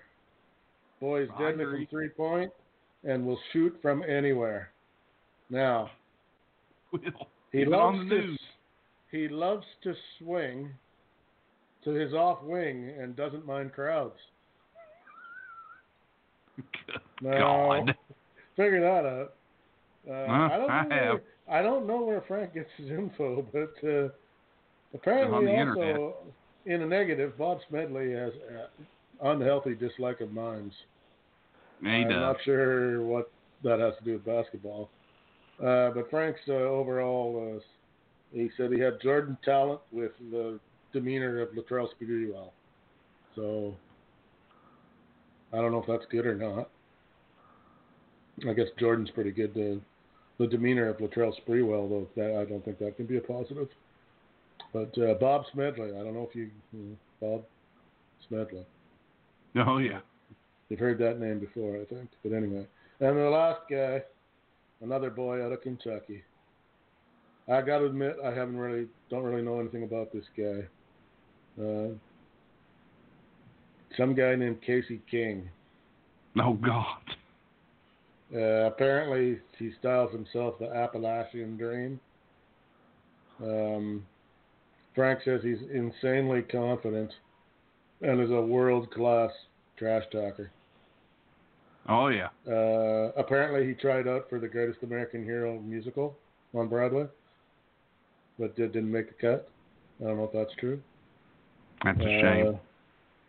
Boy 1.01 1.25
is 1.25 1.31
deadly 1.39 1.65
from 1.65 1.87
three 1.91 2.09
point 2.09 2.53
and 3.05 3.27
will 3.27 3.39
shoot 3.53 3.77
from 3.83 4.03
anywhere. 4.03 4.71
Now, 5.51 5.91
Will. 6.93 7.01
he 7.53 7.65
loves 7.65 7.99
on 7.99 8.09
the 8.09 8.15
to 8.15 8.21
news. 8.27 8.41
he 9.11 9.29
loves 9.29 9.65
to 9.83 9.95
swing 10.19 10.71
to 11.85 11.91
his 11.91 12.13
off 12.13 12.43
wing 12.43 12.93
and 13.01 13.17
doesn't 13.17 13.45
mind 13.47 13.73
crowds. 13.73 14.15
Good 16.57 17.39
God. 17.39 17.95
figure 18.57 18.81
that 18.81 19.07
out. 19.07 19.33
Uh, 20.09 20.27
Huh, 20.27 20.49
I 20.53 20.59
don't 20.59 20.69
know 20.69 20.75
I 20.75 20.87
where. 20.89 21.23
I 21.49 21.63
don't 21.63 21.87
know 21.87 22.03
where 22.03 22.23
Frank 22.27 22.55
gets 22.55 22.69
his 22.77 22.91
info, 22.91 23.45
but 23.53 23.73
uh, 23.87 24.05
On 24.05 24.11
apparently 24.95 25.47
the 25.47 25.53
also 25.53 25.81
internet. 25.81 26.13
in 26.67 26.83
a 26.83 26.87
negative, 26.87 27.37
Bob 27.39 27.59
Smedley 27.69 28.13
has 28.13 28.33
uh, 28.51 29.29
unhealthy 29.29 29.75
dislike 29.75 30.21
of 30.21 30.33
mimes. 30.33 30.73
Yeah, 31.83 31.91
I'm 31.91 32.09
does. 32.09 32.21
not 32.21 32.37
sure 32.45 33.03
what 33.03 33.31
that 33.65 33.79
has 33.81 33.95
to 33.99 34.05
do 34.05 34.13
with 34.15 34.25
basketball. 34.25 34.89
Uh, 35.61 35.91
but 35.91 36.11
Frank's 36.11 36.41
uh, 36.49 36.53
overall, 36.53 37.57
uh, 37.57 37.61
he 38.33 38.51
said 38.57 38.73
he 38.73 38.81
had 38.81 39.01
Jordan 39.01 39.37
talent 39.45 39.81
with 39.91 40.13
the 40.31 40.59
demeanor 40.93 41.41
of 41.41 41.51
Latrell 41.51 41.89
Sprewell. 42.01 42.51
So 43.37 43.75
I 45.53 45.57
don't 45.57 45.73
know 45.73 45.81
if 45.81 45.87
that's 45.87 46.11
good 46.11 46.27
or 46.27 46.35
not. 46.35 46.71
I 48.49 48.55
guess 48.55 48.69
Jordan's 48.79 49.11
pretty 49.11 49.31
good. 49.31 49.55
The 49.55 49.81
the 50.39 50.47
demeanor 50.47 50.89
of 50.89 50.97
Latrell 50.97 51.33
Sprewell, 51.47 51.89
though, 51.89 52.09
that 52.17 52.37
I 52.37 52.45
don't 52.45 52.65
think 52.65 52.79
that 52.79 52.97
can 52.97 53.07
be 53.07 53.19
a 53.19 53.21
positive. 53.21 53.69
But 54.73 54.97
uh, 54.99 55.15
Bob 55.15 55.45
Smedley, 55.53 55.91
I 55.91 56.03
don't 56.03 56.15
know 56.15 56.27
if 56.29 56.35
you, 56.35 56.51
you 56.73 56.79
know, 56.81 56.97
Bob 57.21 57.45
Smedley. 58.27 58.65
Oh 59.57 59.79
yeah. 59.79 60.01
You've 60.69 60.81
heard 60.81 60.99
that 60.99 61.21
name 61.21 61.39
before, 61.39 61.77
I 61.77 61.85
think. 61.85 62.09
But 62.23 62.33
anyway. 62.33 62.67
And 63.01 63.17
the 63.17 63.29
last 63.29 63.61
guy, 63.71 64.03
another 64.83 65.11
boy 65.11 65.45
out 65.45 65.53
of 65.53 65.63
Kentucky. 65.63 66.23
I 67.49 67.61
got 67.61 67.79
to 67.79 67.87
admit, 67.87 68.17
I 68.25 68.29
haven't 68.33 68.57
really, 68.57 68.87
don't 69.11 69.25
really 69.25 69.43
know 69.43 69.59
anything 69.61 69.83
about 69.83 70.13
this 70.13 70.25
guy. 70.37 70.65
Uh, 71.61 71.89
some 73.97 74.15
guy 74.15 74.35
named 74.37 74.63
Casey 74.63 75.01
King. 75.11 75.49
Oh 76.41 76.55
God. 76.55 76.99
Uh, 78.35 78.67
apparently, 78.67 79.39
he 79.59 79.73
styles 79.79 80.13
himself 80.13 80.59
the 80.59 80.71
Appalachian 80.75 81.57
Dream. 81.59 82.01
Um, 83.43 84.07
Frank 84.95 85.21
says 85.25 85.41
he's 85.43 85.59
insanely 85.73 86.43
confident 86.43 87.13
and 88.01 88.21
is 88.21 88.31
a 88.31 88.41
world 88.41 88.91
class 88.91 89.31
trash 89.77 90.05
talker. 90.11 90.51
Oh 91.89 92.09
yeah. 92.09 92.29
Uh, 92.47 93.13
apparently, 93.17 93.67
he 93.67 93.75
tried 93.75 94.07
out 94.07 94.29
for 94.29 94.39
the 94.39 94.49
Greatest 94.49 94.83
American 94.83 95.25
Hero 95.25 95.59
musical 95.61 96.17
on 96.55 96.69
Broadway, 96.69 97.07
but 98.39 98.55
did, 98.57 98.73
didn't 98.73 98.93
make 98.93 99.09
the 99.09 99.15
cut. 99.15 99.49
I 100.01 100.05
don't 100.09 100.19
know 100.19 100.25
if 100.25 100.33
that's 100.33 100.55
true. 100.59 100.81
That's 101.85 102.01
a 102.01 102.05
Uh, 102.05 102.21
shame. 102.21 102.59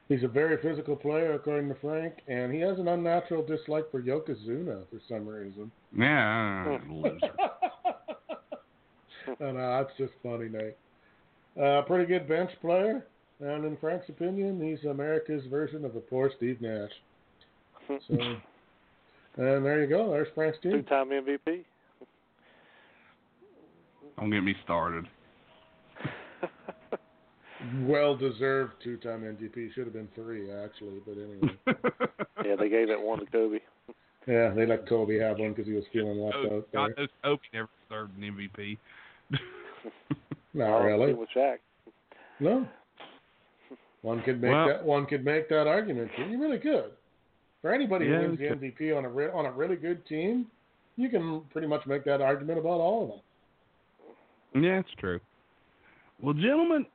He's 0.10 0.24
a 0.24 0.28
very 0.28 0.58
physical 0.58 0.96
player, 0.96 1.34
according 1.34 1.70
to 1.70 1.76
Frank, 1.76 2.16
and 2.28 2.54
he 2.54 2.60
has 2.60 2.78
an 2.78 2.88
unnatural 2.90 3.44
dislike 3.44 3.90
for 3.90 4.02
Yokozuna 4.02 4.84
for 4.90 5.00
some 5.08 5.28
reason. 5.28 5.72
Yeah, 5.98 6.78
loser. 6.90 7.20
and 9.40 9.58
uh, 9.58 9.84
that's 9.84 9.98
just 9.98 10.14
funny, 10.22 10.50
Nate. 10.50 10.76
Uh, 11.60 11.82
pretty 11.84 12.06
good 12.06 12.28
bench 12.28 12.52
player, 12.62 13.06
and 13.40 13.66
in 13.66 13.78
Frank's 13.78 14.10
opinion, 14.10 14.62
he's 14.62 14.84
America's 14.86 15.46
version 15.46 15.86
of 15.86 15.94
the 15.94 16.00
poor 16.02 16.32
Steve 16.38 16.62
Nash. 16.62 16.92
So, 17.88 17.96
and 19.38 19.66
there 19.66 19.82
you 19.82 19.88
go. 19.88 20.12
There's 20.12 20.28
Frank's 20.36 20.60
team. 20.62 20.72
Two-time 20.74 21.10
MVP. 21.10 21.64
Don't 24.20 24.30
get 24.30 24.42
me 24.44 24.56
started. 24.64 25.06
Well 27.86 28.14
deserved 28.18 28.74
two 28.84 28.98
time 28.98 29.22
MVP. 29.22 29.74
Should 29.74 29.86
have 29.86 29.94
been 29.94 30.10
three 30.16 30.52
actually, 30.52 31.00
but 31.06 31.14
anyway. 31.14 31.58
yeah, 32.46 32.56
they 32.58 32.68
gave 32.68 32.90
that 32.90 33.02
one 33.02 33.20
to 33.20 33.26
Kobe. 33.28 33.60
yeah, 34.28 34.50
they 34.54 34.66
let 34.66 34.86
Kobe 34.90 35.18
have 35.20 35.40
one 35.40 35.54
because 35.54 35.66
he 35.68 35.72
was 35.74 35.86
feeling 35.94 36.20
left 36.20 36.36
Oh, 36.40 36.58
out 36.58 36.68
God 36.74 36.92
there. 36.98 37.06
knows 37.06 37.10
Kobe 37.24 37.42
never 37.54 37.70
deserved 37.88 38.18
an 38.18 38.50
MVP. 38.58 38.78
Not 40.54 40.80
really. 40.80 41.12
same 41.12 41.18
With 41.18 41.30
Shaq. 41.34 41.58
No. 42.42 42.68
One 44.02 44.22
could 44.24 44.42
make 44.42 44.52
Well- 44.52 44.68
that. 44.68 44.84
One 44.84 45.06
could 45.06 45.24
make 45.24 45.48
that 45.48 45.66
argument. 45.66 46.12
You 46.18 46.42
really 46.42 46.60
could. 46.60 46.92
For 47.64 47.74
anybody 47.74 48.06
Yeah, 48.08 48.18
who 48.20 48.28
wins 48.36 48.40
we 48.40 48.48
the 48.50 48.56
MVP 48.90 48.96
on 48.98 49.06
a 49.06 49.10
re- 49.10 49.32
on 49.32 49.46
a 49.46 49.52
really 49.52 49.78
good 49.78 50.06
team, 50.06 50.48
you 50.98 51.08
can 51.10 51.42
pretty 51.52 51.66
much 51.66 51.86
make 51.88 52.04
that 52.04 52.22
argument 52.22 52.60
about 52.60 52.80
all 52.82 53.04
of 53.04 53.10
them. 54.54 54.64
Yeah, 54.64 54.80
it's 54.80 54.92
true. 55.00 55.20
Well, 56.22 56.34
gentlemen, 56.34 56.86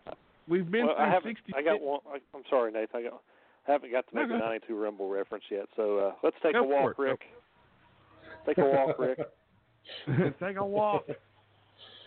we've 0.47 0.71
been 0.71 0.87
Well, 0.87 0.95
I 0.99 1.05
through 1.07 1.13
haven't. 1.15 1.37
60. 1.47 1.53
I 1.57 1.63
got 1.63 1.81
one. 1.81 2.01
I, 2.07 2.19
I'm 2.37 2.43
sorry, 2.51 2.71
Nathan. 2.71 2.89
I 3.01 3.03
got. 3.05 3.23
I 3.67 3.73
haven't 3.73 3.93
got 3.93 4.07
to 4.09 4.15
make 4.15 4.25
go 4.29 4.29
the 4.29 4.35
ahead. 4.45 4.61
92 4.69 4.77
Rumble 4.77 5.09
reference 5.09 5.45
yet. 5.51 5.67
So 5.75 5.99
uh, 5.99 6.13
let's 6.23 6.37
take 6.43 6.53
Go 6.53 6.61
a 6.61 6.63
walk, 6.67 6.97
for 6.97 7.07
it. 7.07 7.11
Rick. 7.11 7.21
Take 8.47 8.59
a 8.59 8.65
walk, 8.65 8.99
Rick. 8.99 9.19
Take 10.41 10.57
a 10.59 10.65
walk. 10.65 11.07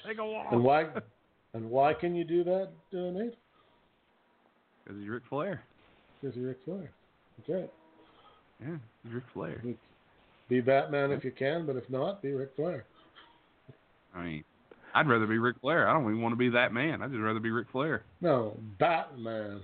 Take 0.07 0.17
a 0.19 0.25
walk. 0.25 0.47
And 0.51 0.63
why? 0.63 0.85
And 1.53 1.69
why 1.69 1.93
can 1.93 2.15
you 2.15 2.23
do 2.23 2.45
that, 2.45 2.69
uh, 2.93 2.97
Nate? 3.11 3.33
Because 4.85 4.97
he's 5.01 5.09
Ric 5.09 5.23
Flair. 5.29 5.61
Because 6.21 6.33
you're 6.37 6.47
Ric 6.47 6.59
Flair. 6.63 6.89
That's 7.37 7.49
right. 7.49 7.71
Yeah, 8.61 8.77
Ric 9.11 9.23
Flair. 9.33 9.61
Be 10.49 10.61
Batman 10.61 11.11
if 11.11 11.23
you 11.23 11.31
can, 11.31 11.65
but 11.65 11.75
if 11.75 11.89
not, 11.89 12.21
be 12.21 12.33
Ric 12.33 12.51
Flair. 12.55 12.83
I 14.13 14.23
mean, 14.23 14.43
I'd 14.93 15.07
rather 15.07 15.25
be 15.25 15.37
Ric 15.37 15.55
Flair. 15.61 15.87
I 15.87 15.93
don't 15.93 16.03
even 16.03 16.21
want 16.21 16.33
to 16.33 16.37
be 16.37 16.49
that 16.49 16.73
man. 16.73 17.01
I'd 17.01 17.11
just 17.11 17.21
rather 17.21 17.39
be 17.39 17.51
Ric 17.51 17.67
Flair. 17.71 18.03
No, 18.19 18.57
Batman. 18.79 19.61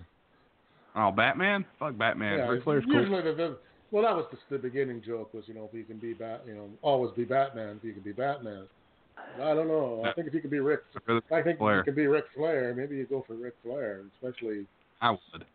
Oh, 0.95 1.11
Batman? 1.11 1.66
Fuck 1.77 1.98
Batman. 1.98 2.40
yeah, 2.40 2.48
Ric 2.48 2.64
Flair's 2.64 2.85
cool. 2.85 3.03
the, 3.03 3.58
well, 3.92 4.03
that 4.03 4.16
was 4.16 4.26
the, 4.32 4.58
the 4.58 4.61
beginning 4.61 5.01
joke 5.06 5.34
was 5.34 5.43
you 5.48 5.53
know 5.53 5.69
if 5.72 5.77
you 5.77 5.84
can 5.84 5.98
be 5.98 6.14
Bat, 6.14 6.43
you 6.48 6.56
know 6.56 6.69
always 6.82 7.11
be 7.11 7.24
Batman 7.24 7.77
if 7.77 7.84
you 7.84 7.93
can 7.93 8.01
be 8.01 8.14
Batman. 8.14 8.64
I 9.35 9.53
don't 9.53 9.67
know. 9.67 10.03
I 10.06 10.14
think 10.14 10.27
if 10.27 10.34
you 10.34 10.42
can 10.42 10.50
be 10.50 10.59
Rick, 10.59 10.82
I 11.32 11.42
think 11.42 11.56
if 11.56 11.58
Flair. 11.58 11.77
you 11.77 11.84
can 11.84 11.95
be 11.95 12.08
Ric 12.08 12.26
Flair. 12.35 12.74
Maybe 12.76 12.95
you 12.98 13.06
go 13.06 13.24
for 13.27 13.34
Ric 13.34 13.53
Flair, 13.64 14.01
especially 14.16 14.66
I 15.01 15.11
would. 15.11 15.45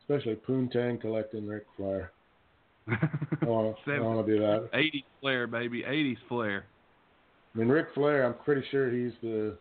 especially 0.00 0.34
Poontang 0.34 1.00
collecting 1.00 1.46
Ric 1.46 1.64
Flair. 1.76 2.10
I 2.88 3.44
want 3.44 3.74
to 3.76 3.82
I 3.82 3.84
Seven- 3.94 4.04
want 4.04 4.26
to 4.26 4.32
do 4.34 4.40
that. 4.40 4.70
80s 4.72 5.04
Flair, 5.20 5.46
baby. 5.46 5.82
80s 5.82 6.18
Flair. 6.28 6.64
I 7.54 7.58
mean, 7.58 7.68
Ric 7.68 7.86
Flair. 7.94 8.24
I'm 8.26 8.34
pretty 8.44 8.64
sure 8.70 8.90
he's 8.90 9.12
the, 9.22 9.56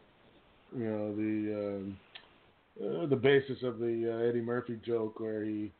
you 0.76 0.84
know, 0.84 1.16
the 1.16 1.78
um, 1.78 1.98
uh, 2.82 3.06
the 3.08 3.16
basis 3.16 3.64
of 3.64 3.80
the 3.80 4.12
uh, 4.14 4.28
Eddie 4.30 4.42
Murphy 4.42 4.78
joke 4.86 5.20
where 5.20 5.44
he 5.44 5.72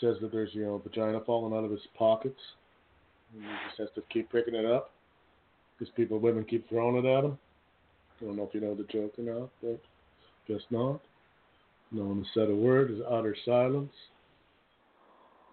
says 0.00 0.16
that 0.20 0.32
there's 0.32 0.50
you 0.52 0.64
know 0.64 0.78
vagina 0.78 1.20
falling 1.24 1.56
out 1.56 1.64
of 1.64 1.70
his 1.70 1.80
pockets, 1.96 2.40
and 3.34 3.44
he 3.44 3.48
just 3.68 3.78
has 3.78 3.88
to 3.94 4.02
keep 4.12 4.30
picking 4.32 4.54
it 4.56 4.64
up 4.66 4.90
because 5.78 5.92
people, 5.94 6.18
women 6.18 6.44
keep 6.44 6.68
throwing 6.68 6.96
it 7.04 7.08
at 7.08 7.24
him. 7.24 7.38
I 8.20 8.24
don't 8.24 8.36
know 8.36 8.42
if 8.42 8.52
you 8.54 8.60
know 8.60 8.74
the 8.74 8.82
joke 8.84 9.14
or 9.18 9.22
not, 9.22 9.48
but 9.62 9.80
just 10.48 10.64
not. 10.70 11.00
No 11.92 12.02
one 12.02 12.18
has 12.18 12.26
said 12.34 12.50
a 12.50 12.54
word. 12.54 12.90
Is 12.90 12.98
utter 13.08 13.36
silence. 13.44 13.92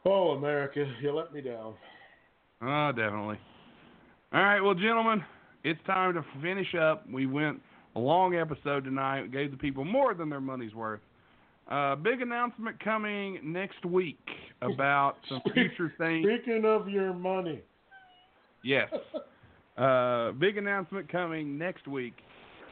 Oh, 0.05 0.31
America, 0.31 0.85
you 1.01 1.11
let 1.11 1.33
me 1.33 1.41
down. 1.41 1.73
Oh, 2.61 2.91
definitely. 2.95 3.39
All 4.33 4.41
right, 4.41 4.61
well, 4.61 4.75
gentlemen, 4.75 5.23
it's 5.63 5.79
time 5.87 6.13
to 6.13 6.23
finish 6.41 6.75
up. 6.75 7.09
We 7.09 7.25
went 7.25 7.59
a 7.95 7.99
long 7.99 8.35
episode 8.35 8.83
tonight. 8.83 9.23
We 9.23 9.27
gave 9.29 9.51
the 9.51 9.57
people 9.57 9.83
more 9.83 10.13
than 10.13 10.29
their 10.29 10.41
money's 10.41 10.75
worth. 10.75 10.99
Uh, 11.69 11.95
big 11.95 12.21
announcement 12.21 12.79
coming 12.83 13.39
next 13.41 13.83
week 13.85 14.19
about 14.61 15.15
some 15.27 15.41
future 15.53 15.91
things. 15.97 16.27
Speaking 16.27 16.63
of 16.65 16.87
your 16.87 17.13
money. 17.13 17.61
Yes. 18.63 18.89
Uh, 19.77 20.31
big 20.31 20.55
announcement 20.55 21.11
coming 21.11 21.57
next 21.57 21.85
week 21.85 22.13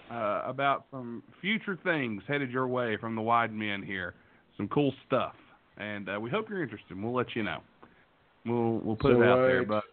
uh, 0.09 0.41
about 0.45 0.85
some 0.89 1.21
future 1.41 1.77
things 1.83 2.23
headed 2.29 2.49
your 2.49 2.65
way 2.65 2.95
from 2.95 3.13
the 3.13 3.21
wide 3.21 3.51
men 3.51 3.83
here. 3.83 4.13
Some 4.55 4.69
cool 4.69 4.93
stuff, 5.05 5.33
and 5.77 6.09
uh, 6.09 6.19
we 6.19 6.29
hope 6.29 6.49
you're 6.49 6.63
interested. 6.63 7.01
We'll 7.01 7.13
let 7.13 7.35
you 7.35 7.43
know. 7.43 7.59
We'll 8.45 8.79
we'll 8.83 8.95
put 8.95 9.13
So, 9.13 9.21
it 9.21 9.27
out 9.27 9.37
there, 9.37 9.63
but 9.65 9.83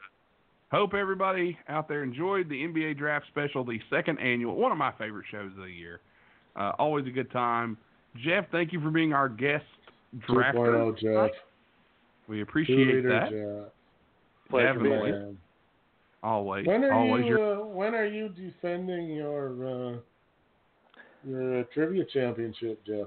hope 0.71 0.95
everybody 0.95 1.57
out 1.69 1.89
there 1.89 2.03
enjoyed 2.03 2.49
the 2.49 2.57
NBA 2.57 2.99
Draft 2.99 3.27
Special, 3.29 3.65
the 3.65 3.81
second 3.91 4.19
annual, 4.19 4.57
one 4.57 4.73
of 4.73 4.79
my 4.79 4.93
favorite 4.93 5.27
shows 5.31 5.51
of 5.57 5.65
the 5.65 5.71
year. 5.71 6.01
Uh, 6.57 6.73
always 6.79 7.07
a 7.07 7.11
good 7.11 7.31
time. 7.31 7.77
Jeff, 8.25 8.45
thank 8.51 8.73
you 8.73 8.81
for 8.81 8.91
being 8.91 9.13
our 9.13 9.29
guest 9.29 9.65
drafter. 10.29 10.55
2.0 10.55 10.99
Jeff. 11.31 11.37
We 12.29 12.43
appreciate 12.43 13.03
that. 13.03 13.31
Jeff. 13.31 13.73
Pleasure 14.51 14.73
Definitely. 14.75 15.13
Man. 15.13 15.39
Always, 16.23 16.67
When 16.67 16.85
are 16.85 16.93
always 16.93 17.25
you 17.25 17.29
your 17.29 17.63
uh, 17.63 17.67
when 17.67 17.95
are 17.95 18.05
you 18.07 18.29
defending 18.29 19.09
your 19.09 19.47
uh, 19.95 19.97
your 21.27 21.61
uh, 21.61 21.65
trivia 21.73 22.05
championship, 22.13 22.85
Jeff? 22.87 23.07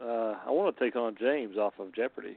Uh, 0.00 0.34
I 0.46 0.50
want 0.50 0.76
to 0.76 0.84
take 0.84 0.96
on 0.96 1.16
James 1.18 1.56
off 1.56 1.74
of 1.78 1.94
Jeopardy. 1.94 2.36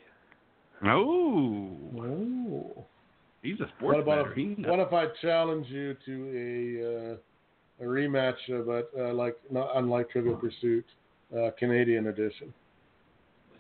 Oh, 0.86 1.78
Oh. 1.98 2.86
he's 3.42 3.60
a 3.60 3.68
sports 3.78 3.82
What 3.82 4.00
about 4.00 4.26
bettor. 4.30 4.36
He 4.36 4.56
if, 4.58 4.68
what 4.68 4.80
if 4.80 4.94
I 4.94 5.06
challenge 5.22 5.68
you 5.70 5.96
to 6.06 6.32
a 6.34 7.12
uh, 7.12 7.86
a 7.86 7.88
rematch, 7.90 8.36
uh, 8.54 8.62
but 8.64 8.92
uh, 8.98 9.14
like 9.14 9.36
not 9.52 9.70
unlike 9.76 10.10
Trivial 10.10 10.36
Pursuit, 10.38 10.86
uh, 11.38 11.50
Canadian 11.60 12.08
edition? 12.08 12.54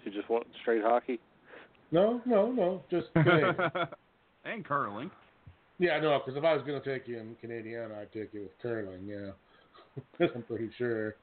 You 0.05 0.11
just 0.11 0.29
want 0.29 0.47
straight 0.61 0.81
hockey? 0.81 1.19
No, 1.91 2.21
no, 2.25 2.51
no, 2.51 2.83
just 2.89 3.07
Canadian. 3.13 3.55
and 4.45 4.63
curling. 4.63 5.11
yeah, 5.77 5.99
no, 5.99 6.19
because 6.23 6.37
if 6.37 6.43
I 6.45 6.53
was 6.53 6.63
going 6.65 6.81
to 6.81 6.93
take 6.93 7.07
you 7.07 7.19
in 7.19 7.35
Canadian, 7.41 7.91
I'd 7.91 8.11
take 8.13 8.33
you 8.33 8.43
with 8.43 8.57
curling. 8.61 9.05
Yeah, 9.05 9.31
I'm 10.35 10.43
pretty 10.43 10.69
sure 10.77 11.15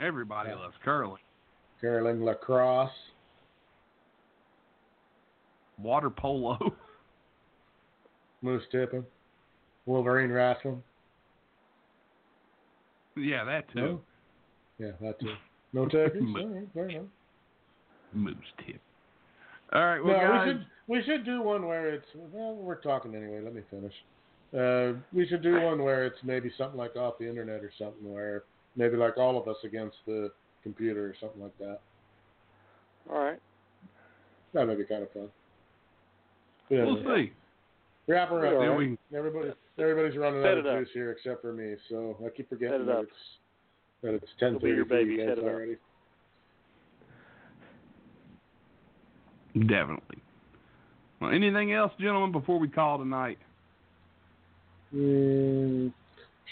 Everybody 0.00 0.50
Yeah. 0.50 0.56
loves 0.56 0.74
curling. 0.84 1.18
Curling, 1.84 2.24
lacrosse. 2.24 2.90
Water 5.78 6.08
polo. 6.08 6.58
Moose 8.42 8.62
tipping, 8.70 9.04
Wolverine 9.86 10.30
wrestling. 10.30 10.82
yeah, 13.16 13.44
that 13.44 13.70
too. 13.72 13.80
No? 13.80 14.00
Yeah, 14.78 14.92
that 15.00 15.18
too. 15.20 15.34
No 15.72 15.86
turkeys? 15.86 16.22
Moose. 16.24 16.66
All 16.76 16.82
right. 16.82 17.02
Moose 18.12 18.36
tip. 18.64 18.80
All 19.72 19.84
right, 19.84 20.04
well, 20.04 20.16
no, 20.16 20.28
guys. 20.28 20.46
we 20.46 20.52
should 20.52 20.66
we 20.86 21.02
should 21.04 21.24
do 21.24 21.42
one 21.42 21.66
where 21.66 21.92
it's 21.92 22.06
well, 22.14 22.54
we're 22.54 22.80
talking 22.80 23.14
anyway. 23.14 23.40
Let 23.42 23.54
me 23.54 23.62
finish. 23.70 23.94
Uh, 24.56 24.98
we 25.12 25.26
should 25.26 25.42
do 25.42 25.60
one 25.60 25.82
where 25.82 26.04
it's 26.06 26.18
maybe 26.22 26.50
something 26.56 26.78
like 26.78 26.96
off 26.96 27.18
the 27.18 27.28
internet 27.28 27.62
or 27.64 27.72
something 27.78 28.12
where 28.12 28.44
maybe 28.76 28.96
like 28.96 29.16
all 29.16 29.40
of 29.40 29.48
us 29.48 29.56
against 29.64 29.96
the 30.06 30.30
computer 30.64 31.06
or 31.06 31.14
something 31.20 31.40
like 31.40 31.56
that. 31.58 31.78
All 33.08 33.22
right. 33.22 33.38
That 34.54 34.66
might 34.66 34.78
be 34.78 34.84
kind 34.84 35.02
of 35.04 35.12
fun. 35.12 35.28
But 36.68 36.78
We'll 36.78 36.96
anyway, 36.98 37.26
see. 37.26 37.32
Wrap 38.12 38.30
her 38.30 38.46
up. 38.46 38.68
All 38.70 38.76
we- 38.76 38.98
Everybody, 39.14 39.52
everybody's 39.78 40.16
running 40.18 40.42
Set 40.42 40.52
out 40.52 40.58
of 40.58 40.66
it 40.66 40.72
up. 40.72 40.78
juice 40.80 40.88
here 40.94 41.12
except 41.12 41.40
for 41.42 41.52
me. 41.52 41.74
So 41.88 42.16
I 42.24 42.30
keep 42.36 42.48
forgetting 42.48 42.82
it 42.82 42.86
that 42.86 42.92
up. 42.98 43.04
it's 43.04 43.12
that 44.02 44.14
it's 44.14 44.26
ten 44.40 44.56
It'll 44.56 44.68
your 44.68 44.84
thirty 44.86 45.04
baby. 45.04 45.16
guys 45.18 45.28
Set 45.28 45.38
it 45.38 45.44
up. 45.44 45.50
already. 45.50 45.76
Definitely. 49.54 50.18
Well, 51.20 51.30
anything 51.32 51.72
else, 51.72 51.92
gentlemen, 52.00 52.32
before 52.32 52.58
we 52.58 52.68
call 52.68 52.98
tonight? 52.98 53.38
Mm, 54.94 55.92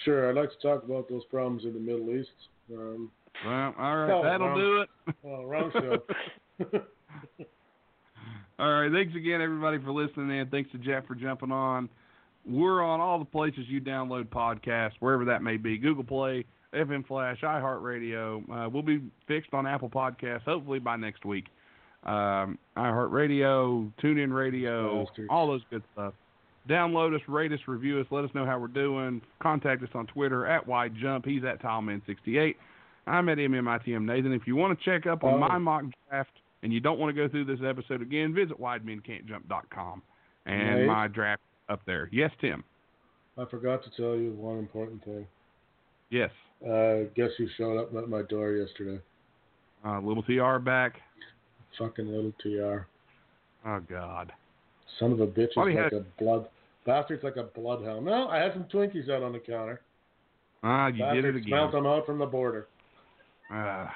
sure, 0.04 0.28
I'd 0.30 0.36
like 0.36 0.50
to 0.50 0.58
talk 0.66 0.84
about 0.84 1.08
those 1.08 1.24
problems 1.30 1.64
in 1.64 1.74
the 1.74 1.80
Middle 1.80 2.10
East. 2.14 2.30
Um, 2.72 3.10
Well, 3.44 3.74
all 3.78 3.96
right, 3.96 4.22
that'll 4.22 4.48
um, 4.48 4.58
do 4.58 4.80
it. 4.82 4.88
oh, 5.24 5.44
wrong 5.44 5.72
show. 5.72 6.02
All 8.58 8.70
right, 8.70 8.92
thanks 8.92 9.16
again, 9.16 9.40
everybody, 9.40 9.78
for 9.78 9.90
listening 9.90 10.38
in. 10.38 10.46
Thanks 10.48 10.70
to 10.70 10.78
Jeff 10.78 11.06
for 11.06 11.16
jumping 11.16 11.50
on. 11.50 11.88
We're 12.46 12.82
on 12.82 13.00
all 13.00 13.18
the 13.18 13.24
places 13.24 13.64
you 13.66 13.80
download 13.80 14.26
podcasts, 14.26 14.92
wherever 15.00 15.24
that 15.24 15.42
may 15.42 15.56
be 15.56 15.78
Google 15.78 16.04
Play, 16.04 16.44
FM 16.74 17.06
Flash, 17.06 17.40
iHeartRadio. 17.42 18.66
Uh, 18.66 18.68
we'll 18.68 18.82
be 18.82 19.02
fixed 19.26 19.52
on 19.52 19.66
Apple 19.66 19.90
Podcasts 19.90 20.42
hopefully 20.42 20.78
by 20.78 20.96
next 20.96 21.24
week. 21.24 21.46
Um, 22.04 22.58
iHeartRadio, 22.76 23.92
TuneIn 24.02 24.32
Radio, 24.34 25.06
all 25.30 25.46
those 25.48 25.62
good 25.70 25.82
stuff. 25.92 26.14
Download 26.68 27.14
us, 27.14 27.22
rate 27.26 27.52
us, 27.52 27.60
review 27.66 28.00
us, 28.00 28.06
let 28.10 28.24
us 28.24 28.30
know 28.34 28.46
how 28.46 28.58
we're 28.58 28.68
doing. 28.68 29.20
Contact 29.40 29.82
us 29.82 29.88
on 29.94 30.06
Twitter 30.06 30.46
at 30.46 30.66
Wide 30.66 30.94
Jump. 31.00 31.24
He's 31.24 31.42
at 31.44 31.60
TileMan68. 31.62 32.54
I'm 33.06 33.28
at 33.28 33.38
MMITM 33.38 34.04
Nathan. 34.04 34.32
If 34.32 34.46
you 34.46 34.56
want 34.56 34.78
to 34.78 34.84
check 34.84 35.06
up 35.06 35.24
on 35.24 35.34
Oh. 35.34 35.38
my 35.38 35.58
mock 35.58 35.84
draft 36.08 36.30
and 36.62 36.72
you 36.72 36.80
don't 36.80 36.98
want 36.98 37.14
to 37.14 37.20
go 37.20 37.28
through 37.30 37.44
this 37.46 37.58
episode 37.66 38.00
again, 38.02 38.32
visit 38.34 38.58
widemencan'tjump.com 38.60 40.02
and 40.46 40.78
Nate? 40.78 40.86
my 40.86 41.08
draft 41.08 41.42
up 41.68 41.80
there. 41.86 42.08
Yes, 42.12 42.30
Tim. 42.40 42.62
I 43.38 43.44
forgot 43.46 43.82
to 43.84 43.90
tell 43.96 44.14
you 44.16 44.32
one 44.32 44.58
important 44.58 45.04
thing. 45.04 45.26
Yes. 46.10 46.30
Uh, 46.64 47.04
guess 47.16 47.30
who 47.38 47.46
showed 47.56 47.78
up 47.80 47.94
at 47.94 48.08
my 48.08 48.22
door 48.22 48.52
yesterday? 48.52 49.00
Uh, 49.84 49.98
little 50.00 50.22
TR 50.22 50.58
back. 50.58 51.00
Fucking 51.78 52.06
little 52.06 52.32
TR. 52.40 52.86
Oh 53.66 53.80
God. 53.88 54.32
Son 55.00 55.10
of 55.12 55.20
a 55.20 55.26
bitch 55.26 55.48
is 55.50 55.56
like 55.56 55.74
had- 55.74 55.92
a 55.94 56.04
blood 56.18 56.48
bastard's 56.84 57.24
like 57.24 57.36
a 57.36 57.44
bloodhound. 57.44 58.04
No, 58.04 58.28
I 58.28 58.38
had 58.38 58.52
some 58.52 58.64
Twinkies 58.64 59.08
out 59.08 59.22
on 59.22 59.32
the 59.32 59.38
counter. 59.38 59.80
Ah, 60.62 60.88
you 60.88 60.98
did 61.14 61.24
it 61.24 61.32
Bastard 61.34 61.44
smelt 61.46 61.72
them 61.72 61.86
out 61.86 62.04
from 62.06 62.18
the 62.18 62.26
border. 62.26 62.66
Uh, 63.52 63.86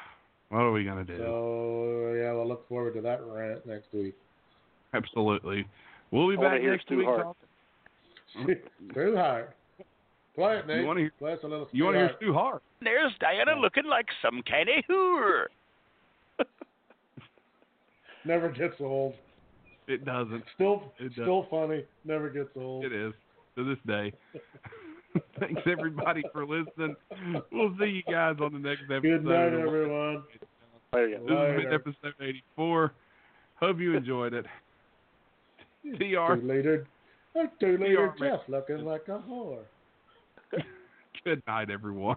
what 0.50 0.58
are 0.60 0.72
we 0.72 0.84
gonna 0.84 1.04
do? 1.04 1.16
So 1.16 2.14
yeah, 2.16 2.32
we'll 2.32 2.46
look 2.46 2.68
forward 2.68 2.94
to 2.94 3.00
that 3.02 3.20
rant 3.26 3.64
next 3.66 3.86
week. 3.92 4.14
Absolutely. 4.94 5.66
We'll 6.10 6.28
be 6.28 6.36
I 6.36 6.40
back 6.50 6.60
hear 6.60 6.72
next 6.72 6.84
Stu 6.86 6.98
week. 6.98 7.06
Hart. 7.06 7.36
talking- 8.34 8.56
Too 8.94 9.16
hard. 9.16 9.48
Play 10.34 10.58
it, 10.58 10.66
Nate. 10.66 10.80
You 10.80 10.86
want 10.86 10.98
to 10.98 11.00
hear? 11.02 11.12
Play 11.18 11.32
us 11.32 11.38
a 11.42 11.46
little. 11.48 11.68
You 11.72 11.84
want 11.84 11.94
to 11.94 11.98
hear 12.00 12.10
Stu 12.16 12.26
Stu 12.26 12.32
Hart? 12.34 12.62
There's 12.82 13.12
Diana 13.20 13.58
looking 13.58 13.84
like 13.86 14.06
some 14.20 14.42
kind 14.42 14.68
of 14.68 14.84
whore. 14.90 15.46
Never 18.24 18.50
gets 18.50 18.74
old. 18.80 19.14
It 19.88 20.04
doesn't. 20.04 20.44
Still, 20.54 20.92
It 20.98 21.14
does. 21.14 21.24
still 21.24 21.46
funny. 21.50 21.84
Never 22.04 22.28
gets 22.28 22.50
old. 22.56 22.84
It 22.84 22.92
is 22.92 23.14
to 23.56 23.64
this 23.64 23.78
day. 23.86 24.12
Thanks 25.40 25.62
everybody 25.66 26.22
for 26.32 26.46
listening. 26.46 26.96
We'll 27.52 27.74
see 27.78 27.86
you 27.86 28.02
guys 28.02 28.36
on 28.40 28.52
the 28.52 28.58
next 28.58 28.82
episode. 28.84 29.02
Good 29.02 29.24
night, 29.24 29.54
everyone. 29.54 30.24
There 30.92 31.08
you 31.08 31.18
go. 31.18 31.24
This 31.26 31.36
has 31.36 31.64
been 31.64 31.72
episode 31.74 32.14
84. 32.20 32.92
Hope 33.56 33.78
you 33.78 33.96
enjoyed 33.96 34.34
it. 34.34 34.46
TR. 35.84 36.34
Two 36.34 36.46
later, 36.46 36.86
two 37.60 37.78
later, 37.78 38.14
Jeff 38.18 38.40
looking 38.48 38.84
like 38.84 39.02
a 39.08 39.22
whore. 39.28 39.60
Good 41.24 41.42
night, 41.46 41.70
everyone. 41.70 42.16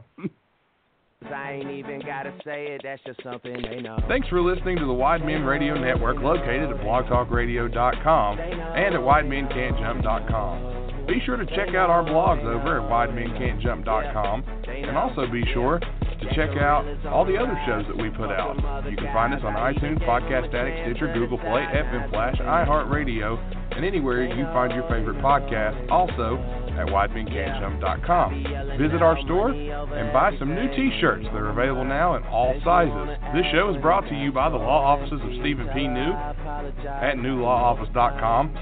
I 1.29 1.51
ain't 1.51 1.69
even 1.69 1.99
gotta 1.99 2.33
say 2.45 2.67
it, 2.67 2.81
that's 2.83 3.01
just 3.05 3.21
something 3.23 3.61
they 3.61 3.81
know. 3.81 3.99
Thanks 4.07 4.27
for 4.29 4.41
listening 4.41 4.77
to 4.77 4.85
the 4.85 4.93
Wide 4.93 5.25
Men 5.25 5.43
Radio 5.43 5.77
Network 5.77 6.17
located 6.17 6.69
at 6.71 6.77
blogtalkradio.com 6.77 8.39
and 8.39 8.95
at 8.95 9.01
widemencan'tjump.com. 9.01 10.68
Be 11.09 11.19
sure 11.25 11.37
to 11.37 11.45
check 11.47 11.69
out 11.69 11.89
our 11.89 12.03
blogs 12.03 12.45
over 12.45 12.79
at 12.79 12.85
widemencan'tjump.com 12.89 14.43
and 14.67 14.95
also 14.95 15.25
be 15.31 15.43
sure 15.53 15.79
to 15.79 16.35
check 16.35 16.51
out 16.57 16.85
all 17.07 17.25
the 17.25 17.35
other 17.35 17.59
shows 17.65 17.85
that 17.87 17.97
we 17.97 18.09
put 18.11 18.29
out. 18.29 18.55
You 18.89 18.95
can 18.95 19.11
find 19.11 19.33
us 19.33 19.41
on 19.43 19.53
iTunes, 19.53 19.99
Podcast 20.05 20.53
Addict, 20.53 20.77
Stitcher, 20.85 21.11
Google 21.13 21.39
Play, 21.39 21.65
FM 21.65 22.11
Flash, 22.11 22.37
iHeartRadio, 22.37 23.39
and 23.75 23.83
anywhere 23.83 24.23
you 24.23 24.45
find 24.53 24.71
your 24.73 24.83
favorite 24.89 25.17
podcast. 25.17 25.89
Also 25.89 26.37
at 26.79 26.87
widemencan'tjump.com. 26.87 28.77
Visit 28.79 29.01
our 29.01 29.19
store 29.25 29.51
and 29.51 30.13
buy 30.13 30.31
some 30.39 30.55
new 30.55 30.67
t-shirts 30.75 31.25
that 31.25 31.35
are 31.35 31.49
available 31.49 31.83
now 31.83 32.15
in 32.15 32.23
all 32.23 32.55
sizes. 32.63 33.17
This 33.33 33.45
show 33.51 33.73
is 33.73 33.81
brought 33.81 34.07
to 34.09 34.15
you 34.15 34.31
by 34.31 34.49
the 34.49 34.57
law 34.57 34.95
offices 34.95 35.19
of 35.21 35.29
Stephen 35.41 35.67
P. 35.73 35.87
New 35.87 36.11
at 36.11 37.15
newlawoffice.com 37.15 38.55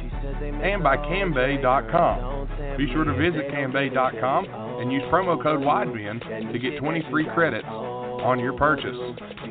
and 0.63 0.83
by 0.83 0.97
cambae.com. 0.97 2.36
Be 2.77 2.87
sure 2.93 3.03
to 3.03 3.13
visit 3.13 3.49
cambae.com 3.49 4.45
and 4.81 4.91
use 4.91 5.01
promo 5.11 5.41
code 5.41 5.61
WIDEMEN 5.61 6.51
to 6.53 6.59
get 6.59 6.77
20 6.79 7.05
free 7.09 7.25
credits 7.33 7.67
on 7.67 8.39
your 8.39 8.53
purchase. 8.53 8.95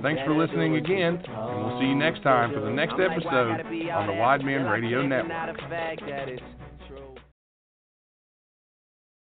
Thanks 0.02 0.22
for 0.24 0.36
listening 0.36 0.76
again, 0.76 1.22
and 1.26 1.64
we'll 1.64 1.80
see 1.80 1.86
you 1.86 1.96
next 1.96 2.22
time 2.22 2.52
for 2.52 2.60
the 2.60 2.70
next 2.70 2.94
episode 2.94 3.60
on 3.90 4.06
the 4.06 4.12
Wide 4.12 4.44
Men 4.44 4.64
Radio 4.64 5.06
Network. 5.06 6.55